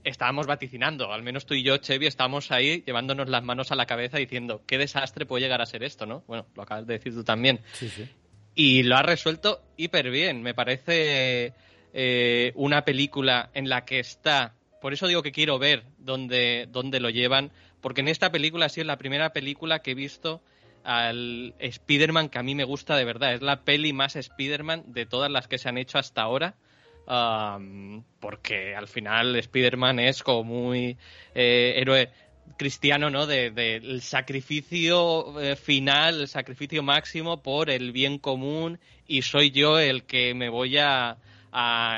estábamos 0.03 0.45
vaticinando, 0.45 1.11
al 1.11 1.23
menos 1.23 1.47
tú 1.47 1.55
y 1.55 1.63
yo, 1.63 1.77
Chevy, 1.77 2.05
estábamos 2.05 2.51
ahí 2.51 2.83
llevándonos 2.85 3.29
las 3.29 3.43
manos 3.43 3.71
a 3.71 3.75
la 3.75 3.87
cabeza 3.87 4.19
diciendo, 4.19 4.61
qué 4.67 4.77
desastre 4.77 5.25
puede 5.25 5.41
llegar 5.41 5.59
a 5.59 5.65
ser 5.65 5.83
esto, 5.83 6.05
¿no? 6.05 6.23
Bueno, 6.27 6.45
lo 6.53 6.61
acabas 6.61 6.85
de 6.85 6.93
decir 6.93 7.15
tú 7.15 7.23
también. 7.23 7.61
Sí, 7.71 7.89
sí. 7.89 8.07
Y 8.55 8.83
lo 8.83 8.97
ha 8.97 9.03
resuelto 9.03 9.61
hiper 9.77 10.09
bien. 10.11 10.41
Me 10.41 10.53
parece 10.53 11.53
eh, 11.93 12.51
una 12.55 12.85
película 12.85 13.49
en 13.53 13.69
la 13.69 13.85
que 13.85 13.99
está. 13.99 14.53
Por 14.81 14.93
eso 14.93 15.07
digo 15.07 15.23
que 15.23 15.31
quiero 15.31 15.59
ver 15.59 15.83
dónde, 15.97 16.67
dónde 16.71 16.99
lo 16.99 17.09
llevan. 17.09 17.51
Porque 17.81 18.01
en 18.01 18.07
esta 18.07 18.31
película 18.31 18.69
sí 18.69 18.81
es 18.81 18.87
la 18.87 18.97
primera 18.97 19.33
película 19.33 19.79
que 19.79 19.91
he 19.91 19.95
visto 19.95 20.41
al 20.83 21.55
Spider-Man 21.59 22.29
que 22.29 22.39
a 22.39 22.43
mí 22.43 22.55
me 22.55 22.63
gusta 22.63 22.95
de 22.95 23.05
verdad. 23.05 23.33
Es 23.33 23.41
la 23.41 23.63
peli 23.63 23.93
más 23.93 24.15
Spider-Man 24.15 24.83
de 24.87 25.05
todas 25.05 25.31
las 25.31 25.47
que 25.47 25.57
se 25.57 25.69
han 25.69 25.77
hecho 25.77 25.97
hasta 25.97 26.21
ahora 26.21 26.55
porque 27.05 28.75
al 28.75 28.87
final 28.87 29.35
Spider-Man 29.35 29.99
es 29.99 30.23
como 30.23 30.43
muy 30.43 30.97
eh, 31.35 31.73
héroe 31.77 32.09
cristiano, 32.57 33.09
¿no? 33.09 33.27
Del 33.27 33.53
de, 33.55 33.99
sacrificio 34.01 35.39
eh, 35.41 35.55
final, 35.55 36.21
el 36.21 36.27
sacrificio 36.27 36.83
máximo 36.83 37.41
por 37.41 37.69
el 37.69 37.91
bien 37.91 38.17
común 38.17 38.79
y 39.07 39.21
soy 39.21 39.51
yo 39.51 39.79
el 39.79 40.03
que 40.03 40.33
me 40.33 40.49
voy 40.49 40.77
a, 40.77 41.17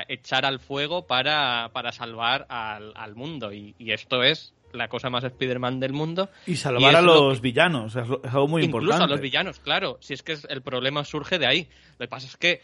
echar 0.09 0.45
al 0.45 0.59
fuego 0.59 1.07
para, 1.07 1.69
para 1.71 1.91
salvar 1.93 2.45
al, 2.49 3.15
mundo. 3.15 3.53
Y, 3.53 3.73
esto 3.79 4.21
es 4.21 4.53
la 4.73 4.89
cosa 4.89 5.09
más 5.09 5.23
Spider-Man 5.23 5.79
del 5.79 5.93
mundo. 5.93 6.29
Y 6.45 6.57
salvar 6.57 6.97
a 6.97 7.01
los 7.01 7.39
villanos, 7.39 7.95
es 7.95 8.03
algo 8.03 8.47
muy 8.47 8.63
incluso 8.63 8.83
importante. 8.83 9.03
a 9.05 9.07
los 9.07 9.21
villanos, 9.21 9.59
claro. 9.59 9.97
Si 10.01 10.13
es 10.13 10.23
que 10.23 10.37
el 10.49 10.61
problema 10.61 11.05
surge 11.05 11.39
de 11.39 11.47
ahí. 11.47 11.69
Lo 11.97 12.05
que 12.05 12.09
pasa 12.09 12.27
es 12.27 12.35
que 12.35 12.61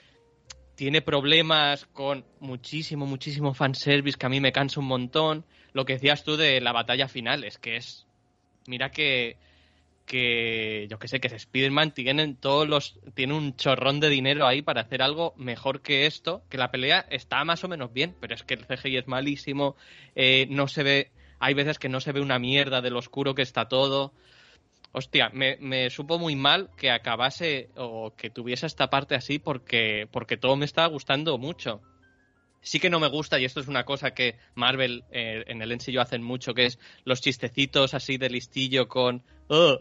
tiene 0.82 1.04
problemas 1.04 1.86
con 1.94 2.26
muchísimo, 2.40 3.06
muchísimo 3.06 3.54
fanservice 3.54 4.18
que 4.18 4.26
a 4.26 4.30
mí 4.30 4.40
me 4.40 4.52
cansa 4.52 4.80
un 4.80 4.88
montón. 4.88 5.46
Lo 5.74 5.86
que 5.86 5.94
decías 5.94 6.24
tú 6.24 6.38
de 6.38 6.60
la 6.60 6.72
batalla 6.72 7.08
final 7.08 7.44
es 7.44 7.60
que 7.60 7.76
es. 7.76 8.08
Mira 8.66 8.90
que. 8.90 9.38
que 10.08 10.88
yo 10.90 10.98
que 10.98 11.08
sé, 11.08 11.20
que 11.20 11.28
Spider-Man 11.28 11.92
tienen 11.94 12.36
todos 12.36 12.68
los. 12.68 13.00
tiene 13.14 13.36
un 13.36 13.56
chorrón 13.58 14.00
de 14.00 14.10
dinero 14.10 14.48
ahí 14.48 14.64
para 14.64 14.82
hacer 14.82 15.04
algo 15.04 15.36
mejor 15.38 15.84
que 15.84 16.08
esto. 16.08 16.42
Que 16.50 16.58
la 16.58 16.72
pelea 16.72 17.06
está 17.12 17.46
más 17.46 17.64
o 17.64 17.68
menos 17.68 17.94
bien, 17.94 18.16
pero 18.20 18.34
es 18.34 18.42
que 18.42 18.56
el 18.56 18.66
CGI 18.66 18.98
es 18.98 19.08
malísimo. 19.08 19.76
Eh, 20.16 20.48
no 20.50 20.68
se 20.68 20.82
ve. 20.82 21.12
Hay 21.38 21.54
veces 21.54 21.78
que 21.78 21.90
no 21.90 22.00
se 22.00 22.12
ve 22.12 22.22
una 22.22 22.40
mierda 22.40 22.82
de 22.82 22.90
lo 22.90 22.98
oscuro 22.98 23.36
que 23.36 23.44
está 23.44 23.68
todo 23.68 24.14
hostia, 24.92 25.30
me, 25.34 25.90
supo 25.90 26.20
muy 26.20 26.36
mal 26.36 26.70
que 26.78 26.92
acabase 26.92 27.70
o 27.76 28.14
que 28.16 28.30
tuviese 28.30 28.66
esta 28.66 28.90
parte 28.90 29.16
así 29.16 29.40
porque, 29.40 30.08
porque 30.12 30.38
todo 30.38 30.56
me 30.56 30.66
estaba 30.66 30.88
gustando 30.88 31.38
mucho. 31.38 31.82
Sí 32.64 32.80
que 32.80 32.92
no 32.92 33.00
me 33.00 33.08
gusta, 33.08 33.40
y 33.40 33.46
esto 33.46 33.60
es 33.60 33.68
una 33.68 33.86
cosa 33.86 34.12
que 34.12 34.38
Marvel 34.54 35.04
eh, 35.12 35.44
en 35.48 35.62
el 35.64 35.72
ensillo 35.72 36.02
hacen 36.02 36.22
mucho, 36.22 36.54
que 36.54 36.68
es 36.68 36.80
los 37.06 37.22
chistecitos 37.22 37.96
así 37.96 38.18
de 38.18 38.30
listillo 38.30 38.88
con, 38.88 39.24
oh, 39.48 39.80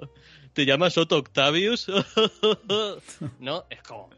¿te 0.54 0.64
llamas 0.64 0.96
Otto 0.96 1.18
Octavius? 1.18 1.88
no, 3.38 3.64
es 3.68 3.82
como... 3.82 4.08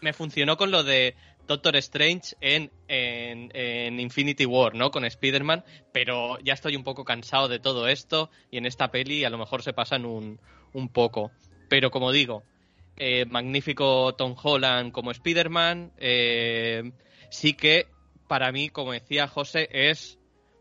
Me 0.00 0.12
funcionó 0.12 0.56
con 0.56 0.70
lo 0.70 0.84
de 0.84 1.16
Doctor 1.48 1.76
Strange 1.76 2.36
en, 2.42 2.70
en, 2.88 3.98
Infinity 3.98 4.44
War, 4.44 4.74
¿no? 4.74 4.90
Con 4.90 5.06
Spider-Man, 5.06 5.64
pero 5.92 6.38
ya 6.40 6.52
estoy 6.52 6.76
un 6.76 6.84
poco 6.84 7.06
cansado 7.06 7.48
de 7.48 7.58
todo 7.58 7.88
esto 7.88 8.30
y 8.50 8.58
en 8.58 8.66
esta 8.66 8.90
peli 8.90 9.24
a 9.24 9.30
lo 9.30 9.38
mejor 9.38 9.62
se 9.62 9.72
pasan 9.72 10.04
un, 10.04 10.38
poco. 10.92 11.32
Pero 11.70 11.90
como 11.90 12.12
digo, 12.12 12.44
eh, 12.98 13.24
magnífico 13.24 14.14
Tom 14.14 14.36
Holland 14.40 14.92
como 14.92 15.10
Spider-Man, 15.10 15.92
eh, 15.96 16.92
sí 17.30 17.54
que 17.54 17.86
para 18.28 18.52
mí, 18.52 18.68
como 18.68 18.92
decía 18.92 19.26
José, 19.26 19.70
es 19.72 20.18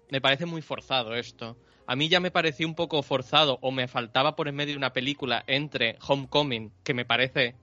me 0.10 0.22
parece 0.22 0.46
muy 0.46 0.62
forzado 0.62 1.16
esto. 1.16 1.58
A 1.86 1.98
mí 1.98 2.08
ya 2.08 2.22
me 2.22 2.32
pareció 2.32 2.66
un 2.66 2.76
poco 2.76 3.04
forzado 3.04 3.60
o 3.62 3.72
me 3.72 3.90
faltaba 3.90 4.38
por 4.38 4.48
en 4.48 4.56
medio 4.56 4.78
una 4.78 4.94
película 4.94 5.44
entre 5.48 5.98
Homecoming, 6.08 6.72
que 6.86 6.94
me 6.94 7.04
parece, 7.04 7.56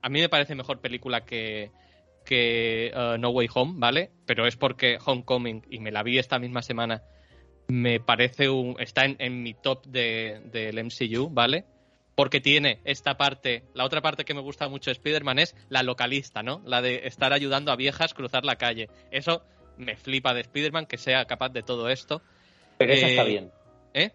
a 0.00 0.08
mí 0.08 0.20
me 0.20 0.28
parece 0.28 0.54
mejor 0.54 0.80
película 0.80 1.24
que, 1.24 1.72
que 2.28 2.92
uh, 2.94 3.16
No 3.16 3.30
Way 3.30 3.48
Home, 3.54 3.74
¿vale? 3.76 4.10
Pero 4.26 4.46
es 4.46 4.56
porque 4.56 4.98
Homecoming, 5.02 5.64
y 5.70 5.80
me 5.80 5.90
la 5.90 6.02
vi 6.02 6.18
esta 6.18 6.38
misma 6.38 6.60
semana, 6.60 7.02
me 7.68 8.00
parece 8.00 8.50
un. 8.50 8.76
está 8.78 9.06
en, 9.06 9.42
mi 9.42 9.54
top 9.54 9.86
del 9.86 10.50
de, 10.50 10.84
MCU, 10.84 11.30
¿vale? 11.30 11.64
Porque 12.14 12.42
tiene 12.42 12.80
esta 12.84 13.16
parte. 13.16 13.64
La 13.72 13.86
otra 13.86 14.02
parte 14.02 14.26
que 14.26 14.34
me 14.34 14.42
gusta 14.42 14.68
mucho 14.68 14.90
de 14.90 14.92
Spider-Man 14.92 15.38
es 15.38 15.56
la 15.70 15.82
localista, 15.82 16.42
¿no? 16.42 16.60
La 16.66 16.82
de 16.82 17.06
estar 17.06 17.32
ayudando 17.32 17.72
a 17.72 17.76
viejas 17.76 18.12
a 18.12 18.14
cruzar 18.14 18.44
la 18.44 18.56
calle. 18.56 18.90
Eso 19.10 19.42
me 19.78 19.96
flipa 19.96 20.34
de 20.34 20.42
Spider-Man 20.42 20.84
que 20.84 20.98
sea 20.98 21.24
capaz 21.24 21.48
de 21.48 21.62
todo 21.62 21.88
esto. 21.88 22.20
Pero 22.76 22.92
esa 22.92 23.06
está 23.06 23.22
eh, 23.22 23.28
bien. 23.28 23.50
¿Eh? 23.94 24.10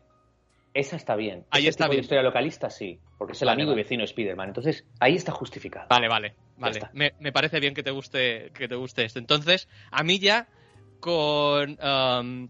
Esa 0.74 0.96
está 0.96 1.16
bien. 1.16 1.46
Ahí 1.52 1.68
está 1.68 1.88
bien. 1.88 2.02
historia 2.02 2.24
localista, 2.24 2.70
sí. 2.70 3.00
Porque 3.18 3.34
es 3.34 3.42
el 3.42 3.50
amigo 3.50 3.74
y 3.74 3.76
vecino 3.76 4.02
de 4.02 4.06
Spider-Man. 4.06 4.48
Entonces, 4.48 4.86
ahí 5.00 5.16
está 5.16 5.32
justificado. 5.32 5.88
Vale, 5.90 6.08
vale. 6.08 6.36
Vale. 6.58 6.80
Me, 6.94 7.32
parece 7.32 7.60
bien 7.60 7.74
que 7.74 7.84
te 7.84 7.92
guste, 7.92 8.52
que 8.54 8.68
te 8.68 8.76
guste 8.76 9.06
esto. 9.06 9.20
Entonces, 9.20 9.68
a 9.92 10.04
mí 10.04 10.20
ya 10.20 10.48
con 11.00 11.78
um, 11.82 12.50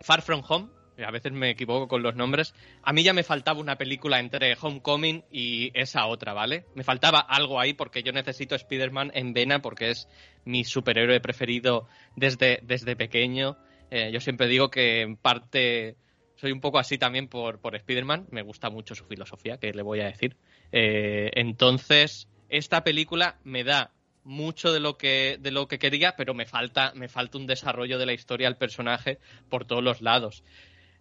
Far 0.00 0.22
From 0.22 0.42
Home, 0.48 0.68
a 1.04 1.10
veces 1.10 1.32
me 1.32 1.50
equivoco 1.50 1.88
con 1.88 2.02
los 2.02 2.14
nombres, 2.14 2.54
a 2.82 2.92
mí 2.92 3.02
ya 3.02 3.12
me 3.12 3.22
faltaba 3.22 3.60
una 3.60 3.76
película 3.76 4.20
entre 4.20 4.54
Homecoming 4.60 5.24
y 5.30 5.70
esa 5.78 6.06
otra, 6.06 6.34
¿vale? 6.34 6.66
Me 6.74 6.84
faltaba 6.84 7.20
algo 7.20 7.58
ahí 7.58 7.72
porque 7.72 8.02
yo 8.02 8.12
necesito 8.12 8.54
Spider-Man 8.54 9.12
en 9.14 9.32
vena 9.32 9.62
porque 9.62 9.90
es 9.90 10.08
mi 10.44 10.64
superhéroe 10.64 11.20
preferido 11.20 11.88
desde, 12.16 12.60
desde 12.62 12.96
pequeño. 12.96 13.56
Eh, 13.90 14.10
yo 14.12 14.20
siempre 14.20 14.46
digo 14.46 14.70
que 14.70 15.00
en 15.00 15.16
parte 15.16 15.96
soy 16.40 16.52
un 16.52 16.60
poco 16.60 16.78
así 16.78 16.96
también 16.96 17.28
por, 17.28 17.58
por 17.58 17.76
Spider-Man. 17.76 18.28
Me 18.30 18.42
gusta 18.42 18.70
mucho 18.70 18.94
su 18.94 19.04
filosofía, 19.04 19.58
que 19.58 19.74
le 19.74 19.82
voy 19.82 20.00
a 20.00 20.06
decir. 20.06 20.36
Eh, 20.72 21.30
entonces, 21.34 22.28
esta 22.48 22.82
película 22.82 23.38
me 23.44 23.62
da 23.62 23.90
mucho 24.24 24.72
de 24.72 24.80
lo 24.80 24.96
que 24.96 25.36
de 25.40 25.50
lo 25.50 25.68
que 25.68 25.78
quería, 25.78 26.14
pero 26.16 26.34
me 26.34 26.46
falta 26.46 26.92
me 26.94 27.08
falta 27.08 27.38
un 27.38 27.46
desarrollo 27.46 27.98
de 27.98 28.06
la 28.06 28.12
historia 28.12 28.48
del 28.48 28.56
personaje 28.56 29.18
por 29.50 29.66
todos 29.66 29.84
los 29.84 30.00
lados. 30.00 30.42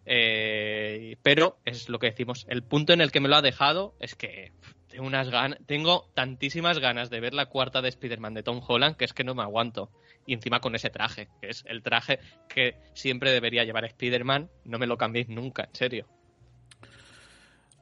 Eh, 0.05 1.17
pero 1.21 1.57
es 1.65 1.87
lo 1.87 1.99
que 1.99 2.07
decimos, 2.07 2.45
el 2.49 2.63
punto 2.63 2.93
en 2.93 3.01
el 3.01 3.11
que 3.11 3.19
me 3.19 3.29
lo 3.29 3.35
ha 3.35 3.41
dejado 3.41 3.95
es 3.99 4.15
que 4.15 4.51
tengo 4.89 5.05
unas 5.05 5.29
tengo 5.67 6.09
tantísimas 6.15 6.79
ganas 6.79 7.09
de 7.09 7.19
ver 7.19 7.33
la 7.33 7.45
cuarta 7.45 7.81
de 7.81 7.89
Spider-Man 7.89 8.33
de 8.33 8.43
Tom 8.43 8.61
Holland 8.65 8.97
que 8.97 9.05
es 9.05 9.13
que 9.13 9.23
no 9.23 9.35
me 9.35 9.43
aguanto. 9.43 9.89
Y 10.29 10.33
encima 10.33 10.59
con 10.59 10.75
ese 10.75 10.91
traje, 10.91 11.27
que 11.41 11.49
es 11.49 11.63
el 11.67 11.81
traje 11.81 12.19
que 12.47 12.75
siempre 12.93 13.31
debería 13.31 13.63
llevar 13.63 13.85
Spider-Man, 13.85 14.47
no 14.63 14.77
me 14.77 14.85
lo 14.85 14.95
cambiéis 14.95 15.27
nunca, 15.27 15.63
en 15.63 15.73
serio. 15.73 16.05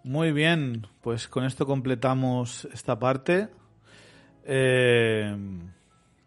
Muy 0.05 0.31
bien, 0.31 0.87
pues 1.01 1.27
con 1.27 1.43
esto 1.43 1.65
completamos 1.65 2.63
esta 2.71 2.97
parte. 2.97 3.49
Eh, 4.45 5.35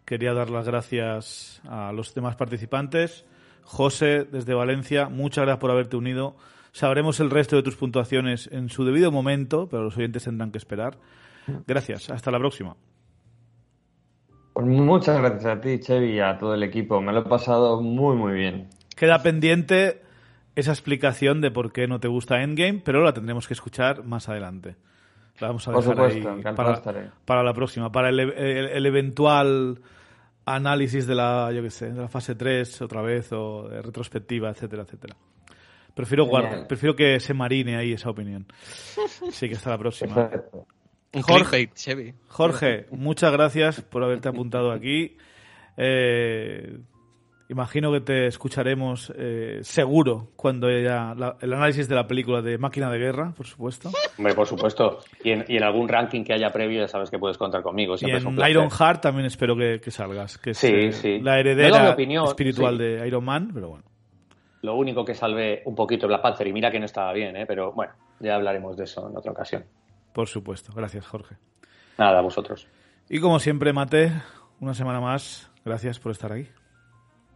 quería 0.05 0.35
dar 0.35 0.51
las 0.51 0.67
gracias 0.67 1.59
a 1.67 1.91
los 1.91 2.13
demás 2.13 2.35
participantes. 2.35 3.25
José, 3.63 4.25
desde 4.25 4.53
Valencia, 4.53 5.09
muchas 5.09 5.45
gracias 5.45 5.59
por 5.59 5.71
haberte 5.71 5.97
unido. 5.97 6.35
Sabremos 6.71 7.19
el 7.19 7.31
resto 7.31 7.55
de 7.55 7.63
tus 7.63 7.77
puntuaciones 7.77 8.47
en 8.51 8.69
su 8.69 8.85
debido 8.85 9.11
momento, 9.11 9.67
pero 9.67 9.85
los 9.85 9.97
oyentes 9.97 10.25
tendrán 10.25 10.51
que 10.51 10.59
esperar. 10.59 10.99
Gracias, 11.65 12.11
hasta 12.11 12.29
la 12.29 12.37
próxima. 12.37 12.77
Pues 14.53 14.65
muchas 14.67 15.19
gracias 15.19 15.45
a 15.45 15.61
ti, 15.61 15.79
Chevy, 15.79 16.13
y 16.15 16.19
a 16.19 16.37
todo 16.37 16.53
el 16.53 16.63
equipo. 16.63 17.01
Me 17.01 17.13
lo 17.13 17.19
he 17.21 17.25
pasado 17.25 17.81
muy, 17.81 18.15
muy 18.15 18.33
bien. 18.33 18.67
Queda 18.95 19.21
pendiente 19.23 20.01
esa 20.55 20.71
explicación 20.71 21.39
de 21.41 21.51
por 21.51 21.71
qué 21.71 21.87
no 21.87 21.99
te 21.99 22.07
gusta 22.07 22.41
Endgame, 22.43 22.81
pero 22.83 23.01
la 23.03 23.13
tendremos 23.13 23.47
que 23.47 23.53
escuchar 23.53 24.03
más 24.03 24.27
adelante. 24.29 24.75
La 25.39 25.47
vamos 25.47 25.67
a 25.67 25.71
Por 25.71 25.81
dejar 25.81 25.95
supuesto, 25.95 26.29
ahí 26.49 26.55
para, 26.55 26.81
para 27.25 27.43
la 27.43 27.53
próxima, 27.53 27.91
para 27.91 28.09
el, 28.09 28.19
el- 28.19 28.67
el 28.67 28.85
eventual 28.85 29.79
análisis 30.45 31.07
de 31.07 31.15
la, 31.15 31.51
yo 31.53 31.61
qué 31.63 31.69
sé, 31.69 31.91
de 31.93 32.01
la 32.01 32.07
fase 32.09 32.35
3 32.35 32.81
otra 32.81 33.01
vez 33.01 33.31
o 33.31 33.69
de 33.69 33.81
retrospectiva, 33.81 34.49
etcétera, 34.49 34.83
etcétera. 34.83 35.15
Prefiero 35.95 36.25
guardar, 36.25 36.67
prefiero 36.67 36.95
que 36.95 37.19
se 37.19 37.33
marine 37.33 37.75
ahí 37.77 37.93
esa 37.93 38.09
opinión. 38.09 38.45
Así 39.27 39.47
que 39.49 39.55
hasta 39.55 39.69
la 39.71 39.77
próxima. 39.77 40.15
Perfecto. 40.15 40.67
Un 41.13 41.21
Jorge. 41.23 41.43
clickbait, 41.43 41.73
Chevy. 41.75 42.13
Jorge, 42.27 42.85
muchas 42.91 43.31
gracias 43.31 43.81
por 43.81 44.03
haberte 44.03 44.29
apuntado 44.29 44.71
aquí. 44.71 45.17
Eh, 45.77 46.77
imagino 47.49 47.91
que 47.91 47.99
te 47.99 48.27
escucharemos 48.27 49.11
eh, 49.17 49.59
seguro 49.61 50.29
cuando 50.37 50.67
haya 50.67 51.13
la- 51.15 51.35
el 51.41 51.51
análisis 51.53 51.89
de 51.89 51.95
la 51.95 52.07
película 52.07 52.41
de 52.41 52.57
Máquina 52.57 52.89
de 52.89 52.97
Guerra, 52.97 53.33
por 53.35 53.45
supuesto. 53.45 53.91
Hombre, 54.17 54.33
por 54.33 54.47
supuesto. 54.47 54.99
Y 55.23 55.31
en, 55.31 55.43
y 55.49 55.57
en 55.57 55.63
algún 55.63 55.89
ranking 55.89 56.23
que 56.23 56.33
haya 56.33 56.49
previo 56.51 56.79
ya 56.81 56.87
sabes 56.87 57.09
que 57.09 57.19
puedes 57.19 57.37
contar 57.37 57.61
conmigo. 57.61 57.95
Y 57.95 57.97
Siempre 57.97 58.19
es 58.19 58.23
un 58.23 58.29
en 58.31 58.35
placer. 58.37 58.51
Iron 58.51 58.69
Heart 58.69 59.01
también 59.01 59.25
espero 59.25 59.55
que, 59.57 59.81
que 59.81 59.91
salgas, 59.91 60.37
que 60.37 60.51
es 60.51 60.57
Sí, 60.57 60.67
eh, 60.67 60.91
sí. 60.93 61.19
la 61.19 61.39
heredera 61.39 61.91
opinión, 61.91 62.25
espiritual 62.25 62.77
sí. 62.77 62.83
de 62.83 63.07
Iron 63.07 63.25
Man, 63.25 63.51
pero 63.53 63.69
bueno. 63.69 63.83
Lo 64.61 64.75
único 64.75 65.03
que 65.03 65.15
salvé 65.15 65.63
un 65.65 65.73
poquito 65.75 66.07
Black 66.07 66.21
Panther 66.21 66.47
y 66.47 66.53
mira 66.53 66.69
que 66.71 66.79
no 66.79 66.85
estaba 66.85 67.11
bien, 67.13 67.35
¿eh? 67.35 67.45
pero 67.47 67.73
bueno, 67.73 67.93
ya 68.19 68.35
hablaremos 68.35 68.77
de 68.77 68.83
eso 68.83 69.09
en 69.09 69.17
otra 69.17 69.31
ocasión. 69.31 69.65
Por 70.13 70.27
supuesto. 70.27 70.73
Gracias, 70.73 71.05
Jorge. 71.05 71.37
Nada, 71.97 72.19
a 72.19 72.21
vosotros. 72.21 72.67
Y 73.09 73.19
como 73.19 73.39
siempre, 73.39 73.73
Mate, 73.73 74.11
una 74.59 74.73
semana 74.73 74.99
más, 74.99 75.49
gracias 75.65 75.99
por 75.99 76.11
estar 76.11 76.31
aquí. 76.31 76.47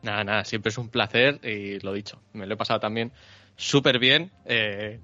Nada, 0.01 0.23
nada, 0.23 0.45
siempre 0.45 0.69
es 0.69 0.77
un 0.77 0.89
placer 0.89 1.39
y 1.43 1.79
lo 1.79 1.91
dicho, 1.91 2.21
me 2.33 2.45
lo 2.45 2.53
he 2.53 2.57
pasado 2.57 2.79
también 2.79 3.11
súper 3.55 3.99
bien. 3.99 4.31
eh, 4.45 4.99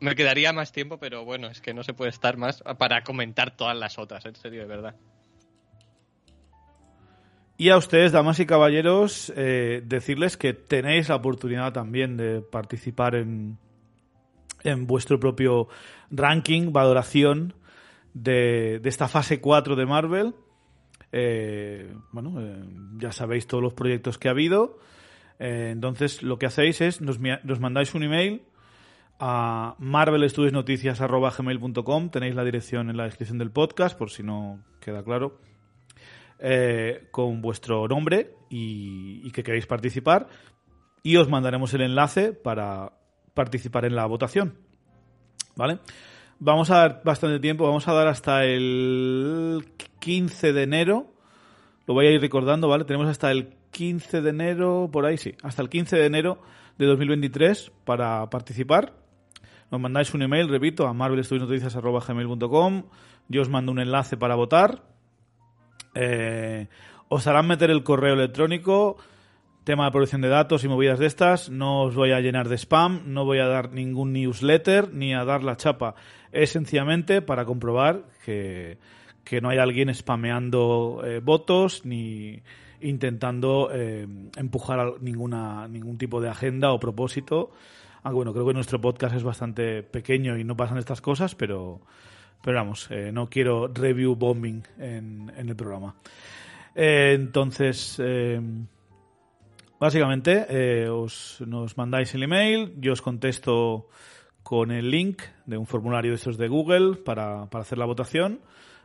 me 0.00 0.14
quedaría 0.14 0.52
más 0.52 0.72
tiempo, 0.72 0.98
pero 0.98 1.24
bueno, 1.24 1.48
es 1.48 1.60
que 1.60 1.74
no 1.74 1.82
se 1.82 1.94
puede 1.94 2.10
estar 2.10 2.36
más 2.36 2.62
para 2.78 3.02
comentar 3.04 3.56
todas 3.56 3.76
las 3.76 3.98
otras, 3.98 4.24
en 4.24 4.34
serio, 4.34 4.62
de 4.62 4.66
verdad. 4.66 4.96
Y 7.58 7.68
a 7.68 7.76
ustedes, 7.76 8.12
damas 8.12 8.40
y 8.40 8.46
caballeros, 8.46 9.30
eh, 9.36 9.82
decirles 9.84 10.38
que 10.38 10.54
tenéis 10.54 11.10
la 11.10 11.16
oportunidad 11.16 11.74
también 11.74 12.16
de 12.16 12.40
participar 12.40 13.14
en, 13.14 13.58
en 14.64 14.86
vuestro 14.86 15.20
propio 15.20 15.68
ranking, 16.10 16.72
valoración 16.72 17.54
de, 18.14 18.80
de 18.80 18.88
esta 18.88 19.06
fase 19.08 19.40
4 19.40 19.76
de 19.76 19.86
Marvel. 19.86 20.34
Eh, 21.12 21.94
bueno, 22.12 22.40
eh, 22.40 22.64
ya 22.98 23.12
sabéis 23.12 23.46
todos 23.46 23.62
los 23.62 23.74
proyectos 23.74 24.18
que 24.18 24.26
ha 24.28 24.32
habido. 24.32 24.78
Eh, 25.38 25.70
entonces, 25.72 26.22
lo 26.22 26.38
que 26.38 26.46
hacéis 26.46 26.80
es, 26.80 27.00
nos, 27.00 27.20
nos 27.20 27.60
mandáis 27.60 27.94
un 27.94 28.02
email 28.02 28.42
a 29.18 29.76
marvelstudiosnoticias.gmail.com 29.78 32.10
Tenéis 32.10 32.34
la 32.34 32.44
dirección 32.44 32.90
en 32.90 32.96
la 32.96 33.04
descripción 33.04 33.38
del 33.38 33.50
podcast, 33.50 33.98
por 33.98 34.10
si 34.10 34.22
no 34.22 34.62
queda 34.80 35.02
claro 35.02 35.38
con 37.10 37.42
vuestro 37.42 37.86
nombre 37.86 38.34
y 38.48 39.30
que 39.32 39.42
queréis 39.42 39.66
participar 39.66 40.26
y 41.02 41.16
os 41.16 41.28
mandaremos 41.28 41.74
el 41.74 41.82
enlace 41.82 42.32
para 42.32 42.92
participar 43.40 43.86
en 43.86 43.96
la 43.96 44.04
votación. 44.04 44.52
¿Vale? 45.56 45.78
Vamos 46.38 46.70
a 46.70 46.76
dar 46.76 47.00
bastante 47.02 47.40
tiempo, 47.40 47.64
vamos 47.64 47.88
a 47.88 47.94
dar 47.94 48.06
hasta 48.06 48.44
el 48.44 49.64
15 49.98 50.52
de 50.52 50.62
enero. 50.62 51.06
Lo 51.86 51.94
voy 51.94 52.06
a 52.06 52.10
ir 52.10 52.20
recordando, 52.20 52.68
¿vale? 52.68 52.84
Tenemos 52.84 53.08
hasta 53.08 53.30
el 53.30 53.54
15 53.70 54.20
de 54.20 54.28
enero, 54.28 54.90
por 54.92 55.06
ahí 55.06 55.16
sí, 55.16 55.34
hasta 55.42 55.62
el 55.62 55.70
15 55.70 55.96
de 55.96 56.04
enero 56.04 56.42
de 56.76 56.84
2023 56.84 57.72
para 57.86 58.28
participar. 58.28 58.92
Nos 59.70 59.80
mandáis 59.80 60.12
un 60.12 60.20
email, 60.20 60.48
repito, 60.48 60.86
a 60.86 60.92
marvelstudiosnoticias.gmail.com 60.92 62.82
Yo 63.28 63.40
os 63.40 63.48
mando 63.48 63.72
un 63.72 63.78
enlace 63.78 64.18
para 64.18 64.34
votar. 64.34 64.82
Eh, 65.94 66.68
os 67.08 67.26
harán 67.26 67.46
meter 67.46 67.70
el 67.70 67.82
correo 67.82 68.12
electrónico, 68.14 68.98
tema 69.70 69.84
de 69.84 69.92
protección 69.92 70.20
de 70.20 70.28
datos 70.28 70.64
y 70.64 70.68
movidas 70.68 70.98
de 70.98 71.06
estas. 71.06 71.48
No 71.48 71.82
os 71.82 71.94
voy 71.94 72.10
a 72.10 72.18
llenar 72.18 72.48
de 72.48 72.58
spam, 72.58 73.02
no 73.06 73.24
voy 73.24 73.38
a 73.38 73.46
dar 73.46 73.70
ningún 73.70 74.12
newsletter 74.12 74.92
ni 74.92 75.14
a 75.14 75.24
dar 75.24 75.44
la 75.44 75.56
chapa. 75.56 75.94
Es 76.32 76.50
sencillamente 76.50 77.22
para 77.22 77.44
comprobar 77.44 78.02
que, 78.24 78.78
que 79.22 79.40
no 79.40 79.48
hay 79.48 79.58
alguien 79.58 79.94
spameando 79.94 81.02
eh, 81.04 81.20
votos 81.20 81.86
ni 81.86 82.42
intentando 82.80 83.70
eh, 83.72 84.08
empujar 84.36 84.94
ninguna, 85.00 85.68
ningún 85.68 85.98
tipo 85.98 86.20
de 86.20 86.30
agenda 86.30 86.72
o 86.72 86.80
propósito. 86.80 87.52
Aunque 88.02 88.16
bueno, 88.16 88.32
creo 88.32 88.48
que 88.48 88.54
nuestro 88.54 88.80
podcast 88.80 89.14
es 89.14 89.22
bastante 89.22 89.84
pequeño 89.84 90.36
y 90.36 90.42
no 90.42 90.56
pasan 90.56 90.78
estas 90.78 91.00
cosas, 91.00 91.36
pero, 91.36 91.80
pero 92.42 92.56
vamos, 92.56 92.88
eh, 92.90 93.12
no 93.12 93.30
quiero 93.30 93.68
review 93.68 94.16
bombing 94.16 94.64
en, 94.80 95.32
en 95.36 95.48
el 95.48 95.54
programa. 95.54 95.94
Eh, 96.74 97.12
entonces, 97.14 98.00
eh, 98.02 98.40
básicamente, 99.80 100.46
eh, 100.48 100.88
os, 100.88 101.42
nos 101.44 101.76
mandáis 101.76 102.14
el 102.14 102.22
email, 102.22 102.74
yo 102.78 102.92
os 102.92 103.02
contesto 103.02 103.88
con 104.42 104.70
el 104.70 104.90
link 104.90 105.22
de 105.46 105.56
un 105.56 105.66
formulario 105.66 106.12
de 106.12 106.16
estos 106.16 106.38
de 106.38 106.48
Google 106.48 106.96
para, 106.96 107.48
para 107.50 107.62
hacer 107.62 107.78
la 107.78 107.86
votación, 107.86 108.40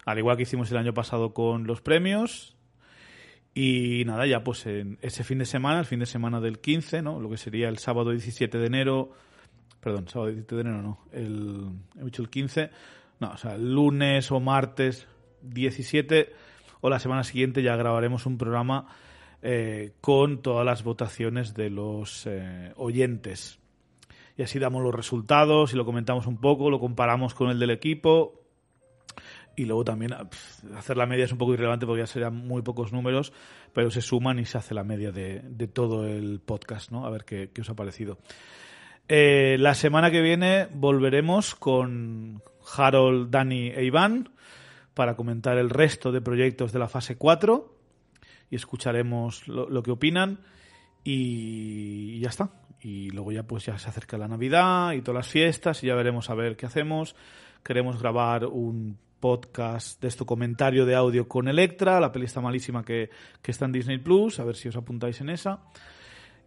al 0.06 0.18
igual 0.18 0.38
que 0.38 0.44
hicimos 0.44 0.72
el 0.72 0.78
año 0.78 0.94
pasado 0.94 1.34
con 1.34 1.68
los 1.68 1.82
premios. 1.82 2.56
Y 3.54 4.04
nada, 4.06 4.26
ya 4.28 4.44
pues 4.44 4.66
en 4.66 4.98
ese 5.02 5.24
fin 5.24 5.38
de 5.38 5.46
semana, 5.46 5.80
el 5.80 5.86
fin 5.86 6.00
de 6.00 6.06
semana 6.06 6.42
del 6.42 6.60
15, 6.60 7.02
¿no? 7.02 7.22
Lo 7.22 7.30
que 7.30 7.38
sería 7.38 7.70
el 7.70 7.78
sábado 7.78 8.12
17 8.12 8.58
de 8.58 8.66
enero, 8.66 9.12
perdón, 9.80 10.10
sábado 10.10 10.32
17 10.32 10.56
de 10.56 10.62
enero 10.62 10.82
no, 10.82 11.00
el, 11.14 11.70
he 12.00 12.04
dicho 12.04 12.22
el 12.22 12.30
15, 12.30 12.70
no, 13.22 13.32
o 13.32 13.38
sea, 13.38 13.56
el 13.56 13.74
lunes 13.74 14.30
o 14.32 14.42
martes 14.42 15.08
17 15.42 16.34
o 16.82 16.90
la 16.90 17.00
semana 17.00 17.24
siguiente 17.24 17.64
ya 17.64 17.78
grabaremos 17.78 18.26
un 18.26 18.38
programa 18.38 18.88
eh, 19.48 19.92
con 20.02 20.42
todas 20.42 20.66
las 20.66 20.84
votaciones 20.84 21.54
de 21.54 21.70
los 21.70 22.26
eh, 22.26 22.74
oyentes. 22.78 23.60
Y 24.38 24.42
así 24.42 24.58
damos 24.58 24.82
los 24.82 24.96
resultados 24.96 25.72
y 25.72 25.76
lo 25.76 25.86
comentamos 25.86 26.26
un 26.26 26.38
poco, 26.38 26.72
lo 26.72 26.80
comparamos 26.80 27.36
con 27.36 27.52
el 27.52 27.60
del 27.60 27.70
equipo. 27.70 28.42
Y 29.56 29.66
luego 29.66 29.86
también 29.86 30.16
pf, 30.32 30.76
hacer 30.76 30.98
la 30.98 31.06
media 31.06 31.26
es 31.26 31.32
un 31.32 31.38
poco 31.38 31.54
irrelevante 31.54 31.86
porque 31.86 32.02
ya 32.02 32.08
serían 32.08 32.36
muy 32.36 32.64
pocos 32.64 32.92
números, 32.92 33.34
pero 33.72 33.92
se 33.92 34.02
suman 34.02 34.40
y 34.40 34.46
se 34.46 34.58
hace 34.58 34.74
la 34.74 34.84
media 34.84 35.12
de, 35.12 35.70
todo 35.72 36.08
el 36.08 36.42
podcast, 36.44 36.90
¿no? 36.90 37.06
A 37.06 37.12
ver 37.12 37.24
qué, 37.24 37.52
qué 37.54 37.62
os 37.62 37.70
ha 37.70 37.76
parecido. 37.76 38.18
Eh, 39.08 39.58
la 39.60 39.76
semana 39.76 40.10
que 40.10 40.22
viene 40.22 40.70
volveremos 40.74 41.54
con 41.54 42.42
Harold, 42.76 43.30
Dani 43.30 43.68
e 43.68 43.86
Iván 43.86 44.32
para 44.96 45.16
comentar 45.16 45.60
el 45.60 45.70
resto 45.70 46.12
de 46.12 46.22
proyectos 46.22 46.72
de 46.72 46.80
la 46.80 46.88
fase 46.88 47.16
4 47.16 47.75
y 48.50 48.56
escucharemos 48.56 49.48
lo, 49.48 49.84
que 49.84 49.92
opinan 49.92 50.40
y 51.04 52.20
ya 52.20 52.30
está. 52.30 52.50
Y 52.82 53.10
luego 53.10 53.32
ya 53.32 53.44
pues 53.44 53.66
ya 53.66 53.78
se 53.78 53.90
acerca 53.90 54.18
la 54.18 54.28
Navidad 54.28 54.94
y 54.94 55.02
todas 55.02 55.26
las 55.26 55.28
fiestas 55.28 55.84
y 55.84 55.88
ya 55.88 55.96
veremos 55.96 56.30
a 56.30 56.36
ver 56.36 56.56
qué 56.56 56.66
hacemos. 56.66 57.16
Queremos 57.64 58.00
grabar 58.00 58.46
un 58.46 58.98
podcast 59.20 60.02
de 60.02 60.08
esto 60.08 60.26
comentario 60.26 60.86
de 60.86 60.94
audio 60.94 61.28
con 61.28 61.48
Electra, 61.48 62.00
la 62.00 62.12
peli 62.12 62.26
está 62.26 62.42
malísima 62.42 62.84
que, 62.84 63.10
que 63.42 63.52
está 63.52 63.66
en 63.66 63.72
Disney 63.72 63.98
Plus, 63.98 64.40
a 64.40 64.44
ver 64.44 64.56
si 64.56 64.68
os 64.68 64.76
apuntáis 64.76 65.20
en 65.22 65.30
esa. 65.30 65.64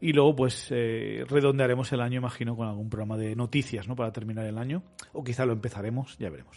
Y 0.01 0.13
luego, 0.13 0.37
pues, 0.37 0.69
eh, 0.71 1.25
redondearemos 1.29 1.93
el 1.93 2.01
año, 2.01 2.19
imagino, 2.19 2.57
con 2.57 2.69
algún 2.69 2.89
programa 2.89 3.17
de 3.17 3.35
noticias, 3.35 3.89
¿no? 3.89 3.97
Para 3.97 4.13
terminar 4.13 4.47
el 4.47 4.57
año. 4.57 4.85
O 5.13 5.25
quizá 5.25 5.45
lo 5.45 5.53
empezaremos, 5.53 6.17
ya 6.19 6.31
veremos. 6.31 6.57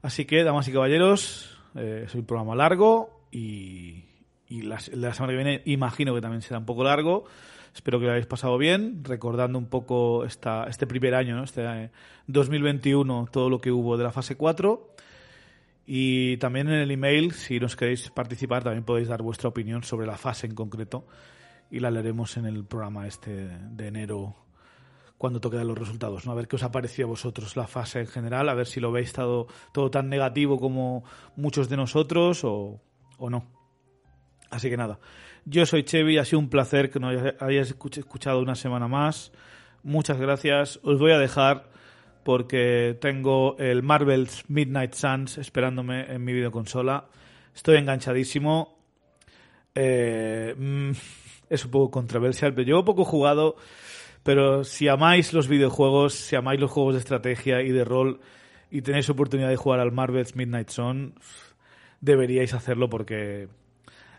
Así 0.00 0.26
que, 0.26 0.44
damas 0.44 0.68
y 0.68 0.72
caballeros, 0.72 1.60
Eh, 1.74 2.02
es 2.06 2.14
un 2.14 2.24
programa 2.24 2.54
largo 2.54 3.19
y, 3.30 4.04
y 4.48 4.62
la, 4.62 4.78
la 4.92 5.14
semana 5.14 5.32
que 5.32 5.36
viene 5.36 5.62
imagino 5.64 6.14
que 6.14 6.20
también 6.20 6.42
será 6.42 6.58
un 6.58 6.66
poco 6.66 6.84
largo. 6.84 7.24
Espero 7.74 8.00
que 8.00 8.06
lo 8.06 8.12
hayáis 8.12 8.26
pasado 8.26 8.58
bien, 8.58 9.04
recordando 9.04 9.58
un 9.58 9.66
poco 9.66 10.24
esta, 10.24 10.64
este 10.64 10.86
primer 10.86 11.14
año, 11.14 11.36
¿no? 11.36 11.44
este 11.44 11.62
eh, 11.64 11.90
2021, 12.26 13.28
todo 13.30 13.48
lo 13.48 13.60
que 13.60 13.70
hubo 13.70 13.96
de 13.96 14.04
la 14.04 14.10
fase 14.10 14.36
4. 14.36 14.94
Y 15.86 16.36
también 16.38 16.68
en 16.68 16.80
el 16.80 16.90
email, 16.90 17.32
si 17.32 17.60
nos 17.60 17.76
queréis 17.76 18.10
participar, 18.10 18.64
también 18.64 18.84
podéis 18.84 19.08
dar 19.08 19.22
vuestra 19.22 19.48
opinión 19.48 19.82
sobre 19.84 20.06
la 20.06 20.16
fase 20.16 20.46
en 20.46 20.54
concreto 20.54 21.06
y 21.70 21.78
la 21.78 21.90
leeremos 21.90 22.36
en 22.36 22.46
el 22.46 22.64
programa 22.64 23.06
este 23.06 23.48
de 23.48 23.86
enero 23.86 24.36
cuando 25.16 25.40
toque 25.40 25.56
dar 25.56 25.66
los 25.66 25.78
resultados, 25.78 26.26
¿no? 26.26 26.32
A 26.32 26.34
ver 26.34 26.48
qué 26.48 26.56
os 26.56 26.62
ha 26.62 26.72
parecido 26.72 27.06
a 27.06 27.10
vosotros 27.10 27.54
la 27.54 27.66
fase 27.66 28.00
en 28.00 28.06
general, 28.06 28.48
a 28.48 28.54
ver 28.54 28.66
si 28.66 28.80
lo 28.80 28.90
veis 28.90 29.12
todo, 29.12 29.48
todo 29.72 29.90
tan 29.90 30.08
negativo 30.08 30.58
como 30.58 31.04
muchos 31.36 31.68
de 31.68 31.76
nosotros 31.76 32.42
o, 32.42 32.80
o 33.20 33.30
no. 33.30 33.46
Así 34.50 34.68
que 34.68 34.76
nada, 34.76 34.98
yo 35.44 35.64
soy 35.64 35.84
Chevy, 35.84 36.18
ha 36.18 36.24
sido 36.24 36.40
un 36.40 36.50
placer 36.50 36.90
que 36.90 36.98
nos 36.98 37.14
hayáis 37.40 37.70
escuchado 37.70 38.40
una 38.40 38.54
semana 38.54 38.88
más. 38.88 39.32
Muchas 39.82 40.18
gracias. 40.18 40.80
Os 40.82 40.98
voy 40.98 41.12
a 41.12 41.18
dejar 41.18 41.70
porque 42.24 42.98
tengo 43.00 43.56
el 43.58 43.82
Marvel's 43.82 44.44
Midnight 44.48 44.94
Suns 44.94 45.38
esperándome 45.38 46.12
en 46.12 46.22
mi 46.24 46.32
videoconsola. 46.32 47.06
Estoy 47.54 47.78
enganchadísimo. 47.78 48.78
Eh, 49.74 50.54
mm, 50.56 50.90
es 51.48 51.64
un 51.64 51.70
poco 51.70 51.90
controversial, 51.90 52.52
pero 52.52 52.66
llevo 52.66 52.84
poco 52.84 53.04
jugado. 53.04 53.56
Pero 54.22 54.64
si 54.64 54.88
amáis 54.88 55.32
los 55.32 55.48
videojuegos, 55.48 56.14
si 56.14 56.36
amáis 56.36 56.60
los 56.60 56.70
juegos 56.70 56.94
de 56.94 57.00
estrategia 57.00 57.62
y 57.62 57.70
de 57.70 57.84
rol 57.84 58.20
y 58.70 58.82
tenéis 58.82 59.08
oportunidad 59.08 59.48
de 59.48 59.56
jugar 59.56 59.80
al 59.80 59.92
Marvel's 59.92 60.36
Midnight 60.36 60.68
Sun, 60.68 61.14
deberíais 62.00 62.54
hacerlo 62.54 62.88
porque 62.88 63.48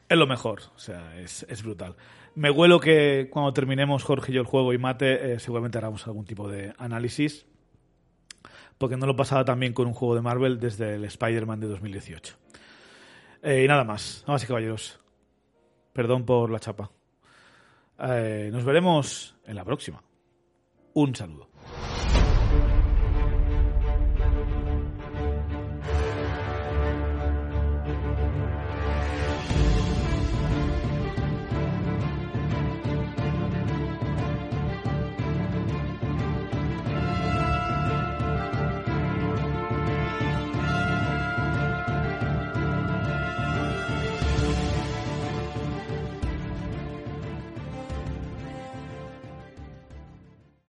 es 0.07 0.17
lo 0.17 0.27
mejor. 0.27 0.61
O 0.75 0.79
sea, 0.79 1.19
es, 1.19 1.45
es 1.49 1.63
brutal. 1.63 1.95
Me 2.33 2.49
huelo 2.49 2.79
que 2.79 3.27
cuando 3.29 3.51
terminemos 3.53 4.03
Jorge 4.03 4.31
y 4.31 4.35
yo 4.35 4.41
el 4.41 4.47
juego 4.47 4.73
y 4.73 4.77
Mate, 4.77 5.33
eh, 5.33 5.39
seguramente 5.39 5.77
haremos 5.77 6.05
algún 6.07 6.25
tipo 6.25 6.49
de 6.49 6.73
análisis. 6.77 7.45
Porque 8.77 8.97
no 8.97 9.05
lo 9.05 9.15
pasaba 9.15 9.45
también 9.45 9.73
con 9.73 9.87
un 9.87 9.93
juego 9.93 10.15
de 10.15 10.21
Marvel 10.21 10.59
desde 10.59 10.95
el 10.95 11.03
Spider-Man 11.05 11.59
de 11.59 11.67
2018. 11.67 12.35
Eh, 13.43 13.63
y 13.63 13.67
nada 13.67 13.83
más. 13.83 14.21
Nada 14.21 14.33
más 14.33 14.43
y 14.43 14.47
caballeros. 14.47 14.99
Perdón 15.93 16.25
por 16.25 16.49
la 16.49 16.59
chapa. 16.59 16.89
Eh, 17.99 18.49
nos 18.51 18.63
veremos 18.63 19.35
en 19.45 19.55
la 19.55 19.65
próxima. 19.65 20.01
Un 20.93 21.13
saludo. 21.13 21.50